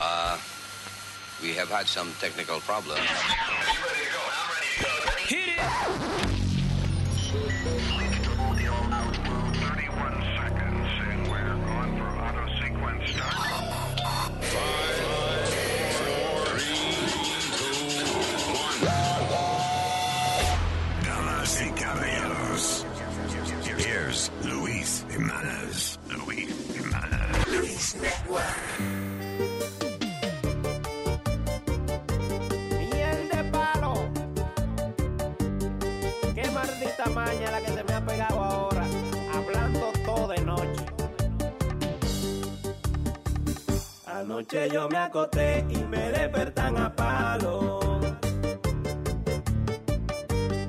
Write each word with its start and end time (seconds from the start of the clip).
Uh, 0.00 0.38
we 1.42 1.52
have 1.54 1.68
had 1.70 1.86
some 1.86 2.12
technical 2.20 2.60
problems. 2.60 3.00
Hit 5.28 5.48
it! 5.48 5.58
31 8.92 10.22
seconds, 10.36 10.88
and 11.08 11.28
we're 11.30 11.56
going 11.56 11.96
for 11.96 12.08
auto 12.18 12.46
sequence 12.60 13.10
start. 13.10 14.52
Damas 21.04 21.60
y 21.62 21.70
caballeros, 21.74 22.86
here's 23.78 24.30
Luis 24.44 25.04
Jimenez. 25.10 25.98
Luis 26.08 26.48
Jimenez. 26.74 27.46
Luis 27.48 27.94
Miel 28.00 28.51
Anoche 44.22 44.70
yo 44.70 44.88
me 44.88 44.98
acosté 44.98 45.64
y 45.68 45.78
me 45.78 46.12
despertan 46.12 46.76
a 46.76 46.94
palo. 46.94 47.80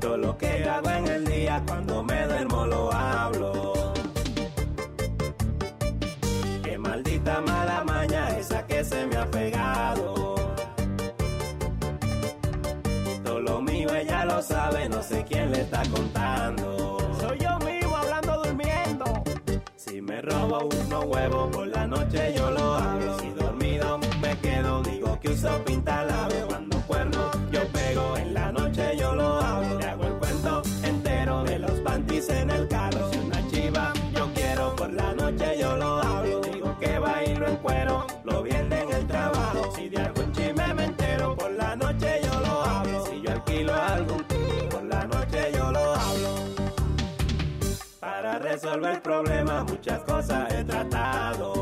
Todo 0.02 0.18
lo 0.18 0.36
que 0.36 0.68
hago 0.68 0.90
en 0.90 1.08
el 1.08 1.24
día 1.24 1.62
cuando 1.68 2.02
me 2.04 2.26
duermo 2.26 2.66
lo 2.66 2.92
hablo. 2.92 3.94
Qué 6.64 6.80
maldita 6.80 7.42
mala 7.42 7.84
maña 7.84 8.28
esa 8.40 8.66
que 8.66 8.84
se 8.84 9.06
me 9.06 9.18
ha 9.18 9.30
pegado. 9.30 10.36
Todo 13.24 13.40
lo 13.40 13.62
mío 13.62 13.94
ella 13.94 14.26
lo 14.26 14.42
sabe, 14.42 14.90
no 14.90 15.04
sé 15.04 15.24
quién 15.30 15.52
le 15.52 15.62
está 15.62 15.84
contando. 15.92 16.98
Soy 17.20 17.38
yo 17.38 17.60
mismo 17.60 17.96
hablando 17.98 18.42
durmiendo. 18.42 19.24
Si 19.76 20.02
me 20.02 20.24
robo 20.24 20.70
unos 20.88 21.06
huevos 21.06 21.56
digo 25.44 25.50
que 25.50 25.64
uso 25.64 25.66
pintalabio. 25.66 26.48
Cuando 26.48 26.78
cuerno 26.82 27.32
yo 27.52 27.68
pego, 27.70 28.18
en 28.18 28.34
la 28.34 28.52
noche 28.52 28.98
yo 28.98 29.14
lo 29.16 29.40
hablo. 29.40 29.80
Le 29.80 29.86
hago 29.86 30.04
el 30.06 30.14
cuento 30.14 30.62
entero 30.84 31.44
de 31.44 31.60
los 31.60 31.72
panties 31.82 32.30
en 32.30 32.50
el 32.50 32.68
carro. 32.68 33.12
Si 33.12 33.20
una 33.20 33.48
chiva 33.50 33.94
yo 34.16 34.32
quiero, 34.34 34.76
por 34.76 34.92
la 34.92 35.14
noche 35.14 35.58
yo 35.60 35.76
lo 35.78 36.02
hablo. 36.02 36.42
Digo 36.42 36.78
que 36.80 37.00
bailo 37.00 37.48
en 37.48 37.58
cuero, 37.58 38.08
lo 38.24 38.44
viene 38.44 38.82
en 38.82 38.92
el 38.92 39.08
trabajo. 39.08 39.72
Si 39.76 39.90
de 39.90 40.02
algún 40.02 40.32
chisme 40.32 40.74
me 40.74 40.86
entero, 40.86 41.36
por 41.36 41.52
la 41.52 41.76
noche 41.76 42.22
yo 42.24 42.40
lo 42.40 42.64
hablo. 42.64 43.06
Si 43.06 43.22
yo 43.22 43.32
alquilo 43.32 43.74
algún 43.74 44.24
por 44.70 44.84
la 44.84 45.06
noche 45.06 45.52
yo 45.54 45.72
lo 45.72 45.94
hablo. 45.94 46.36
Para 48.00 48.40
resolver 48.40 49.02
problemas 49.02 49.66
muchas 49.66 50.00
cosas 50.02 50.54
he 50.54 50.64
tratado. 50.64 51.53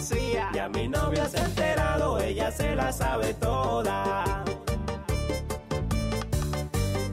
Lo 0.00 0.08
que 0.08 0.14
yo 0.14 0.20
decía. 0.20 0.50
Y 0.54 0.58
a 0.58 0.68
mi 0.68 0.88
novia 0.88 1.28
se 1.28 1.38
ha 1.38 1.44
enterado, 1.44 2.20
ella 2.20 2.50
se 2.50 2.74
la 2.74 2.92
sabe 2.92 3.34
toda. 3.34 4.44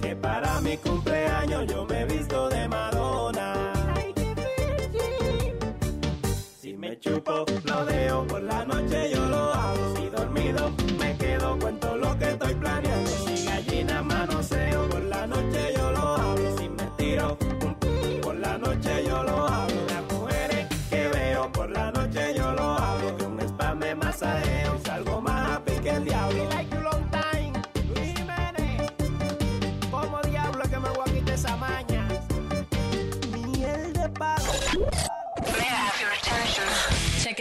Que 0.02 0.16
para 0.16 0.62
mi 0.62 0.78
cumpleaños 0.78 1.07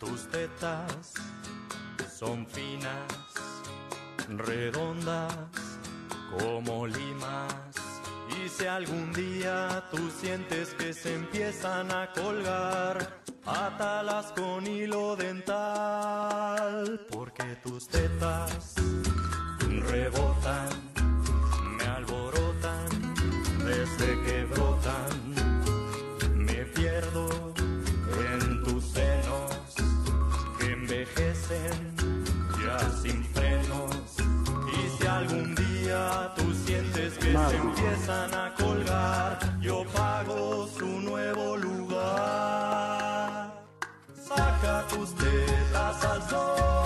Tus 0.00 0.26
tetas 0.30 1.12
son 2.18 2.46
finas, 2.46 3.12
redondas 4.28 5.32
como 6.36 6.86
limas. 6.86 7.54
Y 8.42 8.48
si 8.48 8.66
algún 8.66 9.12
día 9.12 9.84
tú 9.92 10.10
sientes 10.10 10.74
que 10.74 10.92
se 10.92 11.14
empiezan 11.14 11.92
a 11.92 12.10
colgar, 12.12 13.20
átalas 13.44 14.32
con 14.32 14.66
hilo 14.66 15.14
dental, 15.16 17.06
porque 17.10 17.56
tus 17.62 17.86
tetas 17.86 18.74
rebotan, 19.90 20.68
me 21.76 21.84
alborotan 21.84 22.88
desde 23.64 24.22
que 24.22 24.44
brotan. 24.44 25.34
Me 26.34 26.64
pierdo 26.64 27.49
envejecen 30.90 31.94
ya 32.64 32.78
sin 33.02 33.24
frenos. 33.24 33.96
Y 34.72 34.88
si 34.98 35.06
algún 35.06 35.54
día 35.54 36.32
tú 36.36 36.52
sientes 36.66 37.14
que 37.14 37.32
se 37.32 37.56
empiezan 37.56 38.34
a 38.34 38.54
colgar, 38.54 39.38
yo 39.60 39.84
pago 39.94 40.66
su 40.66 40.86
nuevo 40.86 41.56
lugar. 41.56 41.92
Saca 44.14 44.86
tus 44.88 45.14
tetas 45.14 46.04
al 46.04 46.28
sol. 46.28 46.79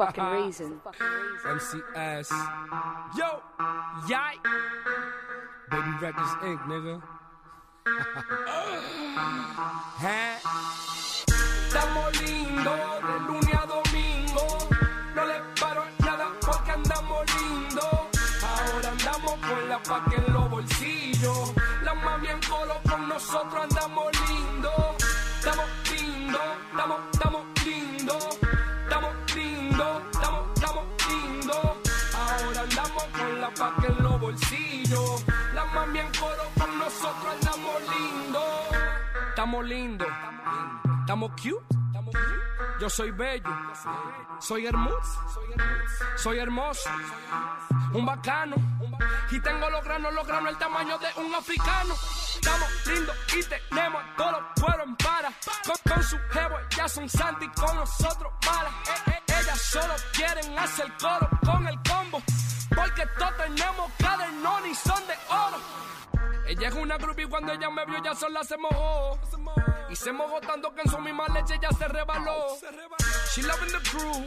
Fucking 0.00 0.24
reason. 0.24 0.80
MCS. 1.44 2.32
Yo, 3.18 3.42
yay. 4.08 4.40
Baby 5.68 5.92
Records 6.00 6.34
Inc., 6.42 6.66
nigga. 6.66 7.02
¿Eh? 10.02 10.38
Estamos 11.66 12.22
lindos 12.22 13.02
de 13.08 13.20
lunes 13.28 13.54
a 13.54 13.66
domingo. 13.66 14.46
No 15.14 15.24
le 15.26 15.40
paro 15.60 15.84
nada 15.98 16.32
porque 16.40 16.70
andamos 16.70 17.26
lindos. 17.36 18.08
Ahora 18.42 18.88
andamos 18.88 19.32
con 19.32 19.68
la 19.68 19.78
paca 19.82 20.14
en 20.16 20.32
los 20.32 20.48
bolsillos. 20.48 21.52
Bolsillos. 35.00 35.24
La 35.54 35.64
mami 35.66 35.98
en 35.98 36.12
coro 36.14 36.42
con 36.58 36.78
nosotros 36.78 37.26
andamos 37.32 37.82
lindos. 37.82 38.44
Estamos 39.28 39.64
lindos, 39.64 40.08
estamos 41.00 41.30
cute. 41.32 41.80
Yo 42.80 42.88
soy 42.88 43.10
bello, 43.10 43.50
soy 44.38 44.66
hermoso, 44.66 45.20
soy 46.16 46.38
hermoso, 46.38 46.90
un 47.92 48.06
bacano. 48.06 48.56
Y 49.30 49.38
tengo 49.40 49.68
los 49.68 49.84
granos, 49.84 50.14
los 50.14 50.26
granos 50.26 50.50
el 50.50 50.58
tamaño 50.58 50.98
de 50.98 51.08
un 51.20 51.34
africano. 51.34 51.94
Estamos 52.34 52.86
lindos 52.86 53.16
y 53.36 53.42
tenemos 53.44 54.02
todos 54.16 54.32
los 54.32 54.42
cueros 54.62 54.86
en 54.86 54.96
para. 54.96 55.30
Con, 55.84 56.02
su 56.02 56.18
jevo, 56.30 56.56
ya 56.74 56.88
son 56.88 57.08
santi 57.08 57.46
con 57.48 57.76
nosotros 57.76 58.32
malas. 58.46 58.72
Eh, 58.88 59.10
eh, 59.10 59.40
ellas 59.40 59.60
solo 59.60 59.94
quieren 60.14 60.58
hacer 60.58 60.90
coro 60.98 61.28
con 61.44 61.68
el 61.68 61.78
combo. 61.82 62.22
Porque 62.74 63.06
todos 63.18 63.36
tenemos 63.36 63.90
cadernón 63.98 64.66
y 64.66 64.74
son 64.74 65.06
de 65.06 65.14
oro. 65.28 65.58
Ella 66.46 66.68
es 66.68 66.74
una 66.74 66.96
groupie 66.96 67.28
cuando 67.28 67.52
ella 67.52 67.70
me 67.70 67.84
vio 67.86 68.02
ya 68.02 68.14
sola 68.14 68.42
se 68.44 68.56
mojó. 68.56 69.18
Y 69.88 69.96
se 69.96 70.12
mojó 70.12 70.40
tanto 70.40 70.74
que 70.74 70.82
en 70.82 70.90
su 70.90 70.98
misma 70.98 71.26
leche 71.28 71.58
ya 71.60 71.70
se 71.70 71.86
rebaló. 71.88 72.56
She 73.34 73.42
loving 73.42 73.70
the 73.70 73.78
crew, 73.90 74.26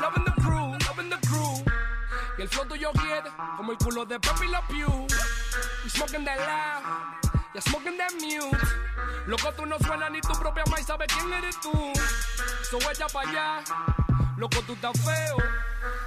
loving 0.00 0.24
the 0.24 0.32
crew, 0.42 0.78
loving 0.86 1.10
the 1.10 1.18
crew. 1.26 1.64
Y 2.38 2.42
el 2.42 2.48
flow 2.48 2.66
tuyo 2.66 2.90
quiere 2.92 3.30
como 3.56 3.72
el 3.72 3.78
culo 3.78 4.04
de 4.04 4.18
Pepe 4.18 4.48
La 4.48 4.60
Pew. 4.66 5.06
We 5.84 5.90
smoking 5.90 6.24
that 6.24 6.38
loud, 6.38 7.42
ya 7.54 7.60
smoking 7.60 7.96
that 7.96 8.12
mute. 8.20 8.56
Loco, 9.26 9.52
tú 9.52 9.66
no 9.66 9.78
suenas 9.78 10.10
ni 10.10 10.20
tu 10.20 10.32
propia 10.32 10.64
maíz 10.70 10.86
sabe 10.86 11.06
quién 11.06 11.32
eres 11.32 11.60
tú. 11.60 11.72
So 12.70 12.78
ella 12.90 13.06
pa' 13.12 13.20
allá, 13.20 13.62
loco, 14.36 14.62
tú 14.66 14.72
estás 14.74 14.92
feo. 15.00 15.36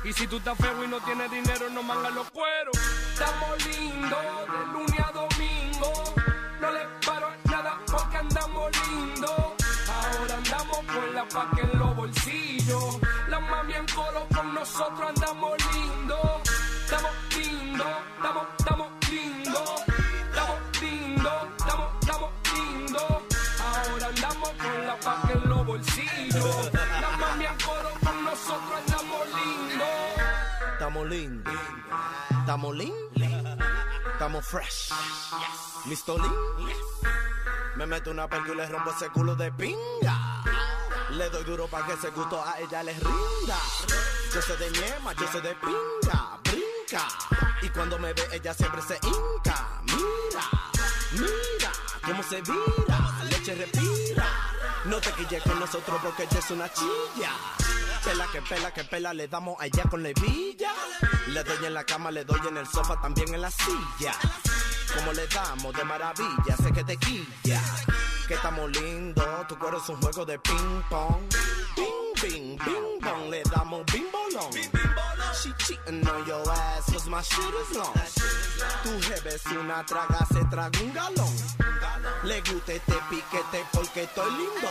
Y 0.03 0.13
si 0.13 0.27
tú 0.27 0.37
estás 0.37 0.57
feo 0.57 0.83
y 0.83 0.87
no 0.87 0.99
tienes 1.01 1.29
dinero, 1.31 1.69
no 1.69 1.83
mangas 1.83 2.13
los 2.13 2.29
cueros. 2.31 2.77
Estamos 3.13 3.65
lindos 3.65 4.25
de 4.51 4.65
lunes 4.73 4.99
a 4.99 5.11
domingo. 5.11 6.15
No 6.61 6.71
le 6.71 6.85
paro 7.05 7.29
nada 7.45 7.79
porque 7.85 8.17
andamos 8.17 8.71
lindos. 8.89 9.53
Ahora 9.89 10.35
andamos 10.35 10.77
con 10.77 11.15
la 11.15 11.27
paca 11.27 11.61
en 11.61 11.79
los 11.79 11.95
bolsillos. 11.95 12.99
La 13.27 13.39
mami 13.39 13.73
en 13.73 13.85
coro 13.87 14.27
con 14.33 14.53
nosotros 14.53 15.09
andamos 15.09 15.57
lindos. 15.73 16.41
Estamos 16.85 17.11
lindos, 17.35 17.87
estamos, 18.17 18.47
estamos 18.59 18.76
Estamos 31.07 31.15
lindos. 31.15 31.53
Estamos 32.41 32.75
lindos. 32.75 33.67
Estamos 34.11 34.45
fresh. 34.45 34.91
Listo 35.85 36.17
lean. 36.17 36.33
Me 37.77 37.85
meto 37.85 38.11
una 38.11 38.27
perca 38.27 38.51
y 38.51 38.69
rompo 38.69 38.91
ese 38.91 39.07
culo 39.09 39.33
de 39.35 39.49
pinga. 39.53 40.43
Le 41.11 41.29
doy 41.29 41.45
duro 41.45 41.67
para 41.67 41.85
que 41.85 41.93
ese 41.93 42.09
gusto 42.09 42.43
a 42.43 42.59
ella 42.59 42.83
les 42.83 42.99
rinda. 42.99 43.57
Yo 44.33 44.41
soy 44.41 44.57
de 44.57 44.71
ñema, 44.71 45.13
yo 45.13 45.31
soy 45.31 45.41
de 45.41 45.55
pinga. 45.55 46.39
Brinca. 46.43 47.07
Y 47.61 47.69
cuando 47.69 47.97
me 47.99 48.11
ve, 48.11 48.27
ella 48.33 48.53
siempre 48.53 48.81
se 48.81 48.95
hinca. 48.95 49.81
Mira, 49.83 50.43
mira 51.13 51.71
cómo 52.03 52.21
se 52.23 52.41
vira. 52.41 53.23
Leche 53.29 53.55
respira. 53.55 54.56
No 54.87 55.01
te 55.01 55.11
quilles 55.11 55.43
con 55.43 55.59
nosotros 55.59 55.99
porque 56.01 56.23
ella 56.23 56.39
es 56.39 56.49
una 56.49 56.71
chilla. 56.71 57.31
Pela 58.05 58.25
que 58.31 58.41
pela 58.41 58.73
que 58.73 58.83
pela, 58.85 59.13
le 59.13 59.27
damos 59.27 59.57
allá 59.59 59.83
con 59.89 60.01
la 60.01 60.09
hebilla. 60.09 60.71
Le 61.27 61.43
doy 61.43 61.65
en 61.65 61.73
la 61.73 61.83
cama, 61.83 62.09
le 62.09 62.23
doy 62.23 62.39
en 62.47 62.55
el 62.55 62.65
sofá, 62.65 62.99
también 63.01 63.33
en 63.33 63.41
la 63.41 63.51
silla. 63.51 64.13
Como 64.95 65.11
le 65.11 65.27
damos 65.27 65.73
de 65.73 65.83
maravilla, 65.83 66.55
sé 66.63 66.71
que 66.71 66.85
te 66.85 66.95
quilla. 66.97 67.61
Que 68.29 68.35
estamos 68.35 68.71
lindos, 68.71 69.47
tu 69.49 69.59
cuero 69.59 69.77
es 69.77 69.89
un 69.89 70.01
juego 70.01 70.25
de 70.25 70.39
ping 70.39 70.81
pong. 70.89 71.21
Bing, 71.75 72.21
bing, 72.21 72.57
bing 72.57 72.99
bong, 73.01 73.29
le 73.29 73.43
damos 73.43 73.85
bing 73.91 74.07
bolón. 74.09 74.51
She 75.43 75.53
cheating 75.59 76.07
on 76.07 76.27
your 76.27 76.41
ass, 76.49 76.91
cause 76.91 77.07
my 77.07 77.21
shit 77.21 77.53
is 77.61 77.77
long. 77.77 77.93
Tu 78.81 78.89
jefe 79.07 79.35
es 79.35 79.45
una 79.45 79.83
traga, 79.85 80.25
se 80.33 80.43
traga 80.45 80.79
un 80.81 80.91
galón. 80.93 81.33
Le 82.23 82.41
gusta 82.41 82.73
este 82.73 82.95
piquete 83.07 83.63
porque 83.71 84.03
estoy 84.03 84.31
lindo. 84.31 84.69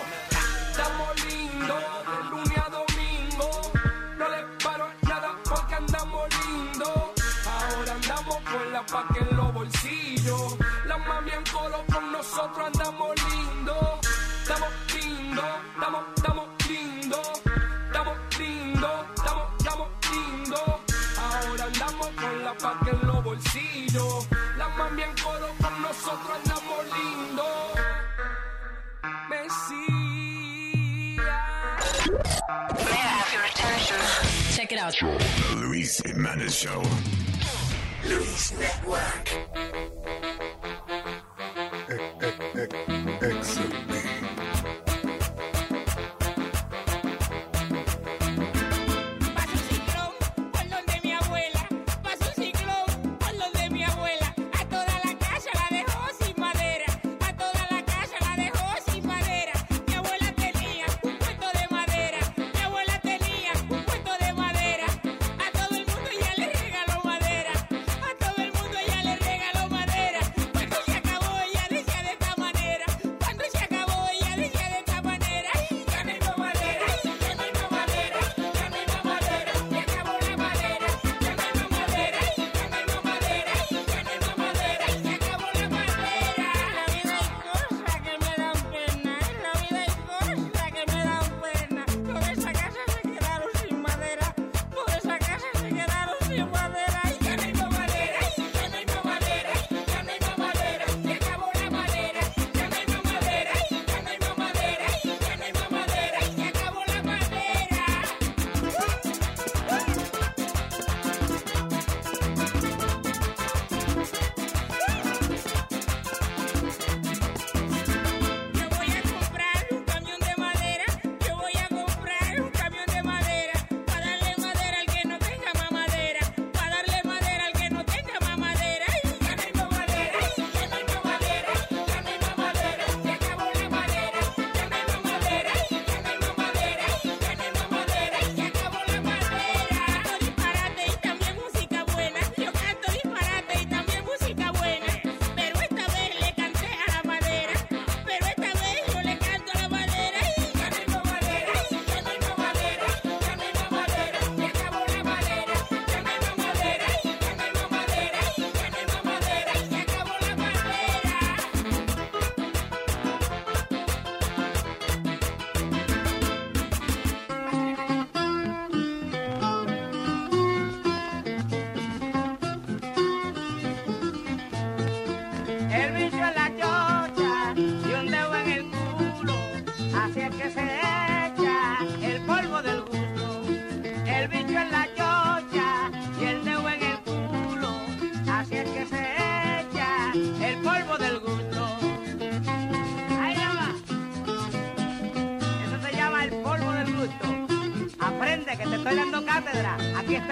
Estamos 0.71 1.25
lindos 1.25 1.83
de 2.11 2.31
lunes 2.31 2.59
a 2.59 2.69
domingo. 2.69 3.73
No 4.19 4.29
le 4.29 4.43
paro 4.65 4.89
nada 5.03 5.39
porque 5.45 5.75
andamos 5.77 6.25
lindos. 6.47 6.99
Ahora 7.47 7.93
andamos 7.93 8.37
con 8.51 8.73
la 8.73 8.85
paca 8.87 9.21
en 9.21 9.37
los 9.37 9.55
bolsillos. 9.55 10.57
La 10.87 10.99
mami 10.99 11.31
en 11.31 11.45
coro 11.45 11.85
con 11.93 12.11
nosotros 12.11 12.67
andamos 12.67 13.15
lindos. 13.31 14.01
Estamos 14.43 14.69
lindos, 14.95 15.45
estamos, 15.75 16.05
estamos 16.17 16.36
La 23.97 24.69
mami 24.77 25.03
en 25.03 25.15
coro 25.23 25.55
con 25.59 25.81
nosotros 25.81 26.31
andamos 26.37 26.85
lindos. 26.85 27.81
Messi. 29.31 29.87
Check 34.55 34.73
it 34.73 34.79
out. 34.79 34.95
The 34.99 35.55
Luis 35.57 36.03
Jimenez 36.05 36.55
Show. 36.55 36.83
Luis 38.05 38.53
Network. 38.59 40.36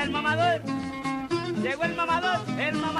El 0.04 0.10
mamador. 0.10 0.60
Llegó 1.62 1.84
el 1.84 1.94
mamador, 1.94 2.40
el 2.58 2.74
mamador 2.76 2.93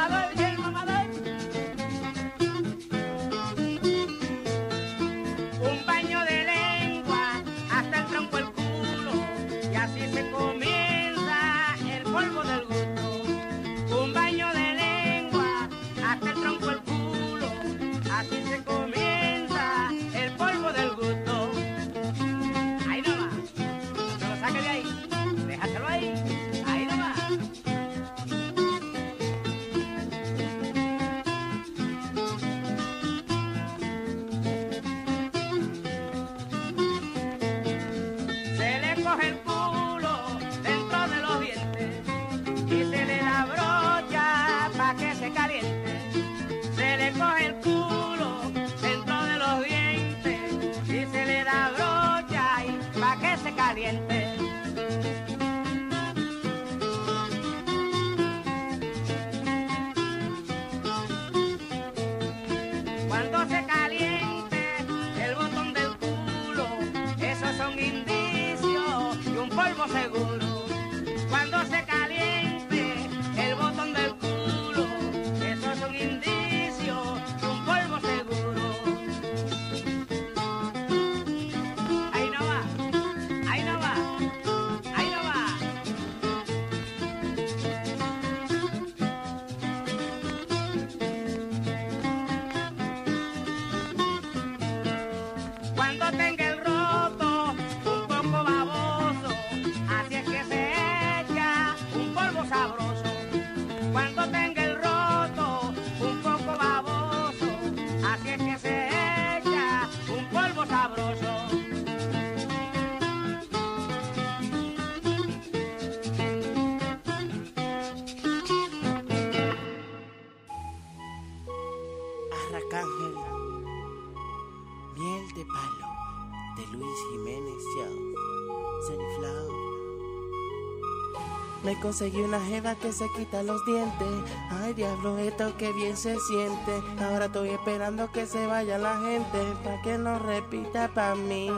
conseguí 131.85 132.23
una 132.23 132.41
jeva 132.41 132.75
que 132.77 132.95
se 132.95 133.05
quita 133.15 133.43
los 133.43 133.63
dientes. 133.67 134.09
Ay, 134.49 134.73
diablo, 134.73 135.19
esto 135.19 135.55
que 135.59 135.71
bien 135.73 135.99
se 135.99 136.19
siente. 136.19 136.83
Ahora 136.99 137.27
estoy 137.27 137.51
esperando 137.51 138.11
que 138.11 138.27
se 138.27 138.47
vaya 138.47 138.79
la 138.79 138.99
gente. 139.03 139.39
Pa' 139.63 139.83
que 139.83 139.99
no 139.99 140.19
repita 140.19 140.89
pa' 140.95 141.15
mí. 141.15 141.51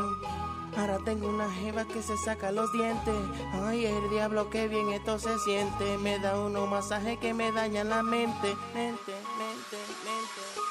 Ahora 0.76 0.98
tengo 1.04 1.28
una 1.28 1.48
jeva 1.48 1.84
que 1.84 2.02
se 2.02 2.18
saca 2.18 2.50
los 2.50 2.72
dientes. 2.72 3.14
Ay, 3.52 3.86
el 3.86 4.10
diablo, 4.10 4.50
que 4.50 4.66
bien 4.66 4.90
esto 4.90 5.20
se 5.20 5.38
siente. 5.38 5.96
Me 5.98 6.18
da 6.18 6.40
unos 6.40 6.68
masajes 6.68 7.18
que 7.18 7.32
me 7.32 7.52
dañan 7.52 7.88
la 7.88 8.02
mente. 8.02 8.56
Mente, 8.74 9.14
mente, 9.38 9.78
mente. 10.04 10.66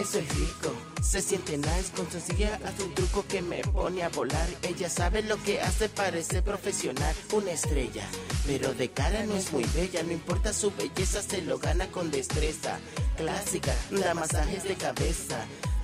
Eso 0.00 0.18
es 0.18 0.34
rico, 0.34 0.72
se 1.02 1.20
siente 1.20 1.58
nice 1.58 1.92
con 1.94 2.10
sencilla 2.10 2.58
hace 2.64 2.84
un 2.84 2.94
truco 2.94 3.22
que 3.28 3.42
me 3.42 3.58
pone 3.58 4.02
a 4.02 4.08
volar. 4.08 4.48
Ella 4.62 4.88
sabe 4.88 5.22
lo 5.22 5.36
que 5.42 5.60
hace, 5.60 5.90
parece 5.90 6.40
profesional, 6.40 7.14
una 7.32 7.52
estrella. 7.52 8.08
Pero 8.50 8.74
de 8.74 8.90
cara 8.90 9.22
no 9.26 9.36
es 9.36 9.52
muy 9.52 9.62
bella, 9.76 10.02
no 10.02 10.10
importa 10.10 10.52
su 10.52 10.72
belleza, 10.72 11.22
se 11.22 11.40
lo 11.42 11.60
gana 11.60 11.86
con 11.86 12.10
destreza. 12.10 12.80
Clásica, 13.16 13.72
da 13.92 14.12
masajes 14.12 14.64
de 14.64 14.74
cabeza. 14.74 15.38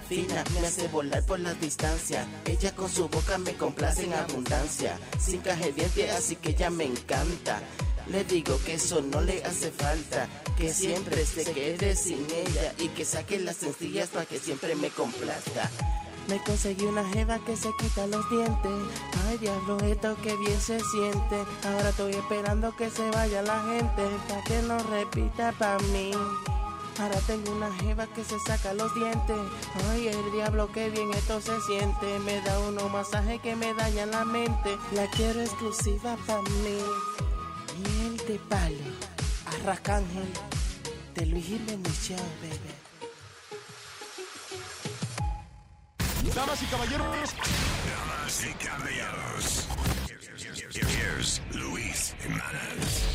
Fina, 0.08 0.42
me 0.52 0.66
hace 0.66 0.88
volar 0.88 1.24
por 1.24 1.38
la 1.38 1.54
distancia. 1.54 2.26
Ella 2.44 2.74
con 2.74 2.90
su 2.90 3.08
boca 3.08 3.38
me 3.38 3.54
complace 3.54 4.02
en 4.02 4.14
abundancia. 4.14 4.98
Sin 5.16 5.42
caje 5.42 5.70
diente, 5.70 6.10
así 6.10 6.34
que 6.34 6.50
ella 6.50 6.68
me 6.70 6.86
encanta. 6.86 7.62
Le 8.08 8.24
digo 8.24 8.58
que 8.64 8.74
eso 8.74 9.00
no 9.00 9.20
le 9.20 9.44
hace 9.44 9.70
falta, 9.70 10.28
que 10.58 10.74
siempre 10.74 11.24
se 11.24 11.44
quede 11.44 11.94
sin 11.94 12.26
ella 12.26 12.74
y 12.78 12.88
que 12.88 13.04
saque 13.04 13.38
las 13.38 13.58
sencillas 13.58 14.08
para 14.08 14.26
que 14.26 14.40
siempre 14.40 14.74
me 14.74 14.90
complazca. 14.90 15.70
Me 16.28 16.42
conseguí 16.42 16.84
una 16.84 17.04
jeva 17.04 17.38
que 17.38 17.56
se 17.56 17.70
quita 17.78 18.06
los 18.08 18.28
dientes. 18.30 18.72
Ay, 19.28 19.38
diablo, 19.38 19.78
esto 19.80 20.16
que 20.22 20.36
bien 20.36 20.60
se 20.60 20.80
siente. 20.80 21.44
Ahora 21.64 21.90
estoy 21.90 22.14
esperando 22.14 22.74
que 22.74 22.90
se 22.90 23.08
vaya 23.10 23.42
la 23.42 23.62
gente 23.62 24.02
para 24.28 24.42
que 24.42 24.60
no 24.62 24.78
repita 24.78 25.52
pa' 25.52 25.78
mí. 25.92 26.10
Ahora 26.98 27.20
tengo 27.26 27.52
una 27.52 27.72
jeva 27.74 28.06
que 28.08 28.24
se 28.24 28.40
saca 28.40 28.74
los 28.74 28.92
dientes. 28.94 29.36
Ay, 29.90 30.08
el 30.08 30.32
diablo, 30.32 30.72
que 30.72 30.90
bien 30.90 31.12
esto 31.14 31.40
se 31.40 31.60
siente. 31.60 32.18
Me 32.20 32.40
da 32.40 32.58
unos 32.60 32.90
masajes 32.90 33.40
que 33.40 33.54
me 33.54 33.72
dañan 33.74 34.10
la 34.10 34.24
mente. 34.24 34.76
La 34.92 35.08
quiero 35.10 35.40
exclusiva 35.42 36.16
para 36.26 36.42
mí. 36.42 36.78
Miel 37.84 38.16
de 38.26 38.40
palo, 38.48 38.76
Arracángel, 39.46 40.32
de 41.14 41.26
Luis 41.26 41.46
Jiménez 41.46 42.10
baby. 42.40 42.75
Damas 46.34 46.62
y 46.62 46.66
caballeros. 46.66 47.34
Damas 47.86 48.44
y 48.44 48.52
caballeros. 48.64 49.68
Here's 50.74 51.40
Luis 51.52 52.14
Jimenez. 52.20 53.06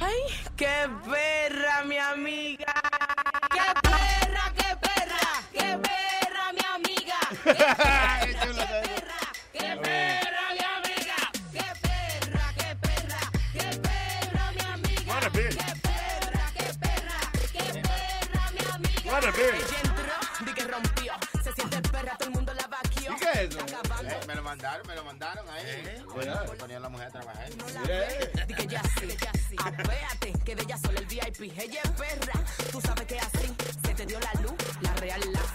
Ay, 0.00 0.20
qué 0.56 0.88
perra, 1.04 1.84
mi 1.84 1.96
amiga. 1.96 2.74
¡Qué 3.50 3.88
perra, 3.88 4.52
qué 4.56 4.76
perra! 4.76 5.42
¡Qué 5.52 5.78
perra, 5.78 6.52
mi 6.52 6.64
amiga! 6.74 7.96
Eh, 24.50 24.56
me 24.56 24.56
lo 24.56 24.56
mandaron, 24.56 24.86
me 24.86 24.94
lo 24.96 25.04
mandaron 25.04 25.48
ahí. 25.48 26.02
Cuidado. 26.12 26.56
Ponían 26.56 26.78
a 26.78 26.80
la 26.80 26.88
mujer 26.88 27.06
a 27.06 27.10
trabajar. 27.10 27.48
Di 28.46 28.54
que 28.54 28.66
ya 28.66 28.82
sí, 29.48 29.56
apéate, 29.64 30.32
que 30.44 30.56
de 30.56 30.62
ella 30.62 30.76
solo 30.78 30.98
el 30.98 31.06
VIP. 31.06 31.40
Ella 31.56 31.80
es 31.84 31.90
perra, 31.90 32.32
tú 32.72 32.80
sabes 32.80 33.06
que 33.06 33.18
así 33.18 33.39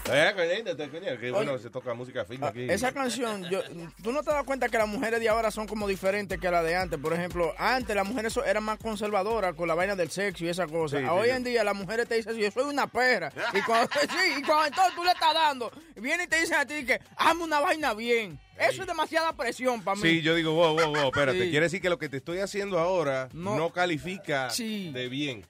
que 0.06 1.30
bueno, 1.32 1.58
se 1.58 1.70
toca 1.70 1.94
música 1.94 2.24
firme 2.24 2.46
aquí. 2.46 2.66
Esa 2.68 2.92
canción, 2.92 3.44
yo, 3.50 3.60
tú 4.02 4.12
no 4.12 4.22
te 4.22 4.30
das 4.30 4.44
cuenta 4.44 4.68
que 4.68 4.78
las 4.78 4.88
mujeres 4.88 5.20
de 5.20 5.28
ahora 5.28 5.50
son 5.50 5.66
como 5.66 5.86
diferentes 5.88 6.38
que 6.38 6.50
las 6.50 6.64
de 6.64 6.76
antes. 6.76 6.98
Por 6.98 7.12
ejemplo, 7.12 7.54
antes 7.58 7.94
las 7.94 8.06
mujeres 8.06 8.36
eran 8.46 8.64
más 8.64 8.78
conservadoras 8.78 9.54
con 9.54 9.68
la 9.68 9.74
vaina 9.74 9.96
del 9.96 10.10
sexo 10.10 10.44
y 10.44 10.48
esa 10.48 10.66
cosa. 10.66 10.98
Sí, 10.98 11.04
Hoy 11.04 11.28
sí. 11.28 11.34
en 11.36 11.44
día 11.44 11.64
las 11.64 11.74
mujeres 11.74 12.08
te 12.08 12.16
dicen, 12.16 12.36
yo 12.36 12.50
soy 12.50 12.64
una 12.64 12.86
perra. 12.86 13.32
Y 13.52 13.60
cuando, 13.62 13.88
sí, 14.00 14.34
y 14.38 14.42
cuando 14.42 14.66
entonces 14.66 14.94
tú 14.94 15.04
le 15.04 15.10
estás 15.10 15.34
dando, 15.34 15.70
viene 15.96 16.24
y 16.24 16.26
te 16.26 16.40
dicen 16.40 16.56
a 16.56 16.66
ti 16.66 16.84
que 16.84 17.00
hazme 17.16 17.44
una 17.44 17.60
vaina 17.60 17.94
bien. 17.94 18.38
Eso 18.58 18.82
es 18.82 18.88
demasiada 18.88 19.34
presión 19.34 19.82
para 19.82 19.96
mí. 19.96 20.02
Sí, 20.02 20.22
yo 20.22 20.34
digo, 20.34 20.52
wow, 20.52 20.74
wow, 20.74 20.90
wow, 20.94 21.06
espérate. 21.08 21.50
Quiere 21.50 21.66
decir 21.66 21.80
que 21.82 21.90
lo 21.90 21.98
que 21.98 22.08
te 22.08 22.16
estoy 22.18 22.38
haciendo 22.38 22.78
ahora 22.78 23.28
no, 23.32 23.56
No. 23.56 23.70
califica 23.70 24.48
de 24.56 25.08
bien. 25.08 25.46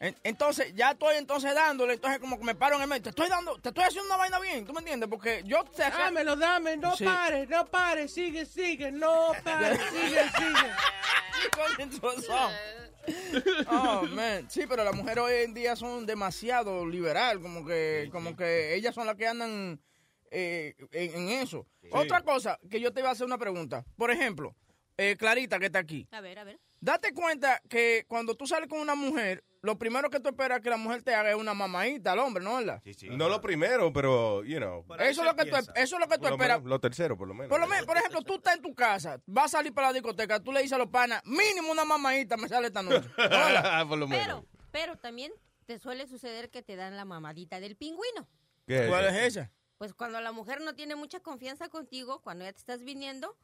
En- 0.00 0.16
Entonces, 0.24 0.74
ya 0.74 0.90
estoy 0.90 1.16
entonces 1.16 1.54
dándole, 1.54 1.94
entonces 1.94 2.18
como 2.20 2.38
que 2.38 2.44
me 2.44 2.54
paro 2.54 2.76
en 2.76 2.82
el 2.82 2.88
medio. 2.88 3.02
Te 3.04 3.10
estoy 3.10 3.28
dando, 3.28 3.58
te 3.58 3.68
estoy 3.70 3.84
haciendo 3.84 4.06
una 4.08 4.16
vaina 4.16 4.38
bien, 4.40 4.66
¿tú 4.66 4.72
me 4.72 4.80
entiendes? 4.80 5.08
Porque 5.08 5.42
yo 5.46 5.64
te 5.64 5.82
Dámelo, 5.82 6.36
dame, 6.36 6.76
no 6.76 6.96
Sí. 6.96 7.04
pares, 7.04 7.48
no 7.48 7.64
pares, 7.66 8.12
sigue, 8.12 8.44
sigue, 8.44 8.90
no 8.92 9.32
pares, 9.44 9.78
sigue, 9.90 10.22
sigue. 10.36 10.70
Oh, 13.70 14.02
man. 14.10 14.48
Sí, 14.50 14.62
pero 14.68 14.82
las 14.84 14.94
mujeres 14.94 15.22
hoy 15.24 15.34
en 15.44 15.54
día 15.54 15.76
son 15.76 16.06
demasiado 16.06 16.86
liberal, 16.86 17.40
como 17.40 17.64
que, 17.66 18.08
como 18.12 18.34
que 18.36 18.74
ellas 18.74 18.94
son 18.94 19.06
las 19.06 19.16
que 19.16 19.26
andan 19.26 19.80
eh, 20.30 20.74
en, 20.90 21.14
en 21.14 21.28
eso. 21.42 21.66
Otra 21.90 22.22
cosa, 22.22 22.58
que 22.70 22.80
yo 22.80 22.92
te 22.92 23.00
iba 23.00 23.10
a 23.10 23.12
hacer 23.12 23.26
una 23.26 23.38
pregunta. 23.38 23.84
Por 23.96 24.10
ejemplo, 24.10 24.54
eh, 24.96 25.16
Clarita, 25.18 25.58
que 25.58 25.66
está 25.66 25.80
aquí. 25.80 26.08
A 26.12 26.20
ver, 26.20 26.38
a 26.38 26.44
ver. 26.44 26.58
Date 26.80 27.12
cuenta 27.12 27.60
que 27.68 28.04
cuando 28.08 28.34
tú 28.34 28.46
sales 28.46 28.68
con 28.68 28.80
una 28.80 28.94
mujer, 28.94 29.44
lo 29.64 29.78
primero 29.78 30.10
que 30.10 30.20
tú 30.20 30.28
esperas 30.28 30.60
que 30.60 30.68
la 30.68 30.76
mujer 30.76 31.02
te 31.02 31.14
haga 31.14 31.30
es 31.30 31.36
una 31.36 31.54
mamadita 31.54 32.12
al 32.12 32.18
hombre, 32.18 32.44
¿no? 32.44 32.56
¿verdad? 32.56 32.82
No 33.10 33.30
lo 33.30 33.40
primero, 33.40 33.94
pero, 33.94 34.44
you 34.44 34.58
know. 34.58 34.84
Eso 34.98 35.22
es 35.22 35.26
lo 35.26 35.34
que 35.34 35.46
tú, 35.46 35.56
eso 35.56 35.72
es 35.74 35.90
lo 35.98 36.06
que 36.06 36.18
tú 36.18 36.24
lo, 36.24 36.32
esperas. 36.32 36.58
menos, 36.58 36.68
lo 36.68 36.80
tercero, 36.80 37.16
por 37.16 37.26
lo 37.26 37.32
menos. 37.32 37.48
Por 37.48 37.60
lo 37.60 37.66
menos, 37.66 37.86
por 37.86 37.96
ejemplo, 37.96 38.20
tú 38.20 38.34
estás 38.34 38.56
en 38.56 38.62
tu 38.62 38.74
casa, 38.74 39.22
vas 39.24 39.46
a 39.46 39.58
salir 39.58 39.72
para 39.72 39.86
la 39.86 39.94
discoteca, 39.94 40.38
tú 40.38 40.52
le 40.52 40.60
dices 40.60 40.74
a 40.74 40.78
los 40.78 40.88
panas, 40.88 41.22
mínimo 41.24 41.72
una 41.72 41.86
mamadita 41.86 42.36
me 42.36 42.46
sale 42.46 42.66
esta 42.66 42.82
noche. 42.82 43.08
por 43.88 43.96
lo 43.96 44.06
menos. 44.06 44.26
Pero, 44.26 44.46
pero 44.70 44.96
también 44.96 45.32
te 45.64 45.78
suele 45.78 46.06
suceder 46.06 46.50
que 46.50 46.62
te 46.62 46.76
dan 46.76 46.94
la 46.94 47.06
mamadita 47.06 47.58
del 47.58 47.74
pingüino. 47.74 48.28
¿Qué 48.66 48.86
¿Cuál 48.86 49.06
es 49.06 49.14
esa? 49.14 49.50
Pues 49.78 49.94
cuando 49.94 50.20
la 50.20 50.32
mujer 50.32 50.60
no 50.60 50.74
tiene 50.74 50.94
mucha 50.94 51.20
confianza 51.20 51.70
contigo, 51.70 52.20
cuando 52.20 52.44
ya 52.44 52.52
te 52.52 52.58
estás 52.58 52.82
viniendo, 52.82 53.34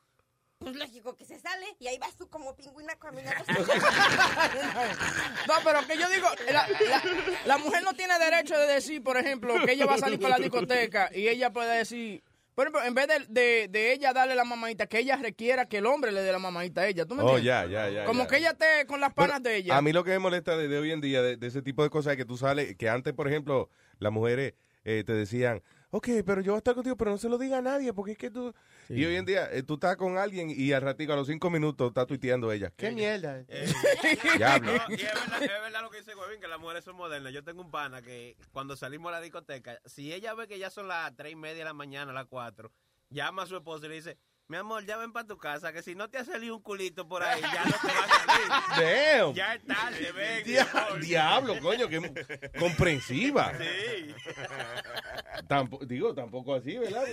pues 0.61 0.77
lógico 0.77 1.17
que 1.17 1.25
se 1.25 1.39
sale 1.39 1.65
y 1.79 1.87
ahí 1.87 1.99
vas 1.99 2.15
tú 2.17 2.29
como 2.29 2.55
pingüina 2.55 2.95
caminando. 2.97 3.43
No, 5.49 5.55
pero 5.65 5.87
que 5.87 5.97
yo 5.99 6.07
digo, 6.11 6.29
la, 6.53 6.69
la- 6.69 7.03
la 7.47 7.59
mujer 7.59 7.83
no 7.83 7.95
tiene 7.95 8.19
derecho 8.19 8.59
de 8.59 8.67
decir, 8.67 9.03
por 9.03 9.17
ejemplo, 9.17 9.55
que 9.65 9.73
ella 9.73 9.87
va 9.87 9.95
a 9.95 9.99
salir 9.99 10.21
para 10.21 10.37
la 10.37 10.43
discoteca 10.45 11.11
y 11.15 11.29
ella 11.29 11.51
puede 11.51 11.79
decir, 11.79 12.23
por 12.55 12.67
ejemplo, 12.67 12.85
en 12.85 12.95
vez 12.95 13.09
de, 13.09 13.25
de- 13.31 13.69
de 13.69 13.93
ella 13.95 14.13
darle 14.13 14.35
la 14.35 14.45
mamadita, 14.45 14.87
que 14.87 14.99
ella 14.99 15.17
requiera 15.17 15.65
que 15.67 15.79
el 15.79 15.87
hombre 15.87 16.13
le 16.13 16.21
dé 16.21 16.31
la 16.31 16.39
mamadita 16.39 16.83
a 16.83 16.89
ella. 16.89 17.07
¿Tú 17.07 17.15
me 17.15 17.23
Oh, 17.23 17.39
entiendes? 17.39 17.71
ya, 17.73 17.87
ya, 17.89 17.89
ya. 17.89 18.05
Como 18.05 18.25
ya. 18.25 18.29
que 18.29 18.37
ella 18.37 18.51
esté 18.51 18.85
con 18.87 19.01
las 19.01 19.15
panas 19.15 19.43
de 19.43 19.57
ella. 19.57 19.79
A 19.79 19.81
mí 19.81 19.95
lo 19.95 20.05
que 20.05 20.11
me 20.11 20.19
molesta 20.19 20.59
de, 20.59 20.69
de 20.69 20.79
hoy 20.79 20.91
en 20.93 21.01
día, 21.01 21.23
de, 21.23 21.39
de 21.39 21.47
ese 21.47 21.63
tipo 21.63 21.83
de 21.83 21.89
cosas, 21.89 22.13
es 22.13 22.17
que 22.19 22.27
tú 22.27 22.37
sales, 22.37 22.77
que 22.77 22.91
antes, 22.91 23.15
por 23.15 23.27
ejemplo, 23.29 23.71
las 23.99 24.13
mujeres 24.13 24.53
eh, 24.85 25.05
te 25.07 25.15
decían, 25.15 25.63
ok, 25.91 26.09
pero 26.25 26.41
yo 26.41 26.53
voy 26.53 26.57
a 26.57 26.59
estar 26.59 26.75
contigo, 26.75 26.97
pero 26.97 27.11
no 27.11 27.19
se 27.19 27.29
lo 27.29 27.39
diga 27.39 27.59
a 27.59 27.63
nadie, 27.63 27.93
porque 27.93 28.13
es 28.13 28.19
que 28.19 28.31
tú... 28.31 28.55
Y 28.89 29.05
hoy 29.05 29.17
en 29.17 29.25
día, 29.25 29.49
eh, 29.53 29.63
tú 29.63 29.75
estás 29.75 29.97
con 29.97 30.19
alguien 30.19 30.51
y 30.51 30.73
al 30.73 30.83
ratito, 30.83 31.13
a 31.13 31.17
los 31.17 31.27
cinco 31.27 31.51
minutos, 31.51 31.89
está 31.89 32.07
tuiteando 32.07 32.51
ella. 32.51 32.73
¿Qué 32.77 32.91
mierda? 32.91 33.45
Diablo. 34.37 34.73
No, 34.73 34.83
y 34.89 34.95
es 34.95 35.03
verdad, 35.03 35.43
es 35.43 35.49
verdad 35.49 35.83
lo 35.83 35.91
que 35.91 35.99
dice 35.99 36.15
Huevín, 36.15 36.41
que 36.41 36.49
las 36.49 36.59
mujeres 36.59 36.85
son 36.85 36.97
modernas. 36.97 37.33
Yo 37.33 37.45
tengo 37.45 37.63
un 37.63 37.71
pana 37.71 38.03
que 38.03 38.37
cuando 38.53 38.77
salimos 38.77 39.11
a 39.11 39.17
la 39.17 39.21
discoteca, 39.21 39.81
si 39.85 40.13
ella 40.13 40.35
ve 40.35 40.49
que 40.49 40.59
ya 40.59 40.71
son 40.71 40.89
las 40.89 41.15
tres 41.17 41.33
y 41.33 41.37
media 41.37 41.59
de 41.59 41.65
la 41.65 41.75
mañana, 41.75 42.13
las 42.13 42.27
cuatro, 42.27 42.73
llama 43.11 43.43
a 43.43 43.47
su 43.47 43.57
esposo 43.57 43.87
y 43.87 43.89
le 43.91 43.95
dice, 43.97 44.19
mi 44.51 44.57
amor, 44.57 44.85
ya 44.85 44.97
ven 44.97 45.13
para 45.13 45.27
tu 45.29 45.39
casa, 45.39 45.73
que 45.73 45.81
si 45.81 45.95
no 45.95 46.09
te 46.11 46.19
ha 46.19 46.25
salido 46.25 46.57
un 46.57 46.63
culito 46.63 47.07
por 47.07 47.23
ahí, 47.23 47.41
ya 47.41 47.65
no 47.65 47.71
te 47.71 47.87
va 47.87 48.05
a 48.05 48.69
salir. 48.75 49.19
Damn. 49.21 49.35
Ya 49.35 49.55
es 49.55 49.65
tarde, 49.65 50.13
ven. 50.13 50.45
Dia- 50.45 50.69
mi 50.75 50.81
amor. 50.81 51.01
diablo, 51.01 51.61
coño, 51.61 51.89
qué 51.89 52.51
comprensiva. 52.59 53.53
Sí. 53.57 54.13
Tampo- 55.47 55.85
digo, 55.87 56.13
tampoco 56.15 56.55
así, 56.55 56.77
¿verdad? 56.77 57.05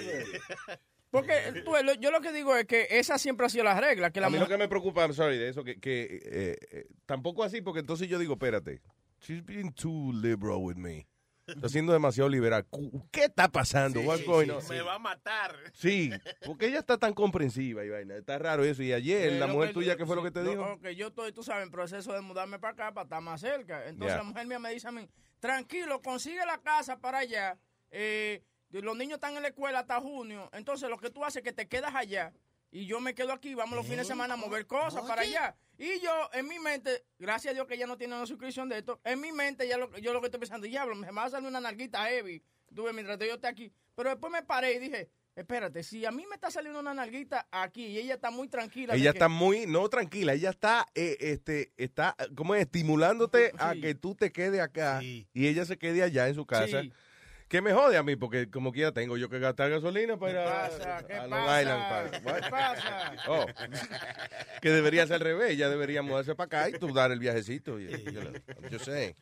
Porque 1.12 1.62
tú, 1.64 1.74
lo- 1.84 1.94
yo 1.94 2.10
lo 2.10 2.22
que 2.22 2.32
digo 2.32 2.56
es 2.56 2.66
que 2.66 2.88
esa 2.90 3.20
siempre 3.20 3.46
ha 3.46 3.50
sido 3.50 3.64
la 3.64 3.80
regla. 3.80 4.10
Que 4.12 4.20
la 4.20 4.28
a 4.28 4.30
mí 4.30 4.38
mujer... 4.38 4.50
lo 4.50 4.56
que 4.56 4.64
me 4.64 4.68
preocupa, 4.68 5.02
I'm 5.04 5.14
sorry, 5.14 5.38
de 5.38 5.50
eso, 5.50 5.64
que, 5.64 5.80
que 5.80 6.20
eh, 6.26 6.58
eh, 6.72 6.88
tampoco 7.06 7.44
así, 7.44 7.62
porque 7.62 7.82
entonces 7.82 8.08
yo 8.10 8.18
digo, 8.20 8.34
espérate, 8.34 8.82
she's 9.22 9.46
being 9.46 9.72
too 9.72 10.12
liberal 10.12 10.58
with 10.58 10.76
me. 10.76 11.08
Está 11.48 11.70
siendo 11.70 11.94
demasiado 11.94 12.28
liberal. 12.30 12.66
¿Qué 13.10 13.24
está 13.24 13.48
pasando? 13.48 14.02
What's 14.02 14.26
going 14.26 14.50
on? 14.50 14.68
Me 14.68 14.82
va 14.82 14.96
a 14.96 15.00
matar. 15.00 15.56
Sí, 15.74 16.12
porque 16.46 16.68
ella 16.68 16.80
está 16.80 16.98
tan 16.98 17.14
comprensiva 17.14 17.86
y 17.86 17.90
vaina. 17.90 18.18
Está 18.18 18.38
raro 18.38 18.66
eso. 18.66 18.84
Y 18.84 18.92
ayer, 18.92 19.32
la 19.40 19.48
mujer 19.48 19.70
que- 19.70 19.74
tuya, 19.76 19.96
¿qué 19.96 20.06
fue 20.06 20.18
lo 20.18 20.24
que 20.24 20.32
te 20.32 20.44
lo- 20.44 20.50
dijo? 20.52 20.64
ok, 20.74 20.88
yo 20.90 21.08
estoy, 21.08 21.32
tú 21.32 21.44
sabes, 21.44 21.64
en 21.64 21.72
proceso 21.72 22.12
de 22.12 22.20
mudarme 22.20 22.60
para 22.60 22.74
acá, 22.74 22.94
para 22.94 23.06
estar 23.06 23.22
más 23.22 23.40
cerca. 23.40 23.88
Entonces 23.88 24.18
la 24.18 24.24
mujer 24.24 24.46
mía 24.46 24.60
me 24.60 24.74
dice 24.74 24.90
a 24.90 24.92
mí, 24.92 25.08
tranquilo, 25.40 26.02
consigue 26.02 26.46
la 26.46 26.58
casa 26.58 26.98
para 27.00 27.20
allá. 27.20 27.58
Eh, 27.92 28.44
los 28.72 28.98
niños 28.98 29.14
están 29.16 29.38
en 29.38 29.44
la 29.44 29.48
escuela 29.48 29.80
hasta 29.80 30.02
junio. 30.02 30.50
Entonces 30.52 30.90
lo 30.90 30.98
que 30.98 31.10
tú 31.10 31.24
haces 31.24 31.38
es 31.38 31.44
que 31.44 31.54
te 31.54 31.70
quedas 31.70 31.96
allá 31.96 32.34
y 32.72 32.88
yo 32.88 33.00
me 33.00 33.16
quedo 33.16 33.32
aquí. 33.32 33.56
Vamos 33.56 33.78
los 33.78 33.86
fines 33.86 34.00
de 34.00 34.06
semana 34.14 34.34
a 34.34 34.38
mover 34.38 34.68
cosas 34.68 35.04
para 35.08 35.22
allá. 35.22 35.56
Y 35.78 36.00
yo, 36.00 36.12
en 36.34 36.48
mi 36.48 36.58
mente, 36.60 37.04
gracias 37.20 37.52
a 37.52 37.54
Dios 37.54 37.68
que 37.68 37.76
ella 37.76 37.86
no 37.88 37.98
tiene 37.98 38.16
una 38.16 38.26
suscripción 38.26 38.68
de 38.68 38.80
esto, 38.80 39.00
en 39.04 39.22
mi 39.22 39.32
mente 39.32 39.68
ya 39.68 39.78
lo, 39.78 39.96
yo 40.00 40.12
lo 40.14 40.20
que 40.22 40.28
estoy 40.28 40.40
pensando, 40.40 40.66
diablo, 40.66 40.96
me 40.96 41.12
va 41.12 41.26
a 41.26 41.30
salir 41.30 41.48
una 41.48 41.60
nalguita 41.62 42.06
heavy. 42.10 42.42
Tuve 42.74 42.94
mientras 42.94 43.18
yo 43.20 43.36
esté 43.36 43.48
aquí. 43.48 43.72
Pero 43.96 44.10
después 44.10 44.32
me 44.32 44.44
paré 44.44 44.74
y 44.74 44.80
dije, 44.80 45.10
espérate, 45.36 45.84
si 45.84 46.04
a 46.06 46.12
mí 46.12 46.26
me 46.28 46.36
está 46.36 46.50
saliendo 46.52 46.80
una 46.80 46.94
nalguita 46.94 47.48
aquí 47.52 47.86
y 47.86 47.98
ella 48.00 48.16
está 48.16 48.32
muy 48.32 48.48
tranquila. 48.48 48.96
Ella 48.96 49.12
que- 49.12 49.18
está 49.18 49.30
muy, 49.30 49.66
no 49.68 49.88
tranquila, 49.88 50.34
ella 50.34 50.50
está, 50.50 50.86
eh, 50.96 51.16
este, 51.20 51.72
está, 51.78 52.16
como 52.36 52.56
es, 52.56 52.62
estimulándote 52.62 53.52
a 53.60 53.74
que 53.76 53.94
tú 53.96 54.16
te 54.16 54.32
quedes 54.32 54.60
acá 54.62 55.00
y 55.04 55.28
ella 55.34 55.64
se 55.66 55.78
quede 55.78 56.02
allá 56.04 56.28
en 56.28 56.36
su 56.36 56.46
casa. 56.46 56.82
Sí. 56.82 56.92
Que 57.48 57.62
me 57.62 57.72
jode 57.72 57.96
a 57.96 58.04
mí, 58.04 58.18
porque 58.18 58.50
como 58.50 58.74
quiera 58.74 58.92
tengo 58.92 59.16
yo 59.16 59.30
que 59.30 59.40
gastar 59.40 59.70
gasolina 59.70 60.18
para 60.18 60.32
ir 60.32 60.38
a? 60.40 61.04
¿Qué 61.08 61.14
a 61.14 61.28
Long 61.28 61.40
pasa? 61.46 61.62
Island. 61.62 62.22
para- 62.24 62.42
¿Qué 62.42 62.50
pasa? 62.50 63.14
Oh. 63.30 63.46
que 64.62 64.70
debería 64.70 65.08
ser 65.08 65.16
al 65.16 65.22
revés, 65.22 65.52
ella 65.52 65.70
debería 65.70 66.02
mudarse 66.02 66.36
para 66.36 66.46
acá 66.66 66.70
y 66.70 66.80
tú 66.80 66.94
dar 66.94 67.12
el 67.12 67.20
viajecito. 67.20 67.80
y- 67.80 67.88
yo 68.70 68.80
sé. 68.80 69.16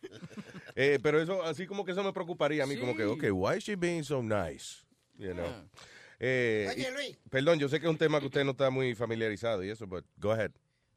Eh, 0.75 0.99
pero 1.03 1.21
eso, 1.21 1.43
así 1.43 1.67
como 1.67 1.85
que 1.85 1.91
eso 1.91 2.03
me 2.03 2.13
preocuparía 2.13 2.63
a 2.63 2.67
mí, 2.67 2.77
como 2.77 2.95
que, 2.95 3.05
ok, 3.05 3.25
why 3.31 3.57
is 3.57 3.63
she 3.63 3.75
being 3.75 4.03
so 4.03 4.23
nice? 4.23 4.83
You 5.17 5.33
know. 5.33 5.45
Ah. 5.47 5.63
Eh, 6.19 6.67
Oye, 6.71 6.87
y- 6.89 6.93
Luis. 6.93 7.17
Perdón, 7.29 7.59
yo 7.59 7.69
sé 7.69 7.79
que 7.79 7.85
es 7.85 7.91
un 7.91 7.97
tema 7.97 8.19
que 8.19 8.25
usted 8.25 8.43
no 8.43 8.51
está 8.51 8.69
muy 8.71 8.95
familiarizado 8.95 9.63
y 9.63 9.69
eso, 9.69 9.85
but 9.85 10.03
go 10.17 10.31
ahead. 10.31 10.51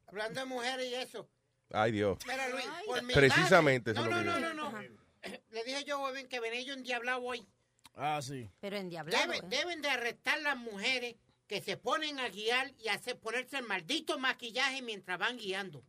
Hablando 0.07 0.41
de 0.41 0.47
mujeres 0.47 0.87
y 0.91 0.95
eso. 0.95 1.29
Ay, 1.71 1.93
Dios. 1.93 2.17
Mira, 2.27 2.49
Luis, 2.49 2.65
por 2.87 3.03
mi 3.03 3.13
Precisamente 3.13 3.91
eso 3.91 4.03
No, 4.03 4.23
no, 4.23 4.23
no, 4.41 4.55
no, 4.55 4.55
no. 4.73 5.08
Le 5.51 5.65
dije 5.65 5.85
yo, 5.85 5.99
Bobín, 5.99 6.29
que 6.29 6.41
venía 6.41 6.63
yo 6.63 6.75
endiablado 6.75 7.23
hoy. 7.23 7.47
Ah, 7.95 8.21
sí. 8.23 8.49
Pero 8.61 8.77
endiablado. 8.77 9.27
Deben, 9.33 9.45
¿eh? 9.45 9.49
deben 9.49 9.83
de 9.83 9.89
arrestar 9.91 10.41
las 10.43 10.57
mujeres 10.57 11.17
que 11.47 11.61
se 11.61 11.77
ponen 11.77 12.19
a 12.21 12.29
guiar 12.29 12.73
y 12.79 12.89
hacer 12.89 13.19
ponerse 13.19 13.59
el 13.59 13.65
maldito 13.67 14.19
maquillaje 14.19 14.83
mientras 14.83 15.19
van 15.19 15.37
guiando. 15.39 15.83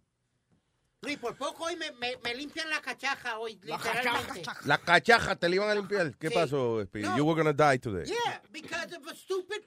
Luis, 1.01 1.17
por 1.17 1.37
poco 1.37 1.65
hoy 1.65 1.75
me, 1.77 1.91
me- 1.93 2.17
me 2.17 2.33
limpian 2.35 2.69
la 2.69 2.81
cachaja 2.81 3.39
hoy, 3.39 3.59
literalmente. 3.63 4.43
La 4.65 4.77
cachaja 4.79 5.35
te 5.35 5.47
la 5.47 5.55
iban 5.55 5.69
a 5.69 5.75
limpiar. 5.75 6.15
¿Qué 6.17 6.27
Sí. 6.29 6.33
pasó, 6.33 6.83
Speedy? 6.85 7.07
No. 7.07 7.17
You 7.17 7.25
were 7.25 7.41
gonna 7.41 7.53
die 7.53 7.79
today. 7.79 8.05
Yeah, 8.05 8.41
because 8.51 8.95
of 8.95 9.05
a 9.07 9.15
stupid... 9.15 9.65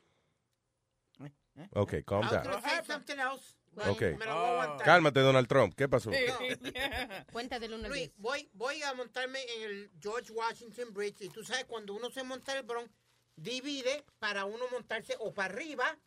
Okay, 1.74 2.02
calm 2.02 2.22
I 2.22 2.24
was 2.24 2.32
down. 2.32 2.44
gonna 2.44 2.62
say 2.68 2.80
something 2.86 3.18
else. 3.18 3.54
Okay. 3.74 4.16
me 4.16 4.26
lo 4.26 4.34
voy 4.34 4.44
a 4.44 4.50
aguantar. 4.52 4.84
Cálmate, 4.86 5.20
Donald 5.20 5.48
Trump. 5.48 5.74
¿Qué 5.74 5.88
pasó? 5.88 6.10
Cuenta 7.32 7.58
del 7.58 7.72
1 7.74 7.84
al 7.84 7.90
Luis, 7.90 8.02
10. 8.08 8.12
voy, 8.18 8.48
voy 8.52 8.82
a 8.82 8.92
montarme 8.94 9.40
en 9.56 9.62
el 9.62 9.90
George 10.00 10.32
Washington 10.32 10.92
Bridge 10.92 11.22
y 11.22 11.28
tú 11.28 11.42
sabes, 11.44 11.64
cuando 11.64 11.94
uno 11.94 12.10
se 12.10 12.22
monta 12.22 12.52
en 12.52 12.58
el 12.58 12.64
Bronx, 12.64 12.90
divide 13.36 14.04
para 14.18 14.44
uno 14.44 14.64
montarse 14.70 15.16
o 15.20 15.32
para 15.32 15.52
arriba 15.54 15.98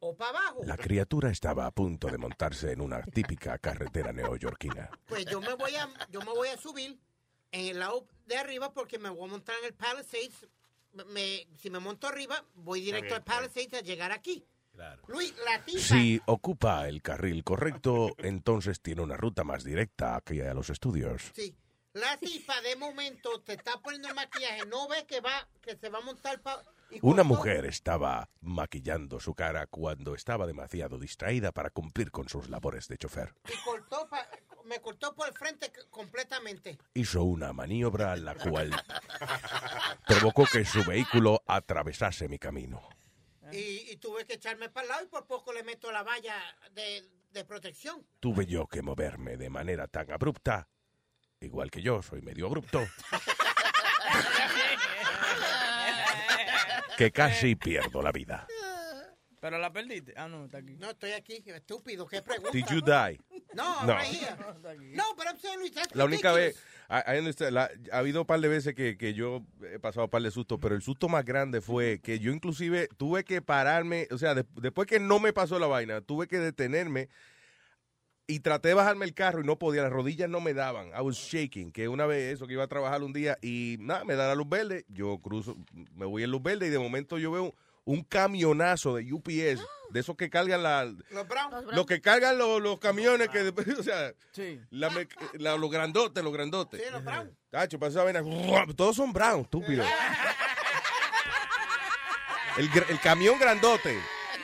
o 0.00 0.14
para 0.16 0.30
abajo. 0.38 0.60
La 0.64 0.76
criatura 0.76 1.30
estaba 1.30 1.66
a 1.66 1.70
punto 1.72 2.06
de 2.08 2.18
montarse 2.18 2.70
en 2.72 2.80
una 2.80 3.02
típica 3.02 3.58
carretera 3.58 4.12
neoyorquina. 4.12 4.88
Pues 5.06 5.24
yo 5.26 5.40
me 5.40 5.54
voy 5.54 5.74
a, 5.74 5.88
yo 6.10 6.20
me 6.20 6.30
voy 6.32 6.48
a 6.48 6.56
subir 6.56 6.98
en 7.50 7.66
el 7.66 7.80
lado 7.80 8.06
de 8.26 8.36
arriba 8.36 8.72
porque 8.72 8.98
me 8.98 9.10
voy 9.10 9.28
a 9.28 9.32
montar 9.32 9.56
en 9.60 9.66
el 9.66 9.74
Palisades. 9.74 10.46
Me- 11.08 11.46
si 11.56 11.68
me 11.68 11.80
monto 11.80 12.06
arriba, 12.06 12.44
voy 12.54 12.80
directo 12.80 13.14
al 13.16 13.24
Palisades 13.24 13.74
a 13.74 13.80
llegar 13.80 14.12
aquí. 14.12 14.44
Luis, 15.08 15.34
la 15.44 15.64
tipa, 15.64 15.78
Si 15.80 16.20
ocupa 16.26 16.88
el 16.88 17.02
carril 17.02 17.42
correcto, 17.44 18.10
entonces 18.18 18.80
tiene 18.80 19.02
una 19.02 19.16
ruta 19.16 19.44
más 19.44 19.64
directa 19.64 20.16
aquí 20.16 20.40
a 20.40 20.54
los 20.54 20.70
estudios. 20.70 21.30
sí, 21.34 21.56
la 21.94 22.16
tipa 22.18 22.60
de 22.60 22.76
momento 22.76 23.40
te 23.42 23.54
está 23.54 23.80
poniendo 23.80 24.08
el 24.08 24.14
maquillaje, 24.14 24.66
no 24.66 24.88
ve 24.88 25.04
que 25.06 25.20
va, 25.20 25.48
que 25.62 25.76
se 25.76 25.88
va 25.88 25.98
a 25.98 26.02
montar 26.02 26.40
pa- 26.42 26.62
y 26.90 27.00
Una 27.02 27.22
mujer 27.22 27.66
estaba 27.66 28.30
maquillando 28.40 29.20
su 29.20 29.34
cara 29.34 29.66
cuando 29.66 30.14
estaba 30.14 30.46
demasiado 30.46 30.98
distraída 30.98 31.52
para 31.52 31.68
cumplir 31.68 32.10
con 32.10 32.28
sus 32.30 32.48
labores 32.48 32.88
de 32.88 32.96
chofer. 32.96 33.34
y 33.46 33.56
cortó 33.64 34.08
pa- 34.08 34.26
me 34.64 34.80
cortó 34.80 35.14
por 35.14 35.28
el 35.28 35.34
frente 35.34 35.70
completamente. 35.90 36.78
Hizo 36.94 37.24
una 37.24 37.52
maniobra 37.52 38.16
la 38.16 38.34
cual 38.34 38.70
provocó 40.06 40.44
que 40.46 40.64
su 40.64 40.84
vehículo 40.84 41.42
atravesase 41.46 42.28
mi 42.28 42.38
camino. 42.38 42.88
Y, 43.52 43.90
y 43.90 43.96
tuve 43.96 44.24
que 44.24 44.34
echarme 44.34 44.68
para 44.68 44.84
el 44.84 44.88
lado 44.88 45.04
y 45.04 45.08
por 45.08 45.26
poco 45.26 45.52
le 45.52 45.62
meto 45.62 45.90
la 45.90 46.02
valla 46.02 46.36
de, 46.72 47.08
de 47.30 47.44
protección. 47.44 48.06
Tuve 48.20 48.46
yo 48.46 48.66
que 48.66 48.82
moverme 48.82 49.36
de 49.36 49.50
manera 49.50 49.88
tan 49.88 50.10
abrupta, 50.10 50.68
igual 51.40 51.70
que 51.70 51.82
yo 51.82 52.02
soy 52.02 52.22
medio 52.22 52.46
abrupto, 52.46 52.86
que 56.96 57.12
casi 57.12 57.56
pierdo 57.56 58.02
la 58.02 58.12
vida. 58.12 58.46
Pero 59.40 59.56
la 59.58 59.72
perdiste. 59.72 60.14
Ah, 60.16 60.26
no, 60.28 60.44
está 60.46 60.58
aquí. 60.58 60.74
No, 60.78 60.90
estoy 60.90 61.12
aquí, 61.12 61.42
estúpido, 61.46 62.06
qué 62.06 62.20
pregunta. 62.22 62.50
Did 62.52 62.66
you 62.70 62.80
die? 62.80 63.20
No, 63.54 63.86
No. 63.86 63.94
right 63.96 64.06
here. 64.20 64.36
No, 64.96 65.04
pero 65.16 65.30
I'm 65.30 65.38
saying, 65.38 65.58
Luis, 65.60 65.72
La 65.94 66.04
única 66.04 66.32
vez. 66.32 66.56
I- 66.90 67.14
I 67.14 67.18
understand, 67.18 67.52
la- 67.52 67.70
ha 67.92 67.98
habido 67.98 68.22
un 68.22 68.26
par 68.26 68.40
de 68.40 68.48
veces 68.48 68.74
que, 68.74 68.96
que 68.96 69.14
yo 69.14 69.42
he 69.62 69.78
pasado 69.78 70.04
un 70.06 70.10
par 70.10 70.22
de 70.22 70.30
sustos, 70.30 70.58
pero 70.60 70.74
el 70.74 70.82
susto 70.82 71.08
más 71.08 71.24
grande 71.24 71.60
fue 71.60 72.00
que 72.00 72.18
yo 72.18 72.32
inclusive 72.32 72.88
tuve 72.96 73.24
que 73.24 73.40
pararme, 73.42 74.08
o 74.10 74.18
sea, 74.18 74.34
de- 74.34 74.44
después 74.56 74.86
que 74.88 74.98
no 74.98 75.20
me 75.20 75.32
pasó 75.32 75.58
la 75.58 75.66
vaina, 75.66 76.00
tuve 76.00 76.26
que 76.26 76.38
detenerme 76.38 77.08
y 78.26 78.40
traté 78.40 78.68
de 78.68 78.74
bajarme 78.74 79.04
el 79.06 79.14
carro 79.14 79.40
y 79.40 79.44
no 79.44 79.58
podía, 79.58 79.82
las 79.82 79.92
rodillas 79.92 80.28
no 80.28 80.40
me 80.40 80.52
daban. 80.52 80.88
I 80.88 81.00
was 81.02 81.16
shaking, 81.16 81.72
que 81.72 81.88
una 81.88 82.06
vez 82.06 82.34
eso, 82.34 82.46
que 82.46 82.54
iba 82.54 82.64
a 82.64 82.68
trabajar 82.68 83.02
un 83.02 83.12
día 83.12 83.38
y 83.40 83.76
nada, 83.80 84.04
me 84.04 84.16
da 84.16 84.26
la 84.28 84.34
luz 84.34 84.48
verde, 84.48 84.84
yo 84.88 85.18
cruzo, 85.18 85.56
me 85.94 86.04
voy 86.06 86.24
en 86.24 86.30
luz 86.30 86.42
verde 86.42 86.66
y 86.66 86.70
de 86.70 86.78
momento 86.78 87.18
yo 87.18 87.30
veo 87.30 87.44
un 87.44 87.52
camionazo 88.04 88.96
de 88.96 89.12
UPS, 89.12 89.60
de 89.90 90.00
esos 90.00 90.16
que 90.16 90.28
cargan 90.30 90.62
la... 90.62 90.84
Los 90.84 91.26
Brown. 91.28 91.66
Los 91.72 91.86
que 91.86 92.00
cargan 92.00 92.36
los, 92.38 92.60
los 92.60 92.78
camiones 92.78 93.28
que, 93.28 93.52
o 93.78 93.82
sea, 93.82 94.12
Sí. 94.32 94.60
la 94.70 94.90
me- 94.90 95.08
la- 95.34 95.56
los 95.56 95.70
grandotes, 95.70 96.22
los 96.22 96.32
grandotes. 96.32 96.80
Sí, 96.82 96.86
los 96.92 97.02
Brown. 97.04 97.36
Tacho, 97.50 97.78
pasa 97.78 97.90
esa 97.90 98.04
vaina, 98.04 98.22
todos 98.76 98.96
son 98.96 99.12
brown, 99.12 99.40
estúpido. 99.42 99.84
El, 102.56 102.68
el 102.88 103.00
camión 103.00 103.38
grandote. 103.38 103.96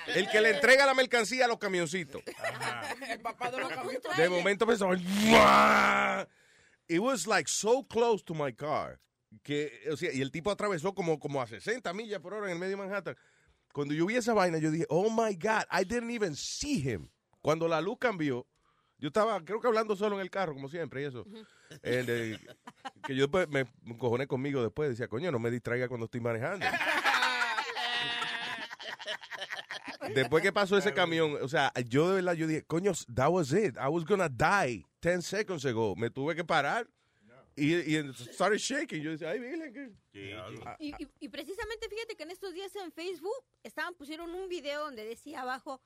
El 0.06 0.28
que 0.30 0.40
le 0.40 0.50
entrega 0.50 0.86
la 0.86 0.94
mercancía 0.94 1.46
a 1.46 1.48
los 1.48 1.58
camioncitos. 1.58 2.22
El 3.08 3.20
papá 3.20 3.50
de 3.50 3.58
los 3.58 3.68
camiones. 3.68 4.02
De 4.16 4.28
momento 4.28 4.66
pensó, 4.66 4.92
it 6.86 7.00
was 7.00 7.26
like 7.26 7.48
so 7.50 7.82
close 7.82 8.22
to 8.22 8.32
my 8.34 8.52
car. 8.52 9.00
Que, 9.42 9.80
o 9.90 9.96
sea, 9.96 10.12
y 10.12 10.20
el 10.20 10.30
tipo 10.30 10.50
atravesó 10.50 10.94
como, 10.94 11.18
como 11.18 11.40
a 11.42 11.46
60 11.46 11.92
millas 11.92 12.20
por 12.20 12.34
hora 12.34 12.46
en 12.46 12.52
el 12.52 12.58
medio 12.58 12.76
de 12.76 12.82
Manhattan. 12.84 13.16
Cuando 13.72 13.92
yo 13.94 14.06
vi 14.06 14.16
esa 14.16 14.32
vaina, 14.34 14.58
yo 14.58 14.70
dije, 14.70 14.86
oh 14.88 15.10
my 15.10 15.34
God, 15.34 15.64
I 15.72 15.84
didn't 15.84 16.10
even 16.10 16.34
see 16.36 16.78
him. 16.80 17.08
Cuando 17.40 17.66
la 17.68 17.80
luz 17.80 17.96
cambió, 17.98 18.46
yo 18.98 19.08
estaba, 19.08 19.44
creo 19.44 19.60
que 19.60 19.66
hablando 19.66 19.96
solo 19.96 20.14
en 20.16 20.22
el 20.22 20.30
carro, 20.30 20.54
como 20.54 20.68
siempre, 20.68 21.02
y 21.02 21.04
eso. 21.06 21.26
El 21.82 22.06
de- 22.06 22.38
que 23.04 23.14
yo 23.16 23.26
me 23.28 23.46
me 23.48 23.66
encojoné 23.92 24.26
conmigo 24.26 24.62
después. 24.62 24.88
Decía, 24.90 25.08
coño, 25.08 25.32
no 25.32 25.38
me 25.40 25.50
distraiga 25.50 25.88
cuando 25.88 26.04
estoy 26.04 26.20
manejando. 26.20 26.64
Después 30.14 30.42
que 30.42 30.52
pasó 30.52 30.76
ese 30.76 30.92
camión, 30.92 31.38
o 31.40 31.48
sea, 31.48 31.72
yo 31.88 32.08
de 32.10 32.16
verdad, 32.16 32.34
yo 32.34 32.46
dije, 32.46 32.62
coño, 32.64 32.92
that 33.14 33.30
was 33.30 33.52
it. 33.52 33.76
I 33.78 33.88
was 33.88 34.04
gonna 34.04 34.28
die 34.28 34.84
10 35.00 35.22
seconds 35.24 35.64
ago. 35.64 35.94
Me 35.96 36.10
tuve 36.10 36.34
que 36.36 36.44
parar 36.44 36.86
y, 37.56 37.74
y 37.96 38.12
started 38.14 38.58
shaking. 38.58 39.02
Yo 39.02 39.10
decía, 39.12 39.30
ay, 39.30 39.38
Virgen, 39.40 39.72
que... 39.72 39.92
Y, 40.78 40.88
y- 41.02 41.08
y 41.20 41.28
precisamente 41.28 41.88
fíjate 41.88 42.16
que 42.16 42.22
en 42.24 42.30
estos 42.30 42.52
días 42.54 42.74
en 42.76 42.92
Facebook 42.92 43.44
estaban 43.62 43.94
pusieron 43.94 44.30
un 44.34 44.48
video 44.48 44.80
donde 44.84 45.04
decía 45.04 45.42
abajo 45.42 45.80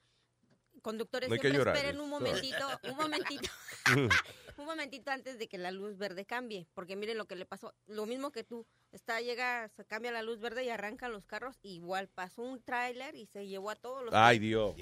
conductores 0.82 1.28
No 1.28 1.34
hay 1.34 1.40
que 1.40 1.48
siempre 1.48 1.58
llorar, 1.58 1.76
esperen 1.76 2.00
un 2.00 2.08
momentito, 2.08 2.56
un 2.84 2.96
momentito, 2.96 3.50
un 4.58 4.64
momentito 4.64 5.10
antes 5.10 5.36
de 5.38 5.48
que 5.48 5.58
la 5.58 5.72
luz 5.72 5.98
verde 5.98 6.24
cambie, 6.24 6.68
porque 6.74 6.94
miren 6.94 7.18
lo 7.18 7.26
que 7.26 7.34
le 7.34 7.46
pasó, 7.46 7.74
lo 7.86 8.06
mismo 8.06 8.30
que 8.30 8.44
tú, 8.44 8.64
está 8.92 9.20
llega, 9.20 9.68
se 9.70 9.84
cambia 9.84 10.12
la 10.12 10.22
luz 10.22 10.38
verde 10.38 10.64
y 10.64 10.68
arrancan 10.70 11.10
los 11.12 11.26
carros, 11.26 11.56
igual 11.62 12.08
pasó 12.08 12.42
un 12.42 12.62
tráiler 12.62 13.16
y 13.16 13.26
se 13.26 13.46
llevó 13.48 13.70
a 13.70 13.76
todos 13.76 14.04
los 14.04 14.14
Ay, 14.14 14.38
Dios. 14.38 14.76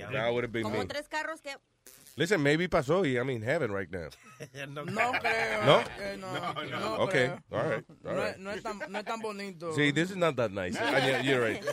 Como 0.62 0.87
tres 0.87 1.09
carros 1.09 1.40
que 1.40 1.57
Listen, 2.18 2.42
maybe 2.42 2.66
pasó 2.66 3.05
y 3.05 3.16
I'm 3.18 3.29
in 3.29 3.42
heaven 3.42 3.70
right 3.70 3.90
now. 3.90 4.09
No 4.66 5.12
creo. 5.12 5.64
¿No? 5.66 5.81
eh, 6.00 6.16
no, 6.18 6.33
no 6.81 6.94
Ok, 7.02 7.11
creo. 7.11 7.42
all 7.50 7.62
right, 7.70 7.85
all 7.90 8.14
No, 8.14 8.22
right. 8.22 8.31
es- 8.35 8.38
no 8.38 8.50
es 8.52 8.62
tan, 8.62 8.79
no 8.88 8.98
es 8.98 9.05
tan 9.05 9.20
bonito. 9.20 9.74
Sí, 9.74 9.92
this 9.92 10.11
is 10.11 10.16
not 10.16 10.35
that 10.37 10.50
nice. 10.50 10.79
Ah, 10.81 10.98
yeah, 10.98 11.20
you're 11.22 11.46
right. 11.46 11.61
Que 11.62 11.72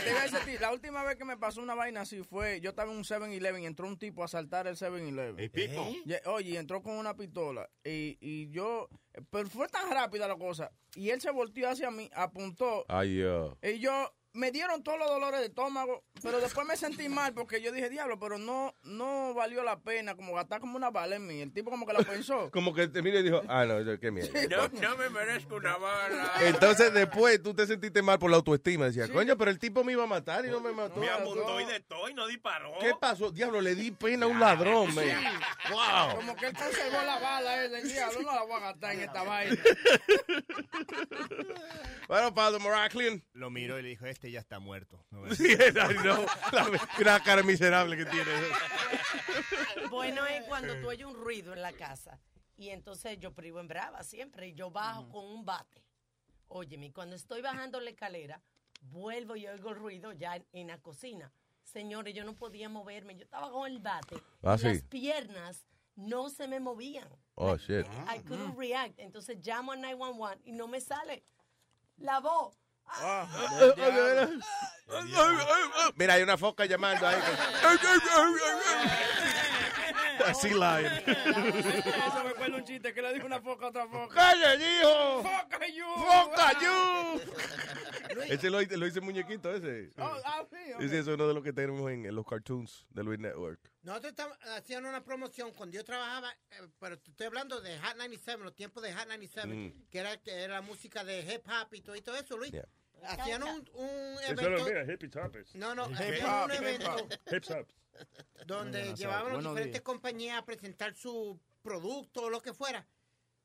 te 0.00 0.10
iba 0.10 0.20
a 0.20 0.22
decir 0.22 0.38
a 0.38 0.44
ti, 0.46 0.52
la 0.58 0.72
última 0.72 1.02
vez 1.04 1.16
que 1.16 1.24
me 1.26 1.36
pasó 1.36 1.60
una 1.60 1.74
vaina 1.74 2.00
así 2.02 2.22
fue, 2.22 2.60
yo 2.62 2.70
estaba 2.70 2.90
en 2.90 2.96
un 2.98 3.04
7-Eleven 3.04 3.62
y 3.62 3.66
entró 3.66 3.86
un 3.86 3.98
tipo 3.98 4.22
a 4.22 4.24
asaltar 4.24 4.66
el 4.66 4.76
7-Eleven. 4.76 5.50
Pipo. 5.50 5.86
Y- 6.06 6.14
Oye, 6.26 6.58
entró 6.58 6.82
con 6.82 6.94
una 6.94 7.14
pistola 7.14 7.68
y, 7.84 8.16
y 8.20 8.48
yo, 8.50 8.88
pero 9.30 9.46
fue 9.50 9.68
tan 9.68 9.90
rápida 9.90 10.26
la 10.26 10.36
cosa 10.36 10.70
y 10.94 11.10
él 11.10 11.20
se 11.20 11.30
volteó 11.30 11.68
hacia 11.68 11.90
mí, 11.90 12.08
apuntó 12.14 12.86
Ay, 12.88 13.16
yo. 13.18 13.58
y 13.62 13.78
yo, 13.78 14.10
me 14.34 14.50
dieron 14.50 14.82
todos 14.82 14.98
los 14.98 15.08
dolores 15.08 15.40
de 15.40 15.46
estómago, 15.46 16.04
pero 16.22 16.40
después 16.40 16.66
me 16.66 16.76
sentí 16.76 17.08
mal 17.08 17.34
porque 17.34 17.60
yo 17.60 17.70
dije, 17.72 17.90
diablo, 17.90 18.18
pero 18.18 18.38
no 18.38 18.74
no 18.84 19.34
valió 19.34 19.62
la 19.62 19.80
pena 19.80 20.14
como 20.14 20.34
gastar 20.34 20.60
como 20.60 20.76
una 20.76 20.90
bala 20.90 21.16
en 21.16 21.26
mí. 21.26 21.40
El 21.40 21.52
tipo 21.52 21.70
como 21.70 21.86
que 21.86 21.92
la 21.92 21.98
pensó. 22.02 22.50
Como 22.50 22.74
que 22.74 22.88
te 22.88 23.02
mira 23.02 23.20
y 23.20 23.22
dijo, 23.24 23.42
ah, 23.48 23.64
no, 23.64 23.98
qué 23.98 24.10
mierda. 24.10 24.40
No, 24.48 24.68
no 24.68 24.96
me 24.96 25.10
merezco 25.10 25.56
una 25.56 25.76
bala. 25.76 26.32
Entonces 26.40 26.92
después 26.94 27.42
tú 27.42 27.54
te 27.54 27.66
sentiste 27.66 28.02
mal 28.02 28.18
por 28.18 28.30
la 28.30 28.36
autoestima. 28.36 28.86
Decías, 28.86 29.10
coño, 29.10 29.36
pero 29.36 29.50
el 29.50 29.58
tipo 29.58 29.84
me 29.84 29.92
iba 29.92 30.04
a 30.04 30.06
matar 30.06 30.44
y 30.46 30.50
no 30.50 30.60
me 30.60 30.72
mató. 30.72 31.00
Me 31.00 31.08
apuntó 31.08 31.60
y 31.60 31.64
de 31.66 31.80
todo 31.80 32.08
y 32.08 32.14
no 32.14 32.26
disparó. 32.26 32.72
¿Qué 32.80 32.92
pasó? 32.98 33.30
Diablo, 33.30 33.60
le 33.60 33.74
di 33.74 33.90
pena 33.90 34.26
a 34.26 34.28
un 34.28 34.40
ladrón, 34.40 34.94
man. 34.94 35.04
Wow. 35.70 36.16
Como 36.16 36.36
que 36.36 36.46
él 36.46 36.56
conservó 36.56 37.02
la 37.02 37.18
bala, 37.18 37.64
él, 37.64 37.74
el 37.74 37.88
diablo, 37.88 38.22
no 38.22 38.34
la 38.34 38.42
voy 38.42 38.54
a 38.54 38.60
gastar 38.60 38.94
en 38.94 39.00
esta 39.00 39.22
vaina. 39.22 39.56
Bueno, 42.08 42.34
Pablo 42.34 42.60
Moraclian. 42.60 43.22
Lo 43.32 43.48
miró 43.50 43.78
y 43.78 43.82
le 43.82 43.88
dijo, 43.90 44.04
este 44.22 44.30
ya 44.30 44.38
está 44.38 44.60
muerto. 44.60 45.04
No 45.10 45.34
Sí. 45.34 45.56
La, 45.74 46.70
la 47.00 47.20
cara 47.24 47.42
miserable 47.42 47.96
que 47.96 48.04
tiene. 48.04 48.30
Bueno 49.90 50.24
es 50.26 50.44
cuando 50.44 50.80
tú 50.80 50.90
oyes 50.90 51.06
un 51.06 51.14
ruido 51.16 51.52
en 51.52 51.60
la 51.60 51.72
casa 51.72 52.20
y 52.56 52.68
entonces 52.68 53.18
yo 53.18 53.34
privo 53.34 53.58
en 53.58 53.66
brava 53.66 54.04
siempre 54.04 54.48
y 54.48 54.54
yo 54.54 54.70
bajo 54.70 55.08
con 55.08 55.24
un 55.24 55.44
bate. 55.44 55.82
Óyeme, 56.46 56.92
cuando 56.92 57.16
estoy 57.16 57.42
bajando 57.42 57.80
la 57.80 57.90
escalera, 57.90 58.40
vuelvo 58.82 59.34
y 59.34 59.48
oigo 59.48 59.70
el 59.70 59.76
ruido 59.76 60.12
ya 60.12 60.36
en, 60.36 60.46
en 60.52 60.68
la 60.68 60.78
cocina. 60.78 61.32
Señores, 61.64 62.14
yo 62.14 62.22
no 62.24 62.36
podía 62.36 62.68
moverme, 62.68 63.16
yo 63.16 63.24
estaba 63.24 63.50
con 63.50 63.68
el 63.70 63.80
bate. 63.80 64.22
Ah, 64.42 64.54
y 64.54 64.58
sí. 64.58 64.64
Las 64.66 64.82
piernas 64.82 65.66
no 65.96 66.28
se 66.30 66.46
me 66.46 66.60
movían. 66.60 67.08
Oh, 67.34 67.56
shit. 67.56 67.86
I 68.06 68.20
couldn't 68.20 68.56
react. 68.56 69.00
Entonces 69.00 69.44
llamo 69.44 69.72
a 69.72 69.76
911 69.76 70.42
y 70.44 70.52
no 70.52 70.68
me 70.68 70.80
sale 70.80 71.24
la 71.96 72.20
voz. 72.20 72.61
Mira, 75.96 76.14
hay 76.14 76.22
una 76.22 76.36
foca 76.36 76.64
llamando 76.66 77.06
ahí. 77.06 77.16
Así 80.26 80.48
lying. 80.50 80.86
Eso 81.06 82.24
me 82.24 82.30
acuerdo 82.30 82.56
un 82.56 82.64
chiste 82.64 82.92
que 82.94 83.02
le 83.02 83.12
dijo 83.14 83.26
una 83.26 83.40
foca 83.40 83.66
a 83.66 83.68
otra 83.68 83.86
foca. 83.88 84.14
¡Calla, 84.14 84.54
hijo! 84.54 85.22
¡Foca 85.22 85.66
you! 85.68 85.84
¡Foca 85.96 86.52
you! 86.62 88.22
Ese 88.28 88.50
lo, 88.50 88.60
lo 88.60 88.86
hice 88.86 89.00
muñequito, 89.00 89.54
ese. 89.54 89.90
Oh, 89.98 90.16
ah, 90.24 90.44
sí, 90.50 90.72
ok. 90.74 90.80
Ese 90.82 90.98
es 90.98 91.06
uno 91.06 91.26
de 91.26 91.34
los 91.34 91.42
que 91.42 91.52
tenemos 91.52 91.90
en, 91.90 92.04
en 92.06 92.14
los 92.14 92.26
cartoons 92.26 92.86
de 92.90 93.02
Luis 93.04 93.18
Network. 93.18 93.60
Nosotros 93.82 94.14
haciendo 94.56 94.88
una 94.88 95.02
promoción 95.02 95.52
cuando 95.52 95.74
yo 95.76 95.84
trabajaba, 95.84 96.30
eh, 96.50 96.68
pero 96.78 96.98
te 96.98 97.10
estoy 97.10 97.26
hablando 97.26 97.60
de 97.60 97.78
Hot 97.80 97.96
97, 97.96 98.38
los 98.42 98.54
tiempos 98.54 98.82
de 98.82 98.92
Hot 98.94 99.06
97, 99.06 99.48
Mm. 99.48 99.88
que, 99.90 99.98
era, 99.98 100.16
que 100.18 100.30
era 100.32 100.54
la 100.54 100.62
música 100.62 101.02
de 101.04 101.20
hip 101.20 101.42
hop 101.48 101.74
y 101.74 101.80
todo, 101.80 101.96
y 101.96 102.02
todo 102.02 102.16
eso, 102.16 102.36
Luis. 102.36 102.52
Yeah. 102.52 102.64
Hacían 103.06 103.42
un, 103.42 103.66
evento. 104.26 104.64
mira, 104.64 104.84
hippie 104.92 105.08
toppers. 105.08 105.54
No, 105.54 105.74
no, 105.74 105.88
Hip 105.90 105.96
hacían 105.96 106.28
hop, 106.30 106.44
un 106.44 106.52
hip 106.52 106.60
evento 106.62 106.94
hop. 106.94 107.12
Hip 107.32 107.44
hop. 107.50 107.66
donde 108.46 108.78
Buenas 108.80 108.98
llevaban 108.98 109.32
Buenos 109.32 109.52
diferentes 109.52 109.72
días. 109.72 109.82
compañías 109.82 110.38
a 110.38 110.44
presentar 110.44 110.94
su 110.94 111.38
producto 111.62 112.22
o 112.22 112.30
lo 112.30 112.40
que 112.40 112.52
fuera. 112.54 112.86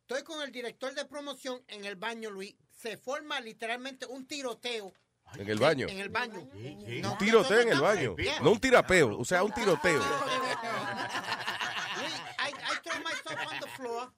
Estoy 0.02 0.24
con 0.24 0.42
el 0.42 0.52
director 0.52 0.94
de 0.94 1.06
promoción 1.06 1.62
en 1.68 1.86
el 1.86 1.96
baño, 1.96 2.30
Luis. 2.30 2.56
Se 2.72 2.98
forma 2.98 3.42
literalmente 3.42 4.06
un 4.06 4.26
tiroteo. 4.26 4.94
¿En 5.36 5.50
el 5.50 5.60
baño? 5.60 5.88
En 5.90 6.00
el 6.00 6.10
baño. 6.10 6.48
No, 6.54 7.12
Un 7.12 7.18
tiroteo 7.18 7.60
en 7.60 7.70
el 7.70 7.82
baño. 7.82 8.16
No 8.42 8.52
un 8.52 8.60
tirapeo, 8.60 9.18
o 9.20 9.26
sea, 9.26 9.44
un 9.44 9.52
tiroteo. 9.52 10.00
Luis, 12.00 12.14
I, 12.40 12.50
I 12.50 12.76
throw 12.84 13.02
myself 13.04 13.52
on 13.52 13.60
the 13.60 13.68
floor. 13.76 14.12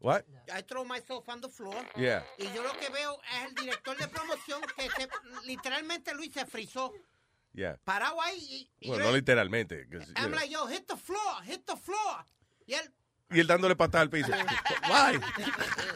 What? 0.00 0.24
I 0.52 0.62
throw 0.62 0.84
myself 0.84 1.28
on 1.28 1.40
the 1.40 1.48
floor. 1.48 1.76
Yeah. 1.96 2.24
Y 2.38 2.44
yo 2.54 2.62
lo 2.62 2.72
que 2.78 2.88
veo 2.88 3.18
es 3.36 3.48
el 3.48 3.54
director 3.54 3.96
de 3.98 4.08
promoción 4.08 4.62
que 4.76 4.88
se, 4.90 5.08
literalmente 5.46 6.14
Luis 6.14 6.32
se 6.32 6.46
frizó. 6.46 6.92
Yeah. 7.52 7.76
Parado 7.84 8.20
ahí 8.22 8.38
y, 8.38 8.70
y 8.86 8.88
Bueno, 8.88 9.04
yo- 9.04 9.10
no 9.10 9.16
literalmente. 9.16 9.86
I'm 10.16 10.32
like, 10.32 10.48
yo, 10.50 10.66
hit 10.68 10.86
the 10.86 10.96
floor, 10.96 11.42
hit 11.44 11.64
the 11.66 11.76
floor. 11.76 12.24
Y 12.66 12.74
él, 12.74 12.92
Y 13.32 13.40
él 13.40 13.46
dándole 13.46 13.76
patada 13.76 14.02
al 14.02 14.10
piso. 14.10 14.32
Why? 14.88 15.20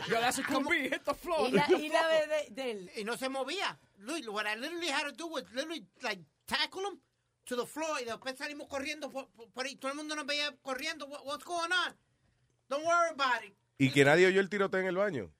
Yo 0.08 0.20
la 0.20 0.32
sucumbí, 0.32 0.90
hit 0.90 1.02
the 1.04 1.14
floor. 1.14 1.48
Y 1.48 1.52
la, 1.52 1.66
y 1.70 1.88
la 1.88 2.06
de, 2.08 2.46
de 2.50 2.70
él. 2.70 2.90
Y 2.96 3.04
no 3.04 3.16
se 3.16 3.28
movía. 3.28 3.78
Luis, 3.98 4.28
what 4.28 4.44
I 4.46 4.54
literally 4.56 4.88
had 4.90 5.04
to 5.04 5.12
do 5.12 5.26
was 5.28 5.44
literally 5.52 5.86
like 6.02 6.20
tackle 6.46 6.82
him 6.82 7.00
to 7.46 7.56
the 7.56 7.66
floor 7.66 8.00
y 8.00 8.04
después 8.04 8.36
salimos 8.36 8.68
corriendo 8.68 9.10
por- 9.10 9.28
por 9.54 9.64
ahí. 9.64 9.76
Todo 9.76 9.92
el 9.92 9.96
mundo 9.96 10.14
nos 10.14 10.26
veía 10.26 10.54
corriendo. 10.62 11.06
What- 11.06 11.24
what's 11.24 11.44
going 11.44 11.72
on? 11.72 11.96
Don't 12.68 12.84
worry 12.84 13.10
about 13.10 13.42
it. 13.44 13.54
Y 13.78 13.90
que 13.90 14.04
nadie 14.04 14.26
oyó 14.26 14.40
el 14.40 14.48
tiroteo 14.48 14.80
en 14.80 14.86
el 14.86 14.96
baño. 14.96 15.30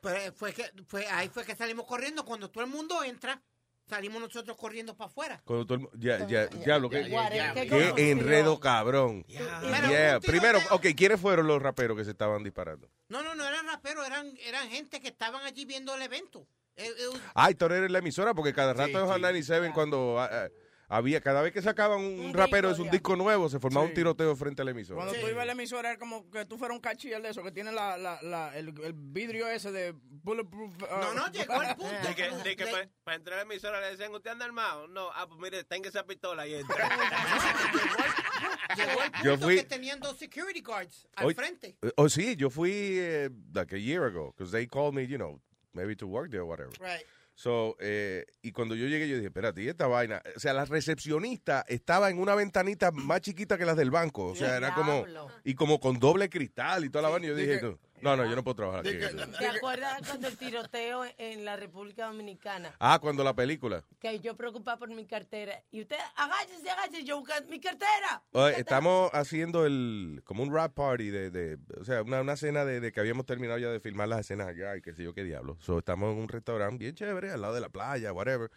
Pero 0.00 0.32
fue 0.32 0.52
que, 0.52 0.70
fue, 0.86 1.06
ahí 1.06 1.28
fue 1.28 1.44
que 1.44 1.56
salimos 1.56 1.86
corriendo. 1.86 2.24
Cuando 2.24 2.50
todo 2.50 2.62
el 2.62 2.70
mundo 2.70 3.02
entra, 3.02 3.40
salimos 3.88 4.20
nosotros 4.20 4.56
corriendo 4.56 4.96
para 4.96 5.08
afuera. 5.10 5.42
Cuando 5.44 5.66
todo 5.66 5.78
el 5.78 6.00
ya, 6.00 6.26
ya, 6.26 6.48
que, 6.48 6.58
Ya, 6.58 6.78
ya, 6.78 7.54
ya. 7.54 7.54
qué 7.54 7.92
Qué 7.96 8.10
enredo 8.10 8.60
cabrón. 8.60 9.24
Yeah. 9.24 10.20
Primero, 10.20 10.58
ok, 10.70 10.86
¿quiénes 10.96 11.20
fueron 11.20 11.46
los 11.46 11.60
raperos 11.60 11.96
que 11.96 12.04
se 12.04 12.10
estaban 12.10 12.42
disparando? 12.44 12.88
No, 13.08 13.22
no, 13.22 13.34
no 13.34 13.46
eran 13.46 13.66
raperos, 13.66 14.06
eran, 14.06 14.36
eran 14.46 14.68
gente 14.68 15.00
que 15.00 15.08
estaban 15.08 15.42
allí 15.44 15.64
viendo 15.64 15.94
el 15.94 16.02
evento. 16.02 16.46
Eh, 16.76 16.86
eh, 16.88 17.18
Ay, 17.34 17.54
Torero 17.54 17.86
en 17.86 17.92
la 17.92 18.00
emisora, 18.00 18.34
porque 18.34 18.52
cada 18.52 18.72
rato 18.72 18.88
Sí, 18.88 18.96
en 18.96 19.06
Hot 19.06 19.14
sí. 19.16 19.20
97 19.22 19.70
cuando 19.72 20.18
ah, 20.20 20.28
ah, 20.30 20.48
había, 20.88 21.20
cada 21.20 21.42
vez 21.42 21.52
que 21.52 21.62
sacaban 21.62 22.00
un, 22.00 22.20
Un 22.26 22.34
rapero 22.34 22.72
de 22.74 22.80
un 22.82 22.90
disco 22.90 23.16
nuevo, 23.16 23.48
se 23.48 23.58
formaba 23.58 23.86
Sí. 23.86 23.90
un 23.90 23.94
tiroteo 23.94 24.36
frente 24.36 24.62
al 24.62 24.68
emisor. 24.68 24.96
Cuando 24.96 25.14
tú 25.14 25.26
ibas 25.28 25.42
a 25.42 25.46
la 25.46 25.52
emisora 25.52 25.90
era 25.90 25.98
como 25.98 26.30
que 26.30 26.44
tú 26.44 26.58
fueras 26.58 26.74
un 26.76 26.80
cachiller 26.80 27.20
de 27.22 27.30
eso, 27.30 27.42
que 27.42 27.50
tiene 27.52 27.72
la, 27.72 27.96
la, 27.96 28.18
la, 28.22 28.56
el, 28.56 28.68
el 28.82 28.92
vidrio 28.94 29.46
ese 29.48 29.72
de 29.72 29.94
bulletproof. 30.22 30.72
uh, 30.82 30.86
No, 31.00 31.14
no, 31.14 31.26
llegó 31.32 31.62
el 31.62 31.76
punto. 31.76 31.94
De 32.08 32.14
que, 32.14 32.30
de 32.30 32.56
que 32.56 32.66
para, 33.04 33.16
entrar 33.16 33.38
a 33.38 33.44
la 33.44 33.50
emisora 33.50 33.80
le 33.80 33.88
decían, 33.90 34.12
¿usted 34.14 34.30
anda 34.30 34.44
armado? 34.44 34.86
No, 34.88 35.08
ah, 35.14 35.26
pues 35.26 35.40
mire, 35.40 35.64
tenga 35.64 35.88
esa 35.88 36.04
pistola 36.06 36.46
y 36.46 36.54
entra. 36.54 36.88
Llegó 38.76 39.00
Yo 39.22 39.38
fui- 39.38 39.56
que 39.56 39.64
tenían 39.64 40.00
dos 40.00 40.18
security 40.18 40.60
guards 40.60 41.06
al 41.16 41.26
Hoy- 41.26 41.34
frente. 41.34 41.76
eh, 41.82 41.92
Oh, 41.96 42.08
sí, 42.08 42.34
yo 42.36 42.50
fui 42.50 42.72
eh, 42.98 43.30
like 43.54 43.74
a 43.74 43.78
year 43.78 44.04
ago, 44.04 44.32
because 44.36 44.50
they 44.52 44.66
called 44.66 44.94
me, 44.94 45.06
you 45.06 45.16
know, 45.18 45.40
maybe 45.74 45.94
to 45.96 46.06
work 46.06 46.30
there 46.30 46.40
or 46.42 46.46
whatever. 46.46 46.72
Right. 46.80 47.04
So, 47.36 47.76
eh, 47.80 48.24
y 48.42 48.52
cuando 48.52 48.74
yo 48.76 48.86
llegué, 48.86 49.08
yo 49.08 49.16
dije, 49.16 49.26
espérate, 49.26 49.62
¿y 49.62 49.68
esta 49.68 49.86
vaina? 49.88 50.22
O 50.36 50.38
sea, 50.40 50.52
la 50.52 50.64
recepcionista 50.66 51.64
estaba 51.68 52.08
en 52.10 52.18
una 52.20 52.34
ventanita 52.36 52.90
más 52.92 53.20
chiquita 53.22 53.58
que 53.58 53.64
las 53.66 53.76
del 53.76 53.90
banco. 53.90 54.26
O 54.28 54.34
sea, 54.36 54.56
era 54.56 54.68
como, 54.74 55.04
y 55.44 55.54
como 55.54 55.80
con 55.80 55.98
doble 55.98 56.28
cristal 56.28 56.84
y 56.84 56.90
toda 56.90 57.02
la 57.02 57.08
vaina. 57.08 57.26
Y 57.26 57.30
yo 57.30 57.34
dije, 57.36 57.54
dije- 57.60 57.78
no, 58.04 58.16
no, 58.16 58.28
yo 58.28 58.36
no 58.36 58.44
puedo 58.44 58.54
trabajar 58.54 58.80
aquí. 58.86 58.98
¿Te 59.38 59.46
acuerdas 59.46 60.02
cuando 60.06 60.28
el 60.28 60.36
tiroteo 60.36 61.04
en 61.18 61.44
la 61.44 61.56
República 61.56 62.06
Dominicana? 62.06 62.74
Ah, 62.78 62.98
cuando 63.00 63.24
la 63.24 63.34
película. 63.34 63.82
Que 63.98 64.20
yo 64.20 64.36
preocupaba 64.36 64.78
por 64.78 64.88
mi 64.90 65.06
cartera. 65.06 65.62
Y 65.72 65.80
usted, 65.80 65.96
agáchese, 66.14 66.70
agáchese, 66.70 67.04
yo 67.04 67.18
buscando 67.18 67.50
mi 67.50 67.58
cartera. 67.60 68.22
Oye, 68.32 68.60
estamos 68.60 69.10
haciendo 69.14 69.66
el, 69.66 70.20
como 70.24 70.42
un 70.42 70.54
rap 70.54 70.74
party 70.74 71.08
de, 71.10 71.30
de 71.30 71.58
o 71.80 71.84
sea, 71.84 72.02
una, 72.02 72.20
una 72.20 72.36
cena 72.36 72.64
de, 72.64 72.80
de 72.80 72.92
que 72.92 73.00
habíamos 73.00 73.26
terminado 73.26 73.58
ya 73.58 73.70
de 73.70 73.80
filmar 73.80 74.08
las 74.08 74.20
escenas 74.20 74.48
allá 74.48 74.76
y 74.76 74.82
qué 74.82 74.92
sé 74.94 75.02
yo 75.02 75.14
qué 75.14 75.24
diablo. 75.24 75.56
So, 75.60 75.78
estamos 75.78 76.12
en 76.12 76.18
un 76.20 76.28
restaurante 76.28 76.76
bien 76.78 76.94
chévere, 76.94 77.30
al 77.30 77.40
lado 77.40 77.54
de 77.54 77.60
la 77.62 77.70
playa, 77.70 78.12
whatever. 78.12 78.50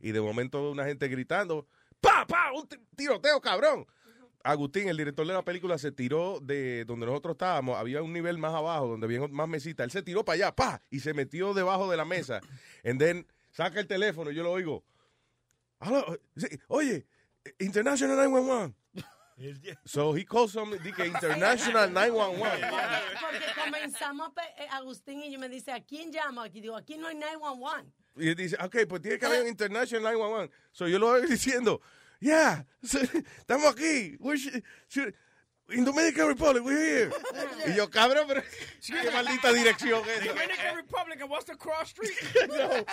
Y 0.00 0.12
de 0.12 0.20
momento 0.20 0.70
una 0.70 0.84
gente 0.84 1.08
gritando, 1.08 1.66
¡pa, 2.00 2.26
pa! 2.26 2.52
¡Un 2.52 2.68
ti- 2.68 2.76
tiroteo, 2.96 3.40
cabrón! 3.40 3.86
Agustín, 4.44 4.88
el 4.88 4.96
director 4.98 5.26
de 5.26 5.32
la 5.32 5.42
película, 5.42 5.78
se 5.78 5.90
tiró 5.90 6.38
de 6.38 6.84
donde 6.84 7.06
nosotros 7.06 7.32
estábamos, 7.32 7.78
había 7.78 8.02
un 8.02 8.12
nivel 8.12 8.36
más 8.36 8.52
abajo, 8.54 8.86
donde 8.88 9.06
había 9.06 9.26
más 9.28 9.48
mesitas. 9.48 9.84
Él 9.84 9.90
se 9.90 10.02
tiró 10.02 10.22
para 10.22 10.34
allá, 10.34 10.54
¡pa! 10.54 10.82
Y 10.90 11.00
se 11.00 11.14
metió 11.14 11.54
debajo 11.54 11.90
de 11.90 11.96
la 11.96 12.04
mesa. 12.04 12.40
And 12.84 13.00
then 13.00 13.26
saca 13.50 13.80
el 13.80 13.86
teléfono 13.86 14.30
y 14.30 14.34
yo 14.34 14.42
lo 14.42 14.52
oigo. 14.52 14.84
"Aló, 15.80 16.18
sí, 16.36 16.46
Oye, 16.68 17.06
International 17.58 18.16
911. 18.16 18.74
So 19.84 20.14
he 20.14 20.24
calls 20.24 20.52
some, 20.52 20.78
dije, 20.78 21.06
International 21.06 21.90
911. 21.92 22.60
Porque 23.20 23.46
comenzamos, 23.64 24.30
eh, 24.58 24.66
Agustín 24.70 25.22
y 25.24 25.32
yo 25.32 25.40
me 25.40 25.48
dice, 25.48 25.72
¿a 25.72 25.80
quién 25.82 26.12
llama? 26.12 26.44
Aquí 26.44 26.60
digo, 26.60 26.76
aquí 26.76 26.96
no 26.96 27.08
hay 27.08 27.16
911. 27.16 27.90
Y 28.16 28.28
él 28.28 28.36
dice, 28.36 28.56
ok, 28.62 28.76
pues 28.88 29.02
tiene 29.02 29.18
que 29.18 29.26
haber 29.26 29.42
un 29.42 29.48
International 29.48 30.02
911. 30.14 30.54
So 30.70 30.86
yo 30.86 31.00
lo 31.00 31.08
voy 31.08 31.26
diciendo, 31.26 31.80
yeah, 32.20 32.64
estamos 32.82 33.72
aquí. 33.72 34.16
Sh- 34.88 35.12
in 35.70 35.82
Dominican 35.82 36.28
Republic, 36.28 36.62
we're 36.62 36.76
here. 36.78 37.10
y 37.66 37.74
yo, 37.74 37.88
cabrón, 37.88 38.26
pero 38.28 38.42
qué 38.86 39.10
maldita 39.10 39.50
dirección 39.50 40.02
es. 40.10 40.24
Dominican 40.26 40.76
Republic, 40.76 41.20
and 41.22 41.30
what's 41.30 41.46
the 41.46 41.56
cross 41.56 41.88
street? 41.88 42.12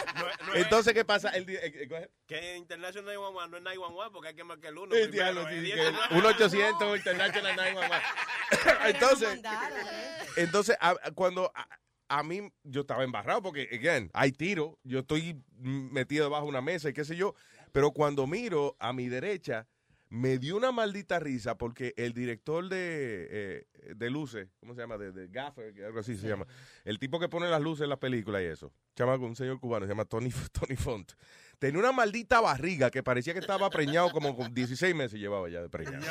Entonces, 0.55 0.93
¿qué 0.93 1.03
pasa? 1.03 1.29
El, 1.31 1.49
eh, 1.49 1.59
eh, 1.63 1.85
go 1.87 1.95
ahead. 1.97 2.09
Que 2.25 2.55
International 2.55 3.03
911 3.13 3.49
no 3.51 3.57
es 3.57 3.63
911 3.63 4.09
porque 4.13 4.29
hay 4.29 4.35
que 4.35 4.43
marcar 4.45 4.71
el 4.71 4.77
1. 4.77 4.95
El 4.95 5.11
diablo, 5.11 5.47
sí, 5.49 5.63
que 5.71 5.81
el 5.81 5.95
1-800 5.95 6.95
International 6.97 7.55
911. 7.57 8.89
entonces, 8.89 9.39
entonces 10.37 10.77
a- 10.79 10.95
cuando 11.13 11.51
a, 11.53 11.67
a 12.07 12.23
mí, 12.23 12.51
yo 12.63 12.81
estaba 12.81 13.03
embarrado 13.03 13.41
porque, 13.41 13.67
again, 13.71 14.09
hay 14.13 14.31
tiro, 14.31 14.79
yo 14.83 14.99
estoy 14.99 15.41
metido 15.59 16.25
debajo 16.25 16.43
de 16.45 16.49
una 16.49 16.61
mesa 16.61 16.89
y 16.89 16.93
qué 16.93 17.03
sé 17.05 17.15
yo, 17.15 17.35
pero 17.71 17.91
cuando 17.91 18.27
miro 18.27 18.75
a 18.79 18.93
mi 18.93 19.07
derecha, 19.09 19.67
me 20.09 20.37
dio 20.39 20.57
una 20.57 20.73
maldita 20.73 21.19
risa 21.19 21.57
porque 21.57 21.93
el 21.95 22.13
director 22.13 22.67
de, 22.67 23.27
eh, 23.31 23.65
de 23.95 24.09
luces, 24.09 24.49
¿cómo 24.59 24.73
se 24.75 24.81
llama? 24.81 24.97
De, 24.97 25.13
de 25.13 25.29
gaffer, 25.29 25.73
que 25.73 25.85
algo 25.85 25.99
así 26.01 26.17
se 26.17 26.27
llama. 26.27 26.45
El 26.83 26.99
tipo 26.99 27.17
que 27.17 27.29
pone 27.29 27.49
las 27.49 27.61
luces 27.61 27.83
en 27.83 27.89
las 27.89 27.97
películas 27.99 28.41
y 28.41 28.45
eso. 28.45 28.73
Chama 28.97 29.15
un 29.15 29.37
señor 29.37 29.59
cubano, 29.61 29.85
se 29.85 29.91
llama 29.93 30.03
Tony, 30.03 30.29
Tony 30.51 30.75
Font. 30.75 31.13
Tenía 31.59 31.79
una 31.79 31.91
maldita 31.93 32.41
barriga 32.41 32.89
que 32.91 33.03
parecía 33.03 33.33
que 33.33 33.39
estaba 33.39 33.69
preñado 33.69 34.09
como 34.11 34.35
con 34.35 34.53
16 34.53 34.93
meses 34.95 35.17
llevaba 35.19 35.47
ya 35.47 35.61
de 35.61 35.69
preñado. 35.69 36.01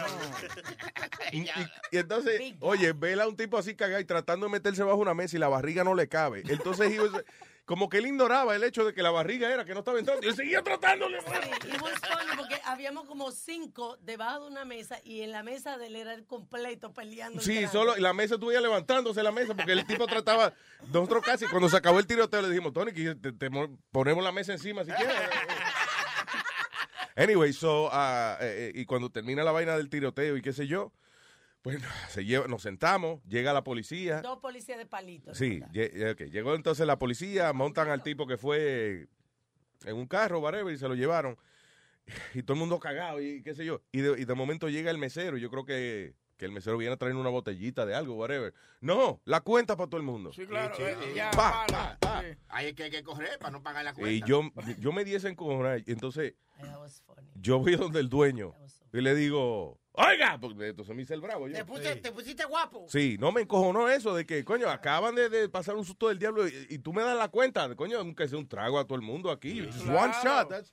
Y, 1.32 1.40
y- 1.42 1.50
y 1.92 1.96
entonces, 1.98 2.40
oye, 2.60 2.92
vela 2.92 3.24
a 3.24 3.28
un 3.28 3.36
tipo 3.36 3.58
así 3.58 3.74
cagado 3.74 4.00
y 4.00 4.04
tratando 4.04 4.46
de 4.46 4.52
meterse 4.52 4.82
bajo 4.82 4.96
una 4.98 5.12
mesa 5.12 5.36
y 5.36 5.40
la 5.40 5.48
barriga 5.48 5.84
no 5.84 5.94
le 5.94 6.08
cabe. 6.08 6.42
Entonces, 6.48 6.90
he 6.92 7.00
was- 7.00 7.24
como 7.64 7.88
que 7.88 7.98
él 7.98 8.06
ignoraba 8.06 8.56
el 8.56 8.64
hecho 8.64 8.84
de 8.84 8.92
que 8.92 9.02
la 9.02 9.10
barriga 9.10 9.52
era 9.52 9.64
que 9.64 9.72
no 9.74 9.80
estaba 9.80 9.98
entrando. 9.98 10.24
Y 10.26 10.28
él 10.30 10.34
seguía 10.36 10.62
tratándole. 10.62 11.20
Sí, 11.20 11.26
y 11.68 11.80
was 11.82 11.92
funny 12.00 12.36
porque 12.36 12.60
habíamos 12.64 13.06
como 13.06 13.30
cinco 13.30 13.96
debajo 14.00 14.40
de 14.44 14.46
una 14.50 14.64
mesa 14.64 14.98
y 15.04 15.22
en 15.22 15.30
la 15.32 15.42
mesa 15.42 15.78
de 15.78 15.86
él 15.86 15.96
era 15.96 16.14
el 16.14 16.26
completo 16.26 16.92
peleando. 16.92 17.38
el 17.40 17.44
Sí, 17.44 17.66
solo 17.68 17.96
y 17.96 18.00
la 18.00 18.12
mesa 18.12 18.38
tuviera 18.38 18.60
levantándose 18.60 19.22
la 19.22 19.30
mesa 19.32 19.54
porque 19.54 19.72
el 19.72 19.86
tipo 19.86 20.06
trataba 20.06 20.52
nosotros 20.92 21.22
casi 21.24 21.46
cuando 21.46 21.68
se 21.68 21.76
acabó 21.76 21.98
el 22.00 22.06
tiroteo 22.06 22.42
le 22.42 22.48
dijimos 22.48 22.72
Tony 22.72 22.92
que 22.92 23.14
te, 23.14 23.32
te 23.32 23.50
mo- 23.50 23.78
ponemos 23.92 24.24
la 24.24 24.32
mesa 24.32 24.52
encima 24.52 24.84
si 24.84 24.90
quieres. 24.90 25.14
Anyway, 27.16 27.52
so 27.52 27.90
eh, 27.92 28.36
eh, 28.40 28.72
y 28.74 28.84
cuando 28.86 29.10
termina 29.10 29.42
la 29.44 29.52
vaina 29.52 29.76
del 29.76 29.90
tiroteo 29.90 30.36
y 30.36 30.42
qué 30.42 30.52
sé 30.52 30.66
yo, 30.66 30.92
pues 31.62 31.80
se 32.08 32.24
lleva, 32.24 32.46
nos 32.46 32.62
sentamos, 32.62 33.22
llega 33.24 33.52
la 33.52 33.64
policía. 33.64 34.20
Dos 34.22 34.38
policías 34.38 34.78
de 34.78 34.86
palitos. 34.86 35.36
Sí, 35.36 35.60
eh, 35.74 36.14
ok, 36.14 36.30
llegó 36.30 36.54
entonces 36.54 36.86
la 36.86 36.98
policía, 36.98 37.52
montan 37.52 37.88
al 37.90 38.02
tipo 38.02 38.26
que 38.26 38.36
fue 38.36 39.08
en 39.84 39.96
un 39.96 40.06
carro, 40.06 40.40
whatever, 40.40 40.72
y 40.74 40.78
se 40.78 40.88
lo 40.88 40.94
llevaron. 40.94 41.36
Y 42.34 42.42
todo 42.42 42.54
el 42.54 42.60
mundo 42.60 42.80
cagado 42.80 43.20
y 43.20 43.40
qué 43.42 43.54
sé 43.54 43.64
yo. 43.64 43.82
Y 43.92 44.00
de, 44.00 44.20
y 44.20 44.24
de 44.24 44.34
momento 44.34 44.68
llega 44.68 44.90
el 44.90 44.98
mesero, 44.98 45.36
y 45.36 45.40
yo 45.40 45.50
creo 45.50 45.64
que, 45.64 46.14
que 46.40 46.46
el 46.46 46.52
mesero 46.52 46.78
viene 46.78 46.94
a 46.94 46.96
traer 46.96 47.14
una 47.16 47.28
botellita 47.28 47.84
de 47.84 47.94
algo, 47.94 48.14
whatever. 48.14 48.54
No, 48.80 49.20
la 49.26 49.42
cuenta 49.42 49.76
para 49.76 49.90
todo 49.90 49.98
el 50.00 50.06
mundo. 50.06 50.32
Sí, 50.32 50.46
claro. 50.46 50.74
Sí, 50.74 50.82
eh, 50.82 50.96
sí. 51.04 51.10
ya, 51.14 51.30
Pa, 51.32 51.66
pa, 52.00 52.22
sí. 52.22 52.28
Ahí 52.48 52.68
es 52.68 52.74
que 52.74 52.84
hay 52.84 52.90
que 52.90 53.02
correr 53.02 53.38
para 53.38 53.50
no 53.50 53.62
pagar 53.62 53.84
la 53.84 53.92
cuenta. 53.92 54.10
Y 54.10 54.22
yo, 54.26 54.42
yo 54.78 54.90
me 54.90 55.04
di 55.04 55.14
ese 55.14 55.28
encojonar, 55.28 55.80
y 55.86 55.92
entonces 55.92 56.32
yo 57.34 57.58
voy 57.58 57.76
donde 57.76 58.00
el 58.00 58.08
dueño 58.08 58.54
y 58.90 59.02
le 59.02 59.14
digo, 59.14 59.78
oiga, 59.92 60.38
porque 60.40 60.68
entonces 60.68 60.96
me 60.96 61.02
hice 61.02 61.12
el 61.12 61.20
bravo. 61.20 61.46
yo. 61.46 61.54
Te, 61.54 61.64
puse- 61.66 61.96
te 61.96 62.10
pusiste 62.10 62.46
guapo. 62.46 62.86
Sí, 62.88 63.18
no 63.20 63.32
me 63.32 63.42
encojonó 63.42 63.90
eso 63.90 64.14
de 64.14 64.24
que, 64.24 64.42
coño, 64.42 64.70
acaban 64.70 65.14
de, 65.14 65.28
de 65.28 65.46
pasar 65.50 65.76
un 65.76 65.84
susto 65.84 66.08
del 66.08 66.18
diablo 66.18 66.48
y, 66.48 66.66
y 66.70 66.78
tú 66.78 66.94
me 66.94 67.02
das 67.02 67.18
la 67.18 67.28
cuenta, 67.28 67.74
coño, 67.76 67.98
aunque 67.98 68.26
sea 68.28 68.38
un 68.38 68.48
trago 68.48 68.78
a 68.78 68.86
todo 68.86 68.96
el 68.96 69.02
mundo 69.02 69.30
aquí. 69.30 69.60
One 69.60 70.12
shot. 70.24 70.48
that's- 70.48 70.72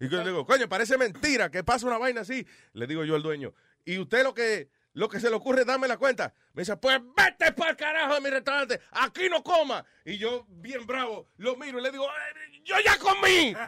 Y 0.00 0.08
yo 0.08 0.18
le 0.22 0.30
digo, 0.30 0.46
coño, 0.46 0.66
parece 0.66 0.96
mentira 0.96 1.50
que 1.50 1.62
pasa 1.62 1.86
una 1.86 1.98
vaina 1.98 2.22
así. 2.22 2.46
Le 2.72 2.86
digo 2.86 3.04
yo 3.04 3.14
al 3.16 3.22
dueño, 3.22 3.52
y 3.86 3.98
usted 3.98 4.22
lo 4.24 4.32
que 4.32 4.68
lo 4.94 5.08
que 5.08 5.20
se 5.20 5.28
le 5.28 5.36
ocurre 5.36 5.60
es 5.60 5.66
darme 5.66 5.86
la 5.88 5.96
cuenta. 5.98 6.32
Me 6.54 6.62
dice, 6.62 6.76
pues 6.76 6.98
vete 7.16 7.52
para 7.52 7.70
el 7.72 7.76
carajo 7.76 8.14
de 8.14 8.20
mi 8.20 8.30
restaurante, 8.30 8.80
aquí 8.92 9.28
no 9.28 9.42
coma. 9.42 9.84
Y 10.04 10.16
yo, 10.18 10.46
bien 10.48 10.86
bravo, 10.86 11.28
lo 11.36 11.56
miro 11.56 11.78
y 11.78 11.82
le 11.82 11.90
digo, 11.90 12.06
"Eh, 12.06 12.62
yo 12.64 12.76
ya 12.84 12.96
comí. 12.98 13.54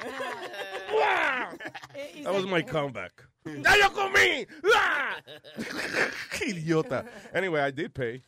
Eh, 1.94 2.22
That 2.24 2.32
was 2.34 2.46
my 2.46 2.62
comeback. 2.62 3.26
¡Ya 3.44 3.76
yo 3.78 3.92
comí! 3.92 4.46
¡Ah! 4.76 5.16
¡Qué 6.38 6.50
idiota! 6.50 7.04
Anyway, 7.32 7.68
I 7.68 7.72
did 7.72 7.90
pay. 7.90 8.22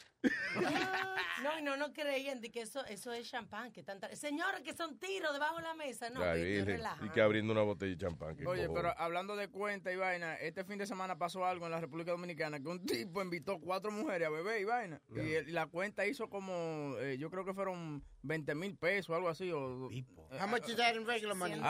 No, 1.43 1.59
y 1.59 1.63
no, 1.63 1.77
no 1.77 1.93
creían 1.93 2.41
de 2.41 2.51
que 2.53 2.63
eso, 2.63 2.85
eso 2.87 3.13
es 3.13 3.29
champán. 3.29 3.73
Que 3.73 3.83
tanta... 3.83 4.15
Señores, 4.15 4.61
que 4.63 4.73
son 4.75 4.97
tiros 4.99 5.33
debajo 5.33 5.57
de 5.57 5.63
la 5.63 5.75
mesa. 5.75 6.09
No, 6.11 6.23
Ay, 6.23 6.65
que 6.65 6.79
y 7.05 7.09
que 7.11 7.21
abriendo 7.21 7.53
una 7.53 7.63
botella 7.63 7.91
de 7.91 7.99
champán. 7.99 8.31
Oye, 8.47 8.67
cojones. 8.67 8.69
pero 8.73 8.95
hablando 8.97 9.35
de 9.35 9.49
cuenta 9.49 9.93
y 9.93 9.97
vaina, 9.97 10.37
este 10.37 10.65
fin 10.65 10.79
de 10.79 10.87
semana 10.87 11.19
pasó 11.19 11.45
algo 11.45 11.67
en 11.67 11.73
la 11.73 11.81
República 11.81 12.13
Dominicana 12.13 12.61
que 12.61 12.69
un 12.69 12.85
tipo 12.87 13.21
invitó 13.21 13.59
cuatro 13.59 13.91
mujeres 13.91 14.29
a 14.29 14.31
beber 14.31 14.61
y 14.61 14.65
vaina. 14.65 15.03
Y, 15.17 15.33
el- 15.33 15.49
y 15.49 15.53
la 15.53 15.67
cuenta 15.67 16.07
hizo 16.07 16.31
como, 16.31 16.97
eh, 17.01 17.19
yo 17.19 17.29
creo 17.31 17.45
que 17.45 17.55
fueron 17.55 18.05
20 18.23 18.55
mil 18.55 18.77
pesos 18.77 19.11
o 19.11 19.17
algo 19.17 19.29
así. 19.29 19.51
O, 19.51 19.89
How 20.41 20.47
much 20.49 20.69
is 20.69 20.77
that 20.77 20.95
in 20.95 21.05
regular 21.07 21.35
money? 21.37 21.61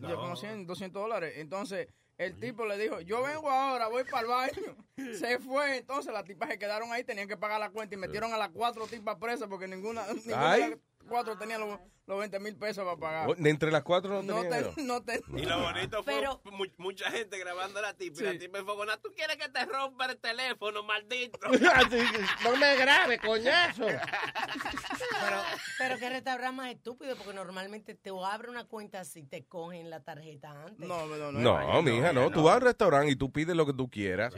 Yo 0.00 0.16
como 0.16 0.34
100, 0.36 0.66
200 0.66 1.02
dólares. 1.02 1.34
Entonces, 1.36 1.88
el 2.18 2.38
tipo 2.38 2.64
le 2.64 2.78
dijo, 2.78 3.00
yo 3.00 3.22
vengo 3.22 3.50
ahora, 3.50 3.88
voy 3.88 4.04
para 4.04 4.20
el 4.22 4.28
baño. 4.28 4.76
Se 5.18 5.38
fue. 5.38 5.78
Entonces, 5.78 6.12
las 6.12 6.24
tipas 6.24 6.48
se 6.48 6.58
quedaron 6.58 6.92
ahí, 6.92 7.04
tenían 7.04 7.28
que 7.28 7.36
pagar 7.36 7.58
la 7.58 7.70
cuenta 7.70 7.94
y 7.94 7.98
metieron 7.98 8.32
a 8.32 8.38
las 8.38 8.50
cuatro 8.50 8.86
tipas 8.86 9.16
presas 9.16 9.48
porque 9.48 9.66
ninguna, 9.66 10.06
ninguna 10.12 10.54
de 10.54 10.68
las 10.70 10.78
cuatro 11.08 11.36
tenía 11.36 11.58
los, 11.58 11.78
los 12.06 12.18
20 12.18 12.38
mil 12.40 12.56
pesos 12.56 12.84
para 12.84 12.96
pagar. 12.96 13.30
Oh, 13.30 13.34
de 13.34 13.50
entre 13.50 13.70
las 13.70 13.82
cuatro 13.82 14.22
no 14.22 14.22
No, 14.22 14.42
tenía 14.42 14.70
no 14.76 15.02
te- 15.02 15.22
Y 15.36 15.42
lo 15.46 15.60
bonito 15.60 16.02
fue 16.02 16.14
Pero- 16.14 16.40
mu- 16.44 16.66
mucha 16.78 17.10
gente 17.10 17.38
grabando 17.38 17.78
a 17.78 17.82
la 17.82 17.94
tipa. 17.94 18.16
Sí. 18.18 18.24
Y 18.24 18.26
la 18.32 18.38
tipa 18.38 18.58
enfogona, 18.58 18.96
¿tú 18.98 19.10
quieres 19.14 19.36
que 19.36 19.48
te 19.48 19.64
rompa 19.64 20.06
el 20.06 20.18
teléfono, 20.18 20.82
maldito? 20.82 21.38
no 22.44 22.56
me 22.56 22.76
grabe, 22.76 23.18
coñazo. 23.18 23.86
Pero, 23.86 25.42
pero 25.78 25.98
qué 25.98 26.10
restaurante 26.10 26.56
más 26.56 26.70
estúpido, 26.72 27.16
porque 27.16 27.32
normalmente 27.34 27.94
te 27.94 28.10
abre 28.10 28.50
una 28.50 28.64
cuenta 28.64 29.00
así, 29.00 29.22
te 29.22 29.44
cogen 29.46 29.88
la 29.90 30.00
tarjeta 30.02 30.50
antes. 30.64 30.86
No, 30.86 31.06
no, 31.06 31.32
no. 31.32 31.40
No, 31.40 31.82
mija, 31.82 32.12
no. 32.12 32.30
Tú 32.30 32.42
vas 32.44 32.56
al 32.56 32.62
restaurante 32.62 33.12
y 33.12 33.16
tú 33.16 33.32
pides 33.32 33.54
lo 33.56 33.64
que 33.66 33.72
tú 33.72 33.88
quieras. 33.90 34.34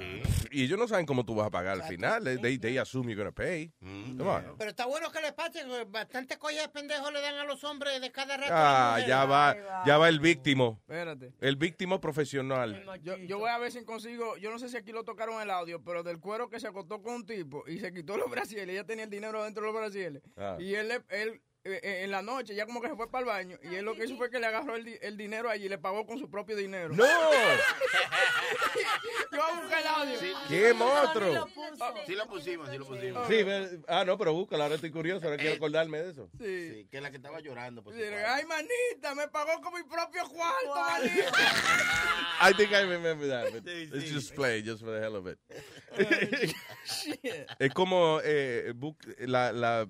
Y 0.50 0.64
ellos 0.64 0.78
no 0.78 0.86
saben 0.88 1.06
cómo 1.06 1.24
tú 1.24 1.34
vas 1.34 1.48
a 1.48 1.50
pagar 1.50 1.80
al 1.80 1.82
final. 1.88 2.24
They, 2.40 2.58
they 2.58 2.78
assume 2.78 3.10
you're 3.12 3.16
going 3.22 3.32
to 3.32 3.34
pay. 3.34 3.72
Come 3.80 4.22
on. 4.30 4.54
Pero 4.58 4.70
está 4.70 4.86
bueno 4.86 5.10
que 5.10 5.20
le 5.20 5.32
pase, 5.32 5.64
bastante 5.88 6.38
collas 6.38 6.62
de 6.62 6.68
pendejos 6.68 7.12
le 7.12 7.20
dan 7.20 7.34
a 7.36 7.44
los 7.44 7.55
los 7.56 7.64
hombres 7.70 8.00
de 8.00 8.10
cada 8.12 8.36
rato. 8.36 8.52
Ah, 8.54 8.98
ya 9.06 9.24
va, 9.24 9.56
ya 9.86 9.96
va 9.98 10.08
el 10.08 10.20
víctimo. 10.20 10.78
Espérate. 10.82 11.32
El 11.40 11.56
víctimo 11.56 12.00
profesional. 12.00 12.84
Yo, 13.02 13.16
yo 13.16 13.38
voy 13.38 13.48
a 13.50 13.58
ver 13.58 13.72
si 13.72 13.82
consigo, 13.84 14.36
yo 14.36 14.50
no 14.50 14.58
sé 14.58 14.68
si 14.68 14.76
aquí 14.76 14.92
lo 14.92 15.04
tocaron 15.04 15.40
el 15.40 15.50
audio, 15.50 15.82
pero 15.82 16.02
del 16.02 16.20
cuero 16.20 16.48
que 16.50 16.60
se 16.60 16.66
acostó 16.68 17.00
con 17.02 17.14
un 17.14 17.26
tipo 17.26 17.64
y 17.66 17.78
se 17.78 17.92
quitó 17.94 18.16
los 18.18 18.30
brasiles, 18.30 18.68
ella 18.68 18.84
tenía 18.84 19.04
el 19.04 19.10
dinero 19.10 19.42
dentro 19.44 19.62
de 19.66 19.72
los 19.72 19.80
brasiles. 19.80 20.22
Ah. 20.36 20.56
Y 20.60 20.74
él, 20.74 20.88
le- 20.88 21.02
él 21.08 21.40
en 21.82 22.10
la 22.10 22.22
noche 22.22 22.54
ya 22.54 22.66
como 22.66 22.80
que 22.80 22.88
se 22.88 22.96
fue 22.96 23.10
para 23.10 23.20
el 23.20 23.26
baño 23.26 23.58
y 23.62 23.74
él 23.74 23.84
lo 23.84 23.94
que 23.94 24.04
hizo 24.04 24.16
fue 24.16 24.30
que 24.30 24.38
le 24.38 24.46
agarró 24.46 24.76
el, 24.76 24.84
di- 24.84 24.98
el 25.00 25.16
dinero 25.16 25.50
allí 25.50 25.66
y 25.66 25.68
le 25.68 25.78
pagó 25.78 26.06
con 26.06 26.18
su 26.18 26.30
propio 26.30 26.56
dinero. 26.56 26.94
¡No! 26.94 27.04
yo 29.32 29.38
voy 29.38 29.40
a 29.40 29.60
buscar 29.60 29.80
el 29.80 29.86
audio. 29.86 30.18
¡Qué 30.48 30.72
monstruo! 30.74 31.48
Sí 32.06 32.14
lo 32.14 32.26
pusimos, 32.26 32.68
sí 32.70 32.78
lo 32.78 32.86
pusimos. 32.86 33.26
Sí, 33.28 33.42
ve- 33.42 33.80
ah, 33.88 34.04
no, 34.04 34.16
pero 34.18 34.32
búscala, 34.32 34.64
ahora 34.64 34.76
estoy 34.76 34.90
curioso, 34.90 35.24
ahora 35.26 35.36
quiero 35.36 35.54
Eh. 35.54 35.56
acordarme 35.56 36.02
de 36.02 36.10
eso. 36.10 36.28
Sí, 36.38 36.86
que 36.90 36.96
es 36.98 37.02
la 37.02 37.10
que 37.10 37.16
estaba 37.16 37.40
llorando. 37.40 37.82
Por 37.82 37.94
Sí. 37.94 38.02
Ay, 38.02 38.44
manita, 38.46 39.14
me 39.14 39.28
pagó 39.28 39.60
con 39.60 39.74
mi 39.74 39.82
propio 39.82 40.22
cuarto, 40.28 40.74
manita. 40.74 41.32
I 42.40 42.52
think 42.54 42.70
I 42.72 42.82
remember 42.82 43.26
that, 43.28 43.52
but 43.52 43.64
let's 43.64 44.10
just 44.12 44.34
play, 44.34 44.62
just 44.62 44.82
for 44.82 44.92
the 44.92 45.00
hell 45.00 45.16
of 45.16 45.26
it. 45.26 45.38
es 47.58 47.72
como 47.72 48.20
eh, 48.22 48.74
la, 49.20 49.52
la, 49.52 49.88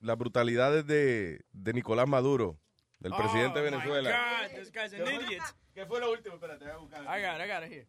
la 0.00 0.14
brutalidad 0.14 0.84
de, 0.84 1.40
de 1.52 1.72
Nicolás 1.72 2.08
Maduro, 2.08 2.58
del 3.00 3.12
presidente 3.14 3.58
de 3.60 3.64
Venezuela. 3.70 4.10
Oh, 4.10 4.48
God, 4.48 4.58
this 4.60 4.72
guy's 4.72 4.92
an 4.94 5.06
idiot. 5.22 5.42
¿Qué 5.74 5.86
fue 5.86 6.00
lo 6.00 6.10
último? 6.10 6.34
Espérate, 6.36 6.64
voy 6.64 6.72
a 6.74 6.76
buscar. 6.78 7.02
I 7.02 7.22
got 7.22 7.40
it, 7.40 7.44
I 7.44 7.48
got 7.48 7.64
it 7.64 7.72
here. 7.72 7.86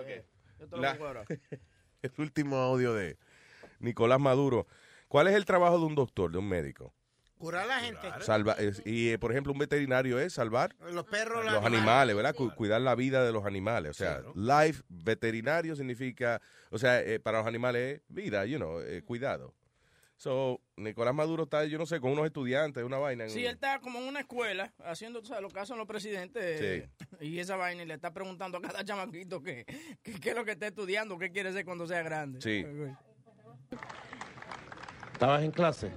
Okay. 0.00 0.22
Yo 0.58 0.68
te 0.68 0.76
lo 0.76 0.82
La- 0.82 0.90
busco 0.92 1.06
ahora. 1.06 1.24
el 2.02 2.12
último 2.18 2.56
audio 2.56 2.94
de 2.94 3.18
Nicolás 3.80 4.20
Maduro. 4.20 4.66
¿Cuál 5.08 5.28
es 5.28 5.34
el 5.34 5.44
trabajo 5.44 5.78
de 5.78 5.84
un 5.86 5.94
doctor, 5.94 6.30
de 6.32 6.38
un 6.38 6.48
médico? 6.48 6.92
Curar 7.38 7.64
a 7.64 7.66
la 7.66 7.80
gente. 7.80 8.08
Salva, 8.20 8.54
es- 8.54 8.80
y, 8.86 9.10
eh, 9.10 9.18
por 9.18 9.30
ejemplo, 9.30 9.52
un 9.52 9.58
veterinario 9.58 10.18
es 10.18 10.32
salvar 10.32 10.74
Los 10.90 11.04
perros, 11.04 11.44
los 11.44 11.64
animales, 11.64 12.16
¿verdad? 12.16 12.34
Cu- 12.34 12.54
cuidar 12.54 12.80
la 12.80 12.94
vida 12.94 13.24
de 13.24 13.32
los 13.32 13.44
animales. 13.44 13.90
O 13.90 13.94
sea, 13.94 14.22
life 14.34 14.82
veterinario 14.88 15.76
significa, 15.76 16.40
o 16.70 16.78
sea, 16.78 17.00
eh, 17.02 17.20
para 17.20 17.38
los 17.38 17.46
animales 17.46 17.96
es 17.98 18.02
vida, 18.08 18.46
you 18.46 18.56
know, 18.56 18.80
eh, 18.80 19.02
cuidado. 19.04 19.52
So, 20.18 20.60
Nicolás 20.76 21.14
Maduro 21.14 21.42
está, 21.44 21.66
yo 21.66 21.76
no 21.78 21.84
sé, 21.84 22.00
con 22.00 22.12
unos 22.12 22.24
estudiantes, 22.26 22.82
una 22.82 22.96
vaina. 22.98 23.24
en 23.24 23.30
Sí, 23.30 23.40
un- 23.40 23.44
él 23.46 23.50
está 23.54 23.80
como 23.80 23.98
en 23.98 24.08
una 24.08 24.20
escuela 24.20 24.72
haciendo 24.84 25.20
tú 25.20 25.28
sabes, 25.28 25.42
lo 25.42 25.50
que 25.50 25.60
hacen 25.60 25.76
los 25.76 25.86
presidentes 25.86 26.60
eh, 26.62 26.88
y 27.20 27.38
esa 27.38 27.56
vaina 27.56 27.82
y 27.82 27.86
le 27.86 27.94
está 27.94 28.12
preguntando 28.14 28.56
a 28.56 28.62
cada 28.62 28.82
chamaquito 28.84 29.42
qué 29.42 29.66
qué 30.02 30.12
qué 30.18 30.30
es 30.30 30.36
lo 30.36 30.44
que 30.46 30.52
está 30.52 30.66
estudiando, 30.68 31.18
qué 31.18 31.30
quiere 31.30 31.52
ser 31.52 31.64
cuando 31.66 31.86
sea 31.86 32.02
grande. 32.02 32.40
Sí. 32.40 32.64
¿Estabas 35.12 35.42
en 35.42 35.50
clase? 35.50 35.90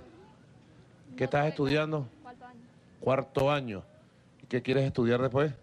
¿Qué 1.18 1.24
estás 1.26 1.48
estudiando? 1.48 2.08
Cuarto 2.22 2.46
año. 2.46 2.62
Cuarto 3.00 3.52
año. 3.52 3.84
¿Y 4.44 4.48
qué 4.48 4.62
quieres 4.62 4.84
estudiar 4.86 5.22
después? 5.22 5.54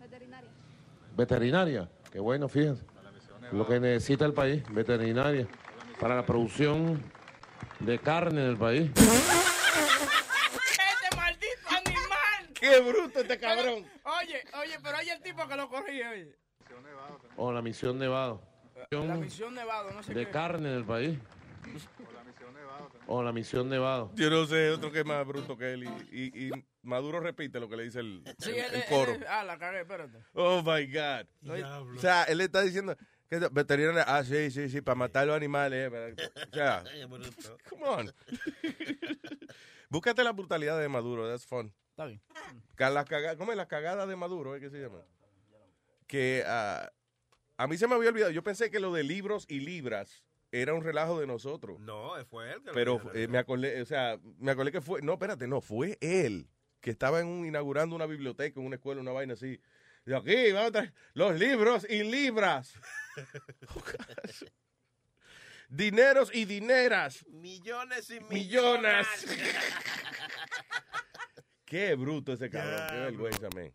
Veterinaria. 0.00 0.50
Veterinaria. 1.16 1.88
Qué 2.12 2.20
bueno, 2.20 2.48
fíjense. 2.48 2.84
Lo 3.52 3.66
que 3.66 3.78
necesita 3.80 4.24
el 4.24 4.32
país, 4.34 4.62
veterinaria. 4.70 5.46
Para 6.00 6.16
la 6.16 6.24
producción 6.26 7.00
de 7.84 7.98
carne 7.98 8.40
del 8.42 8.56
país. 8.56 8.90
¡Este 8.96 9.16
maldito 11.16 11.68
animal! 11.68 12.48
¡Qué 12.54 12.80
bruto 12.80 13.20
este 13.20 13.38
cabrón! 13.38 13.86
Oye, 14.04 14.42
oye, 14.62 14.78
pero 14.82 14.96
hay 14.96 15.08
el 15.10 15.20
tipo 15.22 15.46
que 15.48 15.56
lo 15.56 15.68
corrige, 15.68 16.06
oye. 16.08 16.36
O 17.36 17.52
la 17.52 17.62
misión 17.62 17.98
Nevado. 17.98 18.40
La 18.90 19.00
misión 19.16 19.54
Nevado, 19.54 19.90
no 19.92 20.02
sé 20.02 20.12
de 20.14 20.26
qué. 20.26 20.30
carne 20.32 20.68
del 20.70 20.84
país. 20.84 21.18
O 23.06 23.22
la 23.22 23.32
misión 23.32 23.68
Nevado. 23.68 24.10
Yo 24.14 24.30
no 24.30 24.46
sé, 24.46 24.70
otro 24.70 24.90
que 24.92 25.00
es 25.00 25.06
más 25.06 25.26
bruto 25.26 25.56
que 25.56 25.72
él. 25.72 25.84
Y, 25.84 26.22
y- 26.22 26.48
y 26.48 26.50
Maduro 26.82 27.20
repite 27.20 27.58
lo 27.60 27.68
que 27.68 27.76
le 27.76 27.84
dice 27.84 28.00
el, 28.00 28.22
Sí, 28.38 28.50
el- 28.50 28.56
él, 28.58 28.74
el 28.74 28.84
coro. 28.86 29.12
él- 29.12 29.24
ah, 29.28 29.44
la 29.44 29.58
cagué, 29.58 29.80
espérate. 29.80 30.18
Oh 30.34 30.62
my 30.62 30.86
God. 30.86 31.26
O 31.96 31.98
sea, 32.00 32.24
él 32.24 32.40
está 32.40 32.62
diciendo 32.62 32.96
es 33.36 33.52
veterinaria. 33.52 34.04
Ah, 34.06 34.22
sí, 34.24 34.50
sí, 34.50 34.68
sí, 34.68 34.80
para 34.80 34.94
matar 34.94 35.26
los 35.26 35.36
animales. 35.36 35.90
eh, 35.92 36.14
para- 36.50 36.84
come 37.68 37.84
on. 37.84 38.12
Búscate 39.88 40.24
la 40.24 40.32
brutalidad 40.32 40.78
de 40.80 40.88
Maduro, 40.88 41.28
that's 41.28 41.46
fun. 41.46 41.72
Está 41.90 42.06
bien. 42.06 42.20
Caga- 42.76 43.36
¿Cómo 43.36 43.52
es 43.52 43.56
la 43.56 43.68
cagada 43.68 44.06
de 44.06 44.16
Maduro? 44.16 44.56
¿eh? 44.56 44.60
¿Qué 44.60 44.70
se 44.70 44.80
llama? 44.80 45.02
Que 46.06 46.44
ah, 46.46 46.90
a 47.56 47.66
mí 47.66 47.76
se 47.76 47.86
me 47.86 47.94
había 47.94 48.08
olvidado. 48.08 48.30
Yo 48.32 48.42
pensé 48.42 48.70
que 48.70 48.80
lo 48.80 48.92
de 48.92 49.02
libros 49.02 49.44
y 49.48 49.60
libras 49.60 50.24
era 50.50 50.74
un 50.74 50.82
relajo 50.82 51.18
de 51.20 51.26
nosotros. 51.26 51.78
No, 51.80 52.12
fue 52.26 52.52
él 52.52 52.62
que 52.62 52.72
Pero 52.72 53.00
eh, 53.14 53.28
me 53.28 53.38
acordé, 53.38 53.80
o 53.80 53.86
sea, 53.86 54.18
me 54.38 54.52
acordé 54.52 54.72
que 54.72 54.80
fue, 54.80 55.00
no, 55.02 55.12
espérate, 55.14 55.46
no, 55.46 55.60
fue 55.60 55.98
él 56.00 56.48
que 56.80 56.90
estaba 56.90 57.20
en 57.20 57.28
un, 57.28 57.46
inaugurando 57.46 57.94
una 57.94 58.06
biblioteca, 58.06 58.58
en 58.60 58.66
una 58.66 58.76
escuela, 58.76 59.00
una 59.00 59.12
vaina 59.12 59.34
así. 59.34 59.60
Dijo, 60.04 60.18
aquí, 60.18 60.52
vamos 60.52 60.68
a 60.68 60.72
traer 60.72 60.92
los 61.14 61.38
libros 61.38 61.86
y 61.88 62.02
libras. 62.02 62.72
Dineros 65.68 66.30
y 66.34 66.44
dineras. 66.44 67.24
Millones 67.28 68.10
y 68.10 68.20
Millones. 68.20 69.06
Qué 71.64 71.94
bruto 71.94 72.34
ese 72.34 72.50
cabrón, 72.50 72.86
qué 72.90 72.96
vergüenza, 72.96 73.48
man. 73.54 73.72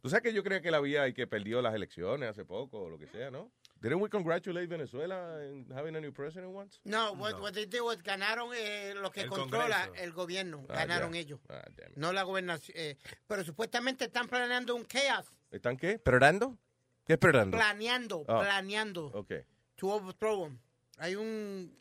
Tú 0.00 0.08
sabes 0.08 0.22
que 0.22 0.32
yo 0.32 0.42
creo 0.42 0.62
que 0.62 0.70
la 0.70 0.78
había 0.78 1.06
y 1.06 1.12
que 1.12 1.26
perdió 1.26 1.60
las 1.60 1.74
elecciones 1.74 2.30
hace 2.30 2.46
poco 2.46 2.84
o 2.84 2.88
lo 2.88 2.96
que 2.98 3.06
sea, 3.08 3.30
¿no? 3.30 3.52
Didn't 3.82 4.00
we 4.00 4.08
congratulate 4.08 4.66
Venezuela 4.68 5.38
in 5.44 5.70
having 5.70 5.94
a 5.96 6.00
new 6.00 6.12
president 6.14 6.54
once? 6.54 6.80
No, 6.84 7.12
what, 7.12 7.38
what 7.42 7.52
they 7.52 7.66
did 7.66 7.82
was 7.82 8.02
ganaron 8.02 8.50
eh, 8.56 8.94
lo 8.94 9.10
que 9.10 9.20
El 9.22 9.28
controla 9.28 9.84
Congreso. 9.84 10.04
el 10.04 10.12
gobierno. 10.12 10.64
Ah, 10.70 10.76
ganaron 10.76 11.14
ellos. 11.14 11.40
Ah. 11.50 11.62
No 11.96 12.10
la 12.14 12.22
gobernación. 12.22 12.74
eh, 12.78 12.96
pero 13.26 13.44
supuestamente 13.44 14.06
están 14.06 14.28
planeando 14.28 14.74
un 14.74 14.86
chaos. 14.86 15.26
¿Están 15.50 15.76
qué? 15.76 15.92
¿Esperando? 15.92 16.56
¿Qué 17.04 17.12
esperando? 17.14 17.56
Planeando, 17.56 18.24
Ah. 18.28 18.40
planeando. 18.40 19.06
Ok. 19.06 19.32
To 19.76 19.88
overthrow 19.88 20.44
them. 20.44 20.58
Hay 20.98 21.14
un, 21.14 21.76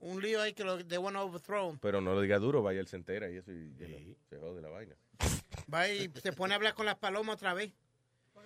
un 0.00 0.22
lío 0.22 0.40
ahí 0.42 0.52
que 0.52 0.62
lo, 0.64 0.84
they 0.86 0.98
want 0.98 1.16
to 1.16 1.22
overthrow 1.22 1.70
'em. 1.70 1.78
Pero 1.78 2.00
no 2.00 2.14
lo 2.14 2.20
diga 2.20 2.38
duro, 2.38 2.62
vaya, 2.62 2.80
él 2.80 2.86
se 2.86 2.96
entera 2.96 3.28
y 3.30 3.36
eso 3.36 3.50
y 3.52 3.74
ya 3.76 3.88
no, 3.88 4.14
se 4.28 4.36
jode 4.38 4.62
la 4.62 4.68
vaina. 4.68 4.94
Va 5.72 5.88
y 5.88 6.10
se 6.22 6.32
pone 6.32 6.54
a 6.54 6.56
hablar 6.56 6.74
con 6.74 6.86
las 6.86 6.96
palomas 6.96 7.36
otra 7.36 7.54
vez. 7.54 7.72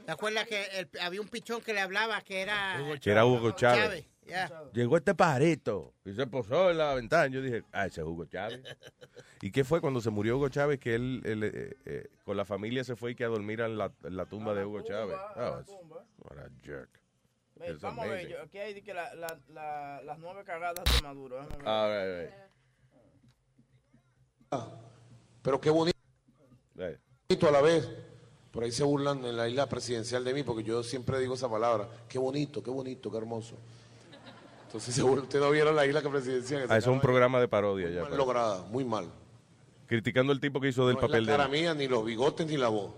¿Te 0.07 0.12
acuerdas 0.12 0.47
que 0.47 0.65
el- 0.79 0.91
había 1.01 1.21
un 1.21 1.29
pichón 1.29 1.61
que 1.62 1.73
le 1.73 1.81
hablaba 1.81 2.21
que 2.23 2.41
era... 2.43 2.79
Que 3.01 3.11
era 3.11 3.25
Hugo 3.25 3.53
Chávez. 3.53 4.05
Yeah. 4.27 4.64
Llegó 4.72 4.97
este 4.97 5.14
pajarito 5.14 5.95
y 6.05 6.12
se 6.14 6.27
posó 6.27 6.70
en 6.70 6.79
la 6.79 6.95
ventana. 6.95 7.27
Yo 7.29 7.41
dije, 7.43 7.62
ah, 7.72 7.87
ese 7.87 8.01
es 8.01 8.07
Hugo 8.07 8.25
Chávez. 8.27 8.61
¿Y 9.43 9.51
qué 9.51 9.64
fue 9.64 9.81
cuando 9.81 10.01
se 10.01 10.11
murió 10.11 10.37
Hugo 10.37 10.49
Chávez? 10.49 10.79
Que 10.81 10.95
él, 10.95 11.20
él, 11.25 11.45
eh, 11.45 11.77
eh, 11.85 12.09
con 12.25 12.37
la 12.37 12.45
familia 12.45 12.85
se 12.85 12.97
fue 12.97 13.12
y 13.12 13.14
que 13.14 13.25
a 13.25 13.29
dormir 13.29 13.61
en 13.61 13.77
la, 13.79 13.93
en 14.03 14.16
la 14.16 14.27
tumba 14.27 14.55
de 14.55 14.64
Hugo 14.64 14.83
Chávez. 14.83 15.16
Oh, 15.37 15.62
what 16.18 16.39
a 16.39 16.49
jerk. 16.62 16.91
Ve, 17.57 17.70
It's 17.70 17.81
vamos 17.81 18.05
a 18.05 18.09
ver, 18.09 18.12
amazing. 18.20 18.31
yo- 18.37 18.43
aquí 18.43 18.59
hay 18.59 18.83
que 18.83 18.93
la- 18.95 19.14
la- 19.14 19.39
la- 19.49 20.03
las 20.03 20.18
nueve 20.18 20.43
cagadas 20.45 20.85
de 20.85 21.03
Maduro. 21.03 21.47
ver. 21.49 22.35
Ah. 24.51 24.68
Pero 25.43 25.61
qué 25.61 25.70
bonito 25.70 25.99
Right. 26.75 26.99
a 27.45 27.51
la 27.51 27.61
vez. 27.61 27.89
Por 28.51 28.62
ahí 28.62 28.70
se 28.70 28.85
burlan 28.85 29.25
en 29.25 29.37
la 29.37 29.49
isla 29.49 29.68
presidencial 29.68 30.25
de 30.25 30.33
mí 30.33 30.43
porque 30.45 30.62
yo 30.62 30.83
siempre 30.85 31.18
digo 31.18 31.35
esa 31.35 31.49
palabra. 31.51 31.89
Qué 32.09 32.18
bonito, 32.18 32.62
qué 32.62 32.70
bonito, 32.70 33.11
qué 33.11 33.16
hermoso. 33.18 33.57
Entonces 34.75 34.95
se 34.97 35.03
burlan. 35.03 35.22
Ustedes 35.25 35.45
no 35.45 35.51
vieron 35.53 35.77
la 35.77 35.87
isla 35.87 36.01
presidencial. 36.03 36.62
que 36.62 36.66
se 36.68 36.75
Ah, 36.75 36.77
eso 36.79 36.91
es 36.91 36.95
un 36.95 37.01
programa 37.01 37.39
de 37.41 37.47
parodia 37.47 37.87
de- 37.89 37.95
ya. 37.95 38.01
mal 38.01 38.09
pues. 38.09 38.18
lograda, 38.18 38.62
muy 38.70 38.85
mal. 38.85 39.09
Criticando 39.87 40.33
el 40.33 40.41
tipo 40.41 40.61
que 40.61 40.68
hizo 40.68 40.87
del 40.89 40.97
No 40.97 41.01
es 41.03 41.07
papel 41.07 41.27
la 41.27 41.33
de 41.33 41.39
cara 41.39 41.49
mía, 41.49 41.75
ni 41.75 41.87
los 41.87 42.05
bigotes, 42.05 42.45
ni 42.47 42.57
la 42.57 42.68
voz. 42.68 42.91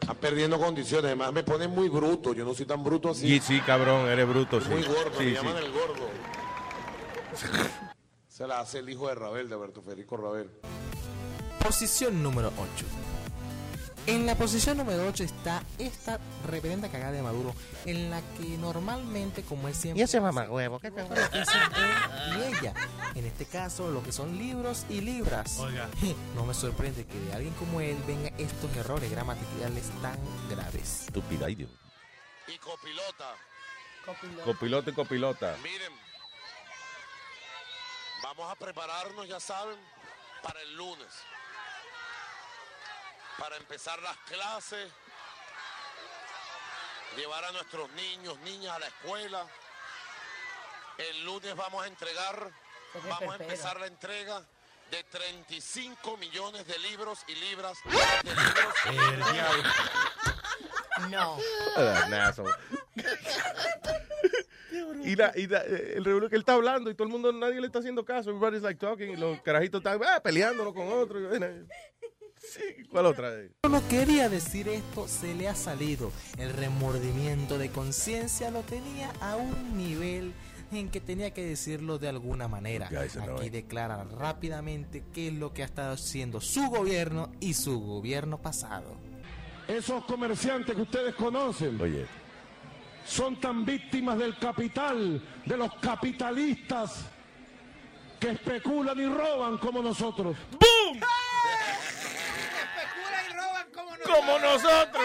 Están 0.00 0.16
perdiendo 0.16 0.58
condiciones. 0.58 1.04
Además 1.06 1.32
me 1.34 1.42
ponen 1.42 1.70
muy 1.70 1.88
bruto. 1.90 2.32
Yo 2.32 2.44
no 2.44 2.54
soy 2.54 2.64
tan 2.66 2.82
bruto 2.82 3.10
así. 3.10 3.34
Y 3.34 3.40
sí, 3.40 3.60
cabrón, 3.60 4.08
eres 4.08 4.26
bruto, 4.26 4.60
sí. 4.60 4.68
Muy 4.70 4.82
gordo, 4.82 5.10
Sí, 5.18 5.24
me 5.24 5.30
sí. 5.30 5.34
llaman 5.36 5.56
el 5.58 5.70
gordo. 5.72 6.08
Se 8.28 8.46
la 8.46 8.60
hace 8.60 8.78
el 8.78 8.88
hijo 8.88 9.08
de 9.08 9.14
Rabel, 9.14 9.48
de 9.50 9.54
Alberto 9.56 9.82
Federico 9.82 10.16
Rabel. 10.16 10.50
Posición 11.62 12.22
número 12.22 12.48
8. 12.56 12.86
En 14.06 14.26
la 14.26 14.34
posición 14.34 14.76
número 14.78 15.06
8 15.06 15.22
está 15.24 15.62
esta 15.78 16.18
reverenda 16.46 16.88
cagada 16.90 17.12
de 17.12 17.22
Maduro, 17.22 17.54
en 17.84 18.10
la 18.10 18.20
que 18.36 18.56
normalmente, 18.58 19.42
como 19.42 19.68
es 19.68 19.76
siempre... 19.76 20.00
Y 20.00 20.04
ese 20.04 20.20
mamagüevo, 20.20 20.80
¿qué 20.80 20.90
te- 20.90 21.02
y 21.02 22.42
ella. 22.42 22.74
En 23.14 23.26
este 23.26 23.44
caso, 23.46 23.90
lo 23.90 24.02
que 24.02 24.10
son 24.10 24.36
libros 24.38 24.84
y 24.88 25.00
libras. 25.00 25.58
Oiga. 25.58 25.88
No 26.34 26.44
me 26.46 26.54
sorprende 26.54 27.04
que 27.06 27.18
de 27.20 27.32
alguien 27.34 27.52
como 27.54 27.80
él 27.80 27.96
vengan 28.06 28.32
estos 28.38 28.74
errores 28.76 29.10
gramaticales 29.10 29.90
tan 30.00 30.18
graves. 30.48 31.02
Estúpida, 31.06 31.48
idiota. 31.50 31.74
Y 32.48 32.58
copilota. 32.58 33.34
Copiloto 34.44 34.90
y 34.90 34.94
copilota. 34.94 35.56
Miren, 35.62 35.92
vamos 38.22 38.50
a 38.50 38.56
prepararnos, 38.56 39.28
ya 39.28 39.38
saben, 39.38 39.76
para 40.42 40.60
el 40.62 40.74
lunes. 40.74 41.06
Para 43.38 43.56
empezar 43.56 44.00
las 44.02 44.16
clases, 44.18 44.90
llevar 47.16 47.44
a 47.44 47.52
nuestros 47.52 47.90
niños, 47.92 48.38
niñas 48.40 48.76
a 48.76 48.78
la 48.78 48.86
escuela. 48.86 49.46
El 50.98 51.24
lunes 51.24 51.56
vamos 51.56 51.82
a 51.82 51.86
entregar, 51.86 52.50
vamos 53.08 53.32
a 53.32 53.42
empezar 53.42 53.80
la 53.80 53.86
entrega 53.86 54.44
de 54.90 55.02
35 55.04 56.16
millones 56.18 56.66
de 56.66 56.78
libros 56.80 57.20
y 57.28 57.34
libras 57.36 57.78
de 57.84 57.90
libros. 57.92 59.64
No. 61.08 61.38
An 61.76 62.12
asshole. 62.12 62.50
y 65.02 65.16
la, 65.16 65.32
y 65.34 65.46
la- 65.46 65.62
eh, 65.64 65.94
el 65.96 66.04
revuelo 66.04 66.28
que 66.28 66.34
él 66.36 66.42
está 66.42 66.52
hablando 66.52 66.90
y 66.90 66.94
todo 66.94 67.04
el 67.06 67.10
mundo, 67.10 67.32
nadie 67.32 67.58
le 67.58 67.66
está 67.68 67.78
haciendo 67.78 68.04
caso. 68.04 68.28
Everybody's 68.30 68.60
like 68.62 68.78
talking 68.78 69.10
y 69.12 69.16
los 69.16 69.40
carajitos 69.40 69.78
están 69.80 69.98
ah, 70.06 70.20
peleando 70.20 70.62
uno 70.62 70.74
con 70.74 70.92
otro. 70.92 71.18
Y, 71.18 71.38
Sí, 72.40 72.84
¿cuál 72.90 73.06
otra? 73.06 73.32
No 73.68 73.86
quería 73.88 74.28
decir 74.28 74.68
esto, 74.68 75.06
se 75.06 75.34
le 75.34 75.46
ha 75.48 75.54
salido. 75.54 76.10
El 76.38 76.52
remordimiento 76.52 77.58
de 77.58 77.70
conciencia 77.70 78.50
lo 78.50 78.62
tenía 78.62 79.12
a 79.20 79.36
un 79.36 79.76
nivel 79.76 80.32
en 80.72 80.88
que 80.88 81.00
tenía 81.00 81.32
que 81.32 81.44
decirlo 81.44 81.98
de 81.98 82.08
alguna 82.08 82.48
manera. 82.48 82.88
Aquí 82.88 83.50
declara 83.50 84.04
rápidamente 84.04 85.04
qué 85.12 85.28
es 85.28 85.34
lo 85.34 85.52
que 85.52 85.62
ha 85.62 85.66
estado 85.66 85.94
haciendo 85.94 86.40
su 86.40 86.68
gobierno 86.68 87.30
y 87.40 87.54
su 87.54 87.78
gobierno 87.78 88.38
pasado. 88.38 88.96
Esos 89.68 90.04
comerciantes 90.04 90.74
que 90.74 90.82
ustedes 90.82 91.14
conocen 91.14 91.78
son 93.04 93.38
tan 93.38 93.64
víctimas 93.64 94.18
del 94.18 94.36
capital, 94.38 95.22
de 95.44 95.56
los 95.56 95.74
capitalistas 95.76 97.04
que 98.18 98.30
especulan 98.30 98.98
y 98.98 99.06
roban 99.06 99.58
como 99.58 99.82
nosotros. 99.82 100.36
¡Boom! 100.52 101.00
Como 104.04 104.38
nosotros. 104.38 105.04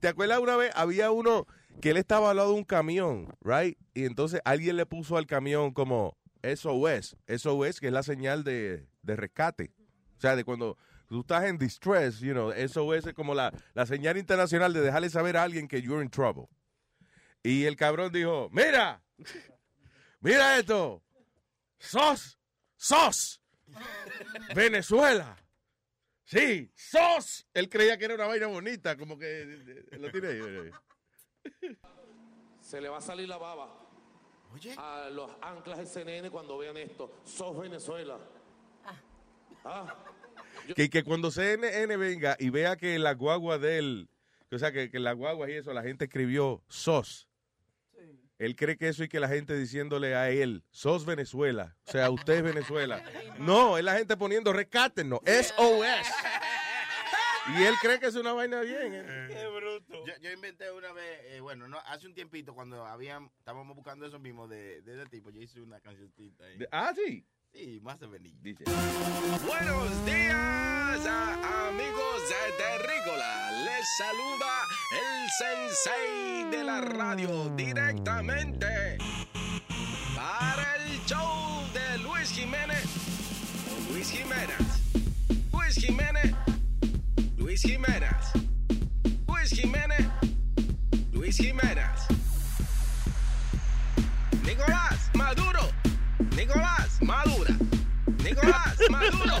¿Te 0.00 0.08
acuerdas 0.08 0.38
una 0.40 0.56
vez? 0.56 0.72
Había 0.74 1.10
uno 1.10 1.46
que 1.80 1.90
él 1.90 1.96
estaba 1.96 2.30
al 2.30 2.36
lado 2.36 2.50
de 2.50 2.56
un 2.56 2.64
camión, 2.64 3.34
right? 3.40 3.78
Y 3.94 4.04
entonces 4.04 4.40
alguien 4.44 4.76
le 4.76 4.86
puso 4.86 5.16
al 5.16 5.26
camión 5.26 5.72
como 5.72 6.16
SOS, 6.42 7.16
SOS, 7.26 7.80
que 7.80 7.86
es 7.88 7.92
la 7.92 8.02
señal 8.02 8.44
de, 8.44 8.86
de 9.02 9.16
rescate. 9.16 9.72
O 10.16 10.20
sea, 10.20 10.36
de 10.36 10.44
cuando 10.44 10.76
tú 11.08 11.20
estás 11.20 11.44
en 11.44 11.58
distress, 11.58 12.20
you 12.20 12.32
know, 12.32 12.52
SOS 12.52 13.06
es 13.06 13.14
como 13.14 13.34
la, 13.34 13.52
la 13.74 13.86
señal 13.86 14.16
internacional 14.16 14.72
de 14.72 14.80
dejarle 14.80 15.10
saber 15.10 15.36
a 15.36 15.42
alguien 15.42 15.68
que 15.68 15.80
you're 15.80 16.02
in 16.02 16.10
trouble. 16.10 16.48
Y 17.42 17.64
el 17.64 17.76
cabrón 17.76 18.12
dijo, 18.12 18.48
mira, 18.52 19.02
mira 20.20 20.58
esto, 20.58 21.02
sos, 21.78 22.38
sos, 22.76 23.42
Venezuela. 24.54 25.36
Sí, 26.24 26.70
sos. 26.74 27.46
Él 27.52 27.68
creía 27.68 27.98
que 27.98 28.06
era 28.06 28.14
una 28.14 28.26
vaina 28.26 28.46
bonita, 28.46 28.96
como 28.96 29.18
que 29.18 29.42
eh, 29.42 29.98
lo 29.98 30.10
tiene 30.10 30.28
ahí. 30.28 30.70
Se 32.60 32.80
le 32.80 32.88
va 32.88 32.98
a 32.98 33.02
salir 33.02 33.28
la 33.28 33.36
baba. 33.36 33.80
A 34.76 35.10
los 35.10 35.30
anclas 35.42 35.78
de 35.78 35.86
CNN 35.86 36.30
cuando 36.30 36.56
vean 36.58 36.76
esto. 36.76 37.20
Sos 37.24 37.58
Venezuela. 37.58 38.18
Ah. 39.64 39.94
Que, 40.74 40.88
que 40.88 41.02
cuando 41.02 41.30
CNN 41.30 41.96
venga 41.96 42.36
y 42.38 42.50
vea 42.50 42.76
que 42.76 42.98
la 42.98 43.14
guagua 43.14 43.58
de 43.58 43.78
él, 43.78 44.08
o 44.50 44.58
sea, 44.58 44.72
que, 44.72 44.90
que 44.90 44.98
la 44.98 45.12
guagua 45.12 45.50
y 45.50 45.54
eso, 45.54 45.72
la 45.72 45.82
gente 45.82 46.04
escribió 46.04 46.62
sos. 46.68 47.28
Él 48.38 48.56
cree 48.56 48.76
que 48.76 48.88
eso 48.88 49.04
y 49.04 49.08
que 49.08 49.20
la 49.20 49.28
gente 49.28 49.56
diciéndole 49.56 50.14
a 50.16 50.28
él, 50.30 50.64
sos 50.70 51.04
Venezuela. 51.06 51.76
O 51.86 51.90
sea, 51.92 52.10
usted 52.10 52.34
es 52.34 52.42
Venezuela. 52.42 53.02
No, 53.38 53.78
es 53.78 53.84
la 53.84 53.96
gente 53.96 54.16
poniendo 54.16 54.52
rescátenos, 54.52 55.20
SOS. 55.26 56.06
Y 57.58 57.62
él 57.62 57.74
cree 57.80 57.98
que 58.00 58.06
es 58.06 58.14
una 58.14 58.32
vaina 58.32 58.60
bien. 58.62 58.92
¿eh? 58.94 59.28
Yo, 60.06 60.12
yo 60.20 60.30
inventé 60.32 60.70
una 60.70 60.92
vez, 60.92 61.20
eh, 61.26 61.40
bueno, 61.40 61.68
no, 61.68 61.78
hace 61.86 62.06
un 62.06 62.14
tiempito 62.14 62.54
cuando 62.54 62.84
habían, 62.86 63.30
estábamos 63.38 63.74
buscando 63.76 64.06
eso 64.06 64.18
mismo 64.18 64.48
de, 64.48 64.82
de 64.82 64.94
ese 65.00 65.06
tipo, 65.10 65.30
yo 65.30 65.40
hice 65.40 65.60
una 65.60 65.80
cancioncita 65.80 66.44
ahí. 66.44 66.58
De- 66.58 66.68
ah, 66.72 66.92
sí. 66.94 67.26
Sí, 67.54 67.80
más 67.82 68.00
o 68.02 68.08
menos. 68.08 68.32
Dice. 68.42 68.64
Buenos 69.46 70.04
días, 70.04 71.06
a- 71.06 71.68
amigos 71.68 72.20
de 72.28 72.42
Terrícola. 72.58 73.50
Les 73.64 73.86
saluda 73.98 74.52
el 74.92 75.30
sensei 75.38 76.50
de 76.50 76.64
la 76.64 76.80
radio 76.80 77.48
directamente 77.56 78.98
para 80.16 80.76
el 80.76 80.98
show 81.06 81.64
de 81.72 81.98
Luis 81.98 82.30
Jiménez. 82.30 82.84
o 83.70 83.92
Luis 83.92 84.10
Jiménez. 84.10 84.58
Luis 85.52 85.74
Jiménez. 85.76 86.32
Luis 87.38 87.60
Jiménez. 87.62 88.32
Luis 89.28 89.50
Jiménez. 89.50 90.06
Luis 91.12 91.36
Jiménez. 91.36 92.00
Nicolás 94.44 95.10
Maduro. 95.14 95.60
Nicolás 96.36 96.98
Madura. 97.00 97.54
Nicolás 98.22 98.76
Maduro. 98.90 99.34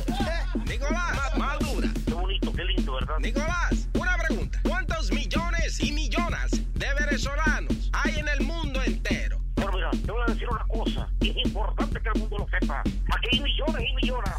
Nicolás 0.66 1.16
Ma- 1.36 1.46
Madura. 1.58 1.88
Qué 2.06 2.12
bonito, 2.14 2.52
qué 2.52 2.64
lindo, 2.64 2.94
¿verdad? 2.94 3.18
Nicolás, 3.20 3.88
una 3.94 4.16
pregunta. 4.16 4.60
¿Cuántos 4.62 5.10
millones 5.10 5.80
y 5.82 5.92
millones 5.92 6.50
de 6.74 6.94
venezolanos 6.94 7.90
hay 7.92 8.16
en 8.18 8.28
el 8.28 8.40
mundo 8.42 8.82
entero? 8.82 9.40
Bueno, 9.56 9.72
mira, 9.72 9.90
te 9.90 10.12
voy 10.12 10.22
a 10.26 10.32
decir 10.32 10.48
una 10.48 10.64
cosa. 10.66 11.08
Es 11.20 11.36
importante 11.44 12.00
que 12.00 12.08
el 12.08 12.20
mundo 12.20 12.38
lo 12.38 12.46
sepa. 12.58 12.80
Aquí 12.80 13.28
hay 13.32 13.40
millones 13.40 13.82
y 13.88 13.94
millones. 13.94 14.32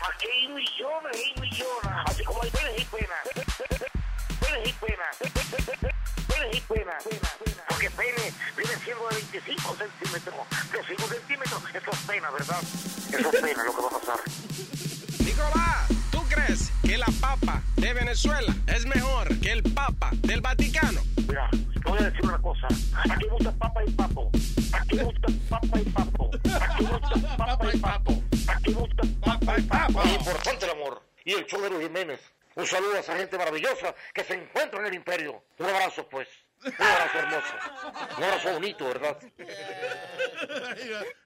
Aquí 0.00 0.26
hay 0.32 0.48
millones 0.48 1.16
y 1.36 1.40
millones. 1.40 1.92
Así 2.06 2.24
como 2.24 2.42
hay 2.42 2.50
penes 2.50 2.80
y 2.80 2.84
penas. 2.84 3.18
Penes 4.40 4.68
y 4.68 4.72
penas. 4.72 6.03
Penes 6.34 6.56
y 6.56 6.60
penas. 6.60 7.04
Porque 7.68 7.90
pene 7.90 8.32
viene 8.56 8.76
siendo 8.84 9.08
de 9.08 9.14
25 9.16 9.76
centímetros. 9.76 10.34
De 10.72 10.96
5 10.96 11.08
centímetros, 11.08 11.62
eso 11.74 11.90
es 11.90 11.98
pena, 12.06 12.30
¿verdad? 12.30 12.62
Eso 12.62 13.30
es 13.32 13.40
pena 13.40 13.64
lo 13.64 13.74
que 13.74 13.82
va 13.82 13.88
a 13.88 14.00
pasar. 14.00 14.20
Nicolás, 15.24 15.88
¿tú 16.10 16.22
crees 16.28 16.72
que 16.82 16.98
la 16.98 17.08
papa 17.20 17.62
de 17.76 17.92
Venezuela 17.92 18.54
es 18.66 18.86
mejor 18.86 19.38
que 19.40 19.52
el 19.52 19.62
papa 19.62 20.10
del 20.22 20.40
Vaticano? 20.40 21.00
Mira, 21.28 21.48
te 21.50 21.90
voy 21.90 21.98
a 21.98 22.10
decir 22.10 22.24
una 22.24 22.38
cosa. 22.38 22.68
Aquí 22.68 23.26
mucha 23.30 23.52
papa 23.52 23.84
y 23.84 23.90
papo. 23.92 24.30
Aquí 24.72 24.96
mucha 24.96 25.28
papa 25.48 25.80
y 25.80 25.84
papo. 25.84 26.30
Aquí 26.34 26.84
mucha 26.84 27.36
papa 27.36 27.70
y 27.72 27.78
papo. 27.78 28.22
Aquí 28.48 28.70
mucha 28.74 29.02
papa 29.20 29.58
y 29.58 29.62
papo. 29.62 30.02
Es 30.02 30.12
importante 30.12 30.64
el 30.64 30.70
amor. 30.72 31.02
Y 31.24 31.32
el 31.32 31.46
show 31.46 31.60
de 31.62 31.82
Jiménez. 31.82 32.20
Un 32.56 32.66
saludo 32.66 32.94
a 32.94 33.00
esa 33.00 33.16
gente 33.16 33.36
maravillosa 33.36 33.94
que 34.12 34.22
se 34.24 34.34
encuentra 34.34 34.80
en 34.80 34.86
el 34.86 34.94
imperio. 34.94 35.44
Un 35.58 35.66
abrazo, 35.66 36.08
pues. 36.08 36.28
Un 36.64 36.72
abrazo 36.72 37.18
hermoso. 37.18 37.54
Un 38.16 38.24
abrazo 38.24 38.52
bonito, 38.52 38.86
¿verdad? 38.86 39.18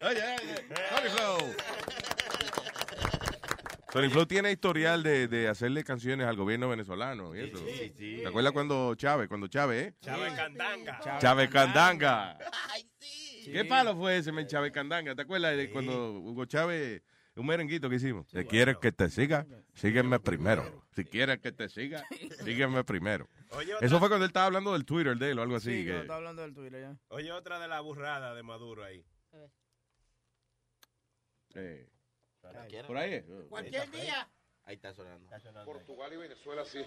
Tony 0.01 1.09
Flow. 1.11 1.55
Tony 3.93 4.09
Flow 4.11 4.27
tiene 4.27 4.53
historial 4.53 5.03
de, 5.03 5.29
de 5.29 5.49
hacerle 5.49 5.83
canciones 5.83 6.27
al 6.27 6.37
gobierno 6.37 6.69
venezolano 6.69 7.35
y 7.35 7.41
eso. 7.41 7.59
sí, 7.59 7.93
sí. 7.97 8.19
¿Te 8.23 8.29
acuerdas 8.29 8.53
cuando 8.53 8.95
Chávez, 8.95 9.29
cuando 9.29 9.49
Chávez, 9.49 9.89
eh? 9.89 9.95
Chávez 10.01 10.33
Candanga. 10.35 11.19
Chávez 11.19 11.51
Candanga. 11.51 12.39
¿Qué 13.45 13.65
palo 13.65 13.97
fue 13.97 14.19
ese, 14.19 14.31
men, 14.31 14.47
Chávez 14.47 14.73
Candanga? 14.73 15.15
¿Te 15.15 15.23
acuerdas 15.23 15.57
de 15.57 15.71
cuando 15.71 16.13
Hugo 16.13 16.45
Chávez, 16.45 17.03
un 17.39 17.47
merenguito 17.47 17.89
que 17.89 17.97
hicimos? 17.97 18.27
Si 18.31 18.45
quieres 18.45 18.77
que 18.79 18.93
te 18.93 19.09
siga, 19.11 19.47
sígueme 19.75 20.19
primero. 20.21 20.85
Si 20.95 21.05
quieres 21.05 21.39
que 21.39 21.53
te 21.53 21.69
siga, 21.69 22.05
sígueme 22.45 22.85
primero. 22.85 23.29
Oye, 23.53 23.75
otra- 23.75 23.87
Eso 23.87 23.99
fue 23.99 24.09
cuando 24.09 24.25
él 24.27 24.31
estaba 24.31 24.47
hablando 24.47 24.73
del 24.73 24.85
Twitter 24.85 25.17
de 25.17 25.31
él 25.31 25.39
o 25.39 25.43
algo 25.43 25.57
así. 25.57 25.71
Sí, 25.71 25.85
que- 25.85 25.93
que 25.93 26.01
está 26.01 26.17
hablando 26.17 26.43
del 26.43 26.55
Twitter 26.55 26.81
ya. 26.83 26.97
Oye, 27.09 27.33
otra 27.33 27.59
de 27.59 27.69
la 27.69 27.81
burrada 27.81 28.35
de 28.35 28.43
Maduro 28.43 28.85
ahí. 28.85 29.05
eh, 31.55 31.89
por 32.87 32.97
ahí. 32.97 33.23
Cualquier 33.49 33.91
día. 33.91 34.29
Ahí 34.65 34.75
está 34.77 34.93
sonando. 34.93 35.29
Portugal 35.65 36.13
y 36.13 36.17
Venezuela, 36.17 36.65
sí, 36.67 36.85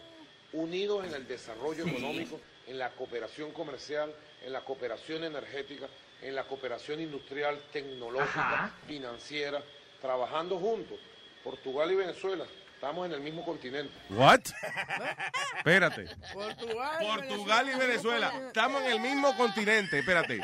unidos 0.53 1.03
en 1.05 1.13
el 1.15 1.27
desarrollo 1.27 1.85
económico, 1.87 2.39
en 2.67 2.77
la 2.77 2.91
cooperación 2.95 3.51
comercial, 3.53 4.13
en 4.43 4.53
la 4.53 4.63
cooperación 4.63 5.23
energética, 5.23 5.87
en 6.21 6.35
la 6.35 6.47
cooperación 6.47 6.99
industrial, 7.01 7.59
tecnológica, 7.73 8.65
Ajá. 8.65 8.75
financiera, 8.85 9.63
trabajando 10.01 10.59
juntos. 10.59 10.99
Portugal 11.43 11.91
y 11.91 11.95
Venezuela, 11.95 12.45
estamos 12.75 13.05
en 13.05 13.13
el 13.13 13.21
mismo 13.21 13.43
continente. 13.45 13.93
What? 14.09 14.41
Espérate. 15.57 16.05
Portugal. 16.33 16.97
Portugal 16.99 17.69
y 17.69 17.79
Venezuela. 17.79 18.33
Estamos 18.47 18.81
en 18.81 18.91
el 18.91 18.99
mismo 18.99 19.35
continente. 19.35 19.99
Espérate. 19.99 20.41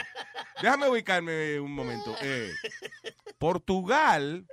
Déjame 0.62 0.90
ubicarme 0.90 1.60
un 1.60 1.72
momento. 1.72 2.16
Eh, 2.22 2.52
Portugal 3.38 4.48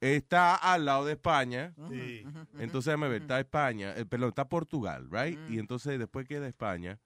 está 0.00 0.56
al 0.56 0.84
lado 0.84 1.04
de 1.04 1.12
España. 1.12 1.72
Sí. 1.88 2.24
Entonces, 2.58 2.86
déjame 2.86 3.08
ver, 3.08 3.22
está 3.22 3.38
España, 3.38 3.94
eh, 3.96 4.04
perdón, 4.04 4.30
está 4.30 4.48
Portugal, 4.48 5.06
right? 5.10 5.38
Y 5.48 5.58
entonces 5.58 5.98
después 5.98 6.26
queda 6.26 6.48
España. 6.48 6.98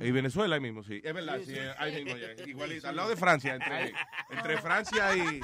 Y 0.00 0.10
Venezuela 0.10 0.56
ahí 0.56 0.60
mismo, 0.60 0.82
sí. 0.82 1.00
Es 1.04 1.14
verdad, 1.14 1.38
sí, 1.44 1.54
ahí 1.78 2.04
mismo, 2.04 2.18
ya, 2.18 2.32
igualito. 2.46 2.88
Al 2.88 2.96
lado 2.96 3.08
de 3.10 3.16
Francia, 3.16 3.54
entre, 3.54 3.92
entre 4.30 4.58
Francia 4.58 5.16
y... 5.16 5.40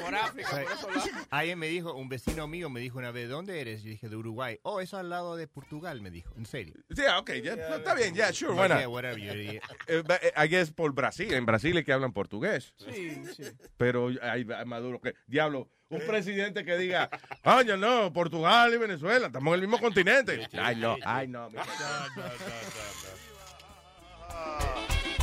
Por 0.00 0.14
África, 0.14 0.48
por. 0.80 0.92
Alguien 1.30 1.58
me 1.58 1.66
dijo, 1.68 1.92
un 1.94 2.08
vecino 2.08 2.46
mío 2.46 2.70
me 2.70 2.80
dijo 2.80 2.98
una 2.98 3.10
vez, 3.10 3.24
¿de 3.28 3.34
dónde 3.34 3.60
eres? 3.60 3.82
Yo 3.82 3.90
dije, 3.90 4.08
de 4.08 4.16
Uruguay. 4.16 4.58
Oh, 4.62 4.80
eso 4.80 4.96
al 4.96 5.10
lado 5.10 5.36
de 5.36 5.48
Portugal, 5.48 6.00
me 6.00 6.10
dijo. 6.10 6.32
En 6.36 6.46
serio. 6.46 6.74
Sí, 6.94 7.02
ok, 7.18 7.30
ya, 7.42 7.54
está 7.54 7.94
bien, 7.94 8.14
ya, 8.14 8.32
sure, 8.32 8.54
Like, 8.54 8.58
bueno. 8.60 8.78
yeah, 8.78 8.88
whatever, 8.88 9.36
dije, 9.36 9.60
Eh, 9.88 10.02
ba- 10.06 10.20
eh, 10.22 10.32
I 10.36 10.48
guess 10.48 10.70
por 10.70 10.92
Brasil, 10.92 11.32
en 11.34 11.46
Brasil 11.46 11.76
es 11.76 11.84
que 11.84 11.92
hablan 11.92 12.12
portugués. 12.12 12.74
Sí, 12.78 13.22
sí. 13.34 13.42
Pero 13.76 14.10
hay 14.22 14.44
Maduro 14.44 15.00
que, 15.00 15.14
diablo, 15.26 15.68
un 15.90 16.00
presidente 16.06 16.64
que 16.64 16.76
diga, 16.76 17.08
coño, 17.42 17.76
no, 17.76 18.12
Portugal 18.12 18.72
y 18.74 18.78
Venezuela, 18.78 19.26
estamos 19.28 19.48
en 19.48 19.54
el 19.54 19.60
mismo 19.68 19.78
continente. 19.80 20.48
Ay, 20.60 20.76
no, 20.76 20.96
ay, 21.04 21.28
no. 21.28 21.48
mira. 21.50 21.64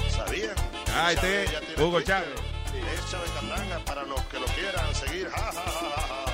¿Sabían? 0.09 0.55
Ay, 0.93 1.15
Chávez 1.15 1.75
te- 1.75 1.83
Hugo. 1.83 2.01
Chávez. 2.01 2.29
Es 2.93 3.11
Chávez 3.11 3.31
Candanga 3.31 3.79
para 3.85 4.03
los 4.03 4.21
que 4.25 4.39
lo 4.39 4.45
quieran 4.47 4.95
seguir. 4.95 5.29
Ja, 5.29 5.51
ja, 5.51 5.63
ja. 5.63 6.25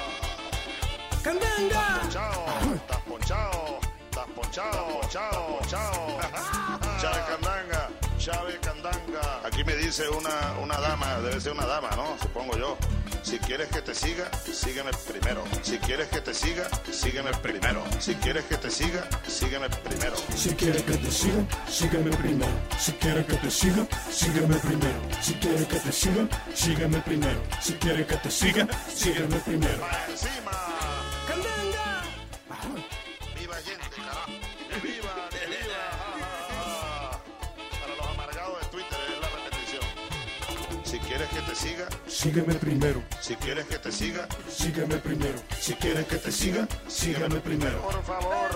¡Candanga! 1.24 2.02
Chao, 2.10 2.46
estás 2.74 2.98
ponchado, 3.02 3.80
estás 4.10 4.28
ponchado, 4.36 5.02
chao, 5.10 5.60
chao. 5.68 6.20
Chávez 7.00 7.24
Candanga, 7.30 7.90
Chávez 8.18 8.60
Candanga. 8.60 9.42
Aquí 9.46 9.64
me 9.64 9.76
dice 9.76 10.10
una, 10.10 10.54
una 10.62 10.80
dama, 10.80 11.20
debe 11.20 11.40
ser 11.40 11.52
una 11.54 11.66
dama, 11.66 11.90
¿no? 11.96 12.18
Supongo 12.20 12.58
yo. 12.58 12.78
Si 13.32 13.40
quieres 13.40 13.70
que 13.70 13.82
te 13.82 13.96
siga, 13.96 14.30
sígueme 14.44 14.92
primero. 15.08 15.46
Si 15.62 15.78
quieres 15.78 16.10
que 16.10 16.20
te 16.20 16.34
siga, 16.34 16.68
sígueme 16.92 17.32
primero. 17.42 17.82
Si 17.98 18.14
quieres 18.16 18.44
que 18.44 18.58
te 18.58 18.70
siga, 18.70 19.08
sígueme 19.26 19.70
primero. 19.70 20.18
Si 20.36 20.50
quieres 20.50 20.84
que 20.84 20.98
te 20.98 21.10
siga, 21.10 21.46
sígueme 21.70 22.12
primero. 22.12 22.52
Si 22.78 22.92
quieres 22.92 23.26
que 23.26 23.36
te 23.38 23.50
siga, 23.50 23.88
sígueme 24.12 24.56
primero. 24.58 25.02
Si 25.22 25.34
quieres 25.36 25.66
que 25.66 25.80
te 25.80 25.92
siga, 25.94 26.28
sígueme 26.54 26.98
primero. 27.00 27.42
Si 27.62 27.74
quieres 27.76 28.06
que 28.06 28.18
te 28.18 28.32
siga, 28.32 28.68
sígueme 28.94 29.38
primero. 29.38 29.88
encima. 30.10 30.81
Siga, 41.62 41.86
Sígueme 42.08 42.54
primero. 42.56 43.04
si 43.22 43.36
quieres 43.36 43.66
que 43.68 43.78
te 43.78 43.92
siga, 43.92 44.28
Sígueme 44.50 44.98
primero. 44.98 45.40
Si 45.60 45.74
quieres 45.76 46.06
que 46.08 46.18
te 46.18 46.32
siga, 46.32 46.68
sígueme 46.88 47.40
primero. 47.40 47.82
por 47.82 48.04
favor. 48.04 48.52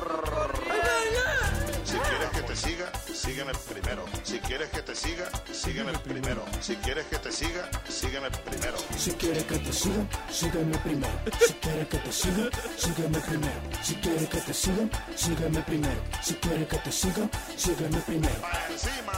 Si 1.85 1.97
quieres 1.97 2.29
que 2.35 2.41
te 2.41 2.55
siga, 2.55 2.91
sígueme 3.13 3.51
primero. 3.69 4.05
Si 4.23 4.39
quieres 4.39 4.69
que 4.69 4.81
te 4.81 4.95
siga, 4.95 5.25
sígueme 5.53 5.93
primero. 5.99 6.43
Si 6.61 6.75
quieres 6.77 7.05
que 7.05 7.17
te 7.19 7.31
siga, 7.31 7.69
sígueme 7.87 8.29
primero. 8.31 8.77
Si 8.97 9.11
quieres 9.11 9.43
que 9.43 9.57
te 9.59 9.73
siga, 9.73 10.03
sígueme 10.29 10.77
primero. 10.79 11.11
Si 11.39 11.53
quieres 11.53 11.87
que 11.87 11.97
te 11.99 12.11
siga, 12.11 12.49
sígueme 12.77 13.19
primero. 13.19 13.61
Si 13.83 13.95
quieres 13.95 14.29
que 14.29 14.39
te 14.41 14.53
siga, 14.53 14.83
sígueme 15.15 15.61
primero. 15.61 16.01
Si 16.23 16.33
quieres 16.35 16.67
que 16.67 16.77
te 16.77 16.91
siga, 16.91 17.29
sígueme 17.55 17.99
primero. 18.01 18.41
encima. 18.71 19.13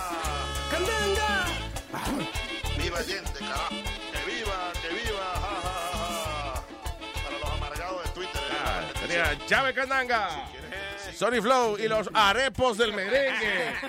¡Candanga! 0.71 2.56
Carajo. 2.97 3.69
Que 3.69 4.19
viva, 4.25 4.73
que 4.81 4.89
viva. 4.89 5.27
ja, 5.35 5.53
ja, 5.53 5.61
ja, 5.61 5.69
ja. 6.23 6.65
Para 7.23 7.37
los 7.39 7.49
amargados 7.51 8.03
de 8.03 8.09
Twitter 8.11 8.41
la 8.49 8.55
repetición. 8.81 9.07
Tenía 9.07 9.25
Chávez 9.45 9.73
Candanga, 9.75 10.23
Sony 11.13 11.39
Flow 11.41 11.77
y 11.77 11.87
los 11.87 12.09
arepos 12.13 12.77
del 12.77 12.93
merengue. 12.93 13.71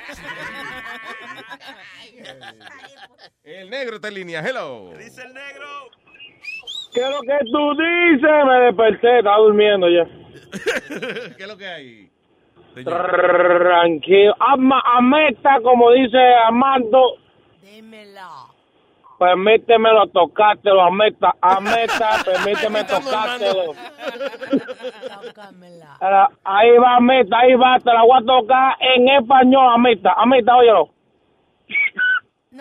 El 3.44 3.70
negro 3.70 3.96
está 3.96 4.08
en 4.08 4.14
línea, 4.14 4.40
hello. 4.46 4.92
Dice 4.98 5.22
el 5.22 5.32
negro. 5.32 5.66
¿Qué 6.92 7.00
es 7.00 7.10
lo 7.10 7.22
que 7.22 7.38
tú 7.50 7.74
dices? 7.80 8.44
Me 8.46 8.60
desperté, 8.66 9.18
estaba 9.18 9.38
durmiendo 9.38 9.88
ya. 9.88 10.04
¿Qué 11.36 11.42
es 11.42 11.48
lo 11.48 11.56
que 11.56 11.66
hay? 11.66 12.10
Tranquilo. 12.74 14.34
Ama, 14.38 14.82
ameta, 14.84 15.60
como 15.62 15.90
dice 15.92 16.18
Amando. 16.46 17.16
Dímela. 17.62 18.07
Permítemelo 19.18 20.06
tocártelo, 20.08 20.80
ameta, 20.80 21.34
ameta, 21.40 22.10
permíteme 22.24 22.84
tocártelo. 22.84 23.74
Ahí 26.44 26.78
va, 26.78 26.96
ameta, 26.96 27.38
ahí 27.38 27.54
va, 27.54 27.78
te 27.80 27.92
la 27.92 28.02
voy 28.02 28.22
a 28.22 28.24
tocar 28.24 28.76
en 28.80 29.08
español, 29.08 29.74
ameta, 29.74 30.12
ameta, 30.16 30.56
óyelo. 30.56 30.90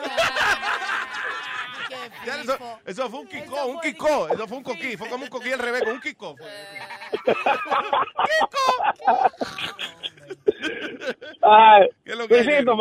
Ya, 2.25 2.41
eso, 2.41 2.57
eso 2.85 3.09
fue 3.09 3.19
un 3.21 3.27
kiko, 3.27 3.65
un 3.67 3.79
kiko. 3.79 4.27
Eso 4.27 4.47
fue 4.47 4.57
un 4.57 4.63
coquí. 4.63 4.97
Fue 4.97 5.07
como 5.07 5.23
un 5.23 5.29
coquí 5.29 5.51
al 5.51 5.59
revés, 5.59 5.83
un 5.83 6.01
kiko. 6.01 6.35
Ay, 11.41 11.87
¿Qué 12.03 12.11
es 12.11 12.17
lo 12.17 12.27
que 12.27 12.43
Luisito, 12.43 12.75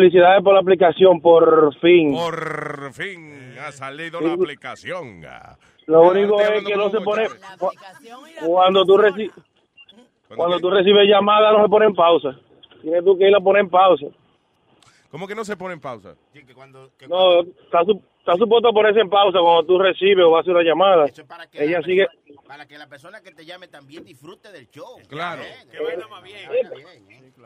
felicidades 0.00 0.42
por 0.42 0.52
la 0.54 0.60
aplicación, 0.60 1.20
por 1.20 1.74
fin. 1.80 2.12
Por 2.14 2.92
fin 2.92 3.54
ha 3.60 3.72
salido 3.72 4.20
la 4.20 4.34
aplicación. 4.34 5.22
Lo 5.86 6.02
único 6.02 6.38
es 6.40 6.64
que 6.64 6.76
no 6.76 6.90
se 6.90 7.00
pone... 7.00 7.28
Cuando 8.44 8.84
tú, 8.84 8.98
reci- 8.98 9.32
cuando 10.36 10.58
tú 10.60 10.68
recibes 10.70 11.08
llamada 11.08 11.52
no 11.52 11.62
se 11.62 11.68
pone 11.70 11.86
en 11.86 11.94
pausa. 11.94 12.36
Tienes 12.82 13.04
tú 13.04 13.16
que 13.16 13.28
ir 13.28 13.34
a 13.34 13.40
poner 13.40 13.62
en 13.62 13.70
pausa. 13.70 14.06
¿Cómo 15.10 15.26
que 15.26 15.34
no 15.34 15.44
se 15.44 15.56
pone 15.56 15.74
en 15.74 15.80
pausa? 15.80 16.14
No, 17.08 17.40
está, 17.40 17.84
su- 17.84 18.02
está 18.26 18.36
supuesto 18.36 18.72
ponerse 18.72 19.00
en 19.00 19.08
pausa 19.08 19.38
cuando 19.40 19.64
tú 19.64 19.78
recibes 19.78 20.24
o 20.24 20.36
haces 20.36 20.50
una 20.50 20.62
llamada. 20.62 21.06
que 21.50 21.64
Ella 21.64 21.78
la 21.80 21.86
sigue... 21.86 22.06
persona- 22.06 22.42
para 22.46 22.66
que 22.66 22.78
la 22.78 22.88
persona 22.88 23.20
que 23.22 23.32
te 23.32 23.44
llame 23.44 23.66
también 23.68 24.04
disfrute 24.04 24.50
del 24.52 24.68
show. 24.70 24.98
Claro. 25.08 25.42
Que 25.70 25.80
vaina 25.82 26.06
más 26.08 26.22
bien. 26.22 26.38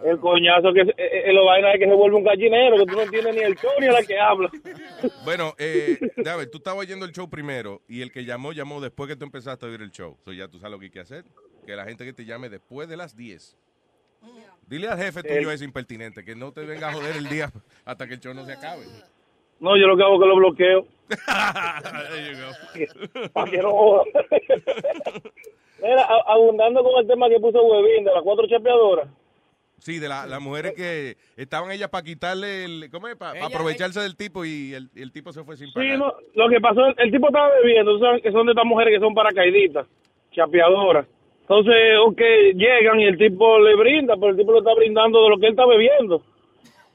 El 0.04 0.18
coñazo 0.20 0.72
que 0.74 0.82
es, 0.82 0.88
es- 0.88 1.24
es 1.26 1.34
lo 1.34 1.44
vaina 1.46 1.72
es 1.72 1.78
que 1.80 1.86
se 1.86 1.92
vuelve 1.94 2.16
un 2.16 2.24
gallinero, 2.24 2.76
que 2.78 2.86
tú 2.86 2.96
no 2.96 3.02
entiendes 3.02 3.34
ni 3.34 3.40
el 3.42 3.56
show 3.56 3.70
ni 3.78 3.86
a 3.86 3.92
la 3.92 4.02
que 4.02 4.18
habla. 4.18 4.50
Bueno, 5.24 5.54
eh, 5.58 5.98
David, 6.18 6.48
tú 6.50 6.58
estabas 6.58 6.80
oyendo 6.80 7.04
el 7.06 7.12
show 7.12 7.28
primero 7.30 7.80
y 7.88 8.02
el 8.02 8.10
que 8.12 8.24
llamó, 8.24 8.52
llamó 8.52 8.80
después 8.80 9.08
que 9.08 9.16
tú 9.16 9.24
empezaste 9.24 9.64
a 9.64 9.68
oír 9.68 9.80
el 9.80 9.90
show. 9.90 10.16
So 10.24 10.32
ya 10.32 10.48
tú 10.48 10.58
sabes 10.58 10.72
lo 10.72 10.78
que 10.78 10.86
hay 10.86 10.90
que 10.90 11.00
hacer. 11.00 11.24
Que 11.66 11.76
la 11.76 11.84
gente 11.84 12.04
que 12.04 12.12
te 12.12 12.24
llame 12.24 12.48
después 12.50 12.88
de 12.88 12.96
las 12.96 13.16
10. 13.16 13.56
Dile 14.66 14.88
al 14.88 14.98
jefe 14.98 15.22
tuyo 15.22 15.48
El- 15.50 15.54
es 15.54 15.62
impertinente, 15.62 16.24
que 16.24 16.34
no 16.36 16.52
te 16.52 16.64
venga 16.64 16.88
a 16.88 16.92
joder 16.92 17.16
el 17.16 17.28
día 17.28 17.50
hasta 17.84 18.06
que 18.06 18.14
el 18.14 18.20
show 18.20 18.34
no 18.34 18.44
se 18.44 18.52
acabe. 18.52 18.84
No, 19.60 19.76
yo 19.76 19.86
lo 19.86 19.96
que 19.96 20.02
hago 20.02 20.14
es 20.14 20.20
que 20.20 20.26
lo 20.26 20.36
bloqueo. 20.36 20.86
There 22.10 22.32
you 22.32 22.38
go. 22.40 23.28
Para 23.32 23.50
que 23.50 23.58
no 23.58 23.70
joda. 23.70 24.02
Mira, 25.82 26.02
abundando 26.26 26.82
con 26.82 27.00
el 27.00 27.06
tema 27.06 27.28
que 27.28 27.40
puso 27.40 27.62
Huevín 27.62 28.04
de 28.04 28.12
las 28.12 28.22
cuatro 28.22 28.46
chapeadoras. 28.46 29.08
Sí, 29.78 29.98
de 29.98 30.08
la- 30.08 30.26
las 30.26 30.40
mujeres 30.42 30.74
que 30.74 31.16
estaban 31.36 31.70
ellas 31.70 31.88
para 31.88 32.04
quitarle 32.04 32.64
el... 32.66 32.90
¿Cómo 32.92 33.08
es? 33.08 33.16
Para 33.16 33.46
aprovecharse 33.46 33.98
del 34.00 34.14
tipo 34.14 34.44
y 34.44 34.74
el, 34.74 34.90
y 34.94 35.00
el 35.00 35.10
tipo 35.10 35.32
se 35.32 35.42
fue 35.42 35.56
sin 35.56 35.72
pagar. 35.72 35.90
Sí, 35.90 35.96
no, 35.98 36.12
lo 36.34 36.48
que 36.50 36.60
pasó, 36.60 36.84
el, 36.86 36.94
el 36.98 37.10
tipo 37.10 37.28
estaba 37.28 37.48
bebiendo, 37.62 37.98
sabes 37.98 38.22
que 38.22 38.30
son 38.30 38.44
de 38.44 38.52
estas 38.52 38.66
mujeres 38.66 38.94
que 38.94 39.00
son 39.00 39.14
paracaidistas, 39.14 39.86
chapeadoras. 40.32 41.06
Entonces, 41.42 41.74
ok, 42.06 42.20
llegan 42.56 43.00
y 43.00 43.04
el 43.06 43.16
tipo 43.16 43.58
le 43.58 43.74
brinda, 43.74 44.16
pero 44.16 44.28
el 44.32 44.36
tipo 44.36 44.52
le 44.52 44.58
está 44.58 44.74
brindando 44.74 45.22
de 45.24 45.30
lo 45.30 45.38
que 45.38 45.46
él 45.46 45.52
está 45.52 45.64
bebiendo. 45.64 46.22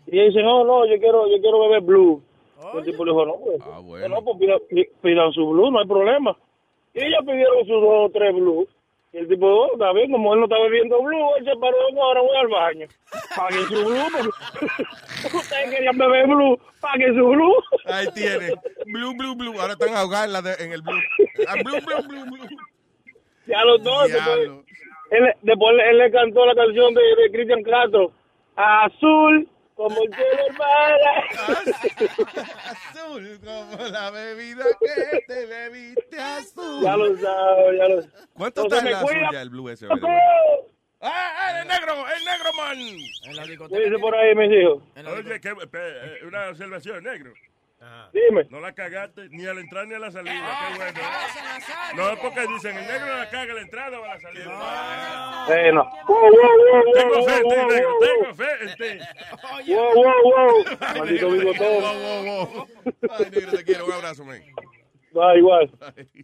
Y 0.05 0.19
ella 0.19 0.27
dice, 0.29 0.43
no, 0.43 0.63
no, 0.63 0.85
yo 0.85 0.99
quiero, 0.99 1.27
yo 1.27 1.41
quiero 1.41 1.59
beber 1.61 1.81
blue. 1.81 2.21
El 2.77 2.83
tipo 2.85 3.03
le 3.05 3.11
dijo, 3.11 3.25
no, 3.25 3.35
pues, 3.37 4.09
no, 4.09 4.21
pues 4.23 4.37
pida- 4.37 4.59
pi- 4.69 4.89
pidan 5.01 5.31
su 5.33 5.49
blue, 5.49 5.71
no 5.71 5.79
hay 5.79 5.87
problema. 5.87 6.35
Y 6.93 6.99
ellos 7.03 7.19
pidieron 7.25 7.59
sus 7.59 7.81
dos 7.81 8.05
o 8.05 8.09
tres 8.13 8.33
blue. 8.33 8.67
Y 9.11 9.17
el 9.19 9.27
tipo, 9.29 9.45
oh, 9.47 9.73
está 9.73 9.93
bien, 9.93 10.11
como 10.11 10.33
él 10.33 10.39
no 10.41 10.45
está 10.45 10.59
bebiendo 10.59 11.01
blue, 11.01 11.35
él 11.37 11.45
se 11.45 11.55
paró, 11.57 11.77
"No, 11.93 12.03
ahora 12.03 12.21
voy 12.21 12.35
al 12.37 12.47
baño. 12.47 12.87
Paguen 13.35 13.63
su 13.63 13.85
blue, 13.85 14.05
porque 14.11 15.37
ustedes 15.37 15.69
querían 15.71 15.97
beber 15.97 16.27
blue, 16.27 16.59
paguen 16.81 17.15
su 17.15 17.25
blue. 17.27 17.53
Ahí 17.85 18.07
tiene. 18.13 18.53
Blue, 18.87 19.13
blue, 19.17 19.35
blue. 19.35 19.59
Ahora 19.61 19.73
están 19.73 19.95
ahogadas 19.95 20.59
en, 20.59 20.71
el 20.73 20.81
blue. 20.81 20.99
Ah, 21.47 21.53
blue, 21.63 21.79
blue, 21.85 22.07
blue, 22.09 22.25
blue. 22.25 22.57
Ya 23.47 23.63
los 23.63 23.83
dos. 23.83 24.09
Después, 24.11 24.49
él, 25.11 25.33
después 25.43 25.75
él 25.89 25.97
le 25.97 26.11
cantó 26.11 26.45
la 26.45 26.55
canción 26.55 26.93
de, 26.93 27.01
de 27.01 27.31
Cristian 27.31 27.63
Castro. 27.63 28.11
Azul, 28.55 29.47
como 29.75 30.01
el 30.01 30.13
cielo 30.13 30.45
hermana. 30.47 31.11
Azul 32.65 33.39
como 33.43 33.87
la 33.89 34.09
bebida 34.11 34.65
que 34.79 35.21
te 35.27 35.45
bebiste 35.45 36.19
azul. 36.19 36.81
Ya 36.83 36.97
lo 36.97 37.17
sabes, 37.17 37.77
ya 37.77 37.87
lo 37.87 38.01
sabes. 38.01 38.27
¿Cuánto 38.33 38.63
está 38.63 38.79
el 38.79 38.95
azul 38.95 39.13
ya, 39.31 39.41
el 39.41 39.49
blue 39.49 39.69
ese? 39.69 39.87
Way? 39.87 39.99
¡Ah, 41.01 41.33
ah, 41.37 41.61
el 41.61 41.67
negro! 41.67 41.93
¡El 42.07 42.25
negro, 42.25 42.53
man! 42.57 43.69
¿Qué 43.69 43.79
dice 43.79 43.99
por 43.99 44.15
ahí, 44.15 44.33
mis 44.33 44.51
hijos? 44.51 44.81
Oye, 44.95 45.39
que, 45.39 45.49
eh, 45.49 46.25
una 46.25 46.49
observación, 46.49 47.03
negro. 47.03 47.33
Dime. 48.13 48.47
No 48.49 48.59
la 48.59 48.73
cagaste 48.73 49.27
ni 49.29 49.45
a 49.45 49.53
la 49.53 49.61
entrada 49.61 49.85
ni 49.85 49.93
a 49.93 49.99
la 49.99 50.11
salida. 50.11 50.33
Ah, 50.41 50.69
Qué 50.71 50.77
bueno. 50.77 50.99
No 51.95 52.09
es 52.13 52.19
porque 52.19 52.47
dicen 52.47 52.77
el 52.77 52.87
negro 52.87 53.17
la 53.17 53.29
caga 53.29 53.51
a 53.51 53.55
la 53.55 53.61
entrada 53.61 53.99
o 53.99 54.03
a 54.03 54.07
la 54.07 54.19
salida. 54.19 55.45
Eh, 55.49 55.71
no. 55.71 55.89
Tengo 56.93 57.23
fe 57.25 57.35
en 57.37 57.43
ti, 57.43 57.55
negro. 57.73 57.91
Tengo 57.99 58.33
fe 58.33 58.47
en 58.61 58.75
ti. 58.75 59.73
Wow, 59.73 59.93
wow, 59.95 60.13
wow. 60.23 60.77
Maldito 60.97 61.29
bigotón. 61.29 61.81
Wow, 61.81 61.99
wow, 61.99 62.45
wow. 62.45 62.67
Ay, 63.11 63.29
negro, 63.31 63.51
te 63.57 63.63
quiero. 63.63 63.85
Un 63.85 63.91
abrazo, 63.93 64.23
man. 64.25 64.41
Va 65.17 65.37
igual. 65.37 65.71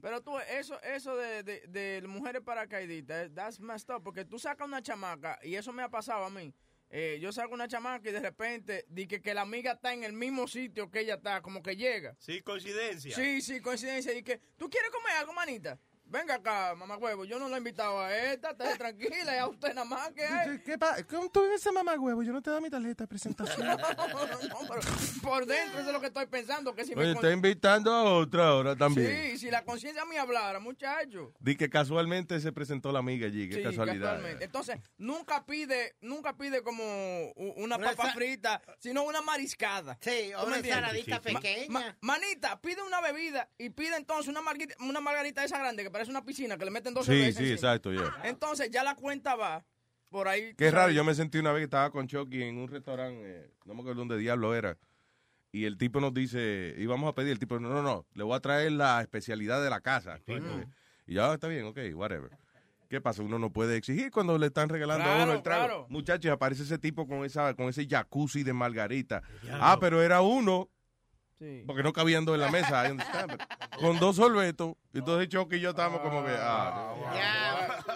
Pero 0.01 0.21
tú, 0.21 0.37
eso, 0.39 0.81
eso 0.81 1.15
de, 1.15 1.43
de, 1.43 1.61
de 1.67 2.07
mujeres 2.07 2.41
paracaidistas, 2.41 3.27
eh, 3.27 3.29
that's 3.33 3.59
messed 3.59 3.89
up, 3.93 4.03
porque 4.03 4.25
tú 4.25 4.37
sacas 4.37 4.67
una 4.67 4.81
chamaca, 4.81 5.39
y 5.43 5.55
eso 5.55 5.71
me 5.71 5.81
ha 5.83 5.89
pasado 5.89 6.25
a 6.25 6.29
mí. 6.29 6.53
Eh, 6.93 7.19
yo 7.21 7.31
saco 7.31 7.53
una 7.53 7.69
chamaca 7.69 8.09
y 8.09 8.11
de 8.11 8.19
repente 8.19 8.85
di 8.89 9.07
que, 9.07 9.21
que 9.21 9.33
la 9.33 9.41
amiga 9.41 9.71
está 9.71 9.93
en 9.93 10.03
el 10.03 10.11
mismo 10.11 10.45
sitio 10.45 10.91
que 10.91 10.99
ella 10.99 11.15
está, 11.15 11.41
como 11.41 11.63
que 11.63 11.77
llega. 11.77 12.17
Sí, 12.19 12.41
coincidencia. 12.41 13.15
Sí, 13.15 13.41
sí, 13.41 13.61
coincidencia. 13.61 14.13
Y 14.13 14.23
que, 14.23 14.41
¿tú 14.57 14.69
quieres 14.69 14.91
comer 14.91 15.13
algo, 15.17 15.31
manita? 15.31 15.79
Venga 16.11 16.35
acá, 16.35 16.75
mamá 16.75 16.97
huevo. 16.97 17.23
Yo 17.25 17.39
no 17.39 17.47
la 17.47 17.55
he 17.55 17.59
invitado 17.59 17.99
a 18.01 18.13
esta, 18.15 18.51
esté 18.51 18.75
tranquila, 18.77 19.33
y 19.35 19.39
a 19.39 19.47
usted 19.47 19.69
nada 19.73 19.85
más 19.85 20.11
que 20.11 20.25
hay. 20.25 20.59
¿Qué 20.59 20.77
pasa? 20.77 21.05
¿Cómo 21.07 21.29
tú 21.29 21.41
ese 21.45 21.71
mamá 21.71 21.93
huevo? 21.97 22.21
Yo 22.21 22.33
no 22.33 22.41
te 22.41 22.49
doy 22.49 22.61
mi 22.61 22.69
tarjeta 22.69 23.05
de 23.05 23.07
presentación. 23.07 23.67
No, 24.51 24.57
pero 24.67 24.81
por 25.21 25.45
dentro 25.45 25.79
eso 25.79 25.87
es 25.87 25.93
lo 25.93 26.01
que 26.01 26.07
estoy 26.07 26.25
pensando. 26.25 26.73
Que 26.75 26.83
si 26.83 26.95
me 26.95 27.01
Oye, 27.03 27.13
con- 27.13 27.23
está 27.23 27.31
invitando 27.33 27.91
a 27.93 28.03
otra 28.03 28.49
ahora 28.49 28.75
también. 28.75 29.31
Sí, 29.31 29.37
si 29.37 29.51
la 29.51 29.63
conciencia 29.63 30.03
me 30.05 30.17
hablara, 30.19 30.59
muchacho. 30.59 31.33
Di 31.39 31.55
que 31.55 31.69
casualmente 31.69 32.39
se 32.39 32.51
presentó 32.51 32.91
la 32.91 32.99
amiga 32.99 33.27
allí. 33.27 33.47
Qué 33.47 33.55
Sí, 33.57 33.63
casualidad. 33.63 34.13
casualmente. 34.15 34.43
Entonces, 34.45 34.79
nunca 34.97 35.45
pide, 35.45 35.95
nunca 36.01 36.35
pide 36.35 36.61
como 36.63 36.83
una 37.35 37.77
Una 37.77 37.79
papa 37.79 38.11
frita, 38.13 38.61
sino 38.79 39.03
una 39.03 39.21
mariscada. 39.21 39.97
Sí, 40.01 40.33
o 40.35 40.41
¿Tú 40.41 40.47
me 40.47 40.57
una 40.59 40.67
ensaladita 40.67 41.15
Ma- 41.15 41.21
pequeña. 41.39 41.65
ma- 41.69 41.97
manita, 42.01 42.59
pide 42.59 42.81
una 42.81 42.99
bebida 43.01 43.47
y 43.57 43.69
pide 43.69 43.95
entonces 43.95 44.27
una 44.27 44.41
margarita, 44.41 44.75
una 44.83 44.99
margarita 44.99 45.43
esa 45.43 45.57
grande 45.59 45.83
que 45.83 45.91
parece 45.91 46.00
una 46.09 46.23
piscina 46.23 46.57
que 46.57 46.65
le 46.65 46.71
meten 46.71 46.93
dos 46.93 47.05
Sí, 47.05 47.31
sí, 47.33 47.51
exacto, 47.51 47.91
ya. 47.93 48.13
Entonces, 48.23 48.69
ya 48.71 48.83
la 48.83 48.95
cuenta 48.95 49.35
va 49.35 49.63
por 50.09 50.27
ahí. 50.27 50.53
Qué 50.55 50.69
raro, 50.71 50.91
yo 50.91 51.03
me 51.03 51.13
sentí 51.15 51.37
una 51.37 51.51
vez 51.51 51.61
que 51.61 51.65
estaba 51.65 51.89
con 51.91 52.07
Chucky 52.07 52.43
en 52.43 52.57
un 52.57 52.67
restaurante, 52.67 53.19
eh, 53.23 53.51
no 53.65 53.73
me 53.73 53.81
acuerdo 53.81 53.99
dónde 53.99 54.17
diablo 54.17 54.53
era, 54.55 54.77
y 55.53 55.65
el 55.65 55.77
tipo 55.77 55.99
nos 55.99 56.13
dice, 56.13 56.75
íbamos 56.77 57.09
a 57.09 57.13
pedir, 57.15 57.31
el 57.33 57.39
tipo, 57.39 57.59
no, 57.59 57.69
no, 57.69 57.81
no, 57.81 58.05
le 58.13 58.23
voy 58.23 58.35
a 58.35 58.39
traer 58.39 58.71
la 58.73 59.01
especialidad 59.01 59.61
de 59.63 59.69
la 59.69 59.81
casa. 59.81 60.19
Y 61.07 61.13
ya, 61.15 61.29
"Ah, 61.29 61.33
está 61.33 61.47
bien, 61.47 61.65
ok, 61.65 61.77
whatever. 61.93 62.31
¿Qué 62.89 62.99
pasa? 62.99 63.21
Uno 63.23 63.39
no 63.39 63.51
puede 63.53 63.77
exigir 63.77 64.11
cuando 64.11 64.37
le 64.37 64.47
están 64.47 64.67
regalando 64.67 65.05
a 65.05 65.23
uno 65.23 65.33
el 65.33 65.41
trago. 65.41 65.63
claro. 65.65 65.85
Muchachos, 65.89 66.29
aparece 66.29 66.63
ese 66.63 66.77
tipo 66.77 67.07
con 67.07 67.23
esa 67.23 67.53
con 67.53 67.69
ese 67.69 67.87
jacuzzi 67.87 68.43
de 68.43 68.51
margarita. 68.51 69.21
Ah, 69.61 69.77
pero 69.79 70.01
era 70.01 70.21
uno, 70.21 70.69
Sí. 71.41 71.63
porque 71.65 71.81
no 71.81 71.91
cabían 71.91 72.23
dos 72.23 72.35
en 72.35 72.41
la 72.41 72.51
mesa, 72.51 72.83
con 73.79 73.97
dos 73.97 74.17
sorbetos. 74.17 74.75
Y 74.93 74.99
entonces 74.99 75.27
Chucky 75.27 75.55
y 75.55 75.59
yo 75.59 75.71
estábamos 75.71 76.01
como 76.01 76.23
que, 76.23 76.35
ah, 76.37 76.93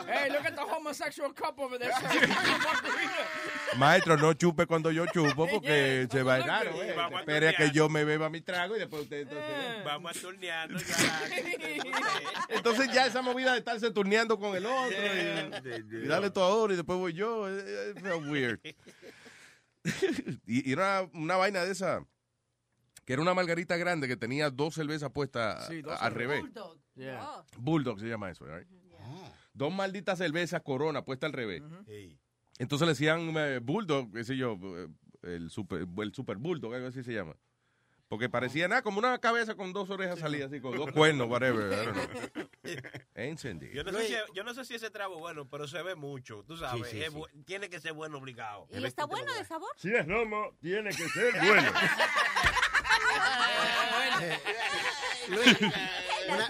Hey, 0.07 0.31
look 0.31 0.47
at 0.47 0.55
the 0.55 0.63
homosexual 0.63 1.31
couple 1.31 1.65
over 1.65 1.77
there. 1.77 1.91
Maestro, 3.77 4.17
no 4.17 4.33
chupe 4.33 4.65
cuando 4.65 4.89
yo 4.89 5.05
chupo 5.13 5.47
porque 5.47 6.07
se 6.09 6.23
va 6.23 6.35
a 6.35 6.63
eh. 6.63 6.93
vamos 6.95 7.17
a 7.17 7.19
Espere 7.19 7.49
a 7.49 7.53
que 7.53 7.69
yo 7.69 7.87
me 7.87 8.03
beba 8.03 8.31
mi 8.31 8.41
trago 8.41 8.75
y 8.75 8.79
después 8.79 9.03
usted 9.03 9.21
entonces. 9.21 9.45
Eh. 9.47 9.83
Vamos 9.85 10.17
a 10.17 10.19
turnearnos 10.19 10.83
ya. 10.87 11.21
Entonces 12.49 12.91
ya 12.91 13.05
esa 13.05 13.21
movida 13.21 13.51
de 13.51 13.59
estarse 13.59 13.91
turneando 13.91 14.39
con 14.39 14.55
el 14.55 14.65
otro 14.65 14.89
y, 14.89 16.03
y 16.03 16.07
darle 16.07 16.31
todo 16.31 16.45
ahora 16.45 16.73
y 16.73 16.77
después 16.77 16.97
voy 16.97 17.13
yo, 17.13 17.47
eh, 17.47 17.63
eh, 17.63 17.93
it 17.95 18.01
felt 18.01 18.25
weird. 18.27 18.59
y, 20.47 20.69
y 20.69 20.71
era 20.73 21.03
una, 21.03 21.19
una 21.19 21.35
vaina 21.37 21.63
de 21.63 21.71
esa 21.71 22.03
que 23.05 23.13
era 23.13 23.21
una 23.21 23.33
margarita 23.33 23.77
grande 23.77 24.07
que 24.07 24.17
tenía 24.17 24.49
dos 24.49 24.73
cervezas 24.75 25.11
puestas 25.11 25.67
Sí, 25.67 25.81
dos 25.81 25.93
a- 25.93 26.05
al 26.05 26.13
revés. 26.13 26.41
Bulldog. 26.41 26.77
Yeah. 26.95 27.43
Bulldog 27.57 27.99
se 27.99 28.07
llama 28.07 28.29
eso, 28.31 28.45
right? 28.45 28.67
Dos 29.53 29.73
malditas 29.73 30.17
cervezas 30.17 30.61
corona 30.63 31.05
puestas 31.05 31.27
al 31.29 31.33
revés. 31.33 31.61
Entonces 32.57 32.85
le 32.87 32.93
decían 32.93 33.33
eh, 33.37 33.59
Bulldog, 33.61 34.11
qué 34.11 34.23
sé 34.23 34.35
yo, 34.35 34.57
eh, 34.63 34.87
el 35.23 35.49
super, 35.49 35.85
el 35.97 36.13
super 36.13 36.37
Bulldog, 36.37 36.73
algo 36.73 36.87
así 36.87 37.03
se 37.03 37.13
llama. 37.13 37.35
Porque 38.07 38.29
parecía 38.29 38.67
nada, 38.67 38.81
como 38.83 38.99
una 38.99 39.17
cabeza 39.19 39.55
con 39.55 39.73
dos 39.73 39.89
orejas 39.89 40.19
salidas 40.19 40.51
así, 40.51 40.61
con 40.61 40.75
dos 40.77 40.91
cuernos, 40.93 41.27
whatever. 41.27 41.73
Encendido. 43.15 43.73
Yo 43.73 43.83
no, 43.83 43.97
sé 43.97 44.07
si, 44.07 44.13
yo 44.33 44.43
no 44.43 44.53
sé 44.53 44.63
si 44.65 44.75
ese 44.75 44.89
trago 44.91 45.15
es 45.15 45.19
bueno, 45.21 45.49
pero 45.49 45.67
se 45.67 45.81
ve 45.81 45.95
mucho. 45.95 46.43
Tú 46.47 46.55
sabes, 46.57 46.87
Sí, 46.87 46.97
sí, 46.97 47.03
es 47.03 47.11
sí. 47.11 47.17
bu- 47.17 47.45
tiene 47.45 47.69
que 47.69 47.79
ser 47.79 47.93
bueno 47.93 48.17
obligado. 48.19 48.67
¿Y 48.71 48.83
está 48.83 49.05
bueno 49.05 49.33
de 49.33 49.43
sabor? 49.45 49.69
Si 49.77 49.89
es 49.93 50.07
romo, 50.07 50.55
tiene 50.61 50.89
que 50.91 51.07
ser 51.09 51.33
bueno. 51.45 51.69
Luis, 55.27 55.57
una, 56.29 56.47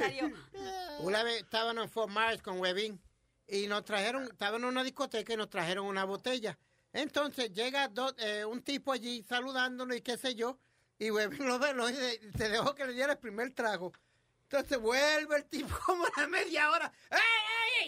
una 0.99 1.23
vez 1.23 1.41
estábamos 1.43 1.83
en 1.85 1.89
Fort 1.89 2.11
Myers 2.11 2.41
con 2.41 2.59
Webin 2.59 2.99
y 3.47 3.67
nos 3.67 3.85
trajeron, 3.85 4.23
estábamos 4.23 4.61
en 4.61 4.65
una 4.69 4.83
discoteca 4.83 5.33
y 5.33 5.37
nos 5.37 5.49
trajeron 5.49 5.85
una 5.85 6.03
botella. 6.03 6.57
Entonces 6.93 7.51
llega 7.53 7.87
do- 7.87 8.15
eh, 8.17 8.45
un 8.45 8.61
tipo 8.61 8.91
allí 8.91 9.23
saludándonos 9.23 9.95
y 9.97 10.01
qué 10.01 10.17
sé 10.17 10.35
yo, 10.35 10.57
y 10.97 11.11
Webin 11.11 11.45
lo 11.45 11.59
ve, 11.59 11.73
lo 11.73 11.87
dice, 11.87 12.19
se 12.37 12.49
dejó 12.49 12.73
que 12.75 12.85
le 12.85 12.93
diera 12.93 13.13
el 13.13 13.19
primer 13.19 13.51
trago. 13.53 13.91
Entonces 14.43 14.77
vuelve 14.79 15.37
el 15.37 15.45
tipo 15.45 15.69
como 15.85 16.05
a 16.05 16.21
la 16.21 16.27
media 16.27 16.71
hora, 16.71 16.91
ay! 17.09 17.19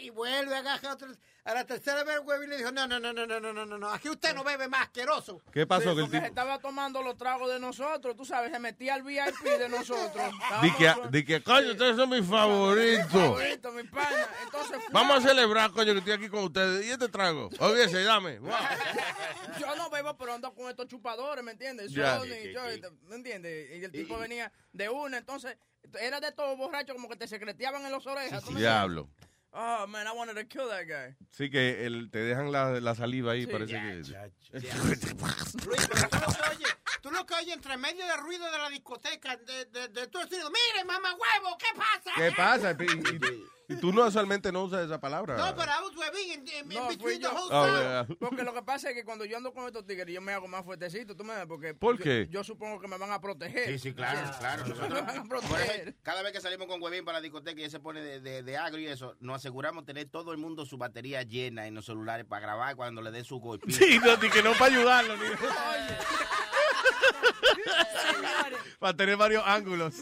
Y 0.02 0.10
vuelve 0.10 0.56
a 0.56 0.60
agarrar 0.60 0.94
otro. 0.94 1.08
A 1.44 1.54
la 1.54 1.66
tercera 1.66 2.04
vez 2.04 2.20
Webin 2.26 2.50
le 2.50 2.58
dijo, 2.58 2.72
no, 2.74 2.86
no, 2.88 3.00
no, 3.00 3.14
no, 3.14 3.26
no, 3.26 3.40
no, 3.40 3.54
no, 3.54 3.66
no, 3.66 3.78
no, 3.78 3.90
aquí 3.90 4.10
usted 4.10 4.36
no 4.36 4.44
bebe 4.44 4.68
más, 4.68 4.82
asqueroso. 4.82 5.42
¿Qué 5.54 5.66
pasó? 5.66 5.84
Sí, 5.84 5.86
que 5.86 5.92
el 5.92 5.98
porque 6.02 6.12
se 6.18 6.18
tipo, 6.24 6.26
estaba 6.28 6.60
tomando 6.60 7.02
los 7.02 7.16
tragos 7.18 7.50
de 7.50 7.58
nosotros, 7.58 8.18
tú 8.18 8.26
sabes, 8.26 8.52
se 8.52 8.60
metía 8.60 8.96
al 8.96 9.04
VIP 9.04 9.42
de 9.58 9.70
nosotros. 9.70 10.26
di 10.62 10.72
que, 10.74 10.88
Estábamos- 10.88 11.12
di 11.12 11.24
que, 11.24 11.42
coño, 11.42 11.72
ustedes 11.72 11.96
son 11.96 12.10
mis 12.10 12.26
favoritos. 12.28 13.08
Favorito, 13.10 13.72
mi 13.72 13.84
pana. 13.84 14.28
Entonces, 14.44 14.76
fue- 14.76 14.94
Vamos 14.94 15.24
a 15.24 15.28
celebrar, 15.30 15.72
coño, 15.72 15.94
que 15.94 16.00
estoy 16.00 16.14
aquí 16.14 16.28
con 16.28 16.44
ustedes. 16.44 16.86
¿Y 16.86 16.90
este 16.92 17.08
trago? 17.08 17.50
Olvídese, 17.60 18.04
dame. 18.04 18.40
Wow. 18.48 18.54
Yo 19.60 19.76
no 19.78 19.90
bebo, 19.90 20.18
pero 20.18 20.34
ando 20.34 20.54
con 20.54 20.70
estos 20.70 20.88
chupadores, 20.88 21.44
¿me 21.44 21.52
entiendes? 21.52 21.92
Yo. 21.92 22.04
¿me 23.08 23.16
entiendes? 23.16 23.72
Y 23.78 23.84
el 23.84 23.92
tipo 23.92 24.18
venía 24.18 24.52
de 24.74 24.90
una, 24.90 25.18
entonces, 25.18 25.58
era 26.00 26.20
de 26.20 26.32
todos 26.34 26.58
borrachos, 26.58 26.96
como 26.96 27.08
que 27.08 27.16
te 27.16 27.28
secreteaban 27.28 27.86
en 27.86 27.92
las 27.92 28.06
orejas. 28.06 28.44
¿tú 28.44 28.52
me 28.52 28.60
Diablo. 28.60 29.10
Oh, 29.54 29.88
man, 29.88 30.06
I 30.08 30.12
wanted 30.14 30.36
to 30.36 30.44
kill 30.46 30.68
that 30.68 30.86
guy. 30.88 31.16
Sí, 31.32 31.50
que 31.50 31.86
el, 31.86 32.10
te 32.12 32.20
dejan 32.20 32.52
la, 32.52 32.80
la 32.80 32.94
saliva 32.96 33.32
ahí, 33.32 33.46
Sí. 33.46 33.52
parece 33.52 33.74
Ya, 33.74 33.82
que... 33.82 33.96
Luis, 35.66 35.88
pero 35.88 36.10
oyes, 36.52 36.76
tú 37.02 37.12
lo 37.12 37.26
que 37.26 37.34
oyes 37.36 37.54
entre 37.56 37.78
medio 37.78 38.06
del 38.06 38.18
ruido 38.20 38.50
de 38.52 38.58
la 38.58 38.70
discoteca, 38.70 39.38
de, 39.38 39.66
de, 39.66 39.88
de 39.90 40.08
tú 40.08 40.20
decir, 40.20 40.40
mire, 40.44 40.86
mamá 40.86 41.10
huevo, 41.14 41.58
¿qué 41.58 41.68
pasa? 41.78 42.12
¿Qué 42.16 42.32
pasa? 42.36 42.76
Y, 42.80 43.34
y- 43.34 43.44
y 43.70 43.76
tú 43.76 43.92
no 43.92 44.06
usualmente 44.06 44.50
no 44.50 44.64
usas 44.64 44.86
esa 44.86 44.98
palabra. 44.98 45.36
No, 45.36 45.54
pero 45.54 45.70
I 45.70 45.84
was 45.84 46.22
in, 46.24 46.48
in, 46.48 46.48
in 46.48 46.70
No, 46.70 46.86
fui 46.86 46.96
between 46.96 47.20
the 47.20 47.28
yo. 47.28 47.32
whole 47.34 47.50
Oh, 47.52 47.68
yeah. 47.68 48.08
Porque 48.18 48.42
lo 48.44 48.54
que 48.54 48.62
pasa 48.62 48.90
es 48.92 48.96
que 48.96 49.04
cuando 49.04 49.26
yo 49.26 49.36
ando 49.36 49.52
con 49.54 49.66
estos 49.66 49.86
tigres, 49.86 50.08
yo 50.16 50.22
me 50.22 50.32
hago 50.32 50.48
más 50.48 50.64
fuertecito, 50.64 51.18
tú 51.18 51.26
me 51.26 51.36
ves, 51.36 51.46
porque 51.50 51.74
¿Por 51.74 51.98
yo- 51.98 52.04
qué? 52.06 52.28
Yo, 52.32 52.46
supongo 52.46 52.80
que 52.80 52.88
me 52.88 52.98
van 52.98 53.12
a 53.12 53.20
proteger. 53.20 53.68
Sí, 53.74 53.78
sí, 53.80 53.94
claro, 53.94 54.26
Sí. 54.26 54.34
claro. 54.40 54.64
Me 54.64 54.70
Nosotros, 54.70 55.06
van 55.06 55.18
a 55.18 55.24
proteger. 55.26 55.96
cada 56.02 56.22
vez 56.22 56.32
que 56.32 56.40
salimos 56.40 56.68
con 56.68 56.82
Huevín 56.82 57.04
para 57.04 57.18
la 57.18 57.22
discoteca 57.22 57.60
y 57.60 57.66
él 57.66 57.70
se 57.72 57.82
pone 57.82 58.00
de, 58.02 58.22
de, 58.22 58.42
de 58.42 58.56
agro 58.58 58.80
y 58.80 58.88
eso, 58.88 59.18
nos 59.20 59.36
aseguramos 59.36 59.84
tener 59.84 60.10
todo 60.10 60.32
el 60.32 60.38
mundo 60.38 60.66
su 60.66 60.78
batería 60.78 61.24
llena 61.24 61.68
en 61.68 61.76
los 61.76 61.86
celulares 61.88 62.26
para 62.26 62.40
grabar 62.44 62.78
cuando 62.78 63.02
le 63.02 63.12
dé 63.12 63.26
su 63.26 63.38
golpe. 63.42 63.70
Sí, 63.70 64.00
no, 64.00 64.16
ni 64.16 64.30
que 64.30 64.42
no 64.44 64.54
para 64.54 64.74
ayudarlo. 64.74 65.18
ni- 65.18 65.24
para 68.80 68.96
tener 68.96 69.18
varios 69.18 69.44
ángulos. 69.46 69.96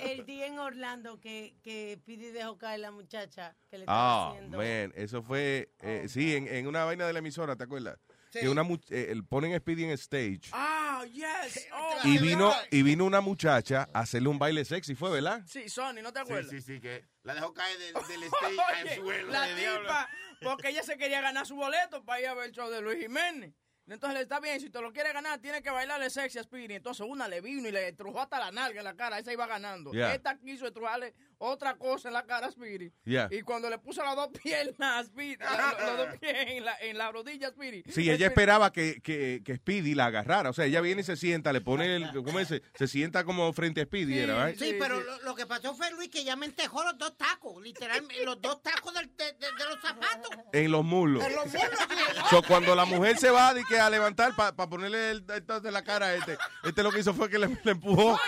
El 0.00 0.24
día 0.26 0.46
en 0.46 0.58
Orlando 0.58 1.20
que, 1.20 1.56
que 1.62 2.00
Pidi 2.04 2.30
dejó 2.30 2.56
caer 2.58 2.80
la 2.80 2.90
muchacha 2.90 3.54
que 3.70 3.78
le 3.78 3.84
estaba 3.84 4.28
Ah, 4.28 4.30
haciendo. 4.30 4.58
man, 4.58 4.92
eso 4.96 5.22
fue, 5.22 5.70
eh, 5.80 6.06
sí, 6.08 6.34
en, 6.36 6.48
en 6.48 6.66
una 6.66 6.84
vaina 6.84 7.06
de 7.06 7.12
la 7.12 7.18
emisora, 7.20 7.56
¿te 7.56 7.64
acuerdas? 7.64 7.98
Sí. 8.30 8.40
Que 8.40 8.48
una 8.48 8.62
mu- 8.62 8.76
eh, 8.90 9.06
el 9.10 9.24
ponen 9.24 9.54
a 9.54 9.58
Speedy 9.58 9.84
en 9.84 9.90
stage 9.92 10.40
Ah, 10.52 11.02
yes. 11.10 11.66
Oh, 11.72 11.94
y 12.04 12.18
vino 12.18 12.52
y 12.70 12.82
vino 12.82 13.04
una 13.06 13.22
muchacha 13.22 13.88
a 13.94 14.00
hacerle 14.00 14.28
un 14.28 14.38
baile 14.38 14.64
sexy, 14.66 14.94
fue, 14.94 15.10
¿verdad? 15.10 15.42
Sí, 15.46 15.68
Sony, 15.70 16.02
¿no 16.02 16.12
te 16.12 16.18
acuerdas? 16.20 16.50
Sí, 16.50 16.60
sí, 16.60 16.74
sí, 16.74 16.80
que 16.80 17.04
la 17.22 17.34
dejó 17.34 17.54
caer 17.54 17.78
del, 17.78 17.94
del 17.94 18.22
stage 18.24 18.60
al 18.60 18.86
Oye, 18.86 18.96
suelo. 18.96 19.28
la 19.32 19.42
de 19.46 19.54
diablo. 19.54 19.80
tipa, 19.80 20.08
porque 20.42 20.68
ella 20.68 20.82
se 20.82 20.98
quería 20.98 21.20
ganar 21.22 21.46
su 21.46 21.56
boleto 21.56 22.04
para 22.04 22.20
ir 22.20 22.26
a 22.28 22.34
ver 22.34 22.46
el 22.46 22.52
show 22.52 22.68
de 22.70 22.82
Luis 22.82 22.98
Jiménez. 23.00 23.54
Entonces 23.88 24.16
le 24.18 24.22
está 24.22 24.40
bien, 24.40 24.60
si 24.60 24.70
te 24.70 24.80
lo 24.80 24.92
quiere 24.92 25.12
ganar, 25.12 25.38
tiene 25.38 25.62
que 25.62 25.70
bailarle 25.70 26.10
sexy 26.10 26.38
a 26.38 26.42
Speedy. 26.42 26.74
Entonces 26.74 27.06
una 27.08 27.26
le 27.26 27.40
vino 27.40 27.68
y 27.68 27.72
le 27.72 27.92
trujó 27.92 28.20
hasta 28.20 28.38
la 28.38 28.50
nalga 28.50 28.80
en 28.80 28.84
la 28.84 28.94
cara, 28.94 29.18
esa 29.18 29.32
iba 29.32 29.46
ganando. 29.46 29.92
Yeah. 29.92 30.14
Esta 30.14 30.36
quiso 30.38 30.66
estrujarle 30.66 31.14
otra 31.38 31.76
cosa 31.76 32.08
en 32.08 32.14
la 32.14 32.24
cara 32.24 32.48
a 32.48 32.50
Speedy. 32.50 32.92
Yeah. 33.04 33.28
Y 33.30 33.42
cuando 33.42 33.70
le 33.70 33.78
puso 33.78 34.02
las 34.04 34.16
dos 34.16 34.28
piernas 34.42 35.00
a 35.00 35.04
Speedy, 35.04 35.36
los 35.38 35.96
dos 35.96 36.16
pies 36.20 36.34
en 36.48 36.64
la, 36.64 36.76
en 36.80 36.98
la 36.98 37.10
rodilla 37.12 37.48
a 37.48 37.50
Speedy. 37.50 37.82
Sí, 37.90 38.02
ella 38.10 38.14
Speedy- 38.16 38.24
esperaba 38.28 38.72
que, 38.72 39.00
que, 39.02 39.42
que 39.44 39.56
Speedy 39.56 39.94
la 39.94 40.06
agarrara. 40.06 40.50
O 40.50 40.52
sea, 40.52 40.64
ella 40.66 40.80
viene 40.80 41.02
y 41.02 41.04
se 41.04 41.16
sienta, 41.16 41.52
le 41.52 41.60
pone 41.60 41.96
el. 41.96 42.10
¿Cómo 42.24 42.40
es? 42.40 42.48
Se 42.74 42.88
sienta 42.88 43.24
como 43.24 43.52
frente 43.52 43.80
a 43.80 43.84
Speedy, 43.84 44.18
¿era, 44.18 44.46
right? 44.46 44.58
Sí, 44.58 44.76
pero 44.78 45.00
Lo, 45.00 45.22
lo 45.22 45.34
que 45.34 45.46
pasó 45.46 45.74
fue, 45.74 45.90
Luis, 45.92 46.08
que 46.10 46.20
ella 46.20 46.36
me 46.36 46.46
entejó 46.46 46.82
los 46.84 46.98
dos 46.98 47.16
tacos, 47.16 47.62
literalmente, 47.62 48.24
los 48.24 48.40
dos 48.40 48.62
tacos 48.62 48.92
del- 48.94 49.16
de, 49.16 49.24
de- 49.32 49.32
de 49.52 49.64
los 49.64 49.80
zapatos. 49.80 50.30
En 50.52 50.70
los 50.72 50.84
muslos. 50.84 51.24
En 51.24 51.34
los 51.34 51.46
muslos, 51.46 51.62
sí. 51.88 52.20
So, 52.30 52.42
cuando 52.42 52.74
la 52.74 52.84
mujer 52.84 53.16
se 53.18 53.30
va 53.30 53.54
de 53.54 53.62
que 53.64 53.78
a 53.78 53.88
levantar 53.90 54.34
para 54.36 54.52
ponerle 54.68 55.10
el, 55.12 55.24
entonces 55.34 55.72
la 55.72 55.82
cara 55.82 56.06
a 56.06 56.14
este, 56.14 56.36
este 56.64 56.82
lo 56.82 56.90
que 56.90 57.00
hizo 57.00 57.14
fue 57.14 57.28
que 57.30 57.38
le, 57.38 57.48
le 57.62 57.70
empujó. 57.72 58.18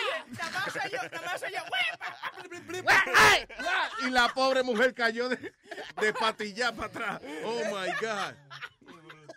Y 4.07 4.11
la 4.11 4.29
pobre 4.29 4.63
mujer 4.63 4.95
cayó 4.95 5.29
de, 5.29 5.53
de 6.01 6.13
patilla 6.13 6.73
para 6.73 6.89
atrás. 6.89 7.21
Oh 7.45 7.61
my 7.67 7.91
God. 8.01 8.35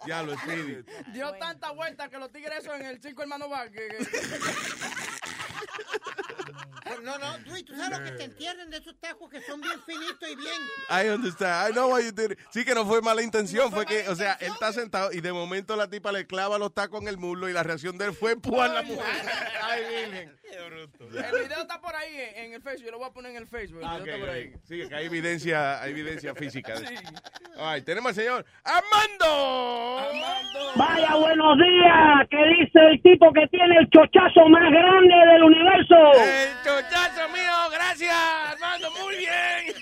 Ya 0.05 0.21
lo 0.21 0.37
Speedy. 0.37 0.83
Dio 1.13 1.33
tanta 1.33 1.71
vuelta 1.71 2.09
que 2.09 2.17
los 2.17 2.31
tigres 2.31 2.59
esos 2.59 2.75
en 2.75 2.85
el 2.85 3.01
cinco 3.01 3.21
hermanos 3.21 3.49
bar. 3.49 3.69
que- 6.83 7.01
No, 7.03 7.17
no, 7.17 7.37
Luis, 7.45 7.65
tú 7.65 7.75
sabes 7.75 7.97
lo 7.99 8.05
que 8.05 8.11
te 8.11 8.23
entierran 8.25 8.69
de 8.69 8.77
esos 8.77 8.95
tacos 8.99 9.29
que 9.29 9.41
son 9.41 9.59
bien 9.61 9.81
finitos 9.85 10.29
y 10.29 10.35
bien. 10.35 10.61
I 10.89 11.09
understand. 11.09 11.69
I 11.69 11.73
know 11.73 11.89
what 11.91 12.01
you 12.01 12.11
did. 12.11 12.37
Sí 12.51 12.63
que 12.65 12.73
no 12.75 12.85
fue 12.85 13.01
mala 13.01 13.21
intención, 13.21 13.71
fue 13.71 13.85
que, 13.85 14.07
o 14.09 14.15
sea, 14.15 14.33
él 14.39 14.51
está 14.53 14.71
sentado 14.73 15.11
y 15.11 15.21
de 15.21 15.33
momento 15.33 15.75
la 15.75 15.89
tipa 15.89 16.11
le 16.11 16.25
clava 16.27 16.57
los 16.57 16.73
tacos 16.73 17.01
en 17.01 17.07
el 17.07 17.17
muslo 17.17 17.49
y 17.49 17.53
la 17.53 17.63
reacción 17.63 17.97
de 17.97 18.05
él 18.05 18.13
fue 18.13 18.31
empujar 18.33 18.69
la 18.71 18.83
mujer. 18.83 19.05
Ay, 19.63 19.81
virgen. 20.05 20.37
El 20.53 21.43
video 21.47 21.61
está 21.61 21.81
por 21.81 21.95
ahí 21.95 22.13
en, 22.15 22.45
en 22.45 22.53
el 22.53 22.61
Facebook. 22.61 22.85
Yo 22.85 22.91
lo 22.91 22.99
voy 22.99 23.07
a 23.07 23.11
poner 23.11 23.31
en 23.31 23.37
el 23.37 23.47
Facebook. 23.47 23.79
El 23.81 23.87
Ah, 23.87 23.97
video 23.97 24.03
ok, 24.03 24.07
está 24.09 24.19
por 24.19 24.29
ahí. 24.35 24.53
Sí, 24.67 24.87
que 24.87 24.95
hay 24.95 25.05
evidencia, 25.07 25.81
hay 25.81 25.91
evidencia 25.91 26.35
física. 26.35 26.73
eso. 26.75 26.83
Ay, 27.57 27.81
tenemos 27.81 28.09
al 28.09 28.15
señor 28.15 28.45
Armando. 28.63 29.97
Vaya, 30.75 31.15
buenos 31.15 31.57
días. 31.57 32.27
¿Qué 32.29 32.37
dice 32.59 32.79
el 32.91 33.01
tipo 33.01 33.31
que 33.33 33.47
tiene 33.47 33.77
el 33.79 33.89
chochazo 33.89 34.47
más 34.49 34.69
grande 34.71 35.15
del 35.33 35.43
universo? 35.43 35.95
El 36.21 36.49
chochazo 36.73 37.29
mío, 37.29 37.53
gracias, 37.71 38.15
Armando, 38.51 38.89
muy 38.91 39.17
bien. 39.17 39.75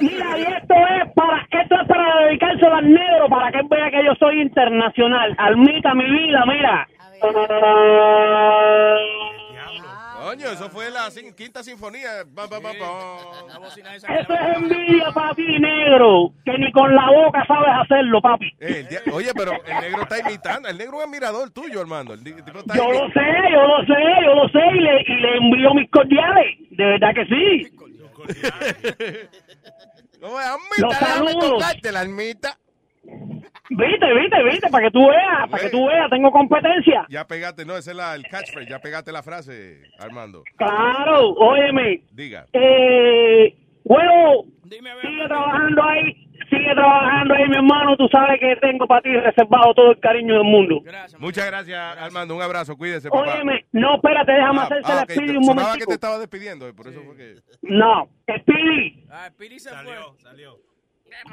Mira, 0.00 0.38
y 0.38 0.42
esto 0.42 0.74
es 0.74 1.12
para 1.14 1.46
esto 1.50 1.74
es 1.80 1.88
para 1.88 2.26
dedicárselo 2.26 2.74
al 2.74 2.92
negro, 2.92 3.28
para 3.28 3.50
que 3.50 3.60
vea 3.68 3.90
que 3.90 4.04
yo 4.04 4.14
soy 4.18 4.40
internacional. 4.40 5.34
Almita, 5.38 5.94
mi 5.94 6.08
vida, 6.10 6.44
mira. 6.46 6.88
Coño, 10.22 10.46
eso 10.50 10.70
fue 10.70 10.90
la 10.90 11.10
sin- 11.10 11.34
quinta 11.34 11.62
sinfonía. 11.62 12.24
Ba, 12.26 12.46
ba, 12.46 12.58
ba, 12.60 12.70
ba. 12.78 13.16
Eso 13.68 14.34
es 14.34 14.56
envidia, 14.56 15.10
papi, 15.12 15.58
negro. 15.58 16.32
Que 16.44 16.56
ni 16.58 16.70
con 16.72 16.94
la 16.94 17.10
boca 17.10 17.44
sabes 17.46 17.68
hacerlo, 17.82 18.20
papi. 18.20 18.50
Eh, 18.60 18.86
Oye, 19.12 19.32
pero 19.34 19.52
el 19.52 19.80
negro 19.80 20.02
está 20.02 20.18
imitando. 20.20 20.68
El 20.68 20.78
negro 20.78 20.98
es 21.00 21.04
admirador 21.06 21.50
tuyo, 21.50 21.80
Armando. 21.80 22.14
El 22.14 22.22
tipo 22.22 22.58
está 22.58 22.74
Yo 22.76 22.84
lo 22.90 23.08
sé, 23.10 23.20
yo 23.52 23.62
lo 23.66 23.84
sé, 23.84 24.02
yo 24.24 24.34
lo 24.34 24.48
sé 24.48 24.60
y 24.74 24.80
le, 24.80 25.02
y 25.02 25.14
le 25.20 25.36
envío 25.38 25.74
mis 25.74 25.90
cordiales. 25.90 26.56
De 26.70 26.84
verdad 26.84 27.14
que 27.14 27.26
sí. 27.26 27.68
Los 30.78 30.94
saludos. 30.96 31.62
la 31.82 32.00
almita. 32.00 32.56
Viste, 33.04 34.14
viste, 34.14 34.42
viste, 34.44 34.68
para 34.70 34.84
que 34.86 34.90
tú 34.90 35.06
veas, 35.08 35.48
para 35.50 35.62
que 35.64 35.70
tú 35.70 35.86
veas, 35.86 36.08
tengo 36.10 36.30
competencia. 36.30 37.06
Ya 37.08 37.26
pegaste, 37.26 37.64
no, 37.64 37.76
ese 37.76 37.90
es 37.90 37.96
la, 37.96 38.14
el 38.14 38.24
catchphrase. 38.28 38.68
Ya 38.68 38.78
pegaste 38.80 39.12
la 39.12 39.22
frase, 39.22 39.80
Armando. 39.98 40.42
Claro, 40.56 41.30
óyeme. 41.30 42.02
Diga. 42.12 42.46
Eh, 42.52 43.54
bueno, 43.84 44.44
sigue 44.68 45.26
trabajando 45.26 45.82
ahí, 45.82 46.28
sigue 46.50 46.72
trabajando 46.74 47.34
ahí, 47.34 47.48
mi 47.48 47.56
hermano. 47.56 47.96
Tú 47.96 48.08
sabes 48.12 48.38
que 48.40 48.56
tengo 48.56 48.86
para 48.86 49.00
ti 49.02 49.10
reservado 49.16 49.72
todo 49.74 49.92
el 49.92 50.00
cariño 50.00 50.34
del 50.34 50.44
mundo. 50.44 50.80
Muchas 51.18 51.46
gracias, 51.46 51.96
Armando. 51.98 52.36
Un 52.36 52.42
abrazo, 52.42 52.76
cuídese, 52.76 53.08
papá. 53.08 53.22
Óyeme, 53.34 53.64
no, 53.72 53.96
espérate, 53.96 54.32
déjame 54.32 54.60
Ah, 54.60 54.64
hacerse 54.64 54.92
ah, 54.92 54.96
la 54.96 55.02
ok, 55.02 55.10
Speedy 55.10 55.36
un 55.36 55.42
que 55.42 55.46
momentico. 55.54 55.86
te 55.88 55.94
estaba 55.94 56.18
despidiendo, 56.18 56.68
eh, 56.68 56.72
por 56.74 56.88
eso 56.88 57.00
fue 57.02 57.16
que... 57.16 57.34
No, 57.62 58.08
Speedy, 58.40 59.04
Ah, 59.10 59.28
Speedy 59.30 59.58
se 59.58 59.70
fue. 59.70 59.94
Salió. 60.22 60.56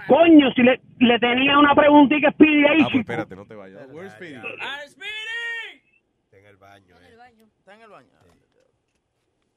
Coño, 0.07 0.51
si 0.55 0.61
le, 0.63 0.81
le 0.99 1.19
tenía 1.19 1.57
una 1.57 1.73
preguntita 1.75 2.29
a 2.29 2.31
Speedy 2.31 2.65
ahí, 2.65 2.81
Ah, 2.81 2.87
pues 2.91 2.99
espérate, 3.01 3.35
no 3.35 3.45
te 3.45 3.55
vayas. 3.55 3.87
Where's 3.89 4.13
Speedy? 4.13 4.35
¡Ah, 4.61 4.79
Speedy! 4.87 5.83
Está 6.25 6.37
en 6.37 6.45
el 6.45 6.57
baño. 6.57 6.95
eh. 6.97 7.45
Está 7.59 7.75
en 7.75 7.81
el 7.81 7.89
baño. 7.89 8.09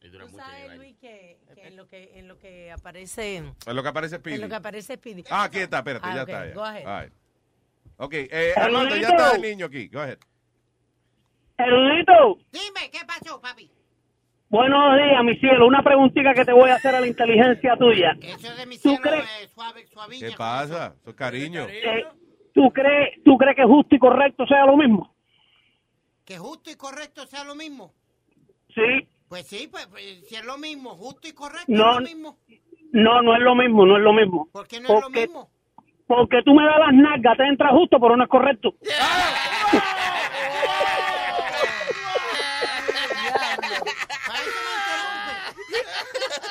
Tú 0.01 0.37
sabes, 0.37 0.77
Luis, 0.77 0.97
que, 1.01 1.39
que 1.55 1.67
en, 1.69 1.77
lo 1.77 1.87
que 1.89 2.19
en 2.19 2.27
lo 2.27 2.37
que 2.39 2.73
aparece... 2.73 3.37
En 3.37 3.55
lo 3.77 3.83
que 3.85 3.89
aparece 3.89 4.17
Speedy. 4.17 4.35
En 4.37 4.41
lo 4.43 4.49
que 4.49 4.55
aparece 4.57 4.95
Speedy. 4.97 5.23
Ah, 5.31 5.45
aquí 5.45 5.59
está, 5.61 5.79
espérate, 5.79 6.07
Ah, 6.09 6.15
ya 6.17 6.23
ok, 6.25 6.29
está. 6.29 6.47
ya. 6.49 6.55
go 6.55 6.65
ahead. 6.65 7.03
Right. 7.05 7.13
Ok, 7.99 8.15
eh, 8.15 8.53
Armando, 8.57 8.97
ya 8.97 9.09
está 9.11 9.37
el 9.37 9.43
niño 9.43 9.67
aquí. 9.67 9.87
Go 9.89 10.01
ahead. 10.01 10.19
Erudito, 11.59 12.39
Dime, 12.51 12.91
¿qué 12.91 12.99
pasó, 13.07 13.41
papi? 13.41 13.71
Buenos 14.53 14.97
días, 14.97 15.25
mi 15.25 15.35
cielo. 15.37 15.67
Una 15.67 15.83
preguntita 15.83 16.35
que 16.35 16.45
te 16.45 16.53
voy 16.53 16.71
a 16.71 16.75
hacer 16.77 16.95
a 16.95 17.01
la 17.01 17.07
inteligencia 17.09 17.77
tuya. 17.77 18.17
Eso 18.21 18.55
de 18.55 18.67
mi 18.67 18.77
¿Tú 18.77 18.91
cielo 18.91 19.01
crees, 19.03 19.25
es 19.43 19.51
suave, 19.51 19.87
suavilla. 19.87 20.29
¿Qué 20.29 20.37
pasa? 20.37 20.95
Eso 21.01 21.11
es 21.11 21.17
cariño. 21.17 21.67
eh, 21.69 22.05
¿tú, 22.55 22.71
crees, 22.73 23.23
¿Tú 23.25 23.37
crees 23.39 23.57
que 23.57 23.65
justo 23.65 23.95
y 23.95 23.99
correcto 23.99 24.47
sea 24.47 24.67
lo 24.67 24.77
mismo? 24.77 25.13
Que 26.25 26.39
justo 26.39 26.71
y 26.71 26.77
correcto 26.77 27.27
sea 27.27 27.43
lo 27.45 27.55
mismo. 27.55 27.93
Sí. 28.75 29.09
Pues 29.29 29.47
sí, 29.47 29.67
pues, 29.71 29.87
pues, 29.87 30.05
si 30.29 30.37
es 30.37 30.45
lo 30.45 30.59
mismo, 30.59 30.91
justo 30.91 31.27
y 31.27 31.33
correcto 31.33 31.65
No, 31.69 31.93
es 31.93 31.97
lo 31.97 32.03
mismo. 32.03 32.39
No, 32.93 33.23
no 33.23 33.35
es 33.35 33.41
lo 33.41 33.55
mismo, 33.55 33.87
no 33.87 33.97
es 33.97 34.03
lo 34.03 34.13
mismo. 34.13 34.49
¿Por 34.53 34.69
qué 34.69 34.79
no 34.81 34.95
es 34.95 35.01
lo 35.03 35.09
mismo? 35.11 35.51
Porque 36.07 36.43
tú 36.45 36.53
me 36.53 36.65
das 36.65 36.79
las 36.79 36.93
nalgas, 36.93 37.39
te 37.39 37.45
entra 37.45 37.71
justo, 37.71 37.99
pero 37.99 38.15
no 38.17 38.25
es 38.25 38.29
correcto. 38.29 38.75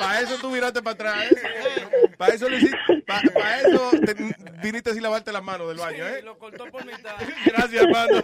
Para 0.02 0.20
eso 0.20 0.36
tú 0.40 0.50
miraste 0.50 0.82
para 0.82 0.94
atrás, 0.94 1.30
¿eh? 1.32 2.10
Para 2.16 2.34
eso 2.34 2.48
hiciste. 2.50 2.76
Para 3.06 3.60
eso 3.60 3.90
te- 4.04 4.14
viniste 4.62 4.92
sin 4.94 5.02
lavarte 5.02 5.32
las 5.32 5.42
manos 5.42 5.68
del 5.68 5.78
baño, 5.78 6.06
¿eh? 6.06 6.22
Lo 6.22 6.38
cortó 6.38 6.66
por 6.70 6.84
mitad. 6.84 7.16
Gracias, 7.46 7.82
Armando. 7.84 8.22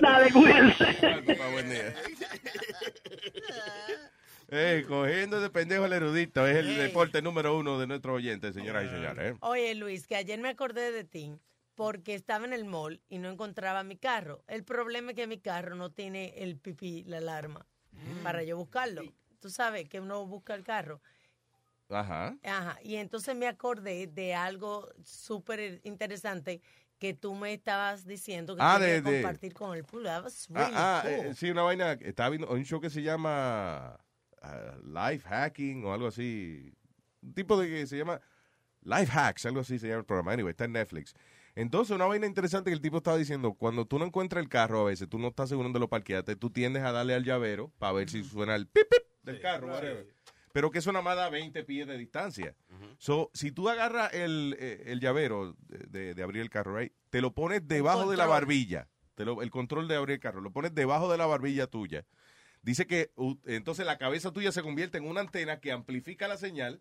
Dale, 0.00 0.32
cuídense. 0.32 0.84
Buen 1.52 1.70
día. 1.70 1.94
Eh, 4.48 4.84
cogiendo 4.86 5.40
de 5.40 5.50
pendejo 5.50 5.84
al 5.84 5.92
erudito. 5.92 6.46
Es 6.46 6.56
el 6.56 6.76
deporte 6.76 7.20
número 7.20 7.56
uno 7.56 7.78
de 7.78 7.86
nuestros 7.86 8.16
oyentes, 8.16 8.54
señoras 8.54 8.84
y 8.84 8.88
señores. 8.90 9.32
¿eh? 9.34 9.36
Oye, 9.40 9.74
Luis, 9.74 10.06
que 10.06 10.16
ayer 10.16 10.38
me 10.38 10.48
acordé 10.50 10.92
de 10.92 11.04
ti 11.04 11.32
porque 11.74 12.14
estaba 12.14 12.44
en 12.44 12.52
el 12.52 12.64
mall 12.64 13.00
y 13.08 13.18
no 13.18 13.28
encontraba 13.28 13.82
mi 13.82 13.96
carro. 13.96 14.44
El 14.46 14.62
problema 14.64 15.10
es 15.10 15.16
que 15.16 15.26
mi 15.26 15.38
carro 15.40 15.74
no 15.74 15.90
tiene 15.90 16.34
el 16.38 16.56
pipí, 16.58 17.02
la 17.04 17.18
alarma, 17.18 17.66
para 18.22 18.42
yo 18.44 18.56
buscarlo. 18.56 19.02
Tú 19.46 19.50
sabes 19.50 19.88
que 19.88 20.00
uno 20.00 20.26
busca 20.26 20.56
el 20.56 20.64
carro. 20.64 21.00
Ajá. 21.88 22.36
Ajá. 22.42 22.78
Y 22.82 22.96
entonces 22.96 23.36
me 23.36 23.46
acordé 23.46 24.08
de 24.08 24.34
algo 24.34 24.88
súper 25.04 25.80
interesante 25.84 26.60
que 26.98 27.14
tú 27.14 27.32
me 27.36 27.52
estabas 27.54 28.04
diciendo 28.04 28.56
que 28.56 28.62
Ah, 28.64 28.80
de- 28.80 29.00
de- 29.02 29.22
compartir 29.22 29.54
con 29.54 29.76
el 29.76 29.84
público. 29.84 30.10
Ah, 30.56 30.70
ah, 30.74 31.00
cool. 31.04 31.12
eh, 31.12 31.34
sí, 31.36 31.48
una 31.48 31.62
vaina. 31.62 31.92
Estaba 31.92 32.30
viendo 32.30 32.50
un 32.50 32.64
show 32.64 32.80
que 32.80 32.90
se 32.90 33.02
llama 33.04 33.96
ah, 34.42 34.74
Life 34.82 35.28
Hacking 35.28 35.84
o 35.84 35.92
algo 35.92 36.08
así. 36.08 36.72
Un 37.22 37.32
tipo 37.32 37.56
de 37.56 37.68
que 37.68 37.86
se 37.86 37.98
llama 37.98 38.20
Life 38.82 39.12
Hacks, 39.16 39.46
algo 39.46 39.60
así 39.60 39.78
se 39.78 39.86
llama 39.86 40.00
el 40.00 40.06
programa. 40.06 40.32
Anyway, 40.32 40.50
está 40.50 40.64
en 40.64 40.72
Netflix. 40.72 41.14
Entonces, 41.54 41.94
una 41.94 42.06
vaina 42.06 42.26
interesante 42.26 42.68
que 42.70 42.74
el 42.74 42.80
tipo 42.80 42.96
estaba 42.96 43.16
diciendo, 43.16 43.54
cuando 43.54 43.86
tú 43.86 44.00
no 44.00 44.06
encuentras 44.06 44.42
el 44.42 44.48
carro 44.48 44.80
a 44.80 44.84
veces, 44.86 45.08
tú 45.08 45.20
no 45.20 45.28
estás 45.28 45.50
seguro 45.50 45.66
dónde 45.66 45.78
lo 45.78 45.88
parqueaste, 45.88 46.34
tú 46.34 46.50
tiendes 46.50 46.82
a 46.82 46.90
darle 46.90 47.14
al 47.14 47.22
llavero 47.22 47.70
para 47.78 47.92
ver 47.92 48.10
si 48.10 48.24
suena 48.24 48.56
el 48.56 48.66
pip, 48.66 48.82
pip 48.90 49.05
del 49.26 49.40
carro, 49.42 49.66
whatever. 49.74 50.06
Pero 50.52 50.70
que 50.70 50.78
eso 50.78 50.90
nada 50.90 51.02
más 51.04 51.16
da 51.16 51.28
20 51.28 51.64
pies 51.64 51.86
de 51.86 51.98
distancia. 51.98 52.54
So, 52.98 53.30
si 53.34 53.52
tú 53.52 53.68
agarras 53.68 54.14
el, 54.14 54.56
eh, 54.58 54.84
el 54.86 55.00
llavero 55.00 55.54
de, 55.68 56.14
de- 56.14 56.22
abrir 56.22 56.40
el 56.40 56.48
carro, 56.48 56.78
right, 56.78 56.92
te 57.10 57.20
lo 57.20 57.34
pones 57.34 57.66
debajo 57.68 58.10
de 58.10 58.16
la 58.16 58.24
barbilla. 58.40 58.88
Te 59.14 59.24
lo- 59.26 59.42
el 59.42 59.50
control 59.50 59.86
de 59.88 59.96
abrir 59.96 60.14
el 60.14 60.20
carro, 60.20 60.40
lo 60.40 60.52
pones 60.52 60.74
debajo 60.74 61.10
de 61.12 61.18
la 61.18 61.26
barbilla 61.26 61.66
tuya. 61.66 62.06
Dice 62.62 62.86
que 62.86 63.10
uh, 63.16 63.34
entonces 63.44 63.84
la 63.86 63.98
cabeza 63.98 64.32
tuya 64.32 64.50
se 64.50 64.62
convierte 64.62 64.96
en 64.98 65.06
una 65.06 65.20
antena 65.20 65.60
que 65.60 65.72
amplifica 65.72 66.26
la 66.26 66.36
señal 66.38 66.80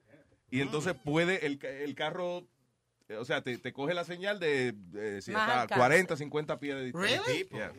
y 0.50 0.62
entonces 0.62 0.94
puede 0.96 1.46
el, 1.46 1.60
el 1.66 1.96
carro, 1.96 2.48
o 3.20 3.26
sea, 3.26 3.42
te, 3.42 3.58
te 3.58 3.72
coge 3.72 3.94
la 3.94 4.04
señal 4.04 4.40
de, 4.40 4.72
de 4.74 5.22
si 5.22 5.32
Más 5.32 5.44
está 5.44 5.60
a 5.60 5.62
alcance. 5.64 5.80
40, 5.80 6.18
50 6.18 6.60
pies 6.60 6.76
de 6.76 6.84
distancia. 6.86 7.22
Really? 7.26 7.48
Yeah. 7.52 7.74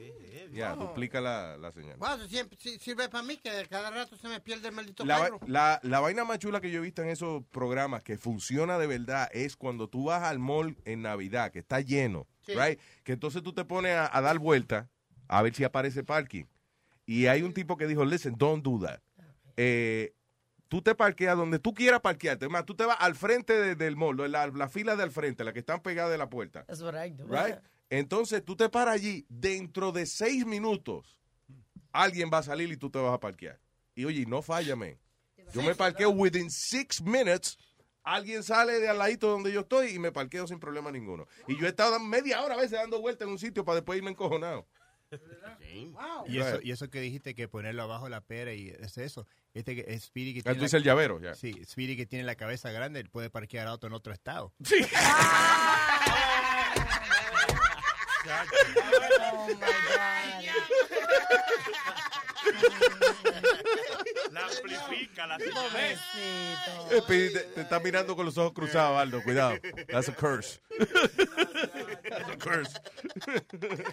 Yeah, 0.53 0.73
Oh. 0.75 0.87
duplica 0.87 1.21
la, 1.21 1.57
la 1.57 1.73
señal. 1.73 1.97
Wow, 1.99 2.27
siempre 2.29 2.57
sí- 2.61 2.79
sirve 2.79 3.09
para 3.09 3.25
mí, 3.25 3.37
que 3.37 3.51
cada 3.69 3.91
rato 3.91 4.17
se 4.17 4.29
me 4.29 4.41
pierde 4.41 4.69
el 4.69 4.75
maldito 4.75 5.05
La, 5.05 5.19
carro. 5.19 5.41
la, 5.47 5.81
la 5.83 6.01
vaina 6.01 6.25
más 6.25 6.39
chula 6.39 6.61
que 6.61 6.71
yo 6.71 6.79
he 6.79 6.83
visto 6.83 7.03
en 7.03 7.09
esos 7.09 7.45
programas 7.51 8.03
que 8.05 8.17
funciona 8.19 8.79
de 8.79 8.87
verdad 8.87 9.29
es 9.33 9.57
cuando 9.57 9.89
tú 9.89 10.05
vas 10.05 10.23
al 10.23 10.39
mall 10.39 10.77
en 10.85 11.03
Navidad, 11.03 11.51
que 11.51 11.59
está 11.59 11.81
lleno, 11.81 12.27
Sí. 12.43 12.53
right? 12.55 12.79
Que 13.03 13.13
entonces 13.13 13.43
tú 13.43 13.53
te 13.53 13.65
pones 13.65 13.97
a, 13.97 14.17
a 14.17 14.21
dar 14.21 14.39
vuelta 14.39 14.89
a 15.29 15.43
ver 15.43 15.55
si 15.55 15.65
aparece 15.65 16.05
parking. 16.05 16.45
Y 17.05 17.27
hay 17.27 17.43
un 17.43 17.53
tipo 17.53 17.77
que 17.77 17.87
dijo, 17.89 18.05
listen, 18.05 18.35
don't 18.39 18.65
do 18.65 18.79
that. 18.87 19.01
Eh, 19.57 20.13
tú 20.69 20.83
te 20.83 20.95
parqueas 20.95 21.37
donde 21.37 21.59
tú 21.59 21.73
quieras 21.75 22.01
parquearte. 22.01 22.49
Más, 22.49 22.65
tú 22.65 22.75
te 22.75 22.85
vas 22.85 22.97
al 23.01 23.15
frente 23.15 23.53
de- 23.59 23.75
del 23.77 23.97
mall, 23.97 24.17
la, 24.31 24.47
la 24.49 24.69
fila 24.69 24.97
de 24.97 25.03
al 25.03 25.11
frente, 25.11 25.45
la 25.45 25.53
que 25.53 25.61
están 25.61 25.81
pegadas 25.81 26.11
de 26.13 26.19
la 26.19 26.29
puerta. 26.29 26.65
That's 26.67 26.83
what 26.83 26.95
I 26.95 27.11
do. 27.11 27.25
Right? 27.27 27.59
Entonces 27.91 28.45
tú 28.45 28.57
te 28.57 28.69
paras 28.69 28.95
allí, 28.95 29.25
dentro 29.29 29.93
de 29.93 30.07
seis 30.07 30.45
minutos, 30.45 31.19
alguien 31.93 32.31
va 32.33 32.39
a 32.39 32.43
salir 32.43 32.71
y 32.73 32.77
tú 32.77 32.91
te 32.91 32.99
vas 32.99 33.15
a 33.15 33.21
parquear. 33.21 33.59
Y 33.95 34.05
oye, 34.05 34.27
no 34.27 34.43
fállame. 34.43 34.99
Yo 35.53 35.63
me 35.63 35.75
parqueo 35.75 36.11
within 36.11 36.51
six 36.51 37.01
minutes. 37.01 37.57
Alguien 38.03 38.43
sale 38.43 38.79
de 38.81 38.89
al 38.89 38.99
ladito 38.99 39.29
donde 39.29 39.53
yo 39.53 39.61
estoy 39.61 39.89
y 39.95 39.99
me 39.99 40.13
parqueo 40.13 40.47
sin 40.47 40.59
problema 40.61 40.91
ninguno. 40.93 41.27
Y 41.49 41.57
yo 41.59 41.67
he 41.67 41.71
estado 41.71 41.99
media 41.99 42.43
hora 42.43 42.55
a 42.55 42.57
veces 42.59 42.73
dando 42.73 43.01
vueltas 43.01 43.27
en 43.27 43.33
un 43.33 43.39
sitio 43.39 43.65
para 43.65 43.77
después 43.77 43.97
irme 43.99 44.11
encojonado. 44.11 44.67
Y 46.27 46.39
eso, 46.41 46.59
y 46.63 46.71
eso 46.73 46.89
que 46.91 47.01
dijiste 47.01 47.35
que 47.35 47.49
ponerlo 47.49 47.83
abajo 47.83 48.05
de 48.05 48.11
la 48.11 48.21
pera 48.21 48.53
y 48.53 48.69
es 48.71 48.99
eso. 48.99 49.27
Este 49.55 49.75
que 49.77 49.85
es 49.89 50.05
Speedy 50.05 50.35
que 50.35 50.43
tiene 50.43 50.59
la- 50.69 50.79
el 50.79 50.83
llavero, 50.85 51.21
ya. 51.21 51.35
Sí, 51.35 51.55
Speedy 51.65 51.97
que 51.97 52.07
tiene 52.07 52.25
la 52.25 52.35
cabeza 52.35 52.71
grande, 52.73 53.01
él 53.01 53.09
puede 53.09 53.31
parquear 53.31 53.67
auto 53.69 53.87
en 53.87 53.93
otro 53.93 54.13
estado. 54.13 54.53
Sí. 54.65 54.77
Oh, 59.23 59.47
my 59.49 59.55
God. 59.55 59.67
La 64.33 64.45
amplifica, 64.47 65.27
la 65.27 65.39
Speedy, 66.99 67.33
te, 67.33 67.41
te 67.41 67.61
está 67.63 67.81
mirando 67.81 68.17
con 68.17 68.27
los 68.27 68.37
ojos 68.39 68.53
cruzados, 68.53 68.99
Aldo. 68.99 69.23
Cuidado. 69.23 69.57
That's 69.89 70.09
a 70.09 70.15
curse. 70.15 70.61
That's 70.79 72.29
a 72.31 72.37
curse. 72.39 72.81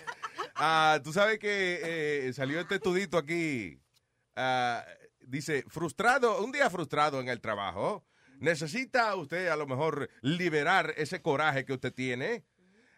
Ah, 0.56 1.00
tú 1.04 1.14
sabes 1.14 1.40
que 1.40 2.28
eh, 2.28 2.34
salió 2.34 2.60
este 2.60 2.76
estudito 2.76 3.18
aquí. 3.18 3.80
Ah, 4.36 4.86
dice, 5.22 5.64
frustrado, 5.68 6.44
un 6.44 6.52
día 6.52 6.70
frustrado 6.70 7.20
en 7.20 7.30
el 7.30 7.42
trabajo. 7.42 8.06
Necesita 8.40 9.16
usted 9.16 9.48
a 9.48 9.56
lo 9.56 9.66
mejor 9.68 10.10
liberar 10.22 10.94
ese 10.98 11.22
coraje 11.22 11.66
que 11.66 11.74
usted 11.74 11.94
tiene. 11.94 12.44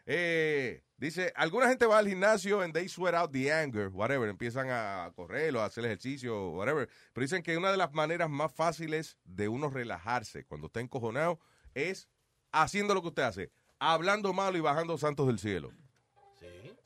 Eh, 0.07 0.83
dice, 0.97 1.33
alguna 1.35 1.67
gente 1.67 1.85
va 1.85 1.99
al 1.99 2.07
gimnasio 2.07 2.61
and 2.61 2.73
they 2.73 2.87
sweat 2.87 3.15
out 3.15 3.31
the 3.31 3.51
anger, 3.51 3.89
whatever, 3.89 4.29
empiezan 4.29 4.69
a 4.69 5.11
correr 5.15 5.55
o 5.55 5.61
a 5.61 5.65
hacer 5.65 5.85
ejercicio, 5.85 6.49
whatever. 6.49 6.89
Pero 7.13 7.23
dicen 7.23 7.43
que 7.43 7.57
una 7.57 7.71
de 7.71 7.77
las 7.77 7.93
maneras 7.93 8.29
más 8.29 8.53
fáciles 8.53 9.17
de 9.23 9.47
uno 9.47 9.69
relajarse 9.69 10.45
cuando 10.45 10.67
está 10.67 10.79
encojonado 10.79 11.39
es 11.73 12.07
haciendo 12.51 12.93
lo 12.93 13.01
que 13.01 13.09
usted 13.09 13.23
hace, 13.23 13.51
hablando 13.79 14.33
malo 14.33 14.57
y 14.57 14.61
bajando 14.61 14.97
santos 14.97 15.27
del 15.27 15.39
cielo. 15.39 15.71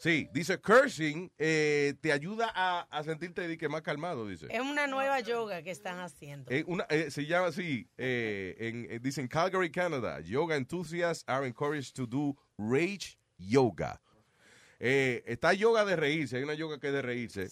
Sí, 0.02 0.30
dice 0.34 0.58
cursing 0.60 1.30
eh, 1.38 1.94
te 2.00 2.14
ayuda 2.14 2.50
a, 2.56 2.88
a 2.90 3.04
sentirte 3.04 3.46
de 3.46 3.58
que 3.58 3.68
más 3.68 3.82
calmado, 3.82 4.26
dice. 4.26 4.48
Es 4.50 4.62
una 4.62 4.88
nueva 4.88 5.20
yoga 5.20 5.62
que 5.62 5.72
están 5.72 6.00
haciendo. 6.00 6.50
Eh, 6.50 6.64
una- 6.68 6.86
eh, 6.90 7.12
se 7.12 7.26
llama 7.26 7.48
así, 7.48 7.86
eh, 7.98 8.56
en, 8.60 8.88
eh, 8.90 9.00
dice 9.02 9.20
en 9.20 9.28
Calgary, 9.28 9.70
Canada, 9.70 10.22
yoga 10.22 10.56
enthusiasts 10.56 11.26
are 11.28 11.46
encouraged 11.46 11.94
to 11.96 12.08
do 12.08 12.34
rage 12.58 13.18
yoga. 13.38 14.02
Está 14.80 15.54
yoga 15.54 15.84
de 15.84 15.98
reírse, 15.98 16.38
hay 16.38 16.44
una 16.44 16.54
yoga 16.54 16.80
que 16.80 16.88
es 16.88 16.94
de 16.94 17.02
reírse. 17.02 17.50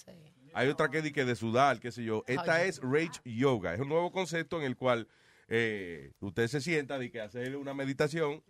Hay 0.53 0.69
otra 0.69 0.89
que 0.89 0.99
es 0.99 1.03
de, 1.03 1.11
que 1.11 1.25
de 1.25 1.35
sudar, 1.35 1.79
qué 1.81 1.91
sé 1.91 2.03
yo. 2.05 2.23
Esta 2.27 2.63
es 2.63 2.79
rage 2.81 3.19
yoga, 3.25 3.73
es 3.73 3.81
un 3.81 3.89
nuevo 3.89 4.09
concepto 4.13 4.57
en 4.57 4.63
el 4.63 4.77
cual 4.77 5.07
eh, 5.49 6.11
usted 6.19 6.47
se 6.47 6.59
sienta 6.59 6.99
de 6.99 7.09
que 7.09 7.21
hacer 7.21 7.55
una 7.55 7.73
meditación 7.73 8.43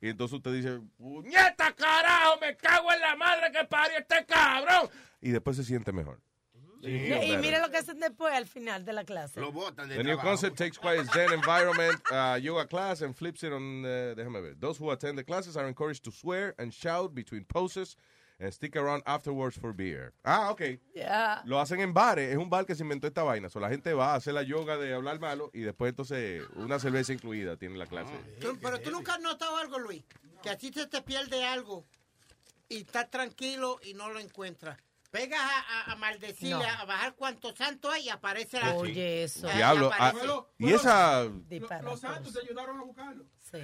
y 0.00 0.10
entonces 0.10 0.36
usted 0.36 0.52
dice, 0.52 0.80
puñeta 0.98 1.72
carajo, 1.72 2.38
me 2.40 2.56
cago 2.56 2.92
en 2.92 3.00
la 3.00 3.16
madre 3.16 3.50
que 3.52 3.64
parió 3.64 3.98
este 3.98 4.24
cabrón. 4.26 4.90
Y 5.20 5.30
después 5.30 5.56
se 5.56 5.64
siente 5.64 5.92
mejor. 5.92 6.20
y 6.82 7.36
mira 7.38 7.60
lo 7.60 7.70
que 7.70 7.78
hacen 7.78 8.00
después 8.00 8.34
al 8.34 8.46
final 8.46 8.84
de 8.84 8.92
la 8.92 9.04
clase. 9.04 9.40
Lo 9.40 9.52
botan 9.52 9.88
de 9.88 9.96
The 9.96 10.04
new 10.04 10.18
concept 10.18 10.58
takes 10.58 10.76
quite 10.76 11.00
a 11.00 11.04
zen 11.04 11.32
environment 11.32 12.00
uh, 12.10 12.36
yoga 12.36 12.66
class 12.66 13.02
and 13.02 13.14
flips 13.14 13.42
it 13.44 13.52
on. 13.52 13.84
Uh, 13.84 14.14
déjame 14.16 14.42
ver. 14.42 14.54
Those 14.58 14.78
who 14.78 14.90
attend 14.90 15.16
the 15.16 15.24
classes 15.24 15.56
are 15.56 15.68
encouraged 15.68 16.04
to 16.04 16.10
swear 16.10 16.54
and 16.58 16.72
shout 16.72 17.14
between 17.14 17.44
poses 17.44 17.96
stick 18.50 18.76
around 18.76 19.02
afterwards 19.06 19.58
for 19.58 19.72
beer. 19.74 20.12
Ah, 20.24 20.50
ok. 20.50 20.62
Ya. 20.94 21.42
Lo 21.44 21.60
hacen 21.60 21.80
en 21.80 21.92
bares. 21.94 22.30
Es 22.32 22.38
un 22.38 22.48
bar 22.50 22.66
que 22.66 22.74
se 22.74 22.82
inventó 22.82 23.06
esta 23.06 23.22
vaina. 23.22 23.48
So, 23.48 23.60
la 23.60 23.68
gente 23.68 23.92
va 23.94 24.12
a 24.12 24.14
hacer 24.16 24.34
la 24.34 24.42
yoga 24.42 24.76
de 24.78 24.94
hablar 24.94 25.20
malo 25.20 25.50
y 25.52 25.60
después 25.60 25.90
entonces 25.90 26.42
una 26.56 26.78
cerveza 26.78 27.12
incluida 27.12 27.56
tiene 27.56 27.76
la 27.78 27.86
clase. 27.86 28.12
Tú- 28.40 28.58
pero 28.60 28.80
tú 28.80 28.90
nunca 28.90 29.14
has 29.14 29.20
notado 29.20 29.56
algo, 29.58 29.78
Luis, 29.78 30.02
que 30.42 30.50
a 30.50 30.56
ti 30.58 30.72
se 30.72 30.86
te 30.86 31.02
pierde 31.02 31.44
algo 31.44 31.84
y 32.68 32.78
estás 32.78 33.10
tranquilo 33.10 33.78
y 33.82 33.94
no 33.94 34.08
lo 34.10 34.18
encuentras. 34.18 34.78
Pegas 35.10 35.40
a, 35.42 35.90
a, 35.90 35.92
a 35.92 35.96
maldecirle, 35.96 36.56
No. 36.56 36.64
a 36.64 36.84
bajar 36.86 37.14
cuantos 37.16 37.54
santos 37.54 37.92
hay 37.92 38.04
y 38.06 38.08
aparece 38.08 38.58
la... 38.58 38.74
Oye, 38.76 39.24
eso. 39.24 39.46
Diablo. 39.46 39.90
ah, 39.92 40.14
y 40.56 40.72
esa. 40.72 41.28
Disparatoso. 41.50 41.98
santos 41.98 42.32
te 42.32 42.40
ayudaron 42.40 42.78
a 42.80 42.82
buscarlo. 42.82 43.26
Sí. 43.52 43.58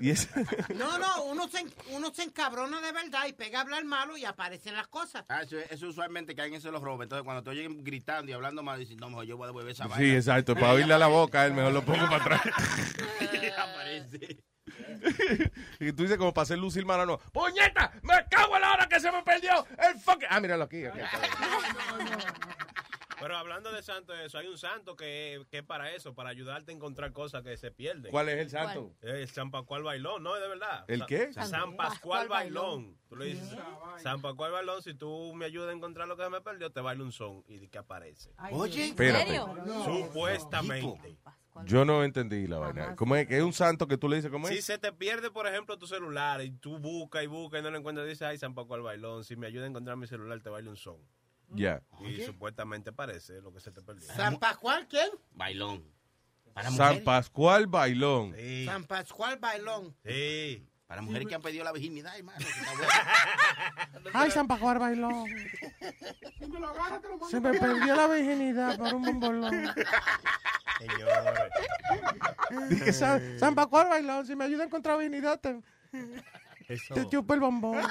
Y 0.00 0.12
No, 0.74 0.98
no, 0.98 1.24
uno 1.24 1.48
se, 1.48 1.66
uno 1.90 2.12
se 2.14 2.22
encabrona 2.22 2.80
de 2.80 2.92
verdad 2.92 3.26
y 3.28 3.32
pega 3.32 3.58
a 3.58 3.62
hablar 3.62 3.84
malo 3.84 4.16
y 4.16 4.24
aparecen 4.24 4.74
las 4.76 4.86
cosas. 4.88 5.24
Ah, 5.28 5.42
eso, 5.42 5.58
eso 5.58 5.88
usualmente 5.88 6.34
caen 6.34 6.52
en 6.52 6.58
eso 6.58 6.70
los 6.70 6.80
robos. 6.82 7.02
Entonces, 7.02 7.24
cuando 7.24 7.42
te 7.42 7.50
oyen 7.50 7.82
gritando 7.82 8.30
y 8.30 8.34
hablando 8.34 8.62
mal, 8.62 8.78
dicen, 8.78 8.98
no, 8.98 9.08
mejor 9.08 9.24
yo 9.26 9.36
voy 9.36 9.44
a 9.44 9.48
devolver 9.48 9.72
esa 9.72 9.86
vaina. 9.86 10.04
sí, 10.04 10.14
exacto. 10.14 10.54
Para 10.54 10.72
oírle 10.74 10.94
a 10.94 10.98
la 10.98 11.08
boca, 11.08 11.44
él 11.44 11.54
mejor 11.54 11.72
lo 11.72 11.82
pongo 11.82 12.04
para 12.08 12.16
atrás. 12.36 12.40
Aparece. 13.58 14.42
y 15.80 15.92
tú 15.92 16.02
dices 16.04 16.16
como 16.16 16.32
para 16.32 16.44
hacer 16.44 16.58
lucir 16.58 16.86
mano, 16.86 17.04
no. 17.04 17.18
¡Puñeta! 17.32 17.92
¡Me 18.02 18.14
cago 18.30 18.54
en 18.56 18.62
la 18.62 18.72
hora 18.72 18.88
que 18.88 19.00
se 19.00 19.10
me 19.10 19.22
perdió 19.22 19.66
el 19.78 19.98
fucking... 19.98 20.28
Ah, 20.30 20.40
míralo 20.40 20.64
aquí. 20.64 20.84
aquí 20.84 21.00
está. 21.00 21.18
Pero 23.20 23.36
hablando 23.36 23.70
de 23.70 23.82
santo, 23.82 24.14
eso, 24.14 24.38
hay 24.38 24.46
un 24.48 24.58
santo 24.58 24.96
que, 24.96 25.44
que 25.50 25.58
es 25.58 25.64
para 25.64 25.92
eso, 25.94 26.14
para 26.14 26.30
ayudarte 26.30 26.72
a 26.72 26.74
encontrar 26.74 27.12
cosas 27.12 27.42
que 27.42 27.56
se 27.56 27.70
pierden. 27.70 28.10
¿Cuál 28.10 28.28
es 28.30 28.38
el 28.38 28.50
santo? 28.50 28.94
Es 29.02 29.30
San 29.30 29.50
Pascual 29.50 29.82
Bailón, 29.82 30.22
¿no? 30.22 30.34
De 30.34 30.48
verdad. 30.48 30.84
¿El 30.88 31.06
qué? 31.06 31.32
San, 31.32 31.48
San 31.48 31.76
Pascual 31.76 32.26
Pascual 32.26 32.28
Bailón. 32.28 32.98
Tú 33.08 33.16
le 33.16 33.26
dices, 33.26 33.56
San 33.98 34.22
Pascual 34.22 34.52
Bailón, 34.52 34.82
si 34.82 34.94
tú 34.94 35.34
me 35.34 35.44
ayudas 35.44 35.70
a 35.70 35.72
encontrar 35.72 36.08
lo 36.08 36.16
que 36.16 36.24
se 36.24 36.30
me 36.30 36.40
perdió, 36.40 36.70
te 36.70 36.80
bailo 36.80 37.04
un 37.04 37.12
son 37.12 37.44
y 37.46 37.58
de 37.58 37.68
que 37.68 37.78
aparece. 37.78 38.32
Oye, 38.52 38.86
Espérate. 38.86 39.38
Supuestamente. 39.84 41.16
Yo 41.64 41.84
no 41.84 42.04
entendí 42.04 42.46
la 42.46 42.58
vaina. 42.58 42.96
¿Cómo 42.96 43.16
es? 43.16 43.26
que 43.26 43.36
¿Es 43.36 43.42
un 43.42 43.52
santo 43.52 43.86
que 43.86 43.98
tú 43.98 44.08
le 44.08 44.16
dices 44.16 44.30
cómo 44.30 44.46
Si 44.48 44.58
es? 44.58 44.64
se 44.64 44.78
te 44.78 44.92
pierde, 44.92 45.30
por 45.30 45.46
ejemplo, 45.46 45.76
tu 45.78 45.86
celular 45.86 46.40
y 46.42 46.52
tú 46.52 46.78
buscas 46.78 47.24
y 47.24 47.26
buscas 47.26 47.60
y 47.60 47.62
no 47.62 47.70
lo 47.70 47.76
encuentras, 47.78 48.06
dices, 48.06 48.22
ay, 48.22 48.38
San 48.38 48.54
Pascual 48.54 48.82
Bailón, 48.82 49.24
si 49.24 49.36
me 49.36 49.46
ayuda 49.46 49.64
a 49.64 49.68
encontrar 49.68 49.96
mi 49.96 50.06
celular, 50.06 50.40
te 50.40 50.48
bailo 50.48 50.70
un 50.70 50.76
son. 50.76 50.96
Ya. 51.50 51.82
Y 52.00 52.22
supuestamente 52.22 52.92
parece 52.92 53.40
lo 53.40 53.52
que 53.52 53.60
se 53.60 53.70
te 53.70 53.82
perdió. 53.82 54.06
¿San 54.14 54.38
Pascual 54.38 54.86
quién? 54.88 55.08
Bailón. 55.32 55.84
San 56.76 57.00
Pascual 57.00 57.66
Bailón. 57.66 58.34
Sí. 58.36 58.66
San 58.66 58.84
Pascual 58.84 59.38
Bailón. 59.38 59.96
Sí. 60.04 60.66
Para 60.90 61.02
mujeres 61.02 61.28
que 61.28 61.36
han 61.36 61.40
pedido 61.40 61.62
la 61.62 61.70
virginidad, 61.70 62.18
hermano. 62.18 62.44
Ay, 64.12 64.28
San 64.32 64.48
Pascual 64.48 64.80
bailó. 64.80 65.24
Se 67.30 67.40
me 67.40 67.52
perdió 67.52 67.94
la 67.94 68.08
virginidad 68.08 68.76
por 68.76 68.94
un 68.94 69.02
bombolón. 69.04 69.72
Dije, 72.70 72.92
San, 72.92 73.38
San 73.38 73.54
Pascual 73.54 73.88
bailó. 73.88 74.24
Si 74.24 74.34
me 74.34 74.46
ayuda 74.46 74.64
a 74.64 74.66
encontrar 74.66 74.98
virginidad, 74.98 75.38
te, 75.38 75.60
Eso, 76.70 76.94
te 76.94 77.08
chupo 77.08 77.34
el 77.34 77.40
bombón. 77.40 77.78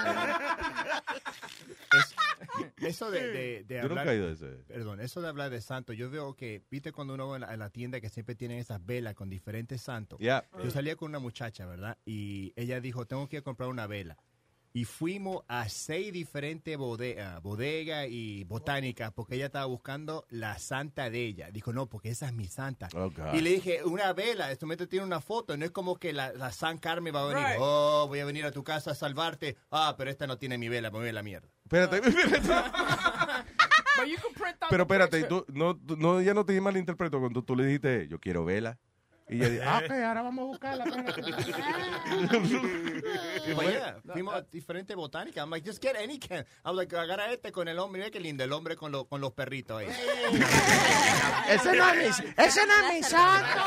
eso 2.78 3.10
de, 3.10 3.28
de, 3.28 3.64
de 3.64 3.82
Yo 3.82 3.88
nunca 3.88 4.00
hablar... 4.00 4.14
he 4.14 4.18
ido 4.18 4.28
a 4.28 4.32
ese. 4.32 4.46
Perdón, 4.66 5.00
eso 5.00 5.20
de 5.20 5.28
hablar 5.28 5.50
de 5.50 5.60
santos, 5.60 5.96
yo 5.96 6.10
veo 6.10 6.34
que, 6.34 6.62
viste 6.70 6.92
cuando 6.92 7.14
uno 7.14 7.28
va 7.28 7.36
en 7.36 7.42
la, 7.42 7.52
en 7.52 7.58
la 7.58 7.68
tienda 7.68 8.00
que 8.00 8.08
siempre 8.08 8.34
tienen 8.34 8.58
esas 8.58 8.84
velas 8.84 9.14
con 9.14 9.28
diferentes 9.28 9.82
santos. 9.82 10.18
Yo 10.18 10.70
salía 10.70 10.96
con 10.96 11.10
una 11.10 11.18
muchacha, 11.18 11.66
¿verdad? 11.66 11.98
Y 12.06 12.54
ella 12.56 12.80
dijo, 12.80 13.06
tengo 13.06 13.28
que 13.28 13.36
ir 13.36 13.40
a 13.40 13.44
comprar 13.44 13.68
una 13.68 13.86
vela. 13.86 14.16
Y 14.72 14.84
fuimos 14.84 15.42
a 15.48 15.68
seis 15.68 16.12
diferentes 16.12 16.76
bodegas 16.76 17.42
bodega 17.42 18.06
y 18.06 18.44
botánicas 18.44 19.12
porque 19.12 19.34
ella 19.34 19.46
estaba 19.46 19.66
buscando 19.66 20.26
la 20.30 20.58
santa 20.58 21.10
de 21.10 21.24
ella. 21.24 21.50
Dijo, 21.50 21.72
no, 21.72 21.86
porque 21.88 22.10
esa 22.10 22.26
es 22.26 22.32
mi 22.32 22.46
santa. 22.46 22.88
Oh, 22.94 23.10
y 23.32 23.40
le 23.40 23.50
dije, 23.50 23.84
una 23.84 24.12
vela, 24.12 24.52
esto 24.52 24.66
me 24.66 24.76
tiene 24.76 25.04
una 25.04 25.20
foto, 25.20 25.56
no 25.56 25.64
es 25.64 25.70
como 25.70 25.96
que 25.96 26.12
la, 26.12 26.32
la 26.32 26.52
San 26.52 26.78
Carmen 26.78 27.14
va 27.14 27.22
a 27.22 27.26
venir, 27.26 27.44
Right. 27.44 27.56
oh, 27.60 28.06
voy 28.08 28.20
a 28.20 28.24
venir 28.24 28.44
a 28.44 28.52
tu 28.52 28.62
casa 28.62 28.92
a 28.92 28.94
salvarte. 28.94 29.56
Ah, 29.70 29.94
pero 29.96 30.10
esta 30.10 30.26
no 30.26 30.38
tiene 30.38 30.58
mi 30.58 30.68
vela, 30.68 30.90
me 30.90 30.98
voy 30.98 31.08
a 31.08 31.12
la 31.12 31.22
mierda. 31.22 31.48
Espérate. 31.64 32.00
Out 34.00 34.08
Pero 34.70 34.82
espérate, 34.84 35.24
tú, 35.24 35.44
no, 35.48 35.78
no, 35.98 36.20
ella 36.20 36.34
no 36.34 36.44
te 36.44 36.58
malinterpretó 36.60 37.20
cuando 37.20 37.42
tú 37.42 37.56
le 37.56 37.64
dijiste, 37.64 38.08
yo 38.08 38.18
quiero 38.18 38.44
vela. 38.44 38.78
Y 39.30 39.36
ella 39.36 39.48
dijo, 39.48 39.64
ah, 39.66 39.80
Ok, 39.84 39.90
ahora 39.92 40.22
vamos 40.22 40.42
a 40.42 40.46
buscarla. 40.46 40.84
espérate. 40.84 41.22
Fuimos 43.44 43.64
allá, 43.64 43.96
fuimos 44.12 44.34
a 44.34 44.42
diferentes 44.42 44.96
botánicas. 44.96 45.42
I'm 45.44 45.50
like, 45.50 45.66
just 45.68 45.82
get 45.82 45.96
any 45.96 46.18
can. 46.18 46.44
I 46.64 46.68
was 46.70 46.76
like, 46.76 46.94
agarra 46.96 47.32
este 47.32 47.52
con 47.52 47.68
el 47.68 47.78
hombre, 47.78 48.00
mira 48.00 48.10
qué 48.10 48.20
lindo, 48.20 48.44
el 48.44 48.52
hombre 48.52 48.76
con, 48.76 48.92
lo- 48.92 49.06
con 49.06 49.20
los 49.20 49.32
perritos 49.32 49.80
ahí. 49.80 49.88
Ese 51.48 51.76
no 51.76 51.88
es 51.90 52.20
mi, 52.20 52.26
ese 52.44 52.66
no 52.66 52.72
es 52.88 52.94
mi 52.94 53.02
santo. 53.02 53.60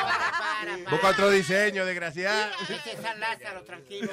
busca 0.91 1.09
otro 1.09 1.29
diseño, 1.29 1.85
desgraciada. 1.85 2.51
Ese 2.63 2.75
es 2.75 3.01
San 3.01 3.19
Lázaro, 3.19 3.63
tranquilo. 3.63 4.11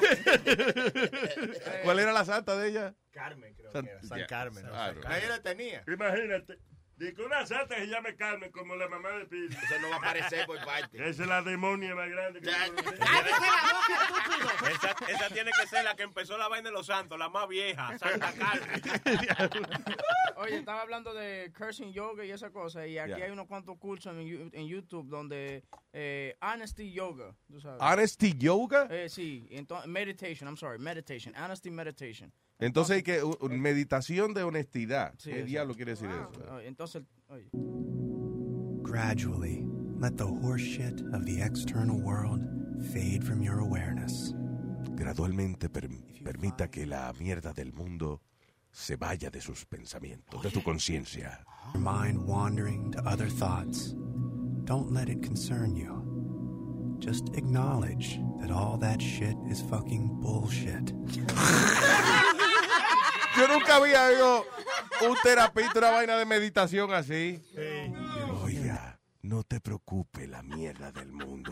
¿Cuál 1.85 1.99
era 1.99 2.13
la 2.13 2.25
santa 2.25 2.57
de 2.57 2.69
ella? 2.69 2.95
Carmen, 3.11 3.55
creo 3.55 3.73
San- 3.73 3.85
que 3.85 3.91
era. 3.91 4.03
San 4.03 4.19
ya, 4.19 4.27
Carmen. 4.27 4.65
¿no? 4.65 4.71
claro. 4.71 5.01
Nadie 5.03 5.29
la 5.29 5.43
tenía. 5.43 5.83
Imagínate. 5.87 6.59
Dice 7.01 7.15
que 7.15 7.23
una 7.23 7.47
santa 7.47 7.77
que 7.77 7.81
se 7.81 7.87
llame 7.89 8.15
Carmen, 8.15 8.53
como 8.53 8.77
la 8.77 8.87
mamá 8.87 9.09
de 9.13 9.25
Pili. 9.25 9.47
Eso 9.57 9.81
no 9.81 9.89
va 9.89 9.95
a 9.95 9.99
aparecer 9.99 10.45
por 10.45 10.63
parte. 10.65 10.99
Esa 11.09 11.23
es 11.23 11.29
la 11.29 11.41
demonia 11.41 11.95
más 11.95 12.11
grande 12.11 12.41
que. 12.43 12.51
Esa, 14.71 14.95
esa 15.09 15.29
tiene 15.33 15.51
que 15.59 15.67
ser 15.67 15.83
la 15.85 15.97
que 15.97 16.03
empezó 16.03 16.37
la 16.37 16.49
vaina 16.49 16.69
de 16.69 16.75
los 16.75 16.87
santos, 16.87 17.19
la 17.19 17.29
más 17.31 17.49
vieja, 17.49 17.99
Santa 17.99 18.33
Carmen. 18.35 18.83
Oye, 20.37 20.57
estaba 20.59 20.83
hablando 20.83 21.13
de 21.15 21.53
cursing 21.57 21.93
yoga 21.93 22.25
y 22.25 22.31
esa 22.31 22.51
cosa, 22.51 22.87
y 22.87 22.99
aquí 22.99 23.11
Yeah. 23.11 23.25
hay 23.25 23.31
unos 23.33 23.47
cuantos 23.47 23.77
cursos 23.79 24.13
en, 24.15 24.21
Yu- 24.27 24.51
en 24.53 24.67
YouTube 24.69 25.09
donde 25.09 25.65
eh, 25.93 26.37
honesty 26.41 26.93
yoga, 26.93 27.35
tú 27.51 27.61
sabes. 27.61 27.81
Honesty 27.83 28.35
yoga. 28.39 28.87
Eh, 28.91 29.09
sí, 29.09 29.49
entonces 29.51 29.89
meditation, 29.89 30.47
I'm 30.49 30.57
sorry, 30.57 30.79
meditation, 30.79 31.35
honesty 31.35 31.71
meditation. 31.71 32.33
Entonces 32.61 32.97
hay 32.97 33.03
que 33.03 33.23
u- 33.25 33.37
meditación 33.51 34.35
de 34.35 34.43
honestidad. 34.43 35.15
Sí, 35.19 35.25
¿Qué 35.31 35.31
exacto. 35.31 35.47
diablo 35.47 35.75
quiere 35.75 35.93
decir 35.93 36.09
eso? 36.11 36.61
Entonces, 36.61 37.03
oye. 37.29 37.49
Gradually, 38.83 39.67
let 39.99 40.17
the 40.17 40.25
horseshit 40.27 41.01
of 41.15 41.25
the 41.25 41.41
external 41.43 41.99
world 42.01 42.41
fade 42.93 43.23
from 43.25 43.43
your 43.43 43.61
awareness. 43.61 44.35
Gradualmente 44.97 45.69
per- 45.69 45.89
permita 46.25 46.71
que 46.71 46.87
la 46.87 47.13
mierda 47.19 47.53
del 47.53 47.73
mundo 47.73 48.21
se 48.73 48.97
vaya 48.97 49.31
de 49.31 49.41
sus 49.41 49.65
pensamientos, 49.67 50.43
de 50.43 50.51
tu 50.51 50.63
conciencia. 50.63 51.45
Your 51.75 51.83
mind 51.83 52.27
wandering 52.27 52.91
to 52.93 53.01
other 53.07 53.29
thoughts. 53.29 53.95
Don't 54.65 54.93
let 54.93 55.09
it 55.09 55.23
concern 55.23 55.75
you. 55.77 55.99
Just 57.01 57.31
acknowledge 57.35 58.21
that 58.41 58.51
all 58.51 58.77
that 58.79 59.01
shit 59.01 59.35
is 59.49 59.63
fucking 59.63 60.09
bullshit. 60.21 60.93
Yo 63.41 63.49
nunca 63.49 63.77
había 63.77 64.05
oído 64.05 64.45
un 65.09 65.17
terapeuta, 65.23 65.79
una 65.79 65.91
vaina 65.91 66.17
de 66.19 66.27
meditación 66.27 66.93
así. 66.93 67.43
Oiga, 68.43 69.01
no 69.23 69.43
te 69.45 69.61
preocupes 69.61 70.29
la 70.29 70.43
mierda 70.43 70.93
del 70.93 71.11
mundo. 71.13 71.51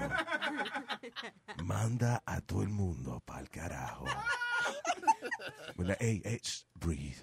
Manda 1.65 2.23
a 2.27 2.41
todo 2.43 2.63
el 2.63 2.69
mundo 2.69 3.23
pa'l 3.25 3.49
carajo. 3.49 4.05
Bueno, 5.77 5.95
Hey, 5.99 6.21
hey, 6.25 6.39
shh, 6.43 6.65
breathe. 6.75 7.23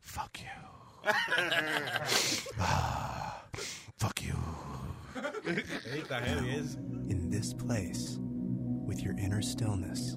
Fuck 0.00 0.38
you. 0.40 1.10
Ah, 2.58 3.44
fuck 3.98 4.20
you. 4.20 4.34
In 7.08 7.30
this 7.30 7.54
place, 7.54 8.18
with 8.20 9.00
your 9.00 9.16
inner 9.18 9.42
stillness, 9.42 10.16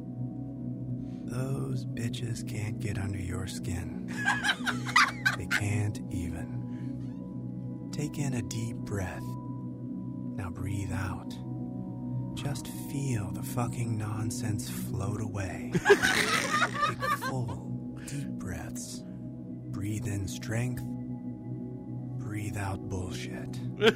those 1.25 1.85
bitches 1.85 2.47
can't 2.47 2.79
get 2.79 2.97
under 2.97 3.17
your 3.17 3.47
skin. 3.47 4.13
they 5.37 5.47
can't 5.47 5.99
even. 6.11 7.89
Take 7.91 8.17
in 8.19 8.35
a 8.35 8.41
deep 8.43 8.75
breath. 8.77 9.23
Now 10.35 10.49
breathe 10.49 10.91
out. 10.93 11.33
Just 12.35 12.67
feel 12.91 13.31
the 13.31 13.41
fucking 13.43 13.97
nonsense 13.97 14.69
float 14.69 15.21
away. 15.21 15.71
Take 15.87 17.01
full, 17.29 17.97
deep 18.07 18.27
breaths. 18.27 19.03
Breathe 19.71 20.07
in 20.07 20.27
strength. 20.27 20.83
Breathe 22.19 22.57
out 22.57 22.79
bullshit. 22.89 23.59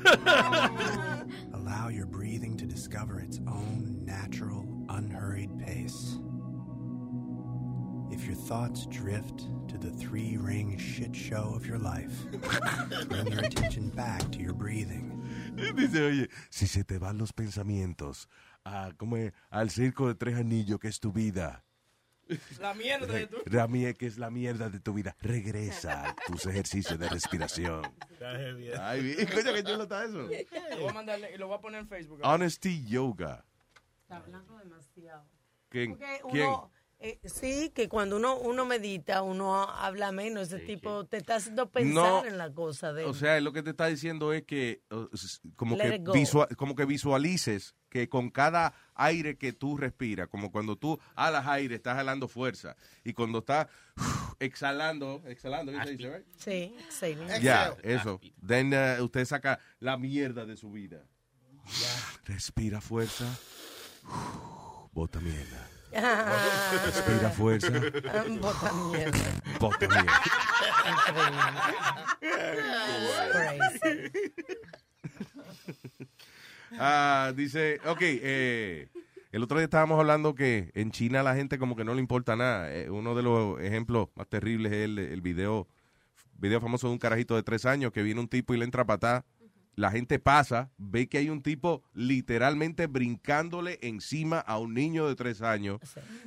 Allow 1.53 1.89
your 1.89 2.05
breathing 2.05 2.57
to 2.57 2.65
discover 2.65 3.19
its 3.19 3.39
own 3.47 3.99
natural, 4.05 4.85
unhurried 4.89 5.57
pace. 5.59 6.17
If 8.11 8.25
your 8.25 8.35
thoughts 8.35 8.85
drift 8.87 9.47
to 9.69 9.77
the 9.77 9.91
three 9.91 10.37
ring 10.37 10.77
shit 10.77 11.15
show 11.15 11.53
of 11.55 11.65
your 11.65 11.77
life, 11.79 12.11
bring 13.09 13.27
your 13.31 13.45
attention 13.45 13.89
back 13.89 14.29
to 14.31 14.39
your 14.39 14.53
breathing. 14.53 15.15
Dice, 15.75 15.95
oye, 16.01 16.29
si 16.49 16.67
se 16.67 16.83
te 16.83 16.97
van 16.97 17.17
los 17.17 17.31
pensamientos 17.33 18.27
a, 18.65 18.91
¿cómo 18.97 19.17
es? 19.17 19.31
al 19.49 19.69
circo 19.69 20.07
de 20.07 20.15
tres 20.15 20.35
anillos 20.37 20.79
que 20.79 20.87
es 20.87 20.99
tu 20.99 21.11
vida, 21.11 21.63
La 22.59 22.73
mierda 22.73 23.07
de 23.13 23.27
tu... 23.27 23.37
la 23.45 23.67
mie- 23.67 23.95
que 23.95 24.05
es 24.05 24.17
la 24.17 24.29
mierda 24.29 24.69
de 24.69 24.79
tu 24.79 24.93
vida, 24.93 25.15
regresa 25.21 26.09
a 26.09 26.15
tus 26.27 26.45
ejercicios 26.45 26.97
de 26.99 27.09
respiración. 27.09 27.81
Ay, 28.79 29.01
bien, 29.03 29.27
coño, 29.33 29.53
qué 29.53 29.63
chulo 29.63 29.83
está 29.83 30.03
eso. 30.05 30.17
Lo 30.71 30.79
voy 30.79 30.89
a 30.89 30.93
mandarle 30.93 31.33
y 31.33 31.37
lo 31.37 31.47
voy 31.47 31.57
a 31.57 31.61
poner 31.61 31.81
en 31.81 31.87
Facebook. 31.87 32.19
Honesty 32.23 32.85
Yoga. 32.85 33.43
Está 34.03 34.17
hablando 34.17 34.57
demasiado. 34.57 35.25
¿Quién? 35.69 35.95
¿Quién? 36.31 36.47
uno, 36.47 36.71
eh, 36.99 37.19
sí, 37.23 37.71
que 37.73 37.87
cuando 37.87 38.17
uno, 38.17 38.37
uno 38.37 38.65
medita, 38.65 39.21
uno 39.21 39.63
habla 39.63 40.11
menos. 40.11 40.51
Ese 40.51 40.59
tipo 40.65 41.05
te 41.05 41.17
está 41.17 41.35
haciendo 41.35 41.69
pensar 41.71 41.93
No, 41.93 42.25
en 42.25 42.37
la 42.37 42.51
cosa 42.53 42.91
de 42.93 43.05
O 43.05 43.13
sea, 43.13 43.39
lo 43.39 43.53
que 43.53 43.63
te 43.63 43.69
está 43.69 43.85
diciendo 43.87 44.33
es 44.33 44.43
que 44.43 44.83
como 45.55 45.75
Let 45.77 45.89
que, 45.89 45.95
it 45.95 46.05
go. 46.05 46.13
visua- 46.13 46.55
como 46.55 46.75
que 46.75 46.85
visualices 46.85 47.75
que 47.89 48.07
con 48.09 48.29
cada 48.29 48.73
aire 48.95 49.37
que 49.37 49.51
tú 49.53 49.77
respiras, 49.77 50.27
como 50.27 50.51
cuando 50.51 50.75
tú 50.75 50.99
alas 51.15 51.47
aire, 51.47 51.75
estás 51.75 51.95
jalando 51.95 52.27
fuerza. 52.27 52.75
Y 53.03 53.13
cuando 53.13 53.39
estás 53.39 53.67
exhalando, 54.39 55.21
exhalando, 55.25 55.71
¿qué 55.71 55.83
se 55.85 55.91
dice? 55.95 56.17
right? 56.17 56.25
Sí, 56.37 56.75
exhaling. 56.87 57.41
Ya, 57.41 57.75
eso. 57.83 58.19
Then 58.45 58.73
uh, 58.73 59.03
usted 59.03 59.25
saca 59.25 59.59
la 59.79 59.97
mierda 59.97 60.45
de 60.45 60.55
su 60.57 60.69
vida. 60.71 61.01
Respira 62.25 62.81
fuerza. 62.81 63.25
Bota 64.91 65.19
mierda. 65.19 65.67
Respira 65.91 67.29
fuerza. 67.29 67.71
Bota 68.39 68.73
mierda. 68.73 69.19
Bota 69.59 69.87
mierda. 69.87 70.21
Ah, 76.77 77.33
dice, 77.35 77.79
ok, 77.85 77.97
eh, 78.01 78.89
el 79.31 79.43
otro 79.43 79.57
día 79.57 79.65
estábamos 79.65 79.99
hablando 79.99 80.35
que 80.35 80.71
en 80.75 80.91
China 80.91 81.23
la 81.23 81.35
gente 81.35 81.57
como 81.57 81.75
que 81.75 81.83
no 81.83 81.93
le 81.93 81.99
importa 81.99 82.35
nada. 82.35 82.73
Eh, 82.73 82.89
uno 82.89 83.15
de 83.15 83.23
los 83.23 83.59
ejemplos 83.59 84.09
más 84.15 84.27
terribles 84.27 84.71
es 84.71 84.85
el, 84.85 84.99
el 84.99 85.21
video, 85.21 85.67
video 86.37 86.61
famoso 86.61 86.87
de 86.87 86.93
un 86.93 86.99
carajito 86.99 87.35
de 87.35 87.43
tres 87.43 87.65
años 87.65 87.91
que 87.91 88.03
viene 88.03 88.19
un 88.19 88.27
tipo 88.27 88.53
y 88.53 88.57
le 88.57 88.65
entra 88.65 88.83
a 88.83 88.87
patada. 88.87 89.25
La 89.79 89.91
gente 89.91 90.19
pasa, 90.19 90.71
ve 90.77 91.07
que 91.07 91.19
hay 91.19 91.29
un 91.29 91.41
tipo 91.41 91.83
literalmente 91.93 92.87
brincándole 92.87 93.79
encima 93.81 94.39
a 94.39 94.57
un 94.57 94.73
niño 94.73 95.07
de 95.07 95.15
tres 95.15 95.41
años. 95.41 95.79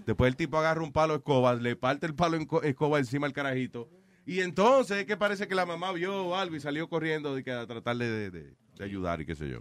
Después 0.06 0.30
el 0.30 0.36
tipo 0.36 0.56
agarra 0.56 0.82
un 0.82 0.90
palo 0.90 1.12
de 1.12 1.18
escoba, 1.18 1.54
le 1.54 1.76
parte 1.76 2.06
el 2.06 2.14
palo 2.14 2.38
de 2.38 2.46
escoba 2.70 2.98
encima 2.98 3.26
al 3.26 3.34
carajito. 3.34 3.90
Y 4.24 4.40
entonces 4.40 4.96
es 4.98 5.04
que 5.04 5.18
parece 5.18 5.48
que 5.48 5.54
la 5.54 5.66
mamá 5.66 5.92
vio 5.92 6.34
algo 6.34 6.56
y 6.56 6.60
salió 6.60 6.88
corriendo 6.88 7.34
de 7.34 7.44
que 7.44 7.52
a 7.52 7.66
tratarle 7.66 8.06
de, 8.08 8.30
de- 8.30 8.54
de 8.78 8.84
ayudar 8.84 9.20
y 9.20 9.26
qué 9.26 9.34
sé 9.34 9.50
yo. 9.50 9.60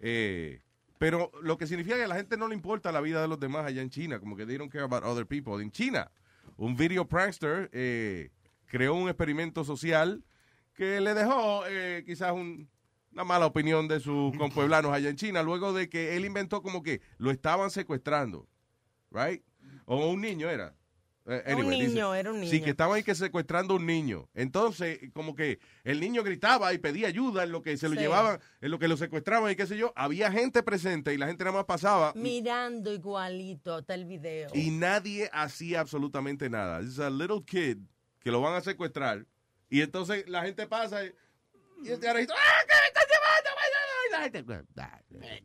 Eh, 0.00 0.60
pero 0.98 1.30
lo 1.42 1.56
que 1.56 1.68
significa 1.68 1.96
que 1.96 2.04
a 2.04 2.08
la 2.08 2.16
gente 2.16 2.36
no 2.36 2.48
le 2.48 2.54
importa 2.56 2.90
la 2.90 3.00
vida 3.00 3.22
de 3.22 3.28
los 3.28 3.38
demás 3.38 3.64
allá 3.64 3.80
en 3.80 3.90
China, 3.90 4.18
como 4.18 4.36
que 4.36 4.44
they 4.44 4.56
don't 4.56 4.72
care 4.72 4.84
about 4.84 5.04
other 5.04 5.24
people. 5.24 5.62
En 5.62 5.70
China, 5.70 6.10
un 6.56 6.76
video 6.76 7.06
prankster 7.06 7.70
eh, 7.72 8.30
creó 8.66 8.94
un 8.96 9.08
experimento 9.08 9.62
social 9.62 10.24
que 10.74 11.00
le 11.00 11.14
dejó 11.14 11.62
eh, 11.68 12.02
quizás 12.04 12.32
un- 12.32 12.68
una 13.12 13.24
mala 13.24 13.46
opinión 13.46 13.88
de 13.88 14.00
sus 14.00 14.36
compueblanos 14.36 14.92
allá 14.92 15.08
en 15.10 15.16
China, 15.16 15.42
luego 15.42 15.72
de 15.72 15.88
que 15.88 16.16
él 16.16 16.24
inventó 16.24 16.62
como 16.62 16.82
que 16.82 17.00
lo 17.18 17.30
estaban 17.30 17.70
secuestrando, 17.70 18.46
right? 19.10 19.42
O 19.86 20.06
un 20.10 20.20
niño 20.20 20.48
era. 20.48 20.74
Eh, 21.26 21.54
Un 21.54 21.70
dice- 21.70 21.88
niño, 21.88 22.14
era 22.14 22.32
un 22.32 22.40
Sí, 22.44 22.52
niño. 22.52 22.64
que 22.64 22.70
estaban 22.70 22.96
ahí 22.96 23.02
que 23.02 23.14
secuestrando 23.14 23.76
un 23.76 23.84
niño. 23.86 24.28
Entonces, 24.34 24.98
como 25.12 25.34
que 25.34 25.60
el 25.84 26.00
niño 26.00 26.24
gritaba 26.24 26.72
y 26.72 26.78
pedía 26.78 27.08
ayuda 27.08 27.44
en 27.44 27.52
lo 27.52 27.62
que 27.62 27.76
se 27.76 27.88
lo 27.88 27.94
Sí. 27.94 28.00
llevaban, 28.00 28.40
en 28.60 28.70
lo 28.70 28.78
que 28.78 28.88
lo 28.88 28.96
secuestraban 28.96 29.52
y 29.52 29.54
qué 29.54 29.66
sé 29.66 29.76
yo. 29.76 29.92
Había 29.96 30.32
gente 30.32 30.62
presente 30.62 31.12
y 31.12 31.18
la 31.18 31.26
gente 31.26 31.44
nada 31.44 31.56
más 31.58 31.66
pasaba 31.66 32.12
Mirando 32.16 32.92
igualito 32.92 33.74
hasta 33.74 33.94
el 33.94 34.06
video. 34.06 34.50
y 34.54 34.70
nadie 34.70 35.28
hacía 35.32 35.80
absolutamente 35.80 36.48
nada. 36.48 36.80
Es 36.80 36.98
a 36.98 37.10
little 37.10 37.44
kid 37.44 37.78
que 38.20 38.30
lo 38.30 38.40
van 38.40 38.54
a 38.54 38.60
secuestrar 38.60 39.26
y 39.68 39.82
entonces 39.82 40.28
la 40.28 40.42
gente 40.42 40.66
pasa 40.66 41.04
y, 41.04 41.12
y 41.84 41.90
el 41.90 42.00
carajito, 42.00 42.32
¡ah, 42.34 42.64
que 42.66 42.74
me 42.80 42.86
están 42.88 43.04
llevando! 43.06 43.50
Y 44.26 44.30
la 44.30 44.30
gente, 44.30 44.54
"Ah, 44.78 45.00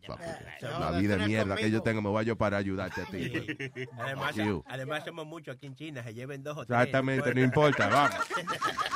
fuck 0.06 0.20
you. 0.62 0.68
la 0.80 0.92
vida 1.00 1.18
de 1.18 1.26
mierda 1.28 1.56
que 1.56 1.72
yo 1.72 1.82
tengo 1.82 2.02
me 2.02 2.10
voy 2.10 2.26
yo 2.26 2.36
para 2.38 2.58
ayudarte 2.58 3.02
a 3.02 3.06
ti. 3.06 3.32
Además, 3.98 4.36
además 4.68 5.04
somos 5.06 5.26
muchos 5.26 5.56
aquí 5.56 5.66
en 5.68 5.76
China, 5.76 6.04
se 6.04 6.14
lleven 6.14 6.44
dos 6.44 6.58
o 6.58 6.66
tres. 6.66 6.78
Exactamente, 6.80 7.34
no 7.34 7.42
importa, 7.42 7.88
vamos. 7.88 8.16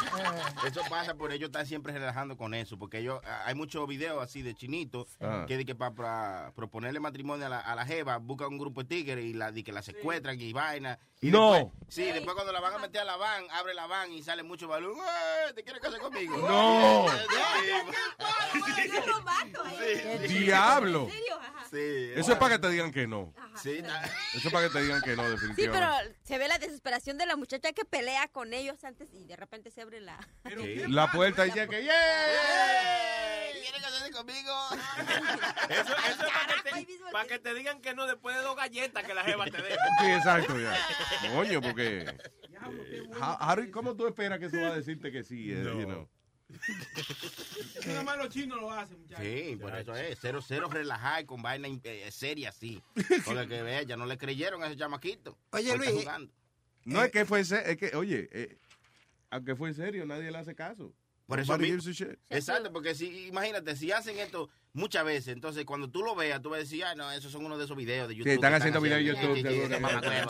Eso 0.66 0.82
pasa 0.90 1.14
por 1.16 1.32
ellos 1.32 1.48
están 1.50 1.66
siempre 1.66 1.94
relajando 1.94 2.38
con 2.38 2.54
eso, 2.54 2.78
porque 2.78 3.00
ellos, 3.00 3.20
ah, 3.26 3.44
hay 3.46 3.56
muchos 3.56 3.88
videos 3.88 4.22
así 4.24 4.42
de 4.42 4.54
chinitos 4.56 5.18
Ah. 5.22 5.46
que 5.48 5.58
de 5.58 5.66
que 5.66 5.76
para 5.76 6.52
proponerle 6.56 7.00
matrimonio 7.00 7.46
a 7.46 7.50
la, 7.50 7.60
a 7.60 7.76
la 7.76 7.86
jeva 7.86 8.18
buscan 8.18 8.50
un 8.50 8.58
grupo 8.58 8.84
de 8.84 8.88
tigres 8.90 9.24
y 9.26 9.34
la, 9.34 9.52
de 9.52 9.64
que 9.64 9.72
la 9.72 9.82
secuestran 9.82 10.40
y 10.40 10.54
vaina. 10.54 11.00
Y 11.22 11.32
No. 11.32 11.54
después- 11.54 11.74
sí, 11.90 12.04
después 12.12 12.34
cuando 12.36 12.52
la 12.54 12.60
van 12.62 12.74
a 12.76 12.78
meter 12.80 13.02
a 13.02 13.06
la 13.06 13.18
van, 13.18 13.46
abre 13.52 13.74
la 13.74 13.88
van 13.88 14.12
y 14.12 14.22
sale 14.24 14.44
mucho 14.44 14.68
balón. 14.68 14.98
¡Eh, 14.98 15.54
¿Te 15.54 15.64
quieres 15.64 15.82
casar 15.82 16.00
conmigo? 16.00 16.38
No. 16.38 17.06
Diablo. 20.28 21.08
Ajá. 21.40 21.66
Eso 21.72 22.32
es 22.32 22.38
para 22.38 22.56
que 22.56 22.60
te 22.60 22.70
digan 22.72 22.92
que 22.92 23.08
no. 23.08 23.34
Sí, 23.62 23.82
Eso 24.34 24.48
es 24.48 24.52
para 24.54 24.68
que 24.68 24.74
te 24.74 24.82
digan 24.82 25.02
que 25.02 25.16
no, 25.16 25.24
Sí, 25.26 25.30
definitivamente. 25.32 25.86
pero 26.06 26.16
se 26.24 26.38
ve 26.38 26.48
la 26.48 26.58
desesperación 26.58 27.18
de 27.18 27.26
la 27.26 27.36
muchacha 27.36 27.72
que 27.74 27.86
pelea 27.86 28.28
con 28.30 28.54
ellos 28.54 28.84
antes 28.84 29.10
y 29.14 29.26
de 29.26 29.36
repente 29.36 29.70
se 29.70 29.82
abre 29.82 30.00
la... 30.00 30.09
La 30.90 31.12
puerta 31.12 31.44
dice 31.44 31.68
que 31.68 31.84
¡yeah! 31.84 31.94
¿Quieren 33.62 33.82
casarse 33.82 34.12
conmigo? 34.12 34.52
Eso, 35.70 35.82
eso 35.82 36.26
es 36.26 36.32
para 36.34 36.64
que, 36.64 36.86
te, 36.86 37.12
para 37.12 37.28
que 37.28 37.40
te 37.40 37.54
digan 37.54 37.82
que 37.82 37.94
no 37.94 38.08
después 38.08 38.36
de 38.36 38.42
dos 38.42 38.56
galletas 38.56 39.04
que 39.04 39.14
la 39.14 39.24
jeva 39.24 39.46
te 39.46 39.62
dé. 39.62 39.76
Sí, 40.00 40.06
exacto, 40.12 40.60
ya. 40.60 40.76
Coño, 41.34 41.62
porque. 41.62 42.00
eh, 42.02 43.04
how- 43.22 43.72
¿Cómo 43.72 43.96
tú 43.96 44.08
esperas 44.08 44.40
que 44.40 44.46
eso 44.46 44.58
va 44.62 44.70
a 44.70 44.76
decirte 44.76 45.12
que 45.12 45.24
sí? 45.24 45.52
eh, 45.52 45.64
you 45.64 45.86
know? 45.86 46.10
Nada 47.86 48.04
más 48.04 48.18
los 48.18 48.30
chinos 48.30 48.60
lo 48.60 48.72
hacen, 48.72 49.00
muchachos. 49.02 49.24
Sí, 49.24 49.56
por 49.62 49.76
eso 49.76 49.96
es. 49.96 50.18
Cero, 50.20 50.42
cero 50.46 50.68
relajada 50.72 51.22
y 51.22 51.26
con 51.26 51.42
vaina 51.44 51.68
eh, 51.84 52.10
seria 52.12 52.50
así. 52.50 52.82
Porque 53.24 53.48
que 53.48 53.62
vea, 53.62 53.84
ya 53.84 53.96
no 53.98 54.06
le 54.08 54.18
creyeron 54.18 54.64
a 54.64 54.68
ese 54.68 54.76
chamaquito. 54.78 55.38
Oye, 55.52 55.78
Luis, 55.78 55.92
jugando. 55.92 56.34
No 56.86 57.04
es 57.04 57.12
que 57.12 57.26
fue 57.26 57.44
serio, 57.46 57.66
es 57.68 57.78
que, 57.78 57.96
oye, 57.96 58.28
eh, 58.32 58.58
aunque 59.30 59.56
fue 59.56 59.70
en 59.70 59.76
serio, 59.76 60.06
nadie 60.06 60.32
le 60.32 60.38
hace 60.38 60.56
caso. 60.56 60.94
Por 61.30 61.40
eso. 61.40 61.56
Exacto, 62.32 62.74
porque 62.74 62.96
si, 62.96 63.28
imagínate, 63.28 63.76
si 63.76 63.92
hacen 63.92 64.18
esto 64.18 64.50
muchas 64.74 65.06
veces, 65.06 65.28
entonces 65.28 65.64
cuando 65.64 65.88
tú 65.88 66.02
lo 66.02 66.16
veas, 66.16 66.42
tú 66.42 66.50
vas 66.50 66.58
a 66.58 66.62
decir, 66.62 66.84
ah, 66.84 66.96
no, 66.96 67.12
esos 67.12 67.32
son 67.32 67.46
uno 67.46 67.56
de 67.56 67.66
esos 67.66 67.78
videos 67.78 68.08
de 68.08 68.16
YouTube. 68.16 68.32
están 68.34 68.52
que 68.52 68.58
haciendo 68.58 68.82
videos 68.82 69.02
en 69.02 69.06
YouTube, 69.06 69.36
Sí, 69.36 69.42
sí, 69.44 69.48
sí, 69.48 69.54
seguro. 69.54 69.68
ese 69.68 69.80
mamacuevo. 69.80 70.28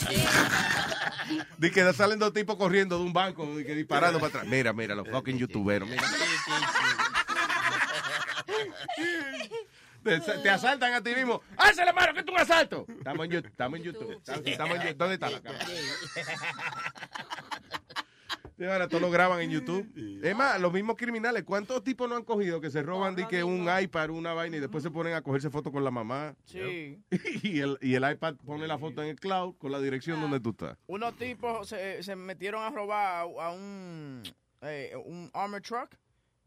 Di 1.58 1.72
que 1.72 1.94
salen 1.94 2.20
dos 2.20 2.34
tipos 2.34 2.58
corriendo 2.58 2.98
de 2.98 3.06
un 3.06 3.14
banco 3.14 3.46
di 3.56 3.64
que 3.64 3.76
disparando 3.76 4.20
para 4.20 4.30
atrás. 4.30 4.48
Mira, 4.48 4.74
mira, 4.74 4.94
los 4.94 5.08
fucking 5.08 5.38
youtuberos. 5.38 5.88
Mira. 5.88 6.04
Te, 10.04 10.20
te 10.20 10.50
asaltan 10.50 10.94
a 10.94 11.02
ti 11.02 11.14
mismo. 11.14 11.42
¡Hácele 11.56 11.94
mano, 11.94 12.14
que 12.14 12.22
es 12.22 12.26
un 12.28 12.38
asalto! 12.38 12.86
Estamos 12.90 13.26
en, 13.26 13.32
YouTube, 13.32 13.50
estamos 13.52 13.80
en 13.80 13.86
YouTube. 13.86 14.22
Estamos 14.46 14.76
en 14.76 14.82
YouTube. 14.82 14.98
¿Dónde 14.98 15.14
está 15.14 15.30
la 15.30 15.42
cámara? 15.42 15.66
Sí, 18.60 18.66
ahora 18.66 18.90
todo 18.90 19.00
lo 19.00 19.10
graban 19.10 19.40
en 19.40 19.52
YouTube. 19.52 19.88
Es 20.22 20.36
más, 20.36 20.60
los 20.60 20.74
mismos 20.74 20.98
criminales, 20.98 21.44
¿cuántos 21.44 21.82
tipos 21.82 22.10
no 22.10 22.18
han 22.18 22.26
cogido 22.26 22.60
que 22.60 22.70
se 22.70 22.84
roban 22.84 23.16
di 23.16 23.26
que 23.26 23.42
un 23.42 23.68
iPad, 23.82 24.10
una 24.10 24.34
vaina 24.34 24.58
y 24.58 24.60
después 24.60 24.84
se 24.84 24.92
ponen 24.92 25.14
a 25.14 25.22
cogerse 25.22 25.50
fotos 25.50 25.72
con 25.72 25.84
la 25.84 25.92
mamá? 25.92 26.36
Sí. 26.44 27.00
Y 27.42 27.62
el, 27.62 27.78
y 27.82 27.94
el 27.96 28.12
iPad 28.12 28.36
pone 28.46 28.68
la 28.68 28.78
foto 28.78 29.02
en 29.02 29.10
el 29.10 29.16
cloud 29.20 29.56
con 29.58 29.72
la 29.72 29.80
dirección 29.80 30.20
donde 30.20 30.42
tú 30.42 30.50
estás. 30.50 30.78
Unos 30.88 31.16
tipos 31.16 31.70
se, 31.70 32.04
se 32.04 32.16
metieron 32.18 32.62
a 32.62 32.70
robar 32.70 33.06
a, 33.06 33.22
a 33.22 33.52
un, 33.52 34.24
eh, 34.62 34.94
un 35.06 35.30
armor 35.34 35.62
truck. 35.62 35.96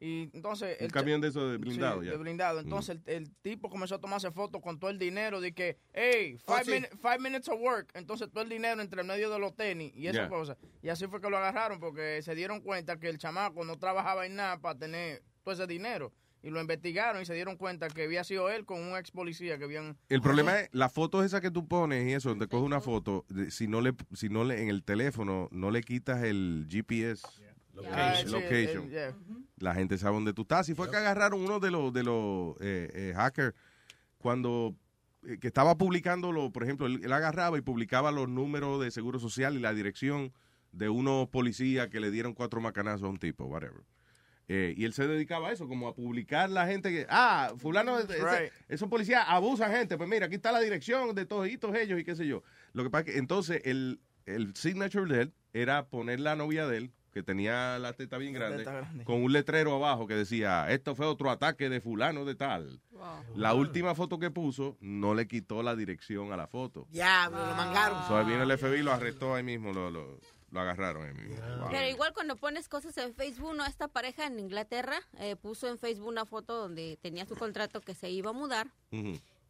Y 0.05 0.31
entonces. 0.35 0.77
Un 0.81 0.87
el 0.87 0.91
camión 0.93 1.21
de 1.21 1.29
eso 1.29 1.49
de 1.49 1.59
blindado, 1.59 2.01
Sí, 2.01 2.07
ya. 2.07 2.13
de 2.13 2.19
blindado. 2.19 2.59
Entonces 2.59 2.99
el, 3.07 3.15
el 3.15 3.31
tipo 3.37 3.71
comenzó 3.71 3.95
a 3.95 4.01
tomarse 4.01 4.33
fotos 4.33 4.61
con 4.61 4.81
todo 4.81 4.91
el 4.91 4.99
dinero 4.99 5.41
de 5.41 5.55
que, 5.55 5.79
hey, 5.93 6.39
five, 6.45 6.59
Oh, 6.61 6.65
sí. 6.65 6.71
minute- 6.73 6.97
five 7.01 7.19
minutes 7.21 7.49
of 7.49 7.61
work. 7.61 7.91
Entonces 7.95 8.29
todo 8.31 8.43
el 8.43 8.49
dinero 8.49 8.83
entre 8.83 9.01
el 9.03 9.07
medio 9.07 9.31
de 9.31 9.39
los 9.39 9.55
tenis 9.55 9.93
y 9.95 10.09
esas 10.09 10.29
cosas. 10.29 10.57
Y 10.83 10.89
así 10.89 11.07
fue 11.07 11.21
que 11.21 11.31
lo 11.31 11.37
agarraron 11.39 11.79
porque 11.79 12.21
se 12.23 12.35
dieron 12.35 12.61
cuenta 12.63 12.99
que 12.99 13.09
el 13.09 13.19
chamaco 13.19 13.65
no 13.65 13.79
trabajaba 13.79 14.27
en 14.27 14.35
nada 14.35 14.59
para 14.59 14.77
tener 14.77 15.23
todo 15.45 15.55
ese 15.55 15.69
dinero. 15.69 16.13
Y 16.45 16.51
lo 16.51 16.61
investigaron 16.61 17.23
y 17.23 17.25
se 17.25 17.35
dieron 17.35 17.57
cuenta 17.57 17.87
que 17.87 18.03
había 18.03 18.25
sido 18.25 18.51
él 18.51 18.65
con 18.65 18.81
un 18.83 18.97
ex 18.99 19.13
policía 19.13 19.57
que 19.59 19.65
habían. 19.65 19.97
El 20.09 20.21
problema 20.21 20.59
es 20.59 20.69
las 20.73 20.93
fotos 20.93 21.25
esas 21.25 21.41
que 21.41 21.53
tú 21.53 21.69
pones 21.69 22.05
y 22.09 22.13
eso, 22.15 22.31
donde 22.31 22.49
coges 22.49 22.67
una 22.67 22.81
foto, 22.81 23.25
si 23.51 23.69
no 23.69 23.81
le, 23.81 23.95
si 24.15 24.29
no 24.29 24.43
le, 24.43 24.61
en 24.61 24.69
el 24.69 24.83
teléfono 24.83 25.49
no 25.53 25.71
le 25.71 25.83
quitas 25.85 26.25
el 26.25 26.67
GPS, 26.69 27.23
sí, 27.33 27.43
location, 28.27 28.85
el- 28.85 28.91
yeah. 28.91 29.15
La 29.63 29.75
gente 29.75 29.97
sabe 29.99 30.15
dónde 30.15 30.33
tú 30.33 30.43
estás. 30.43 30.69
Y 30.69 30.75
fue 30.75 30.91
que 30.91 30.97
agarraron 30.97 31.41
uno 31.41 31.61
de 31.61 31.71
los 31.71 31.93
de 31.93 32.03
los 32.03 32.57
eh, 32.61 32.91
eh, 32.95 33.13
hackers 33.15 33.55
cuando 34.19 34.75
eh, 35.27 35.39
que 35.41 35.47
estaba 35.49 35.77
publicándolo, 35.79 36.51
por 36.51 36.65
ejemplo, 36.65 36.87
él, 36.87 37.01
él 37.05 37.13
agarraba 37.13 37.57
y 37.59 37.61
publicaba 37.61 38.11
los 38.13 38.29
números 38.29 38.81
de 38.83 38.91
seguro 38.91 39.19
social 39.19 39.57
y 39.57 39.61
la 39.61 39.73
dirección 39.73 40.33
de 40.73 40.89
unos 40.89 41.29
policías 41.29 41.89
que 41.89 42.01
le 42.01 42.11
dieron 42.11 42.35
cuatro 42.35 42.61
macanazos 42.61 43.05
a 43.05 43.09
un 43.09 43.19
tipo, 43.19 43.45
whatever. 43.45 43.83
Y 44.49 44.85
él 44.85 44.93
se 44.93 45.07
dedicaba 45.07 45.49
a 45.49 45.53
eso, 45.53 45.67
como 45.67 45.89
a 45.89 45.95
publicar 45.95 46.51
la 46.51 46.67
gente 46.67 46.91
que, 46.91 47.07
ah, 47.09 47.55
fulano, 47.57 47.99
ese- 47.99 48.19
Right. 48.23 48.53
esos 48.69 48.87
policías 48.91 49.25
abusan 49.27 49.71
gente, 49.73 49.97
pues 49.97 50.07
mira, 50.11 50.27
aquí 50.27 50.35
está 50.35 50.53
la 50.53 50.61
dirección 50.61 51.15
de 51.15 51.25
todos 51.25 51.47
ellos 51.47 51.99
y 51.99 52.05
qué 52.05 52.15
sé 52.15 52.27
yo. 52.27 52.43
Lo 52.75 52.83
que 52.85 52.91
pasa 52.91 53.07
es 53.07 53.13
que 53.15 53.19
entonces 53.19 53.63
el, 53.65 54.01
el 54.27 54.55
signature 54.55 55.07
de 55.15 55.23
él 55.23 55.33
era 55.55 55.87
poner 55.87 56.21
la 56.21 56.37
novia 56.37 56.67
de 56.67 56.77
él, 56.77 56.93
que 57.13 57.23
tenía 57.23 57.79
la 57.79 57.93
teta 57.93 58.19
bien 58.19 58.33
grande, 58.33 58.59
teta 58.59 58.73
grande. 58.73 59.05
con 59.05 59.23
un 59.23 59.33
letrero 59.33 59.75
abajo 59.75 60.07
que 60.07 60.15
decía, 60.15 60.71
esto 60.71 60.95
fue 60.95 61.07
otro 61.07 61.31
ataque 61.31 61.69
de 61.69 61.81
fulano 61.81 62.25
de 62.25 62.35
tal. 62.35 62.81
La 63.35 63.55
última 63.55 63.95
foto 63.95 64.19
que 64.19 64.31
puso 64.31 64.77
no 64.81 65.15
le 65.15 65.27
quitó 65.27 65.63
la 65.63 65.77
dirección 65.77 66.33
a 66.33 66.37
la 66.37 66.47
foto. 66.47 66.87
Diablo, 66.91 67.45
lo 67.45 67.55
mangaron. 67.55 68.07
So, 68.07 68.17
ahí 68.17 68.27
vino 68.27 68.43
el 68.43 68.59
FBI, 68.59 68.83
lo 68.83 68.93
arrestó 68.93 69.35
ahí 69.35 69.43
mismo, 69.43 69.73
lo, 69.73 69.91
lo, 69.91 70.21
lo 70.51 70.61
agarraron 70.61 71.07
ahí 71.07 71.15
mismo. 71.15 71.37
Wow. 71.59 71.69
Pero 71.71 71.89
igual 71.89 72.13
cuando 72.15 72.37
pones 72.37 72.69
cosas 72.69 72.97
en 72.99 73.15
Facebook, 73.15 73.55
¿no? 73.55 73.67
Esta 73.67 73.89
pareja 73.89 74.27
en 74.27 74.39
Inglaterra 74.39 75.01
eh, 75.19 75.37
puso 75.37 75.69
en 75.69 75.79
Facebook 75.79 76.09
una 76.09 76.27
foto 76.27 76.57
donde 76.57 76.99
tenía 77.03 77.27
su 77.27 77.35
contrato 77.35 77.81
que 77.81 77.95
se 77.95 78.11
iba 78.11 78.31
a 78.31 78.35
mudar. 78.35 78.69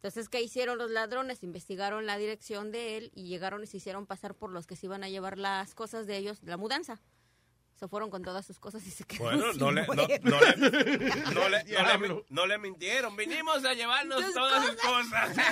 Entonces, 0.03 0.27
¿qué 0.27 0.41
hicieron 0.41 0.77
los 0.77 0.91
ladrones? 0.91 1.43
Investigaron 1.43 2.05
la 2.05 2.17
dirección 2.17 2.71
de 2.71 2.97
él 2.97 3.11
y 3.15 3.27
llegaron 3.27 3.63
y 3.63 3.67
se 3.67 3.77
hicieron 3.77 4.05
pasar 4.05 4.35
por 4.35 4.49
los 4.51 4.67
que 4.67 4.75
se 4.75 4.87
iban 4.87 5.03
a 5.03 5.09
llevar 5.09 5.37
las 5.37 5.75
cosas 5.75 6.07
de 6.07 6.17
ellos, 6.17 6.41
la 6.43 6.57
mudanza. 6.57 6.99
Se 7.79 7.87
fueron 7.87 8.09
con 8.09 8.23
todas 8.23 8.45
sus 8.45 8.59
cosas 8.59 8.85
y 8.85 8.91
se 8.91 9.03
quedaron 9.03 9.39
Bueno, 9.39 9.53
sin 9.53 9.61
no 9.61 9.71
le, 9.71 9.87
no, 9.87 9.93
no 9.93 10.07
le, 10.07 10.19
no 10.19 10.39
le, 10.39 10.83
no 11.33 11.49
le 11.49 11.63
no 12.29 12.45
le 12.45 12.57
mintieron. 12.57 13.15
Vinimos 13.15 13.63
a 13.65 13.73
llevarnos 13.73 14.23
Tus 14.23 14.33
todas 14.33 14.65
sus 14.65 14.75
cosas. 14.75 15.35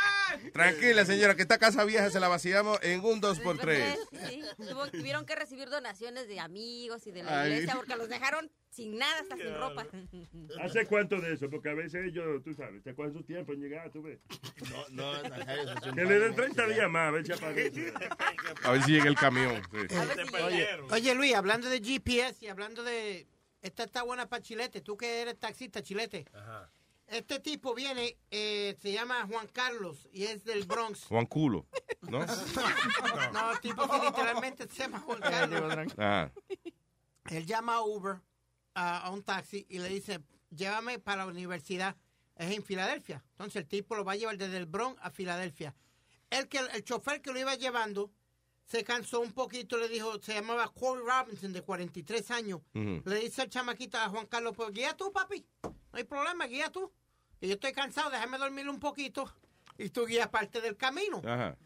Tranquila, 0.52 1.04
señora, 1.04 1.34
que 1.34 1.42
esta 1.42 1.58
casa 1.58 1.84
vieja 1.84 2.10
se 2.10 2.20
la 2.20 2.28
vaciamos 2.28 2.78
en 2.82 3.04
un 3.04 3.20
2x3. 3.20 3.96
Sí, 4.28 4.42
tuvieron 4.92 5.24
que 5.26 5.34
recibir 5.34 5.68
donaciones 5.68 6.28
de 6.28 6.40
amigos 6.40 7.06
y 7.06 7.12
de 7.12 7.22
la 7.22 7.42
Ay. 7.42 7.52
iglesia 7.52 7.74
porque 7.76 7.96
los 7.96 8.08
dejaron 8.08 8.50
sin 8.70 8.98
nada, 8.98 9.20
hasta 9.20 9.36
sin 9.36 9.54
ropa. 9.54 9.86
¿Hace 10.60 10.86
cuánto 10.86 11.20
de 11.20 11.34
eso? 11.34 11.50
Porque 11.50 11.70
a 11.70 11.74
veces 11.74 12.06
ellos, 12.06 12.42
tú 12.42 12.54
sabes, 12.54 12.82
se 12.82 12.94
cogen 12.94 13.12
su 13.12 13.22
tiempo 13.22 13.52
en 13.52 13.60
llegar, 13.60 13.90
tú 13.90 14.02
ves. 14.02 14.18
No, 14.70 14.88
no, 14.90 15.20
un 15.20 15.94
Que 15.94 16.04
le 16.04 16.18
den 16.18 16.34
30 16.34 16.66
días 16.68 16.90
más, 16.90 17.08
a 17.08 17.10
ver 17.10 17.26
si 17.26 17.32
aparece. 17.32 17.92
A 18.62 18.72
ver 18.72 18.82
si 18.82 18.92
llega 18.92 19.06
el 19.06 19.14
camión. 19.16 19.62
sí. 19.72 19.96
Oye, 20.44 20.66
oye, 20.90 21.14
Luis, 21.14 21.34
hablando 21.34 21.68
de 21.68 21.80
GPS 21.80 22.44
y 22.44 22.48
hablando 22.48 22.82
de... 22.82 23.26
Esta 23.62 23.84
está 23.84 24.02
buena 24.02 24.26
para 24.28 24.42
Chilete. 24.42 24.80
Tú 24.80 24.96
que 24.96 25.20
eres 25.22 25.38
taxista, 25.38 25.82
Chilete. 25.82 26.24
Este 27.10 27.40
tipo 27.40 27.74
viene, 27.74 28.16
eh, 28.30 28.76
se 28.80 28.92
llama 28.92 29.26
Juan 29.26 29.48
Carlos 29.48 30.08
y 30.12 30.24
es 30.24 30.44
del 30.44 30.64
Bronx. 30.64 31.06
Juan 31.06 31.26
Culo, 31.26 31.66
¿no? 32.02 32.20
No, 33.32 33.50
el 33.50 33.60
tipo 33.60 33.88
que 33.88 33.98
literalmente 33.98 34.68
se 34.68 34.84
llama 34.84 35.00
Juan 35.00 35.20
Carlos. 35.20 35.92
Ah. 35.98 36.30
Él 37.30 37.46
llama 37.46 37.74
a 37.74 37.82
Uber, 37.82 38.20
a, 38.74 38.98
a 38.98 39.10
un 39.10 39.24
taxi, 39.24 39.66
y 39.68 39.80
le 39.80 39.88
dice, 39.88 40.20
llévame 40.50 41.00
para 41.00 41.24
la 41.24 41.30
universidad. 41.32 41.96
Es 42.36 42.52
en 42.56 42.62
Filadelfia. 42.62 43.24
Entonces 43.32 43.56
el 43.56 43.66
tipo 43.66 43.96
lo 43.96 44.04
va 44.04 44.12
a 44.12 44.16
llevar 44.16 44.38
desde 44.38 44.56
el 44.56 44.66
Bronx 44.66 44.96
a 45.02 45.10
Filadelfia. 45.10 45.74
El, 46.30 46.46
que, 46.46 46.58
el 46.58 46.84
chofer 46.84 47.20
que 47.20 47.32
lo 47.32 47.40
iba 47.40 47.56
llevando 47.56 48.12
se 48.64 48.84
cansó 48.84 49.18
un 49.18 49.32
poquito, 49.32 49.76
le 49.76 49.88
dijo, 49.88 50.22
se 50.22 50.34
llamaba 50.34 50.72
Corey 50.72 51.04
Robinson, 51.04 51.52
de 51.52 51.60
43 51.60 52.30
años. 52.30 52.60
Ujú. 52.72 53.02
Le 53.04 53.16
dice 53.16 53.42
al 53.42 53.50
chamaquito 53.50 53.98
a 53.98 54.08
Juan 54.08 54.26
Carlos, 54.26 54.54
pues 54.56 54.70
guía 54.70 54.96
tú, 54.96 55.12
papi. 55.12 55.44
No 55.64 55.74
hay 55.98 56.04
problema, 56.04 56.46
guía 56.46 56.70
tú. 56.70 56.92
Que 57.40 57.48
yo 57.48 57.54
estoy 57.54 57.72
cansado, 57.72 58.10
déjame 58.10 58.38
dormir 58.38 58.68
un 58.68 58.78
poquito. 58.78 59.32
Y 59.78 59.88
tú 59.88 60.04
guías 60.06 60.28
parte 60.28 60.60
del 60.60 60.76
camino. 60.76 61.22
Ajá. 61.24 61.56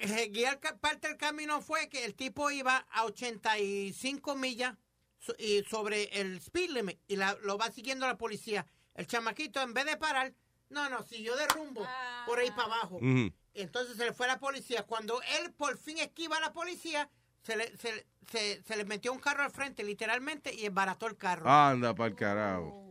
Eh, 0.00 0.28
guiar 0.32 0.58
parte 0.80 1.08
del 1.08 1.16
camino 1.16 1.60
fue 1.60 1.88
que 1.88 2.04
el 2.04 2.14
tipo 2.14 2.50
iba 2.50 2.86
a 2.90 3.04
85 3.04 4.34
millas 4.36 4.76
so- 5.18 5.34
y 5.38 5.62
sobre 5.68 6.04
el 6.20 6.36
speed 6.38 6.70
limit 6.70 6.98
y 7.08 7.16
la- 7.16 7.36
lo 7.42 7.58
va 7.58 7.70
siguiendo 7.70 8.06
la 8.06 8.16
policía. 8.16 8.66
El 8.94 9.06
chamaquito, 9.06 9.60
en 9.60 9.74
vez 9.74 9.84
de 9.86 9.96
parar, 9.96 10.32
no, 10.70 10.88
no, 10.88 11.02
siguió 11.04 11.36
de 11.36 11.46
rumbo 11.48 11.86
por 12.26 12.38
ahí 12.38 12.50
para 12.50 12.64
abajo. 12.64 12.96
Ujú. 12.96 13.32
Entonces 13.54 13.96
se 13.96 14.04
le 14.04 14.12
fue 14.12 14.26
la 14.26 14.38
policía. 14.38 14.84
Cuando 14.84 15.20
él 15.40 15.52
por 15.52 15.76
fin 15.78 15.98
esquiva 15.98 16.36
a 16.36 16.40
la 16.40 16.52
policía, 16.52 17.08
se 17.42 17.56
le, 17.56 17.76
se, 17.76 18.06
se- 18.30 18.62
se 18.62 18.76
le 18.76 18.84
metió 18.84 19.12
un 19.12 19.18
carro 19.20 19.42
al 19.44 19.50
frente, 19.50 19.82
literalmente, 19.84 20.52
y 20.54 20.66
embarató 20.66 21.06
el 21.06 21.16
carro. 21.16 21.48
Anda 21.50 21.94
para 21.94 22.10
el 22.10 22.16
carajo. 22.16 22.85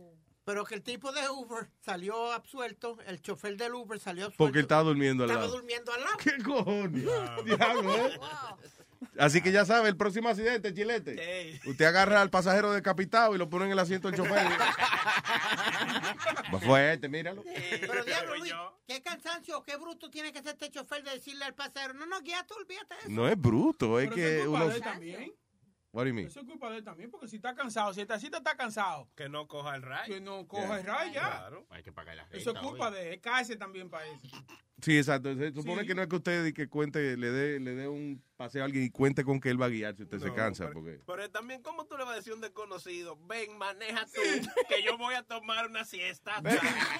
Pero 0.46 0.64
que 0.64 0.76
el 0.76 0.82
tipo 0.82 1.10
de 1.10 1.28
Uber 1.28 1.68
salió 1.80 2.32
absuelto, 2.32 2.96
el 3.08 3.20
chofer 3.20 3.56
del 3.56 3.74
Uber 3.74 3.98
salió 3.98 4.26
absuelto. 4.26 4.38
Porque 4.44 4.58
él 4.60 4.64
estaba 4.66 4.84
durmiendo 4.84 5.24
al 5.24 5.30
Estaba 5.30 5.44
lado. 5.46 5.56
durmiendo 5.58 5.92
al 5.92 6.00
lado. 6.04 6.16
¿Qué 6.18 6.38
cojones? 6.40 7.04
Diablo, 7.44 7.96
¿eh? 7.96 8.20
Así 9.18 9.42
que 9.42 9.50
ya 9.50 9.64
sabe, 9.64 9.88
el 9.88 9.96
próximo 9.96 10.28
accidente, 10.28 10.72
Chilete. 10.72 11.60
Usted 11.66 11.84
agarra 11.84 12.22
al 12.22 12.30
pasajero 12.30 12.72
decapitado 12.72 13.34
y 13.34 13.38
lo 13.38 13.50
pone 13.50 13.64
en 13.64 13.72
el 13.72 13.78
asiento 13.80 14.08
del 14.08 14.16
chofer. 14.18 14.46
Va 16.54 16.60
fuerte, 16.60 17.08
míralo. 17.08 17.42
Pero 17.80 18.04
diablo, 18.04 18.36
Luis, 18.36 18.54
qué 18.86 19.02
cansancio, 19.02 19.64
qué 19.64 19.76
bruto 19.76 20.10
tiene 20.10 20.32
que 20.32 20.42
ser 20.44 20.52
este 20.52 20.70
chofer 20.70 21.02
de 21.02 21.10
decirle 21.10 21.44
al 21.44 21.54
pasajero, 21.54 21.94
no, 21.94 22.06
no, 22.06 22.20
guía 22.20 22.46
tú, 22.46 22.54
olvídate 22.54 22.94
de 22.94 23.00
eso. 23.00 23.10
No 23.10 23.28
es 23.28 23.36
bruto, 23.36 23.98
es 23.98 24.10
Pero 24.10 24.14
que 24.14 24.46
uno... 24.46 24.68
también. 24.80 25.34
What 25.96 26.02
do 26.04 26.08
you 26.08 26.14
mean? 26.14 26.26
Eso 26.26 26.40
es 26.40 26.46
culpa 26.46 26.68
de 26.68 26.76
él 26.76 26.84
también, 26.84 27.10
porque 27.10 27.26
si 27.26 27.36
está 27.36 27.54
cansado, 27.54 27.94
si 27.94 28.02
el 28.02 28.06
taxista 28.06 28.36
está 28.36 28.54
cansado, 28.54 29.08
Que 29.16 29.30
no 29.30 29.48
coja 29.48 29.76
el 29.76 29.80
ray. 29.80 30.06
que 30.06 30.20
no 30.20 30.46
coja 30.46 30.78
el 30.80 30.84
ray 30.84 31.10
ya. 31.10 31.20
Claro. 31.22 31.66
Hay 31.70 31.82
que 31.82 31.90
pagar 31.90 32.16
la 32.16 32.28
Eso 32.32 32.50
es 32.50 32.58
culpa 32.58 32.90
de 32.90 33.14
él. 33.14 33.20
Cáese 33.22 33.56
también 33.56 33.88
para 33.88 34.04
eso. 34.06 34.20
Sí, 34.82 34.98
exacto. 34.98 35.34
Se 35.34 35.52
supone 35.54 35.80
Sí. 35.82 35.86
que 35.88 35.94
no 35.94 36.02
es 36.02 36.08
que 36.08 36.16
usted 36.16 36.44
y 36.46 36.52
que 36.52 36.68
cuente, 36.68 37.16
le 37.16 37.30
dé, 37.30 37.58
le 37.58 37.74
dé 37.74 37.88
un 37.88 38.22
paseo 38.36 38.60
a 38.60 38.66
alguien 38.66 38.84
y 38.84 38.90
cuente 38.90 39.24
con 39.24 39.40
que 39.40 39.48
él 39.48 39.60
va 39.60 39.66
a 39.66 39.70
guiar 39.70 39.96
si 39.96 40.02
usted 40.02 40.18
se 40.18 40.32
cansa. 40.34 40.68
Porque... 40.70 41.00
Pero 41.06 41.30
también, 41.30 41.62
¿cómo 41.62 41.86
tú 41.86 41.96
le 41.96 42.04
vas 42.04 42.12
a 42.12 42.16
decir 42.16 42.32
a 42.32 42.34
un 42.36 42.42
desconocido? 42.42 43.18
Ven, 43.26 43.56
maneja 43.56 44.04
tú, 44.04 44.20
que 44.68 44.82
yo 44.82 44.98
voy 44.98 45.14
a 45.14 45.22
tomar 45.22 45.66
una 45.66 45.84
siesta. 45.86 46.42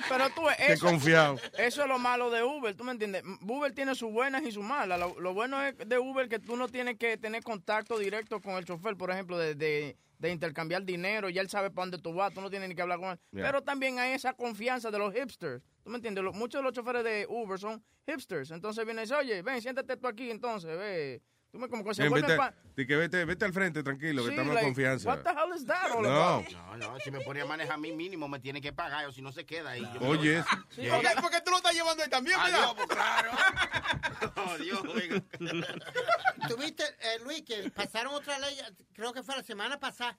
Pero 0.09 0.31
tú, 0.35 0.43
eso, 0.59 0.87
confiado. 0.87 1.39
eso 1.59 1.83
es 1.83 1.89
lo 1.89 1.99
malo 1.99 2.31
de 2.31 2.43
Uber, 2.43 2.75
¿tú 2.75 2.83
me 2.85 2.93
entiendes? 2.93 3.23
Uber 3.47 3.71
tiene 3.73 3.95
sus 3.95 4.11
buenas 4.11 4.43
y 4.45 4.53
sus 4.53 4.65
malas. 4.65 4.99
Lo, 4.99 5.21
lo 5.21 5.35
bueno 5.35 5.63
es 5.63 5.77
de 5.87 5.99
Uber 5.99 6.29
que 6.31 6.39
tú 6.39 6.57
no 6.57 6.69
tienes 6.69 6.97
que 6.97 7.19
tener 7.19 7.43
contacto 7.43 7.99
directo 7.99 8.41
con 8.41 8.55
el 8.55 8.65
chofer, 8.65 8.97
por 8.97 9.11
ejemplo, 9.11 9.37
de, 9.37 9.55
de- 9.55 9.97
de 10.19 10.31
intercambiar 10.31 10.85
dinero, 10.85 11.29
ya 11.29 11.41
él 11.41 11.49
sabe 11.49 11.71
para 11.71 11.85
dónde 11.85 11.99
tú 11.99 12.13
vas, 12.15 12.33
tú 12.33 12.41
no 12.41 12.51
tienes 12.51 12.69
ni 12.69 12.75
que 12.75 12.83
hablar 12.83 12.99
con 12.99 13.11
él. 13.11 13.19
Yeah. 13.33 13.45
Pero 13.45 13.63
también 13.63 13.99
hay 13.99 14.13
esa 14.13 14.33
confianza 14.35 14.91
de 14.91 14.99
los 14.99 15.15
hipsters, 15.15 15.63
¿tú 15.83 15.91
me 15.91 15.97
entiendes? 15.97 16.25
Muchos 16.35 16.61
de 16.61 16.63
los 16.63 16.73
choferes 16.73 17.05
de 17.05 17.27
Uber 17.29 17.59
son 17.59 17.83
hipsters, 18.07 18.51
entonces 18.51 18.85
viene 18.85 19.03
y 19.03 19.05
dice, 19.05 19.15
oye, 19.15 19.43
ven, 19.43 19.61
siéntate 19.61 19.97
tú 19.97 20.07
aquí, 20.07 20.31
entonces, 20.31 20.79
ve. 20.79 21.23
Tú 21.57 21.61
me 21.63 21.69
como 21.71 21.85
que 21.85 21.95
se 21.95 22.03
Bien, 22.03 22.11
vuelve 22.11 22.27
vete, 22.29 22.37
pa- 22.39 22.53
que 22.77 22.97
vete, 22.97 23.25
vete 23.25 23.45
al 23.47 23.53
frente, 23.55 23.83
tranquilo, 23.83 24.23
que 24.25 24.29
Sí, 24.29 24.35
estamos 24.35 24.51
en 24.51 24.55
like, 24.57 24.67
confianza. 24.67 25.09
what 25.09 25.21
the 25.23 25.31
hell 25.31 25.57
is 25.57 25.65
that 25.67 25.91
all 25.91 26.03
No. 26.03 26.43
No, 26.43 26.77
no, 26.77 26.99
si 27.01 27.11
me 27.11 27.21
pone 27.23 27.41
a 27.41 27.47
manejar 27.47 27.77
a 27.77 27.79
mí 27.79 27.93
mínimo 27.93 28.29
me 28.29 28.39
tiene 28.41 28.61
que 28.61 28.75
pagar 28.75 29.07
o 29.07 29.13
si 29.13 29.23
no 29.23 29.33
se 29.33 29.47
queda 29.47 29.71
ahí. 29.71 29.83
Oye. 30.03 30.43
voy. 30.43 30.45
Sí, 30.75 30.83
Yeah. 30.83 30.97
porque, 30.97 31.09
porque 31.23 31.41
tú 31.41 31.51
lo 31.53 31.57
estás 31.57 31.73
llevando 31.73 32.03
ahí 32.03 32.11
también, 32.11 32.39
Adiós, 32.39 32.61
¿verdad? 32.61 32.75
pues, 32.77 32.89
claro. 32.89 33.31
Oh, 34.37 34.59
Dios, 34.59 34.81
oiga. 34.95 35.23
Tuviste, 36.49 36.85
eh, 36.85 37.19
Luis, 37.25 37.43
que 37.43 37.71
pasaron 37.71 38.15
otra 38.15 38.39
ley, 38.39 38.55
creo 38.93 39.13
que 39.15 39.23
fue 39.23 39.35
la 39.37 39.43
semana 39.43 39.81
pasada, 39.81 40.19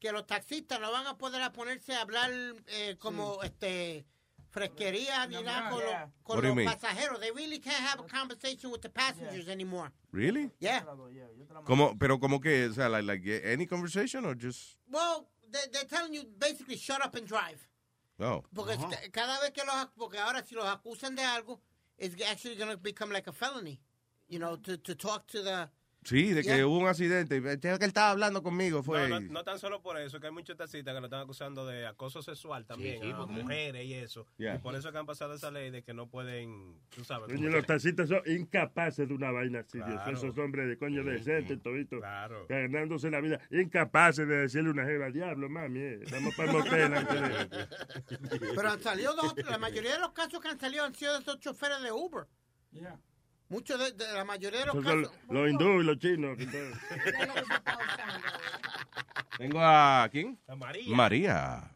que 0.00 0.10
los 0.10 0.26
taxistas 0.26 0.80
no 0.80 0.90
van 0.90 1.06
a 1.06 1.18
poder 1.18 1.42
a 1.42 1.52
ponerse 1.52 1.94
a 1.94 2.00
hablar 2.00 2.30
eh, 2.66 2.96
como 2.98 3.42
este 3.42 4.06
fresquería 4.50 5.26
ni 5.28 5.42
nada 5.42 5.70
con, 5.70 5.78
Yeah. 5.80 6.00
los, 6.02 6.10
con 6.24 6.36
What 6.36 6.42
do 6.42 6.48
you 6.48 6.54
los 6.54 6.56
mean? 6.56 6.68
pasajeros. 6.68 7.20
They 7.20 7.30
really 7.30 7.58
can't 7.58 7.82
have 7.84 8.00
a 8.00 8.04
conversation 8.04 8.70
with 8.70 8.82
the 8.82 8.88
passengers 8.88 9.48
anymore. 9.48 9.90
Really? 10.12 10.50
Yeah. 10.60 10.82
¿Cómo, 11.64 11.98
pero 11.98 12.18
como 12.18 12.40
que, 12.40 12.66
o 12.68 12.72
sea, 12.72 12.88
like, 12.88 13.04
like 13.06 13.42
any 13.44 13.66
conversation 13.66 14.24
or 14.24 14.34
just... 14.34 14.76
Well, 14.90 15.26
they, 15.50 15.60
they're 15.72 15.84
telling 15.84 16.14
you 16.14 16.24
basically 16.38 16.76
shut 16.76 17.04
up 17.04 17.14
and 17.14 17.26
drive. 17.26 17.66
No. 18.18 18.42
Porque 18.54 18.76
ca- 18.76 19.08
cada 19.12 19.38
vez 19.40 19.52
que 19.52 19.62
los, 19.64 19.86
porque 19.96 20.18
ahora 20.18 20.42
si 20.44 20.54
los 20.54 20.64
acusan 20.64 21.14
de 21.14 21.22
algo, 21.22 21.60
it's 21.98 22.14
actually 22.28 22.56
going 22.56 22.70
to 22.70 22.76
become 22.76 23.10
like 23.12 23.26
a 23.28 23.32
felony. 23.32 23.80
You 24.28 24.38
know, 24.38 24.56
to, 24.56 24.76
to 24.76 24.94
talk 24.94 25.26
to 25.28 25.42
the... 25.42 25.68
Sí, 26.08 26.32
de 26.32 26.42
que 26.42 26.48
Yeah. 26.56 26.66
hubo 26.66 26.78
un 26.78 26.88
accidente. 26.88 27.36
y 27.36 27.42
Que 27.42 27.68
él 27.68 27.78
estaba 27.82 28.10
hablando 28.10 28.42
conmigo, 28.42 28.82
fue. 28.82 29.08
No, 29.08 29.20
no, 29.20 29.28
no 29.32 29.44
tan 29.44 29.58
solo 29.58 29.82
por 29.82 29.98
eso, 29.98 30.18
que 30.20 30.26
hay 30.28 30.32
muchos 30.32 30.56
taxistas 30.56 30.94
que 30.94 31.00
lo 31.00 31.06
están 31.06 31.20
acusando 31.20 31.66
de 31.66 31.86
acoso 31.86 32.22
sexual 32.22 32.64
también, 32.64 33.02
sí, 33.02 33.10
a 33.10 33.16
porque- 33.16 33.32
mujeres 33.34 33.84
y 33.84 33.92
eso. 33.94 34.26
Yeah. 34.38 34.54
Y 34.54 34.58
por 34.58 34.74
eso 34.74 34.90
que 34.90 34.96
han 34.98 35.04
pasado 35.06 35.34
esa 35.34 35.50
ley 35.50 35.70
de 35.70 35.82
que 35.82 35.92
no 35.92 36.08
pueden, 36.08 36.78
tú 36.88 37.04
sabes. 37.04 37.28
Coño, 37.32 37.50
los 37.50 37.66
taxistas 37.66 38.08
son 38.08 38.22
incapaces 38.26 39.06
de 39.06 39.12
una 39.14 39.30
vaina 39.30 39.60
así, 39.60 39.76
Dios. 39.78 39.88
Claro. 39.90 40.12
Esos 40.16 40.38
hombres 40.38 40.66
de 40.68 40.78
coño 40.78 41.04
decentes, 41.04 41.60
toditos, 41.62 42.00
Claro. 42.00 42.46
ganándose 42.48 43.10
la 43.10 43.20
vida. 43.20 43.40
Incapaces 43.50 44.26
de 44.26 44.36
decirle 44.36 44.70
una 44.70 44.84
jeva, 44.84 45.10
diablo, 45.10 45.48
mami, 45.50 45.80
eh, 45.80 46.00
vamos 46.10 46.34
para 46.34 46.50
el 46.52 46.56
motel 46.56 46.94
antes 46.94 47.20
de-". 47.20 48.38
Pero 48.54 48.70
han 48.70 48.80
salido 48.80 49.14
dos, 49.14 49.34
la 49.48 49.58
mayoría 49.58 49.92
de 49.92 49.98
los 50.00 50.12
casos 50.12 50.40
que 50.40 50.48
han 50.48 50.58
salido 50.58 50.84
han 50.84 50.94
sido 50.94 51.12
de 51.12 51.20
esos 51.20 51.38
choferes 51.40 51.82
de 51.82 51.92
Uber. 51.92 52.24
Muchos 53.50 53.78
de, 53.78 53.92
de 54.04 54.12
la 54.12 54.24
mayoría 54.24 54.60
de 54.60 54.66
los 54.66 54.74
son 54.74 54.84
casos. 54.84 55.10
los 55.30 55.48
hindúes 55.48 55.82
y 55.82 55.86
los 55.86 55.98
chinos. 55.98 56.36
que 56.36 56.46
todo. 56.46 56.60
Tengo 59.38 59.58
a... 59.60 60.06
¿Quién? 60.10 60.38
A 60.48 60.54
María. 60.54 60.94
María. 60.94 61.70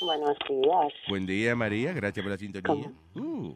Buenos 0.00 0.36
días. 0.48 0.92
Buen 1.08 1.26
día, 1.26 1.54
María. 1.54 1.92
Gracias 1.92 2.22
por 2.22 2.30
la 2.30 2.38
sintonía. 2.38 2.90
Uh. 3.14 3.54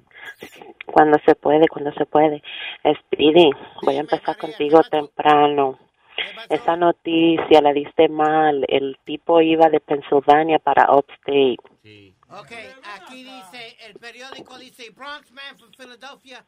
Cuando 0.87 1.19
se 1.25 1.35
puede, 1.35 1.67
cuando 1.69 1.93
se 1.93 2.05
puede. 2.07 2.43
Speedy, 2.83 3.51
voy 3.83 3.97
a 3.97 4.01
empezar 4.01 4.37
contigo 4.37 4.83
temprano. 4.91 5.79
Esa 6.51 6.77
noticia 6.77 7.63
la 7.63 7.73
diste 7.73 8.09
mal. 8.09 8.65
El 8.69 8.99
tipo 9.05 9.41
iba 9.41 9.69
de 9.71 9.81
Pensilvania 9.81 10.59
para 10.59 10.93
Upstate. 10.95 11.57
Ok, 12.29 12.53
aquí 12.97 13.25
dice, 13.25 13.77
el 13.87 13.95
periódico 13.95 14.59
dice 14.59 14.91
Bronx 14.91 15.31
man 15.33 15.57
from 15.59 15.71
Philadelphia 15.73 16.45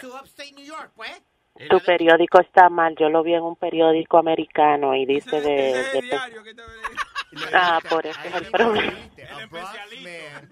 to 0.00 0.08
upstate 0.14 0.52
New 0.54 0.64
York, 0.64 0.92
pues. 0.94 1.22
Tu 1.68 1.80
periódico 1.80 2.40
está 2.40 2.68
mal. 2.70 2.94
Yo 2.98 3.10
lo 3.10 3.22
vi 3.22 3.34
en 3.34 3.42
un 3.42 3.56
periódico 3.56 4.16
americano 4.16 4.94
y 4.94 5.04
dice 5.04 5.40
de... 5.40 5.50
de 6.00 6.20
ah, 7.54 7.78
por 7.88 8.06
eso 8.06 8.18
es 8.24 8.34
el 8.34 8.46
problema. 8.50 8.92
A 9.30 9.46
Bronx 9.46 9.72
man, 10.02 10.50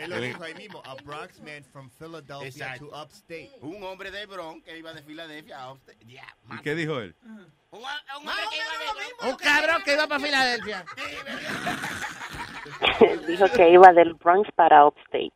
él 0.00 0.10
lo 0.10 0.20
dijo 0.20 0.44
ahí 0.44 0.54
mismo, 0.54 0.82
a 0.84 0.94
Bronx 1.02 1.40
man 1.40 1.64
from 1.64 1.90
Philadelphia 1.90 2.48
Exacto. 2.48 2.88
to 2.88 3.02
upstate. 3.02 3.50
Un 3.60 3.82
hombre 3.82 4.10
de 4.10 4.26
Bronx 4.26 4.64
que 4.64 4.78
iba 4.78 4.92
de 4.92 5.02
Filadelfia 5.02 5.58
a 5.58 5.72
Upstate. 5.72 5.98
Yeah, 6.06 6.26
¿Y 6.54 6.58
qué 6.62 6.74
dijo 6.74 7.00
él? 7.00 7.14
Un, 7.22 7.30
un 7.70 7.84
hombre 7.84 8.44
que 8.50 8.56
iba 8.56 9.26
de 9.26 9.30
Un 9.30 9.36
cabrón 9.36 9.82
que 9.84 9.92
iba 9.94 10.06
para 10.06 10.20
Filadelfia. 10.20 10.84
Dijo 13.26 13.48
que 13.48 13.70
iba 13.70 13.92
del 13.92 14.14
Bronx 14.14 14.50
para 14.54 14.86
Upstate. 14.86 15.32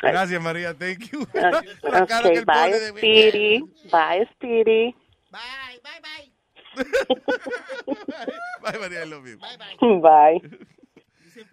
Gracias, 0.00 0.42
María. 0.42 0.74
Thank 0.74 1.10
you. 1.10 1.26
La 1.34 2.06
cara 2.06 2.30
que 2.30 2.38
Ok, 2.38 2.38
él 2.38 2.44
pone 2.46 2.70
bye, 2.70 2.88
Speedy. 2.98 3.60
Bye, 3.90 4.28
Speedy. 4.34 4.94
Bye, 5.30 5.80
bye, 5.82 6.00
bye. 6.02 6.32
Bye, 8.62 8.78
María, 8.78 9.02
I 9.04 9.08
love 9.08 9.26
you. 9.26 9.38
Bye. 10.00 10.40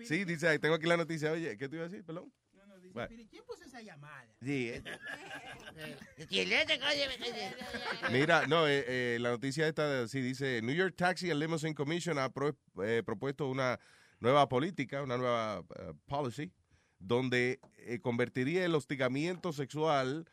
Sí, 0.06 0.23
dice, 0.26 0.47
ahí 0.47 0.60
tengo 0.60 0.76
aquí 0.76 0.85
la 0.88 0.97
noticia. 0.97 1.31
Oye, 1.31 1.57
¿qué 1.57 1.68
te 1.68 1.76
iba 1.76 1.85
a 1.85 1.88
decir? 1.89 2.06
Perdón. 2.06 2.31
Bye. 2.93 3.07
¿Quién 3.30 3.43
puso 3.45 3.64
esa 3.65 3.81
llamada? 3.81 4.26
Sí, 4.41 4.69
eh. 4.69 4.84
Mira, 6.31 6.65
Mira, 8.11 8.47
no, 8.47 8.68
eh, 8.68 8.84
eh, 8.88 9.18
la 9.19 9.30
noticia 9.30 9.68
esta, 9.68 10.07
sí, 10.07 10.22
dice, 10.22 10.61
New 10.64 10.73
York 10.76 10.95
Taxi 10.97 11.30
and 11.30 11.39
Limousine 11.39 11.76
Commission 11.76 12.18
ha 12.18 12.30
pro- 12.30 12.56
eh, 12.84 13.03
propuesto 13.06 13.47
una 13.47 13.80
nueva 14.20 14.48
política, 14.50 15.02
una 15.04 15.18
nueva 15.18 15.64
eh, 15.78 15.94
policy, 16.06 16.52
donde 17.00 17.60
eh, 17.78 18.00
convertiría 18.00 18.66
el 18.66 18.76
hostigamiento 18.76 19.54
sexual 19.54 20.26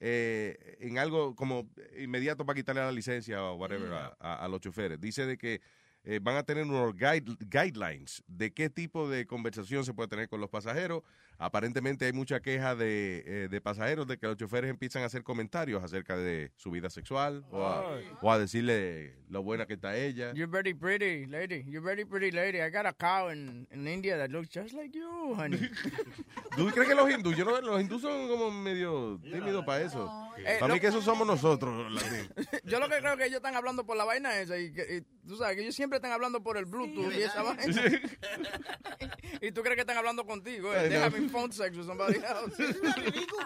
eh, 0.00 0.76
en 0.80 0.98
algo 0.98 1.34
como 1.34 1.68
inmediato 1.98 2.44
para 2.46 2.56
quitarle 2.56 2.82
la 2.82 2.92
licencia 2.92 3.42
o 3.44 3.54
whatever 3.56 3.92
a, 3.92 4.16
a- 4.20 4.44
a 4.44 4.48
los 4.48 4.60
choferes. 4.60 5.00
Dice 5.00 5.26
de 5.26 5.36
que 5.38 5.60
eh, 6.04 6.20
van 6.22 6.36
a 6.36 6.44
tener 6.44 6.64
unos 6.64 6.94
guide- 6.94 7.36
guidelines 7.40 8.22
de 8.26 8.52
qué 8.52 8.70
tipo 8.70 9.08
de 9.08 9.26
conversación 9.26 9.84
se 9.84 9.94
puede 9.94 10.08
tener 10.08 10.28
con 10.28 10.40
los 10.40 10.50
pasajeros. 10.50 11.02
Aparentemente 11.40 12.04
hay 12.04 12.12
mucha 12.12 12.40
queja 12.40 12.74
de, 12.74 13.22
eh, 13.24 13.48
de 13.48 13.60
pasajeros 13.60 14.08
de 14.08 14.18
que 14.18 14.26
los 14.26 14.36
choferes 14.36 14.68
empiezan 14.68 15.04
a 15.04 15.06
hacer 15.06 15.22
comentarios 15.22 15.84
acerca 15.84 16.16
de 16.16 16.50
su 16.56 16.72
vida 16.72 16.90
sexual 16.90 17.44
o 17.52 17.64
a, 17.64 18.00
o 18.20 18.32
a 18.32 18.38
decirle 18.40 19.14
lo 19.30 19.44
buena 19.44 19.64
que 19.64 19.74
está 19.74 19.96
ella. 19.96 20.32
You're 20.32 20.50
very 20.50 20.74
pretty, 20.74 21.26
lady. 21.26 21.62
You're 21.68 21.84
very 21.84 22.04
pretty, 22.04 22.32
lady. 22.32 22.60
I 22.60 22.70
got 22.70 22.86
a 22.86 22.92
cow 22.92 23.30
in, 23.30 23.68
in 23.70 23.86
India 23.86 24.16
that 24.18 24.30
looks 24.30 24.48
just 24.52 24.74
like 24.74 24.92
you, 24.92 25.34
honey. 25.36 25.58
¿Tú 26.56 26.68
crees 26.70 26.88
que 26.88 26.94
los 26.96 27.08
hindúes, 27.08 27.36
yo 27.36 27.44
no, 27.44 27.60
los 27.60 27.80
hindúes 27.80 28.02
son 28.02 28.26
como 28.26 28.50
medio 28.50 29.20
tímidos 29.22 29.64
para 29.64 29.84
eso? 29.84 30.28
Eh, 30.38 30.56
para 30.58 30.74
mí 30.74 30.80
que 30.80 30.88
esos 30.88 31.04
somos 31.04 31.26
nosotros. 31.26 31.92
Yo 32.64 32.78
lo 32.78 32.88
que 32.88 32.98
creo 32.98 33.16
que 33.16 33.24
ellos 33.24 33.36
están 33.36 33.56
hablando 33.56 33.84
por 33.84 33.96
la 33.96 34.04
vaina 34.04 34.38
esa 34.38 34.58
y, 34.58 34.72
que, 34.72 34.96
y 34.96 35.26
tú 35.26 35.36
sabes 35.36 35.56
que 35.56 35.62
ellos 35.62 35.74
siempre 35.74 35.96
están 35.96 36.12
hablando 36.12 36.42
por 36.42 36.56
el 36.56 36.64
Bluetooth 36.64 37.12
y 37.12 37.22
esa 37.22 37.42
vaina. 37.42 37.64
y 39.40 39.52
tú 39.52 39.62
crees 39.62 39.74
que 39.74 39.80
están 39.80 39.96
hablando 39.96 40.24
contigo. 40.24 40.72
Eh? 40.74 40.78
Ay, 40.78 40.88
They're 40.88 41.10
no. 41.10 41.27
Having 41.28 41.40
phone 41.40 41.52
sex 41.52 41.76
with 41.76 41.86
somebody 41.86 42.18
else. 42.24 42.56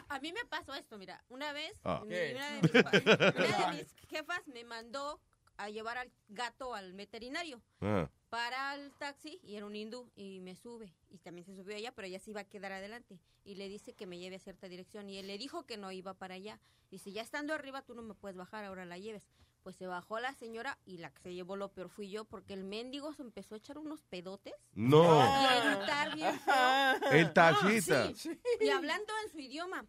A 0.08 0.18
mí 0.20 0.32
me 0.32 0.44
pasó 0.46 0.74
esto, 0.74 0.98
mira, 0.98 1.22
una 1.28 1.52
vez 1.52 1.72
Ah. 1.84 2.00
una, 2.02 2.16
de 2.16 2.60
mis, 2.62 2.70
pa- 2.82 2.90
una 2.90 3.66
de 3.70 3.72
mis 3.78 3.94
jefas 4.08 4.46
me 4.48 4.64
mandó 4.64 5.20
a 5.56 5.68
llevar 5.68 5.98
al 5.98 6.10
gato 6.28 6.74
al 6.74 6.92
veterinario 6.94 7.60
Ah. 7.80 8.08
para 8.30 8.74
el 8.74 8.92
taxi 8.94 9.38
y 9.42 9.56
era 9.56 9.66
un 9.66 9.76
hindú 9.76 10.10
y 10.16 10.40
me 10.40 10.56
sube 10.56 10.94
y 11.10 11.18
también 11.18 11.44
se 11.44 11.54
subió 11.54 11.76
ella, 11.76 11.92
pero 11.92 12.06
ella 12.08 12.18
se 12.18 12.30
iba 12.30 12.40
a 12.40 12.44
quedar 12.44 12.72
adelante 12.72 13.18
y 13.44 13.54
le 13.56 13.68
dice 13.68 13.92
que 13.92 14.06
me 14.06 14.18
lleve 14.18 14.36
a 14.36 14.40
cierta 14.40 14.68
dirección 14.68 15.08
y 15.10 15.18
él 15.18 15.26
le 15.26 15.36
dijo 15.38 15.64
que 15.66 15.76
no 15.76 15.92
iba 15.92 16.14
para 16.14 16.34
allá. 16.34 16.58
Dice, 16.90 17.10
ya 17.12 17.22
estando 17.22 17.54
arriba 17.54 17.82
tú 17.82 17.94
no 17.94 18.02
me 18.02 18.14
puedes 18.14 18.36
bajar, 18.36 18.64
ahora 18.64 18.84
la 18.84 18.98
lleves. 18.98 19.28
Pues 19.62 19.76
se 19.76 19.86
bajó 19.86 20.18
la 20.18 20.34
señora 20.34 20.78
y 20.84 20.98
la 20.98 21.10
que 21.10 21.20
se 21.20 21.34
llevó 21.34 21.56
lo 21.56 21.72
peor 21.72 21.88
fui 21.88 22.10
yo 22.10 22.24
porque 22.24 22.52
el 22.52 22.64
mendigo 22.64 23.12
se 23.12 23.22
empezó 23.22 23.54
a 23.54 23.58
echar 23.58 23.78
unos 23.78 24.02
pedotes. 24.02 24.54
No. 24.74 25.04
Y 25.04 25.46
a 25.46 25.76
gritar 25.76 26.14
bien 26.14 26.40
feo. 26.40 27.10
El 27.12 27.32
taxista. 27.32 28.12
Sí, 28.14 28.30
Y 28.60 28.68
hablando 28.70 29.12
en 29.24 29.30
su 29.30 29.38
idioma. 29.38 29.86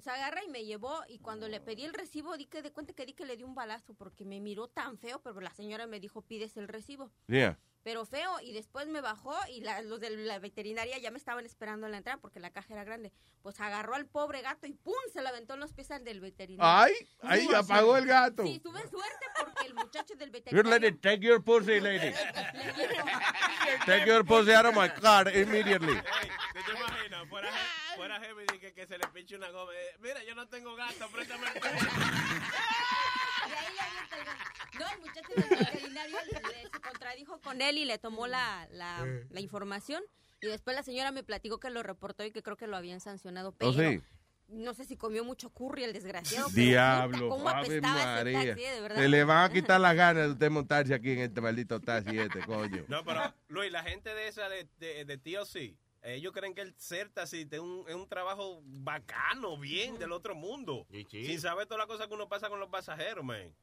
Se 0.00 0.10
agarra 0.10 0.42
y 0.42 0.48
me 0.48 0.64
llevó 0.64 1.02
y 1.06 1.18
cuando 1.18 1.48
le 1.48 1.60
pedí 1.60 1.84
el 1.84 1.92
recibo 1.92 2.38
di 2.38 2.46
que 2.46 2.62
de 2.62 2.72
cuenta 2.72 2.94
que 2.94 3.04
di 3.04 3.12
que 3.12 3.26
le 3.26 3.36
di 3.36 3.42
un 3.44 3.54
balazo 3.54 3.92
porque 3.92 4.24
me 4.24 4.40
miró 4.40 4.66
tan 4.66 4.96
feo, 4.96 5.20
pero 5.20 5.40
la 5.42 5.52
señora 5.52 5.86
me 5.86 6.00
dijo 6.00 6.22
pides 6.22 6.56
el 6.56 6.66
recibo. 6.66 7.10
Yeah. 7.26 7.58
Pero 7.84 8.06
feo 8.06 8.38
y 8.40 8.52
después 8.52 8.86
me 8.86 9.00
bajó 9.00 9.34
y 9.50 9.60
la- 9.60 9.82
los 9.82 9.98
de 10.00 10.10
la 10.10 10.38
veterinaria 10.38 10.98
ya 10.98 11.10
me 11.10 11.18
estaban 11.18 11.44
esperando 11.44 11.86
en 11.86 11.92
la 11.92 11.98
entrada 11.98 12.18
porque 12.20 12.38
la 12.38 12.50
caja 12.50 12.72
era 12.74 12.84
grande. 12.84 13.12
Pues 13.42 13.58
agarró 13.60 13.96
al 13.96 14.06
pobre 14.06 14.40
gato 14.40 14.68
y 14.68 14.72
¡pum! 14.74 14.94
se 15.12 15.20
le 15.20 15.28
aventó 15.28 15.54
en 15.54 15.60
los 15.60 15.72
pies 15.72 15.90
al 15.90 16.04
del 16.04 16.20
veterinario. 16.20 16.64
Ay, 16.64 16.92
ay, 17.22 17.40
Sí, 17.48 17.54
apagó 17.54 17.96
el 17.96 18.06
gato. 18.06 18.44
Sí, 18.44 18.60
tuve 18.60 18.80
suerte 18.88 19.26
porque 19.36 19.52
que 19.62 19.66
el 19.66 19.74
muchacho 19.74 20.14
del 20.14 20.30
veterinario... 20.30 20.70
lady, 20.70 20.92
take 20.98 21.18
your 21.26 21.42
pussy, 21.42 21.80
lady. 21.80 22.14
Take 23.86 24.06
your 24.06 24.24
pussy 24.24 24.52
out 24.52 24.66
of 24.66 24.74
my 24.76 24.88
car 24.88 25.26
immediately. 25.34 25.94
¿Tú 25.96 26.60
te 26.66 26.72
imaginas? 26.78 27.28
Fuera, 27.28 27.48
he- 27.48 27.96
fuera 27.96 28.20
heavy 28.20 28.46
que, 28.60 28.72
que 28.72 28.86
se 28.86 28.98
le 28.98 29.06
pinche 29.08 29.34
una 29.36 29.50
goma. 29.50 29.72
Eh, 29.74 29.96
Mira, 30.00 30.22
yo 30.24 30.34
no 30.34 30.46
tengo 30.48 30.74
gato, 30.76 31.08
préstame 31.10 31.46
el. 31.48 31.52
Y 33.48 33.52
ahí 33.52 33.74
gato. 33.76 34.78
No, 34.78 34.90
el 34.90 35.00
muchacho 35.00 35.28
del 35.36 35.58
veterinario 35.58 36.16
se 36.72 36.80
contradijo 36.80 37.40
con 37.40 37.60
él 37.60 37.78
y 37.78 37.84
le 37.84 37.98
tomó 37.98 38.26
la, 38.26 38.66
la, 38.72 39.06
la 39.30 39.40
información. 39.40 40.02
Y 40.40 40.46
después 40.46 40.74
la 40.74 40.82
señora 40.82 41.12
me 41.12 41.22
platicó 41.22 41.58
que 41.60 41.70
lo 41.70 41.82
reportó 41.82 42.24
y 42.24 42.32
que 42.32 42.42
creo 42.42 42.56
que 42.56 42.66
lo 42.66 42.76
habían 42.76 43.00
sancionado. 43.00 43.52
Pero 43.52 43.70
¿Oh, 43.70 43.74
sí? 43.74 44.02
no 44.48 44.74
sé 44.74 44.84
si 44.84 44.96
comió 44.96 45.24
mucho 45.24 45.50
curry 45.50 45.84
el 45.84 45.92
desgraciado. 45.92 46.48
pero 46.52 46.66
Diablo, 46.66 47.28
¿Cómo 47.28 47.48
Ave 47.48 47.60
apestaba 47.60 48.20
ese 48.22 48.32
María. 48.32 48.54
taxi, 48.54 48.68
de 48.68 48.80
verdad? 48.80 48.96
Se 49.02 49.08
le 49.08 49.24
van 49.24 49.50
a 49.50 49.52
quitar 49.52 49.80
las 49.80 49.94
ganas 49.94 50.24
de 50.26 50.32
usted 50.32 50.50
montarse 50.50 50.94
aquí 50.94 51.12
en 51.12 51.18
este 51.20 51.40
maldito 51.40 51.80
taxi 51.80 52.18
este, 52.18 52.40
coño. 52.44 52.84
No, 52.88 53.04
pero 53.04 53.32
Luis, 53.48 53.70
la 53.70 53.82
gente 53.84 54.12
de 54.14 54.28
esa 54.28 54.48
de, 54.48 54.68
de, 54.78 55.04
de 55.04 55.18
TLC, 55.18 55.76
ellos 56.02 56.32
creen 56.32 56.54
que 56.54 56.62
el 56.62 56.74
ser 56.78 57.08
taxista 57.10 57.56
es 57.56 57.62
un, 57.62 57.84
es 57.88 57.94
un 57.94 58.08
trabajo 58.08 58.60
bacano, 58.64 59.56
bien, 59.56 59.98
del 59.98 60.12
otro 60.12 60.34
mundo. 60.34 60.86
Sin 61.10 61.40
saber 61.40 61.66
todas 61.66 61.78
las 61.78 61.86
cosas 61.86 62.08
que 62.08 62.14
uno 62.14 62.28
pasa 62.28 62.48
con 62.48 62.58
los 62.60 62.68
pasajeros, 62.68 63.24
man. 63.24 63.54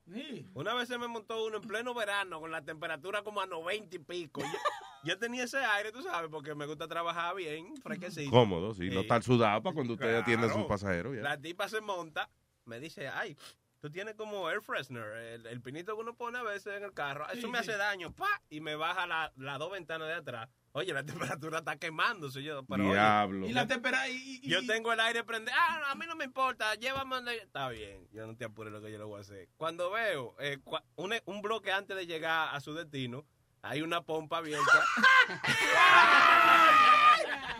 Una 0.53 0.73
vez 0.73 0.87
se 0.87 0.97
me 0.97 1.07
montó 1.07 1.45
uno 1.45 1.57
en 1.57 1.63
pleno 1.67 1.93
verano 1.93 2.39
con 2.39 2.51
la 2.51 2.61
temperatura 2.63 3.21
como 3.23 3.41
a 3.41 3.45
90 3.45 3.95
y 3.95 3.99
pico. 3.99 4.41
Yo, 4.41 4.57
yo 5.03 5.17
tenía 5.19 5.43
ese 5.43 5.57
aire, 5.57 5.91
tú 5.91 6.01
sabes, 6.01 6.29
porque 6.31 6.55
me 6.55 6.65
gusta 6.65 6.87
trabajar 6.87 7.35
bien, 7.35 7.75
fresquecito. 7.77 8.31
Cómodo, 8.31 8.73
sí, 8.73 8.85
no 8.87 8.91
Sí. 8.93 8.99
estar 8.99 9.23
sudado 9.23 9.61
para 9.61 9.73
cuando 9.73 9.93
usted 9.93 10.15
atiende 10.15 10.45
a 10.45 10.49
sus 10.49 10.55
Claro. 10.57 10.67
pasajeros. 10.69 11.15
ya. 11.15 11.21
La 11.21 11.37
tipa 11.39 11.67
se 11.69 11.81
monta, 11.81 12.29
me 12.65 12.79
dice, 12.79 13.07
ay, 13.09 13.35
tú 13.81 13.89
tienes 13.89 14.15
como 14.15 14.49
air 14.49 14.61
freshener, 14.61 15.03
el, 15.03 15.45
el 15.45 15.61
pinito 15.61 15.95
que 15.95 16.01
uno 16.01 16.13
pone 16.15 16.37
a 16.37 16.43
veces 16.43 16.75
en 16.77 16.83
el 16.83 16.93
carro. 16.93 17.27
Eso 17.29 17.47
me 17.49 17.57
hace 17.59 17.77
daño, 17.77 18.11
pa, 18.13 18.41
y 18.49 18.59
me 18.61 18.75
baja 18.75 19.07
la- 19.07 19.31
las 19.37 19.59
dos 19.59 19.71
ventanas 19.71 20.07
de 20.07 20.13
atrás. 20.15 20.49
Oye, 20.71 20.93
la 20.93 21.03
temperatura 21.03 21.59
está 21.59 21.77
quemándose. 21.77 22.43
Yo, 22.43 22.63
pero, 22.65 22.83
oye, 22.83 22.93
Diablo. 22.93 23.47
Y 23.47 23.53
la 23.53 23.65
temperatura. 23.67 24.07
Y, 24.09 24.39
y- 24.43 24.49
yo 24.49 24.65
tengo 24.65 24.93
el 24.93 24.99
aire 24.99 25.23
prendido. 25.23 25.57
Ah, 25.59 25.79
no, 25.81 25.85
a 25.87 25.95
mí 25.95 26.05
no 26.07 26.15
me 26.15 26.25
importa. 26.25 26.75
Llévame. 26.75 27.15
donde- 27.15 27.37
Está 27.37 27.69
bien. 27.69 28.07
Yo 28.11 28.27
no 28.27 28.35
te 28.37 28.45
apures 28.45 28.71
lo 28.71 28.81
que 28.81 28.91
yo 28.91 28.97
le 28.99 29.03
voy 29.03 29.17
a 29.17 29.21
hacer. 29.21 29.49
Cuando 29.57 29.89
veo 29.91 30.35
eh, 30.39 30.59
cua- 30.63 30.83
un, 30.95 31.15
un 31.25 31.41
bloque 31.41 31.71
antes 31.71 31.97
de 31.97 32.05
llegar 32.05 32.53
a 32.55 32.59
su 32.61 32.73
destino, 32.73 33.25
hay 33.63 33.81
una 33.81 34.01
pompa 34.01 34.37
abierta. 34.37 34.85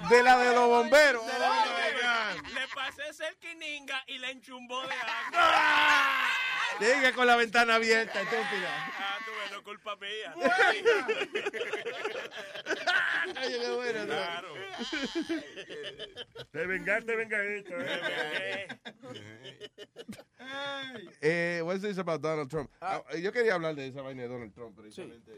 De 0.10 0.24
la 0.24 0.38
de 0.38 0.54
los 0.56 0.68
bomberos. 0.68 1.26
De 1.26 1.40
la- 1.40 2.36
le 2.54 2.68
pasé 2.74 3.14
cerquininga 3.14 4.04
y 4.08 4.18
le 4.20 4.32
enchumbó 4.32 4.82
de 4.88 4.94
agua. 4.94 6.26
Sigue 6.80 7.14
con 7.14 7.28
la 7.28 7.36
ventana 7.36 7.76
abierta, 7.76 8.22
estúpida. 8.22 8.94
Ah, 8.98 9.18
tú 9.26 9.32
ves, 9.42 9.52
no 9.52 9.64
culpa 9.64 9.96
mía. 9.98 10.34
Oye, 13.46 13.60
qué 13.60 13.72
bueno, 13.76 14.00
¿no? 14.00 14.06
Claro. 14.06 14.48
Te 16.52 16.66
vengaste, 16.66 17.16
vengadito. 17.16 17.74
Eh. 17.80 18.68
Eh, 21.22 21.62
what's 21.64 21.82
this 21.82 21.98
about 21.98 22.22
Donald 22.22 22.50
Trump? 22.50 22.70
Ah, 22.82 23.02
yo 23.22 23.32
quería 23.32 23.56
hablar 23.56 23.76
de 23.76 23.88
esa 23.88 24.02
vaina 24.02 24.24
de 24.24 24.28
Donald 24.30 24.54
Trump, 24.54 24.76
precisamente. 24.76 25.32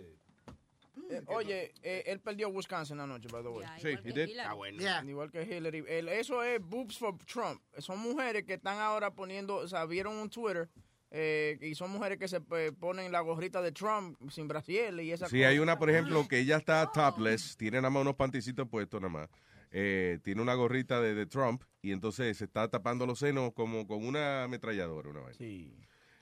Eh, 1.10 1.22
oye, 1.28 1.74
eh, 1.84 2.04
él 2.06 2.20
perdió 2.22 2.50
Wisconsin 2.50 3.00
anoche, 3.00 3.28
by 3.30 3.44
the 3.44 3.50
way. 3.50 3.66
Sí, 3.80 3.90
igual 3.90 4.00
he 4.00 4.04
que 4.04 4.14
did. 4.14 4.28
Hillary. 4.30 4.50
Ah, 4.50 4.54
bueno. 4.54 4.80
Yeah. 4.80 5.04
Igual 5.06 5.32
que 5.32 5.42
Hillary. 5.44 5.84
El- 5.88 6.10
eso 6.10 6.42
es 6.44 6.60
boobs 6.62 6.98
for 6.98 7.18
Trump. 7.26 7.62
Son 7.80 8.00
mujeres 8.00 8.44
que 8.46 8.54
están 8.54 8.78
ahora 8.80 9.12
poniendo, 9.12 9.56
o 9.56 9.68
sea, 9.68 9.86
vieron 9.86 10.16
un 10.16 10.30
Twitter 10.30 10.70
eh, 11.12 11.58
y 11.62 11.76
son 11.76 11.92
mujeres 11.92 12.18
que 12.18 12.28
se 12.28 12.42
eh, 12.56 12.72
ponen 12.80 13.12
la 13.12 13.20
gorrita 13.20 13.62
de 13.62 13.72
Trump 13.72 14.18
sin 14.32 14.48
brasier 14.48 14.94
y 15.02 15.12
esa 15.12 15.28
Sí, 15.28 15.44
hay 15.44 15.60
una, 15.60 15.78
por 15.78 15.90
ejemplo, 15.90 16.28
que 16.28 16.40
ella 16.40 16.58
está 16.58 16.90
topless, 16.92 17.58
tiene 17.58 17.78
nada 17.78 17.90
más 17.90 18.02
unos 18.02 18.16
panticitos 18.16 18.68
puestos 18.68 19.02
nada 19.02 19.12
más. 19.14 19.30
Eh, 19.74 20.20
tiene 20.24 20.42
una 20.42 20.54
gorrita 20.54 21.00
de, 21.00 21.14
de 21.14 21.26
Trump 21.26 21.64
y 21.82 21.92
entonces 21.92 22.38
se 22.38 22.46
está 22.46 22.68
tapando 22.70 23.06
los 23.06 23.20
senos 23.20 23.54
como 23.54 23.88
con 23.88 24.06
una 24.06 24.44
ametralladora. 24.44 25.10
Una 25.10 25.20
vaina. 25.22 25.38
Sí. 25.38 25.78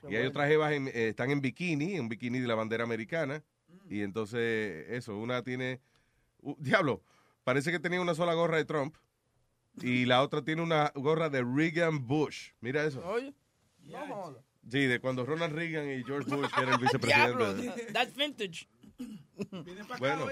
Y 0.08 0.16
hay 0.16 0.26
otras 0.26 0.48
jevas 0.48 0.72
en- 0.72 0.88
eh, 0.88 1.08
están 1.08 1.30
en 1.30 1.40
bikini, 1.40 1.96
en 1.96 2.08
bikini 2.08 2.38
de 2.40 2.46
la 2.48 2.54
bandera 2.54 2.84
americana. 2.84 3.42
Y 3.88 4.02
entonces, 4.02 4.86
eso, 4.88 5.16
una 5.16 5.42
tiene. 5.42 5.80
uh, 6.42 6.54
diablo, 6.58 7.02
parece 7.44 7.70
que 7.70 7.78
tenía 7.80 8.00
una 8.00 8.14
sola 8.14 8.34
gorra 8.34 8.56
de 8.56 8.64
Trump. 8.64 8.96
Y 9.82 10.06
la 10.06 10.22
otra 10.22 10.42
tiene 10.42 10.62
una 10.62 10.90
gorra 10.94 11.28
de 11.28 11.42
Reagan 11.44 12.06
Bush. 12.06 12.50
Mira 12.60 12.84
eso. 12.84 13.04
Oye, 13.06 13.34
no. 13.84 14.36
Sí, 14.70 14.86
de 14.86 15.00
cuando 15.00 15.24
Ronald 15.26 15.54
Reagan 15.54 15.90
y 15.90 16.04
George 16.04 16.30
Bush 16.30 16.50
eran 16.56 16.80
el 16.80 17.00
Diablo, 17.00 17.54
vicepresidente. 17.54 17.92
that's 17.92 18.14
vintage. 18.14 18.68
Bueno, 19.98 20.28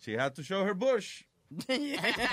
she 0.00 0.14
had 0.14 0.34
to 0.34 0.42
show 0.42 0.64
her 0.64 0.74
Bush 0.74 1.22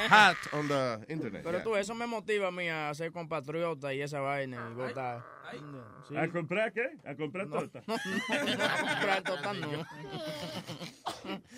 hat 0.09 0.35
on 0.51 0.67
the 0.67 1.05
internet. 1.07 1.43
Pero 1.43 1.59
yeah. 1.59 1.63
tú, 1.63 1.75
eso 1.77 1.95
me 1.95 2.05
motiva 2.05 2.47
a 2.47 2.51
mí 2.51 2.67
a 2.67 2.93
ser 2.93 3.11
compatriota 3.11 3.93
y 3.93 4.01
esa 4.01 4.19
vaina 4.19 4.67
y 4.71 4.73
votar. 4.73 5.23
Sí. 6.09 6.17
¿A 6.17 6.27
comprar 6.29 6.73
qué? 6.73 6.97
¿A 7.05 7.15
comprar 7.15 7.47
torta? 7.47 7.79
a 7.87 8.79
comprar 8.79 9.23
torta 9.23 9.53
no. 9.53 9.85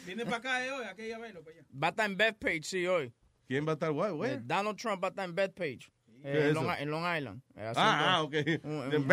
Viene 0.05 0.25
para 0.25 0.37
acá 0.37 0.65
eh, 0.65 0.71
hoy, 0.71 0.85
aquí 0.85 1.07
ya 1.07 1.17
verlo, 1.17 1.41
para 1.41 1.55
allá. 1.55 1.65
Va 1.81 1.87
a 1.87 1.89
estar 1.89 2.09
en 2.09 2.17
Bethpage, 2.17 2.63
sí, 2.63 2.85
hoy. 2.85 3.11
¿Quién 3.47 3.65
va 3.65 3.71
a 3.71 3.73
estar 3.73 3.91
guay, 3.91 4.11
güey? 4.11 4.31
Eh, 4.33 4.41
Donald 4.43 4.77
Trump 4.77 5.01
va 5.03 5.07
a 5.07 5.09
estar 5.09 5.25
en 5.25 5.33
Bethpage. 5.33 5.91
¿Qué 6.31 6.37
eh, 6.37 6.41
es 6.43 6.47
en, 6.49 6.53
Long, 6.55 6.65
eso? 6.65 6.81
en 6.81 6.89
Long 6.89 7.17
Island. 7.17 7.41
eh, 7.55 7.73
Ah, 7.75 8.15
ah, 8.17 8.23
ok. 8.23 8.33
En. 8.35 9.07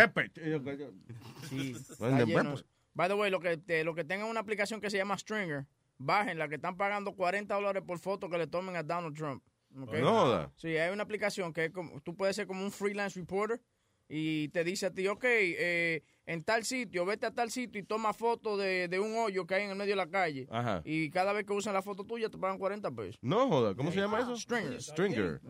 Sí. 1.48 1.74
By 2.94 3.08
the 3.08 3.14
way, 3.14 3.30
lo 3.30 3.40
que, 3.40 3.56
te- 3.56 3.82
lo 3.82 3.94
que 3.94 4.04
tengan 4.04 4.28
una 4.28 4.40
aplicación 4.40 4.80
que 4.80 4.88
se 4.88 4.96
llama 4.96 5.18
Stringer, 5.18 5.66
bajen 5.98 6.38
la 6.38 6.48
que 6.48 6.54
están 6.56 6.76
pagando 6.76 7.12
40 7.12 7.52
dólares 7.54 7.82
por 7.84 7.98
foto 7.98 8.28
que 8.30 8.38
le 8.38 8.46
tomen 8.46 8.76
a 8.76 8.82
Donald 8.84 9.16
Trump. 9.16 9.42
¿ok? 9.76 9.94
No 9.94 10.10
joda. 10.12 10.52
Sí, 10.56 10.76
hay 10.76 10.92
una 10.92 11.02
aplicación 11.02 11.52
que 11.52 11.66
es 11.66 11.70
como, 11.72 12.00
tú 12.02 12.14
puedes 12.14 12.36
ser 12.36 12.46
como 12.46 12.62
un 12.64 12.70
freelance 12.70 13.18
reporter 13.18 13.60
y 14.08 14.48
te 14.50 14.62
dice 14.62 14.86
a 14.86 14.90
ti, 14.92 15.08
ok, 15.08 15.24
eh, 15.24 16.02
en 16.26 16.44
tal 16.44 16.64
sitio, 16.64 17.04
vete 17.04 17.26
a 17.26 17.30
tal 17.32 17.50
sitio 17.50 17.80
y 17.80 17.84
toma 17.84 18.12
foto 18.12 18.56
de, 18.56 18.86
de 18.86 19.00
un 19.00 19.16
hoyo 19.16 19.44
que 19.46 19.54
hay 19.56 19.64
en 19.64 19.70
el 19.70 19.76
medio 19.76 19.92
de 19.92 19.96
la 19.96 20.08
calle. 20.08 20.46
Ajá. 20.50 20.80
Y 20.84 21.10
cada 21.10 21.32
vez 21.32 21.44
que 21.46 21.52
usan 21.52 21.74
la 21.74 21.82
foto 21.82 22.04
tuya 22.04 22.28
te 22.28 22.38
pagan 22.38 22.58
40 22.58 22.90
pesos. 22.92 23.18
No 23.22 23.48
joda, 23.48 23.74
¿cómo 23.74 23.90
se 23.90 23.98
llama 23.98 24.20
eso? 24.20 24.36
Stringer. 24.36 24.80
Stringer. 24.80 25.40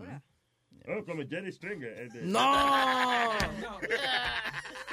Oh, 0.86 1.04
como 1.04 1.22
Jerry 1.26 1.50
Stringer. 1.50 1.92
el 1.98 2.10
de- 2.10 2.22
¡No! 2.22 2.40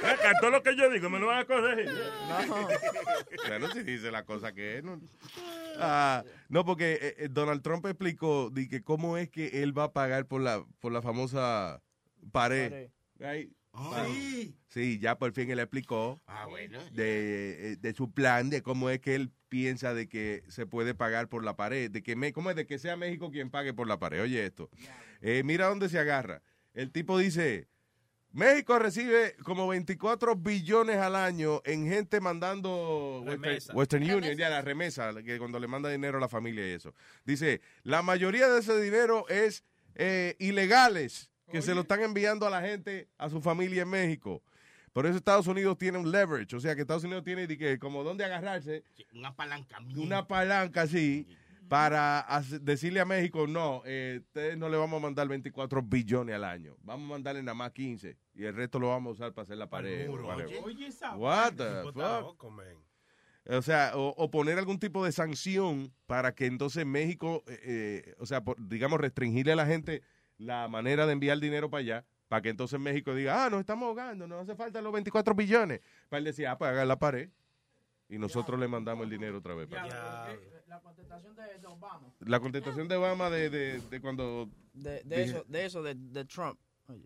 Acá, 0.02 0.32
todo 0.40 0.50
lo 0.50 0.62
que 0.62 0.74
yo 0.76 0.90
digo 0.90 1.08
me 1.10 1.18
lo 1.20 1.26
van 1.28 1.38
a 1.40 1.44
corregir. 1.44 1.90
Claro, 3.44 3.70
si 3.72 3.82
dice 3.82 4.10
la 4.10 4.24
cosa 4.24 4.52
que 4.52 4.78
es. 4.78 4.84
No, 4.84 4.98
Ah, 5.78 6.22
no 6.48 6.64
porque 6.64 6.94
eh, 7.00 7.14
eh, 7.18 7.28
Donald 7.30 7.62
Trump 7.62 7.86
explicó 7.86 8.50
de 8.50 8.68
que 8.68 8.82
cómo 8.82 9.16
es 9.16 9.30
que 9.30 9.62
él 9.62 9.76
va 9.76 9.84
a 9.84 9.92
pagar 9.92 10.26
por 10.26 10.40
la, 10.42 10.64
por 10.80 10.92
la 10.92 11.00
famosa 11.02 11.80
pared. 12.30 12.88
Right? 13.18 13.52
Ah, 13.72 14.04
Sí. 14.06 14.54
Sí, 14.68 14.98
ya 14.98 15.16
por 15.16 15.32
fin 15.32 15.50
él 15.50 15.60
explicó 15.60 16.20
Ah, 16.26 16.46
bueno. 16.46 16.78
de, 16.92 17.72
eh, 17.72 17.76
de 17.76 17.94
su 17.94 18.10
plan, 18.12 18.50
de 18.50 18.62
cómo 18.62 18.90
es 18.90 19.00
que 19.00 19.14
él 19.14 19.30
piensa 19.52 19.92
de 19.92 20.08
que 20.08 20.44
se 20.48 20.64
puede 20.64 20.94
pagar 20.94 21.28
por 21.28 21.44
la 21.44 21.56
pared, 21.56 21.90
de 21.90 22.02
que 22.02 22.16
me, 22.16 22.32
cómo 22.32 22.48
es 22.48 22.56
de 22.56 22.64
que 22.64 22.78
sea 22.78 22.96
México 22.96 23.30
quien 23.30 23.50
pague 23.50 23.74
por 23.74 23.86
la 23.86 23.98
pared. 23.98 24.22
Oye 24.22 24.46
esto, 24.46 24.70
Eh, 25.20 25.42
mira 25.44 25.66
dónde 25.66 25.90
se 25.90 25.98
agarra. 25.98 26.40
El 26.72 26.90
tipo 26.90 27.18
dice, 27.18 27.68
México 28.30 28.78
recibe 28.78 29.36
como 29.44 29.68
24 29.68 30.36
billones 30.36 30.96
al 30.96 31.16
año 31.16 31.60
en 31.66 31.86
gente 31.86 32.18
mandando 32.18 33.22
Western, 33.74 34.02
Union, 34.04 34.38
ya 34.38 34.48
la 34.48 34.62
remesa, 34.62 35.12
que 35.22 35.36
cuando 35.36 35.60
le 35.60 35.68
manda 35.68 35.90
dinero 35.90 36.16
a 36.16 36.20
la 36.22 36.30
familia 36.30 36.66
y 36.66 36.70
eso. 36.70 36.94
Dice, 37.26 37.60
la 37.82 38.00
mayoría 38.00 38.48
de 38.48 38.60
ese 38.60 38.80
dinero 38.80 39.28
es 39.28 39.64
eh, 39.96 40.34
ilegales 40.38 41.30
que 41.50 41.60
se 41.60 41.74
lo 41.74 41.82
están 41.82 42.00
enviando 42.00 42.46
a 42.46 42.50
la 42.50 42.62
gente, 42.62 43.10
a 43.18 43.28
su 43.28 43.42
familia 43.42 43.82
en 43.82 43.90
México. 43.90 44.42
Por 44.92 45.06
eso 45.06 45.16
Estados 45.16 45.46
Unidos 45.46 45.78
tiene 45.78 45.98
un 45.98 46.10
leverage, 46.10 46.54
o 46.54 46.60
sea 46.60 46.74
que 46.74 46.82
Estados 46.82 47.04
Unidos 47.04 47.24
tiene 47.24 47.46
de 47.46 47.56
que, 47.56 47.78
como 47.78 48.04
dónde 48.04 48.24
agarrarse, 48.24 48.84
Un 49.14 49.24
apalancamiento. 49.24 50.00
una 50.02 50.26
palanca 50.28 50.82
así 50.82 51.26
para 51.68 52.20
hace- 52.20 52.58
decirle 52.58 53.00
a 53.00 53.06
México, 53.06 53.46
no, 53.46 53.82
eh, 53.86 54.18
ustedes 54.20 54.58
no 54.58 54.68
le 54.68 54.76
vamos 54.76 54.98
a 54.98 55.02
mandar 55.02 55.26
24 55.28 55.80
billones 55.82 56.34
al 56.34 56.44
año, 56.44 56.76
vamos 56.82 57.06
a 57.06 57.12
mandarle 57.14 57.42
nada 57.42 57.54
más 57.54 57.72
15 57.72 58.18
y 58.34 58.44
el 58.44 58.54
resto 58.54 58.78
lo 58.78 58.88
vamos 58.90 59.12
a 59.12 59.12
usar 59.14 59.32
para 59.32 59.44
hacer 59.44 59.56
la 59.56 59.70
pared. 59.70 60.06
muro. 60.08 60.28
Oye, 60.64 60.86
esa 60.88 61.16
What 61.16 61.54
the 61.54 61.64
tipo 61.64 61.88
está 61.88 62.16
fuck? 62.18 62.20
loco, 62.22 62.50
man. 62.50 62.76
O 63.48 63.62
sea, 63.62 63.92
o, 63.96 64.08
o 64.16 64.30
poner 64.30 64.58
algún 64.58 64.78
tipo 64.78 65.04
de 65.04 65.10
sanción 65.12 65.92
para 66.06 66.34
que 66.34 66.44
entonces 66.46 66.84
México, 66.86 67.42
eh, 67.48 67.58
eh, 68.04 68.14
o 68.18 68.26
sea, 68.26 68.44
por- 68.44 68.56
digamos, 68.68 69.00
restringirle 69.00 69.52
a 69.52 69.56
la 69.56 69.66
gente 69.66 70.02
la 70.38 70.68
manera 70.68 71.06
de 71.06 71.12
enviar 71.14 71.40
dinero 71.40 71.70
para 71.70 71.80
allá, 71.80 72.04
para 72.32 72.40
que 72.40 72.48
entonces 72.48 72.80
México 72.80 73.14
diga, 73.14 73.44
ah, 73.44 73.50
nos 73.50 73.60
estamos 73.60 73.86
ahogando, 73.86 74.26
nos 74.26 74.44
hace 74.44 74.54
falta 74.54 74.80
los 74.80 74.90
24 74.90 75.34
billones. 75.34 75.82
Para 76.08 76.16
él 76.16 76.24
decir, 76.24 76.46
ah, 76.46 76.56
pues 76.56 76.70
haga 76.70 76.86
la 76.86 76.98
pared. 76.98 77.28
Y 78.08 78.16
nosotros 78.16 78.58
le 78.58 78.68
mandamos 78.68 79.04
el 79.04 79.10
dinero 79.10 79.36
otra 79.36 79.54
vez. 79.54 79.68
para 79.68 79.82
allá. 79.82 80.38
La 80.66 80.80
contestación 80.80 81.36
de, 81.36 81.58
de 81.58 81.66
Obama. 81.66 82.10
La 82.20 82.40
contestación 82.40 82.88
de 82.88 82.96
Obama 82.96 83.28
de, 83.28 83.50
de, 83.50 83.80
de 83.82 84.00
cuando... 84.00 84.48
De, 84.72 85.02
de 85.04 85.26
dije- 85.26 85.36
eso, 85.36 85.44
de 85.46 85.64
eso, 85.66 85.82
de, 85.82 85.94
de 85.94 86.24
Trump. 86.24 86.58
Oye, 86.88 87.04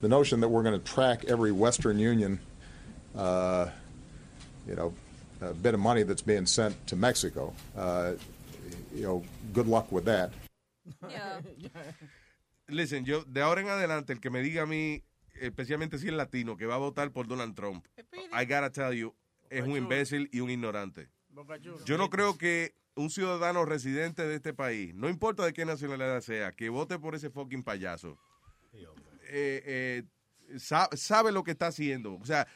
the 0.00 0.08
notion 0.08 0.40
that 0.40 0.48
we're 0.50 0.62
going 0.62 0.78
to 0.78 0.86
track 0.86 1.24
every 1.24 1.50
Western 1.50 1.98
Union 1.98 2.38
uh, 3.16 3.70
you 4.66 4.74
know, 4.74 4.92
a 5.40 5.54
bit 5.54 5.72
of 5.72 5.80
money 5.80 6.02
that's 6.02 6.20
being 6.20 6.44
sent 6.44 6.74
to 6.88 6.94
Mexico. 6.94 7.54
Uh, 7.74 8.12
you 8.94 9.04
know, 9.04 9.24
good 9.54 9.66
luck 9.66 9.90
with 9.90 10.04
that. 10.04 10.30
Listen, 12.68 13.04
yo 13.04 13.24
de 13.24 13.40
ahora 13.40 13.60
en 13.62 13.68
adelante, 13.68 14.12
el 14.12 14.20
que 14.20 14.30
me 14.30 14.42
diga 14.42 14.62
a 14.62 14.66
mí, 14.66 15.02
especialmente 15.40 15.98
si 15.98 16.08
es 16.08 16.12
latino, 16.12 16.56
que 16.56 16.66
va 16.66 16.74
a 16.74 16.78
votar 16.78 17.10
por 17.12 17.26
Donald 17.26 17.54
Trump, 17.54 17.84
I 18.32 18.44
gotta 18.44 18.70
tell 18.70 18.92
you, 18.92 19.14
es 19.50 19.62
un 19.62 19.70
imbécil 19.84 20.28
y 20.32 20.40
un 20.40 20.50
ignorante. 20.50 21.08
Yo 21.84 21.96
no 21.98 22.10
creo 22.10 22.36
que 22.36 22.74
un 22.94 23.10
ciudadano 23.10 23.64
residente 23.64 24.26
de 24.26 24.34
este 24.36 24.52
país, 24.52 24.94
no 24.94 25.08
importa 25.08 25.44
de 25.44 25.52
qué 25.52 25.64
nacionalidad 25.64 26.20
sea, 26.20 26.52
que 26.52 26.68
vote 26.68 26.98
por 26.98 27.14
ese 27.14 27.30
fucking 27.30 27.62
payaso, 27.62 28.18
eh, 29.30 30.02
eh, 30.52 30.58
sa- 30.58 30.88
sabe 30.96 31.32
lo 31.32 31.44
que 31.44 31.52
está 31.52 31.68
haciendo. 31.68 32.14
O 32.16 32.24
sea, 32.26 32.46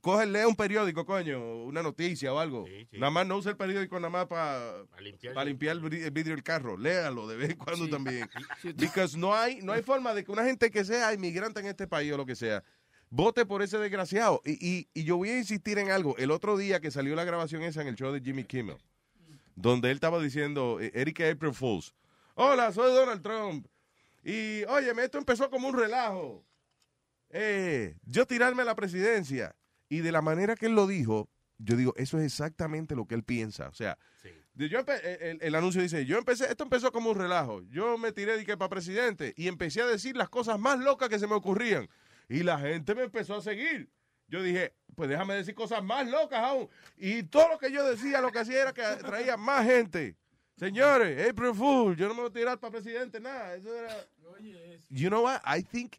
coge, 0.00 0.26
lee 0.26 0.44
un 0.46 0.54
periódico, 0.56 1.04
coño, 1.06 1.64
una 1.64 1.82
noticia 1.82 2.32
o 2.32 2.38
algo. 2.38 2.64
Nada 2.92 3.10
más 3.10 3.26
no 3.26 3.36
usa 3.36 3.50
el 3.52 3.56
periódico 3.56 3.96
nada 3.98 4.10
más 4.10 4.26
para 4.26 4.84
limpiar, 5.44 5.76
el 5.76 5.82
bri- 5.82 6.02
el 6.04 6.10
vidrio 6.10 6.34
del 6.34 6.42
carro. 6.42 6.76
Léalo 6.76 7.26
de 7.26 7.36
vez 7.36 7.50
en 7.50 7.56
cuando 7.56 7.88
también. 7.88 8.28
Because 8.76 9.16
no 9.18 9.34
hay, 9.34 9.60
no 9.62 9.72
hay 9.72 9.82
forma 9.82 10.14
de 10.14 10.24
que 10.24 10.32
una 10.32 10.44
gente 10.44 10.70
que 10.70 10.84
sea 10.84 11.12
inmigrante 11.14 11.60
en 11.60 11.66
este 11.66 11.86
país 11.86 12.12
o 12.12 12.16
lo 12.16 12.26
que 12.26 12.36
sea, 12.36 12.62
vote 13.10 13.44
por 13.46 13.62
ese 13.62 13.78
desgraciado. 13.78 14.40
Y, 14.44 14.52
y, 14.66 14.88
y 14.94 15.04
yo 15.04 15.16
voy 15.16 15.30
a 15.30 15.38
insistir 15.38 15.78
en 15.78 15.90
algo. 15.90 16.16
El 16.18 16.30
otro 16.30 16.56
día 16.56 16.80
que 16.80 16.90
salió 16.90 17.14
la 17.14 17.24
grabación 17.24 17.62
esa 17.62 17.82
en 17.82 17.88
el 17.88 17.94
show 17.96 18.12
de 18.12 18.20
Jimmy 18.20 18.44
Kimmel, 18.44 18.76
donde 19.54 19.90
él 19.90 19.96
estaba 19.96 20.20
diciendo, 20.22 20.78
eh, 20.80 20.90
Erika 20.94 21.28
April 21.30 21.52
Fools, 21.54 21.94
hola, 22.34 22.72
soy 22.72 22.92
Donald 22.92 23.22
Trump. 23.22 23.66
Y, 24.24 24.62
óyeme, 24.64 25.04
esto 25.04 25.18
empezó 25.18 25.50
como 25.50 25.66
un 25.68 25.76
relajo. 25.76 26.44
Eh, 27.30 27.96
yo 28.04 28.26
tirarme 28.26 28.62
a 28.62 28.66
la 28.66 28.74
presidencia. 28.76 29.56
Y 29.92 30.00
de 30.00 30.10
la 30.10 30.22
manera 30.22 30.56
que 30.56 30.66
él 30.66 30.74
lo 30.74 30.86
dijo, 30.86 31.28
yo 31.58 31.76
digo, 31.76 31.92
eso 31.98 32.18
es 32.18 32.24
exactamente 32.24 32.96
lo 32.96 33.06
que 33.06 33.14
él 33.14 33.24
piensa. 33.24 33.68
O 33.68 33.74
sea, 33.74 33.98
yo 34.54 34.66
empe- 34.80 35.00
el, 35.20 35.38
el 35.42 35.54
anuncio 35.54 35.82
dice, 35.82 36.06
yo 36.06 36.16
empecé, 36.16 36.46
esto 36.46 36.64
empezó 36.64 36.90
como 36.92 37.10
un 37.10 37.18
relajo. 37.18 37.60
Yo 37.68 37.98
me 37.98 38.10
tiré 38.10 38.38
de 38.38 38.46
que 38.46 38.56
para 38.56 38.70
presidente 38.70 39.34
y 39.36 39.48
empecé 39.48 39.82
a 39.82 39.86
decir 39.86 40.16
las 40.16 40.30
cosas 40.30 40.58
más 40.58 40.78
locas 40.78 41.10
que 41.10 41.18
se 41.18 41.26
me 41.26 41.34
ocurrían. 41.34 41.90
Y 42.26 42.42
la 42.42 42.58
gente 42.58 42.94
me 42.94 43.02
empezó 43.02 43.36
a 43.36 43.42
seguir. 43.42 43.90
Yo 44.28 44.42
dije, 44.42 44.72
pues 44.96 45.10
déjame 45.10 45.34
decir 45.34 45.54
cosas 45.54 45.84
más 45.84 46.08
locas 46.08 46.40
aún. 46.40 46.70
Y 46.96 47.24
todo 47.24 47.48
lo 47.50 47.58
que 47.58 47.70
yo 47.70 47.86
decía, 47.86 48.22
lo 48.22 48.32
que 48.32 48.38
hacía 48.38 48.62
era 48.62 48.72
que 48.72 48.82
traía 49.00 49.36
más 49.36 49.66
gente. 49.66 50.16
Señores, 50.56 51.28
April 51.28 51.54
Fool, 51.54 51.96
yo 51.96 52.08
no 52.08 52.14
me 52.14 52.20
voy 52.22 52.30
a 52.30 52.32
tirar 52.32 52.58
para 52.58 52.70
presidente, 52.72 53.20
nada. 53.20 53.56
Eso 53.56 53.74
era... 53.76 53.94
You 54.88 55.10
know 55.10 55.24
what? 55.24 55.42
I 55.44 55.62
think 55.62 55.96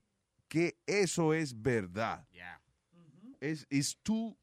que 0.47 0.77
eso 0.87 1.31
es 1.35 1.53
verdad. 1.53 2.25
Es 3.43 3.67
is 3.69 3.97
too, 4.03 4.37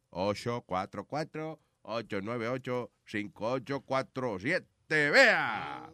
844-898-5847. 1.83 4.65
¡Vea! 4.87 5.91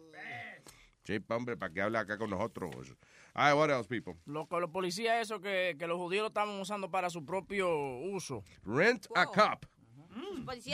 Sí, 1.02 1.18
pa, 1.18 1.36
hombre, 1.36 1.56
para 1.56 1.74
que 1.74 1.82
hable 1.82 1.98
acá 1.98 2.16
con 2.16 2.30
nosotros. 2.30 2.94
Ay, 3.34 3.54
what 3.54 3.70
else, 3.70 3.88
people? 3.88 4.14
Lo 4.24 4.46
que 4.46 4.60
los 4.60 4.70
policías, 4.70 5.20
eso 5.20 5.40
que, 5.40 5.74
que 5.76 5.88
los 5.88 5.98
judíos 5.98 6.22
lo 6.22 6.28
estaban 6.28 6.60
usando 6.60 6.92
para 6.92 7.10
su 7.10 7.24
propio 7.24 7.98
uso. 7.98 8.44
Rent 8.64 9.08
a 9.16 9.26
cop. 9.26 9.64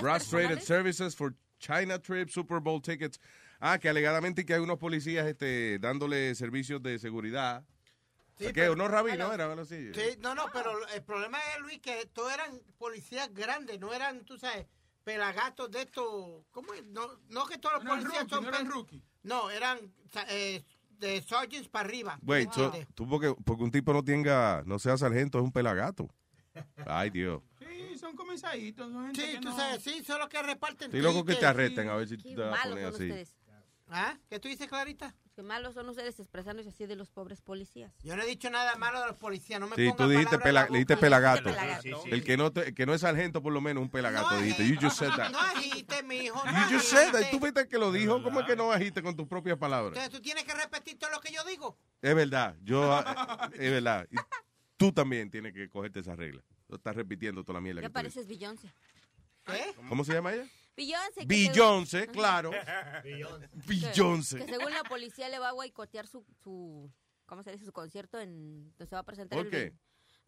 Bras 0.00 0.28
Traded. 0.28 0.60
Services 0.60 1.14
for 1.16 1.34
China 1.58 1.98
Trip, 1.98 2.28
Super 2.30 2.60
Bowl 2.60 2.80
tickets. 2.80 3.18
Ah, 3.60 3.78
que 3.78 3.88
alegadamente 3.88 4.44
que 4.46 4.54
hay 4.54 4.60
unos 4.60 4.78
policías 4.78 5.26
este, 5.26 5.78
dándole 5.80 6.34
servicios 6.34 6.82
de 6.82 6.98
seguridad. 6.98 7.64
Sí, 8.36 8.46
¿Unos 8.70 8.88
rabinos 8.88 9.30
pero- 9.30 9.52
era? 9.52 9.60
Así. 9.62 9.92
Sí, 9.92 10.16
no, 10.20 10.32
no, 10.34 10.46
pero 10.52 10.70
el 10.94 11.02
problema 11.02 11.38
es, 11.54 11.60
Luis, 11.60 11.80
que 11.80 12.06
todos 12.12 12.32
eran 12.32 12.60
policías 12.78 13.34
grandes, 13.34 13.80
no 13.80 13.92
eran, 13.92 14.24
tú 14.24 14.38
sabes, 14.38 14.66
pelagatos 15.02 15.68
de 15.72 15.82
estos. 15.82 16.44
¿Cómo 16.52 16.72
es? 16.74 16.84
No, 16.84 17.18
no 17.30 17.46
que 17.46 17.58
todos 17.58 17.76
los 17.76 17.84
No 17.84 17.90
policías 17.90 18.20
rookie, 18.22 18.30
son. 18.34 18.42
no 18.44 18.48
eran 18.50 18.66
pel- 18.66 18.70
rookie. 18.70 19.02
No, 19.24 19.50
eran 19.50 19.78
eh, 20.28 20.62
de 20.90 21.20
sergeants 21.22 21.68
para 21.68 21.88
arriba. 21.88 22.20
So, 22.24 22.32
¿entiendes? 22.34 22.86
tú 22.94 23.08
porque, 23.08 23.34
porque 23.44 23.64
un 23.64 23.72
tipo 23.72 23.92
no 23.92 24.04
tenga, 24.04 24.62
no 24.66 24.78
sea 24.78 24.96
sargento, 24.96 25.38
es 25.38 25.44
un 25.44 25.50
pelagato. 25.52 26.08
Ay, 26.86 27.10
Dios. 27.10 27.42
Son 27.98 28.14
comensaditos, 28.16 28.92
son 28.92 29.06
gente 29.06 29.20
Sí, 29.20 29.32
que 29.32 29.38
tú 29.38 29.48
no... 29.48 29.56
sabes, 29.56 29.82
sí, 29.82 30.02
son 30.04 30.18
los 30.20 30.28
que 30.28 30.42
reparten. 30.42 30.86
Estoy 30.86 31.00
loco 31.02 31.24
que 31.24 31.34
te 31.34 31.46
arresten 31.46 31.88
a 31.88 31.96
ver 31.96 32.08
si 32.08 32.16
Qué 32.16 32.34
te 32.34 32.36
vas 32.36 32.60
a 32.64 32.68
poner 32.68 32.84
son 32.86 32.94
así. 32.94 33.04
ustedes. 33.04 33.34
¿Ah? 33.90 34.18
¿Qué 34.28 34.38
tú 34.38 34.48
dices, 34.48 34.68
Clarita? 34.68 35.14
Qué 35.34 35.42
malos 35.42 35.72
son 35.72 35.88
ustedes 35.88 36.18
expresándose 36.20 36.68
así 36.68 36.84
de 36.84 36.94
los 36.94 37.10
pobres 37.10 37.40
policías. 37.40 37.90
Yo 38.02 38.16
no 38.16 38.22
he 38.22 38.26
dicho 38.26 38.50
nada 38.50 38.76
malo 38.76 39.00
de 39.00 39.06
los 39.06 39.16
policías, 39.16 39.58
no 39.60 39.66
me 39.66 39.76
Sí, 39.76 39.84
pongas 39.88 39.96
tú 39.96 40.08
dijiste, 40.10 40.38
pela- 40.38 40.52
la 40.64 40.66
le 40.66 40.72
dijiste 40.72 40.96
pelagato. 40.98 41.48
El 42.10 42.22
que 42.22 42.36
no, 42.36 42.52
te- 42.52 42.74
que 42.74 42.84
no 42.84 42.92
es 42.92 43.00
sargento, 43.00 43.40
por 43.42 43.52
lo 43.54 43.62
menos, 43.62 43.82
un 43.82 43.88
pelagato. 43.88 44.36
dijiste. 44.40 44.68
You 44.68 44.76
just 44.78 44.98
said 44.98 45.12
that. 45.16 45.30
No 45.30 45.38
agite, 45.40 46.02
mijo. 46.02 46.42
no 46.44 46.52
You 46.70 46.76
just 46.76 46.88
said 46.90 47.06
that. 47.12 47.16
agite. 47.22 47.30
Tú 47.30 47.38
fuiste 47.38 47.60
el 47.60 47.68
que 47.68 47.78
lo 47.78 47.90
dijo. 47.90 48.22
¿Cómo 48.22 48.40
es 48.40 48.46
que 48.46 48.56
no 48.56 48.70
agiste 48.72 49.02
con 49.02 49.16
tus 49.16 49.26
propias 49.26 49.56
palabras? 49.56 49.92
Entonces 49.96 50.10
tú 50.12 50.20
tienes 50.20 50.44
que 50.44 50.52
repetir 50.52 50.98
todo 50.98 51.10
lo 51.10 51.20
que 51.20 51.32
yo 51.32 51.42
digo. 51.44 51.78
Es 52.02 52.14
verdad. 52.14 52.56
Yo, 52.62 52.92
ah, 52.92 53.48
es 53.54 53.70
verdad. 53.70 54.06
Y 54.10 54.16
tú 54.76 54.92
también 54.92 55.30
tienes 55.30 55.54
que 55.54 55.68
cogerte 55.70 56.00
esa 56.00 56.14
regla. 56.14 56.42
Tú 56.68 56.76
estás 56.76 56.94
repitiendo 56.94 57.42
toda 57.42 57.54
la 57.54 57.60
mierda 57.62 57.80
Ya 57.80 57.88
que 57.88 57.92
pareces 57.92 58.26
Beyoncé. 58.28 58.72
¿Qué? 59.44 59.74
¿Cómo 59.88 60.04
se 60.04 60.12
llama 60.12 60.34
ella? 60.34 60.46
Beyoncé. 60.76 61.20
que 61.22 61.26
Beyoncé, 61.26 62.00
según- 62.00 62.14
claro. 62.14 62.50
Que- 63.02 63.48
Beyoncé. 63.66 64.38
Que, 64.38 64.44
según 64.46 64.72
la 64.72 64.84
policía 64.84 65.28
le 65.30 65.38
va 65.38 65.48
a 65.48 65.52
boicotear 65.52 66.06
su, 66.06 66.24
su 66.44 66.92
¿cómo 67.26 67.42
se 67.42 67.52
dice? 67.52 67.64
Su 67.64 67.72
concierto 67.72 68.20
en 68.20 68.68
donde 68.76 68.86
se 68.86 68.94
va 68.94 69.00
a 69.00 69.04
presentar 69.04 69.38
¿Por 69.38 69.46
el 69.46 69.50
qué? 69.50 69.72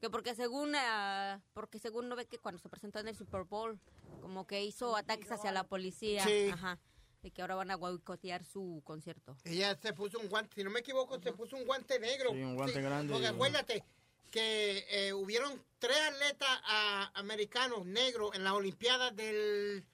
Que 0.01 0.09
porque 0.09 0.35
según 0.35 0.73
ah, 0.75 1.43
porque 1.53 1.79
según 1.79 2.09
no 2.09 2.17
ve 2.17 2.27
que 2.27 2.39
cuando 2.39 2.59
se 2.59 2.71
presentó 2.71 2.99
en 3.01 3.09
el 3.09 3.17
Super 3.17 3.45
Bowl 3.45 3.79
como 4.23 4.47
que 4.47 4.65
hizo 4.65 4.97
ataques 4.97 5.31
hacia 5.31 5.53
la 5.53 5.65
policía, 5.65 6.25
Sí. 6.25 6.49
ajá, 6.51 6.79
y 7.23 7.31
que 7.33 7.43
ahora 7.43 7.55
van 7.55 7.71
a 7.71 7.77
boicotear 7.77 8.43
su 8.45 8.81
concierto. 8.85 9.37
Ella 9.45 9.79
se 9.81 9.93
puso 9.93 10.19
un 10.19 10.29
guante, 10.31 10.55
si 10.55 10.65
no 10.65 10.71
me 10.71 10.81
equivoco, 10.81 11.21
se 11.21 11.33
puso 11.33 11.57
un 11.57 11.65
guante 11.67 11.99
negro. 12.01 12.31
Sí, 12.33 12.41
un 12.41 12.55
guante 12.57 12.81
grande. 12.81 13.13
Porque 13.13 13.27
acuérdate 13.27 13.85
que 14.31 14.85
eh, 14.91 15.13
hubieron 15.13 15.63
tres 15.79 15.97
atletas 16.09 16.49
ah, 16.67 17.11
americanos 17.15 17.85
negros 17.87 18.35
en 18.35 18.45
las 18.45 18.53
Olimpiadas 18.55 19.15
del, 19.17 19.85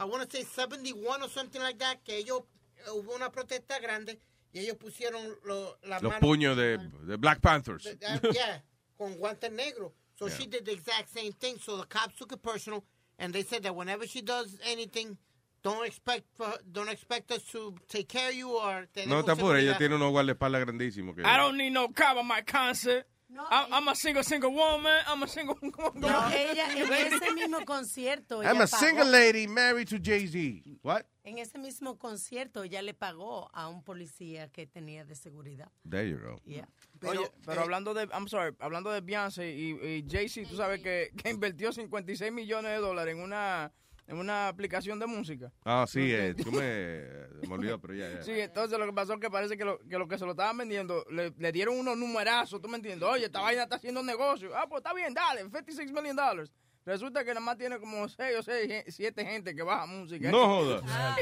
I 0.00 0.04
want 0.04 0.28
to 0.28 0.30
say 0.36 0.44
71 0.44 1.22
o 1.24 1.28
something 1.28 1.60
like 1.60 1.78
that, 1.78 1.98
que 2.04 2.16
ellos, 2.16 2.42
eh, 2.86 2.90
hubo 2.92 3.14
una 3.14 3.30
protesta 3.30 3.78
grande 3.80 4.18
y 4.52 4.60
ellos 4.60 4.76
pusieron 4.76 5.22
lo, 5.44 5.78
las 5.84 6.02
Los 6.02 6.12
manos- 6.12 6.20
puños 6.20 6.56
de, 6.56 6.78
de 6.78 7.16
Black 7.16 7.40
Panthers. 7.40 7.86
Uh, 7.86 8.32
yeah, 8.32 8.62
con 8.96 9.14
guantes 9.16 9.50
negros. 9.52 9.92
So 10.18 10.26
Yeah. 10.28 10.36
she 10.36 10.46
did 10.46 10.64
the 10.66 10.72
exact 10.72 11.08
same 11.08 11.32
thing. 11.32 11.56
So 11.58 11.78
the 11.78 11.86
cops 11.86 12.14
took 12.16 12.32
it 12.32 12.42
personal 12.42 12.84
and 13.18 13.32
they 13.32 13.42
said 13.42 13.62
that 13.62 13.74
whenever 13.74 14.06
she 14.06 14.20
does 14.20 14.58
anything, 14.66 15.16
don't 15.62 15.86
expect 15.86 16.24
for, 16.36 16.52
don't 16.70 16.90
expect 16.90 17.30
us 17.32 17.42
to 17.52 17.74
take 17.88 18.08
care 18.08 18.28
of 18.28 18.34
you 18.34 18.50
or 18.50 18.86
No 19.06 19.22
te 19.22 19.32
apures, 19.32 19.62
ella 19.62 19.78
tiene 19.78 19.94
unos 19.94 20.10
guardaespaldas 20.12 20.60
grandísimos. 20.66 21.14
Que... 21.16 21.22
I 21.24 21.36
don't 21.38 21.56
need 21.56 21.70
no 21.72 21.88
cop 21.88 22.16
at 22.18 22.24
my 22.24 22.42
concert. 22.42 23.06
I'm, 23.50 23.72
I'm 23.72 23.88
a 23.88 23.94
single, 23.94 24.22
single 24.22 24.52
woman. 24.52 24.98
I'm 25.06 25.22
a 25.22 25.28
single. 25.28 25.56
No, 25.94 26.30
ella 26.30 26.72
en 26.72 26.92
ese 26.92 27.32
mismo 27.32 27.64
concierto. 27.64 28.42
I'm 28.42 28.56
ella 28.56 28.64
a 28.64 28.66
single 28.66 29.06
lady 29.06 29.46
married 29.46 29.88
to 29.88 29.98
Jay-Z. 29.98 30.78
What? 30.82 31.04
En 31.24 31.38
ese 31.38 31.58
mismo 31.58 31.98
concierto 31.98 32.62
ella 32.62 32.82
le 32.82 32.94
pagó 32.94 33.50
a 33.52 33.68
un 33.68 33.82
policía 33.82 34.48
que 34.48 34.66
tenía 34.66 35.04
de 35.04 35.14
seguridad. 35.14 35.70
There 35.88 36.08
you 36.08 36.18
go. 36.18 36.40
Yeah. 36.46 36.68
Oye, 37.06 37.30
pero 37.46 37.62
hablando 37.62 37.94
de, 37.94 38.08
I'm 38.12 38.28
sorry, 38.28 38.54
hablando 38.60 38.90
de 38.90 39.00
Beyoncé 39.00 39.50
y, 39.50 39.70
y 39.72 40.06
Jay-Z, 40.08 40.48
tú 40.48 40.56
sabes 40.56 40.80
que, 40.80 41.10
que 41.16 41.30
invirtió 41.30 41.72
56 41.72 42.32
millones 42.32 42.72
de 42.72 42.78
dólares 42.78 43.14
en 43.14 43.22
una, 43.22 43.72
en 44.10 44.18
una 44.18 44.48
aplicación 44.48 44.98
de 44.98 45.06
música. 45.06 45.52
Ah, 45.64 45.86
sí, 45.88 46.12
eh, 46.12 46.34
tú 46.42 46.50
me, 46.50 47.04
me 47.48 47.54
olvidó, 47.54 47.80
pero 47.80 47.94
ya, 47.94 48.10
ya. 48.10 48.22
Sí, 48.22 48.32
entonces 48.32 48.78
lo 48.78 48.86
que 48.86 48.92
pasó 48.92 49.14
es 49.14 49.20
que 49.20 49.30
parece 49.30 49.56
que 49.56 49.64
lo 49.64 49.78
que, 49.78 49.98
lo 49.98 50.08
que 50.08 50.18
se 50.18 50.24
lo 50.24 50.32
estaban 50.32 50.58
vendiendo, 50.58 51.06
le, 51.10 51.32
le 51.38 51.52
dieron 51.52 51.78
unos 51.78 51.96
numerazos, 51.96 52.60
¿tú 52.60 52.68
me 52.68 52.76
entiendes? 52.76 53.08
Oye, 53.08 53.26
esta 53.26 53.40
vaina 53.40 53.62
está 53.62 53.76
haciendo 53.76 54.02
negocio. 54.02 54.50
Ah, 54.56 54.66
pues 54.68 54.80
está 54.80 54.92
bien, 54.92 55.14
dale, 55.14 55.42
56 55.42 55.92
million 55.92 56.16
dollars. 56.16 56.52
Resulta 56.84 57.22
que 57.24 57.28
nada 57.28 57.40
más 57.40 57.56
tiene 57.58 57.78
como 57.78 58.08
6 58.08 58.38
o 58.38 58.42
6, 58.42 58.84
7 58.88 59.24
gente 59.24 59.54
que 59.54 59.62
baja 59.62 59.86
música. 59.86 60.30
No 60.30 60.46
joda. 60.46 60.82
Ah. 60.88 61.16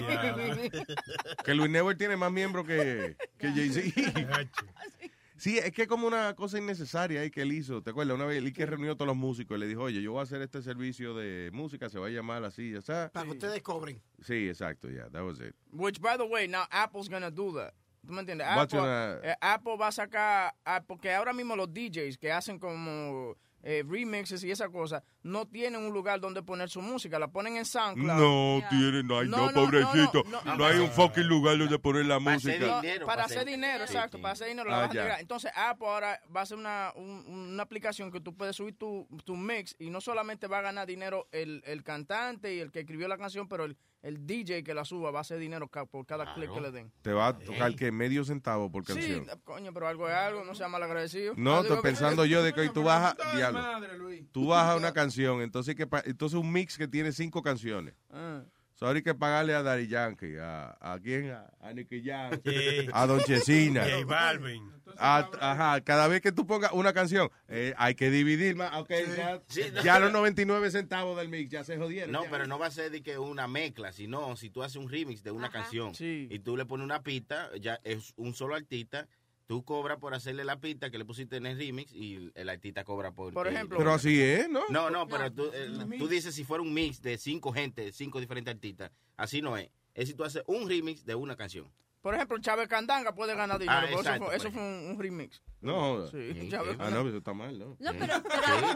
Que 1.44 1.54
Luis 1.54 1.70
Network 1.70 1.98
tiene 1.98 2.16
más 2.16 2.32
miembros 2.32 2.66
que, 2.66 3.16
que 3.38 3.48
Jay-Z. 3.48 4.00
Sí, 5.38 5.56
es 5.56 5.70
que 5.72 5.82
es 5.82 5.88
como 5.88 6.06
una 6.06 6.34
cosa 6.34 6.58
innecesaria 6.58 7.20
ahí 7.20 7.30
que 7.30 7.42
él 7.42 7.52
hizo. 7.52 7.80
¿Te 7.82 7.90
acuerdas? 7.90 8.16
Una 8.16 8.24
vez 8.26 8.38
él 8.38 8.52
que 8.52 8.66
reunió 8.66 8.92
a 8.92 8.94
todos 8.96 9.06
los 9.06 9.16
músicos 9.16 9.56
y 9.56 9.60
le 9.60 9.66
dijo, 9.68 9.82
oye, 9.82 10.02
yo 10.02 10.12
voy 10.12 10.20
a 10.20 10.22
hacer 10.24 10.42
este 10.42 10.60
servicio 10.62 11.14
de 11.14 11.50
música, 11.52 11.88
se 11.88 11.98
va 11.98 12.08
a 12.08 12.10
llamar 12.10 12.42
así, 12.44 12.72
ya 12.72 12.78
está. 12.80 13.08
Para 13.12 13.24
que 13.26 13.32
ustedes 13.32 13.62
cobren. 13.62 14.02
Sí, 14.20 14.48
exacto, 14.48 14.90
ya, 14.90 15.08
that 15.10 15.22
was 15.22 15.38
it. 15.40 15.54
Which, 15.72 16.00
by 16.00 16.16
the 16.18 16.24
way, 16.24 16.48
now 16.48 16.64
Apple's 16.70 17.08
gonna 17.08 17.30
do 17.30 17.54
that. 17.54 17.72
¿Tú 18.06 18.12
me 18.12 18.20
entiendes? 18.20 18.46
Apple, 18.48 18.78
gonna- 18.80 19.20
eh, 19.22 19.34
Apple 19.40 19.76
va 19.76 19.88
a 19.88 19.92
sacar, 19.92 20.54
ah, 20.64 20.82
porque 20.86 21.12
ahora 21.14 21.32
mismo 21.32 21.54
los 21.54 21.68
DJs 21.72 22.18
que 22.18 22.32
hacen 22.32 22.58
como 22.58 23.36
eh, 23.62 23.82
remixes 23.86 24.44
y 24.44 24.50
esa 24.50 24.68
cosa, 24.68 25.02
no 25.22 25.46
tienen 25.46 25.82
un 25.84 25.92
lugar 25.92 26.20
donde 26.20 26.42
poner 26.42 26.68
su 26.70 26.80
música, 26.80 27.18
la 27.18 27.28
ponen 27.28 27.56
en 27.56 27.64
SoundCloud. 27.64 28.06
No, 28.18 28.68
tiene, 28.70 29.02
no 29.02 29.18
hay, 29.18 29.28
No, 29.28 29.36
no, 29.38 29.46
no, 29.46 29.52
pobrecito. 29.52 30.22
no, 30.28 30.40
No, 30.44 30.56
no, 30.56 30.64
hay 30.66 30.78
un 30.78 30.90
fucking 30.90 31.26
lugar 31.26 31.58
donde 31.58 31.78
poner 31.78 32.06
la 32.06 32.18
música. 32.18 32.80
para 33.04 33.24
hacer 33.24 33.44
dinero, 33.44 33.86
Sí, 33.86 33.92
exacto, 33.94 34.18
sí. 34.18 34.22
para 34.22 34.32
hacer 34.32 34.48
dinero. 34.48 34.68
Ah, 34.72 34.80
la 34.82 34.86
vas 34.86 34.96
a. 35.16 35.20
Entonces 35.20 35.50
Apple 35.56 35.86
ahora 35.88 36.20
va 36.34 36.40
a 36.40 36.42
hacer 36.44 36.56
una, 36.56 36.92
un- 36.94 37.24
una 37.26 37.62
aplicación 37.62 38.10
que 38.12 38.20
tú 38.20 38.34
puedes 38.36 38.54
subir 38.56 38.76
tu, 38.76 39.06
tu 39.24 39.36
mix 39.36 39.74
y 39.78 39.90
no 39.90 40.00
solamente 40.00 40.46
va 40.46 40.58
a 40.58 40.62
ganar 40.62 40.86
dinero 40.86 41.28
el, 41.32 41.62
el 41.66 41.82
cantante 41.82 42.54
y 42.54 42.60
el 42.60 42.70
que 42.70 42.80
escribió 42.80 43.08
la 43.08 43.18
canción, 43.18 43.48
pero 43.48 43.64
el, 43.64 43.76
el 44.02 44.26
DJ 44.26 44.62
que 44.62 44.74
la 44.74 44.84
suba 44.84 45.10
va 45.10 45.18
a 45.18 45.22
hacer 45.22 45.38
dinero 45.38 45.68
ca- 45.68 45.84
por 45.86 46.06
cada 46.06 46.34
clip 46.34 46.52
que 46.52 46.60
le 46.60 46.70
den. 46.70 46.92
Te 47.02 47.12
va 47.12 47.28
a 47.28 47.38
tocar 47.38 47.74
que 47.74 47.90
medio 47.90 48.24
centavo 48.24 48.70
por 48.70 48.86
Sí, 48.86 48.92
canción. 48.92 49.26
coño, 49.44 49.72
pero 49.72 49.88
algo 49.88 50.08
es 50.08 50.14
algo, 50.14 50.44
no 50.44 50.54
sea 50.54 50.68
mal 50.68 50.82
agradecido. 50.82 51.34
No, 51.36 51.60
estoy 51.62 51.78
pensando 51.82 52.24
yo 52.24 52.42
de 52.42 52.52
que 52.52 52.60
hoy 52.60 52.70
tú 52.70 52.82
bajas, 52.84 53.16
diablo, 53.34 53.60
madre, 53.60 53.98
Luis. 53.98 54.24
tú 54.32 54.46
bajas 54.46 54.76
una 54.76 54.92
canción, 54.94 55.42
entonces, 55.42 55.74
que 55.74 55.86
pa- 55.86 56.02
entonces 56.04 56.38
un 56.38 56.52
mix 56.52 56.78
que 56.78 56.86
tiene 56.86 57.12
cinco 57.12 57.42
canciones. 57.42 57.94
Ah. 58.10 58.42
So, 58.78 58.86
ahora 58.86 58.98
hay 58.98 59.02
que 59.02 59.14
pagarle 59.14 59.54
a 59.54 59.62
Daddy 59.64 59.88
Yankee, 59.88 60.36
a, 60.40 60.76
a 60.80 61.00
quién, 61.00 61.32
a, 61.32 61.50
a 61.60 61.72
Nicky 61.72 62.00
Jam, 62.00 62.40
Sí. 62.44 62.86
a 62.92 63.06
Don 63.06 63.20
Chesina. 63.24 63.82
J 63.82 64.04
Balvin. 64.04 64.70
A- 64.96 65.28
ajá, 65.40 65.80
cada 65.80 66.06
vez 66.06 66.20
que 66.20 66.30
tú 66.30 66.46
pongas 66.46 66.70
una 66.72 66.92
canción, 66.92 67.28
eh, 67.48 67.74
hay 67.76 67.96
que 67.96 68.08
dividir 68.10 68.54
más. 68.54 68.72
Ok, 68.76 68.90
ya, 69.16 69.40
Sí, 69.48 69.62
no. 69.74 69.82
ya 69.82 69.98
los 69.98 70.12
99 70.12 70.70
centavos 70.70 71.16
del 71.18 71.28
mix 71.28 71.50
ya 71.50 71.64
se 71.64 71.76
jodieron. 71.76 72.12
No, 72.12 72.24
ya. 72.24 72.30
pero 72.30 72.46
no 72.46 72.56
va 72.58 72.66
a 72.66 72.70
ser 72.70 72.90
de 72.92 73.02
que 73.02 73.18
una 73.18 73.48
mezcla, 73.48 73.92
sino 73.92 74.36
si 74.36 74.48
tú 74.48 74.62
haces 74.62 74.76
un 74.76 74.88
remix 74.88 75.24
de 75.24 75.32
una 75.32 75.50
canción 75.50 75.92
y 75.98 76.38
tú 76.38 76.56
le 76.56 76.64
pones 76.64 76.84
una 76.84 77.02
pista, 77.02 77.50
ya 77.60 77.80
es 77.82 78.14
un 78.16 78.32
solo 78.32 78.54
artista, 78.54 79.08
tú 79.48 79.64
cobras 79.64 79.98
por 79.98 80.14
hacerle 80.14 80.44
la 80.44 80.60
pista 80.60 80.90
que 80.90 80.98
le 80.98 81.04
pusiste 81.06 81.36
en 81.38 81.46
el 81.46 81.58
remix 81.58 81.90
y 81.92 82.30
el 82.34 82.48
artista 82.50 82.84
cobra 82.84 83.10
por... 83.12 83.32
Por 83.32 83.48
ejemplo- 83.48 83.78
Pero 83.78 83.94
así 83.94 84.20
es, 84.20 84.48
¿no? 84.48 84.60
No, 84.68 84.90
no, 84.90 85.08
pero 85.08 85.32
tú, 85.32 85.50
eh, 85.52 85.96
tú 85.98 86.06
dices 86.06 86.34
si 86.34 86.44
fuera 86.44 86.62
un 86.62 86.72
mix 86.72 87.00
de 87.02 87.16
cinco 87.18 87.50
gente, 87.52 87.90
cinco 87.92 88.20
diferentes 88.20 88.54
artistas, 88.54 88.92
así 89.16 89.40
no 89.42 89.56
es. 89.56 89.70
Es 89.94 90.08
si 90.08 90.14
tú 90.14 90.22
haces 90.22 90.42
un 90.46 90.68
remix 90.68 91.04
de 91.04 91.14
una 91.14 91.34
canción. 91.34 91.66
Por 92.00 92.14
ejemplo, 92.14 92.38
Chávez 92.40 92.68
Candanga 92.68 93.14
puede 93.14 93.34
ganar 93.34 93.58
dinero, 93.58 93.78
Ah, 93.80 93.84
pero 93.88 94.00
eso 94.00 94.24
fue, 94.24 94.36
eso 94.36 94.42
pues. 94.44 94.54
fue 94.54 94.62
un, 94.62 94.90
un 94.92 94.98
remix. 95.00 95.42
No, 95.60 96.06
Sí, 96.06 96.48
Chávez 96.48 96.76
ah, 96.78 96.90
no, 96.90 97.08
eso 97.08 97.18
está 97.18 97.34
mal, 97.34 97.58
¿no? 97.58 97.76
No, 97.80 97.90
pero, 97.98 98.14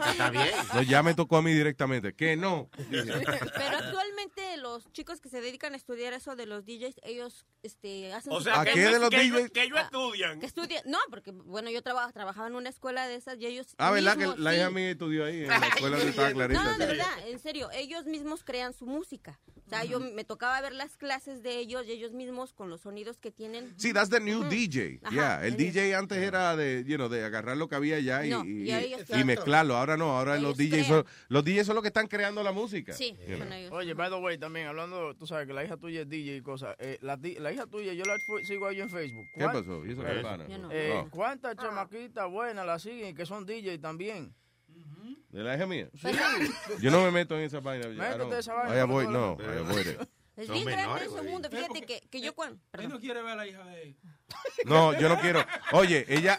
está 0.09 0.29
bien. 0.29 0.49
No, 0.73 0.81
ya 0.81 1.01
me 1.01 1.13
tocó 1.13 1.37
a 1.37 1.41
mí 1.41 1.53
directamente. 1.53 2.13
Que 2.13 2.35
no. 2.35 2.69
pero 2.89 3.77
actualmente 3.77 4.57
los 4.57 4.91
chicos 4.91 5.21
que 5.21 5.29
se 5.29 5.39
dedican 5.39 5.73
a 5.73 5.77
estudiar 5.77 6.11
eso 6.13 6.35
de 6.35 6.45
los 6.45 6.65
DJs, 6.65 6.95
ellos 7.03 7.45
este, 7.63 8.11
hacen 8.13 8.33
O 8.33 8.41
sea, 8.41 8.59
¿A 8.61 8.65
qué 8.65 8.77
de 8.79 8.99
los 8.99 9.09
que 9.09 9.21
ellos- 9.21 9.37
DJs? 9.43 9.51
que 9.51 9.63
ellos 9.63 9.79
estudian. 9.79 10.39
Que 10.41 10.45
estudian, 10.45 10.83
no, 10.85 10.97
porque 11.09 11.31
bueno, 11.31 11.69
yo 11.69 11.81
traba- 11.81 12.11
trabajaba 12.11 12.47
en 12.47 12.55
una 12.55 12.69
escuela 12.69 13.07
de 13.07 13.15
esas 13.15 13.39
y 13.39 13.45
ellos 13.45 13.67
Ah, 13.77 13.91
¿verdad? 13.91 14.17
mismos, 14.17 14.35
Que 14.35 14.41
la 14.41 14.51
sí. 14.51 14.57
hija 14.57 14.69
mía 14.69 14.91
estudió 14.91 15.25
ahí 15.25 15.43
en 15.43 15.47
la 15.49 15.55
escuela 15.67 15.97
de 15.97 16.09
estaba 16.09 16.31
clarita. 16.31 16.63
No, 16.63 16.77
de 16.77 16.85
verdad, 16.85 17.27
en 17.27 17.39
serio, 17.39 17.69
ellos 17.71 18.05
mismos 18.05 18.43
crean 18.43 18.73
su 18.73 18.85
música. 18.85 19.39
O 19.65 19.69
sea, 19.69 19.85
yo 19.85 19.99
me 20.01 20.25
tocaba 20.25 20.59
ver 20.61 20.73
las 20.73 20.97
clases 20.97 21.41
de 21.41 21.57
ellos 21.57 21.85
y 21.87 21.91
ellos 21.93 22.11
mismos 22.11 22.53
con 22.53 22.69
los 22.69 22.81
sonidos 22.81 23.12
que 23.17 23.31
tienen. 23.31 23.73
Sí, 23.77 23.93
that's 23.93 24.09
the 24.09 24.19
new 24.19 24.43
DJ. 24.43 24.99
Ajá, 25.03 25.13
yeah, 25.13 25.45
el 25.45 25.55
DJ 25.57 25.95
antes 25.95 26.17
era 26.17 26.55
de, 26.55 26.83
you 26.85 26.95
know, 26.97 27.09
de 27.09 27.23
agarrar 27.23 27.57
lo 27.57 27.67
que 27.67 27.75
había 27.75 27.99
ya 27.99 28.25
y, 28.25 28.29
No, 28.29 28.43
y- 28.45 28.63
y 28.69 28.71
ellos- 28.73 28.99
y 28.99 29.01
Exacto. 29.01 29.25
mezclarlo. 29.25 29.75
Ahora 29.77 29.97
no, 29.97 30.17
ahora 30.17 30.37
los 30.37 30.57
DJs, 30.57 30.69
crean. 30.69 30.85
son, 30.85 31.05
los 31.29 31.43
DJs 31.43 31.65
son 31.65 31.75
los 31.75 31.81
que 31.81 31.87
están 31.89 32.07
creando 32.07 32.43
la 32.43 32.51
música. 32.51 32.93
Sí, 32.93 33.15
son 33.37 33.51
ellos. 33.53 33.71
Oye, 33.71 33.93
by 33.93 34.09
the 34.09 34.15
way, 34.17 34.37
también 34.37 34.67
hablando, 34.67 35.15
tú 35.15 35.25
sabes 35.27 35.47
que 35.47 35.53
la 35.53 35.63
hija 35.63 35.77
tuya 35.77 36.01
es 36.01 36.09
DJ 36.09 36.37
y 36.37 36.41
cosas. 36.41 36.75
Eh, 36.79 36.97
la, 37.01 37.17
hija 37.51 37.65
tuya, 37.67 37.93
yo 37.93 38.03
la 38.05 38.15
sigo 38.45 38.67
ahí 38.67 38.81
en 38.81 38.89
Facebook. 38.89 39.25
¿Qué 39.33 39.41
¿Cuán- 39.41 39.53
pasó? 39.53 39.85
¿Y 39.85 39.91
eso 39.91 40.03
qué? 40.03 40.21
Yo 40.49 40.57
no. 40.57 40.71
Eh, 40.71 40.91
Oh. 40.93 41.09
¿Cuántas 41.09 41.55
chamaquitas 41.55 42.29
buenas 42.29 42.65
la 42.65 42.77
siguen 42.79 43.15
que 43.15 43.25
son 43.25 43.45
DJ 43.45 43.77
también? 43.79 44.33
¿De 45.29 45.41
la 45.43 45.55
hija 45.55 45.65
mía? 45.65 45.89
Sí. 45.95 46.07
Yo 46.79 46.91
no 46.91 47.01
me 47.03 47.09
meto 47.11 47.35
en 47.35 47.41
esa 47.45 47.59
vaina. 47.59 47.87
I 47.87 47.95
Métete 47.97 48.37
esa 48.39 48.53
vaina, 48.53 48.85
no, 48.85 49.03
no, 49.09 49.37
no. 50.35 50.41
Es 50.43 50.47
Son 50.47 50.55
bien 50.55 50.67
grande 50.67 51.05
ese 51.05 51.21
mundo. 51.21 51.49
Fíjate 51.49 51.81
que, 51.81 52.01
que 52.09 52.21
yo 52.21 52.33
cuando... 52.33 52.59
Él 52.73 52.89
no 52.89 52.99
quiere 52.99 53.21
ver 53.21 53.33
a 53.33 53.35
la 53.35 53.47
hija 53.47 53.63
de 53.65 53.83
él. 53.83 53.95
No, 54.65 54.97
yo 54.97 55.09
no 55.09 55.19
quiero. 55.19 55.45
Oye, 55.73 56.05
ella. 56.09 56.37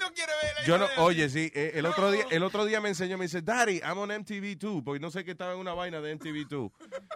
Yo 0.66 0.78
no, 0.78 0.88
oye, 0.98 1.28
sí, 1.28 1.50
eh, 1.54 1.72
el 1.74 1.86
otro 1.86 2.10
día, 2.10 2.24
el 2.30 2.42
otro 2.42 2.64
día 2.64 2.80
me 2.80 2.88
enseñó, 2.88 3.18
me 3.18 3.26
dice, 3.26 3.42
Daddy, 3.42 3.78
I'm 3.84 3.98
on 3.98 4.10
MTV2, 4.10 4.82
porque 4.82 4.98
no 5.00 5.10
sé 5.10 5.24
que 5.24 5.32
estaba 5.32 5.52
en 5.52 5.58
una 5.58 5.74
vaina 5.74 6.00
de 6.00 6.18
MTV2. 6.18 6.72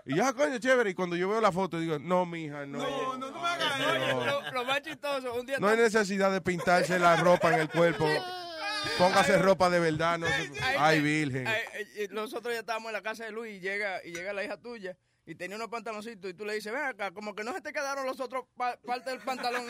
Y 0.07 0.17
yo, 0.17 0.25
ah, 0.25 0.33
coño, 0.35 0.59
chévere. 0.59 0.91
Y 0.91 0.95
cuando 0.95 1.17
yo 1.17 1.29
veo 1.29 1.41
la 1.41 1.51
foto, 1.51 1.81
digo, 1.81 1.99
no, 1.99 2.27
mija, 2.27 2.67
no. 2.67 2.79
No, 2.79 3.17
no, 3.17 3.31
no 3.31 3.41
me 3.41 3.49
hagas 3.49 3.81
eso. 3.81 4.25
Lo, 4.25 4.51
lo 4.53 4.65
más 4.65 4.83
chistoso, 4.83 5.35
un 5.35 5.47
día... 5.47 5.59
No 5.59 5.69
hay 5.69 5.79
necesidad 5.79 6.31
de 6.31 6.41
pintarse 6.41 6.99
la 6.99 7.17
ropa 7.17 7.53
en 7.55 7.61
el 7.61 7.69
cuerpo. 7.69 8.07
Póngase 8.99 9.39
ropa 9.39 9.71
de 9.71 9.81
verdad, 9.81 10.19
no. 10.19 10.27
se- 10.27 10.53
Ay, 10.79 11.01
virgen. 11.01 11.47
Ay, 11.47 11.63
ay, 11.99 12.09
nosotros 12.11 12.55
ya 12.55 12.61
estábamos 12.61 12.91
en 12.91 12.93
la 12.95 13.03
casa 13.03 13.25
de 13.25 13.33
Luis 13.33 13.57
y 13.57 13.61
llega, 13.61 14.05
y 14.05 14.13
llega 14.13 14.33
la 14.33 14.45
hija 14.45 14.57
tuya 14.61 14.97
y 15.29 15.35
tenía 15.35 15.57
unos 15.57 15.69
pantaloncitos 15.69 16.31
y 16.31 16.35
tú 16.35 16.45
le 16.45 16.55
dices, 16.55 16.73
ven 16.73 16.83
acá, 16.83 17.11
como 17.13 17.35
que 17.35 17.45
no 17.45 17.53
se 17.53 17.61
te 17.61 17.73
quedaron 17.73 18.07
los 18.07 18.19
otros 18.19 18.47
pa- 18.57 18.79
parte 18.81 19.11
del 19.11 19.21
pantalón. 19.21 19.63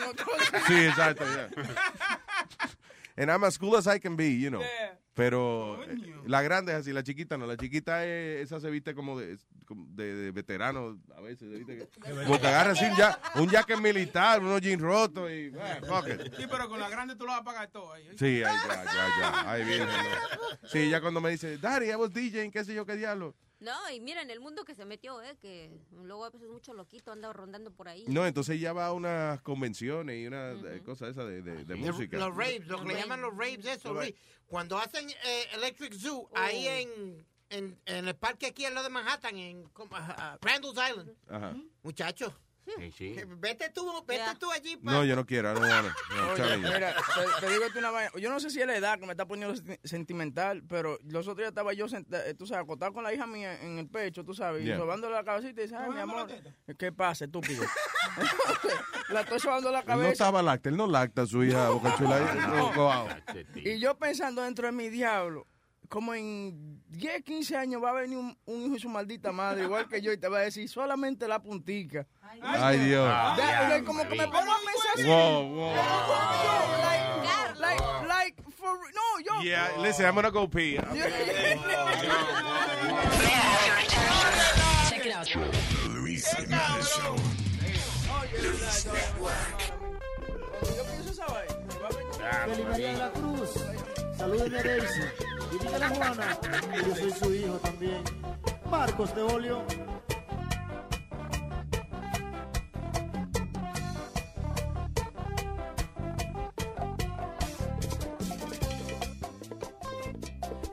Sí, 0.67 0.85
exacto, 0.85 1.25
ya. 1.25 1.49
And 3.17 3.29
I'm 3.29 3.43
as 3.43 3.57
cool 3.57 3.75
as 3.75 3.85
I 3.85 3.99
can 3.99 4.15
be, 4.15 4.39
you 4.39 4.49
know. 4.49 4.61
Yeah. 4.61 4.97
Pero 5.13 5.83
eh, 5.83 5.97
la 6.25 6.41
grande 6.41 6.71
es 6.71 6.77
así, 6.79 6.93
la 6.93 7.03
chiquita 7.03 7.37
no. 7.37 7.45
La 7.45 7.57
chiquita 7.57 8.05
es, 8.05 8.43
esa 8.45 8.61
se 8.61 8.69
viste 8.69 8.95
como 8.95 9.19
de, 9.19 9.37
de, 9.67 10.15
de 10.15 10.31
veterano 10.31 10.97
a 11.17 11.19
veces. 11.19 11.49
¿viste? 11.49 11.89
Que- 12.01 12.23
Como 12.23 12.39
que 12.39 12.47
agarra 12.47 12.71
así 12.71 12.85
un, 12.85 12.95
ya, 12.95 13.19
un 13.35 13.49
jacket 13.49 13.77
militar, 13.79 14.39
unos 14.41 14.61
jeans 14.61 14.81
rotos 14.81 15.29
y... 15.29 15.51
fuck 15.85 16.07
it. 16.07 16.33
Sí, 16.37 16.45
pero 16.49 16.69
con 16.69 16.79
la 16.79 16.87
grande 16.89 17.17
tú 17.17 17.25
lo 17.25 17.31
vas 17.33 17.41
a 17.41 17.43
pagar 17.43 17.67
todo 17.69 17.91
ahí. 17.91 18.07
Sí, 18.17 18.41
ay, 18.41 18.55
ya, 18.67 18.83
ya, 18.85 19.07
ya. 19.19 19.51
Ay, 19.51 19.65
virgen, 19.65 19.87
no. 19.87 20.69
Sí, 20.69 20.89
ya 20.89 21.01
cuando 21.01 21.19
me 21.19 21.31
dice, 21.31 21.57
Daddy, 21.57 21.89
I 21.91 21.95
was 21.95 22.13
DJing, 22.13 22.51
qué 22.51 22.63
sé 22.63 22.73
yo, 22.73 22.85
qué 22.85 22.95
diablo. 22.95 23.35
No, 23.59 23.73
y 23.91 23.99
miren 23.99 24.29
el 24.29 24.39
mundo 24.39 24.63
que 24.63 24.73
se 24.73 24.85
metió, 24.85 25.21
¿eh? 25.21 25.35
Que 25.41 25.69
luego 25.91 26.23
a 26.23 26.29
veces 26.29 26.47
mucho 26.47 26.73
loquito 26.73 27.11
anda 27.11 27.33
rondando 27.33 27.71
por 27.71 27.89
ahí. 27.89 28.05
No, 28.07 28.25
entonces 28.25 28.57
ya 28.59 28.71
va 28.71 28.85
a 28.85 28.93
unas 28.93 29.41
convenciones 29.41 30.17
y 30.17 30.27
unas 30.27 30.63
eh, 30.63 30.81
cosas 30.85 31.09
esas 31.09 31.27
de, 31.27 31.41
de, 31.41 31.65
de 31.65 31.75
música. 31.75 32.17
Los 32.17 32.35
raves, 32.35 32.65
lo 32.67 32.81
que 32.81 32.93
le 32.93 32.95
llaman 32.95 33.21
los 33.21 33.35
raves, 33.35 33.65
eso, 33.65 33.93
Luis. 33.93 34.13
Cuando 34.47 34.77
hacen 34.77 35.09
eh, 35.09 35.47
Electric 35.55 35.93
Zoo, 35.93 36.29
ahí 36.33 36.67
en, 36.67 37.25
en, 37.49 37.79
en 37.85 38.07
el 38.07 38.15
parque 38.15 38.47
aquí 38.47 38.63
al 38.63 38.73
lado 38.73 38.87
de 38.87 38.93
Manhattan, 38.93 39.35
en 39.35 39.69
ah, 39.91 40.37
Randall's 40.41 40.89
Island. 40.89 41.15
Ajá. 41.27 41.55
Muchachos, 41.83 42.33
sí. 42.97 43.13
que 43.13 43.25
vete 43.25 43.69
tú, 43.69 43.85
vete 44.07 44.35
tú 44.39 44.51
allí. 44.51 44.77
pa- 44.77 44.91
No, 44.91 45.03
yo 45.05 45.15
no 45.15 45.25
quiero. 45.25 45.53
No, 45.53 45.61
Oye, 45.61 46.57
mira, 46.57 46.95
te, 47.39 47.45
te 47.45 47.51
digo 47.53 47.65
una 47.77 47.91
vaina. 47.91 48.11
Yo 48.19 48.29
no 48.29 48.39
sé 48.39 48.49
si 48.49 48.61
es 48.61 48.67
la 48.67 48.75
edad 48.75 48.99
que 48.99 49.05
me 49.05 49.11
está 49.13 49.25
poniendo 49.27 49.55
senti- 49.55 49.79
sentimental, 49.83 50.63
pero 50.67 50.97
los 51.05 51.27
otros 51.27 51.37
días 51.37 51.49
estaba 51.49 51.73
yo, 51.73 51.85
eh, 51.87 52.33
tú 52.37 52.45
sabes, 52.45 52.63
acostado 52.63 52.93
con 52.93 53.03
la 53.03 53.13
hija 53.13 53.25
mía 53.27 53.61
en 53.61 53.77
el 53.79 53.87
pecho, 53.87 54.23
tú 54.23 54.33
sabes, 54.33 54.63
Yeah. 54.63 54.75
y 54.75 54.79
sobándole 54.79 55.15
la 55.15 55.23
cabecita 55.23 55.61
y 55.61 55.63
dice, 55.65 55.75
ay, 55.75 55.89
mi 55.91 55.99
amor, 55.99 56.27
¿qué 56.77 56.91
pasa, 56.91 57.25
estúpido? 57.25 57.63
la 59.09 59.21
estoy 59.21 59.39
sobando 59.39 59.71
la 59.71 59.79
Él 59.79 59.85
no 59.85 59.91
cabeza. 59.93 60.11
estaba 60.11 60.41
lacta, 60.41 60.69
él 60.69 60.77
no 60.77 60.87
lacta 60.87 61.23
a 61.23 61.25
su 61.25 61.43
hija 61.43 61.69
Boca 61.69 61.95
Chula. 61.97 63.23
Y 63.55 63.79
yo 63.79 63.97
pensando 63.97 64.41
dentro 64.41 64.65
de 64.67 64.71
mi 64.71 64.89
diablo, 64.89 65.47
como 65.89 66.13
en 66.13 66.81
10, 66.89 67.23
15 67.23 67.57
años 67.57 67.83
va 67.83 67.89
a 67.89 67.93
venir 67.93 68.17
un, 68.17 68.37
un 68.45 68.61
hijo 68.61 68.75
de 68.75 68.79
su 68.79 68.89
maldita 68.89 69.31
madre, 69.31 69.63
igual 69.63 69.87
que 69.89 69.99
yo, 70.01 70.11
y 70.13 70.17
te 70.17 70.27
va 70.27 70.37
a 70.37 70.41
decir 70.41 70.69
solamente 70.69 71.27
la 71.27 71.41
puntica. 71.41 72.05
Ay, 72.41 72.77
Dios. 72.79 73.11
De- 73.35 73.73
de- 73.73 73.83
como 73.83 74.03
que 74.07 74.15
me 74.15 74.25
pongo 74.27 74.51
a 74.51 74.57
pensar 74.63 74.91
así. 74.93 75.03
Wow, 75.03 75.49
wow. 75.49 75.73
Like, 77.59 77.59
like, 77.59 77.83
like, 78.07 78.43
for, 78.55 78.77
no, 78.93 79.19
yo. 79.25 79.41
Yeah, 79.43 79.67
listen, 79.81 80.05
I'm 80.05 80.13
gonna 80.15 80.29
go 80.29 80.47
pee. 80.47 80.77
Check 84.89 85.05
it 85.05 85.13
out. 85.15 85.27
Luis 85.95 86.25
Show. 86.83 87.15
Luis 88.41 88.85
Network. 88.85 89.59
Yo 90.77 90.83
pienso 90.85 91.11
esa 91.11 91.25
vaina. 91.25 91.53
Feliz 92.45 92.65
María 92.67 92.91
de 92.93 92.97
la 92.97 93.09
Cruz. 93.11 93.49
Salúdeme 94.19 94.59
a 94.59 94.63
Daisy. 94.63 95.01
Y 95.53 95.63
dígale 95.63 95.85
a 95.85 95.89
Juana 95.89 96.37
yo 96.85 96.95
soy 96.95 97.11
su 97.11 97.33
hijo 97.33 97.57
también. 97.59 98.03
Marcos 98.69 99.13
Teolio. 99.13 99.63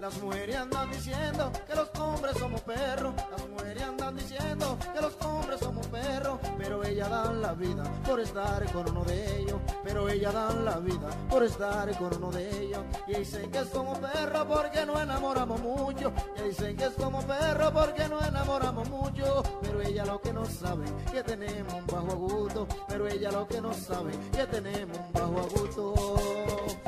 Las 0.07 0.23
mujeres 0.23 0.55
andan 0.55 0.89
diciendo 0.93 1.51
que 1.67 1.75
los 1.75 1.91
hombres 1.99 2.39
somos 2.39 2.61
perros. 2.61 3.13
Las 3.29 3.49
mujeres 3.49 3.83
andan 3.83 4.15
diciendo 4.15 4.79
que 4.95 5.01
los 5.01 5.21
hombres 5.21 5.59
somos 5.59 5.85
perros. 5.89 6.39
Pero 6.57 6.85
ellas 6.85 7.11
dan 7.11 7.43
la 7.43 7.55
vida 7.55 7.83
por 8.07 8.21
estar 8.21 8.73
con 8.73 8.89
uno 8.89 9.03
de 9.03 9.41
ellos. 9.41 9.61
Pero 9.83 10.09
ellas 10.09 10.33
dan 10.33 10.65
la 10.65 10.79
vida 10.79 11.09
por 11.29 11.43
estar 11.43 11.99
con 11.99 12.15
uno 12.19 12.31
de 12.31 12.63
ellos. 12.63 12.85
Y 13.09 13.15
dicen 13.15 13.51
que 13.51 13.65
somos 13.65 13.99
perros 13.99 14.47
porque 14.47 14.87
no 14.87 15.03
enamoramos 15.03 15.61
mucho. 15.61 16.13
Y 16.37 16.51
dicen 16.51 16.77
que 16.77 16.89
somos 16.91 17.25
perros 17.25 17.73
porque 17.73 18.09
no 18.09 18.25
enamoramos 18.25 18.89
mucho. 18.89 19.43
Pero 19.61 19.83
ella 19.83 20.05
lo 20.05 20.21
que 20.21 20.33
no 20.33 20.45
sabe 20.45 20.85
que 21.11 21.25
tenemos 21.25 21.75
un 21.75 21.87
bajo 21.89 22.13
agudo. 22.13 22.69
Pero 22.87 23.09
ella 23.09 23.33
lo 23.33 23.49
que 23.49 23.61
no 23.61 23.75
sabe 23.75 24.13
que 24.31 24.47
tenemos 24.47 24.99
un 24.99 25.13
bajo 25.13 25.41
agudo. 25.41 26.56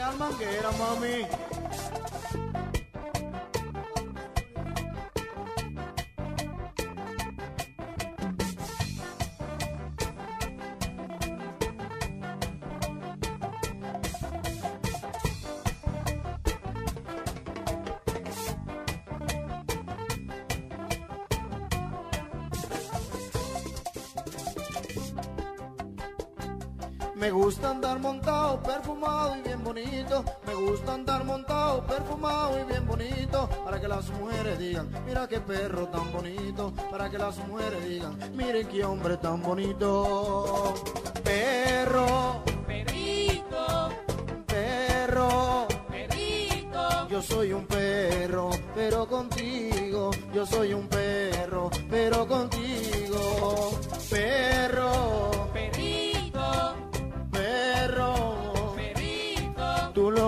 Tu 0.00 0.06
real 0.06 0.16
manguera, 0.16 0.70
mami. 0.78 1.26
Me 27.16 27.30
gusta 27.30 27.70
andar 27.70 27.98
montado, 28.00 28.62
perfumado 28.62 29.36
y 29.36 29.42
bien 29.42 29.59
bonito. 30.10 30.24
Me 30.46 30.54
gusta 30.54 30.94
andar 30.94 31.24
montado, 31.24 31.86
perfumado 31.86 32.60
y 32.60 32.64
bien 32.64 32.86
bonito. 32.86 33.48
Para 33.64 33.80
que 33.80 33.88
las 33.88 34.10
mujeres 34.10 34.58
digan, 34.58 34.88
mira 35.06 35.28
qué 35.28 35.40
perro 35.40 35.86
tan 35.88 36.12
bonito. 36.12 36.72
Para 36.90 37.08
que 37.08 37.18
las 37.18 37.36
mujeres 37.46 37.88
digan, 37.88 38.18
miren 38.34 38.68
qué 38.68 38.84
hombre 38.84 39.16
tan 39.16 39.42
bonito. 39.42 40.74
Perro, 41.22 42.42
perito, 42.66 43.90
perro, 44.46 45.66
perito. 45.88 47.08
Yo 47.08 47.22
soy 47.22 47.52
un 47.52 47.66
perro, 47.66 48.50
pero 48.74 49.06
contigo. 49.06 50.10
Yo 50.32 50.46
soy 50.46 50.72
un 50.72 50.88
perro, 50.88 51.70
pero 51.88 52.26
contigo. 52.26 53.78
Perro, 54.10 55.39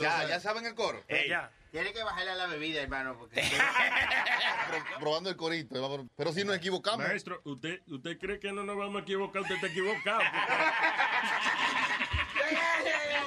Ya, 0.00 0.26
ya 0.28 0.40
saben 0.40 0.64
el 0.66 0.74
coro. 0.74 1.02
Eh, 1.08 1.26
ya. 1.28 1.50
Tiene 1.70 1.92
que 1.92 2.02
bajarle 2.02 2.30
a 2.32 2.34
la 2.34 2.46
bebida, 2.46 2.80
hermano, 2.82 3.16
porque... 3.16 3.40
Pro- 4.68 4.98
probando 4.98 5.30
el 5.30 5.36
corito. 5.36 5.80
vamos- 5.80 6.06
Pero 6.16 6.32
si 6.32 6.42
nos 6.44 6.56
equivocamos. 6.56 7.06
Maestro, 7.06 7.40
¿usted, 7.44 7.80
¿usted 7.86 8.18
cree 8.18 8.40
que 8.40 8.50
no 8.52 8.64
nos 8.64 8.76
vamos 8.76 9.00
a 9.00 9.02
equivocar? 9.02 9.42
Usted 9.42 9.54
está 9.54 9.68
equivocado. 9.68 10.20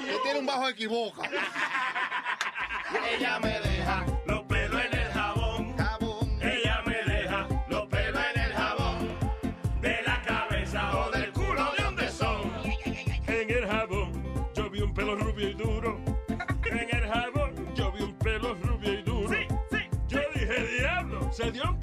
Usted 0.01 0.17
tiene 0.23 0.39
un 0.39 0.45
bajo 0.45 0.67
equivoca. 0.67 1.29
Ella 3.09 3.39
me 3.39 3.59
deja 3.61 4.05
diablo, 21.53 21.77
se 21.79 21.82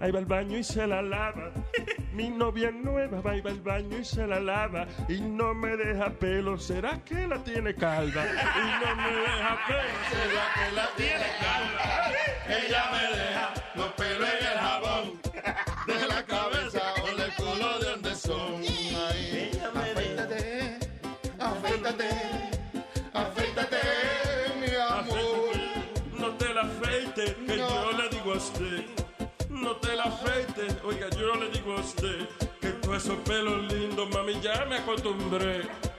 ahí 0.00 0.10
va 0.10 0.18
al 0.18 0.26
baño 0.26 0.58
y 0.58 0.64
se 0.64 0.86
la 0.86 1.02
lava. 1.02 1.52
Mi 2.12 2.28
novia 2.28 2.70
nueva 2.70 3.20
va 3.20 3.36
y 3.36 3.40
va 3.40 3.50
al 3.50 3.60
baño 3.60 3.98
y 3.98 4.04
se 4.04 4.26
la 4.26 4.40
lava 4.40 4.86
y 5.08 5.20
no 5.20 5.54
me 5.54 5.76
deja 5.76 6.10
pelo, 6.10 6.58
¿será 6.58 6.98
que 7.04 7.26
la 7.26 7.42
tiene 7.44 7.74
calva? 7.74 8.24
Y 8.24 8.84
no 8.84 8.96
me 8.96 9.10
deja 9.12 9.58
pelo, 9.66 9.98
¿será 10.10 10.44
que 10.54 10.74
la 10.74 10.88
tiene 10.96 11.26
calva? 11.40 12.10
Ella 12.48 12.82
me 12.90 13.16
deja 13.16 13.59
costumbre. 34.84 35.89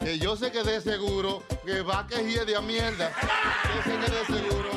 que 0.00 0.18
yo 0.18 0.36
sé 0.36 0.52
que 0.52 0.62
de 0.62 0.80
seguro 0.80 1.42
que 1.64 1.82
va 1.82 2.00
a 2.00 2.06
quejir 2.06 2.44
de 2.44 2.56
a 2.56 2.60
mierda. 2.60 3.10
Yo 3.74 3.82
sé 3.82 3.98
que 3.98 4.12
de 4.12 4.40
seguro 4.40 4.70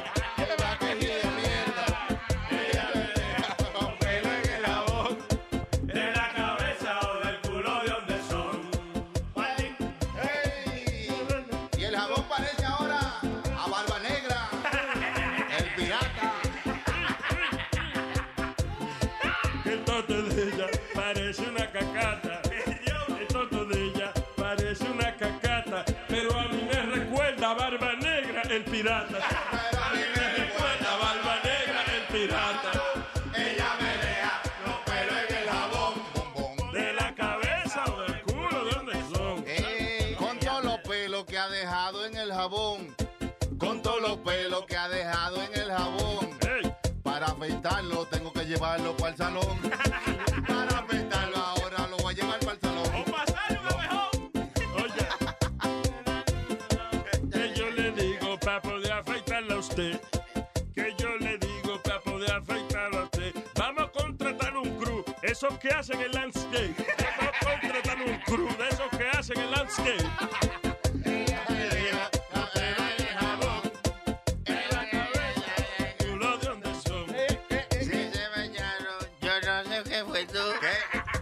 Esos 65.27 65.59
que 65.59 65.67
hacen 65.69 65.99
el 65.99 66.11
landscape. 66.13 66.73
Vamos 67.17 67.35
a 67.35 67.59
contratar 67.59 67.97
un 67.97 68.17
crew 68.21 68.47
de 68.57 68.69
esos 68.69 68.89
que 68.97 69.09
hacen 69.09 69.37
el 69.37 69.51
landscape. 69.51 70.03
Culo, 75.99 76.37
¿de 76.37 76.47
dónde 76.47 76.69
son? 76.75 77.07
Si 77.81 78.09
se 78.09 78.29
bañaron, 78.29 79.05
yo 79.19 79.41
no 79.41 79.63
sé 79.65 79.83
qué 79.89 80.05
fue 80.05 80.25
tú. 80.27 80.39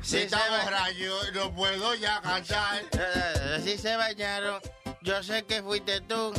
Si 0.03 0.18
está 0.18 0.40
borracho, 0.52 1.32
no 1.34 1.56
puedo 1.56 1.95
ya 1.95 2.22
cantar. 2.22 2.84
Si 3.64 3.76
se 3.76 3.95
bañaron, 3.95 4.61
yo 5.02 5.23
sé 5.23 5.44
que 5.45 5.64
fuiste 5.64 5.99
tú. 6.02 6.32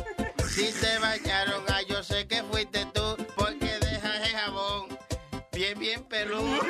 Si 0.49 0.71
se 0.71 1.01
bañaron, 1.01 1.65
ah, 1.67 1.83
yo 1.83 2.01
sé 2.05 2.29
que 2.29 2.45
fuiste 2.45 2.87
tú. 2.95 3.17
Porque 3.35 3.77
dejas 3.81 4.29
el 4.29 4.37
jabón 4.37 4.96
bien, 5.75 5.79
bien 5.79 6.05
peludo. 6.05 6.61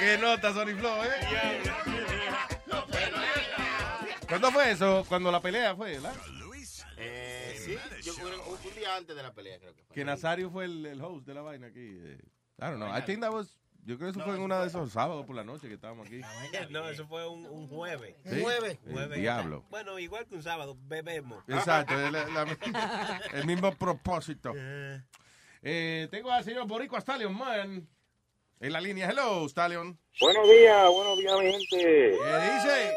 Qué 0.00 0.18
nota, 0.18 0.52
Sony 0.52 0.74
Flow, 0.78 1.02
¿eh? 1.04 1.10
¿Cuándo 4.28 4.50
fue 4.52 4.70
eso? 4.70 5.04
Cuando 5.08 5.30
la 5.32 5.40
pelea 5.40 5.74
fue, 5.76 5.92
¿verdad? 5.92 6.14
Eh, 6.96 7.56
sí, 7.64 7.76
yo, 8.02 8.14
un, 8.16 8.32
un 8.54 8.74
día 8.74 8.96
antes 8.96 9.16
de 9.16 9.22
la 9.22 9.32
pelea 9.32 9.58
creo 9.58 9.74
que 9.74 9.82
fue. 9.82 9.94
Que 9.94 10.04
Nazario 10.04 10.50
fue 10.50 10.64
el, 10.66 10.86
el 10.86 11.00
host 11.02 11.26
de 11.26 11.34
la 11.34 11.42
vaina 11.42 11.66
aquí. 11.68 11.80
eh. 11.80 12.18
I 12.58 12.62
don't 12.64 12.76
know. 12.76 12.94
I 12.96 13.00
think 13.02 13.20
that 13.22 13.32
was... 13.32 13.56
Yo 13.84 13.96
creo 13.96 14.12
que 14.12 14.18
eso 14.18 14.26
fue 14.26 14.36
en 14.36 14.42
una 14.42 14.60
de 14.60 14.66
esos 14.66 14.92
sábados 14.92 15.24
por 15.24 15.34
la 15.34 15.42
noche 15.42 15.66
que 15.66 15.72
estábamos 15.74 16.06
aquí. 16.06 16.20
No, 16.68 16.86
eso 16.88 17.06
fue 17.08 17.26
un, 17.26 17.46
un 17.46 17.66
jueves. 17.68 18.14
¿Sí? 18.24 18.44
El 18.86 19.12
diablo. 19.14 19.64
Bueno, 19.70 19.98
igual 19.98 20.26
que 20.26 20.34
un 20.34 20.42
sábado, 20.42 20.76
bebemos. 20.82 21.42
Exacto, 21.48 21.94
la- 21.96 22.26
la- 22.28 23.20
el 23.32 23.46
mismo 23.46 23.74
propósito. 23.74 24.52
Eh, 25.62 26.08
tengo 26.10 26.30
al 26.30 26.42
señor 26.42 26.66
Boricua 26.66 27.00
Stallion 27.00 27.36
Man 27.36 27.86
en 28.60 28.72
la 28.72 28.80
línea. 28.80 29.10
Hello, 29.10 29.46
Stallion. 29.46 29.98
Buenos 30.20 30.48
días, 30.48 30.88
buenos 30.90 31.18
días, 31.18 31.38
mi 31.38 31.52
gente. 31.52 32.18
¿Qué 32.18 32.52
dice? 32.54 32.94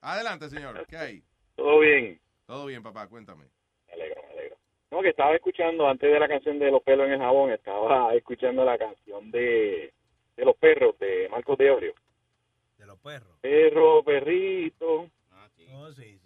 Adelante, 0.00 0.50
señor. 0.50 0.84
¿Qué 0.88 0.96
hay? 0.96 1.22
¿Todo 1.54 1.78
bien? 1.78 2.20
Todo 2.46 2.66
bien, 2.66 2.82
papá, 2.82 3.06
cuéntame. 3.06 3.44
Me 3.86 3.92
alegro, 3.92 4.22
me 4.26 4.32
alegro. 4.32 4.56
No, 4.90 5.02
que 5.02 5.10
estaba 5.10 5.34
escuchando, 5.36 5.88
antes 5.88 6.12
de 6.12 6.18
la 6.18 6.26
canción 6.26 6.58
de 6.58 6.70
Los 6.70 6.82
pelos 6.82 7.06
en 7.06 7.12
el 7.12 7.20
jabón, 7.20 7.52
estaba 7.52 8.12
escuchando 8.14 8.64
la 8.64 8.76
canción 8.76 9.30
de, 9.30 9.92
de 10.36 10.44
Los 10.44 10.56
perros, 10.56 10.98
de 10.98 11.28
Marcos 11.28 11.58
de 11.58 11.70
Orio. 11.70 11.94
De 12.76 12.86
los 12.86 12.98
perros. 12.98 13.38
Perro, 13.40 14.02
perrito. 14.02 15.08
Oh, 15.72 15.92
sí, 15.92 16.18
sí, 16.18 16.19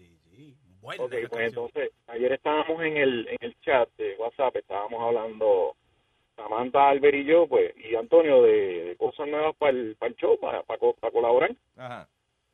Ok, 1.00 1.12
pues 1.30 1.46
entonces, 1.48 1.90
ayer 2.08 2.32
estábamos 2.32 2.82
en 2.82 2.96
el, 2.96 3.28
en 3.28 3.36
el 3.40 3.60
chat 3.60 3.88
de 3.96 4.16
WhatsApp, 4.16 4.56
estábamos 4.56 5.00
hablando 5.02 5.74
Samantha, 6.36 6.88
Albert 6.90 7.14
y 7.16 7.24
yo, 7.24 7.46
pues, 7.46 7.74
y 7.76 7.94
Antonio 7.94 8.42
de, 8.42 8.84
de 8.84 8.96
cosas 8.96 9.26
nuevas 9.28 9.54
para 9.56 9.70
el, 9.70 9.96
para 9.96 10.10
el 10.10 10.16
show, 10.16 10.38
para, 10.38 10.62
para, 10.62 10.78
co- 10.78 10.94
para 10.94 11.12
colaborar. 11.12 11.54
Ajá. 11.76 12.08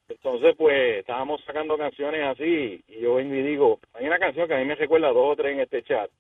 Entonces, 0.09 0.55
pues, 0.57 0.99
estábamos 0.99 1.41
sacando 1.45 1.79
canciones 1.79 2.23
así, 2.27 2.83
y 2.89 3.01
yo 3.01 3.15
vengo 3.15 3.35
y 3.35 3.43
digo, 3.43 3.79
hay 3.95 4.07
una 4.07 4.19
canción 4.19 4.49
que 4.49 4.55
a 4.55 4.59
mí 4.59 4.65
me 4.65 4.75
recuerda 4.75 5.09
a 5.09 5.13
dos 5.13 5.33
o 5.33 5.37
tres 5.37 5.53
en 5.55 5.61
este 5.61 5.83
chat, 5.85 6.11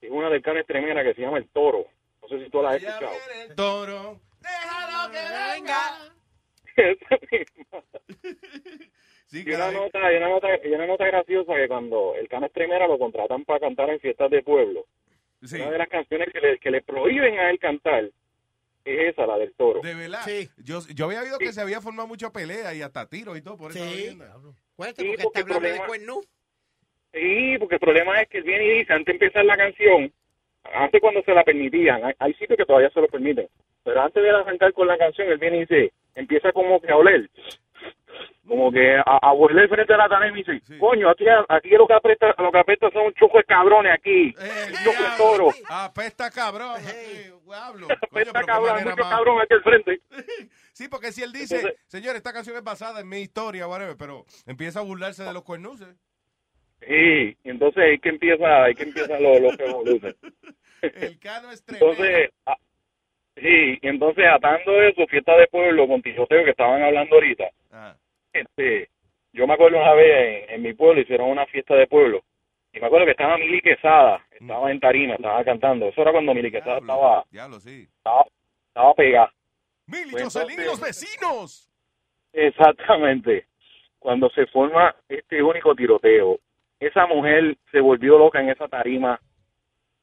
es 0.00 0.10
una 0.10 0.28
del 0.30 0.42
Canes 0.42 0.66
Tremera 0.66 1.02
que 1.04 1.14
se 1.14 1.22
llama 1.22 1.38
El 1.38 1.48
Toro. 1.48 1.86
No 2.22 2.28
sé 2.28 2.42
si 2.44 2.50
tú 2.50 2.60
la 2.60 2.70
has 2.72 2.82
escuchado. 2.82 3.16
Toro. 3.56 4.20
Déjalo 4.40 5.12
que 5.12 5.20
venga. 5.54 6.12
Esa 6.76 7.18
misma. 7.30 7.82
y 9.32 9.54
una 9.54 9.66
nota, 9.72 10.12
y 10.12 10.16
una 10.16 10.28
nota, 10.28 10.48
y 10.64 10.68
una 10.68 10.86
nota 10.86 11.06
graciosa 11.06 11.54
que 11.54 11.68
cuando 11.68 12.14
el 12.18 12.28
Canes 12.28 12.52
Tremera 12.52 12.86
lo 12.86 12.98
contratan 12.98 13.44
para 13.44 13.60
cantar 13.60 13.90
en 13.90 14.00
fiestas 14.00 14.30
de 14.30 14.42
pueblo, 14.42 14.84
una 15.56 15.70
de 15.72 15.78
las 15.78 15.88
canciones 15.88 16.28
que 16.32 16.40
le, 16.40 16.58
que 16.58 16.70
le 16.70 16.82
prohíben 16.82 17.38
a 17.38 17.50
él 17.50 17.58
cantar 17.58 18.04
es 18.84 19.00
esa, 19.12 19.26
la 19.26 19.36
del 19.38 19.52
toro. 19.54 19.80
De 19.82 19.94
verdad. 19.94 20.20
Yo, 20.58 20.78
yo 20.94 21.06
había 21.06 21.22
oído 21.22 21.38
que 21.38 21.52
se 21.52 21.60
había 21.60 21.80
formado 21.80 22.06
mucha 22.08 22.30
pelea 22.32 22.72
y 22.74 22.82
hasta 22.82 23.06
tiros 23.08 23.36
y 23.36 23.42
todo 23.42 23.56
por 23.56 23.72
esa 23.72 23.84
vivienda. 23.96 24.32
Sí, 25.02 25.08
porque 25.24 25.40
el 25.40 25.44
problema- 25.60 25.86
Sí, 27.12 27.56
porque 27.58 27.74
el 27.76 27.80
problema 27.80 28.20
es 28.20 28.28
que 28.28 28.38
él 28.38 28.44
viene 28.44 28.64
y 28.64 28.78
dice, 28.78 28.92
antes 28.92 29.06
de 29.06 29.12
empezar 29.26 29.44
la 29.44 29.56
canción, 29.56 30.12
antes 30.74 31.00
cuando 31.00 31.22
se 31.22 31.32
la 31.34 31.44
permitían, 31.44 32.04
hay, 32.04 32.14
hay 32.18 32.34
sitios 32.34 32.56
que 32.58 32.64
todavía 32.66 32.90
se 32.90 33.00
lo 33.00 33.08
permiten, 33.08 33.48
pero 33.84 34.02
antes 34.02 34.22
de 34.22 34.30
arrancar 34.30 34.72
con 34.72 34.86
la 34.86 34.98
canción, 34.98 35.28
él 35.28 35.38
viene 35.38 35.56
y 35.58 35.60
dice, 35.60 35.92
empieza 36.14 36.52
como 36.52 36.80
que 36.80 36.90
a 36.92 36.96
oler, 36.96 37.28
como 38.46 38.70
que 38.70 38.96
a, 38.96 39.02
a 39.22 39.32
oler 39.32 39.68
frente 39.68 39.92
a 39.92 39.96
la 39.96 40.08
tarima 40.08 40.38
y 40.38 40.42
dice, 40.44 40.78
coño, 40.78 41.10
aquí, 41.10 41.24
aquí 41.48 41.70
lo 41.70 41.86
que 41.86 41.94
apesta, 41.94 42.34
lo 42.38 42.52
que 42.52 42.58
apesta 42.58 42.90
son 42.92 43.06
un 43.06 43.14
choco 43.14 43.38
de 43.38 43.44
cabrones 43.44 43.92
aquí, 43.92 44.34
un 44.38 44.84
choco 44.84 45.02
de 45.02 45.16
toro, 45.16 45.48
Apesta 45.68 46.30
cabrón. 46.30 46.76
aquí, 46.76 47.30
diablo. 47.46 47.86
Coño, 48.10 48.30
apesta 48.30 48.40
qué 48.40 48.46
cabrón, 48.46 48.84
mucho 48.84 48.96
más- 48.96 49.10
cabrón 49.10 49.40
aquí 49.40 49.54
al 49.54 49.62
frente. 49.62 50.00
Sí, 50.76 50.88
porque 50.88 51.10
si 51.10 51.22
él 51.22 51.32
dice, 51.32 51.56
Entonces- 51.56 51.80
señor, 51.86 52.16
esta 52.16 52.34
canción 52.34 52.54
es 52.54 52.62
basada 52.62 53.00
en 53.00 53.08
mi 53.08 53.20
historia, 53.20 53.66
whatever, 53.66 53.96
pero 53.98 54.26
empieza 54.46 54.80
a 54.80 54.82
burlarse 54.82 55.22
de 55.24 55.32
los 55.32 55.42
cuernuses. 55.42 55.88
Sí, 56.80 57.34
y 57.42 57.48
entonces 57.50 57.82
ahí 57.82 57.98
que 57.98 58.10
empieza, 58.10 58.64
ahí 58.64 58.74
que 58.74 58.82
empiezan 58.82 59.22
los, 59.22 59.40
los 59.40 59.56
revoluciones. 59.56 60.16
El 60.82 61.18
cano 61.18 61.50
es 61.50 61.64
tremendo. 61.64 61.92
Entonces, 61.94 62.30
ah, 62.44 62.56
sí, 63.36 63.78
entonces 63.80 64.24
atando 64.30 64.82
eso, 64.82 65.06
fiesta 65.06 65.34
de 65.38 65.46
pueblo 65.46 65.88
con 65.88 66.02
tiroteo 66.02 66.44
que 66.44 66.50
estaban 66.50 66.82
hablando 66.82 67.14
ahorita, 67.14 67.44
Ah. 67.72 67.96
Este, 68.40 68.90
yo 69.32 69.46
me 69.46 69.54
acuerdo 69.54 69.78
una 69.78 69.92
vez 69.94 70.44
en, 70.48 70.54
en 70.54 70.62
mi 70.62 70.74
pueblo 70.74 71.00
hicieron 71.00 71.30
una 71.30 71.46
fiesta 71.46 71.74
de 71.74 71.86
pueblo 71.86 72.22
y 72.76 72.80
me 72.80 72.86
acuerdo 72.88 73.06
que 73.06 73.12
estaba 73.12 73.38
Mili 73.38 73.62
Quesada, 73.62 74.22
estaba 74.30 74.70
en 74.70 74.80
tarima, 74.80 75.14
estaba 75.14 75.42
cantando, 75.44 75.88
eso 75.88 76.02
era 76.02 76.12
cuando 76.12 76.34
Mili 76.34 76.50
Quesada 76.50 76.78
estaba, 76.78 77.24
Diablo, 77.30 77.58
sí. 77.58 77.88
estaba, 77.96 78.26
estaba 78.68 78.94
pegada. 78.94 79.32
Mil 79.86 80.08
y 80.08 80.10
Pues 80.10 80.24
Jocelyn 80.24 80.60
y 80.60 80.64
los 80.64 80.80
vecinos. 80.80 81.70
Exactamente. 82.32 83.46
Cuando 83.98 84.28
se 84.30 84.46
forma 84.48 84.94
este 85.08 85.42
único 85.42 85.74
tiroteo, 85.74 86.38
esa 86.78 87.06
mujer 87.06 87.56
se 87.72 87.80
volvió 87.80 88.18
loca 88.18 88.40
en 88.40 88.50
esa 88.50 88.68
tarima. 88.68 89.18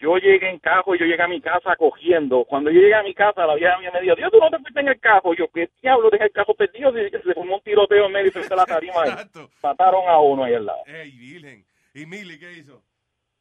Yo 0.04 0.18
llegué 0.18 0.50
en 0.50 0.60
cajo 0.60 0.94
y 0.94 1.00
yo 1.00 1.06
llegué 1.06 1.24
a 1.24 1.28
mi 1.30 1.40
casa 1.40 1.76
cogiendo. 1.78 2.44
Cuando 2.44 2.70
yo 2.70 2.82
llegué 2.82 2.94
a 2.96 3.04
mi 3.04 3.14
casa, 3.14 3.46
la 3.46 3.56
vieja 3.56 3.80
mía 3.80 3.90
me 3.94 4.02
dijo, 4.02 4.16
Dios, 4.16 4.30
tú 4.32 4.38
no 4.38 4.50
te 4.50 4.60
fuiste 4.60 4.82
en 4.82 4.90
el 4.90 5.00
cajo. 5.00 5.34
Yo, 5.34 5.48
¿qué 5.54 5.70
diablo? 5.82 6.10
Dejé 6.10 6.26
el 6.26 6.32
cajo 6.34 6.54
perdido. 6.56 6.92
Se, 6.92 7.10
se 7.10 7.34
formó 7.34 7.56
un 7.56 7.62
tiroteo 7.64 8.08
en 8.08 8.12
medio 8.12 8.32
frente 8.34 8.54
a 8.54 8.58
la 8.58 8.66
tarima. 8.66 9.08
y 9.08 9.40
mataron 9.64 10.08
a 10.10 10.20
uno 10.20 10.44
ahí 10.44 10.56
al 10.56 10.66
lado. 10.66 10.84
Ey, 10.88 11.12
virgen. 11.12 11.66
¿Y 11.94 12.06
Mili 12.06 12.38
qué 12.38 12.52
hizo? 12.52 12.84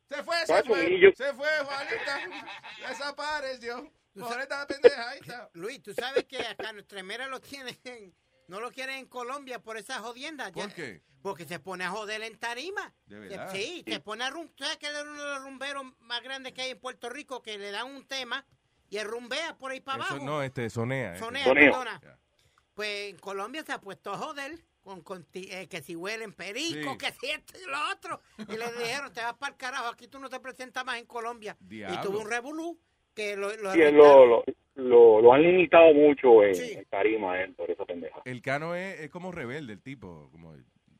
Se 0.08 0.22
fue, 0.22 0.36
Pues, 0.46 0.46
se 0.46 0.62
fue. 0.62 0.82
Mili, 0.84 1.00
yo- 1.00 1.10
Se 1.16 1.32
fue, 1.34 1.48
Juanita. 1.64 2.46
Desapareció. 2.88 3.90
Por 4.18 4.40
esta 4.40 4.66
pendeja. 4.66 5.10
ahí 5.10 5.18
está. 5.20 5.48
Luis, 5.54 5.82
tú 5.82 5.92
sabes 5.94 6.24
que 6.24 6.38
acá 6.38 6.72
nuestra 6.72 7.02
mera 7.02 7.26
lo 7.28 7.40
tienen, 7.40 7.74
no 8.52 8.60
lo 8.60 8.70
quieren 8.70 8.96
en 8.98 9.06
Colombia 9.06 9.58
por 9.62 9.78
esa 9.78 9.98
jodienda. 10.00 10.52
¿Por 10.52 10.68
Ya- 10.68 10.74
qué? 10.74 11.02
Porque 11.22 11.46
se 11.46 11.58
pone 11.58 11.84
a 11.84 11.90
joder 11.90 12.22
en 12.22 12.36
tarima. 12.38 12.92
De 13.06 13.14
Se- 13.16 13.20
verdad. 13.28 13.52
Sí, 13.52 13.82
se 13.86 13.98
pone 14.00 14.24
a 14.24 14.30
rum, 14.30 14.48
tú 14.54 14.64
sabes 14.64 14.76
que 14.76 14.86
es 14.88 14.92
uno 15.02 15.12
de 15.24 15.30
los 15.34 15.42
rumberos 15.42 15.84
más 16.00 16.22
grandes 16.22 16.52
que 16.52 16.60
hay 16.62 16.70
en 16.72 16.78
Puerto 16.80 17.08
Rico, 17.08 17.40
que 17.42 17.56
le 17.56 17.70
dan 17.70 17.86
un 17.86 18.06
tema 18.06 18.44
y 18.90 18.98
él 18.98 19.08
rumbea 19.08 19.56
por 19.56 19.70
ahí 19.70 19.80
para 19.80 20.02
Eso 20.04 20.12
abajo. 20.14 20.26
no, 20.26 20.42
este, 20.42 20.68
sonea. 20.68 21.14
este. 21.14 21.24
Sonea, 21.24 21.44
perdona. 21.54 22.00
Pues 22.74 23.10
en 23.10 23.18
Colombia 23.18 23.64
se 23.64 23.72
ha 23.72 23.80
puesto 23.80 24.12
a 24.12 24.18
joder 24.18 24.58
con, 24.82 25.00
con 25.02 25.24
ti- 25.24 25.48
eh, 25.50 25.68
que 25.68 25.80
si 25.80 25.94
huelen 25.96 26.32
perico, 26.34 26.92
Sí. 26.92 26.98
que 26.98 27.12
si 27.12 27.30
esto 27.30 27.58
y 27.58 27.64
lo 27.70 27.90
otro. 27.90 28.20
Y 28.36 28.56
le 28.56 28.70
dijeron, 28.72 29.12
te 29.12 29.22
vas 29.22 29.34
para 29.34 29.52
el 29.52 29.56
carajo, 29.56 29.86
aquí 29.88 30.08
tú 30.08 30.18
no 30.18 30.28
te 30.28 30.40
presentas 30.40 30.84
más 30.84 30.98
en 30.98 31.06
Colombia. 31.06 31.56
Diablo. 31.60 31.96
Y 31.98 32.02
tuvo 32.02 32.18
un 32.20 32.28
revolú 32.28 32.78
que 33.14 33.36
lo, 33.36 33.54
lo 33.56 33.74
lo, 33.74 34.26
lo, 34.26 34.44
lo, 34.74 35.20
lo 35.20 35.32
han 35.32 35.42
limitado 35.42 35.92
mucho 35.94 36.42
en, 36.44 36.54
Sí. 36.54 36.72
en 36.72 36.84
tarima, 36.86 37.40
él, 37.40 37.54
por 37.54 37.70
esa 37.70 37.84
pendeja. 37.84 38.22
El 38.24 38.40
cano 38.42 38.74
es, 38.74 39.00
es 39.00 39.10
como 39.10 39.32
rebelde, 39.32 39.74
el 39.74 39.82
tipo. 39.82 40.28
Como, 40.32 40.54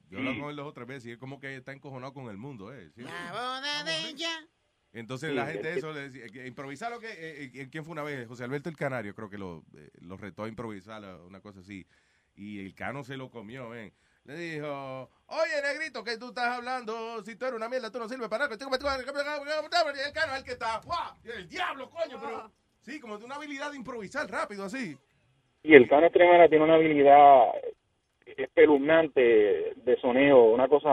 yo 0.09 0.19
Sí. 0.19 0.39
con 0.41 0.51
él 0.51 0.57
dos 0.57 0.67
o 0.67 0.73
tres 0.73 0.87
veces 0.87 1.07
y 1.07 1.11
es 1.13 1.19
como 1.19 1.41
que 1.41 1.57
está 1.57 1.73
encojonado 1.73 2.13
con 2.13 2.29
el 2.29 2.37
mundo, 2.37 2.73
¿eh? 2.75 2.91
Sí. 2.95 3.01
La 3.03 3.31
boda 3.33 3.85
de 3.85 4.11
ella 4.11 4.47
Entonces 4.93 5.31
Sí, 5.31 5.35
la 5.37 5.47
gente 5.47 5.69
es 5.69 5.73
que- 5.75 5.79
eso 5.79 5.93
le 5.95 6.01
decía, 6.11 6.27
que 6.29 6.47
improvisar 6.47 6.91
lo 6.93 7.01
que, 7.01 7.07
eh, 7.11 7.51
eh, 7.55 7.69
¿quién 7.71 7.83
fue 7.83 7.93
una 7.93 8.03
vez? 8.03 8.29
José 8.29 8.45
Alberto 8.45 8.69
el 8.69 8.77
Canario, 8.77 9.15
creo 9.15 9.31
que 9.31 9.39
lo, 9.39 9.65
eh, 9.75 9.89
lo 10.03 10.19
retó 10.19 10.45
a 10.45 10.49
improvisar, 10.49 11.03
eh, 11.03 11.15
una 11.27 11.41
cosa 11.41 11.61
así. 11.61 11.87
Y 12.35 12.61
el 12.61 12.75
cano 12.75 13.03
se 13.05 13.17
lo 13.17 13.31
comió, 13.31 13.71
ven. 13.71 13.93
Le 14.25 14.35
dijo, 14.37 15.11
oye, 15.27 15.63
negrito, 15.63 16.05
que 16.05 16.17
tú 16.17 16.29
estás 16.29 16.57
hablando? 16.57 17.23
Si 17.25 17.35
tú 17.37 17.45
eres 17.47 17.57
una 17.57 17.69
mierda, 17.69 17.91
tú 17.91 17.99
no 17.99 18.09
sirves 18.09 18.29
para 18.29 18.47
nada. 18.47 18.57
Y 18.57 18.63
el 20.07 20.13
cano 20.13 20.33
es 20.33 20.39
el 20.39 20.45
que 20.45 20.53
está, 20.53 20.81
¡guau! 20.85 21.15
El 21.25 21.49
diablo, 21.49 21.91
coño, 21.91 22.19
pero... 22.21 22.53
Sí, 22.83 22.99
como 23.01 23.17
de 23.19 23.25
una 23.25 23.37
habilidad 23.37 23.71
de 23.71 23.77
improvisar 23.77 24.29
rápido, 24.31 24.65
así. 24.65 24.97
Y 25.63 25.75
el 25.75 25.89
Cano 25.89 26.07
Estremera 26.07 26.49
tiene 26.49 26.65
una 26.65 26.75
habilidad 26.75 27.45
espeluznante 28.27 29.21
de 29.77 29.97
soneo, 30.01 30.45
una 30.53 30.67
cosa 30.69 30.91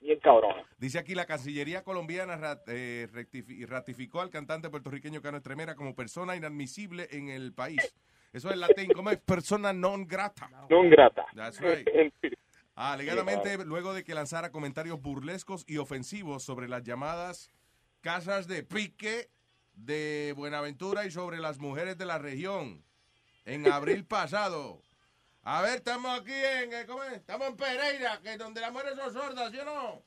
bien 0.00 0.18
cabrona. 0.20 0.64
Dice 0.78 0.98
aquí, 0.98 1.14
la 1.14 1.24
Cancillería 1.26 1.82
colombiana 1.84 2.36
rat- 2.36 2.64
eh, 2.68 3.08
rectifi- 3.12 3.64
ratificó 3.66 4.20
al 4.20 4.30
cantante 4.30 4.70
puertorriqueño 4.70 5.22
Cano 5.22 5.36
Estremera 5.36 5.74
como 5.76 5.94
persona 5.94 6.34
inadmisible 6.36 7.06
en 7.10 7.28
el 7.28 7.52
país. 7.52 7.94
Eso 8.32 8.50
es 8.50 8.56
latín, 8.56 8.90
como 8.92 9.10
es 9.10 9.18
persona 9.18 9.72
non 9.72 10.06
grata. 10.08 10.50
Non 10.68 10.90
grata. 10.90 11.24
That's 11.36 11.60
right. 11.60 11.86
Ah, 12.76 12.92
alegadamente, 12.94 13.56
luego 13.64 13.94
de 13.94 14.02
que 14.02 14.14
lanzara 14.14 14.50
comentarios 14.50 15.00
burlescos 15.00 15.64
y 15.68 15.76
ofensivos 15.78 16.42
sobre 16.42 16.68
las 16.68 16.82
llamadas 16.82 17.50
casas 18.00 18.46
de 18.48 18.62
pique 18.64 19.30
de 19.74 20.34
Buenaventura 20.36 21.06
y 21.06 21.10
sobre 21.10 21.38
las 21.38 21.58
mujeres 21.58 21.96
de 21.98 22.04
la 22.06 22.18
región 22.18 22.84
en 23.44 23.66
abril 23.72 24.04
pasado. 24.04 24.82
A 25.46 25.60
ver, 25.62 25.76
estamos 25.76 26.18
aquí 26.20 26.32
en, 26.32 26.72
eh, 26.72 26.86
¿cómo 26.86 27.04
es? 27.04 27.12
Estamos 27.12 27.48
en 27.48 27.56
Pereira, 27.56 28.18
que 28.22 28.36
donde 28.38 28.60
las 28.62 28.72
mujeres 28.72 28.94
son 28.96 29.12
sordas, 29.12 29.52
¿sí 29.52 29.58
o 29.58 29.64
no? 29.66 30.02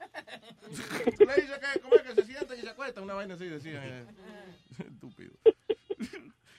Le 0.68 1.42
dice 1.42 1.60
que, 1.60 1.80
¿cómo 1.80 1.96
es? 1.96 2.02
que 2.02 2.16
se 2.16 2.26
sientan 2.26 2.58
y 2.58 2.62
se 2.62 2.70
acuestan, 2.70 3.04
una 3.04 3.14
vaina 3.14 3.36
así, 3.36 3.46
decía. 3.46 3.82
eh. 3.86 4.06
Estúpido. 4.80 5.34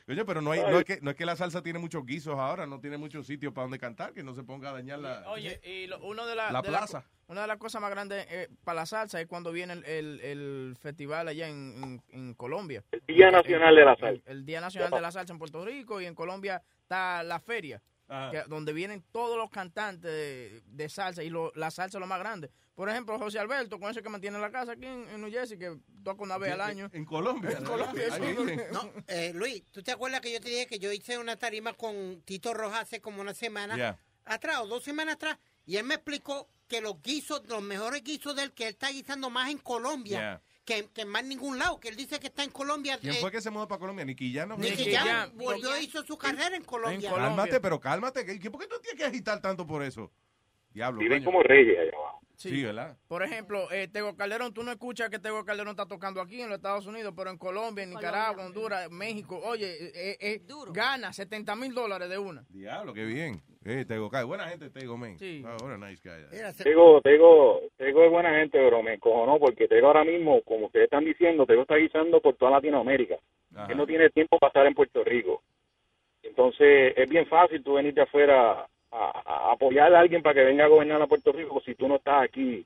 Oye, 0.09 0.25
pero 0.25 0.41
no, 0.41 0.53
hay, 0.53 0.61
no, 0.61 0.79
es 0.79 0.85
que, 0.85 0.99
no 1.03 1.11
es 1.11 1.17
que 1.17 1.27
la 1.27 1.37
salsa 1.37 1.63
tiene 1.63 1.79
muchos 1.79 2.05
guisos 2.07 2.39
ahora, 2.39 2.67
no 2.67 2.81
tiene 2.81 2.97
muchos 2.97 3.27
sitios 3.27 3.53
para 3.53 3.65
donde 3.65 3.79
cantar, 3.79 4.15
que 4.15 4.23
no 4.23 4.35
se 4.35 4.43
ponga 4.43 4.71
a 4.71 4.73
dañar 4.73 4.99
la... 5.01 5.31
Oye, 5.31 5.61
y 5.63 5.87
lo- 5.87 6.01
uno 6.01 6.27
de 6.27 6.35
la, 6.35 6.51
La 6.51 6.63
de 6.63 6.69
plaza. 6.69 7.05
una 7.27 7.43
de 7.43 7.47
las 7.47 7.59
cosas 7.59 7.83
más 7.83 7.91
grandes 7.91 8.27
eh, 8.31 8.49
para 8.65 8.77
la 8.77 8.87
salsa 8.87 9.21
es 9.21 9.27
cuando 9.27 9.53
viene 9.53 9.75
el, 9.75 9.85
el- 9.85 10.21
el 10.23 10.77
festival 10.81 11.29
allá 11.29 11.49
en, 11.49 11.75
en- 11.85 12.03
en 12.09 12.35
Colombia. 12.35 12.83
El 12.91 13.15
Día 13.15 13.31
Nacional 13.31 13.75
de 13.77 13.85
la 13.85 13.97
Salsa. 13.97 14.23
El, 14.31 14.47
Día 14.47 14.61
Nacional 14.63 14.91
de 14.91 15.01
la 15.03 15.13
Salsa 15.13 15.33
en 15.35 15.39
Puerto 15.39 15.63
Rico 15.65 16.01
y 16.01 16.07
en 16.07 16.15
Colombia 16.15 16.63
está 16.81 17.23
la 17.23 17.39
feria, 17.39 17.83
que- 18.31 18.45
donde 18.49 18.73
vienen 18.73 19.05
todos 19.13 19.37
los 19.37 19.51
cantantes 19.51 20.11
de, 20.11 20.63
de 20.65 20.89
salsa 20.89 21.23
y 21.23 21.29
lo- 21.29 21.53
la 21.55 21.71
salsa 21.71 21.99
es 21.99 22.01
lo 22.01 22.07
más 22.07 22.19
grande. 22.19 22.51
Por 22.79 22.89
ejemplo, 22.89 23.19
José 23.19 23.41
Alberto, 23.41 23.81
con 23.81 23.91
ese 23.91 24.05
que 24.05 24.09
mantiene 24.09 24.39
la 24.39 24.53
casa 24.53 24.71
aquí 24.71 24.87
en, 24.87 25.05
en 25.09 25.21
New 25.21 25.33
Jersey, 25.33 25.59
que 25.59 25.79
toca 26.05 26.23
una 26.23 26.39
vez 26.39 26.53
al 26.53 26.61
año. 26.61 26.89
En 26.93 27.05
Colombia. 27.05 27.51
En 27.59 27.65
Colombia, 27.65 28.05
dicen. 28.05 28.63
No, 28.73 28.93
eh, 29.09 29.33
Luis, 29.35 29.65
¿tú 29.73 29.83
te 29.83 29.91
acuerdas 29.91 30.21
que 30.21 30.33
yo 30.33 30.41
te 30.41 30.49
dije 30.49 30.69
que 30.69 30.79
yo 30.79 30.93
hice 30.93 31.19
una 31.19 31.35
tarima 31.35 31.73
con 31.73 32.23
Tito 32.25 32.55
Rojas 32.55 32.83
hace 32.83 33.01
como 33.01 33.21
una 33.21 33.35
semana 33.35 33.75
Yeah. 33.75 33.99
atrás 34.27 34.61
o 34.61 34.69
dos 34.69 34.85
semanas 34.85 35.17
atrás? 35.17 35.39
Y 35.67 35.77
él 35.77 35.83
me 35.87 35.95
explicó 35.95 36.49
que 36.69 36.81
los 36.81 37.03
guisos, 37.03 37.43
los 37.49 37.63
mejores 37.63 38.05
guisos 38.05 38.37
de 38.37 38.45
él, 38.45 38.53
que 38.53 38.63
él 38.69 38.71
está 38.75 38.91
guisando 38.91 39.29
más 39.29 39.51
en 39.51 39.59
Colombia 39.59 40.19
Yeah. 40.21 40.43
que, 40.65 40.89
que 40.95 41.01
en 41.01 41.09
más 41.09 41.25
ningún 41.25 41.59
lado, 41.59 41.81
que 41.81 41.89
él 41.89 41.97
dice 41.97 42.21
que 42.21 42.29
está 42.29 42.45
en 42.45 42.51
Colombia. 42.51 42.97
¿Quién 43.01 43.15
eh, 43.15 43.19
fue 43.21 43.33
que 43.33 43.41
se 43.41 43.51
mudó 43.51 43.67
para 43.67 43.81
Colombia? 43.81 44.05
Nicky 44.05 44.33
Jam, 44.33 44.51
¿no? 44.51 44.57
Nicky 44.57 44.95
Jam 44.95 45.33
volvió 45.35 45.75
e 45.75 45.83
hizo 45.83 46.05
su 46.05 46.17
carrera 46.17 46.55
en 46.55 46.63
Colombia. 46.63 47.11
Cálmate, 47.13 47.59
pero 47.59 47.81
cálmate. 47.81 48.25
¿qué- 48.25 48.39
qué- 48.39 48.53
¿Por 48.53 48.61
qué 48.61 48.69
tú 48.69 48.77
tienes 48.81 48.97
que 49.01 49.05
agitar 49.05 49.41
tanto 49.43 49.67
por 49.67 49.83
eso? 49.83 50.13
Diablo. 50.71 51.01
Viven 51.01 51.25
coño. 51.25 51.33
como 51.33 51.43
reyes 51.43 51.77
allá 51.77 51.91
abajo. 51.97 52.08
Sí, 52.39 52.63
¿verdad? 52.63 52.97
Por 53.09 53.25
ejemplo, 53.25 53.71
eh, 53.73 53.89
Tego 53.89 54.17
Calderón, 54.17 54.55
tú 54.55 54.63
no 54.63 54.71
escuchas 54.71 55.11
que 55.11 55.19
Tego 55.19 55.45
Calderón 55.45 55.71
está 55.71 55.87
tocando 55.87 56.21
aquí 56.21 56.41
en 56.41 56.49
los 56.49 56.59
Estados 56.59 56.87
Unidos, 56.87 57.13
pero 57.17 57.31
en 57.31 57.37
Colombia, 57.37 57.83
en 57.83 57.91
Nicaragua, 57.91 58.47
Honduras, 58.47 58.89
México, 58.93 59.41
oye, 59.45 59.67
eh, 59.93 60.17
eh, 60.21 60.41
gana 60.73 61.13
70 61.13 61.57
mil 61.57 61.75
dólares 61.75 62.09
de 62.09 62.17
una. 62.17 62.45
Diablo, 62.49 62.95
qué 62.95 63.05
bien. 63.05 63.43
Eh, 63.65 63.85
Tego 63.85 64.09
Kai. 64.09 64.25
Buena 64.25 64.49
gente, 64.49 64.71
Tego, 64.71 64.97
man. 64.97 65.19
Sí. 65.19 65.43
Oh, 65.45 65.65
what 65.65 65.75
a 65.75 65.79
nice 65.79 66.01
guy. 66.03 66.25
Tego, 66.63 67.01
Tego, 67.01 67.61
Tego 67.77 68.05
es 68.05 68.11
buena 68.11 68.31
gente, 68.39 68.57
pero 68.57 68.85
me 68.85 68.95
encojonó 68.95 69.41
porque 69.41 69.67
Tego 69.67 69.89
ahora 69.89 70.05
mismo, 70.05 70.41
como 70.43 70.67
ustedes 70.67 70.85
están 70.85 71.05
diciendo, 71.05 71.45
Tego 71.45 71.63
está 71.63 71.75
guisando 71.75 72.21
por 72.21 72.37
toda 72.37 72.53
Latinoamérica. 72.53 73.17
Ajá. 73.57 73.67
Él 73.73 73.79
no 73.79 73.87
tiene 73.87 74.11
tiempo 74.11 74.39
para 74.39 74.51
estar 74.51 74.67
en 74.67 74.75
Puerto 74.75 75.03
Rico. 75.03 75.43
Entonces, 76.23 76.95
es 76.97 77.11
bien 77.11 77.27
fácil 77.27 77.65
tú 77.65 77.75
venir 77.75 77.95
de 77.95 78.03
afuera 78.03 78.69
a, 78.91 79.23
a 79.25 79.53
apoyar 79.53 79.95
a 79.95 80.01
alguien 80.01 80.23
para 80.23 80.35
que 80.35 80.45
venga 80.45 80.65
a 80.65 80.69
gobernar 80.69 81.01
a 81.03 81.07
Puerto 81.07 81.33
Rico 81.33 81.61
si 81.65 81.75
tú 81.75 81.89
no 81.89 81.97
estás 81.97 82.23
aquí, 82.23 82.65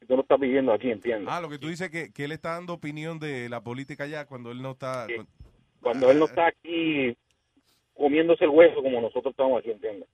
si 0.00 0.06
tú 0.06 0.16
no 0.16 0.22
estás 0.22 0.40
viviendo 0.40 0.72
aquí, 0.72 0.90
¿entiendes? 0.90 1.28
Ah, 1.30 1.40
lo 1.40 1.48
que 1.48 1.58
tú 1.58 1.68
dices 1.68 1.90
que, 1.90 2.12
que 2.12 2.24
él 2.24 2.32
está 2.32 2.52
dando 2.54 2.74
opinión 2.74 3.18
de 3.18 3.48
la 3.48 3.60
política 3.62 4.04
allá 4.04 4.26
cuando 4.26 4.50
él 4.50 4.62
no 4.62 4.72
está... 4.72 5.06
cu- 5.14 5.26
Cuando 5.82 6.10
él 6.10 6.18
no 6.18 6.24
está 6.26 6.46
aquí 6.46 7.16
comiéndose 7.94 8.44
el 8.44 8.50
hueso 8.50 8.82
como 8.82 9.00
nosotros 9.00 9.32
estamos 9.32 9.58
aquí, 9.60 9.70
¿entiendes? 9.70 10.08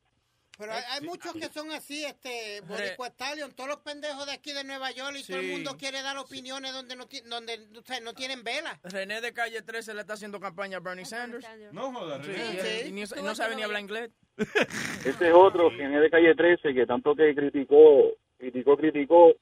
Pero 0.58 0.72
hay, 0.72 0.82
hay 0.90 1.00
muchos 1.06 1.32
que 1.34 1.48
son 1.48 1.70
así, 1.72 2.04
este, 2.04 2.60
Boricua 2.62 3.08
Stallion, 3.08 3.52
todos 3.54 3.68
los 3.68 3.80
pendejos 3.80 4.24
de 4.26 4.32
aquí 4.32 4.52
de 4.52 4.64
Nueva 4.64 4.90
York 4.90 5.16
y 5.18 5.24
todo 5.24 5.38
el 5.38 5.44
Sí. 5.46 5.50
mundo 5.52 5.76
quiere 5.76 6.00
dar 6.02 6.16
opiniones 6.18 6.72
donde 6.72 6.96
no, 6.96 7.06
donde, 7.26 7.58
o 7.78 7.82
sea, 7.82 8.00
no 8.00 8.14
tienen 8.14 8.42
vela. 8.42 8.78
René 8.84 9.20
de 9.20 9.32
Calle 9.34 9.60
13 9.62 9.92
le 9.94 10.00
está 10.00 10.14
haciendo 10.14 10.40
campaña 10.40 10.78
a 10.78 10.80
Bernie 10.80 11.04
Sanders. 11.04 11.46
No 11.72 11.92
jodas, 11.92 12.24
Sí, 12.24 12.32
René. 12.32 12.54
y 12.54 12.58
él- 12.92 12.96
y 13.18 13.22
no 13.22 13.34
sabe 13.34 13.54
ni 13.56 13.62
hablar 13.62 13.82
inglés. 13.82 14.10
Ese 15.04 15.28
es 15.28 15.34
otro, 15.34 15.70
que 15.70 15.84
es 15.84 16.00
de 16.00 16.10
calle 16.10 16.34
13, 16.34 16.74
que 16.74 16.86
tanto 16.86 17.14
que 17.14 17.34
criticó, 17.34 18.12
criticó, 18.38 18.76
criticó, 18.76 19.32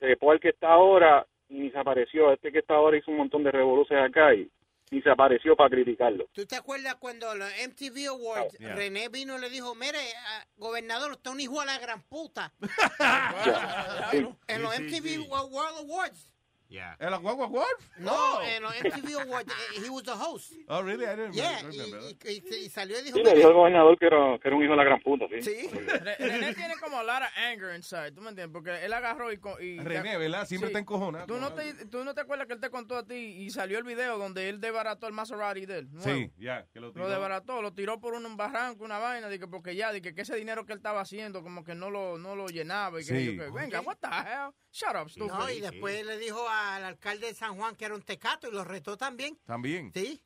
se 0.00 0.16
al 0.20 0.40
que 0.40 0.48
está 0.50 0.68
ahora 0.68 1.26
y 1.48 1.54
ni 1.54 1.70
se 1.70 1.78
apareció. 1.78 2.32
Este 2.32 2.50
que 2.50 2.58
está 2.60 2.74
ahora 2.74 2.96
hizo 2.98 3.10
un 3.10 3.18
montón 3.18 3.44
de 3.44 3.52
revoluciones 3.52 4.08
acá 4.08 4.34
y 4.34 4.48
ni 4.92 5.00
se 5.00 5.10
apareció 5.10 5.56
para 5.56 5.70
criticarlo. 5.70 6.28
¿Tú 6.32 6.44
te 6.46 6.54
acuerdas 6.54 6.96
cuando 6.96 7.34
los 7.34 7.48
MTV 7.66 8.08
Awards, 8.10 8.54
Oh, 8.54 8.58
yeah. 8.58 8.74
René 8.74 9.08
vino 9.08 9.38
y 9.38 9.40
le 9.40 9.48
dijo, 9.48 9.74
mire, 9.74 9.98
ah, 10.28 10.44
gobernador, 10.56 11.12
usted 11.12 11.30
es 11.30 11.34
un 11.34 11.40
hijo 11.40 11.60
de 11.60 11.66
la 11.66 11.78
gran 11.78 12.02
puta? 12.02 12.52
Sí. 14.12 14.28
En 14.48 14.62
los 14.62 14.74
Sí, 14.74 14.90
sí, 14.90 15.00
MTV 15.00 15.08
sí. 15.08 15.18
World 15.28 15.78
Awards. 15.78 16.28
Yeah. 16.72 16.96
¿En 16.98 17.10
la 17.10 17.18
Guagua 17.18 17.44
Awards? 17.46 17.90
No, 17.98 18.40
en 18.42 18.62
los 18.62 18.72
MTV 18.82 19.20
Awards, 19.20 19.52
eh, 19.76 19.82
he 19.84 19.90
was 19.90 20.02
the 20.04 20.12
host. 20.12 20.52
Oh, 20.68 20.80
really? 20.82 21.04
I 21.04 21.10
didn't 21.16 21.34
Yeah, 21.34 21.60
remember 21.62 22.00
y, 22.10 22.14
that. 22.14 22.26
y- 22.30 22.42
y- 22.50 22.64
y 22.64 22.68
salió 22.70 22.98
y 22.98 23.02
dijo, 23.02 23.18
Sí, 23.18 23.22
le 23.24 23.34
dijo 23.34 23.48
al 23.48 23.54
gobernador 23.54 23.98
que 23.98 24.06
era, 24.06 24.38
que 24.40 24.48
era 24.48 24.56
un 24.56 24.62
hijo 24.64 24.70
de 24.72 24.76
la 24.78 24.84
gran 24.84 25.00
puta, 25.02 25.26
¿sí? 25.28 25.42
Sí. 25.42 25.68
Re- 26.02 26.16
René 26.18 26.54
tiene 26.54 26.74
como 26.80 26.98
a 26.98 27.02
lot 27.02 27.20
of 27.22 27.28
anger 27.36 27.76
inside, 27.76 28.12
¿tú 28.12 28.22
me 28.22 28.30
entiendes? 28.30 28.52
Porque 28.54 28.84
él 28.84 28.92
agarró 28.94 29.30
y... 29.32 29.38
y 29.60 29.78
René, 29.80 30.16
¿verdad? 30.16 30.46
Siempre 30.46 30.68
está 30.68 30.78
encojonado. 30.78 31.26
¿Tú 31.26 31.36
no, 31.36 31.52
te, 31.52 31.74
¿Tú 31.86 32.04
no 32.04 32.14
te 32.14 32.22
acuerdas 32.22 32.46
que 32.46 32.54
él 32.54 32.60
te 32.60 32.70
contó 32.70 32.96
a 32.96 33.06
ti 33.06 33.14
y 33.16 33.50
salió 33.50 33.76
el 33.76 33.84
video 33.84 34.16
donde 34.16 34.48
él 34.48 34.58
desbarató 34.58 35.06
el 35.06 35.12
Maserati 35.12 35.66
de 35.66 35.80
él? 35.80 35.92
nuevo? 35.92 36.08
Sí, 36.10 36.32
ya, 36.38 36.66
que 36.72 36.80
lo 36.80 36.90
tiró. 36.92 37.04
Lo 37.04 37.10
desbarató, 37.10 37.60
lo 37.60 37.74
tiró 37.74 38.00
por 38.00 38.14
un 38.14 38.36
barranco, 38.38 38.82
una 38.84 38.98
vaina, 38.98 39.28
de 39.28 39.38
que 39.38 39.46
porque 39.46 39.76
ya, 39.76 39.92
de 39.92 40.00
que, 40.00 40.14
que 40.14 40.22
ese 40.22 40.36
dinero 40.36 40.64
que 40.64 40.72
él 40.72 40.78
estaba 40.78 41.02
haciendo 41.02 41.42
como 41.42 41.64
que 41.64 41.74
no 41.74 41.90
lo, 41.90 42.16
no 42.16 42.34
lo 42.34 42.46
llenaba 42.46 42.98
y 42.98 43.04
que, 43.04 43.12
Sí. 43.12 43.36
que, 43.36 43.50
venga, 43.50 43.82
what 43.82 43.98
the 44.00 44.08
hell, 44.08 44.52
shut 44.72 44.96
up, 44.96 45.10
stupid. 45.10 45.30
No, 45.32 45.50
y 45.50 45.60
después 45.60 46.06
le 46.06 46.16
dijo 46.16 46.48
al 46.62 46.84
alcalde 46.84 47.26
de 47.28 47.34
San 47.34 47.56
Juan 47.56 47.76
que 47.76 47.84
era 47.84 47.94
un 47.94 48.02
tecato 48.02 48.48
y 48.48 48.52
lo 48.52 48.64
retó 48.64 48.96
también. 48.96 49.38
También. 49.46 49.92
Sí. 49.94 50.20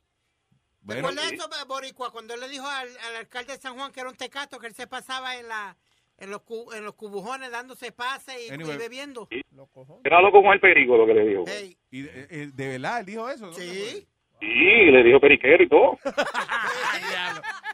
¿Te 0.49 0.55
Bueno, 0.93 1.07
acuerdas 1.09 1.29
de 1.31 1.35
eso, 1.35 1.49
Boricua? 1.67 2.11
Cuando 2.11 2.33
él 2.33 2.39
le 2.39 2.47
dijo 2.49 2.65
al, 2.67 2.87
al 2.97 3.15
alcalde 3.17 3.53
de 3.53 3.59
San 3.59 3.75
Juan 3.75 3.91
que 3.91 3.99
era 3.99 4.09
un 4.09 4.15
tecato, 4.15 4.57
que 4.59 4.67
él 4.67 4.75
se 4.75 4.87
pasaba 4.87 5.35
en 5.37 5.47
la 5.47 5.75
en 6.19 6.31
los, 6.31 6.41
cu- 6.41 6.71
en 6.73 6.83
los 6.83 6.95
cubujones 6.95 7.51
dándose 7.51 7.91
pase 7.91 8.43
y, 8.47 8.49
Anyway. 8.49 8.73
y 8.75 8.77
bebiendo. 8.79 9.27
Era 10.03 10.19
loco 10.21 10.41
con 10.41 10.51
el 10.53 10.59
perico, 10.59 10.97
lo 10.97 11.05
que 11.05 11.13
le 11.13 11.25
dijo. 11.27 11.43
y 11.91 12.01
de, 12.01 12.27
eh, 12.31 12.49
de 12.53 12.67
verdad, 12.69 13.01
él 13.01 13.05
dijo 13.05 13.29
eso. 13.29 13.45
¿no? 13.47 13.53
Sí. 13.53 14.07
Sí, 14.39 14.45
le 14.45 15.03
dijo 15.03 15.19
periquero 15.19 15.63
y 15.63 15.69
todo. 15.69 15.99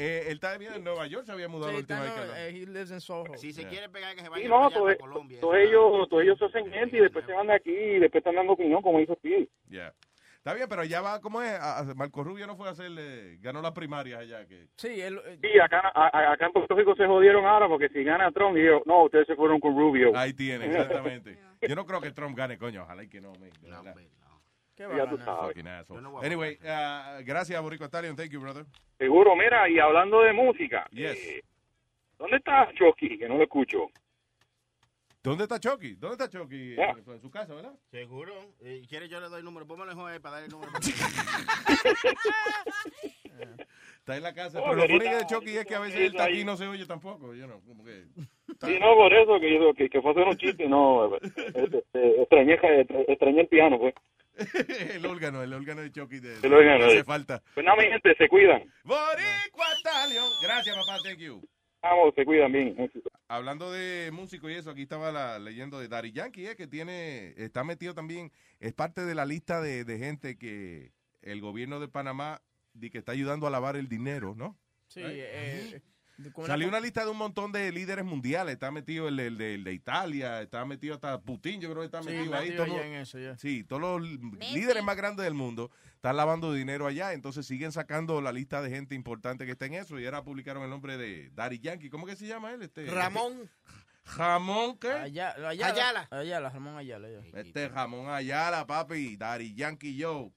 Eh, 0.00 0.24
él 0.28 0.34
está 0.34 0.52
viviendo 0.52 0.78
en 0.78 0.84
Nueva 0.84 1.06
York, 1.06 1.26
se 1.26 1.32
había 1.32 1.46
mudado 1.48 1.68
Sí, 1.70 1.72
la 1.74 1.78
última 1.80 2.06
está, 2.06 2.14
vez 2.20 2.22
que 2.22 2.28
no, 2.28 2.36
eh, 2.36 2.48
he 2.48 2.66
lives 2.66 2.90
in 2.90 3.00
Soho. 3.00 3.36
Si 3.36 3.52
se 3.52 3.60
Yeah. 3.62 3.70
quiere 3.70 3.88
pegar, 3.90 4.14
que 4.14 4.20
se 4.20 4.26
Sí, 4.26 4.30
vaya 4.30 4.48
no, 4.48 4.54
para 4.54 4.66
allá, 4.66 4.74
todos, 4.76 4.94
Colombia. 4.96 5.40
todos 5.40 5.56
ellos, 5.56 6.08
todos 6.08 6.22
ellos 6.22 6.38
se 6.38 6.44
hacen 6.46 6.70
gente 6.72 6.96
y 6.96 7.00
después 7.00 7.24
se 7.26 7.32
van 7.32 7.46
de 7.48 7.52
aquí 7.54 7.70
y 7.72 7.98
después 7.98 8.20
están 8.20 8.34
dando 8.36 8.54
opinión, 8.54 8.80
como 8.80 8.98
hizo 9.00 9.14
Steve. 9.16 9.48
Yeah. 9.68 9.92
Está 10.38 10.54
bien, 10.54 10.66
pero 10.70 10.84
ya 10.84 11.02
va, 11.02 11.20
¿cómo 11.20 11.42
es? 11.42 11.50
A- 11.52 11.80
a- 11.80 11.94
Marco 11.94 12.24
Rubio 12.24 12.46
no 12.46 12.56
fue 12.56 12.66
a 12.68 12.70
hacerle, 12.70 13.36
ganó 13.42 13.60
las 13.60 13.72
primarias 13.72 14.20
allá. 14.20 14.46
Que... 14.46 14.68
Sí, 14.78 14.98
él, 14.98 15.20
eh, 15.26 15.38
Sí, 15.42 15.60
acá, 15.60 15.82
a- 15.94 16.32
acá 16.32 16.46
en 16.46 16.52
Puerto 16.52 16.74
Rico 16.74 16.96
se 16.96 17.06
jodieron 17.06 17.44
ahora 17.44 17.68
porque 17.68 17.90
si 17.90 18.02
gana 18.02 18.32
Trump, 18.32 18.56
y 18.56 18.64
yo, 18.64 18.80
no, 18.86 19.04
ustedes 19.04 19.26
se 19.26 19.36
fueron 19.36 19.60
con 19.60 19.76
Rubio. 19.76 20.16
Ahí 20.16 20.32
tiene, 20.32 20.64
exactamente. 21.04 21.36
Yo 21.60 21.74
no 21.76 21.84
creo 21.84 22.00
que 22.00 22.12
Trump 22.12 22.34
gane, 22.38 22.56
coño, 22.56 22.84
ojalá 22.84 23.04
y 23.04 23.08
que 23.10 23.20
no. 23.20 23.32
¿Qué 23.34 23.70
Ya 24.96 25.08
tú 25.10 25.18
sabes. 25.18 25.56
Anyway, 26.22 26.58
uh, 26.62 27.22
gracias, 27.24 27.60
Borico 27.62 27.84
Stallion. 27.84 28.16
Thank 28.16 28.30
you, 28.30 28.40
brother. 28.40 28.64
Seguro, 28.98 29.36
mira, 29.36 29.68
y 29.68 29.78
hablando 29.78 30.20
de 30.22 30.32
música, 30.32 30.86
Yes. 30.90 31.16
eh, 31.16 31.42
¿dónde 32.18 32.36
está 32.38 32.68
Chucky? 32.74 33.18
Que 33.18 33.28
no 33.28 33.36
lo 33.36 33.42
escucho. 33.42 33.88
¿Dónde 35.22 35.42
está 35.44 35.60
Chucky? 35.60 35.96
¿Dónde 35.96 36.24
está 36.24 36.30
Chucky? 36.30 36.76
Ya. 36.76 36.90
En, 36.92 37.10
en 37.12 37.20
su 37.20 37.30
casa, 37.30 37.54
¿verdad? 37.54 37.74
Seguro. 37.90 38.32
Eh, 38.62 38.80
¿Quiere 38.88 39.06
yo 39.06 39.20
le 39.20 39.28
doy 39.28 39.40
el 39.40 39.44
número? 39.44 39.66
Póngale 39.66 39.92
joder 39.92 40.18
para 40.22 40.36
darle 40.40 40.46
el 40.46 40.52
número. 40.52 40.72
Está 43.98 44.16
en 44.16 44.22
la 44.22 44.32
casa. 44.32 44.60
Oh, 44.60 44.64
pero 44.70 44.76
lo 44.76 44.82
bonito 44.88 45.16
de 45.16 45.26
Chucky 45.26 45.56
es 45.58 45.66
que 45.66 45.74
a 45.74 45.80
veces 45.80 46.00
él 46.00 46.06
está 46.06 46.24
aquí 46.24 46.40
y 46.40 46.44
no 46.44 46.56
se 46.56 46.66
oye 46.66 46.86
tampoco. 46.86 47.34
You 47.34 47.44
know, 47.46 47.60
como 47.66 47.84
que... 47.84 48.04
Sí, 48.62 48.78
no, 48.80 48.94
por 48.94 49.12
eso, 49.12 49.38
que, 49.38 49.54
yo- 49.58 49.74
que, 49.74 49.88
que 49.90 50.00
fue 50.02 50.10
hacer 50.12 50.24
un 50.26 50.36
chiste, 50.36 50.66
no, 50.68 51.14
este, 51.22 51.48
este, 51.78 52.20
extrañé, 52.22 52.58
extrañé 53.08 53.40
el 53.42 53.48
piano, 53.48 53.78
pues. 53.78 53.94
el 54.94 55.06
órgano, 55.06 55.42
el 55.42 55.52
órgano 55.52 55.80
de 55.82 55.90
Chucky. 55.92 56.20
De, 56.20 56.38
El 56.42 56.52
órgano 56.52 56.84
hace 56.86 56.96
de- 56.96 57.04
falta. 57.04 57.42
Pues 57.54 57.64
nada, 57.64 57.76
mi 57.82 57.88
gente, 57.88 58.14
se 58.16 58.28
cuidan. 58.28 58.62
Boricua 58.84 59.66
Stallion. 59.80 60.28
Gracias, 60.42 60.76
papá. 60.76 60.98
Thank 61.04 61.18
you. 61.18 61.42
Vamos, 61.82 62.14
se 62.14 62.24
cuidan 62.24 62.52
bien. 62.52 62.76
Hablando 63.28 63.72
de 63.72 64.10
músico 64.12 64.50
y 64.50 64.54
eso, 64.54 64.70
aquí 64.70 64.82
estaba 64.82 65.10
la, 65.12 65.38
leyendo 65.38 65.78
de 65.80 65.88
Daddy 65.88 66.12
Yankee, 66.12 66.46
eh, 66.48 66.56
que 66.56 66.66
tiene, 66.66 67.32
está 67.38 67.64
metido 67.64 67.94
también, 67.94 68.32
es 68.58 68.74
parte 68.74 69.02
de 69.04 69.14
la 69.14 69.24
lista 69.24 69.62
de, 69.62 69.84
de 69.84 69.98
gente 69.98 70.36
que 70.36 70.92
el 71.22 71.40
gobierno 71.40 71.80
de 71.80 71.88
Panamá 71.88 72.42
di 72.74 72.90
que 72.90 72.98
está 72.98 73.12
ayudando 73.12 73.46
a 73.46 73.50
lavar 73.50 73.76
el 73.76 73.88
dinero, 73.88 74.34
¿no? 74.36 74.58
Sí, 74.88 75.00
eh, 75.04 75.80
Salió 76.46 76.68
una- 76.68 76.80
lista 76.80 77.04
de 77.04 77.10
un 77.10 77.16
montón 77.18 77.52
de 77.52 77.70
líderes 77.72 78.04
mundiales. 78.04 78.54
Está 78.54 78.70
metido 78.70 79.08
el, 79.08 79.18
el 79.20 79.38
de, 79.38 79.54
el 79.54 79.64
de 79.64 79.72
Italia, 79.72 80.40
está 80.42 80.64
metido 80.64 80.94
hasta 80.94 81.20
Putin, 81.20 81.60
yo 81.60 81.68
creo 81.70 81.80
que 81.80 81.86
está 81.86 82.02
Sí, 82.02 82.08
metido 82.10 82.34
ahí. 82.34 82.46
metido 82.48 82.64
todo- 82.66 82.76
allá 82.76 82.86
en 82.86 82.94
eso, 82.94 83.18
ya. 83.18 83.36
Sí, 83.38 83.64
todos 83.64 83.82
los 83.82 84.02
líderes 84.52 84.82
más 84.82 84.96
grandes 84.96 85.24
del 85.24 85.34
mundo 85.34 85.70
están 85.94 86.16
lavando 86.16 86.52
dinero 86.52 86.86
allá. 86.86 87.12
Entonces 87.12 87.46
siguen 87.46 87.72
sacando 87.72 88.20
la 88.20 88.32
lista 88.32 88.62
de 88.62 88.70
gente 88.70 88.94
importante 88.94 89.46
que 89.46 89.52
está 89.52 89.66
en 89.66 89.74
eso. 89.74 89.98
Y 90.00 90.04
ahora 90.06 90.22
publicaron 90.24 90.62
el 90.62 90.70
nombre 90.70 90.96
de 90.96 91.30
Daddy 91.34 91.58
Yankee. 91.60 91.90
¿Cómo 91.90 92.06
que 92.06 92.16
se 92.16 92.26
llama 92.26 92.52
él? 92.52 92.62
Este, 92.62 92.86
Ramón. 92.86 93.48
Jamón, 94.04 94.78
¿qué? 94.78 94.90
Ayala. 94.90 95.50
Ayala. 95.50 96.08
Ayala, 96.10 96.50
Ramón 96.50 96.76
Ayala. 96.76 97.08
ya. 97.08 97.38
Este 97.40 97.68
jamón 97.68 98.08
Ayala, 98.08 98.66
papi, 98.66 99.16
Daddy 99.16 99.54
Yankee 99.54 99.96
Joe. 100.02 100.32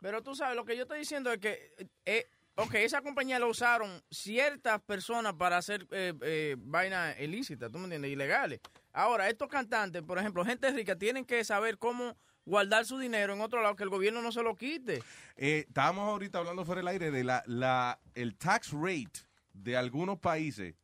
Pero 0.00 0.22
tú 0.22 0.34
sabes, 0.34 0.56
lo 0.56 0.64
que 0.64 0.76
yo 0.76 0.82
estoy 0.84 1.00
diciendo 1.00 1.30
es 1.32 1.38
que, 1.38 1.74
eh, 2.06 2.26
ok, 2.56 2.74
esa 2.76 3.00
compañía 3.02 3.38
lo 3.38 3.48
usaron 3.48 4.02
ciertas 4.10 4.80
personas 4.82 5.34
para 5.34 5.56
hacer 5.56 5.86
eh, 5.90 6.12
eh, 6.22 6.56
vainas 6.58 7.18
ilícitas, 7.20 7.70
¿tú 7.70 7.78
me 7.78 7.84
entiendes? 7.84 8.10
Ilegales. 8.10 8.60
Ahora, 8.92 9.28
estos 9.28 9.48
cantantes, 9.48 10.02
por 10.02 10.18
ejemplo, 10.18 10.44
gente 10.44 10.70
rica, 10.70 10.96
tienen 10.96 11.24
que 11.24 11.44
saber 11.44 11.78
cómo 11.78 12.16
guardar 12.44 12.84
su 12.84 12.98
dinero 12.98 13.34
en 13.34 13.40
otro 13.40 13.62
lado, 13.62 13.76
que 13.76 13.84
el 13.84 13.90
gobierno 13.90 14.22
no 14.22 14.32
se 14.32 14.42
lo 14.42 14.56
quite. 14.56 15.02
Eh, 15.36 15.64
estábamos 15.68 16.08
ahorita 16.08 16.38
hablando 16.38 16.64
fuera 16.64 16.80
del 16.80 16.88
aire 16.88 17.10
de 17.10 17.24
la, 17.24 17.42
la, 17.46 18.00
el 18.14 18.36
tax 18.36 18.72
rate 18.72 19.20
de 19.52 19.76
algunos 19.76 20.18
países 20.18 20.74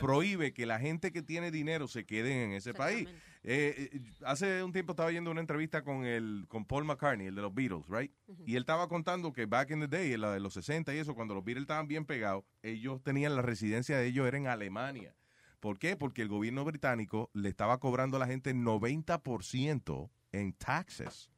prohíbe 0.00 0.52
que 0.52 0.66
la 0.66 0.78
gente 0.78 1.12
que 1.12 1.22
tiene 1.22 1.50
dinero 1.50 1.88
se 1.88 2.04
quede 2.04 2.44
en 2.44 2.52
ese 2.52 2.72
país. 2.72 3.08
Eh, 3.44 3.90
eh, 3.92 4.00
hace 4.24 4.62
un 4.62 4.72
tiempo 4.72 4.92
estaba 4.92 5.08
viendo 5.10 5.30
una 5.30 5.40
entrevista 5.40 5.82
con 5.82 6.04
el 6.04 6.44
con 6.48 6.64
Paul 6.64 6.84
McCartney, 6.84 7.26
el 7.26 7.34
de 7.34 7.42
los 7.42 7.52
Beatles, 7.52 7.84
right? 7.88 8.12
Y 8.46 8.54
él 8.54 8.62
estaba 8.62 8.88
contando 8.88 9.32
que 9.32 9.46
back 9.46 9.70
in 9.72 9.80
the 9.80 9.88
day, 9.88 10.12
en 10.12 10.20
la 10.20 10.32
de 10.32 10.38
los 10.40 10.54
60 10.54 10.94
y 10.94 10.98
eso, 10.98 11.14
cuando 11.14 11.34
los 11.34 11.44
Beatles 11.44 11.62
estaban 11.62 11.88
bien 11.88 12.04
pegados, 12.04 12.44
ellos 12.62 13.02
tenían 13.02 13.34
la 13.34 13.42
residencia 13.42 13.96
de 13.98 14.06
ellos 14.06 14.26
era 14.28 14.36
en 14.38 14.46
Alemania. 14.46 15.16
¿Por 15.58 15.78
qué? 15.78 15.96
Porque 15.96 16.22
el 16.22 16.28
gobierno 16.28 16.64
británico 16.64 17.30
le 17.34 17.48
estaba 17.48 17.78
cobrando 17.78 18.16
a 18.16 18.20
la 18.20 18.26
gente 18.26 18.54
90% 18.54 20.10
en 20.32 20.52
taxes. 20.54 21.30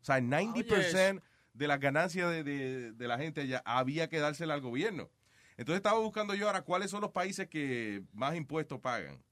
O 0.00 0.04
sea, 0.04 0.20
90% 0.20 1.22
de 1.54 1.68
las 1.68 1.80
ganancias 1.80 2.30
de, 2.30 2.42
de- 2.44 2.92
de 2.92 3.08
la 3.08 3.18
gente 3.18 3.40
allá 3.42 3.62
había 3.64 4.08
que 4.08 4.18
dársela 4.18 4.54
al 4.54 4.60
gobierno. 4.60 5.10
Entonces 5.56 5.78
estaba 5.78 5.98
buscando 5.98 6.34
yo 6.34 6.46
ahora 6.46 6.62
cuáles 6.62 6.90
son 6.90 7.00
los 7.00 7.10
países 7.10 7.48
que 7.48 8.02
más 8.12 8.36
impuestos 8.36 8.78
pagan. 8.80 9.22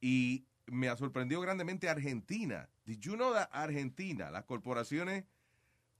Y 0.00 0.44
me 0.70 0.88
ha 0.88 0.96
sorprendido 0.96 1.40
grandemente 1.40 1.88
Argentina. 1.88 2.68
Did 2.84 2.98
you 3.00 3.14
know 3.16 3.32
that 3.32 3.48
Argentina, 3.52 4.30
las 4.30 4.44
corporaciones 4.44 5.24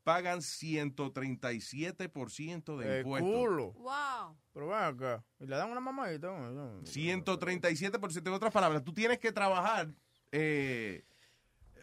pagan 0.02 0.40
137% 0.40 2.76
de 2.78 2.98
Eh, 2.98 3.00
impuestos? 3.00 3.30
culo. 3.30 3.72
Wow. 3.74 4.36
Pero 4.52 4.68
ven 4.68 4.78
acá. 4.78 5.24
Y 5.38 5.46
le 5.46 5.56
dan 5.56 5.70
una 5.70 5.80
mamadita. 5.80 6.26
¿no? 6.28 6.50
No. 6.50 6.82
137%. 6.82 8.26
En 8.28 8.34
otras 8.34 8.52
palabras, 8.52 8.82
tú 8.84 8.92
tienes 8.92 9.18
que 9.18 9.32
trabajar, 9.32 9.88
eh, 10.32 11.04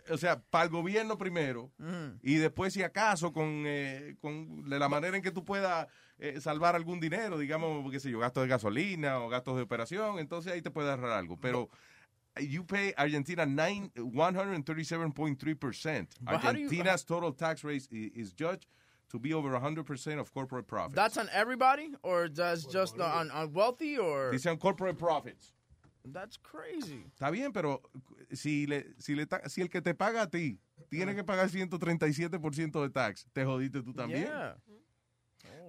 o 0.10 0.18
sea, 0.18 0.40
para 0.42 0.66
el 0.66 0.70
gobierno 0.70 1.18
primero 1.18 1.72
y 2.22 2.36
después, 2.36 2.74
si 2.74 2.82
acaso, 2.82 3.34
con, 3.34 3.64
eh, 3.66 4.16
con 4.22 4.70
de 4.70 4.80
la 4.80 4.88
manera 4.90 5.18
en 5.18 5.24
que 5.24 5.32
tú 5.32 5.44
puedas 5.44 5.88
eh, 6.18 6.40
salvar 6.42 6.76
algún 6.76 7.00
dinero, 7.00 7.38
digamos, 7.38 7.90
qué 7.92 8.00
sé 8.00 8.10
yo, 8.10 8.20
gastos 8.20 8.44
de 8.44 8.50
gasolina 8.50 9.20
o 9.20 9.30
gastos 9.30 9.58
de 9.58 9.64
operación, 9.64 10.20
entonces 10.20 10.54
ahí 10.54 10.62
te 10.62 10.72
puedes 10.72 10.90
ahorrar 10.90 11.12
algo. 11.12 11.38
Pero 11.40 11.70
you 12.42 12.64
pay 12.64 12.94
Argentina 12.98 13.46
nine- 13.46 13.92
137.3%. 13.96 16.08
But 16.22 16.42
how 16.42 16.52
do 16.52 16.60
you- 16.60 16.66
Argentina's 16.68 17.04
total 17.04 17.32
tax 17.32 17.64
rate 17.64 17.78
is, 17.78 17.88
is 17.92 18.34
judged 18.34 18.68
to 19.10 19.20
be 19.20 19.34
over 19.34 19.56
100% 19.56 20.20
of 20.20 20.34
corporate 20.34 20.68
profits. 20.68 20.96
That's 20.96 21.18
on 21.18 21.30
everybody, 21.32 21.92
or 22.04 22.28
that's 22.28 22.66
just 22.66 23.00
on, 23.00 23.32
on 23.32 23.54
wealthy, 23.54 23.98
or 23.98 24.32
Dice 24.32 24.46
on 24.48 24.58
corporate 24.58 24.98
profits. 24.98 25.54
that's 26.06 26.38
crazy. 26.38 27.06
Está 27.18 27.32
bien, 27.32 27.52
pero 27.54 27.82
si, 28.34 28.66
le, 28.66 28.84
si, 28.98 29.16
le 29.16 29.26
si 29.48 29.62
el 29.62 29.70
que 29.70 29.82
te 29.82 29.94
paga 29.94 30.24
a 30.24 30.28
ti 30.28 30.58
tiene 30.90 31.16
que 31.16 31.24
pagar 31.24 31.50
137% 31.50 32.82
de 32.82 32.90
tax, 32.90 33.26
te 33.34 33.44
jodiste 33.44 33.82
tú 33.82 33.94
también. 33.94 34.24
Yeah. 34.24 34.54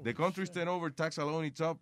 The 0.02 0.14
country's 0.14 0.50
turnover 0.50 0.90
tax 0.90 1.18
alone 1.18 1.44
is 1.46 1.60
up 1.60 1.78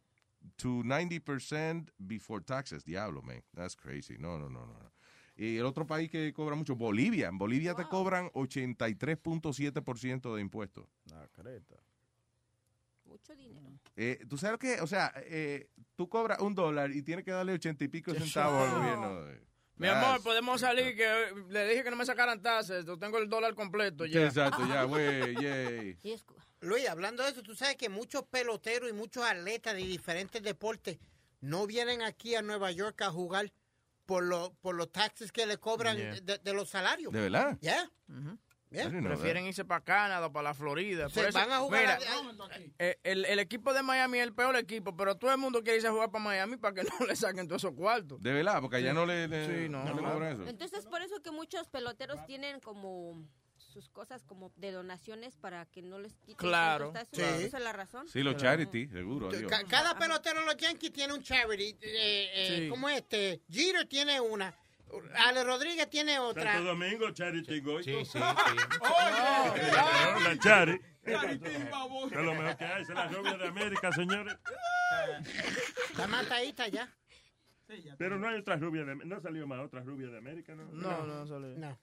to 0.56 0.82
90% 0.84 1.90
before 1.98 2.42
taxes. 2.42 2.84
Diablo, 2.84 3.22
man. 3.22 3.42
That's 3.54 3.74
crazy. 3.74 4.16
No, 4.18 4.38
no, 4.38 4.48
no, 4.48 4.66
no. 4.66 4.92
Y 5.36 5.58
el 5.58 5.66
otro 5.66 5.86
país 5.86 6.10
que 6.10 6.32
cobra 6.32 6.56
mucho, 6.56 6.76
Bolivia. 6.76 7.28
En 7.28 7.36
Bolivia 7.36 7.74
te 7.74 7.84
cobran 7.84 8.30
83.7% 8.30 10.34
de 10.34 10.40
impuestos. 10.40 10.86
La 11.10 11.28
creta. 11.28 11.76
Mucho 13.04 13.36
dinero. 13.36 13.78
Eh, 13.96 14.24
¿Tú 14.28 14.38
sabes 14.38 14.58
qué? 14.58 14.80
O 14.80 14.86
sea, 14.86 15.12
eh, 15.16 15.68
tú 15.94 16.08
cobras 16.08 16.40
un 16.40 16.54
dólar 16.54 16.90
y 16.90 17.02
tienes 17.02 17.22
que 17.24 17.32
darle 17.32 17.52
ochenta 17.52 17.84
y 17.84 17.88
pico 17.88 18.14
centavos 18.14 18.66
al 18.66 18.78
gobierno. 18.78 19.20
Mi 19.76 19.88
amor, 19.88 20.22
podemos 20.22 20.60
salir 20.60 20.96
que 20.96 21.34
le 21.50 21.68
dije 21.68 21.84
que 21.84 21.90
no 21.90 21.96
me 21.96 22.06
sacaran 22.06 22.40
tasas. 22.40 22.84
Yo 22.86 22.98
tengo 22.98 23.18
el 23.18 23.28
dólar 23.28 23.54
completo 23.54 24.06
ya. 24.06 24.24
Exacto, 24.24 24.66
ya, 24.66 24.84
güey, 24.84 25.34
yay. 25.36 25.98
Luis, 26.60 26.88
hablando 26.88 27.22
de 27.22 27.30
eso, 27.30 27.42
tú 27.42 27.54
sabes 27.54 27.76
que 27.76 27.88
muchos 27.90 28.22
peloteros 28.24 28.88
y 28.88 28.92
muchos 28.94 29.22
atletas 29.24 29.74
de 29.74 29.80
diferentes 29.82 30.42
deportes 30.42 30.98
no 31.42 31.66
vienen 31.66 32.00
aquí 32.02 32.34
a 32.34 32.42
Nueva 32.42 32.70
York 32.72 33.02
a 33.02 33.10
jugar 33.10 33.52
por, 34.06 34.24
lo, 34.24 34.54
por 34.62 34.74
los 34.74 34.90
taxes 34.90 35.30
que 35.32 35.44
le 35.46 35.58
cobran 35.58 35.96
Yeah. 35.98 36.20
de, 36.22 36.38
de 36.38 36.52
los 36.54 36.70
salarios. 36.70 37.12
¿De 37.12 37.20
verdad? 37.20 37.58
Ya. 37.60 37.90
Prefieren 38.70 39.46
irse 39.46 39.64
para 39.64 39.80
Canadá 39.82 40.26
o 40.26 40.32
para 40.32 40.50
la 40.50 40.54
Florida. 40.54 41.08
Se 41.08 41.20
Por 41.20 41.28
eso, 41.28 41.38
van 41.38 41.52
a 41.52 41.58
jugar 41.60 41.80
mira, 41.80 41.94
a- 41.98 42.58
eh, 42.78 42.98
el, 43.04 43.24
el 43.24 43.38
equipo 43.38 43.72
de 43.72 43.82
Miami 43.82 44.18
es 44.18 44.24
el 44.24 44.34
peor 44.34 44.56
equipo, 44.56 44.96
pero 44.96 45.16
todo 45.16 45.30
el 45.32 45.38
mundo 45.38 45.62
quiere 45.62 45.76
irse 45.76 45.88
a 45.88 45.92
jugar 45.92 46.10
para 46.10 46.24
Miami 46.24 46.56
para 46.56 46.74
que 46.74 46.82
no 47.00 47.06
le 47.06 47.16
saquen 47.16 47.46
todos 47.48 47.62
esos 47.62 47.74
cuartos. 47.74 48.20
De 48.22 48.32
verdad, 48.32 48.60
porque 48.60 48.76
allá 48.76 48.90
Sí. 48.90 48.94
no 48.94 49.06
le, 49.06 49.28
le- 49.28 49.46
Sí, 49.64 49.68
no, 49.68 49.84
no 49.84 49.94
le 49.94 50.02
no. 50.02 50.12
cobran 50.12 50.32
eso. 50.32 50.46
Entonces, 50.48 50.84
por 50.86 51.00
eso 51.02 51.22
que 51.22 51.30
muchos 51.30 51.68
peloteros 51.68 52.24
tienen 52.26 52.60
como 52.60 53.24
sus 53.56 53.88
cosas 53.90 54.24
como 54.24 54.52
de 54.56 54.72
donaciones 54.72 55.36
para 55.36 55.66
que 55.66 55.82
no 55.82 55.98
les 55.98 56.14
quiten 56.16 56.36
Claro. 56.36 56.92
taxes. 56.92 57.18
Sí. 57.38 57.44
Esa 57.44 57.58
es 57.58 57.62
la 57.64 57.72
razón. 57.72 58.08
Sí, 58.08 58.22
los 58.22 58.36
charity, 58.36 58.88
seguro. 58.88 59.28
adiós. 59.28 59.52
Cada 59.68 59.98
pelotero 59.98 60.40
de 60.40 60.46
los 60.46 60.56
Yankees 60.56 60.92
tiene 60.92 61.12
un 61.12 61.22
charity. 61.22 61.76
Eh, 61.82 62.30
eh, 62.34 62.56
Sí. 62.64 62.68
¿Cómo 62.70 62.88
es 62.88 62.96
este? 62.98 63.42
Jeter 63.50 63.86
tiene 63.86 64.18
una. 64.20 64.54
Ale 65.16 65.44
Rodríguez 65.44 65.90
tiene 65.90 66.18
otra. 66.18 66.54
Santo 66.54 66.68
Domingo, 66.68 67.10
Charity 67.10 67.60
Goy. 67.60 67.84
Sí, 67.84 67.92
sí, 68.04 68.12
sí. 68.12 68.18
No, 68.18 70.20
la 70.20 70.38
Chari. 70.38 70.80
Es 71.04 72.12
lo 72.12 72.34
mejor 72.34 72.56
que 72.56 72.64
hay, 72.64 72.82
es 72.82 72.88
la 72.88 73.08
rubia 73.08 73.36
de 73.36 73.48
América, 73.48 73.92
señores. 73.92 74.36
Está 75.90 76.06
matadita 76.06 76.68
ya. 76.68 76.88
Pero 77.98 78.18
no 78.18 78.28
hay 78.28 78.38
otra 78.38 78.56
rubia 78.56 78.84
de 78.84 78.96
No 78.96 79.20
salió 79.20 79.46
más 79.46 79.60
otra 79.60 79.80
rubia 79.80 80.08
de 80.08 80.18
América, 80.18 80.54
¿no? 80.54 80.64
No, 80.72 81.04
no 81.04 81.26
sale. 81.26 81.56
No. 81.56 81.78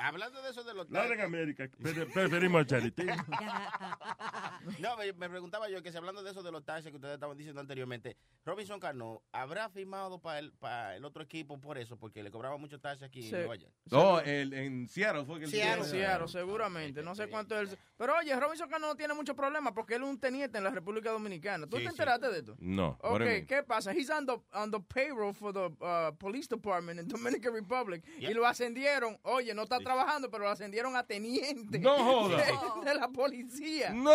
Hablando 0.00 0.42
de 0.42 0.50
eso 0.50 0.64
de 0.64 0.74
los 0.74 0.90
La 0.90 1.06
de 1.06 1.22
América. 1.22 1.68
Pre- 1.82 2.06
Preferimos 2.06 2.62
a 2.62 2.66
Charity. 2.66 3.06
No, 4.78 4.96
me, 4.96 5.12
me 5.14 5.28
preguntaba 5.28 5.68
yo 5.68 5.82
que 5.82 5.90
si 5.90 5.98
hablando 5.98 6.22
de 6.22 6.30
eso 6.30 6.42
de 6.42 6.52
los 6.52 6.64
taxes 6.64 6.90
que 6.90 6.96
ustedes 6.96 7.14
estaban 7.14 7.36
diciendo 7.36 7.60
anteriormente, 7.60 8.16
Robinson 8.44 8.78
Cano, 8.80 9.22
¿habrá 9.32 9.68
firmado 9.68 10.20
para 10.20 10.38
el, 10.38 10.52
para 10.52 10.96
el 10.96 11.04
otro 11.04 11.22
equipo 11.22 11.60
por 11.60 11.78
eso? 11.78 11.96
Porque 11.96 12.22
le 12.22 12.30
cobraba 12.30 12.56
muchos 12.56 12.80
taxes 12.80 13.02
aquí 13.08 13.22
Sí. 13.22 13.28
en 13.30 13.40
Nueva 13.40 13.56
York. 13.56 13.72
No, 13.90 14.20
el, 14.20 14.52
en 14.52 14.88
Seattle 14.88 15.24
fue 15.24 15.40
que 15.40 15.46
Seattle, 15.48 15.82
tuvo- 15.82 15.90
Seattle, 15.90 16.28
seguramente. 16.28 17.02
No 17.02 17.14
sé 17.14 17.28
cuánto 17.28 17.60
es. 17.60 17.72
el- 17.72 17.78
Pero 17.96 18.16
oye, 18.16 18.38
Robinson 18.38 18.68
Cano 18.68 18.86
no 18.88 18.96
tiene 18.96 19.14
muchos 19.14 19.34
problemas 19.36 19.72
porque 19.72 19.94
él 19.96 20.02
es 20.02 20.08
un 20.08 20.18
teniente 20.20 20.58
en 20.58 20.64
la 20.64 20.70
República 20.70 21.10
Dominicana. 21.10 21.66
¿Tú 21.66 21.76
Sí, 21.78 21.82
te 21.84 21.88
sí. 21.90 21.94
enteraste 21.94 22.28
de 22.30 22.38
esto? 22.38 22.56
No, 22.60 22.98
Ok? 23.02 23.20
¿qué 23.48 23.62
pasa? 23.66 23.92
He's 23.92 24.10
on 24.10 24.26
the, 24.26 24.40
on 24.52 24.70
the 24.70 24.80
payroll 24.80 25.34
for 25.34 25.52
the 25.52 25.66
uh, 25.84 26.12
police 26.18 26.48
department 26.48 27.00
in 27.00 27.08
Dominican 27.08 27.52
Republic. 27.52 28.04
Y 28.18 28.32
lo 28.32 28.46
ascendieron. 28.46 29.18
Oye, 29.22 29.54
no 29.54 29.62
está 29.62 29.78
trabajando, 29.82 30.30
pero 30.30 30.44
lo 30.44 30.50
ascendieron 30.50 30.96
a 30.96 31.04
teniente. 31.06 31.78
No 31.78 31.96
joda. 31.98 32.36
De, 32.38 32.84
de 32.90 32.94
la 32.94 33.08
policía. 33.08 33.90
No 33.92 34.10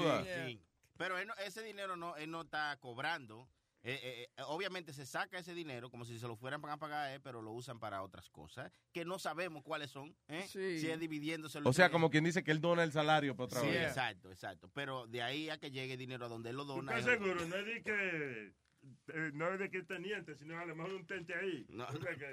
joda. 0.00 0.24
Sí, 0.24 0.30
sí. 0.52 0.60
Pero 0.96 1.18
él 1.18 1.26
no- 1.26 1.34
ese 1.44 1.62
dinero 1.62 1.96
no, 1.96 2.16
él 2.16 2.30
no 2.30 2.42
está 2.42 2.76
cobrando. 2.80 3.48
Eh, 3.84 3.98
eh, 4.00 4.28
eh, 4.36 4.42
obviamente 4.46 4.92
se 4.92 5.04
saca 5.04 5.38
ese 5.38 5.54
dinero 5.54 5.90
como 5.90 6.04
si 6.04 6.16
se 6.16 6.28
lo 6.28 6.36
fueran 6.36 6.64
a 6.66 6.76
pagar 6.76 7.06
a 7.08 7.14
él, 7.14 7.20
pero 7.20 7.42
lo 7.42 7.50
usan 7.50 7.80
para 7.80 8.00
otras 8.04 8.30
cosas 8.30 8.70
que 8.92 9.04
no 9.04 9.18
sabemos 9.18 9.64
cuáles 9.64 9.90
son. 9.90 10.14
¿eh? 10.28 10.46
Si 10.46 10.88
es 10.88 11.00
dividiéndose. 11.00 11.58
O 11.64 11.72
sea, 11.72 11.90
como 11.90 12.08
quien 12.08 12.22
dice 12.22 12.44
que 12.44 12.52
él 12.52 12.60
dona 12.60 12.84
el 12.84 12.92
salario 12.92 13.34
para 13.34 13.46
otra 13.46 13.60
Sí, 13.60 13.66
vez. 13.66 13.88
exacto, 13.88 14.30
exacto. 14.30 14.70
Pero 14.72 15.08
de 15.08 15.22
ahí 15.22 15.50
a 15.50 15.58
que 15.58 15.72
llegue 15.72 15.96
dinero 15.96 16.26
a 16.26 16.28
donde 16.28 16.50
él 16.50 16.56
lo 16.56 16.64
dona. 16.64 16.96
¿Estás 16.96 17.14
es- 17.14 17.18
seguro? 17.18 17.44
No 17.44 17.56
es 17.56 17.66
de 17.66 17.82
que... 17.82 18.52
eh, 19.08 19.30
no 19.34 19.52
es 19.52 19.58
de 19.58 19.68
que 19.68 19.78
es 19.78 19.86
teniente, 19.88 20.36
sino 20.36 20.56
a 20.60 20.64
lo 20.64 20.76
mejor 20.76 20.92
un 20.94 21.04
tente 21.06 21.34
ahí. 21.34 21.66
No. 21.68 21.84
O 21.84 21.92
sea, 21.92 22.14
que 22.16 22.32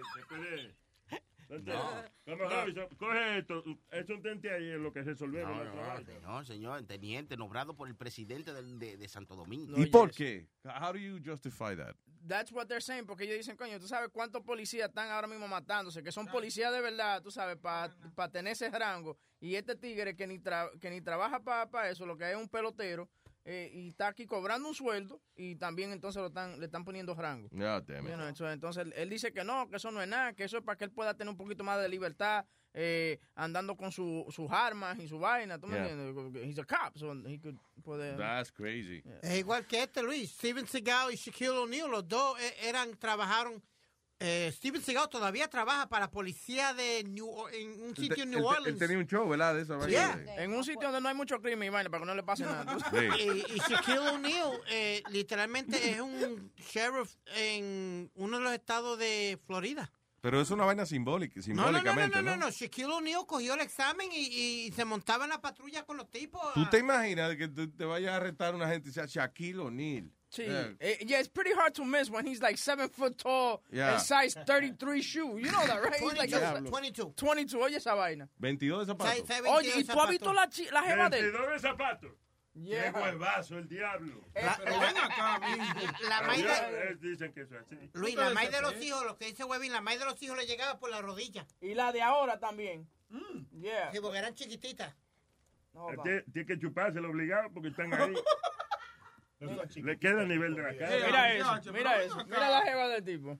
Robinson, 2.26 2.88
coge 2.97 3.39
esto. 3.39 3.63
Es 3.91 4.09
un 4.09 4.21
tente 4.21 4.51
ahí 4.53 4.69
en 4.71 4.84
lo 4.84 4.93
que 4.93 5.01
resolvemos. 5.01 5.55
No, 5.57 5.63
no, 5.63 5.81
vaina. 5.81 6.45
señor, 6.45 6.84
teniente 6.85 7.35
nombrado 7.38 7.76
por 7.76 7.88
el 7.88 7.95
presidente 7.95 8.53
de, 8.53 8.97
de 8.97 9.07
Santo 9.07 9.35
Domingo. 9.35 9.77
¿Y 9.81 9.88
por 9.88 10.11
qué? 10.11 10.47
How 10.63 10.93
do 10.93 10.99
you 10.99 11.19
justify 11.26 11.76
that? 11.76 11.95
That's 12.27 12.51
what 12.51 12.67
they're 12.67 12.81
saying, 12.81 13.05
porque 13.05 13.23
ellos 13.23 13.38
dicen, 13.38 13.55
coño, 13.55 13.80
tú 13.80 13.88
sabes 13.88 14.09
cuántos 14.11 14.43
policías 14.43 14.89
están 14.89 15.09
ahora 15.09 15.26
mismo 15.26 15.47
matándose, 15.47 16.03
que 16.03 16.11
son 16.11 16.27
policías 16.27 16.71
de 16.73 16.81
verdad, 16.81 17.21
tú 17.23 17.31
sabes, 17.31 17.57
para 17.57 17.89
tener 18.31 18.51
ese 18.53 18.69
rango. 18.69 19.17
Y 19.39 19.55
este 19.55 19.76
tigre 19.76 20.15
que 20.17 20.27
ni, 20.27 20.38
tra- 20.38 20.69
que 20.80 20.89
ni 20.89 20.99
trabaja 21.01 21.39
para 21.41 21.89
eso, 21.89 22.05
lo 22.05 22.17
que 22.17 22.30
es 22.30 22.35
un 22.38 22.49
pelotero, 22.49 23.09
eh, 23.51 23.71
y 23.73 23.88
está 23.88 24.09
aquí 24.09 24.27
cobrando 24.27 24.69
un 24.69 24.76
sueldo, 24.76 25.19
y 25.35 25.55
también 25.55 25.91
entonces 25.91 26.21
lo 26.21 26.27
están, 26.27 26.59
le 26.59 26.67
están 26.67 26.85
poniendo 26.85 27.15
rango. 27.15 27.49
Yeah, 27.49 27.77
entonces, 27.88 28.47
entonces, 28.53 28.88
él- 28.95 29.09
dice 29.09 29.34
que 29.34 29.43
no, 29.43 29.67
que 29.67 29.77
eso 29.77 29.89
no 29.89 30.01
es 30.03 30.07
nada, 30.07 30.34
que 30.34 30.43
eso 30.43 30.57
es 30.59 30.63
para 30.63 30.77
que 30.77 30.84
él 30.85 30.91
pueda 30.91 31.15
tener 31.15 31.31
un 31.31 31.38
poquito 31.38 31.63
más 31.63 31.81
de 31.81 31.89
libertad 31.89 32.45
eh, 32.76 33.17
andando 33.34 33.76
con 33.76 33.91
su- 33.91 34.27
sus 34.30 34.51
armas 34.51 34.99
y 34.99 35.07
su 35.07 35.17
vaina, 35.17 35.57
¿tú 35.59 35.65
me 35.65 35.77
Yeah. 35.77 35.89
entiendes? 35.89 36.45
He's 36.47 36.59
a 36.59 36.63
cop, 36.63 36.95
so 36.95 37.13
he 37.27 37.39
could 37.39 37.57
poder... 37.84 38.15
That's 38.17 38.51
crazy. 38.51 39.01
Es 39.23 39.39
igual 39.39 39.65
que 39.65 39.81
este, 39.81 40.03
Luis. 40.03 40.30
Steven 40.31 40.67
Seagal 40.67 41.11
y 41.11 41.15
Shaquille 41.15 41.49
O'Neal, 41.49 41.89
los 41.89 42.07
dos 42.07 42.39
eh, 42.39 42.53
eran, 42.69 42.95
trabajaron. 42.99 43.63
Eh, 44.19 44.51
Steven 44.53 44.81
Seagal 44.81 45.07
todavía 45.09 45.47
trabaja 45.49 45.87
para 45.87 46.05
la 46.05 46.11
policía 46.11 46.73
de 46.73 47.03
New 47.05 47.47
en 47.53 47.81
un 47.81 47.95
sitio 47.95 48.23
en 48.23 48.31
New 48.31 48.45
Orleans. 48.45 48.67
Él 48.67 48.77
tenía 48.77 48.97
un 48.97 49.07
show, 49.07 49.27
¿verdad? 49.27 49.55
De 49.55 49.61
esa 49.61 49.77
vaina. 49.77 49.89
Yeah. 49.89 50.43
En 50.43 50.53
un 50.53 50.63
sitio 50.63 50.83
donde 50.83 50.99
no 51.01 51.09
hay 51.09 51.15
mucho 51.15 51.41
crimen 51.41 51.67
y 51.67 51.69
vaina, 51.69 51.89
para 51.89 52.01
que 52.01 52.07
no 52.07 52.15
le 52.15 52.23
pase 52.23 52.43
nada. 52.43 52.77
Y, 53.17 53.55
y 53.55 53.59
Shaquille 53.69 53.99
O'Neal, 53.99 54.51
eh, 54.69 55.03
literalmente 55.09 55.91
es 55.91 56.01
un 56.01 56.51
sheriff 56.57 57.15
en 57.35 58.11
uno 58.15 58.37
de 58.37 58.43
los 58.43 58.53
estados 58.53 58.99
de 58.99 59.39
Florida. 59.45 59.91
Pero 60.21 60.41
es 60.41 60.51
una 60.51 60.65
vaina 60.65 60.85
simbólica, 60.85 61.39
No, 61.39 61.53
no, 61.53 61.53
no, 61.53 61.61
no, 61.61 61.67
simbólicamente, 61.77 62.17
no, 62.17 62.21
¿no? 62.23 62.35
no, 62.35 62.45
no. 62.47 62.51
Shaquille 62.51 62.91
O'Neal 62.91 63.25
cogió 63.25 63.53
el 63.53 63.61
examen 63.61 64.09
y, 64.11 64.65
y 64.67 64.71
se 64.73 64.83
montaba 64.83 65.23
en 65.23 65.29
la 65.29 65.39
patrulla 65.39 65.85
con 65.85 65.95
los 65.95 66.09
tipos. 66.09 66.41
¿Tú 66.53 66.65
te 66.69 66.79
imaginas 66.79 67.37
que 67.37 67.47
tú 67.47 67.71
te 67.71 67.85
vayas 67.85 68.11
a 68.11 68.15
arrestar 68.17 68.53
a 68.53 68.57
una 68.57 68.67
gente 68.67 68.89
y 68.89 68.91
sea 68.91 69.05
Shaquille 69.05 69.59
O'Neal? 69.59 70.11
Sí. 70.31 70.43
Yeah. 70.45 70.68
Eh, 70.80 70.97
yeah, 71.07 71.19
it's 71.19 71.27
pretty 71.27 71.51
hard 71.53 71.73
to 71.73 71.84
miss 71.84 72.10
when 72.11 72.26
he's 72.26 72.39
like 72.41 72.57
seven 72.57 72.88
foot 72.89 73.18
tall 73.18 73.64
Yeah. 73.72 73.93
and 73.93 74.01
size 74.01 74.35
33 74.45 75.01
shoe. 75.01 75.38
You 75.39 75.49
know 75.51 75.65
that, 75.65 75.81
right? 75.84 75.95
He's 75.99 76.14
like 76.15 76.30
22, 76.30 76.69
22. 76.69 77.14
22. 77.15 77.61
Oye 77.64 77.76
esa 77.77 77.95
vaina. 77.95 78.30
22 78.39 78.85
de 78.88 78.93
zapatos. 78.93 79.30
Oye, 79.57 79.72
¿y 79.76 79.84
tú 79.84 79.99
has 79.99 80.10
visto 80.10 80.31
la, 80.31 80.47
la 80.72 80.84
jeva 80.84 81.10
de 81.10 81.18
él? 81.19 81.31
22 81.31 81.51
de 81.51 81.60
zapatos. 81.60 82.11
Yeah. 82.53 82.91
Qué 82.91 82.99
huevazo, 82.99 83.57
el 83.57 83.68
diablo. 83.69 84.22
La- 84.35 84.57
Pero 84.57 84.72
la- 84.72 84.80
ven 84.85 84.97
acá, 84.97 85.39
la 86.10 86.22
maíz 86.23 86.43
de- 86.43 86.89
Eh, 86.91 86.95
Dicen 86.99 87.31
que 87.34 87.41
eso 87.41 87.56
es 87.56 87.61
así. 87.65 87.89
Luis, 87.93 88.15
la 88.15 88.30
madre 88.31 88.49
de 88.51 88.61
los 88.61 88.76
hijos, 88.84 89.03
lo 89.06 89.18
que 89.18 89.26
dice 89.27 89.43
Webin, 89.45 89.72
la 89.72 89.81
madre 89.81 89.99
de 89.99 90.06
los 90.06 90.22
hijos 90.22 90.38
le 90.38 90.45
llegaba 90.45 90.77
por 90.77 90.89
la 90.91 91.01
rodilla. 91.01 91.47
Y 91.61 91.73
la 91.73 91.91
de 91.91 92.01
ahora 92.01 92.38
también. 92.39 92.88
Yeah. 93.60 93.91
Sí, 93.93 93.99
porque 94.01 94.18
eran 94.19 94.35
chiquititas. 94.35 94.93
Tiene 96.03 96.23
tiene 96.34 96.47
que 96.47 96.60
chupárselo 96.60 97.10
obligado 97.10 97.49
porque 97.53 97.69
están 97.69 97.93
ahí. 97.93 98.14
Le 99.39 99.97
queda 99.97 100.21
a 100.21 100.25
nivel 100.25 100.53
de 100.55 100.61
la 100.63 100.75
cara. 100.77 101.05
Mira 101.05 101.33
eso, 101.33 101.73
mira 101.73 102.03
eso. 102.03 102.17
Mira 102.25 102.49
la 102.49 102.61
jeva 102.61 102.87
del 102.89 103.03
tipo. 103.03 103.39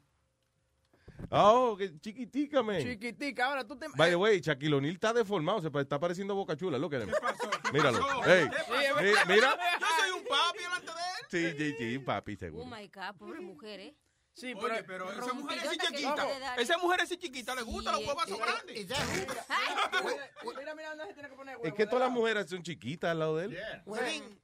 Oh, 1.32 1.76
que 1.78 2.00
chiquitica, 2.00 2.64
man. 2.64 2.82
Chiquitica. 2.82 3.46
Ahora 3.48 3.68
tú 3.68 3.76
te... 3.78 3.88
By 3.98 4.10
the 4.10 4.16
way, 4.16 4.40
Shaquille 4.40 4.74
O'Neal 4.76 4.94
está 4.96 5.12
deformado, 5.12 5.60
se 5.62 5.68
está 5.80 6.00
pareciendo 6.00 6.34
boca 6.34 6.56
chula, 6.56 6.78
lo 6.78 6.90
que 6.90 6.98
Míralo. 7.00 8.00
pasó? 8.00 8.22
Hey, 8.26 8.48
¿Qué 8.50 8.58
pasó? 8.58 9.02
mi- 9.28 9.34
mira. 9.36 9.58
Yo 9.80 9.86
soy 10.00 10.12
un 10.22 10.26
papi 10.28 10.60
delante 10.60 10.86
de 10.86 11.52
él. 11.52 11.56
Sí, 11.58 11.58
sí, 11.58 11.76
sí, 11.78 11.98
un 11.98 12.06
papi 12.06 12.34
Oh 12.34 12.38
seguro. 12.40 12.66
my 12.66 12.88
God, 12.88 13.16
pobre 13.18 13.42
mujer, 13.42 13.80
¿eh? 13.82 13.96
Sí, 14.40 14.54
Oye, 14.54 14.84
pero 14.84 15.12
esa 15.12 15.34
mujer 15.34 15.60
es 15.64 15.78
chiquita. 15.78 16.28
Esa 16.58 16.78
mujer 16.78 17.00
es 17.00 17.06
así 17.06 17.18
chiquita, 17.18 17.56
le 17.56 17.62
gustan 17.64 17.96
los 17.96 18.06
huevos 18.08 18.26
grandes. 18.40 18.88
Mira, 20.58 20.76
mira 20.76 20.90
dónde 20.96 21.08
se 21.08 21.14
tiene 21.14 21.30
que 21.30 21.36
poner 21.36 21.56
huevo. 21.58 21.68
Es 21.68 21.74
que 21.74 21.86
todas 21.86 22.02
las 22.02 22.12
mujeres 22.12 22.50
son 22.50 22.64
chiquitas 22.64 23.12
al 23.12 23.20
lado 23.20 23.38
de 23.38 23.46
él. 23.46 23.58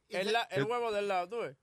El, 0.10 0.34
la- 0.34 0.44
el 0.52 0.64
huevo 0.66 0.92
del 0.92 1.08
lado, 1.08 1.30
tú 1.30 1.38
ves. 1.40 1.56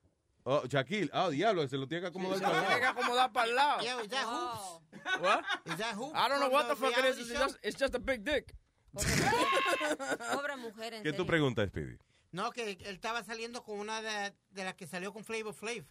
Oh, 0.45 0.63
Shaquille, 0.67 1.09
ah, 1.13 1.29
diablo, 1.31 1.69
se 1.69 1.77
lo 1.77 1.87
tiene 1.87 2.01
que 2.03 2.09
acomodar 2.09 2.39
Se 2.39 2.45
para 2.45 2.57
lo 2.61 2.67
tiene 2.67 2.81
que 2.81 2.87
acomodar 2.87 3.33
para 3.33 3.49
el 3.49 3.55
lado. 3.55 3.81
Yeah, 3.81 4.03
is 4.03 4.09
that 4.09 4.25
hoops? 4.27 4.81
What? 5.21 5.45
Is 5.67 5.77
that 5.77 5.95
hoops 5.95 6.15
I 6.19 6.29
don't 6.29 6.41
know 6.41 6.51
what 6.51 6.67
the 6.69 6.75
fuck 6.75 6.99
it 6.99 7.05
is. 7.05 7.19
It's 7.19 7.31
just, 7.39 7.59
it's 7.63 7.79
just 7.79 7.95
a 7.95 8.01
big 8.01 8.25
dick. 8.25 8.53
Pobre 8.93 10.57
mujer, 10.57 10.95
en 10.95 11.03
¿Qué 11.05 11.13
tú 11.13 11.25
preguntas, 11.27 11.69
Speedy? 11.69 11.97
No, 12.33 12.51
que 12.51 12.73
él 12.73 12.79
estaba 12.95 13.23
saliendo 13.23 13.63
con 13.63 13.79
una 13.79 14.01
de, 14.03 14.35
de 14.51 14.65
las 14.65 14.75
que 14.75 14.87
salió 14.87 15.13
con 15.13 15.23
Flavor 15.23 15.55
Flav. 15.55 15.85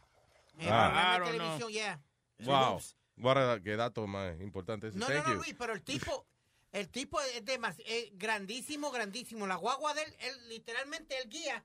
En 0.57 0.67
el 0.67 0.69
Ah. 0.69 0.89
programa 0.89 1.01
I 1.01 1.19
don't 1.19 1.31
televisión, 1.31 1.57
know. 1.59 1.69
yeah. 1.69 1.99
Wow. 2.45 3.61
Qué 3.63 3.75
dato 3.75 4.07
más 4.07 4.39
importante 4.41 4.87
ese. 4.87 4.97
No, 4.97 5.07
Thank 5.07 5.17
no, 5.17 5.23
no, 5.23 5.33
you. 5.33 5.39
Luis, 5.41 5.55
pero 5.57 5.73
el 5.73 5.83
tipo, 5.83 6.25
el 6.71 6.89
tipo 6.89 7.19
es, 7.21 7.45
demas- 7.45 7.81
es 7.85 8.09
grandísimo, 8.13 8.91
grandísimo. 8.91 9.45
La 9.47 9.55
guagua 9.55 9.93
de 9.93 10.03
él, 10.03 10.15
él 10.19 10.49
literalmente 10.49 11.17
el 11.21 11.29
guía. 11.29 11.63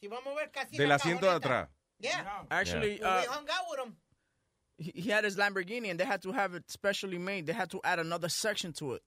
Si 0.00 0.08
vamos 0.08 0.32
a 0.32 0.36
ver 0.36 0.50
casi 0.50 0.76
Del 0.76 0.88
la 0.88 0.96
asiento 0.96 1.26
de 1.26 1.32
atrás. 1.32 1.68
Yeah. 1.98 2.46
Actually, 2.50 2.98
we 3.00 3.06
uh, 3.06 3.22
hung 3.30 3.48
out 3.48 3.70
with 3.70 3.86
him. 3.86 3.96
he, 4.78 4.92
he 4.94 5.10
had 5.10 5.24
his 5.24 5.36
Lamborghini 5.36 5.90
and 5.90 5.98
they 5.98 6.04
had 6.04 6.22
to 6.22 6.32
have 6.32 6.54
it 6.54 6.70
specially 6.70 7.18
made. 7.18 7.46
They 7.46 7.54
had 7.54 7.70
to 7.70 7.80
add 7.84 7.98
another 7.98 8.28
section 8.28 8.72
to 8.74 8.94
it. 8.94 9.02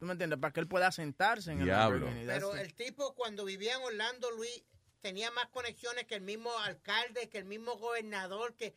¿Tú 0.00 0.06
me 0.06 0.14
entiendes? 0.14 0.40
Para 0.40 0.52
que 0.52 0.60
él 0.60 0.66
pueda 0.68 0.90
sentarse 0.90 1.52
en 1.52 1.60
el 1.60 1.66
Diablo. 1.66 2.06
Lamborghini. 2.06 2.26
That's 2.26 2.44
Pero 2.44 2.56
el 2.56 2.74
tipo 2.74 3.14
cuando 3.14 3.44
vivía 3.44 3.74
en 3.76 3.82
Orlando, 3.82 4.30
Luis, 4.32 4.64
tenía 5.00 5.30
más 5.30 5.46
conexiones 5.50 6.06
que 6.06 6.16
el 6.16 6.22
mismo 6.22 6.50
alcalde, 6.58 7.28
que 7.28 7.38
el 7.38 7.44
mismo 7.44 7.76
gobernador, 7.76 8.54
que 8.56 8.74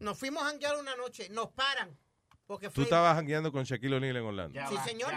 nos 0.00 0.18
fuimos 0.18 0.42
a 0.42 0.48
hanguear 0.48 0.76
una 0.76 0.96
noche, 0.96 1.28
nos 1.30 1.48
paran. 1.52 1.96
Porque 2.46 2.66
Tú 2.66 2.74
fue- 2.76 2.84
estabas 2.84 3.14
jangueando 3.14 3.52
con 3.52 3.62
Shaquille 3.62 3.94
O'Neal 3.94 4.16
en 4.16 4.24
Orlando. 4.24 4.60
Sí, 4.68 4.76
señor. 4.84 5.12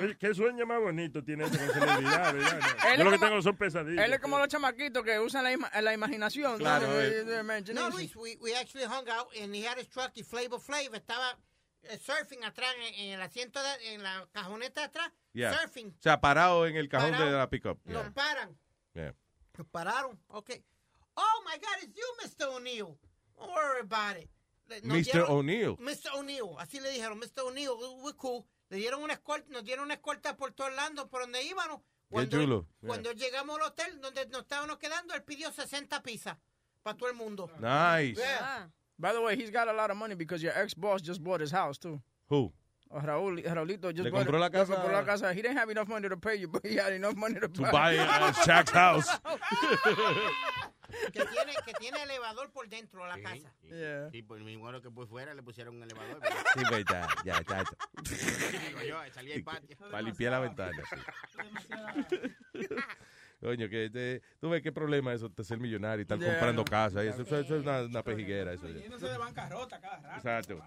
Oye, 0.00 0.16
¿Qué 0.16 0.32
sueño 0.32 0.64
más 0.64 0.80
bonito 0.80 1.24
tiene 1.24 1.44
ese 1.44 1.58
con 1.58 2.02
ya, 2.04 2.32
Yo 2.32 2.38
lo 2.38 2.44
es 2.46 2.52
que 2.94 3.04
como- 3.04 3.18
tengo 3.18 3.42
son 3.42 3.56
pesadillas. 3.56 4.04
Él 4.04 4.12
es 4.12 4.20
como 4.20 4.38
los 4.38 4.46
chamaquitos 4.48 5.02
que 5.02 5.18
usan 5.18 5.42
la, 5.44 5.52
ima- 5.52 5.80
la 5.80 5.92
imaginación. 5.92 6.58
Claro, 6.58 6.86
¿no? 6.86 7.00
eh. 7.00 7.40
Imagination. 7.40 7.74
No, 7.74 7.90
Luis, 7.90 8.14
we, 8.14 8.36
we 8.40 8.54
actually 8.56 8.86
hung 8.86 9.08
out 9.10 9.28
and 9.42 9.52
he 9.54 9.66
had 9.66 9.76
his 9.78 9.88
truck 9.88 10.12
y 10.14 10.22
Flavor 10.22 10.60
Flav 10.60 10.94
estaba 10.94 11.36
eh, 11.82 11.98
surfing 11.98 12.44
atrás 12.44 12.72
en, 12.76 12.94
en 12.94 13.12
el 13.14 13.22
asiento, 13.22 13.60
de, 13.62 13.94
en 13.94 14.02
la 14.02 14.28
cajoneta 14.32 14.82
de 14.82 14.86
atrás, 14.86 15.12
Yeah. 15.32 15.52
surfing. 15.52 15.88
O 15.98 16.02
sea, 16.02 16.20
parado 16.20 16.66
en 16.66 16.76
el 16.76 16.88
cajón 16.88 17.10
Parado. 17.10 17.30
de 17.32 17.36
la 17.38 17.48
pickup. 17.50 17.78
Nos 17.84 18.02
Yeah. 18.04 18.12
paran, 18.14 18.58
Yeah. 18.94 19.14
nos 19.56 19.66
pararon, 19.68 20.20
ok. 20.28 20.50
Oh 21.20 21.42
my 21.44 21.56
God, 21.58 21.82
it's 21.82 21.96
you, 21.96 22.08
Mr. 22.24 22.54
O'Neill. 22.56 22.96
Don't 23.36 23.50
worry 23.50 23.80
about 23.80 24.16
it. 24.16 24.28
Nos 24.84 25.06
Mr. 25.08 25.28
O'Neill. 25.28 25.76
Mr. 25.78 26.14
O'Neill, 26.16 26.54
así 26.58 26.78
le 26.80 26.90
dijeron, 26.90 27.18
Mr. 27.18 27.42
O'Neill, 27.46 27.74
we're 28.02 28.12
cool. 28.16 28.44
Le 28.70 28.76
dieron 28.78 29.02
una 29.02 29.14
escolta, 29.14 29.50
nos 29.50 29.64
dieron 29.64 29.84
una 29.86 29.94
escolta 29.94 30.36
por 30.36 30.50
todo 30.52 30.66
Orlando, 30.68 31.08
por 31.08 31.22
donde 31.22 31.42
íbamos. 31.42 31.80
Cuando, 32.10 32.38
chulo. 32.38 32.66
Yeah. 32.80 32.88
Cuando 32.88 33.12
llegamos 33.12 33.56
al 33.58 33.62
hotel 33.66 34.00
donde 34.00 34.26
nos 34.26 34.42
estábamos 34.42 34.78
quedando, 34.78 35.14
él 35.14 35.22
pidió 35.24 35.50
60 35.50 36.02
pizzas 36.02 36.36
para 36.82 36.96
todo 36.96 37.08
el 37.08 37.16
mundo. 37.16 37.50
Nice. 37.60 38.18
Yeah. 38.20 38.68
By 38.98 39.12
the 39.12 39.20
way, 39.20 39.36
he's 39.36 39.50
got 39.50 39.68
a 39.68 39.72
lot 39.72 39.90
of 39.90 39.96
money 39.96 40.14
because 40.14 40.42
your 40.42 40.52
ex-boss 40.54 41.00
just 41.02 41.22
bought 41.22 41.40
his 41.40 41.50
house, 41.50 41.78
too. 41.78 42.00
Who? 42.28 42.52
Raúl, 42.90 43.42
Raulito 43.44 43.92
just 43.92 44.04
¿Le 44.04 44.10
bought 44.10 44.26
compró 44.26 44.36
it- 44.36 44.40
la 44.40 44.50
casa? 44.50 44.74
Compró 44.74 44.92
la 44.92 45.04
casa. 45.04 45.32
He 45.34 45.42
didn't 45.42 45.56
have 45.58 45.70
enough 45.70 45.88
money 45.88 46.08
to 46.08 46.16
pay 46.16 46.36
you, 46.36 46.48
but 46.48 46.64
he 46.64 46.76
had 46.76 46.92
enough 46.92 47.14
money 47.16 47.38
to, 47.40 47.48
To 47.48 47.62
buy 47.70 47.96
uh, 47.98 48.32
Shaq's 48.32 48.70
house. 48.72 49.08
que, 51.12 51.24
tiene, 51.24 51.52
que 51.64 51.72
tiene 51.74 52.02
elevador 52.02 52.50
por 52.52 52.68
dentro 52.68 53.02
de 53.04 53.08
la 53.08 53.20
casa. 53.20 53.52
Sí, 54.12 54.22
pues 54.22 54.42
mi 54.42 54.56
bueno 54.56 54.80
que 54.80 54.90
por 54.90 55.06
fuera 55.08 55.34
le 55.34 55.42
pusieron 55.42 55.76
un 55.76 55.82
elevador. 55.82 56.20
Sí, 56.54 56.62
pues 56.68 56.84
ya, 56.90 57.06
ya, 57.24 57.42
ya. 57.46 57.64
Digo 58.68 58.82
yo, 58.86 58.98
salía 59.12 59.34
al 59.36 59.42
patio. 59.42 59.76
Para 59.90 60.02
limpiar 60.02 60.32
la 60.32 60.40
ventana. 60.40 60.82
sí. 62.52 62.66
Coño, 63.40 63.68
que 63.68 63.88
te- 63.90 64.20
tú 64.40 64.50
ves 64.50 64.62
qué 64.62 64.72
problema 64.72 65.12
es 65.12 65.20
eso 65.20 65.28
de 65.28 65.44
ser 65.44 65.60
millonario 65.60 66.00
y 66.00 66.02
estar 66.02 66.18
Yeah, 66.18 66.30
comprando 66.30 66.62
no. 66.62 66.64
casa. 66.64 67.04
y 67.04 67.08
Eso, 67.08 67.22
eso- 67.22 67.38
eso 67.38 67.56
es 67.56 67.62
una, 67.62 67.82
una 67.82 68.02
pejiguera. 68.02 68.52
Eso 68.52 68.66
ya. 68.68 68.80
Yéndose 68.80 69.06
de 69.06 69.16
bancarrota 69.16 69.80
cada 69.80 69.98
rato. 69.98 70.16
Exacto. 70.16 70.62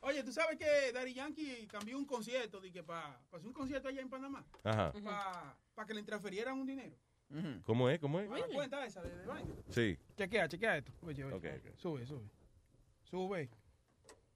Oye, 0.00 0.22
¿tú 0.24 0.32
sabes 0.32 0.58
que 0.58 0.92
Daddy 0.92 1.14
Yankee 1.14 1.66
cambió 1.70 1.96
un 1.96 2.04
concierto? 2.04 2.60
Dije, 2.60 2.82
para 2.82 3.20
hacer 3.32 3.46
un 3.46 3.52
concierto 3.52 3.88
allá 3.88 4.00
en 4.02 4.10
Panamá. 4.10 4.44
Ajá. 4.64 4.92
Para 5.74 5.86
que 5.86 5.94
le 5.94 6.02
transferieran 6.02 6.58
un 6.58 6.66
dinero. 6.66 6.96
¿Cómo 7.64 7.88
es? 7.88 7.98
¿Cómo 7.98 8.20
es? 8.20 8.28
¿Para 8.28 8.46
la 8.46 8.54
cuenta 8.54 8.86
esa 8.86 9.02
de, 9.02 9.16
de 9.16 9.26
vaina? 9.26 9.54
Sí. 9.70 9.98
Chequea, 10.16 10.48
chequea 10.48 10.76
esto. 10.78 10.92
Oye, 11.02 11.24
oye. 11.24 11.62
Sube, 11.76 12.06
sube. 12.06 12.30
Sube. 13.02 13.50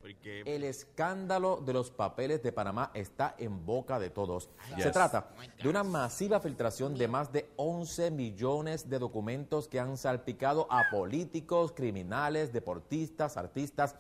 Porque 0.01 0.43
El 0.47 0.63
escándalo 0.63 1.57
de 1.57 1.73
los 1.73 1.91
papeles 1.91 2.41
de 2.43 2.53
Panamá 2.53 2.93
está 2.95 3.35
en 3.37 3.67
boca 3.67 3.99
de 3.99 4.11
todos. 4.11 4.49
Yes. 4.77 4.85
Se 4.85 4.91
trata 4.93 5.31
de 5.61 5.69
una 5.69 5.83
masiva 5.83 6.41
filtración 6.41 6.95
de 6.95 7.09
más 7.09 7.33
de 7.33 7.51
11 7.57 8.13
millones 8.13 8.89
de 8.89 9.01
documentos 9.01 9.67
que 9.67 9.81
han 9.81 9.97
salpicado 9.97 10.69
a 10.71 10.89
políticos, 10.91 11.73
criminales, 11.73 12.53
deportistas, 12.53 13.37
artistas 13.37 13.97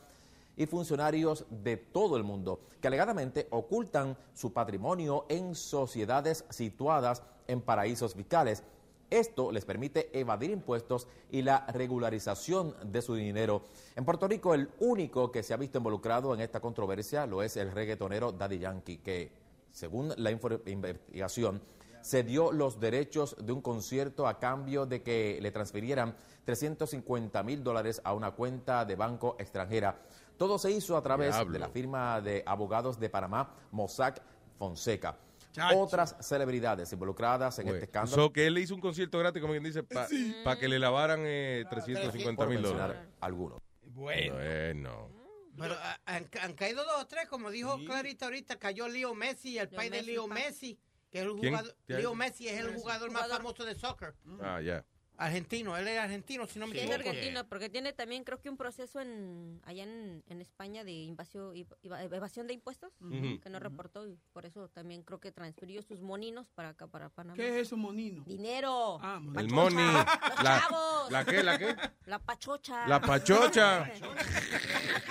y 0.56 0.66
funcionarios 0.66 1.46
de 1.50 1.76
todo 1.76 2.16
el 2.16 2.22
mundo, 2.22 2.60
que 2.80 2.86
alegadamente 2.86 3.48
ocultan 3.50 4.16
su 4.34 4.52
patrimonio 4.52 5.26
en 5.28 5.56
sociedades 5.56 6.44
situadas 6.48 7.24
en 7.48 7.60
paraísos 7.60 8.14
fiscales. 8.14 8.62
Esto 9.10 9.50
les 9.50 9.64
permite 9.64 10.10
evadir 10.18 10.50
impuestos 10.50 11.08
y 11.30 11.42
la 11.42 11.66
regularización 11.66 12.74
de 12.84 13.00
su 13.00 13.14
dinero. 13.14 13.62
En 13.96 14.04
Puerto 14.04 14.28
Rico, 14.28 14.52
el 14.52 14.68
único 14.80 15.32
que 15.32 15.42
se 15.42 15.54
ha 15.54 15.56
visto 15.56 15.78
involucrado 15.78 16.34
en 16.34 16.40
esta 16.40 16.60
controversia 16.60 17.26
lo 17.26 17.42
es 17.42 17.56
el 17.56 17.72
reggaetonero 17.72 18.32
Daddy 18.32 18.58
Yankee, 18.58 18.98
que, 18.98 19.32
según 19.70 20.12
la 20.18 20.30
investigación, 20.30 21.62
cedió 22.02 22.52
los 22.52 22.80
derechos 22.80 23.36
de 23.40 23.52
un 23.52 23.62
concierto 23.62 24.26
a 24.26 24.38
cambio 24.38 24.86
de 24.86 25.02
que 25.02 25.38
le 25.40 25.50
transfirieran 25.50 26.14
350 26.44 27.42
mil 27.42 27.62
dólares 27.62 28.00
a 28.04 28.12
una 28.12 28.32
cuenta 28.32 28.84
de 28.84 28.96
banco 28.96 29.36
extranjera. 29.38 29.98
Todo 30.36 30.58
se 30.58 30.70
hizo 30.70 30.96
a 30.96 31.02
través 31.02 31.34
de 31.50 31.58
la 31.58 31.68
firma 31.68 32.20
de 32.20 32.42
abogados 32.46 33.00
de 33.00 33.10
Panamá, 33.10 33.54
Mossack 33.72 34.22
Fonseca. 34.58 35.16
Chacho. 35.58 35.78
Otras 35.78 36.16
celebridades 36.20 36.92
involucradas 36.92 37.58
en 37.58 37.68
este 37.68 37.84
escándalo. 37.84 38.14
So, 38.14 38.32
que 38.32 38.46
él 38.46 38.54
le 38.54 38.60
hizo 38.60 38.74
un 38.74 38.80
concierto 38.80 39.18
gratis, 39.18 39.40
como 39.40 39.52
quien 39.52 39.64
dice, 39.64 39.82
para 39.82 40.58
que 40.58 40.68
le 40.68 40.78
lavaran 40.78 41.20
eh, 41.24 41.64
350 41.70 42.36
Por 42.36 42.48
mil 42.48 42.62
dólares. 42.62 42.96
algunos. 43.20 43.60
Bueno. 43.82 44.34
Bueno. 44.34 45.10
Pero 45.58 45.74
ah, 45.80 45.98
han, 46.06 46.28
han 46.40 46.52
caído 46.54 46.84
dos 46.84 47.02
o 47.02 47.06
tres, 47.06 47.26
como 47.28 47.50
dijo 47.50 47.78
Clarita 47.84 48.26
ahorita, 48.26 48.58
cayó 48.60 48.86
Leo 48.88 49.14
Messi, 49.14 49.58
el 49.58 49.68
país 49.68 49.90
de 49.90 50.02
Leo. 50.02 50.28
Messi, 50.28 50.78
que 51.10 51.18
es 51.18 51.24
el 51.24 51.30
jugador. 51.30 51.76
Leo 51.88 52.14
Messi 52.14 52.48
es 52.48 52.60
el 52.60 52.66
Messi. 52.68 52.80
jugador 52.80 53.10
más 53.10 53.28
famoso 53.28 53.64
de 53.64 53.74
soccer. 53.74 54.14
Ah, 54.40 54.60
ya. 54.60 54.84
Argentino, 55.20 55.76
él 55.76 55.88
es 55.88 55.98
argentino, 55.98 56.46
si 56.46 56.60
no 56.60 56.68
me 56.68 56.74
Sí, 56.74 56.78
es 56.78 56.84
equivoco. 56.84 57.08
argentino, 57.10 57.48
porque 57.48 57.68
tiene 57.68 57.92
también 57.92 58.22
creo 58.22 58.40
que 58.40 58.48
un 58.48 58.56
proceso 58.56 59.00
en 59.00 59.60
allá 59.64 59.82
en, 59.82 60.22
en 60.28 60.40
España 60.40 60.84
de 60.84 60.92
invasión, 60.92 61.52
evasión 61.82 62.46
de 62.46 62.54
impuestos 62.54 62.92
Ujú. 63.00 63.40
que 63.40 63.50
no 63.50 63.58
reportó 63.58 64.06
y 64.06 64.16
por 64.32 64.46
eso 64.46 64.68
también 64.68 65.02
creo 65.02 65.18
que 65.18 65.32
transfirió 65.32 65.82
sus 65.82 66.00
moninos 66.02 66.46
para 66.54 66.68
acá, 66.70 66.86
para 66.86 67.08
Panamá. 67.08 67.34
¿Qué 67.36 67.48
es 67.48 67.66
eso, 67.66 67.76
monino? 67.76 68.22
Dinero. 68.24 68.98
Ah, 69.02 69.20
El 69.20 69.32
Pachocha. 69.48 69.54
money. 69.54 69.84
Los 69.86 70.42
La, 70.44 70.60
chavos. 70.60 71.10
¿La 71.10 71.24
qué? 71.24 71.42
¿La 71.42 71.58
qué? 71.58 71.76
La 72.06 72.18
pachocha. 72.20 72.86
La 72.86 73.00
pachocha. 73.00 73.82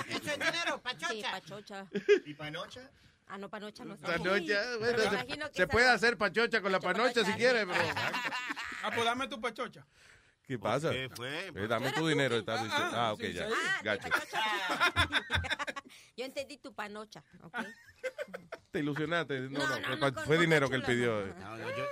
Eso 0.07 0.31
es 0.31 0.39
dinero, 0.39 0.81
pachocha. 0.81 1.09
Sí, 1.11 1.21
pachocha. 1.21 1.85
¿Y 2.25 2.33
panocha? 2.33 2.89
Ah, 3.27 3.37
no, 3.37 3.49
panocha 3.49 3.83
no. 3.83 3.97
Panocha, 3.97 4.77
bueno, 4.79 4.99
se, 4.99 5.53
se 5.53 5.67
puede 5.67 5.89
hacer 5.89 6.17
pachocha 6.17 6.61
con 6.61 6.71
la 6.71 6.79
panocha 6.79 7.25
si 7.25 7.33
quiere, 7.33 7.67
pero... 7.67 7.73
Ah, 8.83 8.91
pues 8.93 9.05
dame 9.05 9.27
tu 9.27 9.39
pachocha. 9.39 9.85
¿Qué 10.43 10.57
pasa? 10.57 10.91
¿Qué 10.91 11.09
fue? 11.13 11.47
Eh, 11.47 11.67
dame 11.67 11.91
tu 11.91 12.07
dinero, 12.07 12.37
estás 12.37 12.63
diciendo. 12.63 12.91
Ah, 12.93 13.11
ok, 13.13 13.21
ya. 13.23 13.49
Gacho. 13.83 14.07
Yo 16.15 16.25
entendí 16.25 16.57
tu 16.57 16.73
panocha, 16.73 17.23
¿ok? 17.43 17.55
Te 18.71 18.79
ilusionaste. 18.79 19.41
No, 19.41 19.59
No, 19.59 19.79
no, 19.79 19.95
no, 20.11 20.21
fue, 20.23 20.37
dinero 20.37 20.69
que 20.69 20.75
él 20.77 20.83
pidió. 20.83 21.27
no. 21.27 21.35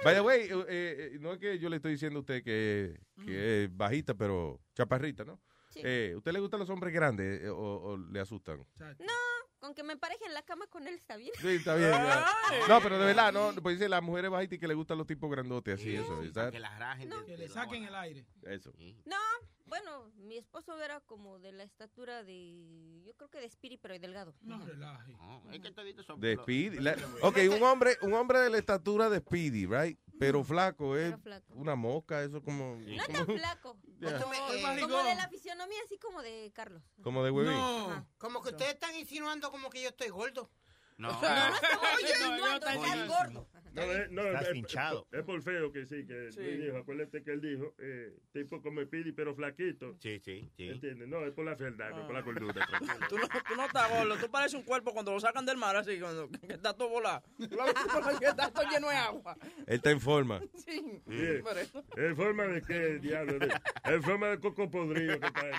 Vaya, 0.04 0.22
güey, 0.22 0.44
eh, 0.50 0.66
eh, 0.70 1.18
no 1.20 1.34
es 1.34 1.40
que 1.40 1.60
yo 1.60 1.70
le 1.70 1.76
estoy 1.76 1.92
diciendo 1.92 2.20
a 2.20 2.22
usted 2.22 2.44
que, 2.44 3.00
que 3.26 3.66
es 3.66 3.76
bajita, 3.76 4.14
pero 4.16 4.60
chaparrita, 4.74 5.26
¿no? 5.26 5.40
Sí. 5.76 5.82
Eh, 5.84 6.14
¿Usted 6.16 6.32
le 6.32 6.40
gustan 6.40 6.60
los 6.62 6.70
hombres 6.70 6.94
grandes 6.94 7.42
eh, 7.44 7.50
o, 7.50 7.58
o 7.58 7.98
le 7.98 8.20
asustan? 8.22 8.60
No, 8.80 9.14
con 9.60 9.74
que 9.76 9.84
me 9.84 9.94
empareje 9.94 10.26
en 10.26 10.34
la 10.34 10.42
cama 10.44 10.68
con 10.68 10.88
él 10.88 10.94
está 10.96 11.18
bien. 11.18 11.34
Sí, 11.42 11.48
está 11.50 11.76
bien. 11.76 11.92
ya. 11.92 12.26
No, 12.70 12.80
pero 12.82 12.98
de 12.98 13.06
verdad, 13.06 13.34
no, 13.34 13.52
pues 13.62 13.78
dice 13.78 13.90
las 13.90 14.02
mujeres 14.02 14.32
bajitas 14.32 14.56
y 14.56 14.60
que 14.60 14.68
le 14.68 14.74
gustan 14.74 14.98
los 14.98 15.06
tipos 15.08 15.30
grandotes, 15.30 15.80
así, 15.80 15.96
eso. 15.96 16.22
Que 16.52 16.60
las 16.60 16.80
rajen. 16.80 17.10
Que 17.26 17.38
le 17.38 17.48
la 17.48 17.54
saquen 17.54 17.84
el 17.84 17.96
aire. 17.96 18.26
Eso. 18.44 18.72
No, 19.06 19.18
bueno, 19.66 20.12
mi 20.18 20.38
esposo 20.38 20.80
era 20.82 21.02
como 21.02 21.40
de 21.40 21.52
la 21.52 21.64
estatura 21.64 22.24
de, 22.24 23.02
yo 23.04 23.14
creo 23.16 23.30
que 23.30 23.40
de 23.40 23.48
Spirit, 23.48 23.80
pero 23.82 23.98
delgado. 24.00 24.34
No 24.42 24.64
relaje. 24.66 25.12
No, 25.14 25.44
es 25.52 25.60
que 25.60 25.72
toditos 25.72 26.06
son- 26.06 26.20
De 26.22 26.36
Speedy. 26.38 26.80
La- 26.80 26.96
ok, 27.24 27.38
un 27.52 27.64
hombre, 27.64 27.98
un 28.02 28.14
hombre 28.14 28.40
de 28.40 28.50
la 28.52 28.60
estatura 28.60 29.10
de 29.10 29.20
Speedy, 29.20 29.66
right? 29.66 30.00
Pero 30.20 30.44
flaco, 30.44 30.96
es 30.96 31.10
Pero 31.12 31.18
flaco. 31.22 31.54
una 31.56 31.76
mosca, 31.76 32.24
eso 32.24 32.42
como... 32.42 32.76
No 32.78 33.04
como- 33.06 33.26
tan 33.26 33.38
flaco. 33.38 33.78
Ya. 34.00 34.20
Como, 34.22 34.34
Eh, 34.34 34.82
como 34.82 35.04
de 35.04 35.16
la 35.16 35.28
fisionomía, 35.30 35.78
así 35.86 35.98
como 35.98 36.22
de 36.22 36.52
Carlos. 36.54 36.84
Como 37.02 37.24
de 37.24 37.32
huevín. 37.32 37.54
No, 37.54 38.06
como 38.18 38.42
que 38.42 38.50
ustedes 38.50 38.74
están 38.74 38.94
insinuando 38.96 39.50
como 39.52 39.70
que 39.70 39.82
yo 39.82 39.90
estoy 39.90 40.10
gordo. 40.10 40.50
No. 40.98 41.10
No, 41.10 41.22
no 41.22 42.38
no, 42.38 42.56
estás 42.56 42.76
no, 42.78 43.08
gordo. 43.08 43.48
No, 43.74 43.82
eh, 43.82 44.08
no, 44.10 44.22
Estás 44.24 44.44
es- 44.44 44.50
pinchado. 44.54 45.06
Es, 45.12 45.24
por 45.24 45.42
feo 45.42 45.70
que 45.74 45.86
sí, 45.86 46.08
que 46.08 46.32
Sí. 46.32 46.40
Luis 46.40 46.64
dijo. 46.64 46.78
Acuérdate 46.78 47.22
que 47.22 47.32
él 47.32 47.42
dijo, 47.42 47.74
eh, 47.80 48.16
tipo 48.32 48.62
como 48.62 48.86
Pidi, 48.88 49.12
pero 49.12 49.36
flaquito. 49.36 49.98
Sí, 50.00 50.18
sí, 50.22 50.50
sí. 50.56 50.70
¿Entiendes? 50.70 51.10
No, 51.10 51.26
es 51.26 51.34
por 51.34 51.44
la 51.44 51.58
fealdad, 51.58 51.90
no 51.90 52.00
es 52.00 52.06
por 52.06 52.14
la 52.14 52.20
Ah. 52.20 52.24
cordura. 52.24 52.54
tranquilo. 52.66 52.94
Tú 53.10 53.18
no, 53.18 53.28
tú 53.28 53.56
no 53.58 53.66
estás 53.66 53.90
gordo, 53.90 54.16
tú 54.18 54.32
pareces 54.32 54.54
un 54.58 54.64
cuerpo 54.64 54.94
cuando 54.94 55.12
lo 55.12 55.20
sacan 55.20 55.46
del 55.46 55.58
mar 55.58 55.76
así, 55.76 56.00
cuando, 56.00 56.30
que 56.30 56.54
está 56.54 56.74
todo 56.74 56.88
volado. 56.88 57.22
Tú 57.38 57.50
lo 57.58 57.66
ves 57.66 57.74
como 57.92 58.18
que 58.18 58.26
está 58.28 58.50
todo 58.52 58.64
lleno 58.70 58.88
de 58.90 58.96
agua. 58.96 59.36
Él 59.68 59.76
está 59.76 59.92
en 59.92 60.00
forma. 60.00 60.40
Sí, 60.66 61.02
Sí. 61.10 61.42
por 61.44 61.58
eso. 61.58 61.84
¿En 61.98 62.16
forma 62.16 62.44
de 62.46 62.62
qué, 62.62 63.00
diablo? 63.00 63.38
De- 63.40 63.54
En 63.84 64.02
forma 64.02 64.28
de 64.30 64.40
coco 64.40 64.72
podrido 64.72 65.20
que 65.20 65.28
está 65.28 65.42
ahí. 65.42 65.52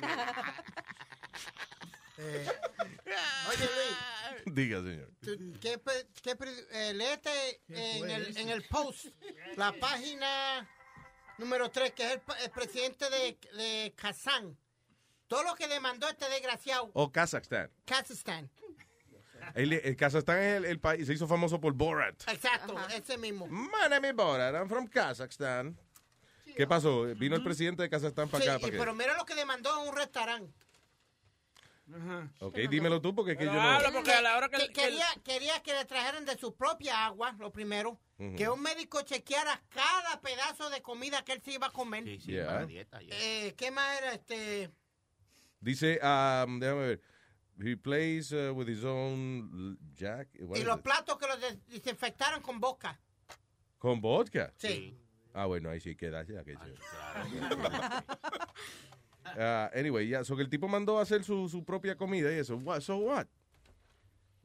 Eh, 2.19 2.47
oye, 3.51 3.59
Luis, 3.77 3.97
Diga, 4.55 4.81
señor. 4.81 5.11
¿qué, 5.61 5.81
qué 6.23 6.37
eh, 6.73 6.95
léete 6.95 7.61
en 7.69 8.11
el, 8.11 8.37
en 8.37 8.49
el 8.49 8.63
post 8.65 9.07
la 9.57 9.73
página 9.73 10.69
número 11.39 11.69
3, 11.71 11.93
que 11.93 12.05
es 12.05 12.21
el, 12.45 12.51
presidente 12.51 13.11
de, 13.11 13.39
de 13.57 13.93
Kazán. 13.97 14.57
Todo 15.27 15.43
lo 15.43 15.55
que 15.57 15.67
demandó 15.67 16.09
este 16.09 16.29
desgraciado, 16.29 16.91
O 16.95 17.11
Kazajstán. 17.11 17.71
Kazajstán. 17.85 18.49
El, 19.55 19.73
el 19.73 19.97
Kazajstán 19.97 20.39
es 20.39 20.57
el, 20.59 20.65
el 20.65 20.81
país, 20.81 21.07
se 21.07 21.15
hizo 21.15 21.27
famoso 21.27 21.61
por 21.61 21.73
Borat. 21.73 22.15
Exacto, 22.29 22.77
ese 22.91 23.19
mismo. 23.19 23.47
My 23.49 23.89
name 23.91 24.09
is 24.09 24.15
Borat, 24.15 24.55
I'm 24.55 24.69
from 24.69 24.87
Kazakhstan. 24.87 25.77
¿Qué 26.57 26.67
pasó? 26.67 27.03
Vino 27.17 27.37
el 27.37 27.43
presidente 27.43 27.83
de 27.83 27.91
Kazajstán 27.91 28.29
para 28.29 28.45
Sí, 28.45 28.49
acá. 28.51 28.67
pero 28.71 28.95
mira 28.95 29.17
lo 29.17 29.27
que 29.27 29.35
demandó 29.35 29.83
en 29.83 29.89
un 29.89 29.97
restaurante. 29.97 30.53
Ok, 32.41 32.57
dímelo 32.69 33.01
tú 33.01 33.15
porque 33.15 33.33
es 33.33 33.39
que 33.39 33.45
yo 33.45 33.53
no... 33.53 33.61
habla 33.61 33.93
porque 33.93 34.13
a 34.13 34.21
la 34.21 34.37
hora 34.37 34.49
que, 34.49 34.57
Que- 34.59 34.67
que- 34.69 34.73
quería, 34.73 35.07
quería 35.25 35.63
que 35.63 35.73
le 35.73 35.85
trajeran 35.85 36.25
de 36.25 36.37
su 36.37 36.55
propia 36.57 37.07
agua, 37.07 37.33
lo 37.39 37.53
primero. 37.53 38.01
Ujú. 38.19 38.35
Que 38.37 38.49
un 38.49 38.61
médico 38.61 39.03
chequeara 39.03 39.63
cada 39.69 40.21
pedazo 40.21 40.69
de 40.71 40.83
comida 40.83 41.25
que 41.25 41.33
él 41.35 41.43
se 41.43 41.53
iba 41.53 41.69
a 41.69 41.71
comer. 41.71 42.03
Sí, 42.05 42.19
sí, 42.19 42.33
Yeah. 42.33 42.47
para 42.47 42.67
dieta. 42.67 43.03
ya. 43.03 43.09
Eh, 43.13 43.55
¿Qué 43.57 43.71
más 43.71 43.99
era? 44.01 44.13
Este, 44.15 44.71
Dice, 45.61 46.01
um, 46.03 46.59
déjame 46.59 46.87
ver. 46.87 47.01
He 47.59 47.77
plays 47.77 48.33
uh, 48.33 48.53
with 48.55 48.69
his 48.69 48.85
own 48.85 49.79
jack. 49.95 50.29
what 50.41 50.59
y 50.59 50.65
los 50.65 50.77
it? 50.79 50.83
platos 50.83 51.17
que 51.19 51.27
los 51.27 51.41
des- 51.41 51.67
desinfectaron 51.69 52.43
con 52.43 52.61
boca. 52.61 53.01
Con 53.79 54.01
vodka. 54.01 54.53
Sí. 54.59 54.99
Ah, 55.33 55.47
bueno, 55.47 55.71
ahí 55.71 55.81
sí 55.81 55.95
queda. 55.97 56.23
Ya, 56.25 56.43
que 56.45 56.55
chévere. 56.57 56.77
Ah, 59.39 59.71
anyway, 59.75 60.09
ya, 60.09 60.25
so 60.25 60.37
que 60.37 60.43
el 60.43 60.49
tipo 60.49 60.69
mandó 60.69 60.99
a 60.99 61.03
hacer 61.03 61.25
su, 61.25 61.49
su 61.49 61.65
propia 61.65 61.97
comida 61.97 62.33
y 62.33 62.39
eso. 62.39 62.57
What, 62.57 62.81
so 62.83 62.97
what? 62.97 63.27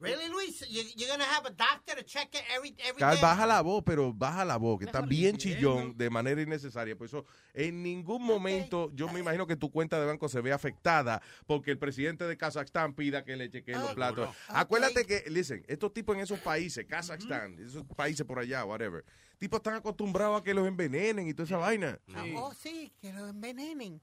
Really, 0.00 0.28
Luis? 0.28 0.58
You, 0.68 0.82
you're 0.96 1.08
gonna 1.08 1.22
have 1.24 1.46
a 1.46 1.50
doctor 1.50 1.94
to 1.94 2.02
check 2.02 2.34
it 2.34 2.42
every, 2.52 2.74
every 2.80 2.98
Cal, 2.98 3.14
day? 3.14 3.22
baja 3.22 3.46
la 3.46 3.60
voz, 3.62 3.84
pero 3.86 4.12
baja 4.12 4.44
la 4.44 4.56
voz, 4.56 4.80
que 4.80 4.86
está 4.86 5.00
bien 5.00 5.36
chillón 5.36 5.96
de 5.96 6.10
manera 6.10 6.42
innecesaria. 6.42 6.96
Por 6.96 7.06
eso, 7.06 7.24
en 7.54 7.84
ningún 7.84 8.20
momento 8.20 8.90
yo 8.94 9.08
me 9.12 9.20
imagino 9.20 9.46
que 9.46 9.54
tu 9.54 9.70
cuenta 9.70 10.00
de 10.00 10.06
banco 10.06 10.28
se 10.28 10.40
ve 10.40 10.52
afectada 10.52 11.22
porque 11.46 11.70
el 11.70 11.78
presidente 11.78 12.24
de 12.26 12.36
Kazajstán 12.36 12.94
pida 12.94 13.24
que 13.24 13.36
le 13.36 13.48
chequeen 13.48 13.78
los 13.80 13.90
Ah, 13.90 13.94
platos. 13.94 14.28
Acuérdate 14.48 15.06
que, 15.06 15.22
listen, 15.30 15.64
estos 15.68 15.92
tipos 15.94 16.16
en 16.16 16.22
esos 16.22 16.40
países, 16.40 16.84
Kazajstán, 16.84 17.60
esos 17.64 17.84
países 17.94 18.26
por 18.26 18.40
allá, 18.40 18.64
whatever, 18.64 19.04
tipos 19.38 19.58
están 19.58 19.74
acostumbrados 19.74 20.40
a 20.40 20.42
que 20.42 20.52
los 20.52 20.66
envenenen 20.66 21.28
y 21.28 21.32
toda 21.32 21.46
esa 21.46 21.58
vaina. 21.58 22.00
Oh, 22.34 22.52
sí, 22.54 22.92
que 23.00 23.12
lo 23.12 23.28
envenenen. 23.28 24.00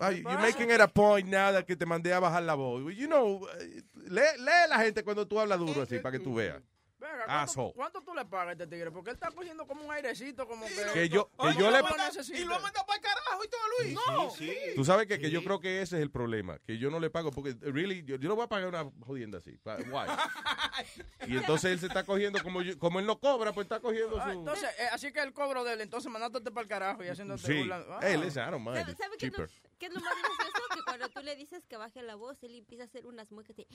Ay, 0.00 0.22
you're 0.22 0.38
making 0.38 0.70
it 0.70 0.80
a 0.80 0.88
point 0.88 1.28
nada 1.28 1.64
que 1.64 1.76
te 1.76 1.84
mandé 1.86 2.12
a 2.12 2.20
bajar 2.20 2.42
la 2.42 2.54
voz. 2.54 2.82
You 2.96 3.06
know, 3.06 3.46
eh, 3.60 3.82
lee, 4.08 4.20
lee 4.38 4.68
la 4.68 4.78
gente 4.78 5.04
cuando 5.04 5.26
tú 5.26 5.38
hablas 5.38 5.58
duro 5.58 5.82
así 5.82 5.98
para 5.98 6.16
que 6.18 6.24
tú 6.24 6.34
veas. 6.34 6.60
Venga. 6.98 7.24
¿cuánto, 7.26 7.72
¿cuánto 7.74 8.02
tú 8.02 8.14
le 8.14 8.26
pagas 8.26 8.48
a 8.48 8.52
este 8.52 8.66
tigre? 8.66 8.90
Porque 8.90 9.08
él 9.08 9.14
está 9.14 9.30
cogiendo 9.30 9.66
como 9.66 9.82
un 9.86 9.90
airecito, 9.90 10.46
como 10.46 10.66
que... 10.66 10.74
Que 10.92 11.08
yo- 11.08 11.30
que 11.40 11.54
yo 11.58 11.70
le- 11.70 11.80
no. 11.80 11.88
Y 12.34 12.44
lo 12.44 12.56
ha 12.56 12.58
mandado 12.58 12.84
para 12.86 12.96
el 12.98 13.02
carajo 13.02 13.42
y 13.42 13.48
todo, 13.48 13.60
Luis. 13.78 13.94
No. 13.94 14.74
Tú 14.76 14.84
sabes 14.84 15.06
que, 15.06 15.18
que 15.18 15.30
yo 15.30 15.42
creo 15.42 15.60
que 15.60 15.80
ese 15.80 15.96
es 15.96 16.02
el 16.02 16.10
problema, 16.10 16.58
que 16.66 16.76
yo 16.76 16.90
no 16.90 17.00
le 17.00 17.08
pago, 17.08 17.30
porque 17.30 17.56
really, 17.62 18.02
yo, 18.04 18.16
yo 18.16 18.28
no 18.28 18.36
voy 18.36 18.44
a 18.44 18.48
pagar 18.48 18.68
una 18.68 18.84
jodienda 19.06 19.38
así. 19.38 19.58
Why? 19.64 20.08
Y 21.26 21.36
entonces 21.38 21.70
él 21.72 21.80
se 21.80 21.86
está 21.86 22.04
cogiendo, 22.04 22.42
como, 22.42 22.60
yo- 22.60 22.78
como 22.78 23.00
él 23.00 23.06
no 23.06 23.18
cobra, 23.18 23.52
pues 23.54 23.64
está 23.64 23.80
cogiendo 23.80 24.20
Ah, 24.20 24.24
su... 24.24 24.30
entonces, 24.38 24.68
eh, 24.78 24.88
así 24.92 25.10
que 25.10 25.20
el 25.20 25.32
cobro 25.32 25.64
de 25.64 25.72
él, 25.74 25.80
entonces 25.80 26.10
mandándote 26.12 26.50
para 26.50 26.62
el 26.62 26.68
carajo 26.68 27.02
y 27.02 27.08
haciéndote 27.08 27.46
Sí. 27.46 27.58
burla. 27.60 27.82
Ah. 27.88 27.98
Hey, 28.02 28.18
listen, 28.22 28.46
I 28.46 28.50
don't 28.50 28.62
mind. 28.64 28.76
¿Sabe, 28.78 28.92
It's 28.92 29.00
sabe 29.00 29.16
qué, 29.18 29.26
es 29.26 29.32
lo, 29.32 29.46
cheaper. 29.46 29.69
Qué 29.80 29.86
es 29.86 29.94
lo 29.94 30.00
más 30.00 30.14
gracioso? 30.14 30.62
Que 30.74 30.82
cuando 30.84 31.08
tú 31.08 31.20
le 31.22 31.34
dices 31.34 31.66
que 31.66 31.76
baje 31.76 32.02
la 32.02 32.14
voz, 32.14 32.40
él 32.44 32.54
empieza 32.54 32.84
a 32.84 32.86
hacer 32.86 33.06
unas 33.06 33.32
muecas 33.32 33.56
de... 33.56 33.66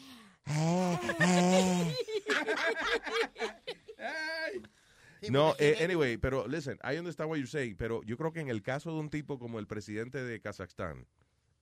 No, 5.30 5.56
eh, 5.58 5.78
anyway, 5.84 6.18
pero 6.18 6.48
listen, 6.48 6.78
I 6.84 6.98
understand 6.98 7.30
what 7.30 7.38
you're 7.38 7.50
saying, 7.50 7.76
pero 7.76 8.04
yo 8.04 8.16
creo 8.16 8.32
que 8.32 8.42
en 8.42 8.50
el 8.50 8.62
caso 8.62 8.92
de 8.92 9.00
un 9.00 9.10
tipo 9.10 9.40
como 9.40 9.58
el 9.58 9.66
presidente 9.66 10.24
de 10.24 10.40
Kazajstán, 10.40 11.08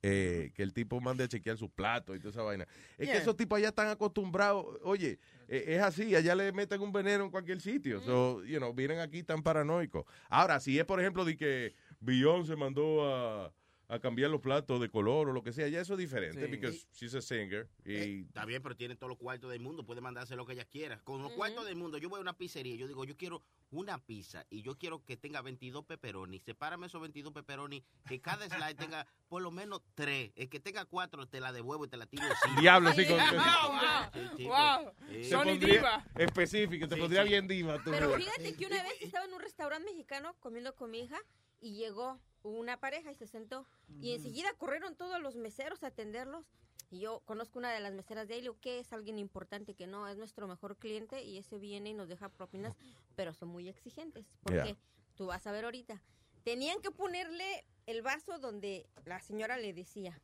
eh, 0.02 0.52
que 0.53 0.64
el 0.64 0.74
tipo 0.74 0.99
mande 0.99 1.24
a 1.24 1.30
chequear 1.30 1.57
sus 1.57 1.70
platos 1.70 2.18
y 2.18 2.20
toda 2.20 2.32
esa 2.32 2.41
vaina. 2.41 2.68
Es 2.98 3.07
Yeah. 3.07 3.14
que 3.14 3.22
esos 3.22 3.38
tipos 3.38 3.57
allá 3.57 3.70
están 3.70 3.88
acostumbrados, 3.88 4.65
oye, 4.84 5.18
eh, 5.48 5.64
es 5.68 5.82
así, 5.82 6.14
allá 6.14 6.36
le 6.36 6.52
meten 6.52 6.82
un 6.82 6.91
veneno 6.91 7.24
en 7.24 7.32
cualquier 7.32 7.61
sitio. 7.61 8.02
So, 8.02 8.44
you 8.44 8.57
know, 8.57 8.74
vienen 8.74 8.99
aquí 8.99 9.24
tan 9.24 9.41
paranoicos. 9.41 10.03
Ahora, 10.28 10.60
si 10.60 10.78
es, 10.78 10.84
por 10.84 10.99
ejemplo, 10.99 11.24
de 11.24 11.38
que 11.38 11.74
Beyoncé 12.02 12.57
mandó 12.57 13.07
a, 13.07 13.53
a 13.89 13.99
cambiar 13.99 14.31
los 14.31 14.41
platos 14.41 14.80
de 14.81 14.89
color 14.89 15.30
o 15.30 15.34
lo 15.34 15.43
que 15.43 15.51
sea, 15.53 15.68
ya 15.68 15.81
eso 15.81 15.93
es 15.93 15.99
diferente, 15.99 16.45
Sí. 16.45 16.51
because 16.51 16.88
she's 16.93 17.14
a 17.15 17.22
singer. 17.22 17.68
Y, 17.85 18.22
Está 18.22 18.45
bien, 18.45 18.61
pero 18.64 18.76
tiene 18.76 18.95
todos 18.95 19.10
los 19.10 19.18
cuartos 19.18 19.51
del 19.51 19.60
mundo, 19.60 19.85
puede 19.85 20.01
mandarse 20.01 20.35
lo 20.35 20.45
que 20.45 20.53
ella 20.53 20.65
quiera. 20.65 20.99
Con 21.03 21.22
los 21.22 21.31
cuartos 21.34 21.65
del 21.65 21.76
mundo, 21.76 21.97
yo 21.97 22.10
voy 22.10 22.19
a 22.19 22.22
una 22.22 22.38
pizzería, 22.38 22.76
yo 22.76 22.88
digo, 22.88 23.03
yo 23.05 23.15
quiero 23.18 23.43
una 23.72 23.97
pizza 23.97 24.45
y 24.49 24.61
yo 24.61 24.77
quiero 24.77 25.03
que 25.03 25.18
tenga 25.18 25.41
22 25.41 25.85
pepperoni. 25.85 26.39
Sepárame 26.39 26.85
esos 26.88 27.01
22 27.01 27.34
pepperoni, 27.34 27.84
que 28.07 28.22
cada 28.22 28.47
slide 28.47 28.76
tenga 28.76 29.05
por 29.27 29.41
lo 29.41 29.51
menos 29.51 29.81
3. 29.95 30.31
El 30.35 30.47
que 30.49 30.60
tenga 30.60 30.85
4 30.85 31.27
te 31.27 31.39
la 31.41 31.51
devuelvo 31.51 31.85
y 31.85 31.88
te 31.89 31.97
la 31.97 32.05
tiro. 32.05 32.23
encima. 32.23 32.61
Diablo, 32.61 32.93
sí, 32.93 33.05
con- 33.05 33.18
wow, 33.18 34.38
chico. 34.38 34.49
wow. 34.49 34.93
Sí. 35.10 35.23
se 35.26 35.35
pondría 35.38 36.05
específico, 36.15 36.88
te 36.88 36.95
Sí, 36.95 37.01
pondría 37.01 37.23
sí. 37.23 37.30
bien 37.30 37.47
diva. 37.47 37.77
tú. 37.84 37.91
Pero 37.91 38.14
fíjate 38.15 38.55
que 38.55 38.65
una 38.65 38.81
vez 38.84 38.93
estaba 39.01 39.26
en 39.26 39.34
un 39.34 39.41
restaurante 39.41 39.91
mexicano 39.91 40.35
comiendo 40.39 40.73
con 40.76 40.89
mi 40.91 40.99
hija 41.01 41.19
y 41.60 41.76
llegó 41.76 42.19
una 42.44 42.80
pareja 42.80 43.11
y 43.11 43.15
se 43.15 43.28
sentó. 43.28 43.65
Y 44.02 44.14
enseguida 44.14 44.53
corrieron 44.57 44.95
todos 44.95 45.20
los 45.22 45.36
meseros 45.36 45.84
a 45.84 45.88
atenderlos. 45.88 46.52
Y 46.91 46.99
yo 46.99 47.22
conozco 47.26 47.57
una 47.57 47.72
de 47.72 47.80
las 47.80 47.94
meseras 47.94 48.28
de 48.28 48.40
digo, 48.40 48.56
que 48.61 48.80
es 48.80 48.94
alguien 48.94 49.18
importante 49.18 49.74
que 49.74 49.88
no, 49.88 50.07
es 50.07 50.18
nuestro 50.18 50.48
mejor 50.48 50.78
cliente 50.78 51.24
y 51.24 51.40
ese 51.40 51.57
viene 51.57 51.90
y 51.90 51.94
nos 51.94 52.07
deja 52.07 52.30
propinas, 52.30 52.76
pero 53.15 53.34
son 53.34 53.49
muy 53.49 53.68
exigentes. 53.68 54.26
Porque 54.44 54.64
Yeah. 54.64 54.78
tú 55.15 55.26
vas 55.28 55.48
a 55.48 55.52
ver 55.52 55.65
ahorita. 55.65 56.02
Tenían 56.44 56.82
que 56.82 56.91
ponerle 56.91 57.65
el 57.88 58.02
vaso 58.02 58.38
donde 58.38 58.86
la 59.06 59.20
señora 59.22 59.57
le 59.57 59.74
decía. 59.74 60.20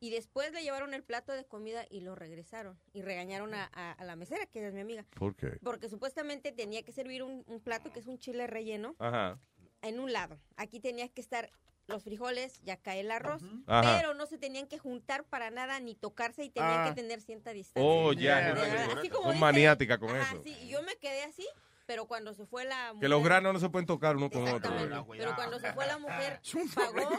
Y 0.00 0.10
después 0.10 0.52
le 0.52 0.62
llevaron 0.64 0.94
el 0.94 1.04
plato 1.04 1.32
de 1.32 1.44
comida 1.44 1.86
y 1.88 2.00
lo 2.00 2.14
regresaron. 2.16 2.76
Y 2.92 3.02
regañaron 3.02 3.54
a, 3.54 3.70
a- 3.72 3.92
a 3.92 4.04
la 4.04 4.16
mesera, 4.16 4.46
que 4.46 4.66
es 4.66 4.74
mi 4.74 4.80
amiga. 4.80 5.04
¿Por 5.16 5.34
qué? 5.36 5.58
Porque 5.62 5.88
supuestamente 5.88 6.50
tenía 6.52 6.82
que 6.82 6.90
servir 6.92 7.22
un, 7.22 7.44
un 7.46 7.60
plato 7.60 7.92
que 7.92 8.00
es 8.00 8.06
un 8.08 8.18
chile 8.18 8.46
relleno 8.48 8.96
Ajá. 8.98 9.38
En 9.82 10.00
un 10.00 10.12
lado. 10.12 10.38
Aquí 10.56 10.80
tenía 10.80 11.08
que 11.08 11.20
estar 11.20 11.50
los 11.88 12.04
frijoles 12.04 12.60
y 12.64 12.70
acá 12.70 12.94
el 12.96 13.10
arroz. 13.10 13.42
Ajá. 13.66 13.96
Pero 13.98 14.14
no 14.14 14.26
se 14.26 14.38
tenían 14.38 14.66
que 14.68 14.78
juntar 14.78 15.24
para 15.24 15.50
nada 15.50 15.80
ni 15.80 15.94
tocarse 15.94 16.44
y 16.44 16.50
tenían 16.50 16.80
Ah. 16.80 16.88
que 16.88 16.94
tener 17.02 17.20
cierta 17.20 17.52
distancia. 17.52 17.82
Oh, 17.90 18.12
ya, 18.12 18.52
así 18.96 19.08
como 19.08 19.28
dice- 19.28 19.40
maniáticas 19.40 19.98
con 19.98 20.10
Ajá, 20.10 20.32
eso. 20.34 20.42
sí, 20.44 20.56
y 20.62 20.68
yo 20.68 20.82
me 20.82 20.94
quedé 20.96 21.24
así, 21.24 21.46
pero 21.86 22.06
cuando 22.06 22.34
se 22.34 22.46
fue 22.46 22.64
la 22.64 22.94
Que 23.00 23.08
los 23.08 23.18
mujer- 23.18 23.32
granos 23.32 23.54
no 23.54 23.58
se 23.60 23.68
pueden 23.68 23.86
tocar 23.86 24.16
uno 24.16 24.30
con 24.30 24.46
otro. 24.48 24.72
Pero 25.10 25.34
cuando 25.34 25.58
se 25.58 25.72
fue 25.72 25.86
la 25.86 25.98
mujer, 25.98 26.40
pagó 26.76 27.18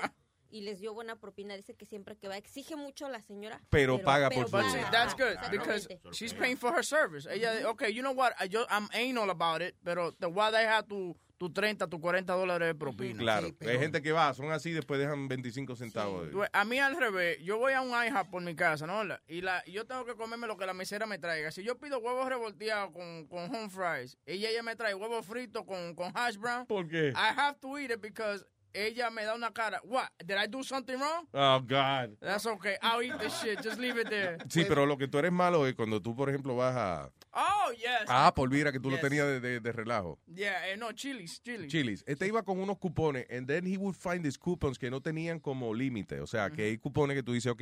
y 0.50 0.62
les 0.62 0.80
dio 0.80 0.94
buena 0.94 1.18
propina. 1.18 1.56
Dice 1.58 1.74
que 1.76 1.86
siempre 1.86 2.16
que 2.16 2.28
va, 2.30 2.38
exige 2.38 2.76
mucho 2.78 3.06
a 3.06 3.10
la 3.10 3.22
señora. 3.22 3.62
Pero 3.70 4.02
paga 4.02 4.30
por 4.30 4.50
But 4.50 4.64
su- 4.66 4.78
that's 4.92 5.14
good 5.16 5.36
because 5.52 5.88
she's 6.14 6.34
paying 6.34 6.58
for 6.58 6.74
her 6.74 6.86
service. 6.86 7.28
Ella, 7.30 7.70
okay, 7.70 7.92
you 7.94 8.02
know 8.02 8.14
what? 8.14 8.32
I 8.40 8.48
just, 8.48 8.70
I'm 8.72 8.88
anal 8.94 9.30
about 9.30 9.62
it, 9.62 9.76
pero 9.84 10.14
te 10.14 10.26
voy 10.28 10.46
a 10.46 10.52
dejar 10.52 10.84
tu, 10.84 11.18
tu 11.38 11.52
30, 11.52 11.88
tu 11.88 12.00
40 12.00 12.34
dólares 12.34 12.68
de 12.68 12.76
propina. 12.76 13.20
Claro, 13.20 13.48
hay 13.62 13.80
gente 13.80 14.02
que 14.02 14.12
va, 14.12 14.34
son 14.34 14.52
así, 14.52 14.72
después 14.72 15.00
dejan 15.00 15.28
25 15.28 15.76
centavos. 15.76 16.30
Tú 16.32 16.40
ves, 16.40 16.50
A 16.54 16.66
mí 16.66 16.80
al 16.80 16.98
revés, 16.98 17.40
yo 17.44 17.58
voy 17.58 17.74
a 17.74 17.82
un 17.82 17.90
IHOP 17.90 18.30
por 18.30 18.42
mi 18.42 18.56
casa, 18.56 18.88
¿no? 18.88 19.04
Y 19.28 19.42
la, 19.42 19.64
y 19.66 19.74
yo 19.74 19.86
tengo 19.86 20.06
que 20.06 20.16
comerme 20.16 20.48
lo 20.48 20.58
que 20.58 20.66
la 20.66 20.74
mesera 20.74 21.06
me 21.06 21.20
traiga. 21.20 21.52
Si 21.52 21.64
yo 21.64 21.78
pido 21.78 22.00
huevos 22.00 22.28
revolteados 22.28 22.92
con, 22.92 23.28
con 23.28 23.54
home 23.54 23.70
fries, 23.70 24.18
ella, 24.26 24.50
ella 24.50 24.64
me 24.64 24.76
trae 24.76 24.94
huevos 24.96 25.26
fritos 25.26 25.64
con, 25.66 25.96
con 25.96 26.12
hash 26.16 26.38
brown. 26.38 26.66
¿Por 26.66 26.88
qué? 26.88 27.10
I 27.10 27.34
have 27.38 27.60
to 27.60 27.78
eat 27.78 27.92
it 27.92 28.02
because 28.02 28.46
ella 28.74 29.10
me 29.12 29.24
da 29.24 29.36
una 29.36 29.52
cara. 29.52 29.80
What? 29.84 30.10
Did 30.26 30.38
I 30.38 30.48
do 30.48 30.64
something 30.64 30.98
wrong? 30.98 31.28
Oh, 31.34 31.60
God. 31.60 32.18
That's 32.20 32.46
okay. 32.46 32.78
I'll 32.82 33.02
eat 33.02 33.20
this 33.20 33.40
shit. 33.40 33.62
Just 33.62 33.80
leave 33.80 33.98
it 33.98 34.10
there. 34.10 34.38
Sí, 34.50 34.66
pero 34.68 34.86
lo 34.86 34.98
que 34.98 35.08
tú 35.08 35.20
eres 35.20 35.32
malo 35.32 35.66
es 35.68 35.76
cuando 35.76 36.02
tú, 36.02 36.16
por 36.16 36.30
ejemplo, 36.30 36.56
vas 36.56 36.76
a, 36.76 37.12
Oh, 37.36 37.72
yes. 37.72 38.08
a 38.08 38.28
Apple, 38.28 38.48
mira 38.50 38.72
que 38.72 38.80
tú 38.80 38.92
lo 38.92 39.00
tenías 39.00 39.26
de, 39.26 39.40
de- 39.40 39.60
de 39.60 39.72
relajo. 39.72 40.20
Yeah, 40.28 40.70
eh, 40.70 40.78
no, 40.78 40.92
chilis, 40.92 41.42
chilis. 41.42 41.72
Chilis. 41.72 42.04
Este 42.06 42.28
iba 42.28 42.44
con 42.44 42.60
unos 42.60 42.78
cupones, 42.78 43.26
and 43.32 43.48
then 43.48 43.66
he 43.66 43.76
would 43.78 43.96
find 43.96 44.24
these 44.24 44.38
coupons 44.38 44.78
que 44.78 44.92
no 44.92 45.02
tenían 45.02 45.40
como 45.40 45.74
límite. 45.74 46.20
O 46.22 46.28
sea, 46.28 46.52
que 46.52 46.64
hay 46.64 46.78
cupones 46.78 47.16
que 47.16 47.24
tú 47.24 47.34
dices, 47.34 47.52
ok, 47.52 47.62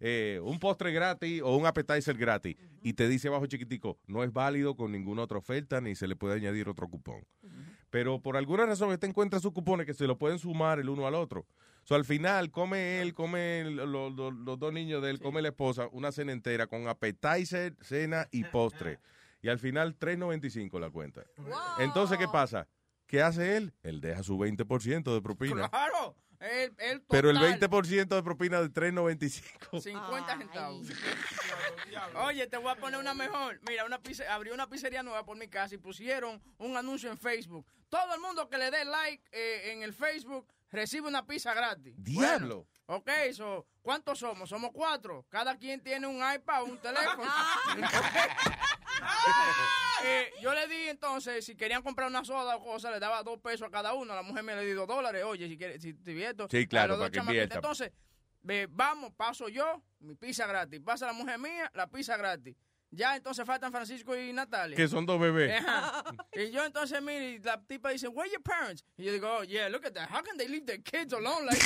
eh, 0.00 0.40
un 0.42 0.58
postre 0.60 0.92
gratis 0.92 1.42
o 1.42 1.56
un 1.56 1.66
appetizer 1.66 2.16
gratis. 2.16 2.56
Y 2.82 2.92
te 2.92 3.08
dice 3.08 3.26
abajo 3.28 3.46
chiquitico, 3.46 3.98
no 4.06 4.22
es 4.22 4.32
válido 4.32 4.76
con 4.76 4.92
ninguna 4.92 5.22
otra 5.22 5.38
oferta 5.38 5.80
ni 5.80 5.96
se 5.96 6.06
le 6.06 6.14
puede 6.14 6.36
añadir 6.36 6.68
otro 6.68 6.86
cupón. 6.88 7.24
Pero 7.90 8.20
por 8.20 8.36
alguna 8.36 8.66
razón 8.66 8.92
este 8.92 9.06
encuentra 9.06 9.40
sus 9.40 9.52
cupones 9.52 9.86
que 9.86 9.94
se 9.94 10.06
lo 10.06 10.16
pueden 10.18 10.38
sumar 10.38 10.78
el 10.78 10.88
uno 10.90 11.06
al 11.06 11.14
otro. 11.14 11.46
So, 11.88 11.94
al 11.94 12.04
final 12.04 12.50
come 12.50 13.00
él, 13.00 13.14
come 13.14 13.60
el- 13.62 13.76
lo- 13.76 14.10
lo- 14.10 14.30
los 14.30 14.58
dos 14.58 14.70
niños 14.74 15.02
de 15.02 15.08
él, 15.08 15.20
come 15.20 15.40
la 15.40 15.48
esposa, 15.48 15.88
una 15.90 16.12
cena 16.12 16.32
entera 16.32 16.66
con 16.66 16.86
appetizer, 16.86 17.74
cena 17.80 18.28
y 18.30 18.44
postre. 18.44 18.98
Y 19.40 19.48
al 19.48 19.58
final 19.58 19.96
3.95 19.98 20.78
la 20.78 20.90
cuenta. 20.90 21.24
Entonces, 21.78 22.18
¿qué 22.18 22.28
pasa? 22.28 22.68
¿Qué 23.06 23.22
hace 23.22 23.56
él? 23.56 23.72
Él 23.82 24.02
deja 24.02 24.22
su 24.22 24.36
20% 24.36 25.14
de 25.14 25.22
propina. 25.22 25.70
Claro. 25.70 26.14
El, 26.40 26.74
el 26.78 27.00
Pero 27.08 27.30
el 27.30 27.36
total, 27.38 27.58
20% 27.58 28.16
de 28.16 28.22
propina 28.22 28.60
de 28.60 28.68
3.95. 28.70 29.80
50 29.80 30.38
centavos. 30.38 30.88
Oye, 32.26 32.46
te 32.48 32.58
voy 32.58 32.70
a 32.70 32.76
poner 32.76 33.00
una 33.00 33.14
mejor. 33.14 33.60
Mira, 33.66 33.86
una 33.86 33.98
abrí 34.30 34.50
una 34.50 34.68
pizzería 34.68 35.02
nueva 35.02 35.24
por 35.24 35.38
mi 35.38 35.48
casa 35.48 35.74
y 35.74 35.78
pusieron 35.78 36.38
un 36.58 36.76
anuncio 36.76 37.10
en 37.10 37.16
Facebook. 37.16 37.66
Todo 37.88 38.14
el 38.14 38.20
mundo 38.20 38.46
que 38.50 38.58
le 38.58 38.70
dé 38.70 38.84
like 38.84 39.24
eh, 39.32 39.72
en 39.72 39.82
el 39.82 39.94
Facebook 39.94 40.46
recibe 40.70 41.08
una 41.08 41.26
pizza 41.26 41.54
gratis. 41.54 41.94
¡Diablo! 41.96 42.66
Bueno, 42.86 43.00
ok, 43.00 43.10
so, 43.32 43.66
¿cuántos 43.82 44.18
somos? 44.18 44.48
Somos 44.48 44.70
cuatro. 44.72 45.26
Cada 45.28 45.56
quien 45.56 45.82
tiene 45.82 46.06
un 46.06 46.16
iPad, 46.16 46.64
un 46.64 46.78
teléfono. 46.78 47.30
Eh, 50.04 50.30
yo 50.40 50.54
le 50.54 50.68
di 50.68 50.88
entonces, 50.88 51.44
si 51.44 51.56
querían 51.56 51.82
comprar 51.82 52.08
una 52.08 52.24
soda 52.24 52.56
o 52.56 52.62
cosa, 52.62 52.90
le 52.90 53.00
daba 53.00 53.22
dos 53.24 53.40
pesos 53.40 53.66
a 53.66 53.70
cada 53.70 53.94
uno. 53.94 54.14
La 54.14 54.22
mujer 54.22 54.44
me 54.44 54.54
le 54.54 54.64
dio 54.64 54.76
dos 54.76 54.86
dólares. 54.86 55.24
Oye, 55.24 55.48
si 55.48 55.58
quieres, 55.58 55.82
si 55.82 55.92
te 55.92 56.12
invierto. 56.12 56.46
Sí, 56.48 56.68
claro, 56.68 56.96
para 56.96 57.10
que 57.10 57.18
invierta. 57.18 57.56
Entonces, 57.56 57.90
ve, 58.42 58.68
vamos, 58.70 59.12
paso 59.16 59.48
yo, 59.48 59.82
mi 59.98 60.14
pizza 60.14 60.46
gratis. 60.46 60.80
Pasa 60.84 61.06
la 61.06 61.12
mujer 61.12 61.38
mía, 61.38 61.70
la 61.74 61.88
pizza 61.88 62.16
gratis. 62.16 62.56
Ya 62.90 63.16
entonces 63.16 63.44
faltan 63.44 63.70
Francisco 63.70 64.16
y 64.16 64.32
Natalia. 64.32 64.74
Que 64.76 64.88
son 64.88 65.04
dos 65.04 65.20
bebés. 65.20 65.60
Ajá. 65.60 66.04
Y 66.32 66.50
yo 66.50 66.64
entonces, 66.64 67.02
mire, 67.02 67.32
y 67.32 67.38
la 67.38 67.60
tipa 67.60 67.90
dice, 67.90 68.08
where 68.08 68.30
your 68.30 68.42
parents? 68.42 68.82
Y 68.96 69.04
yo 69.04 69.12
digo, 69.12 69.28
oh, 69.30 69.42
yeah, 69.44 69.68
look 69.68 69.84
at 69.84 69.92
that. 69.92 70.08
How 70.10 70.22
can 70.22 70.36
they 70.38 70.48
leave 70.48 70.64
their 70.64 70.80
kids 70.82 71.12
alone 71.12 71.44
like 71.46 71.58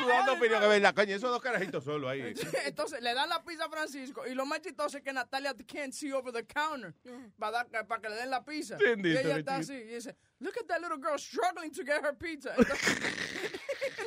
Tú 0.00 0.08
dando 0.08 0.32
opinión, 0.32 0.60
que 0.60 0.66
verdad, 0.66 0.94
coño, 0.94 1.14
esos 1.14 1.30
dos 1.30 1.40
carajitos 1.42 1.84
solo 1.84 2.08
ahí. 2.08 2.34
Entonces 2.64 3.00
le 3.02 3.14
dan 3.14 3.28
la 3.28 3.42
pizza 3.44 3.64
a 3.66 3.68
Francisco 3.68 4.26
y 4.26 4.34
lo 4.34 4.44
más 4.46 4.60
chistoso 4.60 4.96
es 4.98 5.02
que 5.02 5.12
Natalia 5.12 5.54
can't 5.66 5.92
see 5.92 6.12
over 6.12 6.32
the 6.32 6.44
counter 6.44 6.94
para, 7.38 7.64
dar- 7.64 7.86
para 7.86 8.00
que 8.00 8.08
le 8.08 8.16
den 8.16 8.30
la 8.30 8.44
pizza. 8.44 8.76
Bendito, 8.78 9.20
y 9.20 9.24
ella 9.26 9.38
está 9.38 9.56
así 9.56 9.74
y 9.74 9.94
dice, 9.94 10.16
look 10.40 10.54
at 10.58 10.66
that 10.66 10.80
little 10.80 10.98
girl 10.98 11.18
struggling 11.18 11.70
to 11.70 11.84
get 11.84 12.02
her 12.02 12.14
pizza. 12.14 12.54
Entonces, 12.56 12.98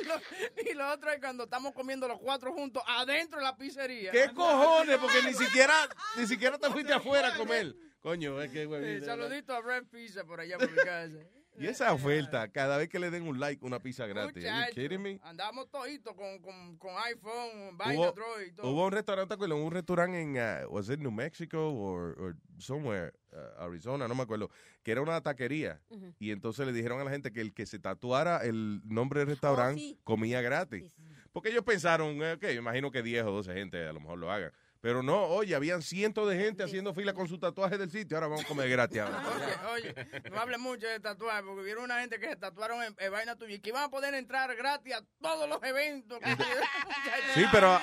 lo- 0.04 0.70
y 0.70 0.74
lo 0.74 0.90
otro 0.92 1.10
es 1.10 1.20
cuando 1.20 1.44
estamos 1.44 1.72
comiendo 1.72 2.06
los 2.08 2.18
cuatro 2.20 2.52
juntos 2.52 2.82
adentro 2.86 3.38
de 3.38 3.44
la 3.44 3.56
pizzería. 3.56 4.10
¿Qué 4.10 4.30
cojones? 4.34 4.98
Porque 4.98 5.22
ni 5.22 5.34
siquiera, 5.34 5.74
ni 6.16 6.26
siquiera 6.26 6.58
te 6.58 6.70
fuiste 6.70 6.92
afuera 6.94 7.34
a 7.34 7.36
comer. 7.36 7.74
Coño, 8.00 8.40
es 8.42 8.50
que 8.52 8.60
Sí, 8.60 8.66
huevito. 8.66 9.06
saludito 9.06 9.54
a 9.54 9.62
Red 9.62 9.84
Pizza 9.86 10.24
por 10.24 10.38
allá 10.40 10.58
por 10.58 10.70
mi 10.70 10.76
casa. 10.76 11.16
Y 11.56 11.66
esa 11.66 11.92
oferta, 11.92 12.48
cada 12.48 12.76
vez 12.76 12.88
que 12.88 12.98
le 12.98 13.10
den 13.10 13.22
un 13.28 13.38
like, 13.38 13.64
una 13.64 13.80
pizza 13.80 14.06
gratis. 14.06 14.44
Are 14.44 14.52
you 14.52 14.60
Muchacho, 14.60 14.74
kidding 14.74 15.02
me? 15.02 15.20
Andamos 15.22 15.70
toditos 15.70 16.14
con, 16.14 16.40
con, 16.40 16.76
con 16.78 16.90
iPhone, 17.04 17.76
vaina, 17.76 18.12
y 18.46 18.52
todo. 18.52 18.70
hubo 18.70 18.86
un 18.86 18.92
restaurante, 18.92 19.28
¿te 19.28 19.34
acuerdas? 19.34 19.58
Un 19.58 19.70
restaurante 19.70 20.20
en, 20.20 20.36
uh, 20.36 20.68
was 20.68 20.88
it 20.88 20.98
New 20.98 21.12
Mexico 21.12 21.70
or, 21.70 22.16
or 22.18 22.36
somewhere, 22.58 23.12
uh, 23.32 23.62
Arizona, 23.62 24.08
no 24.08 24.14
me 24.14 24.22
acuerdo, 24.22 24.50
que 24.82 24.92
era 24.92 25.00
una 25.00 25.20
taquería. 25.20 25.80
Y 26.18 26.32
entonces 26.32 26.66
le 26.66 26.72
dijeron 26.72 27.00
a 27.00 27.04
la 27.04 27.10
gente 27.10 27.32
que 27.32 27.40
el 27.40 27.54
que 27.54 27.66
se 27.66 27.78
tatuara 27.78 28.38
el 28.44 28.80
nombre 28.84 29.20
del 29.20 29.28
restaurante 29.28 29.80
sí. 29.80 29.98
comía 30.02 30.40
gratis. 30.40 30.96
Porque 31.32 31.50
ellos 31.50 31.64
pensaron, 31.64 32.22
eh, 32.22 32.34
ok, 32.34 32.44
imagino 32.56 32.90
que 32.90 33.02
10 33.02 33.24
o 33.24 33.30
12 33.32 33.54
gente 33.54 33.86
a 33.86 33.92
lo 33.92 34.00
mejor 34.00 34.18
lo 34.18 34.30
hagan. 34.30 34.52
Pero 34.84 35.02
no, 35.02 35.22
oye, 35.28 35.54
habían 35.54 35.80
cientos 35.80 36.28
de 36.28 36.36
gente 36.36 36.62
haciendo 36.62 36.92
fila 36.92 37.14
con 37.14 37.26
su 37.26 37.38
tatuaje 37.38 37.78
del 37.78 37.90
sitio. 37.90 38.18
Ahora 38.18 38.26
vamos 38.26 38.44
a 38.44 38.48
comer 38.48 38.68
gratis. 38.68 38.98
ahora. 39.00 39.22
Oye, 39.72 39.94
oye, 39.96 40.30
no 40.30 40.38
hable 40.38 40.58
mucho 40.58 40.86
de 40.86 41.00
tatuaje, 41.00 41.42
porque 41.42 41.62
vieron 41.62 41.84
una 41.84 42.00
gente 42.00 42.20
que 42.20 42.28
se 42.28 42.36
tatuaron 42.36 42.82
en, 42.82 42.94
en 42.98 43.10
vaina 43.10 43.34
tuya 43.34 43.54
y 43.54 43.60
que 43.60 43.70
iban 43.70 43.84
a 43.84 43.88
poder 43.88 44.12
entrar 44.12 44.54
gratis 44.54 44.92
a 44.92 45.02
todos 45.22 45.48
los 45.48 45.62
eventos. 45.62 46.18
Sí, 47.34 47.44
pero 47.50 47.68
a, 47.68 47.78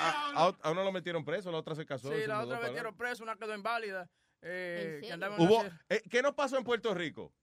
a- 0.46 0.56
a 0.62 0.70
uno 0.70 0.84
lo 0.84 0.92
metieron 0.92 1.24
preso, 1.24 1.50
la 1.50 1.58
otra 1.58 1.74
se 1.74 1.84
casó. 1.84 2.12
Sí, 2.12 2.20
se 2.20 2.28
la 2.28 2.38
otra 2.44 2.60
metieron 2.60 2.96
preso, 2.96 3.24
una 3.24 3.34
quedó 3.34 3.52
inválida. 3.56 4.08
Eh, 4.40 5.00
que 5.02 5.12
andaba 5.12 5.34
en 5.34 5.42
Hubo, 5.42 5.58
una 5.58 5.80
eh, 5.88 6.02
¿Qué 6.08 6.22
nos 6.22 6.34
pasó 6.34 6.56
en 6.56 6.62
Puerto 6.62 6.94
Rico? 6.94 7.34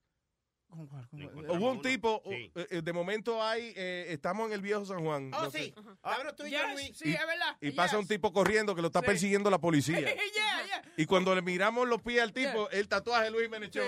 Hubo 0.72 1.70
un 1.72 1.82
tipo, 1.82 2.22
eh, 2.26 2.50
eh, 2.54 2.82
de 2.82 2.92
momento 2.92 3.42
hay, 3.42 3.72
eh, 3.76 4.06
estamos 4.10 4.46
en 4.46 4.52
el 4.52 4.60
viejo 4.62 4.84
San 4.84 5.04
Juan. 5.04 5.30
Oh, 5.34 5.42
no 5.42 5.50
sé, 5.50 5.58
sí. 5.58 5.74
Estábamos 5.76 6.36
tú 6.36 6.46
y 6.46 6.50
yo, 6.52 6.58
Luis. 6.72 6.96
sí, 6.96 7.12
es 7.12 7.26
verdad. 7.26 7.56
y 7.60 7.70
pasa 7.72 7.98
un 7.98 8.06
tipo 8.06 8.32
corriendo 8.32 8.74
que 8.74 8.80
lo 8.82 8.86
está 8.88 9.00
Sí. 9.00 9.06
persiguiendo 9.06 9.50
la 9.50 9.58
policía. 9.58 10.00
Yeah, 10.30 10.64
yeah. 10.66 10.82
Y 10.96 11.06
cuando 11.06 11.34
le 11.34 11.42
miramos 11.42 11.88
los 11.88 12.00
pies 12.02 12.22
al 12.22 12.32
tipo, 12.32 12.70
el 12.70 12.86
tatuaje 12.88 13.24
de 13.24 13.30
Luis 13.32 13.44
Jiménez 13.44 13.70
Show. 13.70 13.84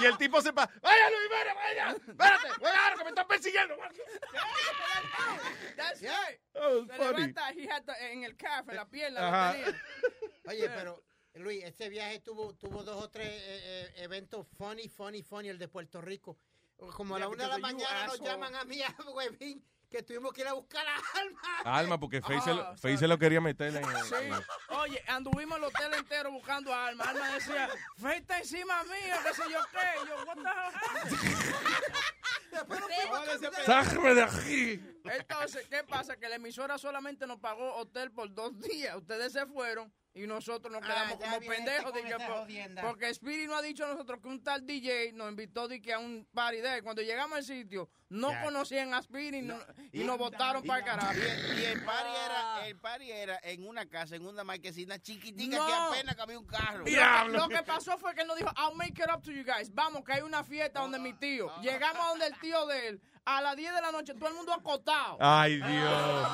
Y 0.00 0.04
el 0.04 0.16
tipo 0.18 0.40
se 0.40 0.52
pasa. 0.52 0.70
¡Vaya, 0.82 1.10
Luis 1.10 1.54
vaya! 1.56 1.90
¡Espérate! 1.90 2.48
¡Voy 2.60 2.68
a 2.68 2.72
dar 2.72 2.96
que 2.98 3.04
me 3.04 3.10
están 3.10 3.26
persiguiendo! 3.28 3.74
That's 5.76 6.00
right. 6.00 6.38
Se 6.52 6.96
funny. 6.96 6.98
levanta, 6.98 7.50
he 7.52 7.66
had 7.68 7.82
the- 7.84 8.12
en 8.12 8.24
el 8.24 8.36
calf, 8.36 8.68
en 8.68 8.76
la 8.76 8.88
pierna. 8.88 9.54
Oye, 10.46 10.68
pero 10.70 11.02
Luis, 11.34 11.64
este 11.64 11.88
viaje 11.88 12.20
tuvo, 12.20 12.54
tuvo 12.54 12.82
dos 12.84 13.02
o 13.02 13.08
tres 13.10 13.26
eh, 13.28 13.40
eh, 13.44 13.92
eventos 14.04 14.46
funny, 14.58 14.88
funny, 14.88 15.22
funny, 15.22 15.48
el 15.48 15.58
de 15.58 15.66
Puerto 15.68 16.00
Rico. 16.00 16.36
Como 16.94 17.16
a 17.16 17.18
la 17.18 17.26
Yeah, 17.26 17.34
una 17.34 17.44
de 17.44 17.50
la 17.50 17.58
mañana 17.58 18.06
nos 18.06 18.20
llaman 18.20 18.54
a 18.54 18.64
mí, 18.64 18.82
a 18.82 18.94
Huevín, 19.14 19.64
que 19.88 20.02
tuvimos 20.02 20.32
que 20.32 20.42
ir 20.42 20.48
a 20.48 20.52
buscar 20.52 20.84
a 20.86 20.96
Alma. 21.20 21.40
Alma, 21.64 22.00
porque 22.00 22.20
Face, 22.20 22.40
se 22.42 22.54
lo- 22.54 22.62
Ah, 22.62 22.76
Face 22.76 22.98
se 22.98 23.08
lo 23.08 23.18
quería 23.18 23.40
meter 23.40 23.74
en 23.76 23.84
Sí. 23.84 24.14
Oye, 24.70 25.02
anduvimos 25.08 25.58
el 25.58 25.64
hotel 25.64 25.94
entero 25.94 26.30
buscando 26.32 26.72
a 26.74 26.88
Alma. 26.88 27.04
Alma 27.04 27.34
decía, 27.34 27.70
Fe 27.96 28.16
está 28.16 28.38
encima 28.38 28.82
mío, 28.84 29.14
qué 29.26 29.34
sé 29.34 29.42
yo 29.50 29.60
qué. 29.70 30.08
Yo, 30.08 30.24
what 30.26 30.36
the 30.36 30.42
hell? 30.42 31.92
¡Sácame 33.64 34.14
de 34.14 34.22
aquí! 34.22 34.80
Entonces, 35.04 35.66
¿qué 35.68 35.82
pasa? 35.84 36.16
Que 36.16 36.28
la 36.28 36.36
emisora 36.36 36.76
solamente 36.78 37.26
nos 37.26 37.38
pagó 37.40 37.76
hotel 37.76 38.10
por 38.12 38.32
dos 38.34 38.58
días. 38.60 38.94
Ustedes 38.96 39.32
se 39.32 39.46
fueron 39.46 39.92
y 40.14 40.26
nosotros 40.26 40.70
nos 40.72 40.82
Ah, 40.82 40.86
quedamos 40.86 41.16
como 41.18 41.40
pendejos. 41.40 41.92
este 41.96 42.08
que 42.08 42.24
jodienda. 42.26 42.82
porque 42.82 43.08
Spirit 43.10 43.48
nos 43.48 43.58
ha 43.58 43.62
dicho 43.62 43.84
a 43.84 43.88
nosotros 43.88 44.20
que 44.20 44.28
un 44.28 44.42
tal 44.42 44.66
DJ 44.66 45.12
nos 45.14 45.30
invitó 45.30 45.68
de 45.68 45.80
que 45.80 45.92
a 45.94 45.98
un 45.98 46.26
party 46.34 46.58
de 46.60 46.74
él. 46.76 46.82
Cuando 46.82 47.00
llegamos 47.02 47.38
al 47.38 47.44
sitio, 47.44 47.88
no 48.10 48.30
Ya. 48.30 48.42
conocían 48.42 48.92
a 48.92 48.98
Spirit 48.98 49.34
y, 49.34 49.42
no- 49.42 49.58
y 49.90 50.02
Y- 50.02 50.04
nos 50.04 50.18
votaron 50.18 50.62
para 50.64 50.80
el 50.80 50.84
carajo. 50.84 51.14
Y, 51.14 51.60
y 51.60 51.64
el 51.64 51.82
party 51.82 52.10
era, 52.26 52.66
el 52.66 52.76
party 52.78 53.10
era 53.10 53.40
en 53.42 53.66
una 53.66 53.86
casa, 53.88 54.16
en 54.16 54.26
una 54.26 54.44
marquesina 54.44 54.98
chiquitica 54.98 55.56
No. 55.56 55.66
que 55.66 55.72
apenas 55.72 56.14
cabía 56.14 56.38
un 56.38 56.46
carro. 56.46 56.78
Lo 56.80 56.84
que, 56.84 57.38
lo 57.38 57.48
que 57.48 57.62
pasó 57.62 57.96
fue 57.96 58.14
que 58.14 58.20
él 58.20 58.26
nos 58.26 58.36
dijo, 58.36 58.50
I'll 58.58 58.76
make 58.76 59.02
it 59.02 59.08
up 59.10 59.22
to 59.22 59.30
you 59.30 59.44
guys. 59.44 59.72
Vamos, 59.72 60.04
que 60.04 60.12
hay 60.12 60.20
una 60.22 60.44
fiesta 60.44 60.80
donde 60.80 60.98
mi 60.98 61.14
tío. 61.14 61.50
Llegamos 61.62 62.04
a 62.04 62.08
donde 62.10 62.26
el 62.26 62.38
tío 62.38 62.66
de 62.66 62.88
él. 62.88 63.02
A 63.24 63.40
las 63.40 63.54
10 63.56 63.72
de 63.72 63.80
la 63.80 63.92
noche, 63.92 64.14
todo 64.14 64.28
el 64.30 64.34
mundo 64.34 64.52
acotado. 64.52 65.16
Ay, 65.20 65.54
Dios. 65.56 66.28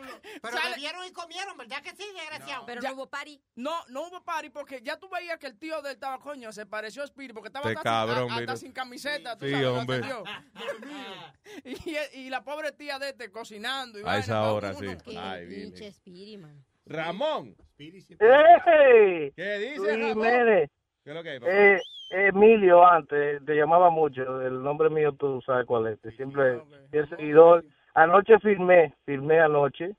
Pero 0.42 0.56
Sale- 0.56 0.70
bebieron 0.74 1.04
y 1.06 1.12
comieron, 1.12 1.56
¿verdad 1.56 1.82
que 1.82 1.90
sí, 1.90 2.04
desgraciado? 2.14 2.64
Pero 2.66 2.80
Ya- 2.80 2.88
no 2.90 2.94
hubo 2.96 3.06
party. 3.10 3.40
No, 3.56 3.72
no 3.88 4.08
hubo 4.08 4.22
party 4.24 4.50
porque 4.50 4.80
ya 4.82 4.98
tú 4.98 5.08
veías 5.08 5.38
que 5.38 5.46
el 5.46 5.58
tío 5.58 5.80
del 5.82 5.92
estaba, 5.92 6.18
coño, 6.18 6.52
se 6.52 6.66
pareció 6.66 7.02
a 7.02 7.04
Spirit 7.06 7.32
porque 7.34 7.48
estaba 7.48 7.66
hasta, 7.68 7.80
sin- 7.80 7.84
cabrón, 7.84 8.30
a- 8.30 8.34
hasta 8.34 8.40
mira. 8.40 8.56
sin 8.56 8.72
camiseta, 8.72 9.36
tú 9.38 9.46
Sí, 9.46 9.52
sabes, 9.52 9.66
hombre. 9.68 10.00
y, 11.64 11.96
y 12.20 12.30
la 12.30 12.42
pobre 12.44 12.72
tía 12.72 12.98
de 12.98 13.10
este 13.10 13.30
cocinando. 13.30 13.98
Y 13.98 14.02
A 14.06 14.18
esa 14.18 14.52
hora, 14.52 14.72
sí. 14.74 14.86
Qué 15.04 15.18
Ay, 15.18 15.46
pinche 15.46 15.76
Billy. 15.78 15.86
Spirit, 15.88 16.38
man. 16.40 16.64
Ramón. 16.86 17.54
¡Ey! 17.78 19.32
¿Qué 19.36 19.58
dice, 19.58 19.76
Luis 19.96 20.08
Ramón? 20.08 20.24
Jiménez. 20.24 20.70
¿Qué 21.04 21.10
es 21.10 21.16
lo 21.16 21.22
que 21.22 21.30
hay, 21.30 21.40
papá? 21.40 21.52
Eh, 21.52 21.80
Emilio 22.10 22.84
antes, 22.86 23.44
te 23.44 23.54
llamaba 23.54 23.88
mucho, 23.90 24.42
el 24.42 24.62
nombre 24.62 24.90
mío 24.90 25.12
tú 25.18 25.40
sabes 25.46 25.64
cuál 25.66 25.86
es, 25.86 25.98
siempre 26.16 26.60
fiel 26.90 27.08
seguidor. 27.08 27.64
Anoche 27.94 28.38
firmé, 28.40 28.94
firmé 29.04 29.40
anoche. 29.40 29.94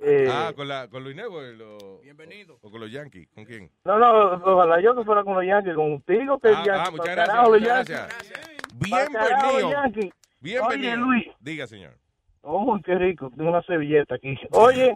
Eh, 0.00 0.26
ah, 0.30 0.52
con, 0.54 0.66
la, 0.68 0.88
con 0.88 1.04
Luis 1.04 1.14
Network 1.16 1.60
o, 1.60 2.00
Bienvenido. 2.02 2.58
o 2.62 2.70
con 2.70 2.80
los 2.80 2.90
Yankees. 2.90 3.28
¿Con 3.34 3.44
quién? 3.44 3.70
No, 3.84 3.98
no, 3.98 4.32
ojalá 4.44 4.80
yo 4.80 4.94
que 4.94 5.04
fuera 5.04 5.22
con 5.22 5.34
los 5.34 5.44
Yankees, 5.46 5.74
contigo 5.74 6.38
que 6.40 6.48
Ah, 6.48 6.62
ya. 6.64 6.84
ah, 6.84 6.90
muchas 6.90 7.06
gracias, 7.14 7.28
carajo, 7.28 7.50
los 7.52 7.60
muchas 7.60 7.88
Yankees. 7.88 8.08
gracias. 8.08 8.90
Pa'l 8.90 9.12
carajo, 9.12 9.60
los 9.60 9.70
Bienvenido. 9.70 10.12
Bienvenido. 10.40 10.66
Oye, 10.66 10.96
Luis. 10.96 11.26
Diga, 11.40 11.66
señor. 11.66 11.94
Oh, 12.42 12.78
qué 12.84 12.94
rico, 12.96 13.30
tengo 13.34 13.50
una 13.50 13.62
servilleta 13.62 14.16
aquí. 14.16 14.36
Oye, 14.50 14.94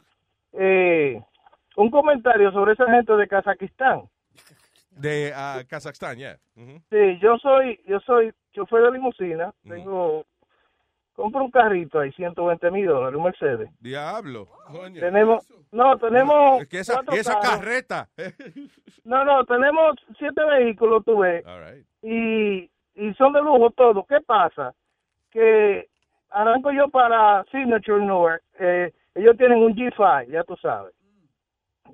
eh, 0.52 1.22
un 1.76 1.90
comentario 1.90 2.50
sobre 2.52 2.72
esa 2.72 2.90
gente 2.90 3.12
de 3.14 3.28
Kazajistán. 3.28 4.02
De 4.90 5.32
ah, 5.34 5.62
Kazajstán, 5.68 6.18
ya. 6.18 6.38
Ujú. 6.56 6.82
Sí, 6.90 7.18
yo 7.22 7.38
soy, 7.38 7.80
yo 7.86 8.00
soy 8.00 8.32
chofer 8.52 8.82
de 8.82 8.90
limusina, 8.92 9.54
tengo, 9.66 10.26
compro 11.18 11.44
un 11.44 11.50
carrito 11.50 11.98
ahí, 11.98 12.12
120 12.12 12.70
mil 12.70 12.86
dólares, 12.86 13.16
un 13.18 13.24
Mercedes. 13.24 13.68
Diablo. 13.80 14.46
Coño. 14.70 15.00
Tenemos, 15.00 15.44
no, 15.72 15.98
tenemos 15.98 16.62
Es 16.62 16.68
que 16.68 16.78
esa, 16.78 17.40
carreta. 17.40 18.08
No, 19.04 19.24
no, 19.24 19.44
tenemos 19.44 19.96
siete 20.16 20.44
vehículos, 20.44 21.04
tú 21.04 21.18
ves, 21.18 21.44
All 21.44 21.64
right. 21.64 21.84
y, 22.02 22.70
y 22.94 23.14
son 23.14 23.32
de 23.32 23.40
lujo 23.40 23.70
todos. 23.70 24.06
¿Qué 24.06 24.20
pasa? 24.20 24.74
Que 25.32 25.88
arranco 26.30 26.70
yo 26.70 26.88
para 26.88 27.42
Signature 27.50 28.04
Newark, 28.04 28.42
eh, 28.60 28.92
ellos 29.16 29.36
tienen 29.36 29.58
un 29.58 29.74
G5, 29.74 30.28
ya 30.28 30.44
tú 30.44 30.56
sabes. 30.62 30.94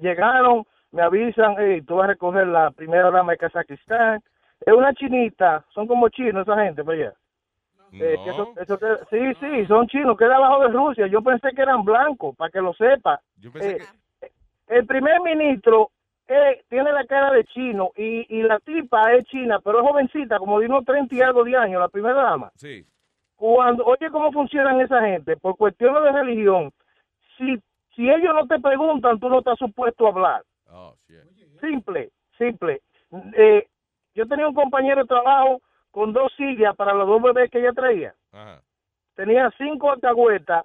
Llegaron, 0.00 0.64
me 0.92 1.00
avisan, 1.00 1.54
hey, 1.58 1.80
tú 1.80 1.96
vas 1.96 2.04
a 2.04 2.08
recoger 2.08 2.46
la 2.46 2.72
primera 2.72 3.10
dama 3.10 3.32
de 3.32 3.38
Kazajistán. 3.38 4.22
Es 4.60 4.74
una 4.74 4.92
chinita, 4.92 5.64
son 5.72 5.86
como 5.86 6.10
chinos 6.10 6.46
esa 6.46 6.62
gente, 6.62 6.84
pues 6.84 6.98
ya. 6.98 7.14
Eh, 8.00 8.16
eso- 8.26 8.52
eso 8.56 8.78
sí, 9.10 9.18
sí, 9.40 9.66
son 9.66 9.86
chinos, 9.86 10.16
queda 10.16 10.36
abajo 10.36 10.60
de 10.62 10.68
Rusia. 10.68 11.06
Yo 11.06 11.22
pensé 11.22 11.50
que 11.54 11.62
eran 11.62 11.84
blancos, 11.84 12.34
para 12.36 12.50
que 12.50 12.60
lo 12.60 12.72
sepa. 12.74 13.20
Yo 13.36 13.52
pensé 13.52 13.76
Eh, 14.20 14.30
El 14.66 14.86
primer 14.86 15.20
ministro 15.20 15.90
eh, 16.26 16.62
tiene 16.70 16.90
la 16.90 17.04
cara 17.04 17.30
de 17.32 17.44
chino 17.44 17.90
y, 17.96 18.24
y 18.34 18.42
la 18.42 18.58
tipa 18.60 19.12
es 19.12 19.26
china, 19.26 19.58
pero 19.62 19.80
es 19.82 19.86
jovencita, 19.86 20.38
como 20.38 20.58
de 20.58 20.66
unos 20.66 20.84
30 20.86 21.14
y 21.14 21.20
algo 21.20 21.44
de 21.44 21.54
años, 21.54 21.80
la 21.80 21.88
primera 21.88 22.14
dama. 22.22 22.50
Sí. 22.54 22.82
Cuando, 23.36 23.84
oye, 23.84 24.10
¿cómo 24.10 24.32
funcionan 24.32 24.80
esa 24.80 25.02
gente? 25.02 25.36
Por 25.36 25.56
cuestiones 25.58 26.02
de 26.02 26.12
religión, 26.12 26.70
si, 27.36 27.56
si 27.94 28.08
ellos 28.08 28.34
no 28.34 28.46
te 28.46 28.58
preguntan, 28.58 29.20
tú 29.20 29.28
no 29.28 29.40
estás 29.40 29.58
supuesto 29.58 30.06
a 30.06 30.10
hablar. 30.10 30.42
Oh, 30.70 30.94
Simple, 31.60 32.10
simple. 32.38 32.80
Eh, 33.36 33.66
yo 34.14 34.26
tenía 34.26 34.48
un 34.48 34.54
compañero 34.54 35.02
de 35.02 35.08
trabajo 35.08 35.60
con 35.94 36.12
dos 36.12 36.32
sillas 36.36 36.74
para 36.74 36.92
los 36.92 37.06
dos 37.06 37.22
bebés 37.22 37.48
que 37.52 37.60
ella 37.60 37.72
traía. 37.72 38.12
Ajá. 38.32 38.60
Tenía 39.14 39.48
cinco 39.56 39.92
alcahuetas 39.92 40.64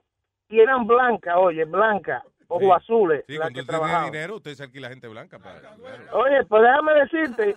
y 0.49 0.59
eran 0.59 0.88
blancas, 0.88 1.35
oye, 1.38 1.66
blancas, 1.66 2.24
ojos 2.48 2.64
Sí. 2.64 2.72
azules, 2.72 3.24
Sí, 3.27 3.38
cuando 3.38 3.53
que 3.53 3.61
usted 3.61 3.77
tiene 3.77 4.03
dinero, 4.06 4.35
usted 4.38 4.53
se 4.56 4.64
alquila 4.64 4.90
gente 4.90 5.08
blanca. 5.08 5.38
Para. 5.38 5.75
Oye, 6.14 6.43
pues 6.45 6.64
déjame 6.64 6.93
decirte 6.95 7.56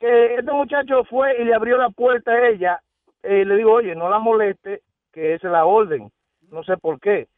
que 0.00 0.34
este 0.34 0.50
muchacho 0.50 1.04
fue 1.04 1.40
y 1.40 1.44
le 1.44 1.54
abrió 1.54 1.78
la 1.78 1.90
puerta 1.90 2.32
a 2.32 2.48
ella. 2.48 2.80
Eh, 3.22 3.44
le 3.44 3.54
digo, 3.56 3.72
oye, 3.74 3.94
no 3.94 4.08
la 4.10 4.18
moleste, 4.18 4.82
que 5.12 5.34
esa 5.34 5.46
es 5.46 5.52
la 5.52 5.64
orden. 5.64 6.10
No 6.50 6.64
sé 6.64 6.76
por 6.76 6.98
qué. 6.98 7.28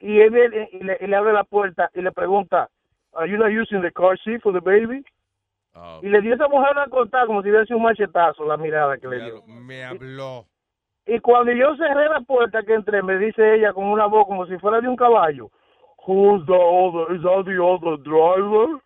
Y 0.00 0.20
él 0.20 0.30
viene 0.30 0.70
y 0.72 0.78
le, 0.82 0.96
y 1.02 1.06
le 1.06 1.16
abre 1.16 1.34
la 1.34 1.44
puerta 1.44 1.90
y 1.94 2.00
le 2.00 2.12
pregunta, 2.12 2.70
¿Are 3.12 3.28
you 3.30 3.36
not 3.36 3.50
using 3.50 3.82
the 3.82 3.92
car 3.92 4.18
seat 4.24 4.40
for 4.42 4.52
the 4.54 4.60
baby? 4.60 5.04
Oh, 5.74 6.00
Y 6.02 6.08
le 6.08 6.20
dio 6.20 6.32
a 6.32 6.34
esa 6.36 6.48
mujer 6.48 6.78
a 6.78 6.88
cortar 6.88 7.26
como 7.26 7.42
si 7.42 7.48
hubiera 7.50 7.64
sido 7.66 7.76
un 7.76 7.84
machetazo 7.84 8.44
la 8.44 8.56
mirada 8.56 8.98
que 8.98 9.08
le 9.08 9.24
dio. 9.24 9.42
me 9.46 9.84
habló. 9.84 10.46
Y 11.06 11.20
cuando 11.20 11.52
yo 11.52 11.74
cerré 11.76 12.08
la 12.08 12.20
puerta 12.20 12.62
que 12.62 12.74
entré, 12.74 13.02
me 13.02 13.16
dice 13.16 13.54
ella 13.54 13.72
con 13.72 13.84
una 13.84 14.06
voz 14.06 14.26
como 14.26 14.46
si 14.46 14.58
fuera 14.58 14.80
de 14.80 14.88
un 14.88 14.96
caballo. 14.96 15.50
Who's 16.06 16.44
the 16.46 16.52
other? 16.52 17.14
Is 17.14 17.22
that 17.22 17.44
the 17.44 17.58
other 17.58 17.96
driver? 18.02 18.80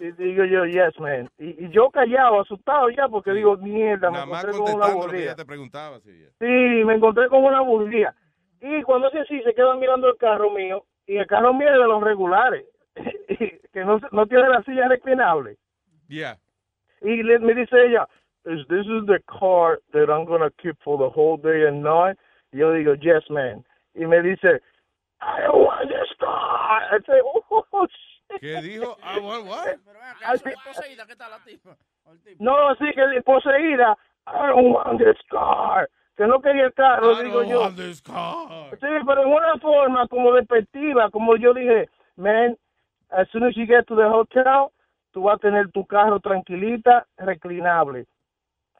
Y 0.00 0.12
digo 0.12 0.44
yo, 0.44 0.64
yes, 0.66 0.98
man. 1.00 1.28
Y, 1.38 1.64
y 1.64 1.68
yo 1.70 1.90
callado, 1.90 2.40
asustado 2.40 2.88
ya, 2.90 3.08
porque 3.08 3.32
digo, 3.32 3.56
mierda, 3.56 4.10
me 4.10 4.18
Nada 4.18 4.26
encontré 4.26 4.52
con 4.52 4.74
una 4.74 5.16
ella 5.18 5.34
te 5.34 5.44
preguntaba. 5.44 5.98
Sí. 6.00 6.12
Sí, 6.38 6.44
me 6.84 6.94
encontré 6.94 7.28
con 7.28 7.44
una 7.44 7.58
aburrida. 7.58 8.14
Y 8.60 8.82
cuando 8.82 9.08
hace 9.08 9.20
así, 9.20 9.40
se 9.42 9.54
quedan 9.54 9.80
mirando 9.80 10.08
el 10.08 10.16
carro 10.16 10.50
mío, 10.50 10.84
y 11.06 11.16
el 11.16 11.26
carro 11.26 11.52
mío 11.54 11.68
es 11.68 11.78
de 11.78 11.86
los 11.86 12.02
regulares, 12.02 12.64
que 13.72 13.84
no, 13.84 13.98
no 14.12 14.26
tiene 14.26 14.48
la 14.48 14.62
silla 14.62 14.88
reclinable. 14.88 15.56
Yeah. 16.08 16.34
Y 17.02 17.22
le- 17.22 17.38
me 17.38 17.54
dice 17.54 17.72
ella, 17.74 18.08
is 18.46 18.66
this 18.68 18.86
is 18.86 19.06
the 19.06 19.20
car 19.28 19.78
that 19.92 20.10
I'm 20.10 20.24
gonna 20.24 20.50
keep 20.62 20.76
for 20.82 20.98
the 20.98 21.08
whole 21.08 21.36
day 21.36 21.66
and 21.68 21.82
night? 21.82 22.16
Y 22.52 22.58
yo 22.60 22.72
digo, 22.72 22.94
yes, 23.00 23.22
man. 23.30 23.64
Y 23.94 24.04
me 24.06 24.20
dice, 24.22 24.60
I 25.20 25.40
don't 25.42 25.64
want 25.64 25.88
this 25.88 26.08
car. 26.18 26.80
I 26.90 26.98
say, 27.06 27.20
oh, 27.22 27.86
shit. 27.86 28.40
¿Qué 28.42 28.60
dijo? 28.62 28.96
Ah, 29.02 29.18
what, 29.20 29.44
what? 29.46 29.78
Al 30.26 30.38
fi- 30.38 30.54
Poseída, 30.66 31.06
¿qué 31.06 31.16
tal 31.16 31.30
la 31.30 31.38
tipa? 31.44 31.76
No, 32.38 32.74
sí, 32.76 32.86
que 32.94 33.22
poseída. 33.22 33.96
I 34.26 34.46
don't 34.48 34.72
want 34.72 34.98
this 34.98 35.16
car. 35.30 35.88
Que 36.16 36.26
no 36.26 36.40
quería 36.40 36.64
el 36.66 36.72
carro, 36.74 37.12
I 37.12 37.22
digo 37.24 37.40
don't 37.40 37.48
yo. 37.48 37.60
want 37.60 37.76
this 37.76 38.00
car. 38.02 38.70
Sí, 38.80 38.86
pero 39.06 39.22
en 39.22 39.28
una 39.28 39.56
forma 39.60 40.06
como 40.08 40.32
despectiva, 40.32 41.10
como 41.10 41.36
yo 41.36 41.54
dije, 41.54 41.88
man, 42.16 42.56
as 43.10 43.28
soon 43.30 43.44
as 43.44 43.54
you 43.56 43.66
get 43.66 43.86
to 43.86 43.94
the 43.94 44.08
hotel, 44.08 44.72
tú 45.18 45.24
vas 45.24 45.34
a 45.34 45.38
tener 45.40 45.68
tu 45.72 45.84
carro 45.84 46.20
tranquilita, 46.20 47.04
reclinable. 47.16 48.06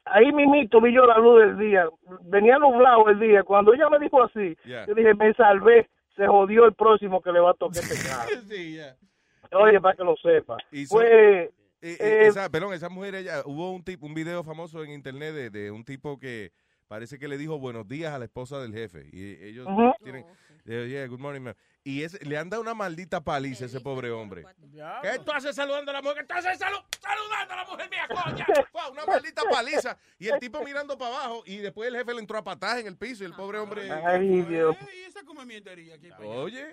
Ahí 0.05 0.31
mismito 0.31 0.79
vi 0.79 0.93
yo 0.93 1.05
la 1.05 1.17
luz 1.17 1.41
del 1.41 1.57
día, 1.59 1.85
venía 2.21 2.57
nublado 2.57 3.09
el 3.09 3.19
día, 3.19 3.43
cuando 3.43 3.73
ella 3.73 3.89
me 3.89 3.99
dijo 3.99 4.23
así, 4.23 4.55
Yeah. 4.63 4.85
yo 4.87 4.93
dije, 4.95 5.13
me 5.15 5.33
salvé, 5.33 5.89
se 6.15 6.25
jodió 6.27 6.63
el 6.65 6.73
próximo 6.75 7.21
que 7.21 7.33
le 7.33 7.41
va 7.41 7.51
a 7.51 7.53
tocar 7.55 7.83
este 7.83 8.07
carro. 8.07 8.29
sí, 8.49 8.77
ya. 8.77 8.95
Oye, 9.51 9.81
para 9.81 9.97
que 9.97 10.03
lo 10.05 10.15
sepa. 10.15 10.55
Y 10.71 10.85
son- 10.85 10.99
Pues, 10.99 11.11
Eh, 11.11 11.51
eh, 11.81 11.97
eh, 11.99 12.27
esa, 12.27 12.49
perdón, 12.49 12.73
esa 12.73 12.87
mujer, 12.89 13.15
ella, 13.15 13.41
hubo 13.45 13.71
un 13.71 13.83
tipo, 13.83 14.05
un 14.05 14.13
video 14.13 14.41
famoso 14.43 14.81
en 14.83 14.91
internet 14.91 15.33
de, 15.33 15.49
de 15.49 15.71
un 15.71 15.83
tipo 15.83 16.17
que 16.19 16.51
parece 16.89 17.19
que 17.19 17.27
le 17.27 17.37
dijo 17.37 17.57
buenos 17.59 17.87
días 17.87 18.11
a 18.13 18.17
la 18.19 18.25
esposa 18.25 18.59
del 18.59 18.73
jefe. 18.73 19.07
Y 19.13 19.41
ellos 19.43 19.67
Ujú. 19.67 19.93
tienen, 20.03 20.25
eh, 20.65 20.87
yeah, 20.89 21.05
good 21.07 21.19
morning, 21.19 21.41
ma'am. 21.41 21.55
Y 21.83 22.01
ese- 22.03 22.23
le 22.25 22.35
han 22.37 22.49
dado 22.49 22.61
una 22.63 22.73
maldita 22.73 23.23
paliza 23.23 23.63
a 23.65 23.67
ese 23.67 23.79
pobre 23.79 24.09
hombre. 24.11 24.43
¿Qué 25.01 25.19
tú 25.23 25.31
haces 25.31 25.55
saludando 25.55 25.91
a 25.91 25.93
la 25.93 26.01
mujer? 26.01 26.17
¿Qué 26.17 26.23
tú 26.25 26.33
haces 26.33 26.59
salu- 26.59 26.83
saludando 26.99 27.53
a 27.53 27.57
la 27.57 27.65
mujer 27.65 27.89
mía, 27.89 28.07
coña? 28.07 28.45
Una 28.91 29.05
maldita 29.05 29.43
paliza. 29.49 29.97
Y 30.17 30.27
el 30.27 30.39
tipo 30.39 30.61
mirando 30.63 30.97
para 30.97 31.15
abajo. 31.15 31.43
Y 31.45 31.57
después 31.57 31.87
el 31.89 31.95
jefe 31.95 32.13
le 32.13 32.19
entró 32.21 32.37
a 32.39 32.43
patadas 32.43 32.79
en 32.79 32.87
el 32.87 32.97
piso. 32.97 33.23
Y 33.23 33.27
el 33.27 33.33
pobre 33.33 33.59
hombre. 33.59 33.89
Ay, 33.91 34.41
Dios. 34.41 34.75
¿Y 34.93 35.03
esa 35.03 35.19
aquí? 35.19 36.09
Oye. 36.23 36.65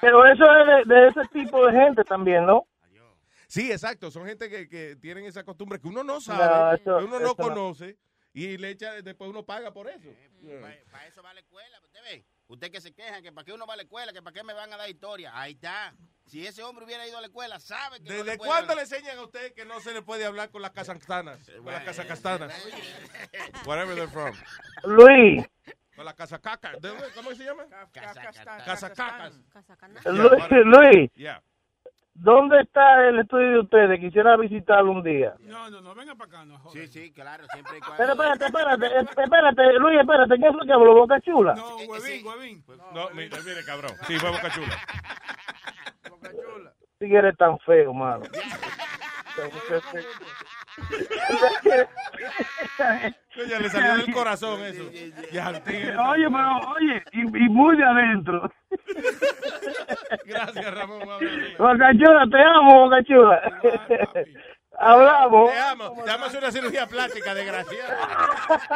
Pero 0.00 0.26
eso 0.26 0.44
es 0.44 0.86
de, 0.88 0.94
de 0.94 1.06
ese 1.08 1.20
tipo 1.32 1.64
de 1.66 1.72
gente 1.72 2.04
también, 2.04 2.44
¿no? 2.44 2.66
Sí, 3.46 3.70
exacto. 3.70 4.10
Son 4.10 4.24
gente 4.26 4.48
que, 4.48 4.66
que 4.66 4.96
tienen 4.96 5.26
esa 5.26 5.44
costumbre 5.44 5.78
que 5.78 5.86
uno 5.86 6.02
no 6.02 6.14
No, 6.14 6.20
sabe, 6.22 6.76
eso- 6.76 6.98
que 6.98 7.04
uno 7.04 7.20
no 7.20 7.26
eso 7.26 7.34
no. 7.36 7.74
Y 8.34 8.56
le 8.56 8.70
echa, 8.70 9.00
después 9.02 9.28
uno 9.30 9.44
paga 9.44 9.72
por 9.72 9.88
eso. 9.88 10.08
Para 10.90 11.06
eso 11.06 11.22
va 11.22 11.34
la 11.34 11.40
escuela, 11.40 11.78
usted 11.84 12.00
ve. 12.02 12.24
Usted 12.48 12.70
que 12.70 12.80
se 12.80 12.92
queja, 12.92 13.22
que 13.22 13.30
para 13.32 13.44
qué 13.44 13.52
uno 13.52 13.66
va 13.66 13.74
a 13.74 13.76
la 13.76 13.82
escuela, 13.82 14.12
que 14.12 14.22
para 14.22 14.34
qué 14.34 14.42
me 14.42 14.52
van 14.52 14.72
a 14.72 14.76
dar 14.76 14.88
historia. 14.88 15.30
Ahí 15.34 15.52
está. 15.52 15.94
Si 16.26 16.46
ese 16.46 16.62
hombre 16.62 16.84
hubiera 16.84 17.06
ido 17.06 17.18
a 17.18 17.20
la 17.20 17.26
escuela, 17.26 17.58
sabe 17.60 17.98
que 17.98 18.04
no 18.08 18.14
¿Desde 18.14 18.24
le 18.32 18.38
cuándo 18.38 18.72
hablar. 18.72 18.76
le 18.76 18.82
enseñan 18.82 19.18
a 19.18 19.22
usted 19.22 19.52
que 19.54 19.64
no 19.64 19.80
se 19.80 19.92
le 19.92 20.02
puede 20.02 20.24
hablar 20.24 20.50
con 20.50 20.62
las 20.62 20.70
casacastanas? 20.72 21.38
Con 21.50 21.66
las 21.66 21.84
casacastanas. 21.84 22.52
Whatever 23.66 23.94
they're 23.94 24.08
from. 24.08 24.34
Luis, 24.84 25.44
Con 25.94 26.04
las 26.04 26.14
casacacas. 26.14 26.76
¿Cómo 27.14 27.34
se 27.34 27.44
llama? 27.44 27.66
Casacacas. 28.64 29.34
Luis, 30.06 30.42
Luis, 30.64 31.10
Yeah. 31.14 31.42
¿Dónde 32.14 32.60
está 32.60 33.08
el 33.08 33.20
estudio 33.20 33.50
de 33.50 33.60
ustedes? 33.60 34.00
Quisiera 34.00 34.36
visitarlo 34.36 34.92
un 34.92 35.02
día. 35.02 35.34
No, 35.40 35.70
no, 35.70 35.80
no, 35.80 35.94
venga 35.94 36.14
para 36.14 36.28
acá, 36.28 36.44
no 36.44 36.58
joder. 36.58 36.88
Sí, 36.88 36.92
sí, 36.92 37.12
claro, 37.12 37.44
siempre 37.52 37.78
y 37.78 37.80
Pero 37.96 38.12
espérate, 38.12 38.44
espérate, 38.46 38.86
espérate, 39.22 39.72
Luis, 39.78 40.00
espérate, 40.00 40.38
¿qué 40.38 40.52
fue 40.52 40.66
que 40.66 40.72
habló 40.72 40.94
Boca 40.94 41.20
Chula? 41.20 41.54
No, 41.54 41.76
huevín, 41.76 42.26
huevín. 42.26 42.64
No, 42.94 43.10
mire, 43.10 43.36
mire, 43.44 43.64
cabrón. 43.64 43.92
Sí, 44.06 44.18
fue 44.18 44.30
Boca 44.30 44.50
Chula. 44.50 44.76
Si 46.98 47.12
eres 47.12 47.36
tan 47.36 47.58
feo, 47.58 47.92
mano. 47.92 48.22
Ya 53.48 53.58
le 53.58 53.70
salió 53.70 53.96
del 53.96 54.12
corazón 54.12 54.62
eso. 54.62 54.84
Oye, 54.84 55.62
pero, 55.64 56.10
oye, 56.10 57.02
y, 57.12 57.20
y 57.20 57.48
muy 57.48 57.76
de 57.76 57.84
adentro. 57.84 58.52
Gracias, 60.26 60.74
Ramón. 60.74 61.00
Boca 61.58 61.92
Chula, 61.92 62.26
te 62.30 62.42
amo, 62.42 62.84
Boca 62.84 63.02
Chula. 63.04 63.40
Hablamos. 64.78 65.50
Te 65.50 65.58
amo. 65.58 66.04
Te 66.04 66.10
amo 66.10 66.24
hacer 66.24 66.40
una 66.40 66.52
cirugía 66.52 66.86
plástica, 66.86 67.34
desgraciado. 67.34 67.94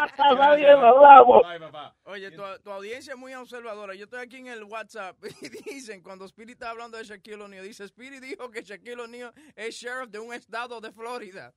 Está 0.07 0.55
bien, 0.55 0.71
hablamos. 0.71 1.43
Bye, 1.43 1.61
papá. 1.61 1.95
Oye, 2.05 2.31
tu, 2.31 2.43
tu 2.63 2.71
audiencia 2.71 3.15
es 3.15 3.19
muy 3.19 3.35
observadora. 3.35 3.95
Yo 3.95 4.05
estoy 4.05 4.21
aquí 4.21 4.37
en 4.37 4.47
el 4.47 4.65
WhatsApp 4.65 5.17
y 5.41 5.49
dicen, 5.49 6.03
cuando 6.03 6.25
Spirit 6.27 6.55
está 6.55 6.71
hablando 6.71 6.97
de 6.97 7.05
Shaquille 7.05 7.43
O'Neal, 7.43 7.65
dice, 7.65 7.85
Spirit 7.85 8.23
dijo 8.23 8.51
que 8.51 8.63
Shaquille 8.63 9.03
O'Neal 9.03 9.33
es 9.55 9.75
sheriff 9.75 10.11
de 10.11 10.19
un 10.19 10.33
estado 10.33 10.81
de 10.81 10.93
Florida. 10.93 11.53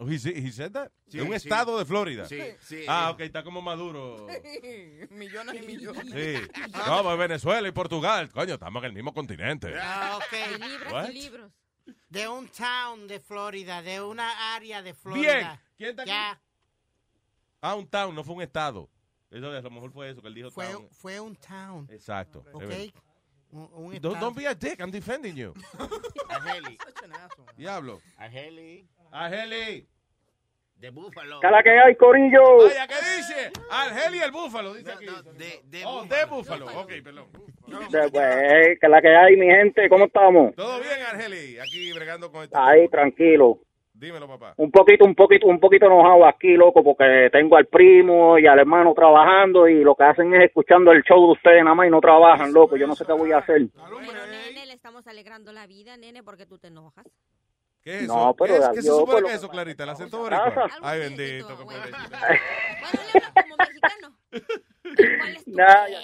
Oh, 0.00 0.06
he, 0.06 0.16
he 0.16 0.50
said 0.50 0.72
that? 0.72 0.90
Sí, 1.08 1.18
de 1.18 1.22
un 1.22 1.28
sí. 1.30 1.34
estado 1.36 1.78
de 1.78 1.84
Florida. 1.84 2.26
Sí, 2.26 2.40
sí. 2.60 2.84
Ah, 2.88 3.10
ok, 3.10 3.20
está 3.20 3.44
como 3.44 3.62
maduro. 3.62 4.26
millones 5.10 5.62
y 5.62 5.66
millones. 5.66 6.04
Sí. 6.12 6.50
No, 6.86 7.02
pues 7.04 7.18
Venezuela 7.18 7.68
y 7.68 7.70
Portugal. 7.72 8.28
Coño, 8.32 8.54
estamos 8.54 8.82
en 8.82 8.88
el 8.88 8.92
mismo 8.92 9.14
continente. 9.14 9.72
Ah, 9.80 10.18
ok. 10.18 10.92
What? 10.92 11.08
libros. 11.10 11.52
De 12.08 12.26
un 12.26 12.48
town 12.48 13.06
de 13.06 13.20
Florida, 13.20 13.82
de 13.82 14.00
una 14.02 14.54
área 14.56 14.78
de 14.82 14.92
Bien. 14.92 14.96
Florida. 14.96 15.62
¿Quién 15.76 15.90
está 15.90 16.02
aquí? 16.02 16.10
Ya, 16.10 16.40
Ah, 17.60 17.74
un 17.76 17.86
town, 17.88 18.14
no 18.14 18.22
fue 18.24 18.34
un 18.34 18.42
estado. 18.42 18.90
Eso, 19.30 19.48
a 19.48 19.60
lo 19.60 19.70
mejor 19.70 19.90
fue 19.92 20.10
eso 20.10 20.20
que 20.20 20.28
él 20.28 20.34
dijo 20.34 20.50
fue, 20.50 20.66
town. 20.66 20.88
fue 20.90 21.18
un 21.20 21.34
town. 21.36 21.88
Exacto. 21.90 22.44
Ok. 22.52 22.62
Un, 23.50 23.68
un 23.72 24.00
Don't, 24.00 24.20
don't 24.20 24.36
be 24.36 24.46
a 24.46 24.54
dick, 24.54 24.80
I'm 24.80 24.90
defending 24.90 25.34
you. 25.34 25.54
Argeli. 26.28 26.76
Diablo. 27.56 28.00
Argeli. 28.18 28.86
Argeli. 29.14 29.86
De 30.74 30.90
Búfalo. 30.90 31.38
¿Qué 31.40 31.46
la 31.48 31.62
que 31.62 31.70
hay, 31.70 31.94
Corillo? 31.94 32.64
Vaya, 32.64 32.86
¿qué 32.88 32.94
dice? 33.16 33.52
Argeli 33.70 34.18
el 34.18 34.32
búfalo, 34.32 34.74
dice 34.74 34.90
aquí. 34.90 35.06
de, 35.06 35.60
de 35.64 35.84
oh, 35.86 36.04
de 36.04 36.24
búfalo. 36.24 36.66
Ok, 36.80 36.92
perdón. 37.02 37.26
Pues, 37.64 38.78
¿Qué 38.80 38.88
la 38.88 39.00
que 39.00 39.14
hay, 39.14 39.36
mi 39.36 39.46
gente? 39.46 39.88
¿Cómo 39.88 40.06
estamos? 40.06 40.54
Todo 40.56 40.80
bien, 40.80 41.00
Argeli. 41.08 41.58
Aquí 41.60 41.92
bregando 41.92 42.30
con 42.30 42.42
esto. 42.42 42.58
Ahí, 42.58 42.88
tranquilo. 42.88 43.60
Dímelo, 43.94 44.26
papá. 44.26 44.54
Un 44.56 44.72
poquito, 44.72 45.04
un 45.04 45.14
poquito, 45.14 45.46
un 45.46 45.60
poquito 45.60 45.86
enojado 45.86 46.26
aquí, 46.26 46.54
loco, 46.54 46.82
porque 46.82 47.30
tengo 47.30 47.56
al 47.56 47.66
primo 47.66 48.36
y 48.36 48.46
al 48.48 48.58
hermano 48.58 48.92
trabajando 48.94 49.68
y 49.68 49.84
lo 49.84 49.94
que 49.94 50.02
hacen 50.02 50.34
es 50.34 50.46
escuchando 50.46 50.90
el 50.90 51.04
show 51.04 51.24
de 51.24 51.32
ustedes 51.34 51.62
nada 51.62 51.76
más 51.76 51.86
y 51.86 51.90
no 51.90 52.00
trabajan, 52.00 52.52
loco. 52.52 52.76
Yo 52.76 52.88
no 52.88 52.96
sé 52.96 53.06
qué 53.06 53.12
voy 53.12 53.30
a 53.30 53.38
hacer. 53.38 53.68
Pero, 53.72 54.26
nene, 54.26 54.66
le 54.66 54.72
estamos 54.72 55.06
alegrando 55.06 55.52
la 55.52 55.68
vida, 55.68 55.96
nene, 55.96 56.24
porque 56.24 56.46
tú 56.46 56.58
te 56.58 56.66
enojas. 56.66 57.06
¿Qué 57.84 57.96
es 57.98 58.02
eso? 58.04 58.16
No, 58.16 58.34
pero 58.34 58.54
¿Qué, 58.54 58.60
es? 58.60 58.68
¿Qué 58.70 58.82
se 58.82 58.88
supone 58.88 59.18
que 59.20 59.24
es 59.26 59.30
que 59.32 59.36
eso, 59.36 59.48
Clarita? 59.48 59.82
¿El 59.84 59.90
acento 59.90 60.18
boricua? 60.18 60.70
Ay, 60.82 60.98
bendito. 61.00 61.48
qué 61.48 61.64
pobrecito. 61.64 61.98
Nah, 65.46 65.86
ya- 65.88 66.00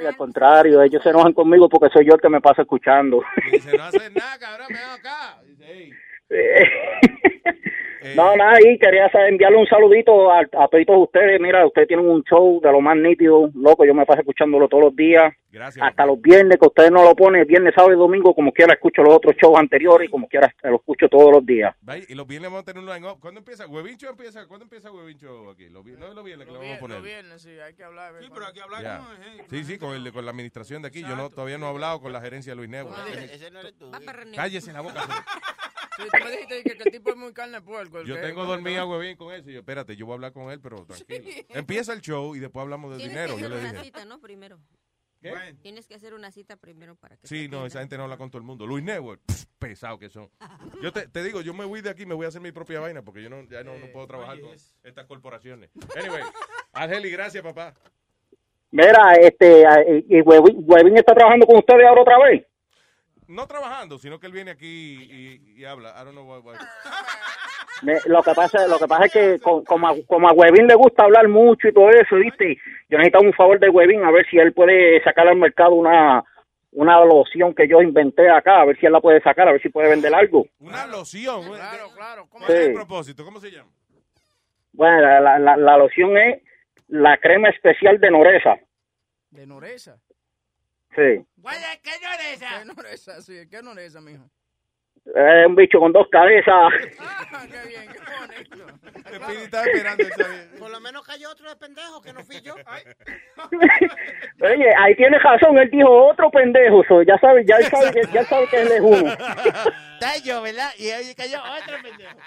y 0.00 0.06
al 0.06 0.16
contrario, 0.16 0.82
ellos 0.82 1.02
se 1.02 1.10
enojan 1.10 1.32
conmigo 1.32 1.68
porque 1.68 1.92
soy 1.92 2.06
yo 2.06 2.14
el 2.14 2.20
que 2.20 2.28
me 2.28 2.40
pasa 2.40 2.62
escuchando. 2.62 3.22
Dice, 3.52 3.76
no 3.76 3.84
haces 3.84 4.12
nada, 4.12 4.38
cabrón, 4.38 4.68
ven 4.68 4.78
acá. 4.78 5.40
Dice, 5.44 5.64
hey. 5.66 5.90
No, 8.16 8.36
nada, 8.36 8.58
y 8.60 8.78
quería 8.78 9.10
enviarle 9.28 9.56
un 9.56 9.66
saludito 9.66 10.30
a, 10.30 10.40
a 10.40 10.68
todos 10.68 11.04
ustedes. 11.04 11.40
Mira, 11.40 11.64
ustedes 11.66 11.88
tienen 11.88 12.06
un 12.06 12.22
show 12.24 12.60
de 12.62 12.70
lo 12.70 12.82
más 12.82 12.96
nítido, 12.98 13.48
loco. 13.54 13.86
Yo 13.86 13.94
me 13.94 14.04
paso 14.04 14.20
escuchándolo 14.20 14.68
todos 14.68 14.84
los 14.84 14.94
días. 14.96 15.32
Gracias. 15.50 15.82
Hasta 15.86 16.04
los 16.04 16.20
viernes, 16.20 16.58
que 16.60 16.66
ustedes 16.66 16.90
no 16.90 17.02
lo 17.02 17.16
ponen, 17.16 17.46
viernes, 17.46 17.72
sábado 17.74 17.94
y 17.94 17.96
domingo, 17.96 18.34
como 18.34 18.52
quiera, 18.52 18.74
escucho 18.74 19.02
los 19.02 19.14
otros 19.14 19.34
shows 19.36 19.58
anteriores 19.58 20.08
y 20.08 20.10
como 20.10 20.28
quiera, 20.28 20.54
lo 20.64 20.76
escucho 20.76 21.08
todos 21.08 21.32
los 21.32 21.46
días. 21.46 21.74
Y 22.06 22.14
los 22.14 22.26
viernes 22.26 22.50
vamos 22.50 22.64
a 22.64 22.72
tener 22.72 22.84
un 22.86 22.92
line 22.94 23.08
up. 23.08 23.18
¿Cuándo 23.20 23.38
empieza? 23.40 23.66
¿Huevincho 23.66 24.10
empieza? 24.10 24.46
¿Cuándo 24.46 24.64
empieza 24.64 24.92
Huevincho 24.92 25.48
aquí? 25.50 25.70
Los 25.70 25.82
vi- 25.82 25.92
no 25.98 26.06
es 26.08 26.14
los 26.14 26.24
viernes 26.24 26.46
que 26.46 26.52
lo 26.52 26.58
vamos 26.58 26.76
a 26.76 26.80
poner. 26.80 26.98
Los 26.98 27.06
viernes, 27.06 27.40
sí, 27.40 27.58
hay 27.58 27.72
que 27.74 27.84
hablar. 27.84 28.12
Sí, 28.20 28.28
pero 28.34 28.46
hay 28.46 28.52
que 28.52 28.60
hablar 28.60 28.82
Ya. 28.82 28.98
con 28.98 29.16
gente. 29.16 29.44
Sí, 29.48 29.64
sí, 29.64 29.78
con, 29.78 29.94
el, 29.96 30.12
con 30.12 30.26
la 30.26 30.30
administración 30.32 30.82
de 30.82 30.88
aquí. 30.88 31.00
Yo 31.00 31.16
no, 31.16 31.30
todavía 31.30 31.56
no 31.56 31.66
he 31.66 31.70
hablado 31.70 32.02
con 32.02 32.12
la 32.12 32.20
gerencia 32.20 32.52
de 32.52 32.56
Luis 32.56 32.68
Nebo. 32.68 32.90
Ese 33.32 33.50
no 33.50 33.60
eres 33.60 33.78
tú. 33.78 33.90
Cállese 34.36 34.74
la 34.74 34.82
boca. 34.82 35.00
Sí, 35.96 36.02
tú 36.10 36.24
me 36.24 36.30
dijiste 36.30 36.62
que, 36.62 36.76
que 36.76 36.82
el 36.84 36.90
tipo 36.92 37.10
es 37.10 37.16
muy 37.16 37.32
carne 37.32 37.56
de 37.58 37.62
puerco. 37.62 38.00
el 38.00 38.06
Yo 38.06 38.20
tengo 38.20 38.44
dormida 38.44 38.84
Huevín 38.86 39.16
con 39.16 39.32
eso. 39.32 39.48
Y 39.50 39.54
yo, 39.54 39.60
espérate, 39.60 39.96
yo 39.96 40.06
voy 40.06 40.12
a 40.12 40.16
hablar 40.16 40.32
con 40.32 40.50
él, 40.50 40.60
pero 40.60 40.84
tranquilo. 40.86 41.24
Empieza 41.50 41.92
el 41.92 42.00
show 42.00 42.34
y 42.34 42.40
después 42.40 42.62
hablamos 42.62 42.90
de 42.92 42.96
Tienes 42.98 43.14
dinero. 43.14 43.36
que 43.36 43.40
Yo 43.42 43.46
hacer 43.46 43.56
le 43.58 43.62
una 43.64 43.72
dije. 43.72 43.84
cita, 43.84 44.04
¿no? 44.04 44.20
Primero. 44.20 44.58
¿Qué? 45.22 45.32
Tienes 45.62 45.86
que 45.86 45.94
hacer 45.94 46.12
una 46.12 46.30
cita 46.30 46.56
primero 46.56 46.96
para 46.96 47.16
que 47.16 47.26
Sí, 47.26 47.48
no, 47.48 47.64
esa 47.64 47.80
gente 47.80 47.96
no 47.96 48.02
habla 48.04 48.18
con 48.18 48.28
todo 48.30 48.38
el 48.40 48.44
mundo. 48.44 48.66
Luis 48.66 48.84
Network, 48.84 49.22
pff, 49.24 49.44
pesado 49.58 49.98
que 49.98 50.10
son. 50.10 50.28
Yo 50.82 50.92
te, 50.92 51.08
te 51.08 51.22
digo, 51.22 51.40
yo 51.40 51.54
me 51.54 51.64
voy 51.64 51.80
de 51.80 51.88
aquí, 51.88 52.04
me 52.04 52.12
voy 52.14 52.26
a 52.26 52.28
hacer 52.28 52.42
mi 52.42 52.52
propia 52.52 52.80
vaina 52.80 53.00
porque 53.00 53.22
yo 53.22 53.30
no, 53.30 53.42
ya 53.44 53.64
no, 53.64 53.74
no 53.78 53.86
puedo 53.90 54.06
trabajar 54.06 54.38
con 54.40 54.50
estas 54.82 55.06
corporaciones. 55.06 55.70
Anyway, 55.96 56.22
Argeli, 56.72 57.10
gracias, 57.10 57.42
papá. 57.42 57.72
Mira, 58.70 59.14
este, 59.20 59.64
y 60.08 60.20
Huevín, 60.20 60.62
Huevín 60.66 60.96
está 60.98 61.14
trabajando 61.14 61.46
con 61.46 61.56
ustedes 61.56 61.86
ahora 61.86 62.02
otra 62.02 62.18
vez. 62.18 62.44
No 63.28 63.46
trabajando, 63.46 63.98
sino 63.98 64.18
que 64.20 64.26
él 64.26 64.32
viene 64.32 64.50
aquí 64.50 64.66
y, 65.56 65.60
y 65.60 65.64
habla. 65.64 65.90
I 66.00 66.04
don't 66.04 66.12
know 66.12 66.24
why- 66.30 66.40
why. 66.42 66.56
Me- 67.82 67.98
lo 68.06 68.22
que 68.22 68.32
pasa 68.34 68.66
lo 68.68 68.78
que 68.78 68.86
pasa 68.86 69.06
es 69.06 69.12
que 69.12 69.38
con- 69.40 69.64
como, 69.64 69.88
a, 69.88 69.94
como 70.06 70.28
a 70.28 70.32
Huevín 70.32 70.66
le 70.66 70.74
gusta 70.74 71.04
hablar 71.04 71.28
mucho 71.28 71.68
y 71.68 71.72
todo 71.74 71.90
eso, 71.90 72.16
¿viste? 72.16 72.56
Yo 72.88 72.98
necesitaba 72.98 73.24
un 73.26 73.32
favor 73.32 73.58
de 73.58 73.68
Huevín 73.68 74.04
a 74.04 74.10
ver 74.10 74.26
si 74.30 74.38
él 74.38 74.52
puede 74.52 75.02
sacar 75.02 75.26
al 75.28 75.36
mercado 75.36 75.74
una 75.74 76.22
una 76.76 76.98
loción 77.04 77.54
que 77.54 77.68
yo 77.68 77.80
inventé 77.80 78.28
acá, 78.28 78.60
a 78.60 78.64
ver 78.64 78.76
si 78.78 78.84
él 78.86 78.90
la 78.92 79.00
puede 79.00 79.20
sacar, 79.22 79.46
a 79.48 79.52
ver 79.52 79.62
si 79.62 79.68
puede 79.68 79.88
vender 79.90 80.12
algo. 80.12 80.44
Una 80.58 80.86
loción. 80.86 81.44
Claro, 81.44 81.88
claro. 81.94 82.26
¿Cómo 82.28 82.44
¿Cuál 82.46 82.58
es 82.58 82.66
el 82.66 82.74
propósito? 82.74 83.24
¿Cómo 83.24 83.38
se 83.40 83.50
llama? 83.52 83.70
Bueno, 84.72 85.00
la, 85.00 85.20
la, 85.20 85.38
la- 85.38 85.56
la 85.56 85.76
loción 85.78 86.16
es 86.18 86.42
la 86.88 87.16
crema 87.18 87.48
especial 87.50 88.00
de 88.00 88.10
Noresa. 88.10 88.56
De 89.30 89.46
Noresa. 89.46 89.96
Sí. 90.94 91.24
¿Qué 91.82 91.90
Noresa? 92.02 92.58
¿Qué 92.58 92.64
Noresa? 92.64 93.20
Sí, 93.20 93.48
¿qué 93.50 93.62
Noresa, 93.62 94.00
mijo? 94.00 94.24
Es 95.06 95.46
un 95.46 95.54
bicho 95.54 95.78
con 95.78 95.92
dos 95.92 96.06
cabezas. 96.10 96.72
Ah, 97.36 97.46
qué 97.50 97.68
bien, 97.68 97.88
estaba 99.44 99.64
esperando. 99.64 100.04
Por 100.58 100.70
lo 100.70 100.80
menos 100.80 101.06
cayó 101.06 101.30
otro 101.30 101.48
de 101.48 101.56
pendejo 101.56 102.00
que 102.02 102.12
no 102.12 102.24
fui 102.24 102.40
yo. 102.40 102.54
Oye, 104.40 104.66
ahí 104.78 104.94
tiene 104.96 105.18
razón, 105.18 105.56
él 105.58 105.70
dijo 105.70 105.88
otro 106.08 106.30
pendejo, 106.30 106.82
so, 106.88 107.02
ya 107.02 107.18
sabe, 107.18 107.44
ya 107.46 107.60
sabe 107.70 107.92
que 107.92 108.02
ya 108.12 108.24
sabe 108.24 108.46
que 108.48 108.62
él 108.62 108.72
es 108.72 108.80
uno. 108.80 109.12
está 109.94 110.18
yo, 110.22 110.42
¿verdad? 110.42 110.70
Y 110.78 110.88
ahí 110.90 111.14
cayó 111.14 111.38
otro 111.42 111.76
pendejo. 111.82 112.18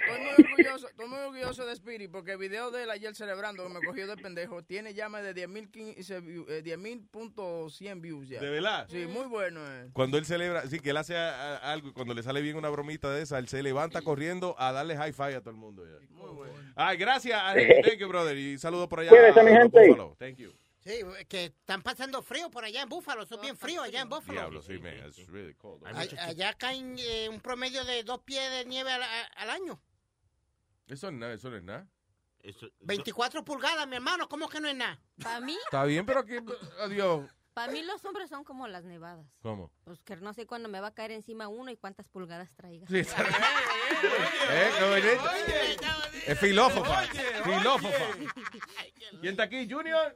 Estoy 0.00 0.20
muy 0.20 0.30
orgulloso, 0.46 0.88
estoy 0.88 1.08
muy 1.08 1.18
orgulloso 1.20 1.66
de 1.66 1.72
Spirit 1.72 2.10
porque 2.10 2.32
el 2.32 2.38
video 2.38 2.70
de 2.70 2.82
él 2.82 2.90
ayer 2.90 3.14
celebrando 3.14 3.66
que 3.66 3.72
me 3.72 3.80
cogió 3.80 4.06
de 4.06 4.16
pendejo 4.16 4.62
tiene 4.62 4.94
ya 4.94 5.08
más 5.08 5.22
de 5.22 5.34
10.000 5.34 5.70
views, 5.70 6.10
eh, 6.10 6.62
10.100 6.64 8.00
views 8.00 8.28
ya. 8.28 8.40
¿De 8.40 8.50
verdad? 8.50 8.86
Sí, 8.90 9.06
muy 9.06 9.26
bueno. 9.26 9.60
eh. 9.66 9.88
Cuando 9.92 10.18
él 10.18 10.26
celebra, 10.26 10.62
sí, 10.62 10.80
que 10.80 10.90
él 10.90 10.96
hace 10.96 11.16
a- 11.16 11.56
a- 11.56 11.72
algo 11.72 11.88
y 11.88 11.92
cuando 11.92 12.14
le 12.14 12.22
sale 12.22 12.40
bien 12.42 12.56
una 12.56 12.68
bromita 12.68 13.10
de 13.10 13.22
esa, 13.22 13.38
él 13.38 13.48
se 13.48 13.62
levanta 13.62 14.02
corriendo 14.02 14.54
a 14.58 14.72
darle 14.72 14.96
high 14.96 15.12
five 15.12 15.27
a 15.34 15.40
todo 15.40 15.50
el 15.50 15.56
mundo. 15.56 15.84
ya. 15.84 16.06
Muy 16.10 16.30
bueno. 16.30 16.54
Ay, 16.76 16.96
gracias. 16.96 17.40
Thank 17.84 17.98
you, 17.98 18.08
brother. 18.08 18.36
Y 18.36 18.58
saludos 18.58 18.88
por 18.88 19.00
allá. 19.00 19.10
Cuídese, 19.10 19.42
mi 19.42 19.50
gente. 19.52 19.88
Buffalo. 19.88 20.16
Thank 20.18 20.36
you. 20.36 20.52
Sí, 20.80 21.00
que 21.28 21.46
están 21.46 21.82
pasando 21.82 22.22
frío 22.22 22.50
por 22.50 22.64
allá 22.64 22.82
en 22.82 22.88
Búfalo, 22.88 23.26
son 23.26 23.40
bien 23.40 23.56
fríos 23.56 23.84
allá 23.84 24.00
en 24.00 24.08
Búfalo. 24.08 24.32
Diablo, 24.32 24.62
sí, 24.62 24.78
man. 24.78 24.94
It's 25.06 25.26
really 25.28 25.52
cold. 25.54 25.84
Allá 25.84 26.54
caen 26.54 26.96
eh, 26.98 27.28
un 27.28 27.40
promedio 27.40 27.84
de 27.84 28.04
dos 28.04 28.20
pies 28.20 28.50
de 28.50 28.64
nieve 28.64 28.90
al, 28.90 29.02
al 29.36 29.50
año. 29.50 29.78
Eso 30.86 31.10
no 31.10 31.16
es 31.16 31.20
nada, 31.20 31.34
eso 31.34 31.50
no 31.50 31.56
es 31.56 31.62
nada. 31.62 31.86
24 32.80 33.44
pulgadas, 33.44 33.86
mi 33.86 33.96
hermano, 33.96 34.28
¿cómo 34.28 34.48
que 34.48 34.60
no 34.60 34.68
es 34.68 34.76
nada? 34.76 34.98
Para 35.22 35.40
mí, 35.40 35.56
Está 35.64 35.84
bien, 35.84 36.06
pero 36.06 36.20
aquí, 36.20 36.36
adiós. 36.80 37.28
Para 37.58 37.72
mí 37.72 37.82
los 37.82 38.04
hombres 38.04 38.28
son 38.30 38.44
como 38.44 38.68
las 38.68 38.84
nevadas. 38.84 39.26
¿Cómo? 39.42 39.72
Pues 39.84 40.00
que 40.02 40.14
no 40.16 40.32
sé 40.32 40.46
cuándo 40.46 40.68
me 40.68 40.80
va 40.80 40.88
a 40.88 40.94
caer 40.94 41.10
encima 41.10 41.48
uno 41.48 41.70
y 41.70 41.76
cuántas 41.76 42.06
pulgadas 42.08 42.54
traiga. 42.54 42.86
Sí, 42.86 42.98
está 43.00 43.22
Eh, 43.22 44.70
qué 44.78 44.84
bonito. 44.84 45.30
Es 46.26 46.38
filósofa. 46.38 47.02
Filósofa. 47.42 47.88
¿Quién 49.20 49.32
está 49.32 49.42
aquí? 49.44 49.68
¿Junior? 49.68 50.14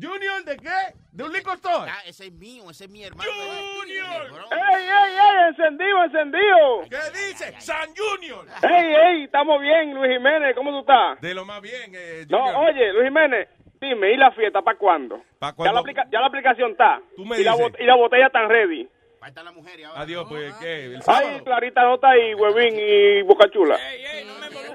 ¿Junior 0.00 0.44
de 0.44 0.56
qué? 0.56 0.94
¿De 1.12 1.22
un 1.22 1.32
liquor 1.32 1.54
store? 1.54 1.88
Ah, 1.88 2.00
ese 2.04 2.26
es 2.26 2.32
mío, 2.32 2.68
ese 2.68 2.86
es 2.86 2.90
mi 2.90 3.04
hermano. 3.04 3.30
¡Junior! 3.30 4.26
¡Ey, 4.50 4.84
ey, 4.86 5.14
ey! 5.14 5.48
¡Encendido, 5.50 6.04
encendido! 6.04 6.80
¿Qué 6.90 7.28
dice? 7.28 7.54
¡San 7.60 7.94
Junior! 7.94 8.44
¡Ey, 8.62 8.92
ey! 8.92 9.24
Estamos 9.24 9.60
bien, 9.60 9.94
Luis 9.94 10.10
Jiménez. 10.16 10.56
¿Cómo 10.56 10.72
tú 10.72 10.80
estás? 10.80 11.20
De 11.20 11.32
lo 11.32 11.44
más 11.44 11.60
bien, 11.62 11.92
eh, 11.94 12.26
No, 12.28 12.38
Junior. 12.42 12.70
oye, 12.70 12.92
Luis 12.92 13.04
Jiménez, 13.04 13.48
dime, 13.84 14.12
¿y 14.12 14.16
la 14.16 14.30
fiesta 14.32 14.62
para 14.62 14.76
cuándo? 14.78 15.22
¿Pa' 15.38 15.54
Ya 15.58 15.72
la, 15.72 15.80
aplica- 15.80 16.06
ya 16.10 16.20
la 16.20 16.26
aplicación 16.26 16.72
está. 16.72 17.00
Tú 17.16 17.24
me 17.24 17.38
y, 17.40 17.44
la 17.44 17.52
dices. 17.52 17.66
bot- 17.66 17.76
y 17.80 17.84
la 17.84 17.94
botella 17.96 18.26
está 18.26 18.46
ready. 18.46 18.88
Adiós, 19.96 20.26
pues, 20.28 20.54
¿qué? 20.56 20.84
¿El 20.84 21.00
Ay? 21.06 21.40
Clarita 21.44 21.82
Nota 21.82 22.14
y 22.18 22.34
Huevín 22.34 22.74
y 22.78 23.22
Bocachula. 23.22 23.78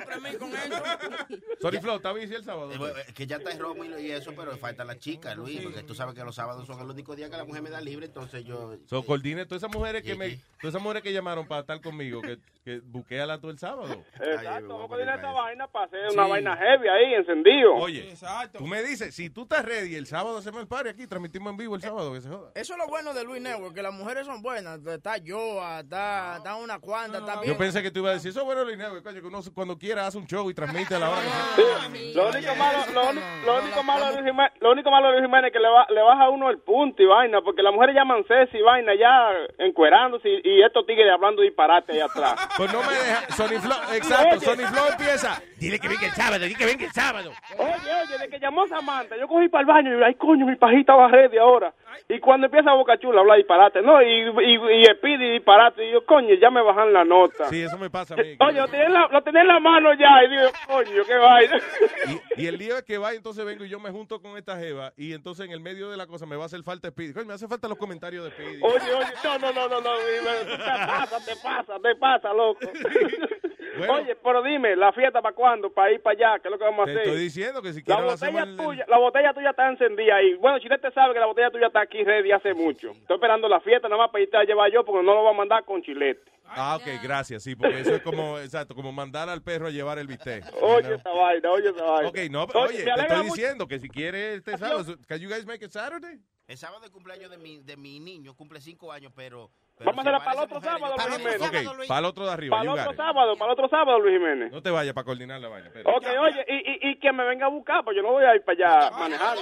Sorry, 1.62 1.80
Flo, 1.80 1.96
¿está 1.96 2.14
bici 2.14 2.34
el 2.34 2.44
sábado? 2.44 2.72
Eh, 2.74 3.14
que 3.14 3.28
ya 3.28 3.38
está 3.38 3.52
el 3.52 3.60
romo 3.60 3.84
y 3.86 4.12
eso, 4.12 4.34
pero 4.36 4.56
falta 4.58 4.84
la 4.84 4.98
chica, 4.98 5.36
Luis, 5.36 5.62
porque 5.62 5.84
tú 5.84 5.94
sabes 5.94 6.16
que 6.16 6.24
los 6.24 6.36
sábados 6.36 6.66
son 6.68 6.80
el 6.82 6.90
único 6.90 7.16
día 7.16 7.30
que 7.30 7.38
la 7.38 7.44
mujer 7.46 7.62
me 7.62 7.70
da 7.70 7.82
libre, 7.82 8.06
entonces 8.08 8.44
yo... 8.46 8.76
So, 8.88 9.04
coordine 9.04 9.46
todas 9.46 9.64
esas 9.64 9.76
mujeres 9.76 10.04
que 10.04 10.16
me, 10.16 10.30
todas 10.60 10.74
esas 10.76 10.82
mujeres 10.82 11.04
que 11.04 11.14
llamaron 11.14 11.48
para 11.48 11.62
estar 11.62 11.82
conmigo, 11.82 12.22
que, 12.22 12.40
que 12.64 12.80
buquéala 12.80 13.40
tú 13.40 13.50
el 13.50 13.58
sábado. 13.60 14.04
Exacto, 14.16 14.68
vamos 14.70 14.86
a 14.86 14.88
coordinar 14.88 15.16
esta 15.16 15.32
vaina 15.32 15.68
para 15.68 15.86
hacer 15.86 16.00
Sí. 16.10 16.14
una 16.14 16.28
vaina 16.28 16.56
heavy 16.58 16.88
ahí, 16.88 17.14
encendido. 17.16 17.76
Oye, 17.76 18.14
tú 18.58 18.66
me 18.66 18.82
dices, 18.84 19.14
si 19.14 19.30
tú 19.30 19.44
estás 19.44 19.66
ready, 19.66 19.96
el 19.96 20.06
sábado 20.08 20.38
hacemos 20.38 20.62
el 20.62 20.68
party 20.68 20.90
aquí, 20.90 21.08
transmitimos 21.08 21.52
en 21.52 21.58
vivo 21.58 21.76
el 21.76 21.82
sábado, 21.82 22.14
que 22.14 22.22
se 22.22 22.30
joda. 22.30 22.52
Eso 22.56 22.74
es 22.74 22.80
lo 22.80 22.88
bueno 22.88 23.14
de 23.14 23.24
Luis 23.24 23.42
Network, 23.42 23.76
que 23.76 23.82
las 23.84 23.94
mujeres 23.94 24.26
son 24.26 24.42
buenas. 24.42 24.86
Está 24.86 25.16
Joa, 25.26 25.82
está, 25.82 26.38
está 26.38 26.56
una 26.56 26.80
cuanta, 26.80 27.20
está 27.20 27.42
bien. 27.42 27.54
Yo 27.54 27.58
pensé 27.58 27.82
que 27.84 27.92
tú 27.92 28.00
ibas 28.00 28.12
a 28.12 28.14
decir, 28.16 28.30
eso 28.30 28.40
es 28.40 28.46
bueno, 28.46 28.64
Lineo, 28.64 29.02
coño, 29.04 29.22
que 29.22 29.28
uno 29.28 29.42
cuando 29.54 29.78
quiera 29.78 29.99
hace 30.08 30.18
un 30.18 30.26
show 30.28 30.50
y 30.50 30.54
transmite 30.54 30.96
a 30.96 31.00
la 31.00 31.10
hora 31.10 31.22
que. 31.22 32.14
Lo 32.14 32.28
único 32.30 32.56
malo, 32.56 32.78
lo, 33.46 33.60
único 33.62 33.84
malo 33.84 34.06
de 34.08 34.12
Luis 34.22 34.26
Jiménez, 34.32 34.52
lo 34.60 34.72
único 34.72 34.92
malo 34.92 35.08
de 35.08 35.14
Luis 35.14 35.26
Jiménez 35.26 35.48
es 35.48 35.54
que 35.54 35.60
le, 35.60 35.70
ba- 35.70 35.88
le 35.90 36.02
baja 36.02 36.24
a 36.24 36.30
uno 36.30 36.50
el 36.50 36.60
punto 36.60 37.02
y 37.04 37.06
vaina, 37.06 37.42
porque 37.42 37.62
las 37.64 37.74
mujeres 37.74 37.96
llaman 37.96 38.24
Ceci 38.28 38.58
y 38.58 38.62
vaina 38.62 38.94
ya 38.96 39.30
encuerándose 39.66 40.30
y, 40.30 40.42
y 40.44 40.62
estos 40.64 40.86
tigres 40.86 41.12
hablando 41.12 41.42
disparate 41.42 41.94
ahí 41.94 42.00
atrás. 42.02 42.36
Pues 42.58 42.74
no 42.74 42.82
me 42.82 42.94
deja, 42.94 43.30
Sony 43.32 43.60
Flow, 43.62 43.78
exacto, 43.96 44.36
Oye. 44.36 44.46
Sony 44.46 44.68
Flow 44.68 44.86
empieza. 44.92 45.42
Dile 45.58 45.80
que 45.80 45.88
venga 45.88 46.06
el 46.06 46.12
sábado, 46.12 46.40
dile 46.44 46.56
que 46.56 46.66
venga 46.66 46.86
el 46.86 46.92
sábado. 46.92 47.32
Oye, 47.58 47.72
oye, 48.04 48.18
de 48.18 48.30
que 48.30 48.40
llamó 48.40 48.68
Samantha, 48.68 49.16
yo 49.18 49.28
cogí 49.28 49.48
para 49.50 49.62
el 49.62 49.66
baño 49.68 49.98
y 50.00 50.04
ay, 50.04 50.16
coño, 50.16 50.46
mi 50.46 50.56
pajita 50.56 50.96
va 50.96 51.08
ready 51.08 51.38
ahora. 51.38 51.74
Y 52.08 52.20
cuando 52.20 52.48
empieza 52.48 52.74
Boca 52.74 52.98
Chula 52.98 53.20
a 53.20 53.22
hablar 53.22 53.38
disparate, 53.38 53.82
no, 53.82 54.02
y, 54.02 54.08
y, 54.08 54.82
y 54.82 54.86
Speedy 54.86 55.34
disparate, 55.34 55.88
y 55.88 55.92
yo, 55.92 56.06
coño, 56.06 56.34
ya 56.36 56.50
me 56.50 56.62
bajan 56.62 56.92
la 56.92 57.04
nota. 57.04 57.46
Sí, 57.46 57.62
eso 57.62 57.78
me 57.78 57.90
pasa 57.90 58.16
a 58.16 58.18
mí. 58.18 58.36
Oye, 58.40 58.60
lo 58.60 58.68
tenía, 58.68 58.86
en 58.86 58.94
la, 58.94 59.08
lo 59.08 59.22
tenía 59.22 59.42
en 59.42 59.48
la 59.48 59.60
mano 59.60 59.94
ya, 59.94 60.24
y 60.24 60.30
digo, 60.30 60.50
coño, 60.68 61.04
qué 61.06 61.16
vaina. 61.16 61.60
Y, 62.36 62.44
y 62.44 62.48
el 62.48 62.58
día 62.58 62.82
que 62.82 62.98
va, 62.98 63.14
entonces 63.14 63.46
vengo 63.46 63.64
y 63.64 63.70
yo 63.70 63.80
me 63.80 63.92
junto 63.92 64.22
con 64.22 64.38
esta 64.38 64.58
jeva 64.58 64.92
y 64.98 65.14
entonces 65.14 65.46
en 65.46 65.52
el 65.52 65.60
medio 65.60 65.90
de 65.90 65.98
la 65.98 66.08
cosa 66.08 66.26
me 66.26 66.36
va 66.36 66.44
a 66.44 66.46
hacer 66.48 66.64
falta 66.64 66.90
Speedy. 66.90 67.14
Coño, 67.14 67.26
me 67.26 67.34
hace 67.34 67.48
falta 67.48 67.68
los 67.68 67.78
comentarios 67.78 68.26
de 68.26 68.32
Speedy. 68.32 68.60
Oye, 68.62 68.94
oye, 68.94 69.14
no, 69.24 69.38
no, 69.40 69.54
no, 69.54 69.68
no, 69.68 69.82
no, 69.82 69.92
te 69.98 70.58
pasa, 70.58 71.26
te 71.26 71.36
pasa, 71.36 71.80
te 71.80 71.96
pasa, 71.96 72.34
loco. 72.34 72.60
Oye, 73.88 74.16
pero 74.16 74.42
dime, 74.44 74.76
¿la 74.76 74.92
fiesta 74.92 75.22
para 75.22 75.36
cuándo? 75.36 75.72
¿Para 75.72 75.92
ir 75.92 76.02
para 76.02 76.16
allá? 76.18 76.40
¿Qué 76.42 76.48
es 76.48 76.52
lo 76.52 76.58
que 76.58 76.64
vamos 76.66 76.82
a 76.82 76.86
Te 76.86 76.92
hacer? 76.92 77.04
estoy 77.08 77.20
diciendo 77.22 77.62
que 77.62 77.74
si 77.74 77.80
La 77.80 77.86
quiero 77.86 78.02
la 78.02 78.08
botella 78.14 78.28
hacemos 78.42 78.48
el- 78.50 78.58
tuya, 78.58 78.86
la 78.88 78.98
botella 78.98 79.34
tuya 79.34 79.50
está 79.52 79.70
encendida 79.70 80.16
ahí. 80.16 80.34
Bueno, 80.36 80.60
Chilete 80.60 80.92
sabe 80.92 81.14
que 81.14 81.20
la 81.20 81.26
botella 81.28 81.52
tuya 81.52 81.68
está 81.68 81.82
aquí 81.82 82.04
ready 82.04 82.32
hace 82.32 82.54
mucho. 82.54 82.92
Estoy 82.92 83.16
esperando 83.16 83.48
la 83.48 83.60
fiesta 83.62 83.88
nada 83.88 84.02
más 84.04 84.12
para 84.12 84.24
irte 84.24 84.38
a 84.38 84.44
llevar 84.44 84.72
yo 84.72 84.84
porque 84.84 85.06
no 85.06 85.14
lo 85.14 85.22
voy 85.22 85.34
a 85.34 85.38
mandar 85.38 85.64
con 85.66 85.82
Chilete. 85.82 86.32
Ah, 86.52 86.78
ok, 86.82 86.88
gracias, 87.04 87.44
sí, 87.44 87.56
porque 87.56 87.80
eso 87.82 87.94
es 87.94 88.02
como, 88.02 88.40
exacto, 88.40 88.74
como 88.74 88.92
mandar 88.92 89.30
al 89.30 89.44
perro 89.44 89.68
a 89.68 89.70
llevar 89.70 90.00
el 90.00 90.08
bistec. 90.08 90.44
Oye 90.64 90.96
esa 90.96 91.12
vaina, 91.12 91.52
oye 91.52 91.70
esa 91.70 91.84
vaina. 91.84 92.10
Ok, 92.10 92.18
no, 92.32 92.44
Oye, 92.46 92.54
oye, 92.74 92.84
te 92.86 92.90
estoy 93.02 93.18
mucho. 93.18 93.36
diciendo 93.36 93.68
que 93.68 93.78
si 93.78 93.88
quieres 93.88 94.38
este 94.40 94.58
sábado, 94.58 94.84
can 95.08 95.20
you 95.20 95.30
guys 95.30 95.46
make 95.46 95.64
it 95.64 95.70
Saturday? 95.70 96.18
El 96.48 96.58
sábado 96.58 96.80
de 96.82 96.90
cumpleaños 96.90 97.30
de 97.30 97.38
mi, 97.38 97.60
de 97.60 97.78
mi 97.78 98.00
niño, 98.00 98.34
cumple 98.36 98.60
cinco 98.62 98.92
años, 98.92 99.14
pero... 99.16 99.52
Vamos 99.86 99.98
a 99.98 100.02
hacerla 100.02 100.20
para 100.20 100.32
el 100.32 100.44
otro 100.44 100.62
sábado, 100.62 100.96
Luis 100.98 101.18
Jiménez. 101.18 101.42
Ok, 101.42 101.88
para 101.88 102.00
el 102.00 102.06
otro 102.06 102.26
de 102.26 102.32
arriba, 102.32 102.58
Para 102.58 102.66
you 102.70 102.74
el 102.76 102.80
otro 102.82 102.94
sábado, 102.96 103.36
para 103.38 103.46
el 103.46 103.52
otro 103.54 103.70
sábado, 103.70 104.00
Luis 104.00 104.14
Jiménez. 104.18 104.52
No 104.52 104.62
te 104.62 104.70
vayas 104.72 104.94
para 104.94 105.06
coordinar 105.06 105.40
la 105.40 105.48
vaina. 105.48 105.68
espera. 105.68 105.90
Ok, 105.90 106.06
oye, 106.20 106.46
y, 106.48 106.88
y, 106.88 106.92
y 106.92 107.00
que 107.00 107.12
me 107.14 107.24
venga 107.24 107.46
a 107.46 107.50
buscar, 107.50 107.84
pues 107.86 107.96
yo 107.96 108.04
no 108.04 108.12
voy 108.12 108.26
a 108.26 108.36
ir 108.36 108.44
para 108.44 108.78
allá 108.78 108.92
manejando. 108.98 109.42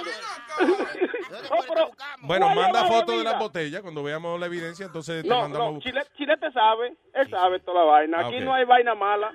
Oh, 1.50 1.64
pero- 1.68 1.90
Bueno, 2.22 2.54
manda 2.54 2.84
fotos 2.84 3.18
de 3.18 3.24
las 3.24 3.38
botellas 3.38 3.82
cuando 3.82 4.02
veamos 4.02 4.38
la 4.38 4.46
evidencia, 4.46 4.86
entonces 4.86 5.22
te 5.22 5.28
No, 5.28 5.40
mandamos 5.42 5.66
a 5.66 5.70
no, 5.70 5.74
buscar. 5.76 5.92
Chile, 5.92 6.04
Chilete 6.16 6.52
sabe, 6.52 6.94
él 7.14 7.30
sabe 7.30 7.60
toda 7.60 7.80
la 7.84 7.90
vaina. 7.90 8.18
Ah, 8.20 8.26
Aquí 8.26 8.40
no 8.40 8.54
hay 8.54 8.64
vaina 8.64 8.94
mala. 8.94 9.32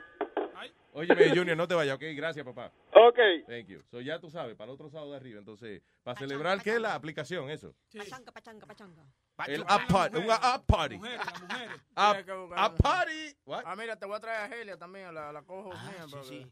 Óyeme, 0.94 1.30
Junior, 1.36 1.58
no 1.58 1.68
te 1.68 1.74
vayas, 1.76 1.96
ok, 1.96 2.04
gracias, 2.16 2.46
papá. 2.46 2.72
Ok. 2.94 3.18
Thank 3.48 3.68
you. 3.68 3.82
So 3.90 4.00
ya 4.02 4.20
tú 4.20 4.30
sabes, 4.30 4.56
para 4.56 4.70
el 4.72 4.76
otro 4.76 4.90
sábado 4.90 5.12
de 5.12 5.18
arriba, 5.18 5.40
entonces, 5.40 5.82
para 6.04 6.18
celebrar, 6.20 6.62
¿qué 6.62 6.72
es 6.76 6.80
la 6.80 6.94
aplicación? 6.96 7.50
Eso. 7.50 7.74
Pachanga, 7.98 8.32
pachanga, 8.32 8.66
pachanga. 8.66 9.04
El 9.48 9.62
up 9.62 9.88
party, 9.90 10.18
un 10.18 10.26
up 10.30 10.66
party. 10.68 10.96
Up, 10.96 12.52
up 12.52 12.78
party. 12.82 13.36
What? 13.46 13.64
Ah, 13.66 13.76
mira, 13.76 13.96
te 13.98 14.06
voy 14.06 14.16
a 14.16 14.20
traer 14.20 14.52
a 14.52 14.56
Helia 14.56 14.78
también, 14.78 15.08
a 15.08 15.12
la, 15.12 15.32
la 15.34 15.42
cojo 15.42 15.70
mía. 15.72 16.06
porque- 16.12 16.48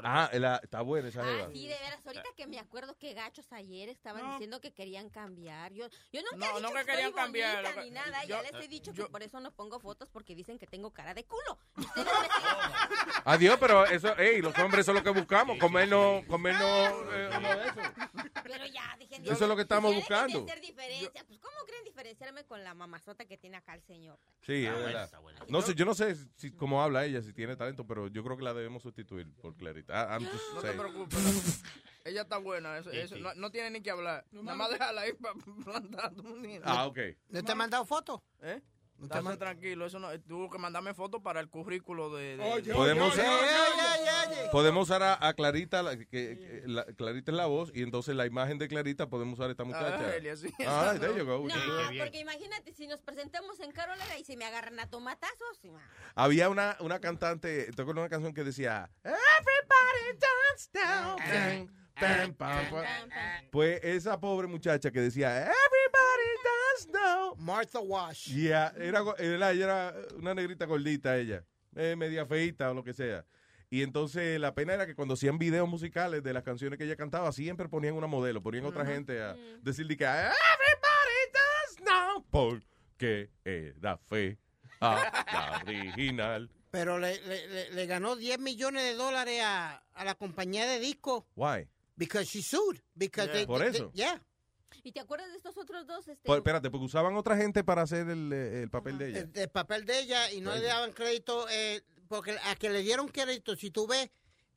Ah, 0.00 0.30
la- 0.34 0.60
está 0.62 0.80
buena 0.82 1.08
esa 1.08 1.24
jeva. 1.24 1.46
Ah, 1.46 1.50
sí, 1.52 1.66
de 1.66 1.74
veras, 1.74 2.06
ahorita 2.06 2.28
que 2.36 2.46
me 2.46 2.58
acuerdo 2.60 2.96
que 2.96 3.14
gachos 3.14 3.50
ayer 3.52 3.88
estaban 3.88 4.30
diciendo 4.30 4.60
que 4.60 4.72
querían 4.72 5.08
cambiar. 5.10 5.72
Yo, 5.72 5.88
yo 6.12 6.20
nunca 6.22 6.36
he 6.36 6.38
No, 6.38 6.46
dicho 6.46 6.60
no 6.60 6.68
que 6.72 6.80
estoy 6.80 6.94
querían 6.94 7.12
cambiar, 7.12 7.56
bonita 7.62 7.74
que- 7.74 7.80
ni 7.84 7.90
nada. 7.90 8.22
yo- 8.24 8.28
ya 8.28 8.42
les 8.42 8.64
he 8.64 8.68
dicho 8.68 8.92
yo- 8.92 9.06
que 9.06 9.10
por 9.10 9.22
eso 9.24 9.40
no 9.40 9.50
pongo 9.50 9.80
fotos 9.80 10.08
porque 10.10 10.36
dicen 10.36 10.56
que 10.58 10.66
tengo 10.68 10.92
cara 10.92 11.14
de 11.14 11.24
culo. 11.24 11.58
Adiós, 13.24 13.56
pero 13.60 13.86
eso, 13.86 14.16
ey, 14.18 14.40
los 14.40 14.56
hombres 14.58 14.86
son 14.86 14.94
lo 14.94 15.02
que 15.02 15.10
buscamos, 15.10 15.58
comernos, 15.58 16.24
comernos 16.26 16.92
eh, 17.12 17.30
uno 17.36 17.48
de 17.48 17.66
esos. 17.66 18.27
Pero 18.52 18.66
ya, 18.66 18.96
dije, 18.98 19.16
Eso 19.22 19.32
es 19.32 19.40
lo 19.48 19.56
que 19.56 19.62
estamos 19.62 19.90
dejen 19.94 20.08
de 20.08 20.14
buscando. 20.14 20.44
hacer 20.44 20.60
diferencia. 20.60 21.24
Pues, 21.26 21.38
¿cómo 21.40 21.56
creen 21.66 21.84
diferenciarme 21.84 22.44
con 22.44 22.64
la 22.64 22.74
mamazota 22.74 23.24
que 23.24 23.36
tiene 23.38 23.56
acá 23.56 23.74
el 23.74 23.82
señor? 23.82 24.18
Sí, 24.42 24.64
es 24.66 24.72
verdad. 24.72 25.10
No 25.48 25.62
sé, 25.62 25.74
yo 25.74 25.84
no 25.84 25.94
sé 25.94 26.16
si 26.36 26.50
cómo 26.52 26.82
habla 26.82 27.04
ella, 27.04 27.22
si 27.22 27.32
tiene 27.32 27.56
talento, 27.56 27.86
pero 27.86 28.08
yo 28.08 28.24
creo 28.24 28.36
que 28.36 28.44
la 28.44 28.54
debemos 28.54 28.82
sustituir 28.82 29.32
por 29.36 29.54
Clarita. 29.56 30.14
Ah, 30.14 30.18
No 30.18 30.60
te 30.60 30.72
preocupes. 30.72 31.62
Ella 32.04 32.22
está 32.22 32.38
buena, 32.38 32.78
eso, 32.78 32.90
eso. 32.90 33.16
No, 33.16 33.34
no 33.34 33.50
tiene 33.50 33.70
ni 33.70 33.82
que 33.82 33.90
hablar. 33.90 34.24
Nada 34.30 34.56
más 34.56 34.70
déjala 34.70 35.02
ahí 35.02 35.12
para 35.12 35.34
plantar 35.64 36.14
tu 36.14 36.22
niño. 36.36 36.62
Ah, 36.64 36.86
ok. 36.86 36.98
¿No 37.28 37.42
te 37.42 37.52
han 37.52 37.58
mandado 37.58 37.84
fotos? 37.84 38.20
¿Eh? 38.40 38.62
Estate 39.02 39.36
tranquilo, 39.36 39.86
eso 39.86 39.98
no, 39.98 40.08
tuvo 40.22 40.50
que 40.50 40.58
mandarme 40.58 40.92
fotos 40.92 41.22
para 41.22 41.38
el 41.40 41.48
currículo 41.48 42.14
de... 42.14 42.36
de- 42.36 42.42
Oye, 42.44 42.62
de- 42.62 42.74
Podemos- 42.74 43.12
Oye, 43.14 43.22
oye, 43.22 43.30
oye, 43.30 44.10
oye. 44.40 44.48
Podemos 44.50 44.88
usar 44.88 45.02
a, 45.02 45.18
a 45.28 45.34
Clarita, 45.34 45.82
la- 45.82 45.96
que, 45.96 46.06
que 46.06 46.62
la- 46.66 46.84
Clarita 46.84 47.30
es 47.30 47.36
la 47.36 47.46
voz, 47.46 47.70
y 47.74 47.82
entonces 47.82 48.16
la 48.16 48.26
imagen 48.26 48.58
de 48.58 48.66
Clarita 48.68 49.08
podemos 49.08 49.34
usar 49.38 49.48
a 49.48 49.52
esta 49.52 49.64
muchacha. 49.64 50.16
Elia, 50.16 50.36
sí, 50.36 50.52
Ah, 50.66 50.94
go. 50.98 51.46
No, 51.48 51.90
bien. 51.90 52.04
porque 52.04 52.18
imagínate, 52.20 52.72
si 52.74 52.86
nos 52.88 53.00
presentamos 53.02 53.60
en 53.60 53.70
Carolina 53.72 54.18
y 54.18 54.24
se 54.24 54.36
me 54.36 54.44
agarran 54.44 54.78
a 54.80 54.88
tomatazos. 54.90 55.58
y, 55.62 55.68
ah, 55.68 55.80
Había 56.14 56.48
una, 56.48 56.76
una 56.80 56.98
cantante, 56.98 57.64
¿te 57.72 57.82
acuerdas 57.82 57.94
de 57.94 58.00
una 58.00 58.08
canción 58.08 58.34
que 58.34 58.42
decía 58.44 58.90
Everybody 59.04 60.18
dance 60.18 60.70
down. 60.72 61.16
Bang, 62.00 62.34
pam, 62.36 62.70
pam. 62.70 62.84
Pues 63.50 63.80
esa 63.82 64.20
pobre 64.20 64.46
muchacha 64.46 64.90
que 64.90 65.00
decía 65.00 65.36
Everybody 65.40 66.30
down. 66.86 67.34
Martha 67.38 67.80
Wash. 67.80 68.28
Yeah, 68.28 68.72
era, 68.78 69.02
era, 69.18 69.50
era 69.52 69.94
una 70.16 70.34
negrita 70.34 70.66
gordita 70.66 71.16
ella, 71.16 71.44
eh, 71.74 71.96
media 71.96 72.24
feita 72.26 72.70
o 72.70 72.74
lo 72.74 72.84
que 72.84 72.92
sea. 72.94 73.24
Y 73.70 73.82
entonces 73.82 74.40
la 74.40 74.54
pena 74.54 74.72
era 74.74 74.86
que 74.86 74.94
cuando 74.94 75.14
hacían 75.14 75.38
videos 75.38 75.68
musicales 75.68 76.22
de 76.22 76.32
las 76.32 76.42
canciones 76.42 76.78
que 76.78 76.84
ella 76.84 76.96
cantaba, 76.96 77.30
siempre 77.32 77.68
ponían 77.68 77.94
una 77.94 78.06
modelo, 78.06 78.42
ponían 78.42 78.64
otra 78.64 78.86
gente 78.86 79.20
a 79.22 79.34
decir 79.62 79.86
de 79.86 79.96
que 79.96 80.04
Everybody 80.04 81.32
dance 81.34 81.84
now. 81.84 82.24
Porque 82.30 83.30
era 83.44 83.98
fe. 83.98 84.38
Ah, 84.80 85.24
la 85.32 85.62
original. 85.66 86.50
Pero 86.70 86.98
le, 86.98 87.20
le, 87.26 87.70
le- 87.72 87.86
ganó 87.86 88.14
10 88.16 88.38
millones 88.38 88.84
de 88.84 88.94
dólares 88.94 89.40
a, 89.42 89.82
a 89.94 90.04
la 90.04 90.14
compañía 90.14 90.66
de 90.66 90.78
disco. 90.80 91.26
Why? 91.34 91.66
Because 91.96 92.26
she 92.26 92.42
sued. 92.42 92.80
Because 92.94 93.30
they- 93.32 93.46
Por 93.46 93.60
they- 93.60 93.68
eso. 93.70 93.90
yeah. 93.94 94.22
¿Y 94.82 94.92
te 94.92 95.00
acuerdas 95.00 95.30
de 95.30 95.36
estos 95.36 95.56
otros 95.56 95.86
dos? 95.86 96.06
Este, 96.08 96.24
Pues, 96.26 96.38
espérate, 96.38 96.70
porque 96.70 96.84
usaban 96.86 97.16
otra 97.16 97.36
gente 97.36 97.64
para 97.64 97.82
hacer 97.82 98.08
el, 98.08 98.32
eh, 98.32 98.62
el 98.62 98.70
papel 98.70 98.98
de 98.98 99.08
ella. 99.08 99.18
El, 99.20 99.30
el 99.34 99.48
papel 99.48 99.84
de 99.84 99.98
ella 100.00 100.30
y 100.32 100.40
no 100.40 100.54
le 100.54 100.62
daban 100.62 100.92
crédito. 100.92 101.46
eh, 101.50 101.82
porque 102.08 102.36
a 102.44 102.54
que 102.56 102.70
le 102.70 102.80
dieron 102.82 103.06
crédito, 103.08 103.54
si 103.54 103.70
tú 103.70 103.86
ves 103.86 104.08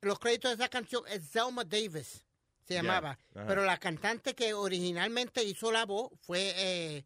los 0.02 0.18
créditos 0.20 0.52
de 0.52 0.56
esa 0.64 0.70
canción, 0.70 1.04
es 1.08 1.30
Zelma 1.30 1.64
Davis. 1.66 2.24
Se 2.64 2.76
llamaba. 2.76 3.18
ajá. 3.36 3.46
Pero 3.48 3.66
la 3.66 3.78
cantante 3.78 4.34
que 4.36 4.54
originalmente 4.54 5.44
hizo 5.44 5.72
la 5.72 5.86
voz 5.86 6.12
fue 6.22 6.54
eh, 6.56 7.06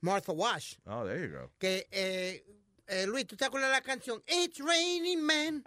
Martha 0.00 0.32
Wash. 0.32 0.74
Oh, 0.86 1.04
there 1.04 1.20
you 1.28 1.32
go. 1.36 1.52
que 1.58 1.86
eh, 1.92 2.44
eh, 2.88 3.06
Luis, 3.06 3.26
¿tú 3.26 3.36
te 3.36 3.44
acuerdas 3.44 3.70
de 3.70 3.76
la 3.76 3.82
canción 3.82 4.20
It's 4.26 4.58
Raining 4.58 5.22
Men? 5.24 5.64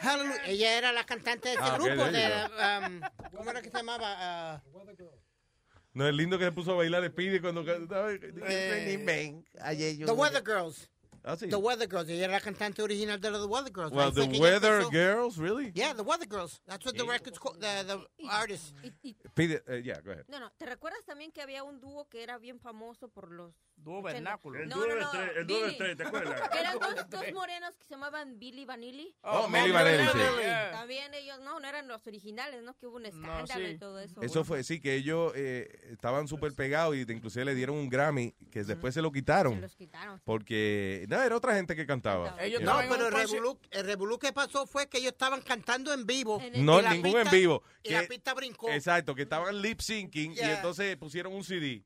Hallelujah. 0.00 0.44
Ella 0.46 0.76
era 0.78 0.92
la 0.92 1.04
cantante 1.04 1.48
de 1.50 1.54
ese 1.54 1.64
Ah, 1.64 1.78
grupo 1.78 2.04
there 2.10 2.34
de 2.34 2.86
um, 2.86 3.00
¿cómo 3.34 3.50
era 3.50 3.62
que 3.62 3.70
se 3.70 3.76
llamaba? 3.78 4.14
Ah, 4.18 4.62
No, 5.94 6.06
es 6.08 6.14
lindo 6.14 6.38
que 6.38 6.44
se 6.44 6.52
puso 6.52 6.72
a 6.72 6.74
bailar 6.74 7.06
Speedy 7.06 7.40
cuando 7.40 7.64
cantaba. 7.64 8.12
Eh, 8.12 9.44
The 10.04 10.12
Weather 10.12 10.42
Girls. 10.44 10.90
Ah, 11.26 11.36
sí. 11.36 11.48
The 11.48 11.56
Weather 11.56 11.88
Girls. 11.88 12.08
Ella 12.10 12.24
era 12.24 12.32
la 12.34 12.40
cantante 12.40 12.82
original 12.82 13.18
de 13.18 13.30
The 13.30 13.46
Weather 13.46 13.72
Girls. 13.72 13.92
Well, 13.92 14.12
the 14.12 14.38
Weather. 14.38 14.84
Girls, 14.90 15.38
really? 15.38 15.72
Yeah, 15.72 15.94
The 15.94 16.02
Weather 16.02 16.28
Girls. 16.28 16.60
That's 16.66 16.84
what 16.84 16.96
the 16.96 17.04
record's 17.04 17.38
called, 17.38 17.60
the, 17.60 17.84
the 17.86 18.28
artist. 18.28 18.74
Speedy, 19.28 19.56
uh, 19.66 19.76
yeah, 19.76 20.00
go 20.04 20.10
ahead. 20.10 20.26
No, 20.28 20.38
no, 20.38 20.50
¿te 20.58 20.66
recuerdas 20.66 21.02
también 21.06 21.32
que 21.32 21.40
había 21.40 21.62
un 21.62 21.80
dúo 21.80 22.08
que 22.10 22.22
era 22.22 22.36
bien 22.38 22.60
famoso 22.60 23.08
por 23.08 23.32
los... 23.32 23.54
Dúo 23.76 24.00
vernáculo. 24.00 24.58
El 24.60 24.68
No, 24.70 24.76
dúo 24.76 24.86
no, 24.86 24.94
de 24.94 25.00
no, 25.02 25.10
tres, 25.10 25.30
el 25.36 25.46
dúo 25.46 25.58
de 25.60 25.64
Billy. 25.66 25.76
tres, 25.78 25.96
¿te 25.98 26.02
acuerdas? 26.04 26.48
Que 26.48 26.58
eran 26.58 26.78
dos, 26.78 26.94
dos 27.10 27.24
morenos 27.34 27.76
que 27.76 27.84
se 27.84 27.90
llamaban 27.90 28.38
Billy 28.38 28.64
Vanilli. 28.64 29.14
Oh, 29.22 29.46
Milli 29.48 29.72
Vanilli, 29.72 30.04
sí. 30.06 30.18
También 30.72 31.12
ellos, 31.12 31.38
no, 31.40 31.60
no 31.60 31.68
eran 31.68 31.86
los 31.86 32.06
originales, 32.06 32.62
¿no? 32.62 32.74
Que 32.78 32.86
hubo 32.86 32.96
un 32.96 33.04
escándalo 33.06 33.68
y 33.68 33.76
todo 33.78 34.00
eso. 34.00 34.22
Eso 34.22 34.42
fue, 34.44 34.64
sí, 34.64 34.80
que 34.80 34.94
ellos 34.94 35.32
eh, 35.36 35.68
estaban 35.90 36.28
súper 36.28 36.54
pegados 36.54 36.96
y 36.96 37.00
inclusive 37.02 37.44
le 37.44 37.54
dieron 37.54 37.76
un 37.76 37.90
Grammy 37.90 38.32
que 38.50 38.64
después 38.64 38.94
se 38.94 39.02
lo 39.02 39.12
quitaron. 39.12 39.54
Se 39.56 39.60
los 39.60 39.76
quitaron. 39.76 40.18
Porque, 40.24 41.04
no, 41.08 41.22
era 41.22 41.36
otra 41.36 41.54
gente 41.54 41.76
que 41.76 41.86
cantaba. 41.86 42.30
No, 42.30 42.36
Yeah. 42.80 42.88
pero 42.88 43.08
el 43.08 43.12
revolú, 43.12 43.58
el 43.70 43.84
revolú 43.84 44.18
que 44.18 44.32
pasó 44.32 44.66
fue 44.66 44.88
que 44.88 44.96
ellos 44.98 45.12
estaban 45.12 45.42
cantando 45.42 45.92
en 45.92 46.06
vivo. 46.06 46.40
No, 46.56 46.80
ningún 46.80 47.02
pista- 47.12 47.20
en 47.22 47.30
vivo. 47.30 47.62
Y 47.82 47.90
la 47.92 48.02
pista 48.06 48.32
brincó. 48.32 48.70
Exacto, 48.70 49.14
que 49.14 49.22
estaban 49.22 49.60
lip 49.60 49.80
syncing 49.80 50.32
y 50.32 50.40
entonces 50.40 50.96
pusieron 50.96 51.34
un 51.34 51.44
CD. 51.44 51.84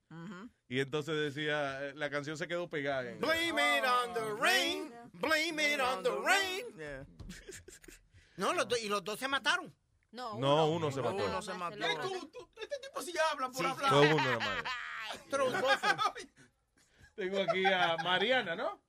Y 0.69 0.81
entonces 0.81 1.17
decía, 1.35 1.83
eh, 1.89 1.93
la 1.95 2.11
canción 2.11 2.37
se 2.37 2.47
quedó 2.47 2.69
pegada. 2.69 3.11
en- 3.11 3.21
Blame 3.21 3.79
it 3.79 3.85
on 3.85 4.13
the 4.15 4.35
rain, 4.41 4.93
blame 5.15 5.75
it 5.75 5.81
on 5.81 6.03
the 6.03 6.11
rain. 6.11 7.07
No, 8.37 8.53
los 8.53 8.69
dos- 8.69 8.81
y 8.81 8.89
los 8.89 9.03
dos 9.03 9.19
se 9.19 9.29
mataron. 9.29 9.75
No, 10.11 10.39
No, 10.39 10.67
uno 10.71 10.91
se 10.91 11.01
mató. 11.03 11.17
Uno 11.17 11.43
se 11.43 11.55
mató. 11.55 11.77
Este 11.77 12.79
tipo 12.81 13.03
sí 13.03 13.13
habla 13.31 13.49
por 13.51 13.67
hablar. 13.67 13.89
Fue 13.91 14.15
uno 14.15 14.39
nada. 14.39 14.65
Tromboso. 15.31 15.87
Tengo 17.15 17.41
aquí 17.41 17.65
a 17.67 17.97
Mariana, 18.05 18.55
¿no? 18.55 18.81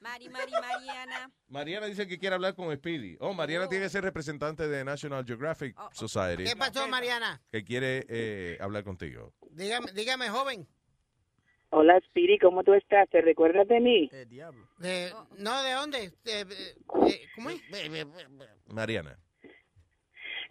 Mari, 0.00 0.28
Mari, 0.28 0.52
Mariana. 0.52 1.30
Mariana 1.48 1.86
dice 1.86 2.06
que 2.06 2.18
quiere 2.18 2.34
hablar 2.36 2.54
con 2.54 2.74
Speedy. 2.76 3.16
Oh, 3.20 3.34
Mariana 3.34 3.68
tiene 3.68 3.84
que 3.84 3.90
ser 3.90 4.04
representante 4.04 4.68
de 4.68 4.84
National 4.84 5.24
Geographic 5.24 5.76
Society. 5.92 6.44
¿Qué 6.44 6.56
pasó, 6.56 6.86
Mariana? 6.86 7.40
Que 7.50 7.64
quiere 7.64 8.06
eh, 8.08 8.58
hablar 8.60 8.84
contigo. 8.84 9.32
Dígame, 9.50 9.90
dígame, 9.92 10.28
joven. 10.28 10.66
Hola, 11.70 12.00
Spiri, 12.06 12.38
¿cómo 12.38 12.62
tú 12.62 12.72
estás? 12.74 13.08
¿Te 13.10 13.20
recuerdas 13.20 13.66
de 13.68 13.80
mí? 13.80 14.08
De- 14.78 15.12
no, 15.36 15.62
¿de 15.62 15.72
dónde? 15.72 16.12
¿Cómo 17.34 17.50
es? 17.50 17.60
Mariana. 18.68 19.18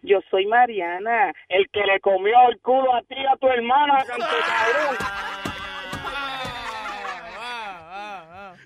Yo 0.03 0.19
soy 0.29 0.45
Mariana, 0.45 1.33
el 1.49 1.69
que 1.71 1.79
le 1.79 1.99
comió 2.01 2.35
el 2.49 2.59
culo 2.61 2.93
a 2.95 3.01
ti 3.01 3.15
y 3.17 3.25
a 3.25 3.35
tu 3.37 3.47
hermana, 3.47 4.03
canto 4.05 4.25
cabrón. 4.25 5.56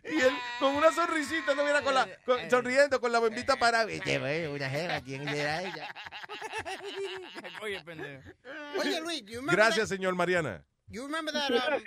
Y 0.03 0.19
él 0.19 0.33
con 0.59 0.75
una 0.75 0.91
sonrisita, 0.91 1.53
no 1.53 1.63
mira 1.63 1.81
con 1.81 1.93
la, 1.93 2.07
con- 2.25 2.49
sonriendo 2.49 2.99
con 2.99 3.11
la 3.11 3.19
bombita 3.19 3.55
para. 3.57 3.85
una 4.47 4.69
jeva, 4.69 4.99
¿quién 5.01 5.27
era 5.27 5.61
ella? 5.61 5.93
Oye, 7.61 7.81
pendejo. 7.83 8.29
Oye, 8.79 8.99
Luis, 9.01 9.23
Gracias, 9.51 9.89
señor 9.89 10.15
Mariana. 10.15 10.63
You 10.91 11.03
remember 11.03 11.31
that, 11.33 11.49
um, 11.51 11.81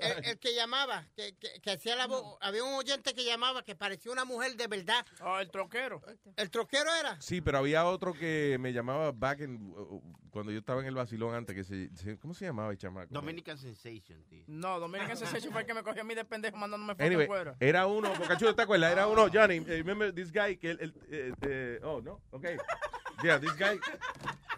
el, 0.00 0.24
el 0.24 0.38
que 0.38 0.54
llamaba, 0.54 1.04
que, 1.14 1.36
que, 1.36 1.60
que 1.60 1.70
hacía 1.70 1.94
la 1.96 2.06
voz, 2.06 2.38
había 2.40 2.64
un 2.64 2.74
oyente 2.74 3.12
que 3.14 3.24
llamaba 3.24 3.62
que 3.62 3.74
parecía 3.74 4.10
una 4.10 4.24
mujer 4.24 4.56
de 4.56 4.66
verdad. 4.66 5.04
Oh, 5.22 5.38
el 5.38 5.50
troquero. 5.50 6.00
¿El 6.36 6.50
troquero 6.50 6.88
era? 6.94 7.20
Sí, 7.20 7.40
pero 7.42 7.58
había 7.58 7.84
otro 7.84 8.14
que 8.14 8.56
me 8.58 8.72
llamaba 8.72 9.12
back 9.12 9.40
in, 9.40 9.72
uh, 9.76 10.00
cuando 10.30 10.50
yo 10.52 10.58
estaba 10.60 10.80
en 10.80 10.86
el 10.86 10.94
vacilón 10.94 11.34
antes, 11.34 11.54
que 11.54 11.64
se, 11.64 11.94
se- 11.96 12.18
¿cómo 12.18 12.32
se 12.32 12.46
llamaba 12.46 12.70
el 12.72 12.78
chamaco? 12.78 13.12
Dominican 13.12 13.58
Sensation, 13.58 14.24
tío. 14.24 14.44
No, 14.46 14.80
Dominican 14.80 15.16
Sensation 15.18 15.52
fue 15.52 15.60
el 15.62 15.66
que 15.66 15.74
me 15.74 15.82
cogió 15.82 16.00
a 16.00 16.04
mí 16.04 16.14
de 16.14 16.24
pendejo 16.24 16.56
mandándome 16.56 16.94
fotos 16.94 17.06
Anyway, 17.06 17.26
fuera. 17.26 17.56
era 17.60 17.86
uno, 17.86 18.14
Bocachudo, 18.14 18.54
¿te 18.54 18.62
acuerdas? 18.62 18.92
Era 18.92 19.06
uno, 19.08 19.28
Johnny, 19.32 19.56
eh, 19.56 19.64
remember 19.84 20.14
this 20.14 20.32
guy, 20.32 20.56
que 20.56 20.70
él, 20.70 20.94
eh, 21.10 21.32
eh, 21.42 21.80
oh, 21.82 22.00
no, 22.00 22.20
okay. 22.30 22.56
Yeah, 23.22 23.38
this 23.40 23.52
guy. 23.58 23.78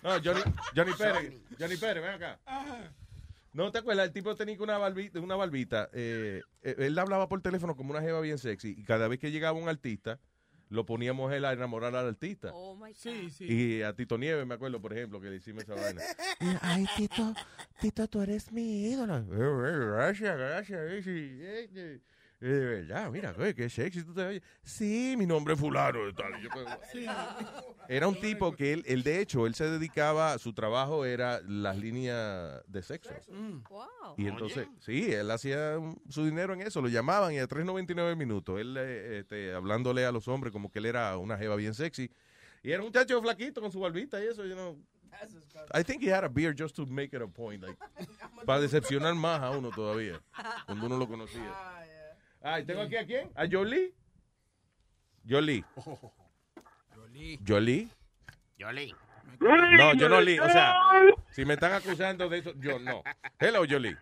No, 0.03 0.19
Johnny, 0.23 0.43
Johnny 0.77 0.93
Pérez, 0.93 1.35
Johnny 1.59 1.77
Pérez, 1.77 2.03
ven 2.03 2.15
acá. 2.15 2.39
No, 3.53 3.73
¿te 3.73 3.79
acuerdas? 3.79 4.07
El 4.07 4.13
tipo 4.13 4.35
tenía 4.37 4.57
una 4.61 4.79
barbita, 4.79 5.21
una 5.21 5.37
barbita 5.37 5.89
eh, 5.93 6.43
eh, 6.63 6.75
él 6.79 6.99
hablaba 6.99 7.29
por 7.29 7.43
teléfono 7.43 7.77
como 7.77 7.91
una 7.91 8.01
jeva 8.01 8.21
bien 8.21 8.39
sexy 8.39 8.75
y 8.79 8.85
cada 8.85 9.09
vez 9.09 9.19
que 9.19 9.31
llegaba 9.31 9.59
un 9.59 9.69
artista, 9.69 10.21
lo 10.69 10.87
poníamos 10.87 11.33
él 11.33 11.45
a 11.45 11.53
enamorar 11.53 11.95
al 11.97 12.07
artista. 12.07 12.53
Oh 12.55 12.77
my 12.77 12.93
God. 12.93 12.97
Sí, 12.97 13.31
sí. 13.31 13.45
Y 13.45 13.83
a 13.83 13.93
Tito 13.93 14.17
Nieves, 14.17 14.47
me 14.47 14.55
acuerdo, 14.55 14.81
por 14.81 14.93
ejemplo, 14.93 15.21
que 15.21 15.29
le 15.29 15.37
hicimos 15.37 15.65
esa 15.65 15.75
vaina. 15.75 16.01
Ay, 16.63 16.87
Tito, 16.97 17.35
Tito, 17.81 18.07
tú 18.09 18.23
eres 18.23 18.53
mi 18.53 18.85
ídolo. 18.85 19.19
Eh, 19.19 19.25
eh, 19.31 19.87
Gracias, 19.87 20.39
gracias. 20.39 20.81
De 22.49 22.65
verdad, 22.65 23.11
mira, 23.11 23.33
güey, 23.33 23.53
qué 23.55 23.69
sexy 23.69 24.03
tú 24.03 24.15
te 24.15 24.25
ves. 24.25 24.43
Sí, 24.63 25.15
mi 25.19 25.27
nombre 25.27 25.55
es 25.55 25.61
fulano. 25.61 26.07
de 26.07 26.13
tal. 26.15 26.41
Y 26.41 26.45
yo, 26.45 26.49
pues, 26.51 26.67
Era 27.89 28.09
un 28.09 28.19
tipo 28.19 28.53
que 28.53 28.73
él, 28.73 28.85
él, 28.87 29.03
de 29.03 29.21
hecho, 29.21 29.47
él 29.47 29.55
se 29.55 29.69
dedicaba, 29.69 30.39
su 30.39 30.55
trabajo 30.55 31.05
era 31.05 31.41
las 31.43 31.77
líneas 31.77 32.63
de 32.67 32.83
sexo. 32.83 33.11
Wow. 33.69 34.15
Y 34.17 34.27
entonces, 34.27 34.69
sí, 34.79 35.13
él 35.13 35.31
hacía 35.31 35.75
su 36.09 36.25
dinero 36.25 36.55
en 36.55 36.63
eso, 36.63 36.81
lo 36.81 36.89
llamaban 36.89 37.35
y 37.35 37.39
a 37.39 37.47
3.99 37.47 38.17
minutos, 38.17 38.59
él 38.59 38.77
eh, 38.79 39.19
este, 39.19 39.53
hablándole 39.53 40.07
a 40.07 40.13
los 40.13 40.27
hombres 40.29 40.53
como 40.53 40.71
que 40.71 40.79
él 40.79 40.87
era 40.87 41.17
una 41.19 41.37
jeva 41.37 41.57
bien 41.57 41.75
sexy. 41.75 42.11
Y 42.63 42.71
era 42.71 42.81
un 42.81 42.87
muchacho 42.87 43.21
flaquito 43.21 43.61
con 43.61 43.71
su 43.71 43.81
barbita 43.81 44.23
y 44.23 44.29
eso, 44.29 44.45
you 44.47 44.55
know. 44.55 44.79
I 45.75 45.83
think 45.83 46.03
he 46.03 46.09
had 46.09 46.25
a 46.25 46.29
beard 46.29 46.57
just 46.57 46.77
to 46.77 46.87
make 46.87 47.15
it 47.15 47.21
a 47.21 47.27
point, 47.27 47.63
like, 47.63 47.77
para 48.47 48.61
decepcionar 48.61 49.15
más 49.15 49.41
a 49.43 49.51
uno 49.51 49.71
todavía, 49.71 50.21
cuando 50.67 50.87
uno 50.87 50.97
lo 50.97 51.07
conocía. 51.07 51.53
Ay, 52.43 52.65
tengo 52.65 52.83
aquí 52.83 52.97
a 52.97 53.07
quién? 53.07 53.31
A 53.35 53.47
Jolie. 53.47 53.93
Jolie. 55.29 55.65
Jolie. 57.47 57.89
Yoli. 58.59 58.95
No, 59.41 59.95
yo 59.95 60.09
no 60.09 60.21
li, 60.21 60.39
o 60.39 60.49
sea, 60.49 60.75
si 61.31 61.45
me 61.45 61.55
están 61.55 61.73
acusando 61.73 62.29
de 62.29 62.39
eso, 62.39 62.53
yo 62.59 62.79
no. 62.79 63.03
Hello, 63.39 63.65
Jolie. 63.69 63.97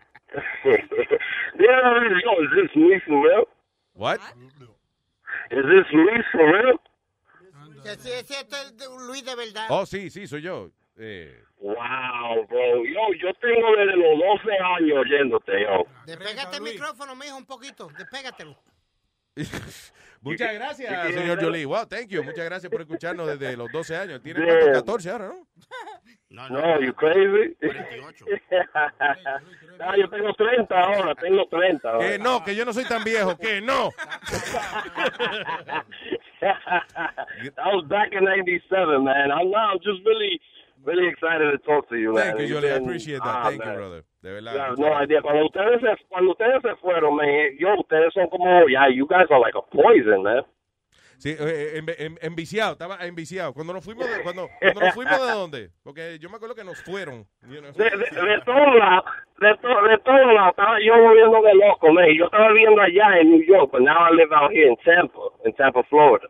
Yeah, 0.63 1.99
yo, 2.23 2.43
is 2.43 2.49
this 2.55 2.75
Luis 2.75 3.03
for 3.05 3.21
real? 3.21 3.45
What? 3.93 4.19
Is 5.51 5.65
this 5.65 5.87
Luis 5.93 6.25
for 6.31 6.45
real? 6.51 6.79
Sí, 7.97 8.11
ese 8.11 8.39
es 8.39 8.89
Luis 9.07 9.23
de 9.23 9.35
verdad. 9.35 9.67
Oh, 9.69 9.85
sí, 9.85 10.09
sí, 10.09 10.27
soy 10.27 10.41
yo. 10.41 10.71
Eh, 10.99 11.43
Wow, 11.61 12.47
bro. 12.47 12.85
Yo, 12.85 13.13
yo 13.21 13.33
tengo 13.35 13.75
desde 13.75 13.97
los 13.97 14.17
12 14.43 14.51
años 14.77 14.97
oyéndote, 14.99 15.61
yo. 15.63 15.85
Despégate 16.05 16.55
el 16.55 16.61
micrófono, 16.63 17.15
mijo, 17.15 17.35
un 17.35 17.45
poquito. 17.45 17.89
Despégatelo. 17.97 18.55
muchas 20.21 20.47
¿Qué 20.49 20.53
gracias, 20.55 21.13
señor? 21.13 21.41
Jolie. 21.41 21.65
Wow, 21.65 21.85
thank 21.85 22.07
you. 22.07 22.23
Muchas 22.23 22.45
gracias 22.45 22.71
por 22.71 22.79
escucharnos 22.81 23.27
desde 23.27 23.57
los 23.57 23.69
12 23.71 23.95
años. 23.95 24.21
Tiene 24.21 24.39
Yeah. 24.39 24.59
cuánto? 24.59 24.79
14 24.79 25.09
ahora, 25.11 25.27
¿no? 26.29 26.47
No, 26.49 26.79
you 26.79 26.93
crazy? 26.93 27.57
ah, 29.79 29.95
yo 29.97 30.09
tengo 30.09 30.33
30 30.33 30.79
ahora, 30.79 31.15
tengo 31.15 31.45
30. 31.47 31.89
ahora. 31.89 32.07
Que 32.07 32.19
no, 32.19 32.43
que 32.43 32.55
yo 32.55 32.63
no 32.65 32.71
soy 32.71 32.85
tan 32.85 33.03
viejo, 33.03 33.35
que 33.37 33.59
no. 33.61 33.89
that 36.39 37.73
was 37.73 37.85
back 37.89 38.13
in 38.13 38.23
97, 38.23 39.03
man. 39.03 39.31
I'm 39.31 39.49
now 39.49 39.73
just 39.83 40.05
really, 40.05 40.39
really 40.85 41.07
excited 41.07 41.51
to 41.51 41.57
talk 41.59 41.87
to 41.89 41.95
you, 41.97 42.13
man. 42.13 42.35
Thank 42.37 42.49
you, 42.49 42.55
Jolie. 42.55 42.71
I 42.71 42.75
appreciate 42.75 43.19
that. 43.19 43.35
ah, 43.35 43.43
Thank 43.49 43.63
you, 43.65 43.71
brother. 43.73 44.03
De 44.21 44.31
verdad. 44.31 44.53
Yeah, 44.53 44.75
no 44.77 44.93
idea. 45.03 45.21
Cuando 45.21 45.45
ustedes 45.45 45.81
se, 45.81 46.05
cuando 46.09 46.31
ustedes 46.31 46.61
se 46.61 46.75
fueron, 46.81 47.15
man, 47.15 47.27
yo, 47.59 47.75
ustedes 47.79 48.13
son 48.13 48.27
como, 48.29 48.67
yeah, 48.67 48.87
you 48.89 49.05
guys 49.07 49.27
are 49.29 49.39
like 49.39 49.55
a 49.57 49.61
poison, 49.61 50.23
man. 50.23 50.43
Sí, 51.17 51.35
eh, 51.37 51.81
en- 51.99 52.17
enviciado, 52.21 52.71
estaba 52.73 52.95
enviciado. 53.05 53.53
Cuando 53.53 53.73
nos 53.73 53.83
fuimos 53.83 54.07
de, 54.09 54.21
cuando, 54.23 54.47
cuando 54.61 54.79
nos 54.79 54.93
fuimos 54.93 55.19
de 55.19 55.31
dónde? 55.33 55.69
Porque 55.83 56.17
yo 56.17 56.29
me 56.29 56.37
acuerdo 56.37 56.55
que 56.55 56.63
nos 56.63 56.81
fueron. 56.83 57.25
you 57.49 57.59
know. 57.59 57.71
De, 57.73 57.83
de, 57.89 57.97
de 57.99 58.41
todos 58.45 58.75
lados, 58.79 59.03
de, 59.41 59.53
to- 59.57 59.83
de 59.83 59.97
todos 59.99 60.33
lados, 60.33 60.51
estaba 60.51 60.79
yo 60.81 60.95
moviendo 60.95 61.41
de 61.41 61.53
loco, 61.55 61.91
man. 61.91 62.05
Yo 62.17 62.23
estaba 62.25 62.47
viviendo 62.53 62.81
allá 62.81 63.19
en 63.19 63.31
New 63.31 63.43
York, 63.45 63.69
but 63.71 63.81
now 63.81 64.07
I 64.09 64.11
live 64.15 64.31
out 64.33 64.51
here 64.51 64.67
in 64.69 64.77
Tampa, 64.85 65.19
in 65.43 65.51
Tampa, 65.55 65.83
Florida. 65.89 66.27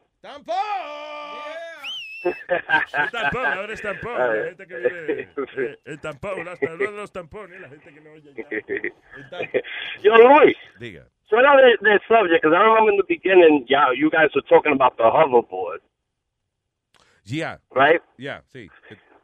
El 2.24 3.12
tampón, 3.12 3.46
ahora 3.46 3.74
es 3.74 3.82
tampón. 3.82 4.18
La 4.18 4.46
gente 4.46 4.68
que 4.68 4.76
vive. 4.78 5.30
eh, 5.58 5.78
El 5.86 6.00
tampón, 6.02 6.48
hasta 6.48 6.66
hablando 6.72 6.92
de 6.92 6.98
los 7.02 7.12
tampones, 7.12 7.62
la 7.62 7.70
gente 7.70 7.94
que 7.94 8.02
no 8.02 8.12
oye. 8.12 8.34
ya. 8.36 9.62
Yo, 10.04 10.16
Luis, 10.18 10.56
Diga. 10.80 11.06
suena 11.30 11.56
de, 11.56 11.78
de 11.82 12.00
subject, 12.08 12.42
because 12.42 12.54
I 12.56 12.62
remember 12.64 12.92
in 12.92 12.98
the 12.98 13.06
beginning, 13.08 13.66
yeah, 13.70 13.92
you 13.96 14.10
guys 14.10 14.30
were 14.36 14.42
talking 14.50 14.74
about 14.74 14.98
the 14.98 15.04
hoverboard, 15.04 15.80
Yeah. 17.26 17.58
right? 17.76 18.02
Yeah, 18.18 18.42
sí. 18.52 18.70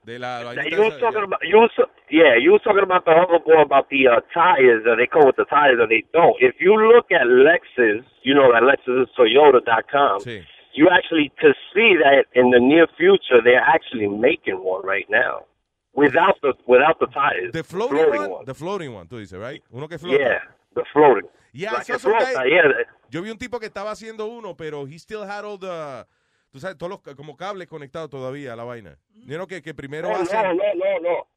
De 0.06 0.20
la 0.20 0.44
Now, 0.44 0.54
vainita 0.54 0.70
you 0.70 0.82
were 0.84 1.00
talking 1.00 1.18
yeah. 1.18 1.24
about 1.24 1.42
you 1.44 1.58
were, 1.58 1.70
yeah 2.12 2.36
you 2.38 2.52
were 2.52 2.60
talking 2.60 2.84
about 2.84 3.06
the 3.06 3.12
hoverboard 3.12 3.64
about 3.66 3.90
the 3.90 4.08
uh, 4.08 4.22
tires 4.32 4.84
that 4.86 4.98
they 4.98 5.08
come 5.08 5.26
with 5.26 5.36
the 5.36 5.46
tires 5.46 5.80
that 5.80 5.90
they 5.90 6.04
don't. 6.14 6.36
If 6.40 6.62
you 6.62 6.76
look 6.78 7.12
at 7.12 7.26
Lexus, 7.26 8.06
you 8.22 8.36
know 8.36 8.52
that 8.54 8.62
Lexus 8.62 9.02
is 9.02 9.10
Toyota.com. 9.18 10.20
Sí. 10.20 10.44
You 10.76 10.90
actually 10.92 11.32
could 11.40 11.56
see 11.74 11.96
that 12.04 12.26
in 12.34 12.52
the 12.52 12.60
near 12.60 12.88
future 12.98 13.42
they're 13.44 13.64
actually 13.64 14.08
making 14.08 14.56
one 14.64 14.84
right 14.86 15.06
now 15.10 15.46
without 15.94 16.36
the 16.42 16.54
without 16.68 17.00
the 17.00 17.08
tires. 17.08 17.52
The 17.54 17.64
floating, 17.64 18.30
one, 18.32 18.46
The 18.46 18.54
floating 18.54 18.94
one, 18.94 19.08
tú 19.08 19.18
dices, 19.18 19.40
right? 19.40 19.64
Uno 19.72 19.88
que 19.88 19.98
flota. 19.98 20.18
Yeah, 20.20 20.40
the 20.76 20.84
floating. 20.92 21.30
Yeah, 21.54 21.72
Like 21.74 21.86
so 21.86 21.98
flota, 22.00 22.34
guy- 22.34 22.46
yeah. 22.48 22.64
Yo 23.10 23.22
vi 23.22 23.30
un 23.30 23.38
tipo 23.38 23.60
que 23.60 23.68
estaba 23.68 23.92
haciendo 23.92 24.26
uno, 24.28 24.56
pero 24.58 24.86
he 24.86 24.98
still 25.00 25.24
had 25.24 25.46
all 25.46 25.58
the, 25.58 26.06
tú 26.52 26.60
sabes, 26.60 26.78
todos 26.78 26.90
los 26.90 27.16
como 27.16 27.38
cables 27.38 27.68
conectados 27.70 28.10
todavía 28.10 28.52
a 28.54 28.56
la 28.58 28.66
vaina. 28.66 28.98
You 29.14 29.38
know 29.38 29.48
que, 29.48 29.62
que 29.62 29.74
primero 29.74 30.10
No, 30.10 30.16
hace... 30.18 30.36
no, 30.36 30.54
no, 30.54 30.64
no, 30.76 31.00
no. 31.02 31.28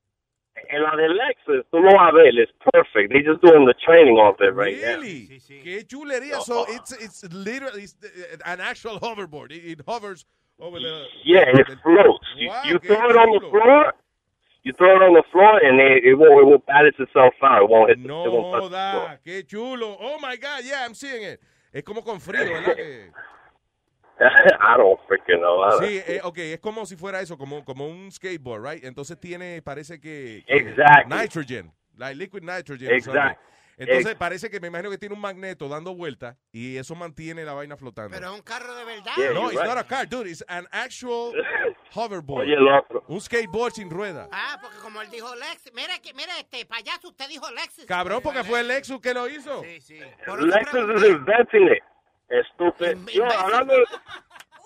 En 0.70 0.82
la 0.82 0.96
de 0.96 1.08
Lexus, 1.08 1.64
tú 1.70 1.80
lo 1.80 1.90
vas 1.94 2.10
a 2.10 2.12
ver, 2.12 2.28
it's 2.38 2.52
perfect. 2.72 3.12
They're 3.12 3.22
just 3.22 3.40
doing 3.42 3.64
the 3.66 3.74
training 3.86 4.18
of 4.18 4.36
it 4.40 4.54
right 4.54 4.76
now. 4.80 5.00
Really? 5.00 5.40
Qué 5.64 5.84
chulería. 5.86 6.40
So 6.42 6.64
it's 6.68 6.92
it's 6.92 7.24
literally 7.32 7.84
it's 7.84 7.96
uh, 8.04 8.36
an 8.44 8.60
actual 8.60 8.98
hoverboard. 9.00 9.50
It, 9.52 9.64
it 9.64 9.80
hovers 9.86 10.24
over 10.60 10.78
the. 10.78 11.04
Yeah, 11.24 11.44
and 11.48 11.58
it 11.58 11.66
floats. 11.82 12.26
You, 12.36 12.48
Wow, 12.48 12.62
you 12.66 12.78
qué 12.80 12.86
throw 12.88 13.10
it 13.10 13.16
on 13.16 13.30
the 13.32 13.40
chulo. 13.40 13.50
floor, 13.50 13.92
you 14.64 14.72
throw 14.76 14.96
it 14.96 15.02
on 15.02 15.14
the 15.14 15.22
floor, 15.32 15.58
and 15.64 15.80
it, 15.80 16.04
it 16.04 16.14
won't 16.14 16.40
it 16.42 16.46
won't 16.46 16.66
balance 16.66 16.96
itself 16.98 17.34
out. 17.42 17.62
It 17.62 17.68
won't 17.70 17.88
hit. 17.90 18.02
The, 18.02 18.08
it 18.08 18.30
won't 18.32 18.52
touch 18.52 18.62
No 18.62 18.68
the 18.68 18.90
floor. 18.90 19.08
da, 19.08 19.16
qué 19.24 19.46
chulo. 19.46 19.96
Oh 20.00 20.18
my 20.20 20.36
God, 20.36 20.64
yeah, 20.64 20.84
I'm 20.84 20.94
seeing 20.94 21.22
it. 21.22 21.40
Es 21.72 21.82
como 21.82 22.02
con 22.02 22.18
frío, 22.18 22.44
¿verdad? 22.52 22.76
I 24.20 24.76
don't 24.76 24.98
freaking 25.06 25.38
know. 25.40 25.78
Sí, 25.80 26.00
eh, 26.06 26.20
ok, 26.22 26.38
es 26.38 26.60
como 26.60 26.84
si 26.86 26.96
fuera 26.96 27.20
eso, 27.20 27.36
como, 27.38 27.64
como 27.64 27.86
un 27.88 28.10
skateboard, 28.10 28.64
right? 28.64 28.84
Entonces 28.84 29.18
tiene, 29.20 29.62
parece 29.62 30.00
que... 30.00 30.44
Exactly. 30.46 31.16
Nitrogen, 31.16 31.72
like 31.96 32.16
liquid 32.16 32.42
nitrogen. 32.42 32.88
or 32.88 32.94
Exact- 32.94 33.04
something. 33.36 33.48
Entonces 33.80 34.06
ex- 34.06 34.16
parece 34.18 34.50
que 34.50 34.58
me 34.58 34.66
imagino 34.66 34.90
que 34.90 34.98
tiene 34.98 35.14
un 35.14 35.20
magneto 35.20 35.68
dando 35.68 35.94
vueltas 35.94 36.36
y 36.50 36.76
eso 36.78 36.96
mantiene 36.96 37.44
la 37.44 37.52
vaina 37.52 37.76
flotando. 37.76 38.10
Pero 38.12 38.32
es 38.32 38.34
un 38.34 38.42
carro 38.42 38.74
de 38.74 38.84
verdad. 38.84 39.12
Yeah, 39.16 39.32
no, 39.32 39.52
it's 39.52 39.60
right. 39.60 39.68
not 39.68 39.78
a 39.78 39.84
car, 39.84 40.08
dude. 40.08 40.28
It's 40.28 40.44
an 40.48 40.66
actual 40.72 41.32
hoverboard. 41.94 42.42
Oye, 42.42 42.54
el 42.54 42.66
otro. 42.66 43.04
Un 43.06 43.20
skateboard 43.20 43.72
sin 43.74 43.88
rueda. 43.88 44.28
Ah, 44.32 44.58
porque 44.60 44.78
como 44.78 45.00
él 45.00 45.08
dijo 45.12 45.32
Lexus, 45.36 45.72
mira, 45.74 45.96
que, 46.00 46.12
mira 46.12 46.36
este 46.40 46.66
payaso, 46.66 47.06
usted 47.06 47.28
dijo 47.28 47.48
Lexus. 47.52 47.84
Cabrón, 47.86 48.20
porque 48.20 48.42
fue 48.42 48.58
el 48.62 48.66
Lexus 48.66 49.00
que 49.00 49.14
lo 49.14 49.28
hizo. 49.28 49.62
Sí, 49.62 49.80
sí. 49.80 50.00
Lexus 50.26 51.00
is 51.00 51.08
inventing 51.10 51.68
it. 51.68 51.82
Estúpido. 52.28 53.10
Yo, 53.12 53.24
hablando. 53.24 53.74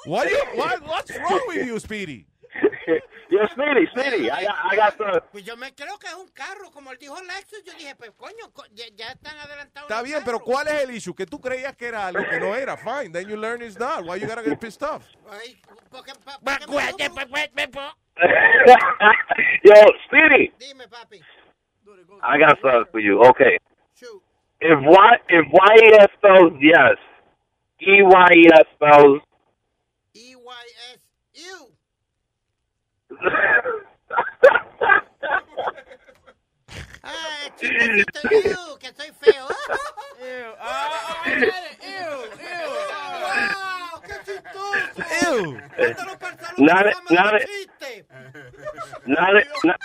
What 0.04 0.28
you, 0.28 0.36
what, 0.56 0.82
what's 0.84 1.16
wrong 1.16 1.40
with 1.46 1.64
you, 1.64 1.78
Speedy? 1.78 2.26
Yo, 3.30 3.46
Speedy, 3.52 3.86
Speedy, 3.92 4.30
I 4.30 4.44
got, 4.44 4.56
I 4.72 4.76
got 4.76 4.98
the. 4.98 5.22
Pues 5.30 5.44
yo 5.44 5.56
me 5.56 5.72
creo 5.74 5.96
que 5.98 6.08
es 6.08 6.14
un 6.14 6.28
carro, 6.34 6.70
como 6.72 6.90
él 6.90 6.98
dijo 6.98 7.14
Lexus, 7.22 7.62
yo 7.64 7.72
dije, 7.78 7.94
pues 7.96 8.10
coño, 8.16 8.52
co- 8.52 8.64
ya, 8.72 8.84
ya 8.94 9.12
están 9.12 9.38
adelantados. 9.38 9.88
Está 9.88 10.02
bien, 10.02 10.20
pero 10.24 10.38
carros. 10.38 10.52
¿cuál 10.52 10.66
es 10.68 10.82
el 10.82 10.90
issue? 10.90 11.14
Que 11.14 11.24
tú 11.24 11.40
creías 11.40 11.74
que 11.76 11.86
era 11.86 12.08
algo 12.08 12.22
que 12.28 12.40
no 12.40 12.54
era. 12.54 12.76
Fine, 12.76 13.10
then 13.12 13.26
you 13.28 13.36
learn 13.36 13.62
it's 13.62 13.78
not. 13.78 14.04
Why 14.04 14.16
you 14.20 14.26
gotta 14.26 14.42
get 14.42 14.58
pissed 14.60 14.82
off? 14.82 15.06
Ay, 15.30 15.56
porque, 15.88 16.12
pa- 16.24 16.38
porque 16.42 16.66
me 16.66 17.64
subo. 17.72 17.80
Yo, 19.64 19.74
Speedy, 20.06 20.52
Dime, 20.58 20.88
papi. 20.88 21.22
I 22.22 22.38
got 22.38 22.58
something 22.60 22.84
for 22.90 23.00
you. 23.00 23.22
Okay. 23.22 23.56
If 24.60 24.78
Y 24.82 25.16
if 25.28 25.46
YES 25.46 26.08
spells 26.18 26.52
yes, 26.60 26.98
EYES 27.86 28.66
spells. 28.74 29.20
EYS, 30.14 31.00
ew. 31.34 31.68
Ah, 37.04 37.48
chistecito, 37.58 38.20
ew, 38.30 38.78
que 38.78 38.92
soy 38.94 39.10
feo. 39.20 39.46
Ew, 40.20 40.54
ah, 40.60 41.24
ew, 41.26 41.32
ew. 41.82 42.70
Wow, 43.18 44.00
qué 44.02 44.14
chistoso. 44.24 45.02
Ew. 45.26 45.58
Mándalo 45.78 46.18
para 46.18 46.32
el 46.32 46.38
salón 46.38 46.66
Not 46.66 46.84
de 46.84 46.90
it- 46.90 46.94
fama 46.94 47.08
de 47.08 47.14
not 47.16 47.32
los 47.32 47.42
it- 47.42 47.48
chistes. 47.48 48.06
Not 49.06 49.36
it, 49.36 49.48
not, 49.64 49.80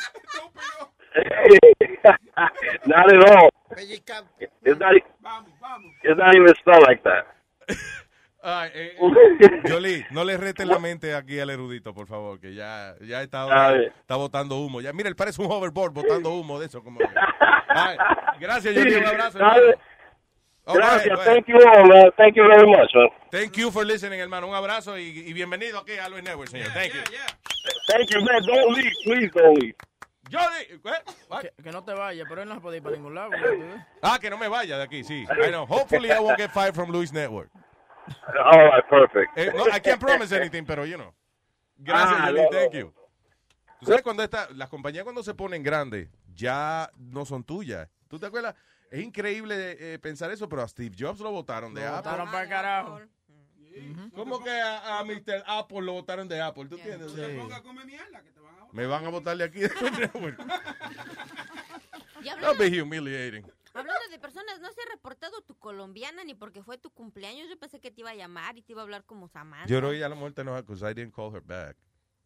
not 2.86 3.14
at 3.14 3.30
all. 3.36 3.50
Pellizca. 3.70 4.24
It's 4.40 4.80
not. 4.80 4.94
e- 4.96 5.04
It's 6.04 6.18
not 6.20 6.36
even 6.36 6.56
spelled 6.56 6.84
like 6.88 7.04
that. 7.04 7.26
Ay, 8.42 8.70
eh, 8.74 8.98
Yoli, 9.70 10.06
no 10.12 10.24
le 10.24 10.38
reten 10.38 10.70
la 10.70 10.80
mente 10.80 11.14
aquí 11.14 11.40
al 11.40 11.50
erudito, 11.50 11.94
por 11.94 12.08
favor, 12.08 12.40
que 12.40 12.54
ya, 12.54 12.96
ya 13.02 13.22
está, 13.22 13.76
está 13.76 14.16
botando 14.16 14.58
humo. 14.58 14.80
Ya, 14.80 14.94
mira, 14.94 15.10
él 15.10 15.16
parece 15.16 15.42
un 15.42 15.52
hoverboard 15.52 15.92
botando 15.92 16.32
humo 16.32 16.60
de 16.60 16.68
eso. 16.68 16.84
Como... 16.84 17.00
Ay, 17.68 17.98
gracias, 18.40 18.74
Yoli, 18.74 18.96
un 18.96 19.06
abrazo. 19.06 19.40
Right, 19.40 19.76
Gracias. 20.76 21.24
Thank 21.24 21.48
you 21.48 21.58
all, 21.58 21.88
man. 21.88 22.12
Thank 22.18 22.36
you 22.36 22.44
very 22.44 22.68
much, 22.68 22.92
man. 22.94 23.08
Thank 23.32 23.58
you 23.58 23.72
for 23.72 23.86
listening, 23.86 24.20
hermano. 24.20 24.48
Un 24.48 24.56
abrazo 24.56 24.98
y, 24.98 25.24
y 25.26 25.34
bienvenido 25.34 25.80
aquí 25.80 25.94
a 25.98 26.10
Luis 26.10 26.24
Network, 26.24 26.50
señor. 26.50 26.68
Thank 26.74 26.94
you. 26.94 27.02
Thank 27.88 28.10
you, 28.10 28.22
man. 28.22 28.42
Don't 28.46 28.76
leave. 28.76 28.92
Please 29.06 29.32
don't 29.34 29.58
leave. 29.58 29.76
¿Qué? 30.30 30.80
What? 31.30 31.42
Que, 31.42 31.54
que 31.64 31.72
no 31.72 31.84
te 31.84 31.94
vayas, 31.94 32.26
pero 32.30 32.42
él 32.42 32.50
no 32.50 32.56
se 32.56 32.62
puede 32.62 32.78
ir 32.78 32.84
para 32.84 32.96
ningún 32.96 33.16
lado. 33.16 33.32
Ah, 34.02 34.18
que 34.20 34.30
no 34.30 34.38
me 34.38 34.48
vaya 34.48 34.78
de 34.78 34.84
aquí, 34.84 35.04
sí. 35.04 35.24
I 35.24 35.50
know. 35.50 35.66
Hopefully 35.66 36.10
I 36.12 36.20
won't 36.20 36.38
get 36.38 36.52
fired 36.52 36.74
from 36.76 36.90
Luis 36.92 37.12
Network. 37.14 37.50
All 38.44 38.60
right, 38.72 38.84
perfect. 38.90 39.38
Eh, 39.38 39.52
no, 39.56 39.66
I 39.68 39.80
can't 39.82 40.00
promise 40.00 40.32
anything, 40.36 40.64
pero 40.66 40.86
you 40.86 40.96
know. 40.98 41.14
Gracias, 41.78 42.20
Ah, 42.22 42.30
Yoli. 42.32 42.48
Thank 42.52 42.74
you. 42.74 42.94
Tú 43.80 43.86
sabes 43.86 44.02
cuando 44.02 44.24
esta, 44.24 44.48
las 44.56 44.70
compañías 44.70 45.04
cuando 45.04 45.22
se 45.22 45.34
ponen 45.36 45.62
grandes 45.62 46.10
ya 46.34 46.90
no 46.98 47.26
son 47.26 47.44
tuyas. 47.44 47.88
¿Tú 48.08 48.18
te 48.18 48.26
acuerdas? 48.26 48.56
Es 48.90 49.02
increíble 49.04 49.76
eh, 49.80 50.00
pensar 50.00 50.32
eso, 50.32 50.48
pero 50.48 50.62
a 50.64 50.68
Steve 50.68 50.96
Jobs 50.98 51.20
lo 51.20 51.32
votaron 51.32 51.74
de 51.74 51.82
Lo 51.82 51.88
Apple. 51.90 51.98
botaron 52.12 52.32
para 52.32 52.44
el 52.44 52.50
carajo. 52.50 53.02
¿Cómo 54.14 54.44
que 54.44 54.50
a, 54.50 55.00
a 55.00 55.04
Mr. 55.04 55.44
Apple 55.46 55.82
lo 55.82 55.94
votaron 55.94 56.28
de 56.28 56.42
Apple? 56.42 56.66
¿Tú 56.68 56.76
entiendes? 56.76 57.14
Me 58.72 58.86
van 58.86 59.06
a 59.06 59.10
votar 59.10 59.38
de 59.38 59.44
aquí. 59.44 59.60
hablando, 62.30 62.56
be 62.58 62.82
humiliating. 62.82 63.46
hablando 63.74 64.02
de 64.12 64.20
personas, 64.20 64.60
no 64.60 64.72
se 64.72 64.82
ha 64.82 64.86
reportado 64.92 65.42
tu 65.42 65.56
colombiana 65.58 66.24
ni 66.24 66.34
porque 66.34 66.64
fue 66.64 66.78
tu 66.78 66.90
cumpleaños. 66.90 67.50
Yo 67.50 67.58
pensé 67.58 67.80
que 67.80 67.92
te 67.92 68.02
iba 68.02 68.12
a 68.12 68.16
llamar 68.16 68.58
y 68.58 68.62
te 68.62 68.74
iba 68.74 68.82
a 68.82 68.84
hablar 68.84 69.06
como 69.06 69.28
Samantha. 69.28 69.68
Yo 69.68 69.80
creo 69.80 69.92
que 69.92 70.00
ya 70.00 70.10
la 70.10 70.16
muerte 70.16 70.44
no 70.44 70.56
because 70.56 70.84
I 70.90 70.94
didn't 70.94 71.14
call 71.14 71.34
her 71.34 71.42
back. 71.42 71.78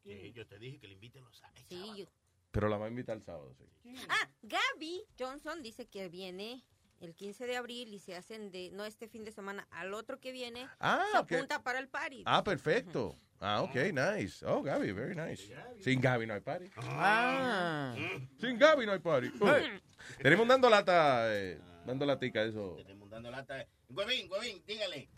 yo 0.03 0.47
te 0.47 0.57
dije 0.59 0.79
que 0.79 0.87
le 0.87 0.93
inviten 0.93 1.23
los 1.23 1.37
sábados. 1.37 1.63
Sí, 1.69 1.91
yo- 1.97 2.05
Pero 2.51 2.67
la 2.67 2.77
va 2.77 2.87
a 2.87 2.89
invitar 2.89 3.17
el 3.17 3.23
sábado, 3.23 3.53
sí. 3.57 3.65
Ah, 4.09 4.29
Gaby 4.41 5.03
Johnson 5.17 5.61
dice 5.61 5.87
que 5.87 6.09
viene 6.09 6.63
el 7.01 7.15
15 7.15 7.47
de 7.47 7.57
abril 7.57 7.93
y 7.93 7.99
se 7.99 8.15
hacen 8.15 8.51
de, 8.51 8.69
no 8.71 8.85
este 8.85 9.07
fin 9.07 9.23
de 9.23 9.31
semana, 9.31 9.67
al 9.71 9.93
otro 9.93 10.19
que 10.19 10.31
viene, 10.31 10.67
Ah, 10.79 11.03
se 11.11 11.17
apunta 11.17 11.61
para 11.63 11.79
el 11.79 11.87
party. 11.89 12.23
Ah, 12.25 12.43
perfecto. 12.43 13.17
Ah, 13.39 13.63
ok, 13.63 13.75
nice. 13.91 14.45
Oh, 14.45 14.61
Gaby, 14.61 14.91
very 14.91 15.15
nice. 15.15 15.51
Sin 15.79 15.99
Gaby 15.99 16.27
no 16.27 16.35
hay 16.35 16.41
party. 16.41 16.69
Ah. 16.77 17.95
Sin 18.39 18.57
Gaby 18.59 18.85
no 18.85 18.91
hay 18.91 18.99
party. 18.99 19.29
Uh. 19.39 19.79
Tenemos 20.21 20.47
dando 20.47 20.69
lata, 20.69 21.23
eh, 21.35 21.59
dando 21.85 22.05
latica, 22.05 22.43
eso. 22.43 22.75
Tenemos 22.77 23.09
dando 23.09 23.31
lata. 23.31 23.65
Huevín, 23.89 24.29
huevín, 24.31 24.63
dígale. 24.67 25.09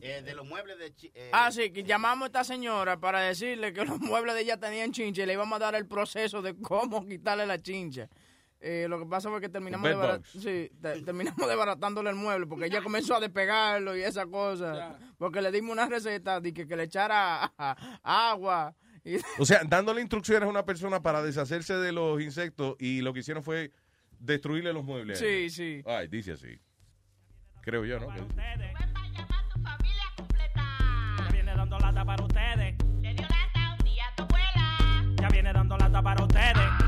Eh, 0.00 0.22
de 0.22 0.34
los 0.34 0.46
muebles 0.46 0.78
de... 0.78 0.94
eh, 1.14 1.30
Ah, 1.32 1.50
sí, 1.52 1.70
que 1.70 1.82
llamamos 1.82 2.24
a 2.24 2.26
esta 2.26 2.44
señora 2.44 2.98
para 2.98 3.20
decirle 3.20 3.72
que 3.74 3.84
los 3.84 3.98
muebles 4.00 4.34
de 4.34 4.40
ella 4.42 4.56
tenían 4.58 4.90
chincha 4.92 5.22
y 5.22 5.26
le 5.26 5.34
íbamos 5.34 5.56
a 5.56 5.58
dar 5.64 5.74
el 5.74 5.86
proceso 5.86 6.40
de 6.42 6.54
cómo 6.56 7.06
quitarle 7.06 7.46
la 7.46 7.58
chincha. 7.58 8.08
Eh, 8.64 8.86
lo 8.88 9.00
que 9.00 9.06
pasa 9.06 9.28
fue 9.28 9.40
que 9.40 9.48
terminamos, 9.48 9.88
debarat 9.88 10.24
sí, 10.24 10.70
terminamos 11.04 11.48
desbaratándole 11.48 12.10
el 12.10 12.14
mueble 12.16 12.46
porque 12.46 12.66
ella 12.66 12.80
comenzó 12.80 13.16
a 13.16 13.20
despegarlo 13.20 13.96
y 13.96 14.02
esa 14.02 14.24
cosa. 14.26 14.96
Porque 15.18 15.42
le 15.42 15.50
dimos 15.50 15.72
una 15.72 15.86
receta 15.86 16.40
de 16.40 16.54
que, 16.54 16.64
le 16.64 16.84
echara 16.84 17.52
agua. 18.02 18.74
O 19.40 19.44
sea, 19.44 19.62
dándole 19.66 20.00
instrucciones 20.00 20.46
a 20.46 20.48
una 20.48 20.64
persona 20.64 21.02
para 21.02 21.24
deshacerse 21.24 21.74
de 21.74 21.90
los 21.90 22.22
insectos 22.22 22.76
y 22.78 23.00
lo 23.00 23.12
que 23.12 23.18
hicieron 23.18 23.42
fue 23.42 23.72
destruirle 24.20 24.72
los 24.72 24.84
muebles. 24.84 25.18
Sí, 25.18 25.50
sí. 25.50 25.82
Ay, 25.84 26.06
dice 26.06 26.34
así. 26.34 26.56
Creo 27.62 27.84
yo, 27.84 27.98
¿no? 27.98 28.06
Para 28.06 28.22
ustedes. 28.22 28.72
Ya 31.18 31.28
viene 31.32 31.52
dando 31.56 31.78
lata 31.80 32.04
para 32.04 32.24
ustedes. 32.24 32.76
Le 33.00 33.14
dio 33.14 33.22
lata 33.22 33.76
un 33.76 33.84
día 33.84 34.04
a 34.06 34.14
tu 34.14 34.22
abuela. 34.22 35.16
Ya 35.20 35.28
viene 35.30 35.52
dando 35.52 35.76
lata 35.76 36.00
para 36.00 36.22
ustedes. 36.22 36.81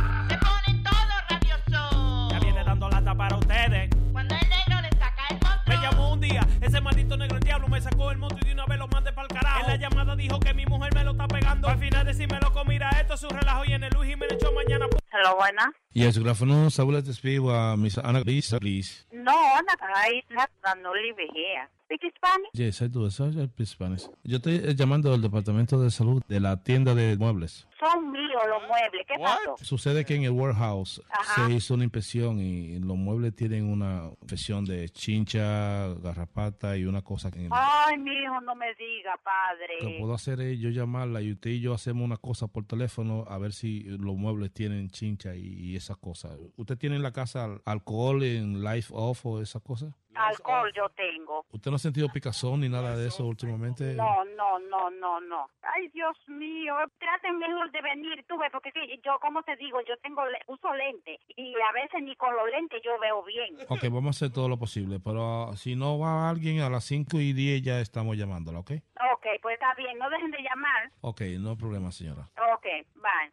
Ese 6.74 6.80
maldito 6.80 7.16
negro 7.16 7.36
el 7.36 7.44
diablo 7.44 7.68
me 7.68 7.80
sacó 7.80 8.10
el 8.10 8.18
monte 8.18 8.36
y 8.42 8.48
de 8.48 8.54
una 8.54 8.66
vez 8.66 8.80
lo 8.80 8.88
mandé 8.88 9.12
para 9.12 9.28
el 9.28 9.32
carajo. 9.32 9.60
En 9.60 9.66
la 9.68 9.76
llamada 9.76 10.16
dijo 10.16 10.40
que 10.40 10.52
mi 10.54 10.66
mujer 10.66 10.92
me 10.92 11.04
lo 11.04 11.12
está 11.12 11.28
pegando. 11.28 11.68
Al 11.68 11.78
final 11.78 12.04
decime 12.04 12.36
loco, 12.40 12.64
mira 12.64 12.90
esto 13.00 13.14
es 13.14 13.22
un 13.22 13.30
relajo 13.30 13.64
y 13.64 13.74
en 13.74 13.84
el 13.84 13.92
Luis 13.94 14.10
Jiménez 14.10 14.42
show 14.42 14.52
mañana. 14.52 14.86
Hello, 15.12 15.36
buena. 15.36 15.72
Yes, 15.92 16.18
good 16.18 16.26
afternoon. 16.26 16.70
I 16.76 16.82
would 16.82 17.14
speak 17.14 17.40
with 17.40 17.78
Miss 17.78 17.96
Ana 17.98 18.22
Lisa, 18.22 18.58
please. 18.58 19.06
No, 19.12 19.30
Ana, 19.30 19.72
I 19.80 20.24
have 20.36 20.80
no 20.82 20.90
live 20.90 21.16
here. 21.32 21.70
Speak 21.96 22.12
Spanish? 22.16 22.50
Yes, 22.54 22.82
I 22.82 22.88
do. 22.88 23.06
I 23.06 23.10
speak 23.10 23.66
Spanish. 23.66 24.08
Yo 24.24 24.36
estoy 24.38 24.56
eh, 24.56 24.74
llamando 24.74 25.10
del 25.12 25.20
Departamento 25.22 25.80
de 25.80 25.90
Salud 25.90 26.22
de 26.28 26.40
la 26.40 26.62
tienda 26.62 26.94
de 26.94 27.16
muebles. 27.16 27.66
Son 27.78 28.10
míos 28.10 28.42
los 28.48 28.62
muebles. 28.68 29.06
¿Qué 29.06 29.14
pasó? 29.22 29.56
Sucede 29.62 30.04
que 30.04 30.14
en 30.14 30.24
el 30.24 30.30
warehouse 30.30 31.02
Ajá. 31.10 31.46
se 31.46 31.52
hizo 31.54 31.74
una 31.74 31.84
inspección 31.84 32.40
y 32.40 32.78
los 32.80 32.96
muebles 32.96 33.34
tienen 33.36 33.64
una 33.70 34.10
infección 34.22 34.64
de 34.64 34.88
chincha, 34.88 35.88
garrapata 36.02 36.76
y 36.76 36.84
una 36.86 37.02
cosa 37.02 37.30
que... 37.30 37.48
Ay, 37.50 37.98
mi 37.98 38.10
hijo, 38.12 38.40
no 38.40 38.54
me 38.54 38.66
diga, 38.74 39.12
Lo 39.12 39.18
que 39.18 39.84
padre. 39.84 39.98
puedo 40.00 40.14
hacer 40.14 40.40
es 40.40 40.58
yo 40.58 40.70
llamarla 40.70 41.20
y 41.22 41.32
usted 41.32 41.50
y 41.50 41.60
yo 41.60 41.74
hacemos 41.74 42.04
una 42.04 42.16
cosa 42.16 42.46
por 42.46 42.64
teléfono 42.66 43.24
a 43.28 43.38
ver 43.38 43.52
si 43.52 43.80
los 43.82 44.16
muebles 44.16 44.52
tienen 44.52 44.88
chincha 44.90 45.34
y, 45.34 45.42
y 45.46 45.76
esas 45.76 45.96
cosas. 45.98 46.38
¿Usted 46.56 46.78
tiene 46.78 46.96
en 46.96 47.02
la 47.02 47.12
casa 47.12 47.44
al- 47.44 47.62
alcohol 47.66 48.22
en 48.22 48.62
Life 48.64 48.92
Off 48.96 49.26
o 49.26 49.40
esas 49.42 49.62
cosas? 49.62 49.92
Alcohol 50.16 50.72
yo 50.74 50.88
tengo. 50.90 51.44
¿Usted 51.52 51.70
no 51.70 51.76
ha 51.76 51.78
sentido 51.78 52.08
picazón 52.08 52.60
ni 52.60 52.68
nada 52.68 52.96
de 52.96 53.08
eso 53.08 53.24
últimamente? 53.24 53.94
No, 53.94 54.24
no, 54.24 54.58
no, 54.58 54.90
no, 54.90 55.20
no. 55.20 55.48
Ay, 55.62 55.88
Dios 55.88 56.16
mío, 56.28 56.74
traten 56.98 57.38
mejor 57.38 57.70
de 57.70 57.82
venir, 57.82 58.24
tú 58.28 58.38
ves, 58.38 58.50
porque 58.52 58.70
sí, 58.72 59.00
yo, 59.04 59.18
como 59.20 59.42
te 59.42 59.56
digo, 59.56 59.80
yo 59.82 59.96
tengo, 59.98 60.22
uso 60.46 60.74
lente 60.74 61.18
y 61.36 61.54
a 61.54 61.72
veces 61.72 62.02
ni 62.02 62.14
con 62.16 62.34
los 62.34 62.48
lentes 62.50 62.80
yo 62.84 62.98
veo 63.00 63.22
bien. 63.24 63.56
Ok, 63.68 63.84
vamos 63.84 64.16
a 64.16 64.26
hacer 64.26 64.34
todo 64.34 64.48
lo 64.48 64.58
posible, 64.58 65.00
pero 65.00 65.50
ah, 65.50 65.56
si 65.56 65.76
no 65.76 65.98
va 65.98 66.28
alguien 66.28 66.60
a 66.60 66.70
las 66.70 66.84
5 66.84 67.20
y 67.20 67.32
10 67.32 67.62
ya 67.62 67.80
estamos 67.80 68.16
llamándola, 68.16 68.60
¿ok? 68.60 68.72
Ok, 69.14 69.26
pues 69.42 69.54
está 69.54 69.74
bien, 69.74 69.98
no 69.98 70.08
dejen 70.10 70.30
de 70.30 70.42
llamar. 70.42 70.90
Ok, 71.00 71.20
no 71.40 71.50
hay 71.50 71.56
problema, 71.56 71.90
señora. 71.90 72.28
Ok, 72.54 72.66
bye. 72.94 73.32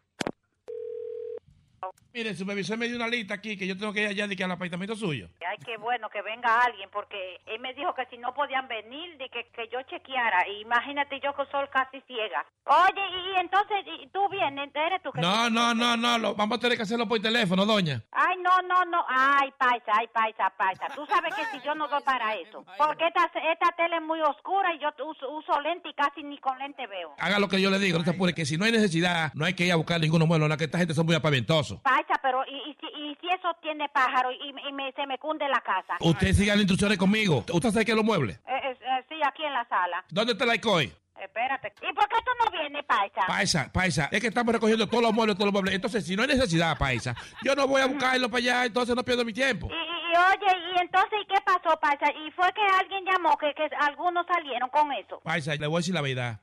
Mire, 2.14 2.30
el 2.30 2.36
supervisor 2.36 2.76
me 2.76 2.88
dio 2.88 2.96
una 2.96 3.08
lista 3.08 3.34
aquí 3.34 3.56
que 3.56 3.66
yo 3.66 3.76
tengo 3.76 3.92
que 3.92 4.02
ir 4.02 4.08
allá 4.08 4.26
de 4.26 4.36
que 4.36 4.44
al 4.44 4.50
apartamento 4.50 4.94
suyo. 4.94 5.28
Ay, 5.48 5.56
qué 5.64 5.78
bueno 5.78 6.10
que 6.10 6.20
venga 6.20 6.60
alguien, 6.60 6.90
porque 6.92 7.40
él 7.46 7.58
me 7.60 7.72
dijo 7.72 7.94
que 7.94 8.04
si 8.10 8.18
no 8.18 8.34
podían 8.34 8.68
venir, 8.68 9.16
de 9.16 9.30
que, 9.30 9.44
que 9.48 9.68
yo 9.72 9.80
chequeara. 9.88 10.46
Imagínate 10.60 11.18
yo 11.20 11.34
que 11.34 11.44
soy 11.50 11.66
casi 11.72 12.02
ciega. 12.06 12.44
Oye, 12.66 13.00
y, 13.00 13.34
y 13.36 13.40
entonces, 13.40 13.78
y 14.02 14.06
tú 14.08 14.28
vienes, 14.28 14.70
eres 14.74 15.02
tú 15.02 15.10
que... 15.10 15.22
No, 15.22 15.48
no, 15.48 15.72
no, 15.74 15.96
no, 15.96 16.18
lo- 16.18 16.34
vamos 16.34 16.58
a 16.58 16.60
tener 16.60 16.76
que 16.76 16.82
hacerlo 16.82 17.08
por 17.08 17.18
teléfono, 17.20 17.64
doña. 17.64 18.02
Ay, 18.12 18.36
no, 18.42 18.60
no, 18.68 18.84
no. 18.84 19.04
Ay, 19.08 19.50
paisa, 19.58 19.92
ay, 19.98 20.06
paisa, 20.12 20.52
paisa. 20.56 20.88
Tú 20.94 21.06
sabes 21.06 21.34
que 21.34 21.46
si 21.46 21.64
yo 21.64 21.74
no 21.74 21.88
doy 21.88 22.02
para 22.02 22.34
eso. 22.36 22.62
Porque 22.76 23.06
esta, 23.06 23.24
esta 23.50 23.70
tele 23.76 23.96
es 23.96 24.02
muy 24.02 24.20
oscura 24.20 24.74
y 24.74 24.78
yo 24.80 24.90
uso, 25.06 25.30
uso 25.30 25.58
lente 25.62 25.88
y 25.88 25.94
casi 25.94 26.22
ni 26.22 26.36
con 26.38 26.58
lente 26.58 26.86
veo. 26.86 27.14
Haga 27.18 27.38
lo 27.38 27.48
que 27.48 27.60
yo 27.60 27.70
le 27.70 27.78
digo, 27.78 27.98
no 27.98 28.04
se 28.04 28.10
apure, 28.10 28.34
que 28.34 28.44
si 28.44 28.58
no 28.58 28.66
hay 28.66 28.72
necesidad, 28.72 29.32
no 29.34 29.46
hay 29.46 29.54
que 29.54 29.64
ir 29.64 29.72
a 29.72 29.76
buscar 29.76 29.98
ninguno 29.98 30.26
mueble, 30.26 30.46
la 30.48 30.58
que 30.58 30.64
esta 30.64 30.76
gente 30.78 30.92
son 30.94 31.06
muy 31.06 31.14
apaventosos. 31.14 31.80
Paisa, 31.80 32.01
pero 32.22 32.44
¿y, 32.46 32.70
y, 32.70 32.76
si, 32.80 32.86
y 32.86 33.16
si 33.20 33.28
eso 33.28 33.48
tiene 33.60 33.88
pájaro 33.88 34.30
y, 34.32 34.48
y 34.68 34.72
me, 34.72 34.92
se 34.92 35.06
me 35.06 35.18
cunde 35.18 35.48
la 35.48 35.60
casa? 35.60 35.96
Usted 36.00 36.32
siga 36.32 36.54
las 36.54 36.62
instrucciones 36.62 36.98
conmigo. 36.98 37.44
¿Usted 37.52 37.70
sabe 37.70 37.84
qué 37.84 37.92
es 37.92 37.96
los 37.96 38.04
muebles? 38.04 38.36
Eh, 38.46 38.60
eh, 38.64 38.78
eh, 38.80 39.04
sí, 39.08 39.14
aquí 39.26 39.44
en 39.44 39.52
la 39.52 39.66
sala. 39.68 40.04
¿Dónde 40.10 40.32
está 40.32 40.46
la 40.46 40.54
ICOI? 40.56 40.92
Espérate. 41.22 41.72
¿Y 41.88 41.92
por 41.92 42.08
qué 42.08 42.16
tú 42.24 42.32
no 42.44 42.50
vienes, 42.50 42.84
paisa? 42.84 43.20
Paisa, 43.28 43.72
paisa, 43.72 44.08
es 44.10 44.20
que 44.20 44.26
estamos 44.26 44.52
recogiendo 44.52 44.88
todos 44.88 45.02
los 45.04 45.12
muebles, 45.12 45.36
todos 45.36 45.46
los 45.46 45.52
muebles. 45.52 45.74
Entonces, 45.74 46.04
si 46.04 46.16
no 46.16 46.22
hay 46.22 46.28
necesidad, 46.28 46.76
paisa, 46.76 47.14
yo 47.44 47.54
no 47.54 47.68
voy 47.68 47.80
a 47.80 47.86
buscarlo 47.86 48.28
para 48.28 48.38
allá, 48.38 48.64
entonces 48.64 48.96
no 48.96 49.04
pierdo 49.04 49.24
mi 49.24 49.32
tiempo. 49.32 49.68
Y 49.68 50.01
oye, 50.12 50.74
y 50.74 50.80
entonces, 50.80 51.18
¿y 51.22 51.26
qué 51.26 51.40
pasó, 51.44 51.78
paisa? 51.78 52.06
Y 52.26 52.30
fue 52.32 52.52
que 52.52 52.62
alguien 52.78 53.04
llamó 53.04 53.36
que, 53.36 53.52
que 53.54 53.68
algunos 53.80 54.26
salieron 54.26 54.68
con 54.70 54.92
eso. 54.92 55.20
Paisa, 55.20 55.54
le 55.54 55.66
voy 55.66 55.76
a 55.76 55.80
decir 55.80 55.94
la 55.94 56.02
verdad. 56.02 56.40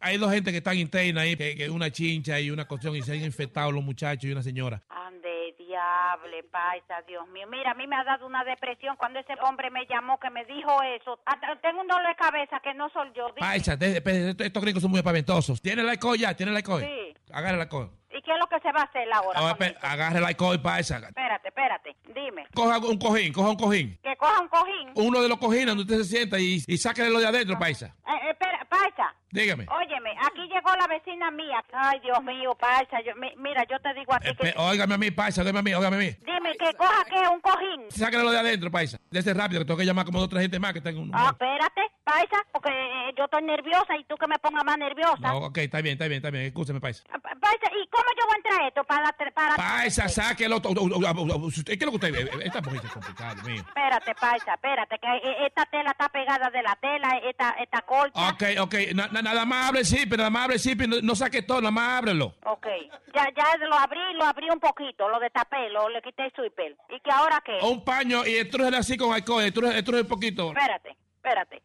Hay 0.00 0.16
dos 0.16 0.32
gente 0.32 0.50
que 0.50 0.58
están 0.58 0.78
internas 0.78 1.24
ahí, 1.24 1.36
que, 1.36 1.54
que 1.54 1.68
una 1.68 1.90
chincha 1.90 2.40
y 2.40 2.50
una 2.50 2.66
cuestión, 2.66 2.96
y 2.96 3.02
se 3.02 3.12
han 3.12 3.22
infectado 3.22 3.70
los 3.70 3.84
muchachos 3.84 4.24
y 4.24 4.32
una 4.32 4.42
señora. 4.42 4.82
Ande, 4.88 5.54
diable, 5.58 6.42
paisa, 6.50 7.02
Dios 7.06 7.28
mío. 7.28 7.46
Mira, 7.50 7.72
a 7.72 7.74
mí 7.74 7.86
me 7.86 7.96
ha 7.96 8.04
dado 8.04 8.26
una 8.26 8.44
depresión 8.44 8.96
cuando 8.96 9.18
ese 9.20 9.34
hombre 9.42 9.70
me 9.70 9.86
llamó 9.86 10.18
que 10.18 10.30
me 10.30 10.44
dijo 10.46 10.82
eso. 10.82 11.18
Hasta 11.26 11.54
tengo 11.60 11.82
un 11.82 11.86
dolor 11.86 12.08
de 12.08 12.16
cabeza 12.16 12.60
que 12.60 12.74
no 12.74 12.88
soy 12.90 13.08
yo. 13.14 13.26
Dime. 13.28 13.40
Paisa, 13.40 13.74
estos, 13.74 14.62
gringos 14.62 14.82
son 14.82 14.90
muy 14.90 15.00
apaventosos. 15.00 15.60
¿Tiene 15.60 15.82
la 15.82 15.94
ICOI 15.94 16.18
ya? 16.18 16.34
¿Tiene 16.34 16.52
la 16.52 16.60
ICOI? 16.60 16.82
Sí. 16.82 17.14
Agarre 17.32 17.58
la 17.58 17.64
ICOI. 17.64 17.90
¿Y 18.14 18.22
qué 18.22 18.32
es 18.32 18.38
lo 18.38 18.46
que 18.46 18.60
se 18.60 18.70
va 18.72 18.80
a 18.80 18.84
hacer 18.84 19.08
ahora? 19.12 19.56
Eso? 19.58 19.76
agarre 19.82 20.20
la 20.20 20.30
ICOI, 20.32 20.58
paisa. 20.58 20.98
Espérate, 20.98 21.48
espérate. 21.48 21.96
Dime. 22.14 22.46
Coja 22.54 22.78
un 22.78 22.98
cojín, 22.98 23.32
coja 23.32 23.50
un 23.50 23.56
cojín. 23.56 23.98
Que 24.02 24.16
coja 24.16 24.40
un 24.40 24.48
cojín. 24.48 24.90
Uno 24.94 25.20
de 25.22 25.28
los 25.28 25.38
cojines 25.38 25.66
donde 25.68 25.82
usted 25.82 25.96
se 25.98 26.04
sienta 26.04 26.38
y, 26.38 26.62
y 26.66 26.76
sáquele 26.78 27.10
lo 27.10 27.18
de 27.20 27.26
adentro, 27.26 27.58
paisa. 27.58 27.94
Eh, 28.06 28.30
espera, 28.30 28.64
paisa. 28.68 29.14
Dígame. 29.30 29.66
Óyeme, 29.70 30.10
aquí 30.26 30.42
llegó 30.42 30.76
la 30.76 30.86
vecina 30.86 31.30
mía. 31.30 31.64
Ay, 31.72 32.00
Dios 32.00 32.22
mío, 32.22 32.54
paisa. 32.54 33.00
Yo, 33.00 33.14
mi- 33.16 33.32
mira, 33.38 33.64
yo 33.70 33.80
te 33.80 33.94
digo 33.94 34.12
a 34.12 34.20
ti 34.20 34.28
que... 34.38 34.52
Óigame 34.58 34.94
a 34.94 34.98
mí, 34.98 35.10
paisa, 35.10 35.40
óigame 35.40 35.60
a 35.60 35.62
mí, 35.62 35.72
óigame 35.74 35.96
a 35.96 35.98
mí. 36.00 36.10
Dime, 36.20 36.52
que 36.58 36.74
coja 36.76 37.04
que 37.06 37.16
un 37.28 37.40
cojín. 37.40 37.90
Sáquele 37.90 38.24
lo 38.24 38.30
de 38.30 38.38
adentro, 38.40 38.70
paisa. 38.70 38.98
Dese 39.10 39.32
rápido, 39.32 39.60
que 39.60 39.64
tengo 39.64 39.78
que 39.78 39.86
llamar 39.86 40.04
como 40.04 40.18
dos 40.18 40.26
o 40.26 40.30
tres 40.30 40.42
gente 40.42 40.58
más 40.58 40.74
que 40.74 40.82
tengo 40.82 41.00
uno. 41.00 41.12
Ah, 41.14 41.30
espérate, 41.32 41.80
paisa, 42.04 42.36
porque 42.52 42.68
eh, 42.70 43.14
yo 43.16 43.24
estoy 43.24 43.42
nerviosa 43.42 43.96
y 43.98 44.04
tú 44.04 44.16
que 44.16 44.26
me 44.26 44.38
pongas 44.38 44.64
más 44.66 44.76
nerviosa. 44.76 45.16
No, 45.22 45.38
ok, 45.46 45.56
está 45.58 45.80
bien, 45.80 45.94
está 45.94 46.08
bien, 46.08 46.18
está 46.18 46.30
bien. 46.30 46.44
Escúcheme, 46.44 46.80
paisa. 46.80 47.02
Pa- 47.10 47.32
Paisa, 47.42 47.72
¿y 47.74 47.88
cómo 48.02 48.16
yo 48.18 48.26
voy 48.26 48.34
a 48.34 48.36
entrar 48.36 48.68
esto 48.68 48.84
para... 48.84 49.12
para... 49.32 49.56
Paisa, 49.56 50.08
sáquelo. 50.08 50.60
¿Qué 50.60 50.68
es 50.72 51.82
lo 51.82 51.90
que 51.90 51.96
usted 51.96 52.12
ve? 52.12 52.30
Esta 52.44 52.60
mujer 52.60 52.80
es 52.84 52.90
complicada, 52.90 53.34
mío. 53.42 53.62
Espérate, 53.66 54.14
paisa, 54.14 54.54
espérate, 54.54 54.98
que 54.98 55.06
eh, 55.28 55.46
esta 55.46 55.64
tela 55.66 55.90
está 55.90 56.08
pegada 56.08 56.50
de 56.50 56.62
la 56.62 56.76
tela, 56.76 57.08
esta, 57.24 57.50
esta 57.50 57.82
colcha. 57.82 58.28
Ok, 58.30 58.42
ok. 58.60 58.74
Na- 58.94 59.08
na- 59.08 59.22
nada 59.22 59.44
más 59.44 59.68
abre 59.68 59.80
el 59.80 59.86
zipper, 59.86 60.18
nada 60.18 60.30
más 60.30 60.44
abre 60.44 60.54
el 60.54 60.60
zipper. 60.60 60.88
No, 60.88 60.96
no 61.02 61.14
saque 61.14 61.42
todo, 61.42 61.60
nada 61.60 61.70
más 61.70 61.98
ábrelo. 61.98 62.34
Ok, 62.44 62.66
ya, 63.14 63.28
ya 63.36 63.56
lo 63.66 63.76
abrí, 63.76 64.00
lo 64.14 64.24
abrí 64.24 64.48
un 64.50 64.60
poquito, 64.60 65.08
lo 65.08 65.18
destapé, 65.20 65.68
lo, 65.70 65.88
le 65.88 66.02
quité 66.02 66.24
el 66.26 66.32
sweeper. 66.32 66.76
¿Y 66.90 67.00
que 67.00 67.10
ahora 67.10 67.42
qué? 67.44 67.58
Un 67.62 67.84
paño 67.84 68.26
y 68.26 68.36
estrújele 68.36 68.76
así 68.76 68.96
con 68.96 69.12
alcohol. 69.12 69.42
Estrújele 69.44 70.00
un 70.02 70.08
poquito. 70.08 70.48
Espérate, 70.48 70.96
espérate. 71.16 71.62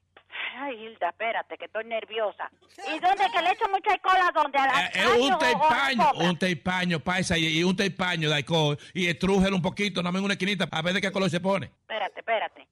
Ay, 0.60 0.76
Hilda, 0.86 1.10
espérate, 1.10 1.58
que 1.58 1.66
estoy 1.66 1.86
nerviosa. 1.86 2.50
¿Y 2.88 3.00
dónde 3.00 3.26
que 3.32 3.42
le 3.42 3.52
echo 3.52 3.66
mucha 3.70 3.92
alcohol 3.94 4.18
a 4.22 4.32
dónde? 4.34 4.58
¿A 4.58 4.66
la 4.68 4.86
Es 4.88 4.92
calle 4.92 5.08
o- 5.22 5.26
un 5.26 5.38
teipaño, 5.38 6.12
un 6.30 6.38
teipaño, 6.40 7.00
paisa, 7.00 7.38
y, 7.38 7.60
y 7.60 7.64
un 7.64 7.76
teipaño 7.76 8.30
de 8.30 8.36
alcohol. 8.36 8.78
Y 8.94 9.08
estrújelo 9.08 9.56
un 9.56 9.62
poquito, 9.62 10.02
más 10.02 10.16
en 10.16 10.24
una 10.24 10.34
esquinita, 10.34 10.68
a 10.72 10.82
ver 10.82 10.94
de 10.94 11.02
qué 11.02 11.12
color 11.12 11.30
se 11.30 11.40
pone. 11.40 11.68
Espérate, 11.68 12.20
espérate. 12.20 12.68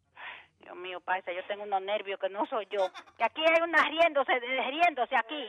Dios 0.62 0.76
mío, 0.78 1.00
paisa, 1.02 1.32
yo 1.32 1.44
tengo 1.48 1.64
unos 1.64 1.82
nervios 1.84 2.20
que 2.20 2.28
no 2.30 2.46
soy 2.48 2.68
yo. 2.72 2.90
Que 3.18 3.24
aquí 3.24 3.42
hay 3.42 3.62
una 3.62 3.84
riéndose, 3.88 4.34
riéndose 4.40 5.16
aquí. 5.16 5.46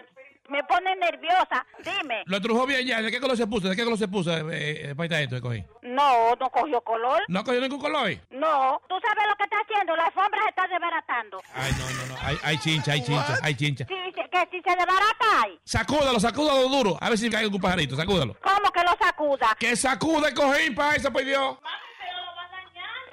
Me 0.49 0.63
pone 0.65 0.95
nerviosa. 0.97 1.67
Dime. 1.83 2.23
Lo 2.27 2.37
estrujó 2.37 2.67
bien 2.67 2.87
ya. 2.87 3.03
¿De 3.03 3.11
qué 3.11 3.21
color 3.21 3.37
se 3.37 3.47
puso? 3.47 3.69
¿De 3.69 3.77
qué 3.77 3.85
color 3.85 3.99
se 3.99 4.09
puso? 4.09 4.37
Eh, 4.37 4.91
eh, 4.91 4.95
paisa, 4.97 5.21
esto 5.21 5.37
que 5.37 5.43
cogí. 5.43 5.65
No, 5.83 6.35
no 6.37 6.51
cogió 6.51 6.81
color. 6.81 7.23
¿No 7.29 7.45
cogió 7.45 7.61
ningún 7.61 7.81
color? 7.81 8.11
No, 8.31 8.81
tú 8.89 8.95
sabes 9.01 9.25
lo 9.29 9.37
que 9.37 9.45
está 9.45 9.57
haciendo. 9.59 9.97
La 9.97 10.07
alfombra 10.07 10.41
se 10.45 10.49
está 10.51 10.67
desbaratando. 10.69 11.41
Ay, 11.55 11.73
no, 11.79 11.91
no, 11.91 12.07
no. 12.15 12.17
Hay, 12.21 12.39
hay 12.43 12.59
chincha, 12.59 12.93
hay 12.93 13.03
chincha, 13.03 13.39
hay 13.43 13.55
chincha. 13.55 13.87
Sí, 13.87 13.95
sí, 14.15 14.21
que 14.31 14.49
si 14.51 14.63
se 14.63 14.77
desbarata 14.77 15.43
hay. 15.43 15.59
Sacúdalo, 15.65 16.21
sacúdalo 16.21 16.69
duro. 16.69 16.97
A 17.01 17.09
ver 17.09 17.19
si 17.19 17.31
cae 17.31 17.45
algún 17.45 17.61
pajarito, 17.61 17.97
sacúdalo. 17.97 18.37
¿Cómo 18.43 18.71
que 18.71 18.83
lo 18.83 18.97
sacuda? 18.99 19.57
Que 19.59 19.77
sacude 19.77 20.35
cojín, 20.35 20.75
paisa, 20.75 21.11
por 21.11 21.25
Dios. 21.25 21.57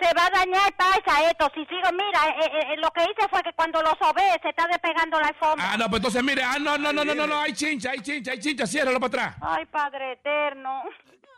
Se 0.04 0.14
va 0.14 0.26
a 0.26 0.30
dañar 0.30 0.74
paisa 0.76 1.30
esto. 1.30 1.50
Si 1.56 1.66
sigo, 1.66 1.90
mira, 1.94 2.28
eh, 2.28 2.52
eh, 2.52 2.74
eh, 2.74 2.78
lo 2.78 2.92
que 2.92 3.04
hice 3.04 3.26
fue 3.30 3.42
que 3.42 3.54
cuando 3.54 3.82
lo 3.82 3.92
sobé 3.92 4.38
se 4.42 4.50
está 4.50 4.68
despegando 4.68 5.18
la 5.18 5.28
alfombra. 5.28 5.72
Ah, 5.72 5.78
no, 5.78 5.88
pues 5.88 6.00
entonces 6.00 6.22
mire, 6.22 6.44
ah, 6.44 6.58
no, 6.60 6.78
no, 6.78 6.92
no, 6.92 7.06
no, 7.06 7.16
no, 7.16 7.26
no, 7.26 7.40
hay 7.40 7.54
chincha, 7.54 7.92
hay 7.92 8.02
chincha, 8.02 8.32
hay 8.32 8.40
chincha, 8.40 8.68
ciérralo 8.68 9.00
para 9.00 9.08
atrás. 9.08 9.36
Ay, 9.40 9.66
Padre 9.68 10.14
eterno. 10.14 10.84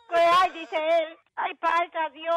¿Qué 0.09 0.19
hay? 0.19 0.51
Dice 0.51 0.75
él. 1.03 1.17
Ay, 1.38 1.53
paisa, 1.56 2.09
Dios. 2.14 2.34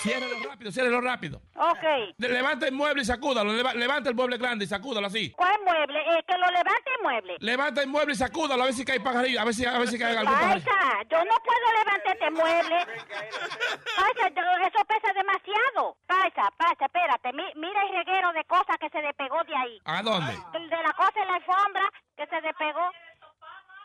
Ciérralo 0.00 0.36
rápido, 0.48 0.72
ciérralo 0.72 1.00
rápido. 1.02 1.42
Ok. 1.54 1.82
Le- 2.16 2.28
Levanta 2.30 2.66
el 2.66 2.72
mueble 2.72 3.02
y 3.02 3.04
sacúdalo, 3.04 3.52
leva- 3.52 3.74
levanta 3.74 4.08
el 4.08 4.14
mueble 4.14 4.38
grande 4.38 4.64
y 4.64 4.68
sacúdalo 4.68 5.06
así. 5.08 5.32
¿Cuál 5.32 5.54
mueble? 5.66 5.98
Eh, 6.00 6.24
que 6.26 6.38
lo 6.38 6.46
levante 6.46 6.90
el 6.96 7.02
mueble. 7.02 7.36
Levanta 7.40 7.82
el 7.82 7.88
mueble 7.88 8.14
y 8.14 8.16
sacúdalo, 8.16 8.62
a 8.62 8.66
ver 8.66 8.74
si 8.74 8.86
cae 8.86 9.00
pajarillo, 9.00 9.38
a 9.38 9.44
ver 9.44 9.52
si, 9.52 9.66
a 9.66 9.78
ver 9.78 9.86
si 9.88 9.98
cae 9.98 10.16
algún 10.16 10.32
pajarito. 10.32 10.64
Paisa, 10.70 11.02
yo 11.10 11.18
no 11.26 11.34
puedo 11.44 11.72
levantar 11.78 12.14
este 12.14 12.30
mueble. 12.30 12.86
Paisa, 13.96 14.28
yo- 14.34 14.66
eso 14.66 14.84
pesa 14.86 15.12
demasiado. 15.12 15.96
Paisa, 16.06 16.50
paisa, 16.56 16.84
espérate. 16.86 17.32
Mi- 17.34 17.52
mira 17.56 17.82
el 17.82 17.94
reguero 17.96 18.32
de 18.32 18.44
cosas 18.44 18.78
que 18.80 18.88
se 18.88 19.02
despegó 19.02 19.44
de 19.44 19.54
ahí. 19.54 19.78
¿A 19.84 20.02
dónde? 20.02 20.32
De 20.32 20.82
la 20.82 20.92
cosa 20.94 21.20
en 21.20 21.28
la 21.28 21.34
alfombra 21.34 21.92
que 22.16 22.26
se 22.26 22.40
despegó. 22.40 22.90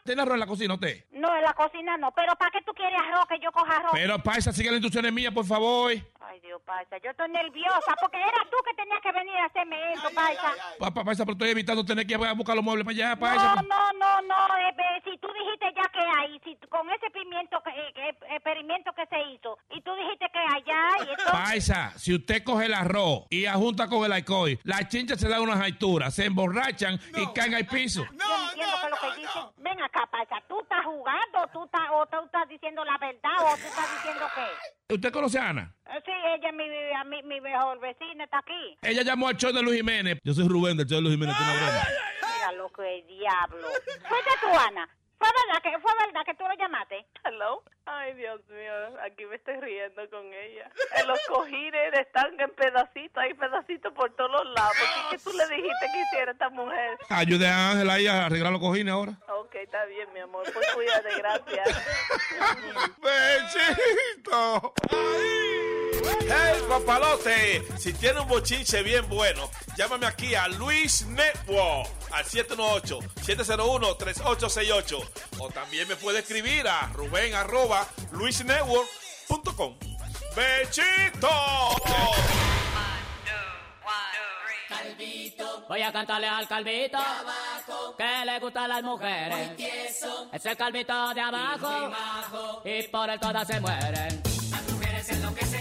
¿Tiene 0.08 0.22
arroz 0.22 0.34
en 0.36 0.40
la 0.40 0.48
cocina 0.48 0.74
usted? 0.74 1.03
No, 1.11 1.36
en 1.36 1.44
la 1.44 1.53
cocina 1.53 1.98
no. 1.98 2.11
Pero 2.11 2.34
¿para 2.38 2.50
qué 2.52 2.61
tú 2.66 2.72
quieres 2.74 2.98
arroz 3.00 3.27
que 3.27 3.40
yo 3.40 3.52
coja 3.52 3.76
arroz? 3.76 3.92
Pero 3.94 4.18
paisa, 4.24 4.52
sigue 4.53 4.69
las 4.69 4.77
instrucciones 4.77 5.11
mías, 5.14 5.34
por 5.34 5.45
favor. 5.45 5.92
Ay, 5.92 6.40
Dios 6.42 6.61
paisa. 6.66 6.98
Yo 7.03 7.11
estoy 7.11 7.30
nerviosa 7.30 7.94
porque 8.02 8.18
era 8.18 8.40
tú 8.50 8.58
que 8.68 8.74
tenías 8.76 9.02
que 9.02 9.11
venir 9.11 9.36
a 9.38 9.45
hacerme 9.45 9.94
eso, 9.94 10.10
paisa. 10.16 10.53
Papá, 10.80 11.03
paisa, 11.03 11.26
pero 11.26 11.34
estoy 11.34 11.50
evitando 11.50 11.84
tener 11.86 12.08
que 12.08 12.14
ir 12.14 12.26
a 12.26 12.34
buscar 12.34 12.56
los 12.56 12.64
muebles 12.64 12.86
para 12.86 12.95
allá, 12.95 13.16
paisa. 13.19 13.56
No, 13.56 13.61
no, 13.64 13.92
no, 13.94 14.22
no, 14.22 14.58
eh, 14.58 15.02
si 15.03 15.18
tú 15.18 15.27
dijiste 15.34 15.74
ya 15.76 15.90
que 15.92 16.00
hay, 16.00 16.40
si 16.44 16.56
con 16.68 16.90
ese 16.90 17.10
pimiento, 17.11 17.61
que, 17.64 17.69
eh, 17.72 17.94
que- 17.94 18.36
experimento 18.36 18.92
que 18.94 19.06
se 19.08 19.22
hizo, 19.34 19.58
y 19.72 19.82
tú 19.82 19.92
dijiste 19.95 20.26
que 20.32 20.40
allá, 20.40 21.06
y 21.06 21.11
esto... 21.11 21.32
Paisa, 21.32 21.92
si 21.98 22.16
usted 22.16 22.44
coge 22.44 22.66
el 22.68 22.74
arroz 22.74 23.26
y 23.30 23.45
ajunta 23.45 23.88
con 23.88 24.06
el 24.06 24.11
alcohol, 24.14 24.58
las 24.64 24.88
chinchas 24.88 25.19
se 25.19 25.27
dan 25.27 25.42
unas 25.42 25.60
alturas, 25.61 26.14
se 26.14 26.26
emborrachan 26.26 27.00
y 27.16 27.27
caen 27.34 27.56
al 27.56 27.66
piso. 27.68 28.06
Yo 28.06 28.11
no 28.14 28.50
entiendo 28.50 28.76
qué 28.82 28.86
es 28.86 28.92
lo 28.92 28.98
que 29.14 29.22
dice. 29.22 29.40
Ven 29.58 29.82
acá, 29.82 29.97
¿tú 30.48 30.59
estás 30.61 30.85
jugando 30.85 31.48
tú 31.53 31.64
estás, 31.66 31.82
o 31.92 32.06
tú 32.06 32.17
estás 32.26 32.48
diciendo 32.50 32.84
la 32.85 32.98
verdad 32.98 33.32
o 33.42 33.56
tú 33.58 33.67
estás 33.67 33.92
diciendo 33.95 34.26
qué? 34.35 34.93
¿Usted 34.93 35.11
conoce 35.11 35.40
a 35.40 35.50
Ana? 35.50 35.74
Eh, 35.88 36.01
Sí, 36.06 36.11
ella 36.11 36.50
es 36.50 36.56
mi, 36.56 36.66
mi, 37.09 37.24
mi 37.24 37.42
mejor 37.42 37.80
vecina, 37.80 38.24
está 38.24 38.40
aquí. 38.40 38.77
Ella 38.82 39.01
llamó 39.01 39.27
al 39.27 39.38
show 39.38 39.51
de 39.51 39.61
Luis 39.61 39.77
Jiménez. 39.77 40.19
Yo 40.24 40.34
soy 40.34 40.48
Rubén 40.48 40.77
del 40.77 40.85
show 40.88 40.98
de 40.98 41.01
Luis 41.03 41.16
Jiménez, 41.16 41.35
tiene 41.38 41.51
una 41.53 41.61
broma. 41.61 41.88
Mira 42.35 42.51
lo 42.53 42.69
que 42.69 43.00
es 43.00 43.08
diablo. 43.08 43.67
Fuiste 44.08 44.32
tú, 44.42 44.48
Ana. 44.67 44.88
¿Fue 45.18 45.28
verdad 45.28 45.62
que, 45.64 45.80
fue 45.80 45.92
verdad 46.06 46.22
que 46.26 46.34
tú 46.36 46.44
lo 46.44 46.54
llamaste? 46.56 47.06
Hello. 47.24 47.64
Ay, 47.86 48.14
Dios 48.14 48.42
mío, 48.50 48.74
aquí 49.04 49.26
me 49.26 49.36
estoy 49.36 49.56
riendo 49.56 50.10
con 50.10 50.26
ella. 50.34 50.70
En 50.98 51.08
los 51.08 51.20
cojines 51.28 51.94
están 51.94 52.40
en 52.40 52.52
pedacitos, 52.52 53.18
hay 53.24 53.34
pedacitos 53.34 53.94
por 53.94 54.14
todos 54.16 54.32
los 54.32 54.46
lados. 54.54 54.76
¿Por 54.78 55.10
qué 55.10 55.24
tú 55.24 55.32
le 55.36 55.48
dijiste 55.48 55.86
que 55.94 56.02
hiciera 56.02 56.32
esta 56.34 56.50
mujer? 56.50 56.98
Ayude 57.10 57.48
a 57.48 57.72
Ángela 57.72 57.94
ahí 57.94 58.08
a 58.08 58.26
arreglar 58.26 58.52
los 58.52 58.62
cojines 58.62 58.94
ahora. 58.94 59.14
Ok, 59.30 59.56
está 59.56 59.86
bien, 59.86 60.12
mi 60.14 60.20
amor. 60.20 60.44
Pues 60.54 60.74
cuídate, 60.74 61.16
gracias. 61.18 61.68
¡Bechito! 63.02 64.74
¡Hey, 66.22 66.61
papalote! 66.67 67.64
Si 67.77 67.93
tiene 67.93 68.19
un 68.19 68.27
bochinche 68.27 68.84
bien 68.84 69.08
bueno, 69.09 69.50
llámame 69.77 70.06
aquí 70.06 70.35
a 70.35 70.48
Luis 70.48 71.08
Network 71.08 71.90
al 72.11 72.24
718-701-3868. 72.26 75.09
O 75.40 75.50
también 75.50 75.88
me 75.88 75.95
puede 75.95 76.19
escribir 76.19 76.67
a 76.67 76.92
Rubén 76.93 77.34
arroba 77.34 77.88
luisnetwork.com. 78.11 79.76
¡Bechito! 80.35 81.30
Voy 85.67 85.82
a 85.82 85.92
cantarle 85.92 86.27
al 86.27 86.48
calvito 86.48 87.00
que 87.98 88.26
le 88.26 88.40
gustan 88.40 88.69
las 88.69 88.84
mujeres. 88.84 89.51
Es 90.32 90.45
el 90.45 90.56
calvito 90.56 91.14
de 91.14 91.22
abajo 91.22 91.92
y, 92.64 92.84
por 92.84 93.09
él 93.09 93.19
todas 93.19 93.48
se 93.48 93.59
mueren. 93.59 94.22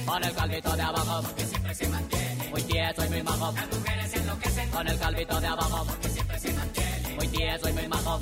Con 0.06 0.24
el 0.24 0.34
calvito 0.34 0.74
de 0.74 0.82
abajo 0.82 1.22
porque 1.22 1.44
siempre 1.44 1.74
se 1.74 1.88
mantiene. 1.88 2.48
Muy 2.50 2.62
tieso 2.62 3.04
y 3.04 3.08
muy 3.08 3.22
majo. 3.22 3.52
Las 3.52 3.78
mujeres 3.78 4.14
enloquecen 4.14 4.70
con 4.70 4.88
el 4.88 4.98
calvito 4.98 5.40
de 5.40 5.46
abajo 5.46 5.84
porque 5.86 6.08
siempre 6.08 6.38
se 6.40 6.52
mantiene. 6.52 7.14
Muy 7.14 7.28
tieso 7.28 7.68
y 7.68 7.72
muy 7.72 7.88
majo. 7.88 8.20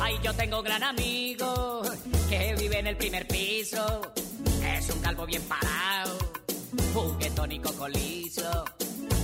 Ay, 0.00 0.18
yo 0.22 0.34
tengo 0.34 0.58
un 0.58 0.64
gran 0.64 0.82
amigo 0.82 1.82
que 2.28 2.54
vive 2.58 2.80
en 2.80 2.88
el 2.88 2.96
primer 2.96 3.28
piso. 3.28 4.12
Es 4.64 4.90
un 4.90 5.00
calvo 5.00 5.24
bien 5.24 5.42
parado, 5.42 6.18
juguetón 6.94 7.52
y 7.52 7.60
cocolizo. 7.60 8.64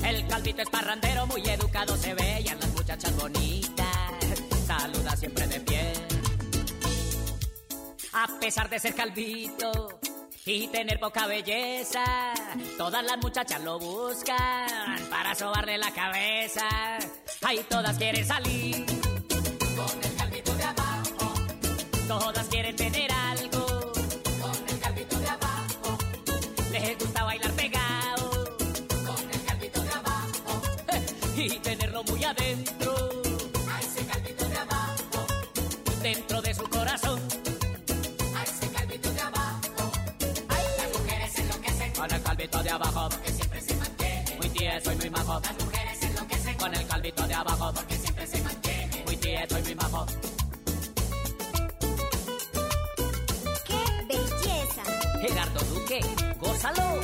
El 0.05 0.27
calvito 0.29 0.63
es 0.63 0.71
parrandero, 0.71 1.27
muy 1.27 1.43
educado 1.49 1.97
se 1.97 2.15
ve 2.15 2.43
y 2.45 2.49
a 2.49 2.55
las 2.55 2.69
muchachas 2.69 3.17
bonitas 3.17 3.87
saluda 4.67 5.17
siempre 5.17 5.47
de 5.49 5.61
pie. 5.61 5.93
A 8.13 8.29
pesar 8.39 8.69
de 8.69 8.79
ser 8.79 8.95
calvito 8.95 9.99
y 10.47 10.69
tener 10.69 11.01
poca 11.01 11.27
belleza, 11.27 12.05
todas 12.77 13.03
las 13.03 13.17
muchachas 13.19 13.63
lo 13.63 13.79
buscan 13.79 15.09
para 15.09 15.35
sobarle 15.35 15.79
la 15.79 15.91
cabeza. 15.91 16.69
Ay, 17.43 17.65
todas 17.69 17.97
quieren 17.97 18.27
salir 18.27 18.85
con 18.85 20.05
el 20.05 20.17
calvito 20.17 20.55
de 20.55 20.65
abajo. 20.65 21.35
Todas 22.07 22.47
quieren 22.49 22.77
tener 22.77 23.11
algo 23.11 23.93
con 24.43 24.69
el 24.69 24.79
calvito 24.81 25.19
de 25.19 25.29
abajo. 25.29 25.99
Les 26.73 26.99
gusta 26.99 27.25
bailar 27.25 27.53
pegado 27.53 28.57
con 29.07 29.31
el 29.33 29.45
calvito 29.47 29.83
de 29.83 29.93
abajo 29.93 30.63
y 31.37 31.59
tenerlo 31.61 32.05
muy 32.05 32.25
adentro. 32.25 32.84
Calvito 47.05 47.29
de 47.29 47.35
abajo 47.35 47.73
porque 47.75 47.97
siempre 47.99 48.27
se 48.27 48.43
mantiene. 48.43 49.03
Muy 49.05 49.17
tieso 49.19 49.59
y 49.59 49.63
muy 49.63 49.75
majo. 49.75 50.07
¡Qué 53.67 54.07
belleza! 54.09 54.83
Gerardo 55.21 55.61
Duque, 55.67 56.01
gózalo. 56.41 57.01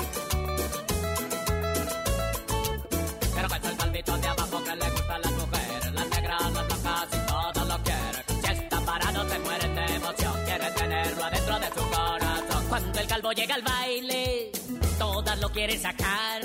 Pero 3.35 3.47
es 3.47 3.65
el 3.65 3.77
calvito 3.77 4.17
de 4.17 4.29
abajo 4.29 4.65
que 4.65 4.77
le 4.77 4.91
gustan 4.91 5.21
las 5.21 5.33
mujeres, 5.33 5.93
las 5.93 6.09
negras, 6.09 6.53
las 6.53 6.67
blancas 6.67 7.09
y 7.13 7.27
todas 7.27 7.69
lo 7.69 7.83
quieren. 7.83 8.25
Si 8.43 8.53
está 8.65 8.81
parado 8.81 9.29
se 9.29 9.39
mueren 9.41 9.75
de 9.75 9.85
emoción, 9.97 10.45
quieren 10.47 10.75
tenerlo 10.77 11.25
adentro 11.25 11.59
de 11.61 11.67
su 11.67 11.91
corazón. 11.91 12.65
Cuando 12.71 13.01
el 13.01 13.07
calvo 13.07 13.33
llega 13.33 13.55
al 13.55 13.63
baile, 13.63 14.51
todas 14.99 15.39
lo 15.41 15.51
quieren 15.51 15.79
sacar. 15.79 16.41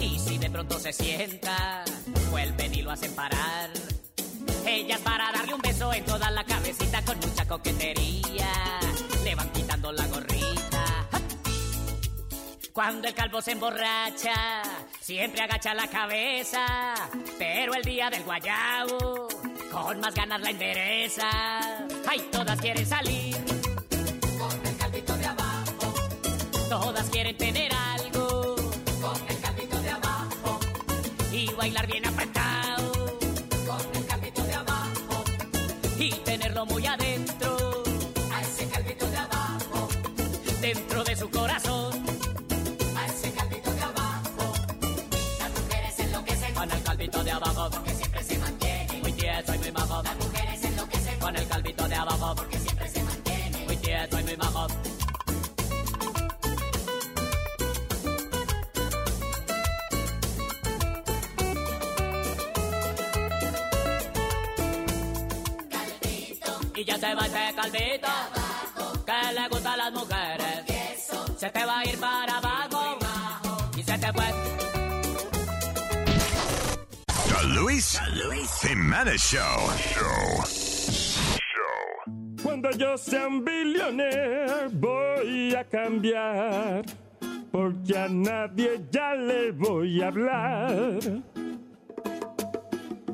Y 0.00 0.18
si 0.18 0.36
de 0.36 0.50
pronto 0.50 0.78
se 0.78 0.92
sienta, 0.92 1.84
lo 2.88 2.94
hacen 2.94 3.14
parar. 3.14 3.68
Ellas 4.66 4.98
para 5.00 5.30
darle 5.30 5.52
un 5.52 5.60
beso 5.60 5.92
en 5.92 6.06
toda 6.06 6.30
la 6.30 6.42
cabecita 6.42 7.04
con 7.04 7.18
mucha 7.18 7.46
coquetería. 7.46 8.50
Le 9.24 9.34
van 9.34 9.50
quitando 9.52 9.92
la 9.92 10.06
gorrita. 10.06 10.84
Cuando 12.72 13.08
el 13.08 13.12
calvo 13.12 13.42
se 13.42 13.52
emborracha, 13.52 14.62
siempre 15.00 15.42
agacha 15.42 15.74
la 15.74 15.86
cabeza. 15.88 16.64
Pero 17.38 17.74
el 17.74 17.82
día 17.82 18.08
del 18.08 18.24
guayabo, 18.24 19.28
con 19.70 20.00
más 20.00 20.14
ganas 20.14 20.40
la 20.40 20.48
endereza. 20.48 21.28
Ay, 22.08 22.20
todas 22.32 22.58
quieren 22.58 22.86
salir 22.86 23.36
con 24.38 24.66
el 24.66 24.76
calvito 24.78 25.14
de 25.14 25.26
abajo. 25.26 25.94
Todas 26.70 27.10
quieren 27.10 27.36
tener 27.36 27.70
algo 27.74 28.56
con 29.02 29.28
el 29.28 29.40
calvito 29.40 29.78
de 29.82 29.90
abajo. 29.90 30.60
Y 31.32 31.52
bailar 31.52 31.86
bien 31.86 32.06
apretado 32.06 32.47
Muy 36.66 36.84
adentro. 36.86 37.84
A 38.34 38.40
ese 38.40 38.66
calvito 38.68 39.08
de 39.08 39.16
abajo. 39.16 39.88
Dentro 40.60 41.04
de 41.04 41.14
su 41.14 41.30
corazón. 41.30 41.87
Se 67.08 67.14
va 67.14 67.24
ese 67.24 67.54
calvito 67.54 68.08
que 69.06 69.32
le 69.32 69.48
gusta 69.48 69.72
a 69.72 69.76
las 69.78 69.92
mujeres. 69.92 71.08
Se 71.38 71.48
te 71.48 71.64
va 71.64 71.78
a 71.78 71.84
ir 71.86 71.98
para 71.98 72.36
abajo 72.36 72.98
y 73.74 73.82
se 73.82 73.96
te 73.96 74.12
fue. 74.12 74.26
The 77.30 77.44
Luis 77.54 77.98
Jimenez 78.60 79.22
Show. 79.22 79.70
Cuando 82.42 82.70
yo 82.72 82.98
sea 82.98 83.26
un 83.26 83.42
billionaire 83.42 84.68
voy 84.72 85.54
a 85.54 85.64
cambiar, 85.64 86.84
porque 87.50 87.96
a 87.96 88.08
nadie 88.08 88.82
ya 88.90 89.14
le 89.14 89.52
voy 89.52 90.02
a 90.02 90.08
hablar. 90.08 90.98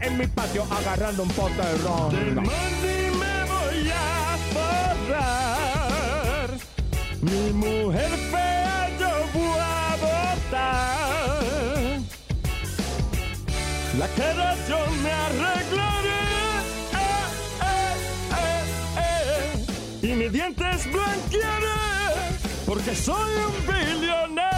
en 0.00 0.18
mi 0.18 0.26
patio 0.26 0.64
agarrando 0.70 1.22
un 1.22 1.28
pote 1.28 1.54
de 1.54 1.78
ron. 1.78 2.34
Money 2.34 3.10
me 3.22 3.44
voy 3.44 3.90
a 3.94 4.36
forrar. 4.52 6.50
Mi 7.20 7.52
mujer 7.52 8.10
fea 8.30 8.90
yo 8.98 9.10
voy 9.32 9.58
a 9.60 9.96
botar. 10.00 10.98
La 13.98 14.08
cara 14.16 14.56
yo 14.68 14.78
me 15.02 15.12
arreglaré. 15.12 16.22
Eh, 16.92 17.94
eh, 18.34 18.62
eh. 18.98 20.06
Y 20.06 20.08
mis 20.14 20.32
dientes 20.32 20.90
blanquearé. 20.90 21.78
Porque 22.66 22.94
soy 22.96 23.30
un 23.46 23.54
billonero. 23.66 24.57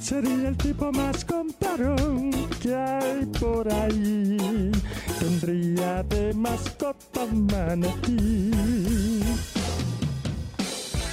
Sería 0.00 0.48
el 0.48 0.56
tipo 0.56 0.90
más 0.92 1.24
comparón 1.24 2.30
que 2.60 2.74
hay 2.74 3.26
por 3.38 3.70
ahí. 3.72 4.72
Tendría 5.18 6.02
de 6.04 6.32
mascota 6.34 7.20
un 7.24 7.46
manatí. 7.46 8.50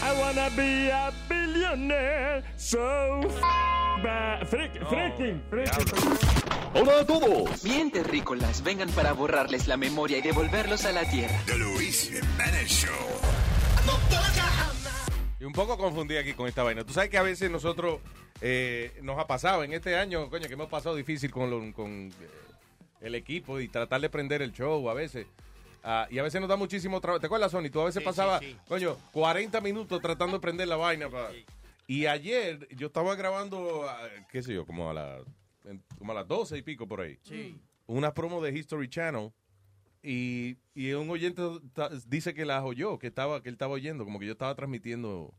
I 0.02 0.20
wanna 0.22 0.50
be 0.56 0.92
a 0.92 1.12
billionaire, 1.30 2.44
so 2.56 2.80
ba- 4.04 4.40
freak- 4.50 4.80
freaking, 4.88 5.42
freaking. 5.50 6.18
Hola 6.74 7.02
a 7.02 7.06
todos. 7.06 7.64
Bien, 7.64 7.92
terrícolas, 7.92 8.64
vengan 8.64 8.90
para 8.90 9.12
borrarles 9.14 9.68
la 9.68 9.76
memoria 9.78 10.20
y 10.20 10.22
devolverlos 10.22 10.86
a 10.86 10.92
la 10.94 11.04
tierra. 11.10 11.40
The 11.46 11.58
Luis 11.58 12.10
Jiménez 12.10 12.70
Show. 12.70 12.94
Y 15.40 15.44
un 15.46 15.54
poco 15.54 15.78
confundí 15.78 16.18
aquí 16.18 16.34
con 16.34 16.48
esta 16.48 16.64
vaina. 16.64 16.84
Tú 16.84 16.94
sabes 16.94 17.10
que 17.10 17.18
a 17.18 17.22
veces 17.24 17.52
nosotros 17.52 18.00
eh, 18.42 18.98
nos 19.04 19.20
ha 19.20 19.28
pasado 19.28 19.64
en 19.64 19.74
este 19.74 19.96
año, 19.96 20.30
coño, 20.30 20.48
que 20.48 20.54
hemos 20.54 20.70
pasado 20.70 20.96
difícil 20.96 21.30
con, 21.32 21.50
lo- 21.50 21.74
con 21.74 22.08
eh, 22.10 22.12
el 23.02 23.14
equipo 23.16 23.60
y 23.60 23.68
tratar 23.68 24.02
de 24.02 24.10
prender 24.10 24.42
el 24.42 24.52
show 24.52 24.90
a 24.90 24.94
veces. 24.96 25.28
Ah, 25.84 26.08
y 26.10 26.18
a 26.18 26.24
veces 26.24 26.42
nos 26.42 26.50
da 26.50 26.56
muchísimo 26.56 27.00
trabajo. 27.00 27.20
¿Te 27.20 27.28
acuerdas, 27.28 27.52
Sony? 27.52 27.70
Tú 27.72 27.80
a 27.82 27.86
veces 27.86 28.02
Sí, 28.02 28.06
pasabas, 28.06 28.40
sí, 28.40 28.52
sí. 28.54 28.58
coño, 28.68 28.98
40 29.14 29.62
minutos 29.62 30.02
tratando 30.02 30.38
de 30.38 30.42
prender 30.42 30.68
la 30.68 30.76
vaina. 30.76 31.08
pa- 31.10 31.30
Y 31.86 32.08
ayer 32.08 32.68
yo 32.76 32.88
estaba 32.88 33.16
grabando, 33.16 33.88
ah, 33.88 34.10
qué 34.32 34.42
sé 34.42 34.54
yo, 34.56 34.66
como 34.66 34.90
a, 34.90 34.94
la, 34.94 35.20
como 36.00 36.12
a 36.14 36.16
las 36.16 36.28
12 36.28 36.58
y 36.58 36.62
pico 36.64 36.88
por 36.88 37.02
ahí. 37.02 37.20
Sí. 37.24 37.56
Una 37.86 38.12
promo 38.14 38.42
de 38.42 38.52
History 38.58 38.90
Channel. 38.90 39.32
Y, 40.10 40.58
y 40.74 40.94
un 40.94 41.10
oyente 41.10 41.42
dice 42.08 42.34
que 42.34 42.46
las 42.46 42.64
oyó, 42.64 42.98
que 42.98 43.08
estaba 43.08 43.44
que 43.44 43.50
él 43.50 43.56
estaba 43.56 43.74
oyendo, 43.74 44.06
como 44.06 44.20
que 44.20 44.26
yo 44.26 44.32
estaba 44.32 44.56
transmitiendo. 44.56 45.34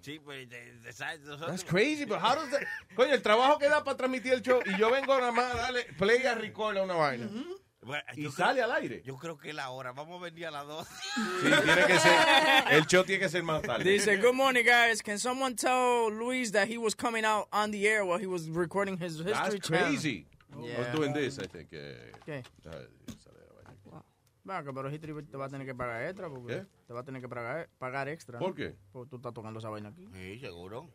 Sí, 0.00 0.18
pues, 0.24 0.48
de- 0.48 0.72
de- 0.80 0.92
¿sabes? 0.92 1.20
Nosotros- 1.20 1.50
That's 1.50 1.64
crazy, 1.64 2.04
but 2.04 2.18
how 2.18 2.34
does 2.34 2.50
that- 2.50 2.66
Coño, 2.96 3.12
el 3.14 3.22
trabajo 3.22 3.58
que 3.58 3.68
da 3.68 3.84
para 3.84 3.96
transmitir 3.96 4.32
el 4.32 4.42
show 4.42 4.60
y 4.66 4.76
yo 4.76 4.90
vengo 4.90 5.16
nada 5.18 5.30
más 5.30 5.54
a 5.54 5.56
darle 5.58 5.84
play 5.98 6.24
a 6.26 6.34
record 6.34 6.76
a 6.78 6.82
una 6.82 6.94
vaina. 6.94 7.28
Bueno, 7.82 8.02
Y 8.16 8.22
yo 8.22 8.32
sale 8.32 8.54
creo- 8.60 8.64
al 8.64 8.82
aire. 8.82 9.02
Yo 9.04 9.16
creo 9.18 9.38
que 9.38 9.50
es 9.50 9.54
la 9.54 9.70
hora. 9.70 9.92
Vamos 9.92 10.20
a 10.20 10.24
venir 10.24 10.46
a 10.46 10.50
las 10.50 10.66
dos. 10.66 10.88
Sí, 11.14 11.48
tiene 11.64 11.86
que 11.86 11.98
ser. 12.00 12.12
El 12.72 12.86
show 12.86 13.04
tiene 13.04 13.20
que 13.20 13.28
ser 13.28 13.42
más 13.44 13.62
tarde. 13.62 13.84
Dice, 13.88 14.16
good 14.16 14.34
morning, 14.34 14.64
guys. 14.64 15.00
Can 15.00 15.18
someone 15.20 15.54
tell 15.54 16.10
Luis 16.10 16.50
that 16.52 16.66
he 16.68 16.76
was 16.76 16.96
coming 16.96 17.24
out 17.24 17.46
on 17.52 17.70
the 17.70 17.86
air 17.86 18.04
while 18.04 18.18
he 18.20 18.26
was 18.26 18.48
recording 18.48 18.96
his 18.98 19.18
history 19.18 19.32
That's 19.32 19.60
channel? 19.68 19.86
crazy. 19.90 20.26
I 20.50 20.66
Yeah. 20.66 20.78
was 20.80 20.88
doing 20.92 21.12
this, 21.12 21.38
I 21.38 21.46
think. 21.46 21.68
eh, 21.72 22.10
¿Qué? 22.26 22.42
ah, 22.66 22.72
Vaca, 24.48 24.72
pero 24.72 24.90
te 24.90 25.36
va 25.36 25.44
a 25.44 25.48
tener 25.48 25.66
que 25.66 25.74
pagar 25.74 26.08
extra. 26.08 26.28
Porque 26.28 26.54
¿Qué? 26.54 26.66
Te 26.86 26.92
va 26.94 27.00
a 27.00 27.04
tener 27.04 27.20
que 27.20 27.28
pagar, 27.28 27.68
pagar 27.78 28.08
extra. 28.08 28.38
¿Por 28.38 28.54
qué? 28.54 28.74
Porque 28.90 29.10
tú 29.10 29.16
estás 29.16 29.34
tocando 29.34 29.60
esa 29.60 29.68
vaina 29.68 29.90
aquí. 29.90 30.08
Sí, 30.12 30.40
seguro. 30.40 30.90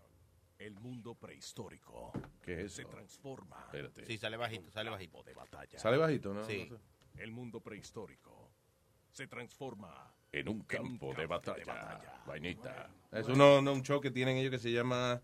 El 0.57 0.79
mundo 0.79 1.15
prehistórico 1.15 2.11
¿Qué 2.41 2.63
es 2.63 2.73
se 2.73 2.81
eso? 2.81 2.91
transforma. 2.91 3.57
Espérate. 3.65 4.05
Sí, 4.05 4.17
sale 4.17 4.37
bajito, 4.37 4.71
sale 4.71 4.89
bajito. 4.89 5.23
de 5.23 5.33
batalla. 5.33 5.79
Sale 5.79 5.97
bajito, 5.97 6.33
¿no? 6.33 6.43
Sí. 6.45 6.67
No 6.69 6.77
sé. 6.77 6.83
El 7.21 7.31
mundo 7.31 7.61
prehistórico 7.61 8.51
se 9.11 9.27
transforma 9.27 10.11
En 10.31 10.49
un 10.49 10.63
campo 10.63 11.13
de 11.13 11.27
batalla. 11.27 12.23
Vainita. 12.25 12.89
Es 13.11 13.27
uno, 13.27 13.61
no, 13.61 13.73
un 13.73 13.83
show 13.83 14.01
que 14.01 14.09
tienen 14.09 14.37
ellos 14.37 14.51
que 14.51 14.59
se 14.59 14.71
llama. 14.71 15.21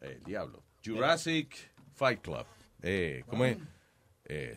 El 0.00 0.22
diablo. 0.24 0.64
Jurassic 0.84 1.56
Fight 1.94 2.20
Club. 2.20 2.44
Eh, 2.82 3.22
¿Cómo 3.26 3.44
es? 3.44 3.58
Eh, 4.24 4.56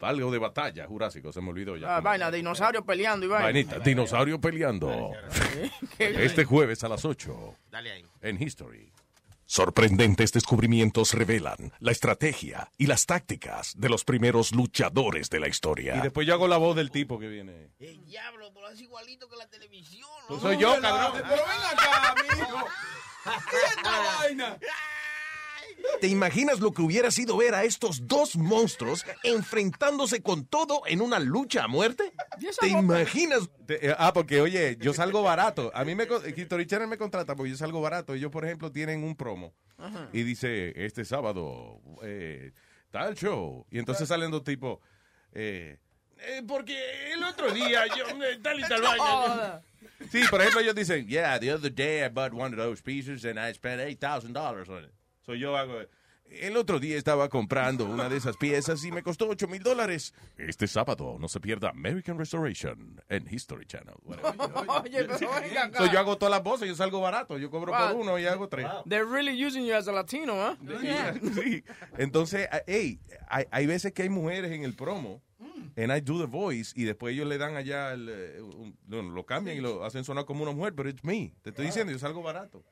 algo 0.00 0.30
de 0.30 0.38
batalla, 0.38 0.86
Jurásico, 0.86 1.32
se 1.32 1.40
me 1.40 1.50
olvidó 1.50 1.76
ya. 1.76 1.96
Ah, 1.96 2.00
vaina, 2.00 2.30
dinosaurio 2.30 2.84
peleando 2.84 3.26
y 3.26 3.28
vaina. 3.28 3.44
Vainita, 3.44 3.78
dinosaurio 3.80 4.40
peleando. 4.40 5.12
Este 5.98 6.44
jueves 6.44 6.84
a 6.84 6.88
las 6.88 7.04
8 7.04 7.56
Dale 7.70 7.90
ahí. 7.92 8.04
en 8.22 8.40
History. 8.42 8.92
Sorprendentes 9.50 10.30
descubrimientos 10.32 11.14
revelan 11.14 11.72
la 11.80 11.90
estrategia 11.90 12.70
y 12.76 12.86
las 12.86 13.06
tácticas 13.06 13.72
de 13.78 13.88
los 13.88 14.04
primeros 14.04 14.52
luchadores 14.54 15.30
de 15.30 15.40
la 15.40 15.46
Y 15.46 15.50
historia. 15.50 16.00
después 16.02 16.26
yo 16.26 16.34
hago 16.34 16.46
la 16.48 16.58
voz 16.58 16.76
del 16.76 16.90
tipo 16.90 17.18
que 17.18 17.28
viene. 17.28 17.70
El 17.78 18.04
diablo, 18.04 18.50
pero 18.52 18.68
es 18.68 18.78
igualito 18.80 19.26
que 19.26 19.36
la 19.36 19.48
televisión. 19.48 20.06
Pues 20.28 20.42
soy 20.42 20.58
yo, 20.58 20.78
cabrón. 20.82 21.22
Pero 21.26 21.42
ven 21.42 21.78
acá, 21.78 22.10
amigo. 22.12 22.66
¿Qué 23.50 23.56
es 23.56 23.62
esta 23.78 24.16
vaina? 24.18 24.58
¿Te 26.00 26.06
imaginas 26.06 26.60
lo 26.60 26.72
que 26.72 26.82
hubiera 26.82 27.10
sido 27.10 27.36
ver 27.36 27.54
a 27.54 27.64
estos 27.64 28.06
dos 28.06 28.36
monstruos 28.36 29.04
enfrentándose 29.24 30.22
con 30.22 30.46
todo 30.46 30.82
en 30.86 31.00
una 31.00 31.18
lucha 31.18 31.64
a 31.64 31.68
muerte? 31.68 32.12
¿Te 32.60 32.68
imaginas? 32.68 33.48
Te- 33.66 33.88
eh, 33.90 33.94
ah, 33.98 34.12
porque 34.12 34.40
oye, 34.40 34.76
yo 34.80 34.92
salgo 34.94 35.22
barato. 35.22 35.70
A 35.74 35.84
mí 35.84 35.94
me 35.94 36.06
History 36.36 36.66
Channel 36.66 36.88
me 36.88 36.98
contrata 36.98 37.34
porque 37.34 37.50
yo 37.50 37.56
salgo 37.56 37.80
barato. 37.80 38.14
Ellos, 38.14 38.30
por 38.30 38.44
ejemplo, 38.44 38.70
tienen 38.70 39.02
un 39.02 39.16
promo 39.16 39.54
Ajá. 39.76 40.08
y 40.12 40.22
dice, 40.22 40.72
este 40.84 41.04
sábado, 41.04 41.80
eh, 42.02 42.52
tal 42.90 43.14
show. 43.16 43.66
Y 43.70 43.78
entonces 43.78 44.08
salen 44.08 44.30
dos 44.30 44.44
tipos, 44.44 44.78
eh, 45.32 45.78
eh, 46.18 46.42
porque 46.46 47.12
el 47.12 47.22
otro 47.24 47.52
día 47.52 47.86
yo, 47.86 48.04
eh, 48.24 48.38
tal 48.42 48.58
y 48.60 48.62
tal 48.62 48.82
vaina. 48.82 49.62
Sí, 50.10 50.22
por 50.30 50.40
ejemplo, 50.40 50.60
ellos 50.60 50.74
dicen, 50.74 51.06
yeah, 51.06 51.38
the 51.40 51.52
other 51.52 51.72
day 51.72 52.04
I 52.04 52.08
bought 52.08 52.32
one 52.32 52.52
of 52.54 52.58
those 52.58 52.80
pieces 52.82 53.24
and 53.24 53.38
I 53.38 53.52
spent 53.52 53.80
$8,000 53.80 54.68
on 54.68 54.84
it. 54.84 54.92
So 55.28 55.34
yo 55.34 55.58
hago, 55.58 55.74
El 56.30 56.56
otro 56.56 56.80
día 56.80 56.96
estaba 56.96 57.28
comprando 57.28 57.84
una 57.84 58.08
de 58.08 58.16
esas 58.16 58.38
piezas 58.38 58.82
y 58.82 58.90
me 58.90 59.02
costó 59.02 59.28
8 59.28 59.46
mil 59.46 59.62
dólares. 59.62 60.14
Este 60.38 60.66
sábado 60.66 61.18
no 61.20 61.28
se 61.28 61.38
pierda 61.38 61.68
American 61.68 62.18
Restoration 62.18 62.98
en 63.10 63.26
History 63.30 63.66
Channel. 63.66 63.94
Oye, 64.06 65.04
pero 65.04 65.30
oiga 65.30 65.64
acá. 65.64 65.84
So, 65.84 65.92
yo 65.92 65.98
hago 65.98 66.16
todas 66.16 66.30
las 66.30 66.42
voces, 66.42 66.66
yo 66.66 66.74
salgo 66.74 67.02
barato. 67.02 67.36
Yo 67.36 67.50
cobro 67.50 67.72
Wow. 67.72 67.88
por 67.88 67.96
uno 67.96 68.18
y 68.18 68.24
hago 68.24 68.48
tres. 68.48 68.66
They're 68.88 69.04
really 69.04 69.36
using 69.44 69.66
you 69.66 69.74
as 69.74 69.86
a 69.86 69.92
Latino, 69.92 70.32
¿eh? 70.50 70.56
Sí. 71.34 71.62
Entonces, 71.98 72.48
ah, 72.50 72.62
hey, 72.66 72.98
hay, 73.28 73.44
hay 73.50 73.66
veces 73.66 73.92
que 73.92 74.04
hay 74.04 74.08
mujeres 74.08 74.50
en 74.52 74.64
el 74.64 74.72
promo. 74.74 75.20
And 75.76 75.92
I 75.92 76.00
do 76.00 76.18
the 76.18 76.26
voice 76.26 76.72
y 76.74 76.84
después 76.84 77.12
ellos 77.12 77.26
le 77.28 77.36
dan 77.36 77.54
allá, 77.54 77.92
el, 77.92 78.08
eh, 78.10 78.40
un- 78.40 78.76
no, 78.86 79.02
lo 79.02 79.26
cambian 79.26 79.58
y 79.58 79.60
lo 79.60 79.84
hacen 79.84 80.04
sonar 80.04 80.24
como 80.24 80.42
una 80.42 80.52
mujer, 80.52 80.74
pero 80.74 80.88
it's 80.88 81.04
me. 81.04 81.34
Te 81.42 81.50
estoy 81.50 81.66
diciendo, 81.66 81.92
yo 81.92 81.98
salgo 81.98 82.22
barato. 82.22 82.64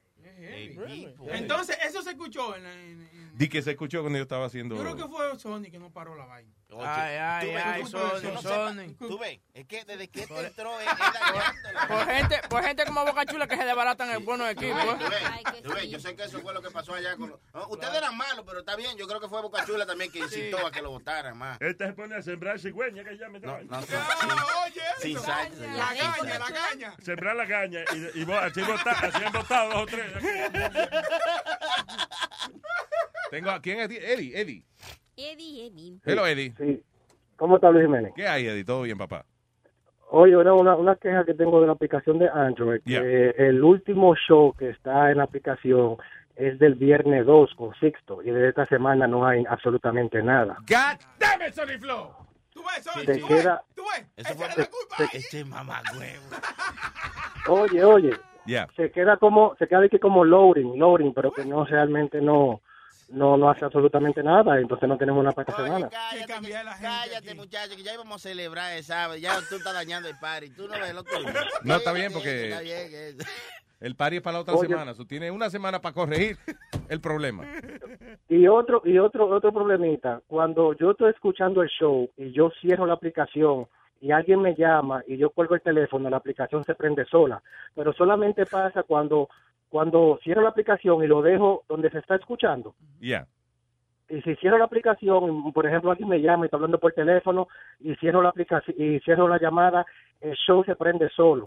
Entonces, 1.33 1.79
eso 1.85 2.03
se 2.03 2.11
escuchó 2.11 2.57
en, 2.57 2.67
en- 2.67 3.01
en- 3.13 3.31
Di 3.39 3.49
que 3.49 3.61
se 3.63 3.73
escuchó 3.73 4.01
cuando 4.01 4.19
yo 4.19 4.23
estaba 4.23 4.47
haciendo. 4.47 4.77
Yo 4.77 4.83
creo 4.83 4.97
que 4.97 5.05
fue 5.09 5.39
Sony 5.39 5.65
que 5.71 5.79
no 5.79 5.91
paró 5.93 6.15
la 6.17 6.25
vaina. 6.27 6.51
Ay, 6.69 7.17
ay, 7.17 7.55
ay, 7.65 7.87
Sony, 7.87 8.21
tú 8.21 8.33
no 8.33 8.43
Sony. 8.43 8.95
Tú 8.99 9.19
ves, 9.19 9.39
es 9.55 9.67
que 9.67 9.85
desde 9.85 10.09
que 10.09 10.27
te 10.27 10.47
entró 10.47 10.81
es, 10.81 10.89
Por 11.89 12.07
gente, 12.07 12.41
por 12.51 12.65
gente 12.65 12.85
como 12.85 13.05
Boca 13.05 13.25
Chula 13.25 13.47
que 13.47 13.57
se 13.57 13.65
desbaratan 13.65 14.11
el 14.11 14.19
buenos 14.25 14.51
equipos. 14.51 14.99
Tú 14.99 15.05
ves, 15.09 15.63
tú 15.63 15.73
ves, 15.73 15.89
yo 15.91 16.01
sé 16.01 16.17
que 16.17 16.25
eso 16.25 16.41
fue 16.41 16.53
lo 16.53 16.61
que 16.61 16.71
pasó 16.73 16.95
allá 16.95 17.17
con 17.17 17.31
los... 17.31 17.41
No, 17.55 17.69
Ustedes 17.69 17.95
eran 17.95 18.17
malos, 18.17 18.45
pero 18.45 18.59
está 18.61 18.75
bien. 18.75 18.97
Yo 18.99 19.07
creo 19.07 19.21
que 19.21 19.29
fue 19.29 19.41
Boca 19.43 19.65
Chula 19.65 19.87
también 19.87 20.11
que 20.11 20.19
incitó 20.19 20.67
a 20.67 20.73
que 20.73 20.83
lo 20.83 20.91
votaran 20.91 21.39
más. 21.39 21.57
Este 21.61 21.87
se 21.87 21.93
pone 21.93 22.17
a 22.17 22.23
sembrar 22.23 22.59
cigüeña 22.59 23.05
que 23.05 23.17
llame. 23.17 23.39
No, 23.39 23.59
no, 23.63 23.83
sí, 23.83 23.95
Oye, 24.67 24.83
Sin 24.99 25.21
sal. 25.21 25.49
La 25.61 25.87
caña, 25.95 26.39
la 26.39 26.47
caña. 26.47 26.97
Sembrar 27.01 27.37
la 27.37 27.47
caña 27.47 27.81
y, 27.95 28.21
y 28.21 28.25
vos- 28.25 28.43
así, 28.43 28.61
vota- 28.63 28.91
así 28.91 29.25
han 29.25 29.33
votado 29.33 29.71
dos 29.73 29.83
o 29.83 29.87
tres. 29.87 30.13
Tengo 33.31 33.51
a 33.51 33.61
quién 33.63 33.81
es 33.81 33.91
Eddie, 33.91 34.41
Eddie. 34.41 34.65
Eddie, 35.17 35.67
Eddie. 35.67 35.99
Hello, 36.05 36.27
Eddie. 36.27 36.53
Sí. 36.59 36.83
¿Cómo 37.37 37.57
está 37.57 37.71
Luis 37.71 37.85
Jiménez? 37.87 38.13
¿Qué 38.15 38.27
hay, 38.27 38.47
Eddie? 38.47 38.65
¿Todo 38.65 38.83
bien, 38.83 38.99
papá? 38.99 39.25
Oye, 40.11 40.37
una, 40.37 40.53
una, 40.55 40.77
una 40.77 40.97
queja 40.97 41.25
que 41.25 41.35
tengo 41.35 41.61
de 41.61 41.67
la 41.67 41.73
aplicación 41.73 42.19
de 42.19 42.29
Android. 42.29 42.81
Yeah. 42.85 43.01
que 43.03 43.31
el 43.39 43.63
último 43.63 44.15
show 44.15 44.55
que 44.57 44.71
está 44.71 45.11
en 45.11 45.19
la 45.19 45.25
aplicación 45.25 45.97
es 46.37 46.59
del 46.59 46.75
viernes 46.75 47.27
2 47.27 47.55
con 47.57 47.75
Sixto 47.81 48.23
y 48.23 48.31
de 48.31 48.49
esta 48.51 48.67
semana 48.67 49.07
no 49.07 49.27
hay 49.27 49.45
absolutamente 49.49 50.23
nada. 50.23 50.57
God 50.69 51.01
damn 51.19 51.43
it, 51.49 51.55
Sony 51.55 51.79
Flow. 51.81 52.11
Tú 52.51 52.63
ves, 52.63 52.85
Sony, 52.85 53.05
Se 53.05 53.19
tú 53.19 53.27
queda- 53.27 53.63
ves, 53.67 53.75
tú 53.75 53.83
ves. 53.95 54.07
Eso 54.17 54.35
fue 54.35 54.47
la 54.49 54.55
culpa. 54.67 54.97
se- 55.11 55.17
Este 55.19 55.45
mamagüevo. 55.45 56.23
Oye, 57.49 57.85
oye, 57.85 58.11
Yeah. 58.47 58.69
se 58.77 58.93
queda 58.93 59.17
como 59.17 59.57
se 59.59 59.67
queda 59.67 59.81
de 59.81 59.89
que 59.89 59.99
como 59.99 60.25
loading, 60.25 60.79
loading, 60.79 61.13
pero 61.15 61.33
que 61.33 61.45
no 61.45 61.65
realmente 61.65 62.21
no 62.21 62.61
no 63.09 63.37
no 63.37 63.49
hace 63.51 63.65
absolutamente 63.65 64.23
nada, 64.23 64.59
entonces 64.59 64.89
no 64.89 64.97
tenemos 64.99 65.21
una 65.21 65.33
para 65.33 65.49
esta 65.51 65.63
semana. 65.65 65.89
Cállate, 65.89 66.33
cállate 66.83 67.35
muchacho, 67.35 67.77
que 67.77 67.83
ya 67.83 67.95
íbamos 67.95 68.17
a 68.17 68.29
celebrar 68.29 68.77
el 68.77 68.83
sábado. 68.85 69.17
Ya 69.17 69.37
tú 69.49 69.57
estás 69.57 69.75
dañando 69.75 70.09
el 70.09 70.19
party. 70.19 70.51
Tú 70.51 70.67
no 70.67 70.75
ves 70.75 70.95
lo 70.95 71.03
tuyo. 71.05 71.27
No, 71.63 71.77
está 71.77 71.93
bien 71.93 72.13
porque- 72.13 72.49
Está 72.51 72.61
bien, 72.63 72.89
que- 72.91 73.17
El 73.79 73.95
party 73.95 74.17
es 74.17 74.23
para 74.23 74.35
la 74.39 74.41
otra 74.41 74.55
Oye. 74.55 74.69
semana. 74.69 74.95
So, 74.95 75.05
tiene 75.07 75.31
una 75.31 75.51
semana 75.51 75.81
para 75.81 75.95
corregir 75.95 76.39
el 76.89 77.01
problema. 77.01 77.45
Y 78.29 78.49
otro 78.49 78.81
y 78.85 78.99
otro 78.99 79.29
otro 79.29 79.53
problemita, 79.53 80.23
cuando 80.27 80.73
yo 80.75 80.93
estoy 80.93 81.11
escuchando 81.11 81.63
el 81.63 81.69
show 81.69 82.11
y 82.17 82.33
yo 82.33 82.51
cierro 82.61 82.87
la 82.87 82.95
aplicación 82.95 83.67
y 84.01 84.11
alguien 84.13 84.41
me 84.41 84.55
llama 84.55 85.03
y 85.07 85.17
yo 85.19 85.31
cuelgo 85.31 85.55
el 85.55 85.61
teléfono, 85.61 86.09
la 86.11 86.17
aplicación 86.17 86.65
se 86.65 86.75
prende 86.75 87.05
sola, 87.05 87.43
pero 87.75 87.93
solamente 87.93 88.47
pasa 88.47 88.83
cuando 88.83 89.29
cuando 89.77 90.19
cierro 90.25 90.41
la 90.41 90.49
aplicación 90.49 91.05
y 91.05 91.07
lo 91.07 91.21
dejo 91.21 91.65
donde 91.69 91.91
se 91.91 91.99
está 91.99 92.15
escuchando. 92.17 92.75
Yeah. 92.99 93.27
Y 94.09 94.23
si 94.23 94.35
cierro 94.37 94.57
la 94.57 94.65
aplicación, 94.65 95.53
por 95.53 95.67
ejemplo, 95.67 95.91
alguien 95.91 96.09
me 96.09 96.19
llama 96.23 96.45
y 96.45 96.47
está 96.47 96.57
hablando 96.57 96.79
por 96.81 96.95
teléfono 96.95 97.47
y 97.81 97.95
cierro 97.97 98.23
la 98.23 98.31
aplicación 98.31 98.75
y 98.79 99.01
cierro 99.01 99.29
la 99.29 99.39
llamada, 99.39 99.85
el 100.23 100.35
show 100.47 100.65
se 100.65 100.75
prende 100.77 101.11
solo. 101.11 101.45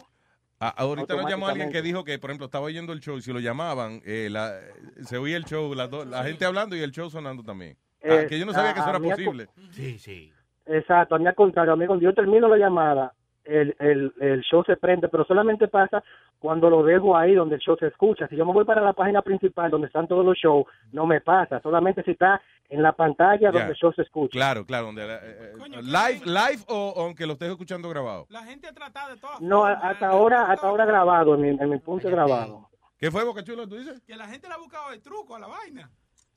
Ah, 0.59 0.75
ahorita 0.77 1.15
nos 1.15 1.27
llamó 1.27 1.47
alguien 1.47 1.71
que 1.71 1.81
dijo 1.81 2.03
que, 2.03 2.19
por 2.19 2.29
ejemplo, 2.29 2.45
estaba 2.45 2.65
oyendo 2.65 2.93
el 2.93 2.99
show 2.99 3.17
y 3.17 3.21
si 3.23 3.33
lo 3.33 3.39
llamaban, 3.39 3.99
eh, 4.05 4.27
la- 4.29 4.59
se 5.01 5.17
oía 5.17 5.35
el 5.35 5.45
show, 5.45 5.73
la, 5.73 5.87
do- 5.87 6.05
la 6.05 6.23
gente 6.23 6.45
hablando 6.45 6.75
y 6.75 6.81
el 6.81 6.91
show 6.91 7.09
sonando 7.09 7.41
también. 7.41 7.77
Ah, 8.03 8.21
Eh, 8.21 8.25
que 8.29 8.37
yo 8.37 8.45
no 8.45 8.53
sabía 8.53 8.73
que 8.75 8.79
eso 8.81 8.89
a- 8.89 8.91
era 8.91 8.99
posible. 8.99 9.47
Sí, 9.71 9.97
sí. 9.97 10.31
Exacto, 10.67 11.15
a 11.15 11.17
mí 11.17 11.25
al 11.25 11.33
contrario, 11.33 11.73
amigo, 11.73 11.87
cuando 11.87 12.03
yo 12.03 12.13
termino 12.13 12.47
la 12.47 12.57
llamada, 12.57 13.11
el, 13.49 13.75
el, 13.79 14.13
el 14.19 14.41
show 14.41 14.63
se 14.63 14.77
prende, 14.77 15.09
pero 15.09 15.25
solamente 15.25 15.67
pasa 15.67 16.03
cuando 16.39 16.69
lo 16.69 16.83
dejo 16.83 17.17
ahí 17.17 17.33
donde 17.33 17.55
el 17.55 17.61
show 17.61 17.75
se 17.77 17.87
escucha. 17.87 18.27
Si 18.27 18.35
yo 18.35 18.45
me 18.45 18.53
voy 18.53 18.65
para 18.65 18.81
la 18.81 18.93
página 18.93 19.21
principal 19.21 19.71
donde 19.71 19.87
están 19.87 20.07
todos 20.07 20.25
los 20.25 20.37
shows, 20.37 20.65
no 20.91 21.05
me 21.05 21.21
pasa, 21.21 21.59
solamente 21.61 22.03
si 22.03 22.11
está 22.11 22.41
en 22.69 22.83
la 22.83 22.91
pantalla 22.93 23.51
donde 23.51 23.69
el 23.69 23.75
show 23.75 23.91
se 23.93 24.03
escucha. 24.03 24.31
Claro, 24.31 24.65
claro. 24.65 24.87
Donde, 24.87 25.03
eh, 25.03 25.19
eh, 25.21 25.81
live, 25.81 26.21
live 26.25 26.63
o, 26.67 26.93
o 26.95 27.05
aunque 27.05 27.25
lo 27.25 27.33
estés 27.33 27.49
escuchando 27.49 27.89
grabado. 27.89 28.27
La 28.29 28.43
gente 28.43 28.67
ha 28.67 28.73
tratado 28.73 29.15
de 29.15 29.19
todas 29.19 29.41
No, 29.41 29.65
hasta 29.65 30.07
ahora, 30.07 30.51
hasta 30.51 30.67
ahora 30.67 30.85
grabado, 30.85 31.35
en 31.35 31.41
mi, 31.41 31.49
en 31.49 31.69
mi 31.69 31.79
punto 31.79 32.09
grabado. 32.09 32.69
¿Qué 32.99 33.09
fue, 33.09 33.23
Boca 33.23 33.43
Chula, 33.43 33.65
tú 33.65 33.75
dices? 33.75 34.01
Que 34.05 34.15
la 34.15 34.27
gente 34.27 34.47
le 34.47 34.53
ha 34.53 34.57
buscado 34.57 34.91
el 34.91 35.01
truco 35.01 35.35
a 35.35 35.39
la 35.39 35.47
vaina. 35.47 35.89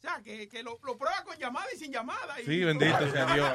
O 0.03 0.05
sea, 0.05 0.21
que, 0.21 0.49
que 0.49 0.65
lo, 0.65 0.81
lo 0.83 0.97
prueba 0.97 1.23
con 1.25 1.37
llamada 1.39 1.67
y 1.73 1.79
sin 1.79 1.93
llamada. 1.93 2.35
y- 2.41 2.45
Sí, 2.45 2.65
bendito 2.65 3.09
sea 3.13 3.25
Dios. 3.35 3.49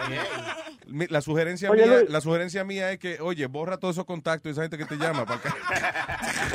La 1.11 1.19
sugerencia, 1.19 1.69
Oye, 1.69 1.85
mía, 1.85 1.97
Luis. 1.97 2.09
la 2.09 2.21
sugerencia 2.21 2.63
mía 2.63 2.89
es 2.93 2.99
que, 2.99 3.19
oye, 3.19 3.45
borra 3.47 3.77
todos 3.77 3.95
esos 3.95 4.05
contactos 4.05 4.47
y 4.49 4.51
esa 4.53 4.61
gente 4.61 4.77
que 4.77 4.85
te 4.85 4.95
llama. 4.95 5.25
Para 5.25 5.41
que... 5.41 5.49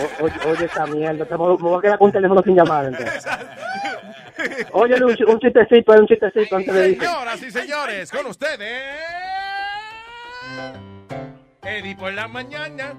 O- 0.02 0.24
oye, 0.24 0.34
oye, 0.46 0.64
esa 0.64 0.86
mierda, 0.86 1.26
te- 1.26 1.32
me 1.36 1.56
voy 1.56 1.78
a 1.78 1.82
quedar 1.82 1.98
con 1.98 2.06
un 2.06 2.12
teléfono 2.12 2.42
sin 2.42 2.56
llamada. 2.56 2.88
entonces. 2.88 3.24
Oye, 4.72 4.96
Luis, 4.98 5.20
un 5.20 5.38
chistecito, 5.38 5.92
un 5.92 6.06
chistecito 6.06 6.56
antes 6.56 6.74
de. 6.74 6.96
Señoras 6.98 7.42
y 7.42 7.50
señores, 7.50 8.10
con 8.10 8.24
ustedes. 8.26 8.96
Eddie 11.62 11.96
por 11.96 12.12
la 12.14 12.28
mañana. 12.28 12.94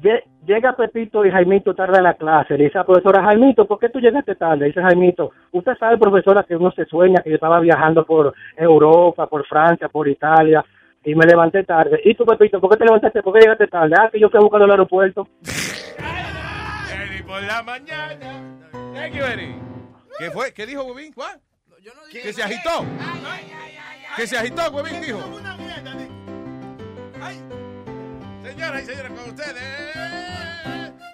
Lle- 0.00 0.22
Llega 0.46 0.76
Pepito 0.76 1.24
y 1.24 1.30
Jaimito 1.30 1.74
tarde 1.74 1.98
a 1.98 2.02
la 2.02 2.14
clase. 2.14 2.56
Le 2.56 2.64
dice 2.64 2.78
a 2.78 2.82
la 2.82 2.86
profesora, 2.86 3.22
Jaimito, 3.24 3.66
¿por 3.66 3.78
qué 3.80 3.88
tú 3.88 3.98
llegaste 3.98 4.36
tarde? 4.36 4.66
Dice 4.66 4.80
Jaimito, 4.80 5.32
usted 5.52 5.76
sabe, 5.76 5.98
profesora, 5.98 6.44
que 6.44 6.54
uno 6.54 6.70
se 6.70 6.84
sueña 6.84 7.20
que 7.22 7.30
yo 7.30 7.34
estaba 7.34 7.58
viajando 7.58 8.06
por 8.06 8.32
Europa, 8.56 9.26
por 9.26 9.44
Francia, 9.46 9.88
por 9.88 10.06
Italia, 10.06 10.64
y 11.04 11.14
me 11.16 11.26
levanté 11.26 11.64
tarde. 11.64 12.00
¿Y 12.04 12.14
tú, 12.14 12.24
Pepito, 12.24 12.60
por 12.60 12.70
qué 12.70 12.76
te 12.76 12.84
levantaste? 12.84 13.22
¿Por 13.22 13.32
qué 13.34 13.40
llegaste 13.40 13.66
tarde? 13.66 13.94
Ah, 13.98 14.08
que 14.10 14.20
yo 14.20 14.28
fui 14.30 14.38
a 14.38 14.42
buscar 14.42 14.62
al 14.62 14.70
aeropuerto. 14.70 15.26
Por 17.26 17.42
la 17.42 17.62
mañana. 17.64 18.42
Thank 18.94 19.14
you, 19.14 19.24
Eddie. 19.24 19.56
¿Qué 20.18 20.30
fue? 20.30 20.52
¿Qué 20.54 20.64
dijo, 20.64 20.84
Huevín? 20.84 21.12
¿Cuál? 21.12 21.40
Que 22.10 22.32
se 22.32 22.42
agitó. 22.42 22.84
Que 24.16 24.26
se 24.28 24.38
agitó, 24.38 24.62
Huevín, 24.72 25.00
dijo. 25.00 25.18
Señoras 28.46 28.82
y 28.82 28.86
señores, 28.86 29.12
con 29.12 29.30
ustedes. 29.30 29.96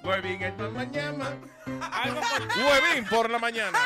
Huevín 0.05 0.43
en 0.43 0.59
la 0.59 0.69
mañana. 0.69 1.39
Huevín 2.57 3.05
por 3.09 3.31
la 3.31 3.39
mañana. 3.39 3.79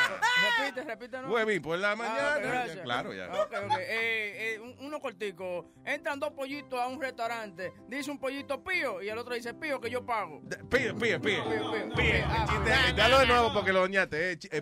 Repite, 0.59 0.83
repite. 0.83 1.21
¿no? 1.21 1.29
Huevín 1.31 1.61
por 1.61 1.77
la 1.77 1.91
Ah, 1.91 1.95
mañana. 1.95 2.81
Claro, 2.83 3.13
ya. 3.13 3.27
Ok, 3.31 3.53
ok. 3.65 3.77
Eh, 3.79 4.55
eh, 4.55 4.59
un- 4.59 4.75
uno 4.79 4.99
cortico. 4.99 5.71
Entran 5.85 6.19
dos 6.19 6.31
pollitos 6.33 6.79
a 6.79 6.87
un 6.87 6.99
restaurante. 7.01 7.71
Dice 7.87 8.09
un 8.11 8.19
pollito 8.19 8.63
pío 8.63 9.01
y 9.01 9.09
el 9.09 9.17
otro 9.17 9.35
dice 9.35 9.53
pío 9.53 9.79
que 9.79 9.89
yo 9.89 10.05
pago. 10.05 10.41
Píe, 10.69 10.93
píe, 10.95 11.19
píe. 11.19 11.41
pío. 11.41 11.93
Píe. 11.95 12.23
Ah, 12.27 12.91
Dalo 12.95 13.19
de 13.19 13.27
nuevo 13.27 13.53
porque 13.53 13.71
lo 13.71 13.81
dañaste. 13.81 14.33
eh, 14.33 14.39
eh, 14.51 14.61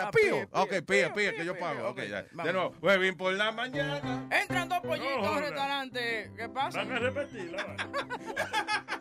sea, 0.00 0.08
Ah, 0.08 0.10
pío. 0.10 0.48
Ok, 0.52 0.70
píe, 0.86 1.10
píe, 1.10 1.34
que 1.34 1.44
yo 1.44 1.58
pago. 1.58 1.88
Ok, 1.88 1.98
ok, 1.98 2.04
ya. 2.08 2.24
vamos. 2.32 2.46
De 2.46 2.52
nuevo. 2.52 2.74
Huevín 2.82 3.16
por 3.16 3.32
la 3.34 3.52
mañana. 3.52 4.28
Entran 4.30 4.68
dos 4.68 4.80
pollitos 4.80 5.12
a 5.12 5.18
un 5.20 5.26
joda. 5.26 5.40
restaurante. 5.40 6.30
¿Qué 6.36 6.48
pasa? 6.48 6.78
Van 6.78 6.92
a 6.92 6.98
repetirlo. 6.98 7.58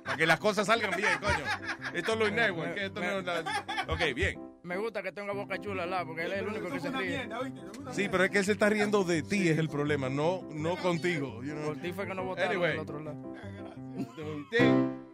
Para 0.06 0.17
que 0.17 0.25
las 0.25 0.40
cosas 0.40 0.67
salgan 0.67 0.91
bien, 0.95 1.09
coño. 1.19 1.45
Esto 1.93 2.14
es 2.14 2.19
Luis 2.19 2.32
Network. 2.32 2.74
que 2.75 2.85
Esto 2.85 2.99
no 3.01 3.19
es 3.19 3.25
la- 3.25 3.43
Ok, 3.88 4.01
bien. 4.15 4.40
Me 4.64 4.77
gusta 4.77 5.03
que 5.03 5.11
tenga 5.11 5.32
boca 5.33 5.59
chula 5.59 5.83
al 5.83 5.91
lado 5.91 6.07
porque 6.07 6.24
él 6.24 6.33
es 6.33 6.40
el 6.40 6.48
único 6.48 6.69
que 6.72 6.80
se 6.80 6.90
ríe. 6.90 7.30
Sí, 7.91 8.07
pero 8.09 8.24
es 8.24 8.30
que 8.32 8.40
él 8.40 8.45
se 8.45 8.53
está 8.53 8.67
riendo 8.69 9.03
de 9.03 9.22
ti, 9.22 9.48
es 9.49 9.59
el 9.59 9.69
problema, 9.69 10.09
no, 10.09 10.41
no 10.51 10.75
contigo. 10.77 11.43
you 11.43 11.53
know. 11.53 11.65
Por 11.65 11.77
ti 11.82 11.93
fue 11.93 12.07
que 12.07 12.14
no 12.15 12.24
votaron 12.24 12.51
Anyway. 12.51 12.72
del 12.72 12.80
otro 12.80 12.99
lado. 12.99 13.33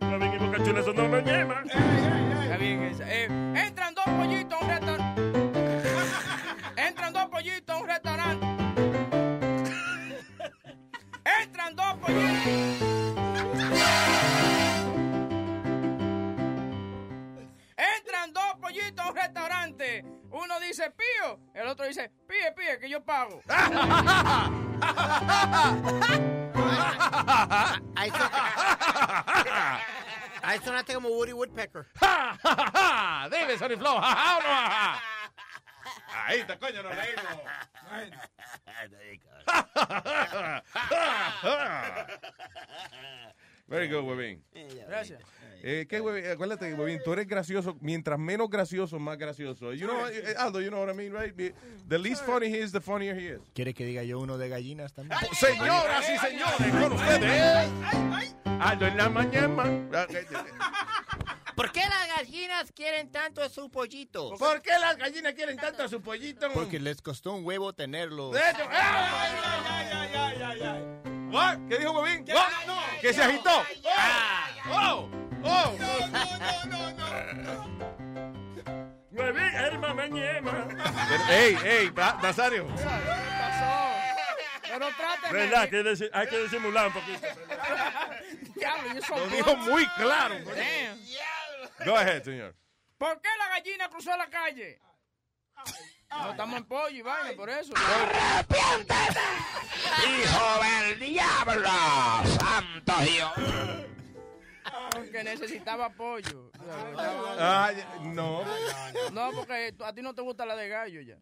Huevín 0.01 0.33
y 0.33 0.37
Boca 0.37 0.63
Chula 0.63 0.83
son 0.83 0.95
dos 0.95 1.09
mañanas. 1.09 1.65
Está 1.65 2.57
bien 2.57 2.83
esa. 2.83 3.03
Eh, 3.13 3.27
coño, 36.61 36.83
nos 36.83 36.95
reímos. 36.95 37.25
Very 43.67 43.87
good, 43.87 44.03
Webin. 44.03 44.43
Gracias. 44.87 45.21
Eh, 45.63 45.85
¿qué, 45.89 46.01
Webin? 46.01 46.29
Acuérdate, 46.29 46.73
Webin, 46.73 47.01
tú 47.03 47.13
eres 47.13 47.27
gracioso. 47.27 47.77
Mientras 47.81 48.19
menos 48.19 48.49
gracioso, 48.49 48.99
más 48.99 49.17
gracioso. 49.17 49.73
You 49.73 49.87
know, 49.87 50.07
eh, 50.07 50.35
Aldo, 50.37 50.61
you 50.61 50.69
know 50.69 50.81
what 50.81 50.93
I 50.93 50.97
mean, 50.97 51.13
right? 51.13 51.33
The 51.87 51.97
least 51.97 52.23
funny 52.25 52.47
he 52.47 52.59
is, 52.59 52.71
the 52.71 52.81
funnier 52.81 53.15
he 53.15 53.35
is. 53.35 53.39
¿Quiere 53.53 53.73
que 53.73 53.85
diga 53.85 54.03
yo 54.03 54.19
uno 54.19 54.37
de 54.37 54.49
gallinas 54.49 54.93
también? 54.93 55.17
Señoras 55.33 56.09
y 56.09 56.17
señores, 56.17 56.75
con 56.81 56.93
ustedes. 56.93 57.69
Aldo 58.59 58.87
en 58.87 58.97
la 58.97 59.09
mañana. 59.09 60.07
¿Por 61.61 61.71
qué 61.71 61.81
las 61.81 62.07
gallinas 62.17 62.71
quieren 62.71 63.11
tanto 63.11 63.43
a 63.43 63.47
su 63.49 63.69
pollito? 63.69 64.33
¿Por 64.35 64.63
qué 64.63 64.71
las 64.79 64.97
gallinas 64.97 65.33
quieren 65.35 65.57
tanto 65.57 65.83
a 65.83 65.87
su 65.87 66.01
pollito? 66.01 66.51
Porque 66.53 66.79
les 66.79 67.03
costó 67.03 67.33
un 67.33 67.45
huevo 67.45 67.71
tenerlo. 67.71 68.31
What? 71.29 71.59
¿Qué 71.69 71.77
dijo 71.77 72.01
Webin? 72.01 72.25
What? 72.33 72.99
¿Que 72.99 73.13
se 73.13 73.21
agitó? 73.21 73.63
Ah. 73.95 74.47
¡Oh! 74.71 75.09
¡Oh! 75.43 75.75
Huevín, 79.11 79.43
herma, 79.43 79.93
mañema. 79.93 80.67
¡Ey, 81.29 81.55
ey, 81.63 81.89
Ba- 81.91 82.17
Nazario! 82.23 82.65
Pero 84.63 84.87
tráteme. 84.97 85.31
¿Verdad? 85.33 85.69
Que 85.69 85.83
disi- 85.83 86.09
hay 86.11 86.27
que 86.27 86.37
disimular 86.39 86.87
un 86.87 86.93
poquito. 86.93 87.19
Diablo, 88.55 88.93
yo 88.95 89.01
soy 89.01 89.19
Lo 89.19 89.27
dijo 89.27 89.55
muy 89.57 89.85
claro. 89.97 90.35
Damn. 90.45 90.99
Go 91.85 91.95
ahead, 91.95 92.23
señor. 92.23 92.55
¿Por 92.97 93.19
qué 93.21 93.29
la 93.37 93.49
gallina 93.49 93.89
cruzó 93.89 94.15
la 94.15 94.29
calle? 94.29 94.79
No 96.09 96.31
estamos 96.31 96.57
en 96.57 96.65
pollo 96.65 96.89
y 96.89 97.01
vaina, 97.01 97.35
por 97.35 97.49
eso. 97.49 97.73
¡Hijo 100.07 100.59
del 100.63 100.99
diablo! 100.99 101.69
¡Santo 102.39 102.93
Dios! 103.03 103.31
Porque 104.91 105.23
necesitaba 105.23 105.89
pollo. 105.89 106.51
No. 108.01 108.43
No, 109.11 109.31
porque 109.31 109.73
a 109.83 109.93
ti 109.93 110.01
no 110.01 110.13
te 110.13 110.21
gusta 110.21 110.45
la 110.45 110.55
de 110.55 110.67
gallo 110.67 111.01
ya. 111.01 111.17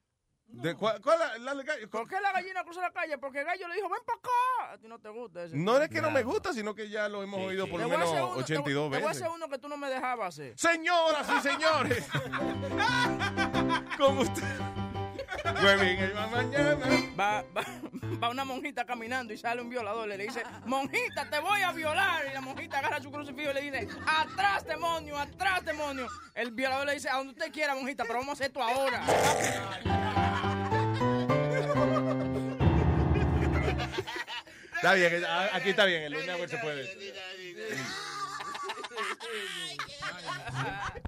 ¿De 0.51 0.75
cuál, 0.75 0.99
cuál 1.01 1.19
la, 1.19 1.37
la- 1.37 1.53
la- 1.53 1.63
¿Por 1.91 2.07
qué 2.09 2.19
la 2.19 2.31
gallina 2.33 2.63
cruzó 2.63 2.81
la 2.81 2.91
calle? 2.91 3.17
Porque 3.17 3.39
el 3.39 3.45
gallo 3.45 3.67
le 3.67 3.75
dijo, 3.75 3.87
ven 3.87 4.01
para 4.05 4.17
acá. 4.17 4.73
A 4.73 4.77
ti 4.77 4.87
no 4.87 4.99
te 4.99 5.09
gusta 5.09 5.43
ese. 5.43 5.55
No 5.55 5.77
es 5.77 5.89
que 5.89 6.01
no 6.01 6.09
me 6.11 6.23
gusta, 6.23 6.53
sino 6.53 6.73
que 6.73 6.89
ya 6.89 7.07
lo 7.07 7.21
hemos 7.23 7.39
oído 7.39 7.67
por 7.67 7.77
Te 7.79 7.83
lo 7.83 7.89
menos 7.89 8.09
uno- 8.09 8.33
te- 8.35 8.39
82 8.41 8.65
Te 8.91 8.97
voy 8.97 9.05
a 9.05 9.07
veces. 9.09 9.21
hacer 9.21 9.33
uno 9.35 9.47
que 9.47 9.57
tú 9.59 9.69
no 9.69 9.77
me 9.77 9.89
dejabas 9.89 10.29
hacer. 10.29 10.57
Señoras 10.57 11.27
y 11.37 11.41
señores, 11.47 12.07
con 13.97 14.17
usted. 14.17 14.43
Va, 17.17 17.43
va, 17.56 17.64
va 18.22 18.30
una 18.30 18.43
monjita 18.45 18.85
caminando 18.85 19.33
y 19.33 19.38
sale 19.38 19.61
un 19.61 19.69
violador. 19.69 20.08
Le 20.08 20.17
dice, 20.17 20.43
monjita, 20.66 21.30
te 21.30 21.40
voy 21.40 21.61
a 21.61 21.72
violar. 21.72 22.25
Y 22.30 22.33
la 22.33 22.41
monjita 22.41 22.80
agarra 22.80 23.01
su 23.01 23.11
crucifijo 23.11 23.51
y 23.51 23.53
le 23.53 23.61
dice, 23.61 23.88
atrás, 24.06 24.66
demonio, 24.66 25.17
atrás, 25.17 25.64
demonio. 25.66 26.08
El 26.33 26.51
violador 26.51 26.88
le 26.88 26.93
dice, 26.93 27.09
a 27.09 27.17
donde 27.17 27.33
usted 27.33 27.51
quiera, 27.51 27.75
monjita, 27.75 28.03
pero 28.03 28.19
vamos 28.19 28.30
a 28.30 28.33
hacer 28.33 28.48
esto 28.48 28.61
ahora. 28.61 29.03
Está 34.75 34.93
bien, 34.93 35.25
aquí 35.51 35.69
está 35.72 35.83
bien, 35.83 36.03
el 36.03 36.14
lunes 36.14 36.49
se 36.49 36.58
puede. 36.58 36.90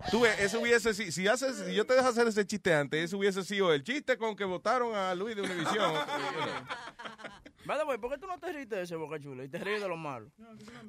Tú 0.09 0.21
ves, 0.21 0.39
eso 0.39 0.59
hubiese 0.59 0.93
si, 0.93 1.11
si 1.11 1.27
haces, 1.27 1.63
si 1.65 1.73
yo 1.73 1.85
te 1.85 1.93
dejo 1.93 2.07
hacer 2.07 2.27
ese 2.27 2.45
chiste 2.45 2.73
antes, 2.73 3.05
eso 3.05 3.17
hubiese 3.17 3.43
sido 3.43 3.73
el 3.73 3.83
chiste 3.83 4.17
con 4.17 4.35
que 4.35 4.43
votaron 4.43 4.95
a 4.95 5.13
Luis 5.15 5.35
de 5.35 5.43
Univision. 5.43 5.93
Vale, 7.65 7.83
güey, 7.85 7.97
¿por 7.97 8.11
qué 8.11 8.17
tú 8.17 8.27
no 8.27 8.39
te 8.39 8.51
ríes 8.51 8.69
de 8.69 8.81
ese 8.81 8.95
boca 8.95 9.19
chula 9.19 9.43
y 9.43 9.49
te 9.49 9.59
ríes 9.59 9.81
de 9.81 9.87
lo 9.87 9.97
malo? 9.97 10.31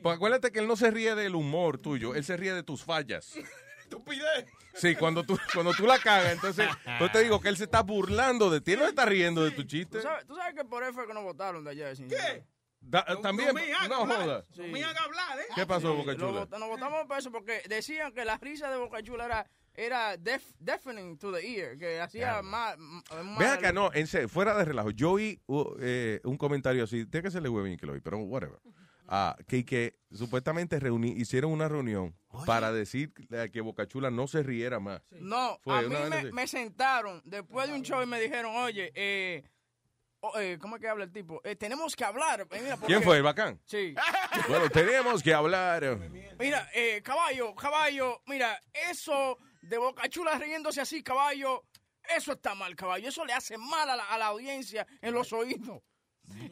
Pues 0.02 0.16
acuérdate 0.16 0.50
que 0.50 0.60
él 0.60 0.66
no 0.66 0.76
se 0.76 0.90
ríe 0.90 1.14
del 1.14 1.34
humor 1.34 1.78
tuyo, 1.78 2.14
él 2.14 2.24
se 2.24 2.36
ríe 2.36 2.52
de 2.52 2.62
tus 2.62 2.82
fallas. 2.82 3.36
Estupidez. 3.82 4.46
Sí, 4.74 4.96
cuando 4.96 5.22
tú, 5.22 5.38
cuando 5.52 5.74
tú 5.74 5.86
la 5.86 5.98
cagas, 5.98 6.32
entonces 6.32 6.66
yo 6.98 7.10
te 7.10 7.20
digo 7.20 7.40
que 7.40 7.50
él 7.50 7.58
se 7.58 7.64
está 7.64 7.82
burlando 7.82 8.48
de 8.48 8.62
ti, 8.62 8.72
él 8.72 8.78
no 8.78 8.86
está 8.86 9.04
riendo 9.04 9.44
de 9.44 9.50
tu 9.50 9.64
chiste. 9.64 9.98
¿Tú 9.98 10.02
sabes, 10.02 10.26
tú 10.26 10.34
sabes 10.34 10.54
que 10.54 10.64
por 10.64 10.82
eso 10.82 10.94
fue 10.94 11.06
que 11.06 11.12
nos 11.12 11.24
votaron 11.24 11.62
de 11.62 11.70
allá 11.70 11.88
de 11.88 11.96
Cincinnati? 11.96 12.40
¿Qué? 12.40 12.44
Da- 12.82 13.04
también, 13.22 13.54
me 13.54 13.72
haga 13.72 13.88
no 13.88 13.94
hablar. 14.02 14.44
No 14.56 14.64
me 14.68 14.84
haga 14.84 15.04
hablar, 15.04 15.38
¿eh? 15.38 15.44
¿Qué 15.54 15.64
pasó, 15.66 15.94
Boca 15.94 16.12
Lo 16.12 16.18
Chula? 16.18 16.58
nos 16.58 16.68
votamos 16.68 17.06
por 17.06 17.18
eso 17.18 17.30
porque 17.30 17.62
decían 17.68 18.12
que 18.12 18.24
la 18.24 18.36
risa 18.38 18.70
de 18.70 18.76
Boca 18.76 19.02
Chula 19.02 19.24
era, 19.24 19.46
era 19.74 20.16
def- 20.18 20.52
deafening 20.58 21.16
to 21.16 21.32
the 21.32 21.46
ear, 21.46 21.78
que 21.78 22.00
hacía 22.00 22.42
más... 22.42 22.76
más- 22.78 23.38
Ve 23.38 23.46
acá, 23.46 23.72
no, 23.72 23.90
en 23.94 24.06
serio, 24.06 24.28
fuera 24.28 24.54
de 24.56 24.64
relajo. 24.64 24.90
Yo 24.90 25.12
oí 25.12 25.40
uh, 25.46 25.64
eh, 25.80 26.20
un 26.24 26.36
comentario 26.36 26.84
así, 26.84 27.06
tiene 27.06 27.24
que 27.24 27.30
serle 27.30 27.48
huevín 27.48 27.76
que 27.78 27.86
lo 27.86 27.92
oí, 27.94 28.00
pero 28.00 28.18
whatever. 28.18 28.58
Ah, 29.14 29.36
que, 29.46 29.64
que 29.64 29.98
supuestamente 30.10 30.78
reuní, 30.80 31.10
hicieron 31.10 31.52
una 31.52 31.68
reunión 31.68 32.16
para 32.46 32.72
decir 32.72 33.12
que 33.52 33.60
Bocachula 33.60 34.10
no 34.10 34.26
se 34.26 34.42
riera 34.42 34.80
más. 34.80 35.02
No, 35.10 35.58
Fue 35.62 35.76
a 35.78 35.82
mí 35.82 35.94
me, 36.08 36.32
me 36.32 36.46
sentaron 36.46 37.20
después 37.24 37.68
de 37.68 37.74
un 37.74 37.82
show 37.82 38.02
y 38.02 38.06
me 38.06 38.18
dijeron, 38.20 38.54
oye, 38.56 38.90
eh, 38.94 39.44
oh, 40.22 40.38
eh, 40.38 40.58
¿cómo 40.60 40.76
es 40.76 40.82
que 40.82 40.88
habla 40.88 41.04
el 41.04 41.12
tipo? 41.12 41.40
Eh, 41.44 41.56
tenemos 41.56 41.94
que 41.94 42.04
hablar. 42.04 42.46
Eh, 42.50 42.60
mira, 42.62 42.78
¿Quién 42.86 43.02
fue, 43.02 43.16
el 43.18 43.22
bacán? 43.22 43.60
Sí. 43.66 43.94
Bueno, 44.48 44.70
tenemos 44.70 45.22
que 45.22 45.34
hablar. 45.34 45.84
Mira, 46.38 46.68
eh, 46.72 47.02
caballo, 47.02 47.54
caballo, 47.54 48.22
mira, 48.26 48.58
eso 48.90 49.38
de 49.60 49.76
Boca 49.76 50.08
Chula 50.08 50.38
riéndose 50.38 50.80
así, 50.80 51.02
caballo, 51.02 51.64
eso 52.16 52.32
está 52.32 52.54
mal, 52.54 52.74
caballo. 52.74 53.08
Eso 53.08 53.24
le 53.24 53.34
hace 53.34 53.58
mal 53.58 53.88
a 53.90 53.96
la, 53.96 54.04
a 54.04 54.18
la 54.18 54.26
audiencia 54.26 54.86
en 55.00 55.12
los 55.12 55.32
oídos. 55.32 55.82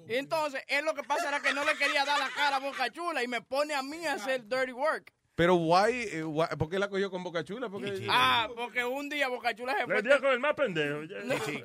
Y 0.07 0.15
entonces, 0.17 0.63
él 0.69 0.85
lo 0.85 0.95
que 0.95 1.03
pasa 1.03 1.29
era 1.29 1.41
que 1.41 1.55
no 1.55 1.65
le 1.65 1.75
quería 1.77 2.05
dar 2.05 2.19
la 2.19 2.29
cara 2.31 2.57
a 2.57 2.61
Boca 2.61 2.91
Chula 2.91 3.23
y 3.23 3.29
me 3.29 3.41
pone 3.41 3.75
a 3.75 3.83
mí 3.83 4.05
a 4.07 4.15
hacer 4.15 4.45
dirty 4.47 4.73
work. 4.73 5.13
Pero 5.37 5.55
why, 5.55 5.91
eh, 6.13 6.23
why- 6.25 6.49
¿por 6.59 6.69
qué 6.69 6.79
la 6.79 6.89
cogió 6.89 7.11
con 7.11 7.23
Bocachula? 7.25 7.71
Porque, 7.71 8.07
Ah, 8.11 8.49
porque 8.55 8.85
un 8.85 9.09
día 9.09 9.29
Boca 9.29 9.55
Chula 9.55 9.73
se 9.73 9.79
Le 9.81 9.85
fue. 9.87 10.03
dio 10.03 10.21
con 10.21 10.33
el 10.33 10.41
más 10.41 10.55
pendejo. 10.55 11.03
ya. 11.05 11.17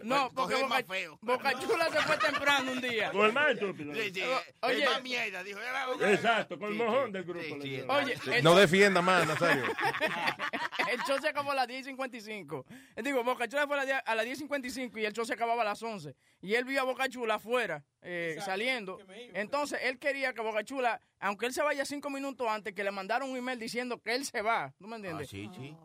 No, 0.03 0.31
porque 0.33 0.55
Boca, 0.55 0.85
Boca 1.21 1.59
Chula 1.59 1.89
se 1.89 1.99
fue 2.03 2.17
temprano 2.17 2.71
un 2.71 2.79
día. 2.81 3.11
Con 3.11 3.25
el 3.25 3.33
más 3.33 3.49
estúpido. 3.49 3.91
Oye, 3.91 4.83
Es 4.83 4.89
más 4.89 5.03
mierda, 5.03 5.43
dijo. 5.43 5.59
Exacto, 6.07 6.57
con 6.57 6.69
el 6.69 6.75
mojón 6.75 7.11
del 7.11 7.23
grupo. 7.25 7.57
le. 7.57 7.83
Oye, 7.83 8.15
el, 8.33 8.43
no 8.43 8.55
defienda 8.55 9.01
más, 9.01 9.27
Nazario. 9.27 9.63
el 10.91 10.99
show 11.01 11.17
se 11.19 11.27
acabó 11.29 11.51
a 11.51 11.55
las 11.55 11.67
10.55. 11.67 12.65
Eh, 12.95 13.01
Digo, 13.03 13.23
Boca 13.23 13.47
Chula 13.47 13.67
fue 13.67 13.75
a 13.75 13.79
las 13.79 13.85
10 13.87 14.01
a 14.05 14.15
las 14.15 14.25
10.55 14.25 14.97
y 15.01 15.05
el 15.05 15.11
show 15.13 15.25
se 15.25 15.33
acababa 15.33 15.63
a 15.63 15.65
las 15.65 15.81
11. 15.83 16.15
Y 16.45 16.55
él 16.55 16.63
vio 16.65 16.79
a 16.81 16.83
Boca 16.83 17.09
Chula 17.09 17.35
afuera, 17.35 17.83
eh, 18.01 18.35
saliendo. 18.45 18.97
Entonces, 19.33 19.79
él 19.83 19.97
quería 19.97 20.33
que 20.33 20.41
Boca 20.41 20.63
Chula, 20.63 21.01
aunque 21.19 21.47
él 21.47 21.53
se 21.53 21.63
vaya 21.63 21.85
cinco 21.85 22.09
minutos 22.09 22.47
antes, 22.47 22.73
que 22.73 22.83
le 22.83 22.91
mandaron 22.91 23.29
un 23.31 23.37
email 23.37 23.57
diciendo 23.59 23.99
que 23.99 24.13
él 24.13 24.25
se 24.25 24.41
va. 24.41 24.73
¿Tú 24.77 24.87
me 24.87 24.97
entiendes? 24.97 25.27
sí, 25.29 25.49
sí. 25.55 25.75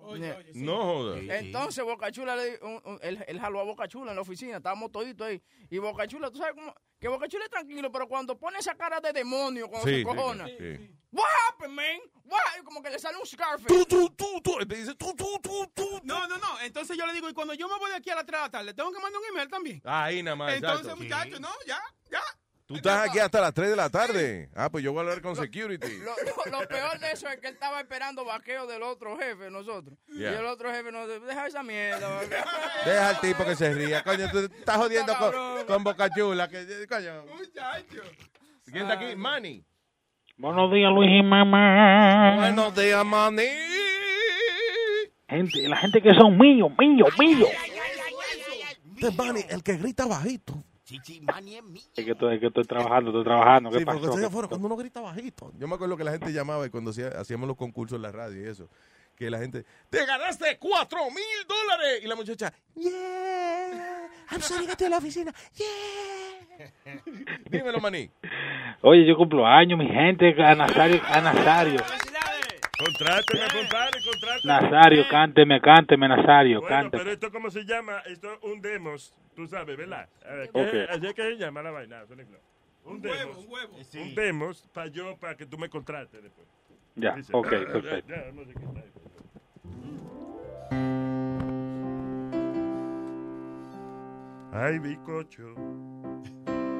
No 0.65 0.83
jodas. 0.83 1.19
Entonces 1.47 1.85
Boca 1.85 2.11
Chula, 2.13 2.37
le, 2.37 2.59
un- 2.63 2.83
un- 2.85 2.99
él, 3.03 3.25
él 3.27 3.41
jaló 3.41 3.61
a 3.61 3.65
Boca 3.65 3.89
Chula 3.89 4.11
en 4.13 4.17
la 4.17 4.23
oficina, 4.23 4.59
estábamos 4.59 4.93
toditos 4.93 5.27
ahí. 5.27 5.41
Y 5.71 5.79
Boca 5.79 6.07
Chula, 6.07 6.31
tú 6.31 6.39
sabes 6.39 6.55
cómo, 6.55 6.75
que 7.01 7.09
Boca 7.09 7.27
Chula 7.29 7.45
es 7.45 7.51
tranquilo, 7.51 7.91
pero 7.91 8.07
cuando 8.07 8.39
pone 8.39 8.59
esa 8.59 8.75
cara 8.77 9.01
de 9.01 9.13
demonio, 9.13 9.69
cuando 9.69 9.89
Sí, 9.89 9.95
se 9.95 9.99
sí, 10.01 10.05
cojona, 10.05 10.47
sí. 10.47 10.91
what 11.11 11.27
happened, 11.49 11.75
man? 11.75 11.99
What? 12.25 12.63
Como 12.65 12.83
que 12.83 12.91
le 12.91 12.99
sale 12.99 13.17
un 13.17 13.27
Scarface. 13.27 13.67
Tú, 13.67 13.85
tú, 13.87 14.11
tú, 14.11 14.41
tú. 14.43 14.59
Te 14.67 14.77
dice 14.77 14.95
tú, 14.95 15.15
tú, 15.17 15.39
tú, 15.43 15.67
tú. 15.75 16.01
No, 16.05 16.29
no, 16.29 16.37
no. 16.39 16.61
Entonces 16.61 16.97
yo 16.97 17.07
le 17.07 17.13
digo, 17.13 17.29
y 17.29 17.33
cuando 17.33 17.55
yo 17.55 17.69
me 17.69 17.77
voy 17.79 17.91
de 17.91 17.97
aquí 17.97 18.11
a 18.11 18.15
las 18.17 18.27
3 18.27 18.39
de 18.39 18.45
la 18.45 18.51
tarde, 18.51 18.75
tengo 18.75 18.93
que 18.93 19.01
mandar 19.01 19.21
un 19.21 19.27
email 19.29 19.49
también. 19.49 19.81
Ahí 19.85 20.23
nada 20.23 20.37
más, 20.37 20.53
Entonces, 20.55 20.95
muchachos, 20.97 21.41
no, 21.41 21.49
ya, 21.67 21.81
ya. 22.11 22.23
Tú 22.71 22.77
estás 22.77 23.09
aquí 23.09 23.19
hasta 23.19 23.41
las 23.41 23.53
3 23.53 23.71
de 23.71 23.75
la 23.75 23.91
tarde. 23.91 24.49
Ah, 24.55 24.71
pues 24.71 24.85
yo 24.85 24.93
voy 24.93 25.01
a 25.01 25.03
hablar 25.03 25.21
con 25.21 25.35
security. 25.35 25.89
Lo, 26.05 26.15
lo- 26.53 26.61
lo 26.61 26.69
peor 26.69 27.01
de 27.01 27.11
eso 27.11 27.27
es 27.29 27.41
que 27.41 27.49
él 27.49 27.55
estaba 27.55 27.81
esperando 27.81 28.25
vaqueo 28.25 28.65
del 28.69 28.85
otro 28.85 29.19
jefe, 29.19 29.51
nosotros. 29.51 29.99
Yeah. 30.07 30.31
Y 30.31 30.35
el 30.37 30.47
otro 30.47 30.71
jefe 30.73 30.93
nos 30.93 31.09
dijo, 31.09 31.27
deja 31.27 31.49
esa 31.49 31.65
mierda. 31.65 32.09
vaqueo". 32.09 32.45
Deja 32.87 33.09
al 33.09 33.21
tipo 33.21 33.45
que 33.45 33.57
se 33.57 33.75
ría. 33.75 34.05
Coño, 34.05 34.31
tú 34.31 34.39
estás 34.39 34.77
jodiendo 34.77 35.13
con, 35.19 35.67
con 35.67 35.83
Boca 35.83 36.09
Chula. 36.11 36.49
Que, 36.49 36.87
coño. 36.89 37.25
Muchachos. 37.27 38.07
¿Quién 38.67 38.77
está 38.89 38.93
aquí? 38.93 39.17
Manny. 39.17 39.65
Buenos 40.37 40.73
días, 40.73 40.93
Luis 40.93 41.11
y 41.11 41.23
mamá. 41.25 42.37
Buenos 42.37 42.73
días, 42.77 43.05
Manny. 43.05 43.49
Gente, 45.29 45.69
la 45.69 45.77
gente 45.77 46.01
que 46.01 46.15
son 46.15 46.39
míos, 46.39 46.71
míos, 46.79 47.09
míos. 47.19 47.49
Este 48.95 49.09
es 49.09 49.17
Manny, 49.17 49.41
el 49.49 49.63
que 49.65 49.77
grita 49.77 50.07
bajito. 50.07 50.55
Es 51.97 52.05
que 52.05 52.11
estoy, 52.13 52.35
es 52.35 52.41
que 52.41 52.47
estoy 52.47 52.65
trabajando, 52.65 53.11
estoy 53.11 53.25
trabajando. 53.25 53.71
¿Qué 53.71 53.79
Sí, 53.79 53.85
porque 53.85 54.01
pasó? 54.01 54.11
estoy 54.13 54.25
afuera, 54.25 54.49
cuando 54.49 54.67
uno 54.67 54.77
grita 54.77 55.01
bajito. 55.01 55.53
Yo 55.59 55.69
me 55.69 55.75
acuerdo 55.75 55.97
que 55.97 56.05
la 56.05 56.13
gente 56.13 56.33
llamaba 56.33 56.67
y 56.67 56.71
cuando 56.71 56.91
hacía- 56.91 57.09
hacíamos 57.19 57.47
los 57.49 57.57
concursos 57.57 57.97
en 57.97 58.03
la 58.03 58.13
radio 58.13 58.43
y 58.45 58.49
eso, 58.49 58.69
que 59.17 59.29
la 59.31 59.39
gente, 59.39 59.65
¡te 59.91 60.05
ganaste 60.07 60.57
cuatro 60.59 60.99
mil 61.11 61.47
dólares! 61.47 62.01
Y 62.03 62.07
la 62.07 62.17
muchacha, 62.17 62.53
¡yeah! 62.75 64.09
I'm 64.33 64.41
sorry, 64.41 64.65
estoy 64.67 64.87
en 64.87 64.91
la 64.91 64.99
oficina. 64.99 65.33
¡yeah! 65.55 65.67
Dímelo, 67.51 67.81
maní. 67.81 68.11
Oye, 68.83 69.07
yo 69.07 69.17
cumplo 69.17 69.47
años, 69.47 69.79
mi 69.79 69.87
gente, 69.89 70.35
a 70.43 70.55
Nazario. 70.55 71.01
A 71.07 71.21
Nazario. 71.21 71.81
Contráteme, 72.85 73.45
compadre, 73.53 74.01
contráteme. 74.03 74.71
Nazario, 74.71 75.05
cánteme, 75.11 75.61
cánteme, 75.61 76.09
Nazario, 76.09 76.61
Bueno, 76.61 76.77
cánteme. 76.77 77.03
pero 77.03 77.13
esto, 77.13 77.31
¿cómo 77.31 77.51
se 77.51 77.65
llama? 77.65 77.99
Esto 78.07 78.33
es 78.33 78.39
un 78.43 78.61
demos, 78.61 79.15
tú 79.37 79.47
sabes, 79.47 79.77
¿verdad? 79.77 80.09
A 80.25 80.35
ver, 80.35 80.49
Ok. 80.53 80.71
¿qué- 80.71 80.87
Así 80.89 81.07
es 81.07 81.15
que 81.15 81.23
se 81.23 81.37
llama 81.37 81.63
la 81.63 81.71
vaina. 81.71 82.05
Flow. 82.07 82.19
Un, 82.85 83.03
demos. 83.03 83.37
un 83.37 83.53
huevo. 83.53 83.77
Un 83.77 84.15
demos 84.15 84.67
para 84.73 84.87
yo, 84.89 85.17
para 85.19 85.37
que 85.37 85.47
tú 85.47 85.59
me 85.59 85.69
contrates 85.69 86.23
después. 86.23 86.47
Ya, 86.97 87.15
Dice, 87.15 87.31
ok, 87.35 87.47
ah, 87.47 87.51
perfecto. 87.73 88.09
ya, 88.09 88.25
ya, 88.27 88.33
no 88.33 88.45
sé 88.45 88.55
qué 88.55 88.65
está 88.65 88.81
ahí. 88.81 88.91
Hay 94.53 94.79
bicocho, 94.81 95.55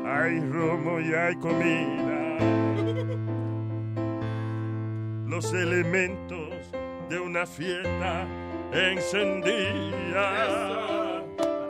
hay 0.05 0.41
romo 0.51 1.01
y 1.01 1.15
hay 1.15 1.35
comida. 1.37 3.40
Los 5.31 5.53
elementos 5.53 6.73
de 7.09 7.21
una 7.21 7.47
fiesta 7.47 8.27
encendida. 8.73 10.33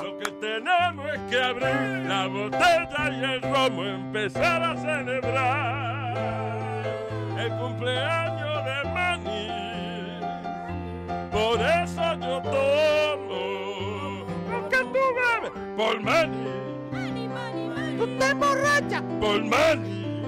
Lo 0.02 0.16
que 0.18 0.30
tenemos 0.40 1.06
es 1.12 1.20
que 1.28 1.42
abrir 1.42 2.06
la 2.08 2.26
botella 2.26 3.10
y 3.10 3.22
el 3.22 3.42
romo 3.42 3.84
empezar 3.84 4.62
a 4.62 4.74
celebrar 4.78 6.16
el 7.38 7.50
cumpleaños 7.58 8.64
de 8.64 8.82
Manny. 8.94 9.50
Por 11.30 11.60
eso 11.60 12.14
yo 12.14 12.40
tomo. 12.40 14.24
Porque 14.50 14.78
tú 14.78 15.02
bebes 15.20 15.52
por 15.76 16.00
Manny. 16.00 16.48
Tú 17.98 18.06
te 18.18 18.24
emborrachas 18.24 19.02
por 19.20 19.44
Manny. 19.44 20.24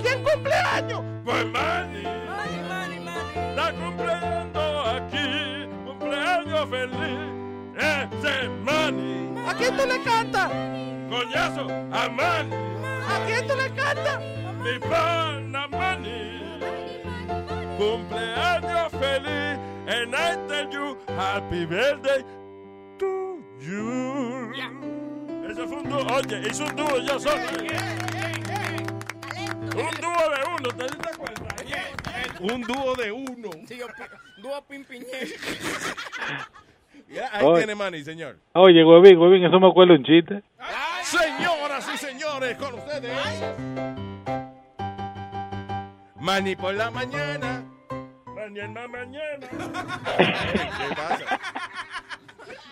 ¿Quién 0.00 0.22
cumpleaños? 0.22 1.13
Por 1.24 1.46
Manny. 1.46 2.04
Está 3.50 3.72
cumpliendo 3.72 4.82
aquí. 4.82 5.66
Cumpleaños 5.86 6.68
feliz. 6.68 7.18
Ese 7.76 8.48
Manny. 8.62 9.34
¿A 9.48 9.54
quién 9.54 9.76
tú 9.76 9.86
le 9.86 10.02
cantas? 10.02 10.50
Coñazo, 11.08 11.66
a 11.92 12.08
Manny. 12.08 12.56
¿A 13.08 13.26
quién 13.26 13.46
tú 13.46 13.54
le 13.56 13.70
cantas? 13.70 14.20
Mi 14.62 14.78
pana 14.78 15.66
Manny. 15.68 16.60
Cumpleaños 17.78 18.92
feliz. 18.92 19.58
And 19.86 20.14
I 20.14 20.36
tell 20.48 20.70
you, 20.70 20.96
happy 21.16 21.66
birthday 21.66 22.24
to 22.98 23.42
you. 23.60 24.52
Eso 25.48 25.68
fue 25.68 25.76
un 25.78 25.88
dúo. 25.88 26.06
Oye, 26.14 26.48
hizo 26.48 26.64
un 26.64 26.76
dúo 26.76 26.98
yo 26.98 27.18
solo. 27.20 27.42
Un 29.74 29.90
dúo 30.00 30.30
de 30.30 30.44
uno, 30.48 30.68
¿te 30.76 30.84
diste 30.84 31.16
cuenta? 31.18 31.56
Un 32.40 32.60
dúo 32.62 32.94
de 32.96 33.12
uno. 33.12 33.50
Sí, 33.66 33.76
yo 33.78 33.86
pi- 33.88 34.40
dúo 34.42 34.62
pimpiñé. 34.66 35.06
Ya, 37.08 37.28
ahí 37.32 37.44
Oye. 37.44 37.58
tiene 37.58 37.74
money, 37.76 38.02
señor. 38.02 38.38
Oye, 38.54 38.82
Huevín, 38.82 39.18
Huevín, 39.18 39.44
eso 39.44 39.60
me 39.60 39.68
acuerda 39.68 39.94
un 39.94 40.02
chiste. 40.02 40.42
Señoras 41.02 41.88
y 41.94 41.98
señores, 41.98 42.56
con 42.56 42.74
ustedes. 42.74 43.12
Mani 46.18 46.56
por 46.56 46.74
la 46.74 46.90
mañana. 46.90 47.62
Mañana, 48.34 48.88
mañana. 48.88 49.46
¿Qué 50.16 50.94
pasa? 50.96 51.40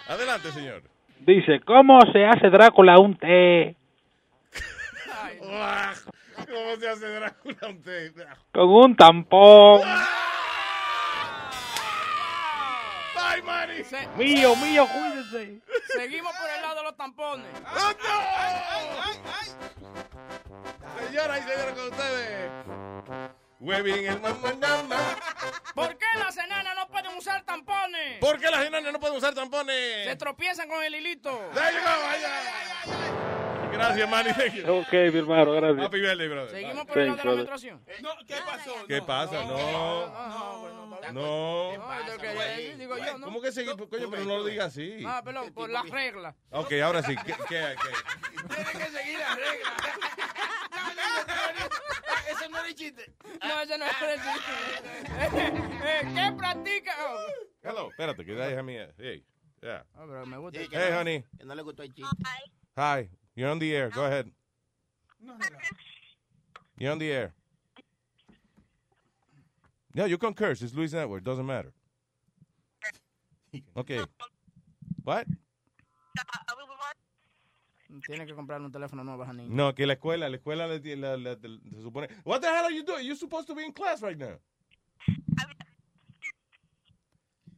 Adelante, 0.09 0.51
señor. 0.51 0.83
Dice, 1.21 1.61
¿cómo 1.61 2.01
se 2.13 2.25
hace 2.25 2.49
Drácula 2.51 2.99
un 2.99 3.15
té? 3.17 3.77
¿Cómo 6.47 6.77
se 6.79 6.89
hace 6.89 7.09
Drácula 7.09 7.57
un 7.69 7.83
té? 7.83 8.13
Con 8.53 8.69
un 8.69 8.97
tampón. 8.97 9.81
Bye, 13.15 13.43
Mani. 13.43 13.83
Mío, 14.17 14.57
mío, 14.57 14.87
cuídense. 14.89 15.61
Seguimos 15.89 16.33
por 16.37 16.51
el 16.51 16.63
lado 16.63 16.77
de 16.77 16.83
los 16.83 16.97
tampones. 16.97 17.47
Señoras 21.07 21.39
y 21.39 21.43
señores, 21.43 21.75
con 21.75 21.89
ustedes. 21.91 22.51
Huevín 23.61 24.07
el 24.07 24.21
mamá. 24.21 24.97
¿Por 25.75 25.97
qué 25.97 26.07
las 26.19 26.37
enanas 26.37 26.75
no 26.75 26.89
pueden 26.89 27.17
usar 27.17 27.45
tampones? 27.45 28.19
¿Por 28.19 28.41
qué 28.41 28.51
las 28.51 28.67
enanas 28.67 28.93
no 28.93 28.99
pueden 28.99 29.17
usar 29.17 29.35
tampones? 29.35 30.05
Se 30.05 30.17
tropiezan 30.17 30.69
con 30.69 30.83
el 30.83 30.95
hilito. 30.97 31.31
There 31.55 31.73
you 31.73 31.81
go, 31.81 32.03
vaya. 32.03 33.42
Gracias, 33.73 34.09
Manny. 34.11 34.31
Ok, 34.69 34.93
mi 34.93 35.19
hermano, 35.19 35.53
gracias. 35.53 35.87
Happy 35.87 36.01
birthday, 36.01 36.29
brother. 36.29 36.51
Seguimos 36.51 36.85
por 36.87 36.95
Thanks, 36.95 36.99
el 36.99 37.07
lado 37.09 37.17
de 37.17 37.17
la 37.17 37.23
brother. 37.23 37.37
menstruación. 37.37 37.85
No, 38.03 38.11
¿qué 38.27 38.35
pasó? 38.45 38.75
¿Qué 38.87 39.03
pasa? 39.03 39.45
No. 39.45 41.13
No. 41.13 41.73
¿Cómo 43.25 43.41
que 43.41 43.53
seguir? 43.53 43.75
Coño, 43.77 44.11
pero 44.11 44.25
no 44.25 44.37
lo 44.39 44.45
digas 44.45 44.67
así. 44.69 45.03
Ah, 45.07 45.23
perdón, 45.25 45.53
por 45.53 45.71
las 45.71 45.89
reglas. 45.89 46.35
Ok, 46.51 46.73
ahora 46.83 47.03
sí. 47.03 47.15
¿Qué, 47.17 47.33
qué, 47.49 47.49
qué? 47.49 47.77
Tiene 48.55 48.73
que 48.73 48.87
seguir 48.91 49.19
las 49.19 49.37
reglas. 49.37 49.73
Eso 52.31 52.49
no 52.49 52.65
es 52.65 52.75
chiste. 52.75 53.13
No, 53.43 53.61
eso 53.61 53.77
no 53.79 53.85
es 53.85 54.03
el 54.03 54.21
chiste. 54.21 55.63
Eh, 55.85 56.03
¿Qué 56.15 56.33
practica? 56.37 56.93
Hello, 57.63 57.89
espérate, 57.91 58.25
que 58.25 58.33
déjame. 58.35 58.89
Hey, 58.99 59.25
yeah. 59.61 59.85
Ah, 59.95 60.05
pero 60.07 60.25
me 60.27 60.37
gusta. 60.39 60.61
Hey, 60.61 60.93
honey. 60.97 61.25
Que 61.37 61.45
no 61.45 61.55
le 61.57 61.63
gustó 61.63 61.83
el 61.83 61.93
chiste. 61.93 62.17
Hi. 62.77 63.11
You're 63.35 63.49
on 63.51 63.59
the 63.59 63.75
air. 63.75 63.89
Go 63.91 64.05
ahead. 64.05 64.31
You're 66.79 66.93
on 66.93 66.99
the 66.99 67.11
air. 67.11 67.33
No, 69.95 70.05
you 70.07 70.19
can 70.19 70.35
curse. 70.35 70.63
It's 70.63 70.75
Luis 70.75 70.93
Network. 70.93 71.25
Doesn't 71.25 71.47
matter. 71.47 71.73
Okay. 73.77 74.01
What? 75.05 75.27
Tiene 78.07 78.27
que 78.27 78.35
comprar 78.35 78.61
un 78.63 78.73
teléfono 78.73 79.05
nuevo 79.05 79.23
a 79.23 79.33
niño. 79.33 79.51
No, 79.51 79.75
que 79.75 79.87
la 79.87 79.95
escuela, 79.95 80.29
la 80.31 80.37
escuela 80.39 80.67
le, 80.67 80.97
la- 80.97 81.17
la- 81.17 81.35
se 81.37 81.83
supone. 81.83 82.09
What 82.25 82.41
the 82.41 82.49
hell 82.49 82.65
are 82.65 82.71
you 82.73 82.85
doing? 82.85 83.05
You're 83.05 83.17
supposed 83.17 83.47
to 83.49 83.55
be 83.55 83.65
in 83.65 83.73
class 83.73 84.01
right 84.03 84.17
now. 84.17 84.39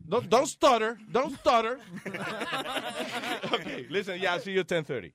Don't, 0.08 0.28
don't 0.28 0.46
stutter. 0.46 0.98
Don't 1.10 1.32
stutter. 1.38 1.78
okay, 3.52 3.86
listen, 3.88 4.20
yeah, 4.20 4.34
I'll 4.34 4.40
see 4.40 4.52
you 4.52 4.60
at 4.60 4.66
10.30. 4.68 5.12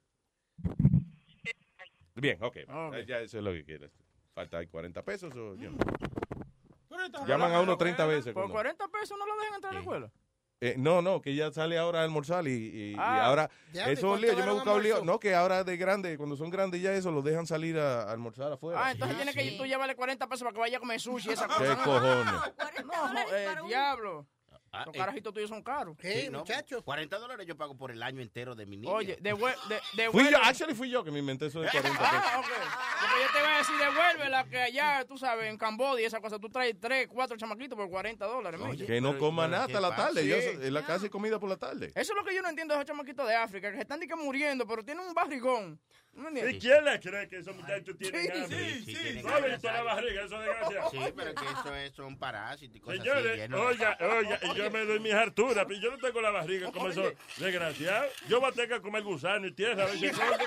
Bien, 2.15 2.37
okay. 2.43 2.63
Okay. 2.63 3.05
Ya 3.05 3.19
eso 3.19 3.37
es 3.37 3.43
lo 3.43 3.51
que 3.51 3.63
quieres. 3.63 3.91
Falta 4.33 4.57
hay 4.57 4.67
40 4.67 5.01
pesos 5.03 5.33
o 5.35 5.55
yo 5.55 5.71
no. 5.71 5.77
Llaman 7.25 7.53
a 7.53 7.61
uno 7.61 7.77
30 7.77 8.05
veces. 8.05 8.25
Por 8.25 8.33
cuando- 8.33 8.53
40 8.53 8.87
pesos 8.89 9.17
no 9.17 9.25
lo 9.25 9.35
dejan 9.39 9.55
entrar 9.55 9.71
a 9.71 9.73
la 9.75 9.79
escuela. 9.81 10.11
Eh, 10.61 10.75
no, 10.77 11.01
no, 11.01 11.21
que 11.21 11.33
ya 11.33 11.49
sale 11.53 11.77
ahora 11.77 12.01
a 12.01 12.03
almorzar 12.03 12.45
y, 12.45 12.51
y- 12.51 12.91
y 12.91 12.95
Ah, 12.99 13.27
ahora 13.27 13.49
diablo, 13.71 13.91
¿y 13.91 13.93
eso 13.93 14.15
es 14.15 14.21
lío. 14.21 14.31
Yo 14.33 14.39
me 14.45 14.51
he 14.51 14.53
buscado 14.53 14.75
un 14.75 14.83
lío. 14.83 15.05
No, 15.05 15.17
que 15.17 15.33
ahora 15.33 15.63
de 15.63 15.77
grande, 15.77 16.17
cuando 16.17 16.35
son 16.35 16.49
grandes 16.49 16.81
ya 16.81 16.91
eso, 16.93 17.11
los 17.11 17.23
dejan 17.23 17.47
salir 17.47 17.77
a, 17.79 18.03
a 18.03 18.11
almorzar 18.11 18.51
afuera. 18.51 18.85
Ah, 18.87 18.91
entonces 18.91 19.15
tiene 19.15 19.33
que 19.33 19.57
tú 19.57 19.65
llevarle 19.65 19.95
40 19.95 20.27
pesos 20.27 20.43
para 20.43 20.53
que 20.53 20.59
vaya 20.59 20.75
a 20.75 20.79
comer 20.81 20.99
sushi 20.99 21.29
y 21.29 21.31
esa 21.33 21.47
cosa. 21.47 21.59
¿Qué 21.63 21.69
¿no? 21.69 21.83
cojones? 21.83 22.25
No, 22.85 23.35
eh, 23.35 23.55
diablo. 23.67 24.27
Ah, 24.71 24.83
Los 24.85 24.95
eh, 24.95 24.99
carajitos 24.99 25.33
tuyos 25.33 25.49
son 25.49 25.63
caros. 25.63 25.95
sí, 26.01 26.29
no, 26.31 26.43
40 26.83 27.17
dólares 27.17 27.47
yo 27.47 27.55
pago 27.57 27.75
por 27.75 27.91
el 27.91 28.03
año 28.03 28.21
entero 28.21 28.53
de 28.55 28.65
mi 28.65 28.77
niño. 28.77 28.93
Oye, 28.93 29.17
devue- 29.19 29.55
de- 29.67 29.79
Fui 29.79 29.97
devuelve. 29.97 30.31
yo, 30.31 30.37
actually 30.43 30.75
fui 30.75 30.89
yo 30.89 31.03
que 31.03 31.11
me 31.11 31.19
inventé 31.19 31.47
eso 31.47 31.61
de 31.61 31.69
40 31.69 31.89
pesos. 31.99 32.13
Ah, 32.13 32.39
ok. 32.39 32.45
Porque 32.45 33.23
yo 33.25 33.31
te 33.33 33.39
voy 33.39 33.51
a 33.53 33.57
decir, 33.57 33.75
devuélvela, 33.77 34.43
que 34.45 34.59
allá, 34.59 35.05
tú 35.07 35.17
sabes, 35.17 35.49
en 35.49 35.57
Cambodia, 35.57 36.05
esa 36.05 36.19
cosa, 36.21 36.37
tú 36.39 36.49
traes 36.49 36.75
3, 36.79 37.07
4 37.07 37.37
chamaquitos 37.37 37.75
por 37.77 37.89
40 37.89 38.25
dólares. 38.25 38.59
mira. 38.63 38.85
Que 38.85 39.01
no 39.01 39.17
coma 39.17 39.47
nada 39.47 39.65
hasta 39.65 39.79
la 39.81 39.95
tarde. 39.95 40.21
Sí. 40.21 40.29
Yo, 40.29 40.35
en 40.63 40.73
la 40.73 40.85
casa 40.85 41.05
hay 41.05 41.09
comida 41.09 41.39
por 41.39 41.49
la 41.49 41.57
tarde. 41.57 41.87
Eso 41.95 42.13
es 42.13 42.15
lo 42.15 42.23
que 42.23 42.35
yo 42.35 42.41
no 42.41 42.49
entiendo 42.49 42.73
de 42.75 42.79
esos 42.81 42.87
chamaquitos 42.87 43.27
de 43.27 43.35
África, 43.35 43.69
que 43.71 43.77
se 43.77 43.81
están 43.81 43.99
de 43.99 44.07
que 44.07 44.15
muriendo, 44.15 44.67
pero 44.67 44.83
tienen 44.83 45.05
un 45.07 45.13
barrigón. 45.13 45.79
¿Y 46.13 46.59
quién 46.59 46.83
le 46.83 46.99
cree 46.99 47.29
que 47.29 47.37
esos 47.37 47.55
muchachos 47.55 47.95
tienen 47.97 48.21
Sí, 48.25 48.31
hambre? 48.41 48.73
sí, 48.83 48.95
sí, 48.95 49.21
¿No 49.23 49.29
hambre. 49.35 49.51
visto 49.51 49.71
la 49.71 49.83
barriga, 49.83 50.23
eso 50.25 50.39
desgraciado? 50.39 50.89
Sí, 50.91 50.99
pero 51.15 51.33
que 51.35 51.45
eso 51.45 51.75
es, 51.75 51.93
son 51.93 52.17
parásitos 52.17 52.75
y 52.75 52.79
cosas 52.81 52.99
así. 52.99 53.09
Señores, 53.09 53.53
oiga, 53.53 53.97
oiga, 54.01 54.39
y 54.43 54.53
yo 54.55 54.69
me 54.71 54.85
doy 54.85 54.99
mis 54.99 55.13
harturas, 55.13 55.65
pero 55.67 55.79
yo 55.79 55.91
no 55.91 55.97
tengo 55.97 56.19
la 56.21 56.31
barriga 56.31 56.71
como 56.71 56.89
esos 56.89 57.13
desgraciados. 57.37 58.11
Yo 58.27 58.41
voy 58.41 58.49
a 58.49 58.51
tener 58.53 58.69
que 58.69 58.81
comer 58.81 59.03
gusano 59.03 59.47
y 59.47 59.53
tierra. 59.53 59.83
a 59.83 59.85
ver 59.85 59.97
si 59.97 60.09
como. 60.11 60.27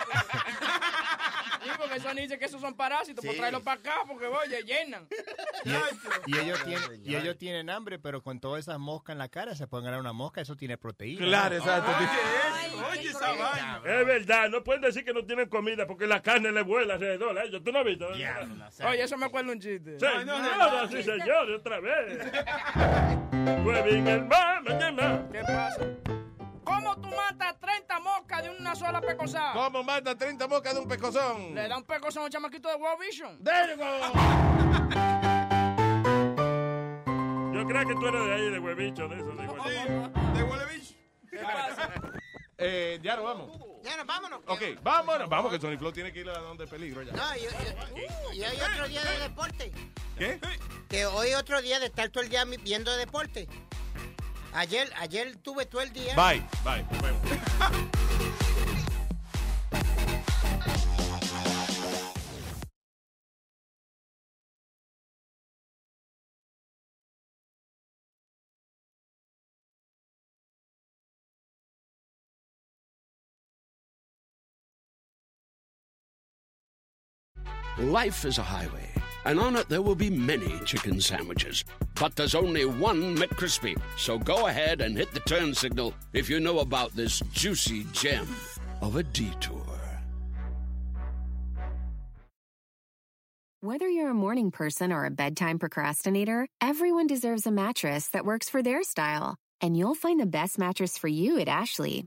Sí, 1.63 1.69
porque 1.79 1.95
eso 1.97 2.13
dice 2.15 2.39
que 2.41 2.47
esos 2.47 2.61
son 2.61 2.75
parásitos, 2.75 3.25
pues 3.25 3.35
Sí. 3.35 3.39
tráelos 3.39 3.63
para 3.63 3.79
acá, 3.81 3.95
porque 4.09 4.27
oye, 4.27 4.65
llenan. 4.65 5.07
Y, 6.27 6.35
y 6.35 6.39
ellos 6.41 6.61
tienen, 6.65 7.07
y 7.07 7.15
ellos 7.15 7.39
tienen 7.39 7.71
hambre, 7.71 8.01
pero 8.01 8.21
con 8.21 8.41
todas 8.41 8.63
esas 8.63 8.81
moscas 8.81 9.15
en 9.15 9.19
la 9.19 9.29
cara 9.29 9.55
se 9.55 9.69
pueden 9.69 9.85
ganar 9.85 10.01
una 10.01 10.13
mosca, 10.13 10.41
eso 10.41 10.57
tiene 10.57 10.77
proteína. 10.77 11.25
Claro, 11.25 11.55
exacto. 11.55 11.93
Oye, 12.91 13.09
esa 13.09 13.33
vaina. 13.33 13.81
Es 13.85 14.07
verdad, 14.07 14.49
no 14.49 14.63
pueden 14.63 14.83
decir 14.83 15.05
que 15.05 15.13
no 15.13 15.25
tienen 15.25 15.49
comida 15.49 15.87
porque 15.87 16.07
la 16.07 16.23
carne 16.23 16.53
le 16.53 16.63
vuela 16.63 16.95
alrededor 16.95 17.39
a 17.39 17.45
ellos. 17.45 17.63
¿Tú 17.65 17.73
no 17.73 17.81
has 17.81 17.85
visto? 17.85 18.09
Oye, 18.09 19.03
eso 19.03 19.17
me 19.17 19.27
acuerda 19.27 19.53
un 19.53 19.61
chiste. 19.61 19.99
Señoras 19.99 20.93
y 20.93 21.03
señores, 21.03 21.59
otra 21.59 21.81
vez. 21.81 22.19
Huevín 23.65 24.07
el 24.07 24.25
mamá, 24.25 24.63
¿Qué 25.33 25.41
pasa? 25.41 25.87
¿Cómo 26.65 26.95
tú 26.97 27.09
matas 27.09 27.59
30 27.59 28.01
moscas 28.01 28.43
de 28.45 28.51
una 28.51 28.75
sola 28.75 29.01
pecosada? 29.01 29.53
¿Cómo 29.53 29.83
mata 29.83 30.17
30 30.17 30.47
moscas 30.49 30.75
de 30.75 30.81
un 30.81 30.89
pecozón? 30.89 31.55
Le 31.55 31.69
da 31.69 31.77
un 31.77 31.85
pecozón 31.85 32.23
a 32.23 32.27
un 32.27 32.31
chamaquito 32.31 32.69
de 32.69 32.75
World 32.77 33.01
Vision. 33.01 33.43
There 33.43 33.73
you 33.73 33.77
go. 33.77 33.85
Yo 37.53 37.67
creo 37.67 37.87
que 37.87 37.95
tú 37.95 38.07
eres 38.07 38.25
de 38.25 38.33
ahí, 38.33 38.51
de 38.51 38.59
huevicho, 38.59 39.09
de 39.09 39.17
eso, 39.17 39.27
de 39.33 39.47
huevicho. 39.47 40.11
¿De 40.35 40.43
huevicho? 40.43 40.95
¿Qué 41.31 41.39
pasa? 41.39 41.91
Eh, 42.65 43.01
ya 43.03 43.17
nos 43.17 43.25
vamos. 43.25 43.51
Ya 43.83 43.97
nos 43.97 44.07
vámonos. 44.07 44.41
Ok, 44.47 44.63
vámonos, 44.83 45.29
vamos, 45.29 45.53
que 45.53 45.61
Sony 45.61 45.77
Flow 45.77 45.93
tiene 45.93 46.13
que 46.13 46.21
ir 46.21 46.29
a 46.31 46.39
donde 46.39 46.67
peligro 46.67 47.03
ya. 47.03 47.13
No, 47.13 47.37
y, 47.37 48.41
hoy 48.41 48.61
otro 48.61 48.89
día 48.89 49.05
de 49.05 49.19
deporte. 49.19 49.73
¿Qué? 50.17 50.41
Que 50.89 51.07
hoy 51.07 51.35
otro 51.35 51.61
día 51.61 51.81
de 51.81 51.87
estar 51.87 52.09
todo 52.11 52.23
el 52.23 52.31
día 52.31 52.45
viendo 52.45 52.95
deporte. 52.97 53.49
Ayer, 54.53 54.93
ayer 54.99 55.37
tuve 55.37 55.67
todo 55.67 55.81
el 55.81 55.93
día. 55.93 56.15
Bye, 56.15 56.47
bye. 56.65 56.85
nos 56.85 57.03
vemos. 57.03 57.21
Life 77.79 78.27
is 78.27 78.37
a 78.37 78.43
highway, 78.43 78.87
and 79.25 79.41
on 79.41 79.57
it 79.57 79.67
there 79.71 79.81
will 79.81 79.95
be 79.95 80.11
many 80.11 80.59
chicken 80.67 81.01
sandwiches. 81.01 81.65
But 81.95 82.15
there's 82.17 82.35
only 82.35 82.67
one 82.67 83.17
McCrispy. 83.17 83.81
So 83.97 84.19
go 84.19 84.47
ahead 84.49 84.83
and 84.83 84.95
hit 84.95 85.13
the 85.13 85.21
turn 85.21 85.55
signal 85.55 85.95
if 86.13 86.29
you 86.29 86.39
know 86.39 86.59
about 86.59 86.95
this 86.95 87.21
juicy 87.33 87.87
gem 87.93 88.29
of 88.83 88.97
a 88.97 89.03
detour. 89.03 89.63
Whether 93.63 93.89
you're 93.89 94.11
a 94.11 94.15
morning 94.15 94.51
person 94.51 94.93
or 94.93 95.07
a 95.07 95.11
bedtime 95.11 95.59
procrastinator, 95.59 96.49
everyone 96.61 97.07
deserves 97.07 97.47
a 97.47 97.53
mattress 97.53 98.09
that 98.09 98.27
works 98.27 98.51
for 98.51 98.63
their 98.63 98.83
style. 98.83 99.37
And 99.63 99.77
you'll 99.77 99.95
find 99.95 100.21
the 100.21 100.27
best 100.27 100.59
mattress 100.59 100.99
for 100.99 101.09
you 101.09 101.39
at 101.39 101.49
Ashley. 101.49 102.07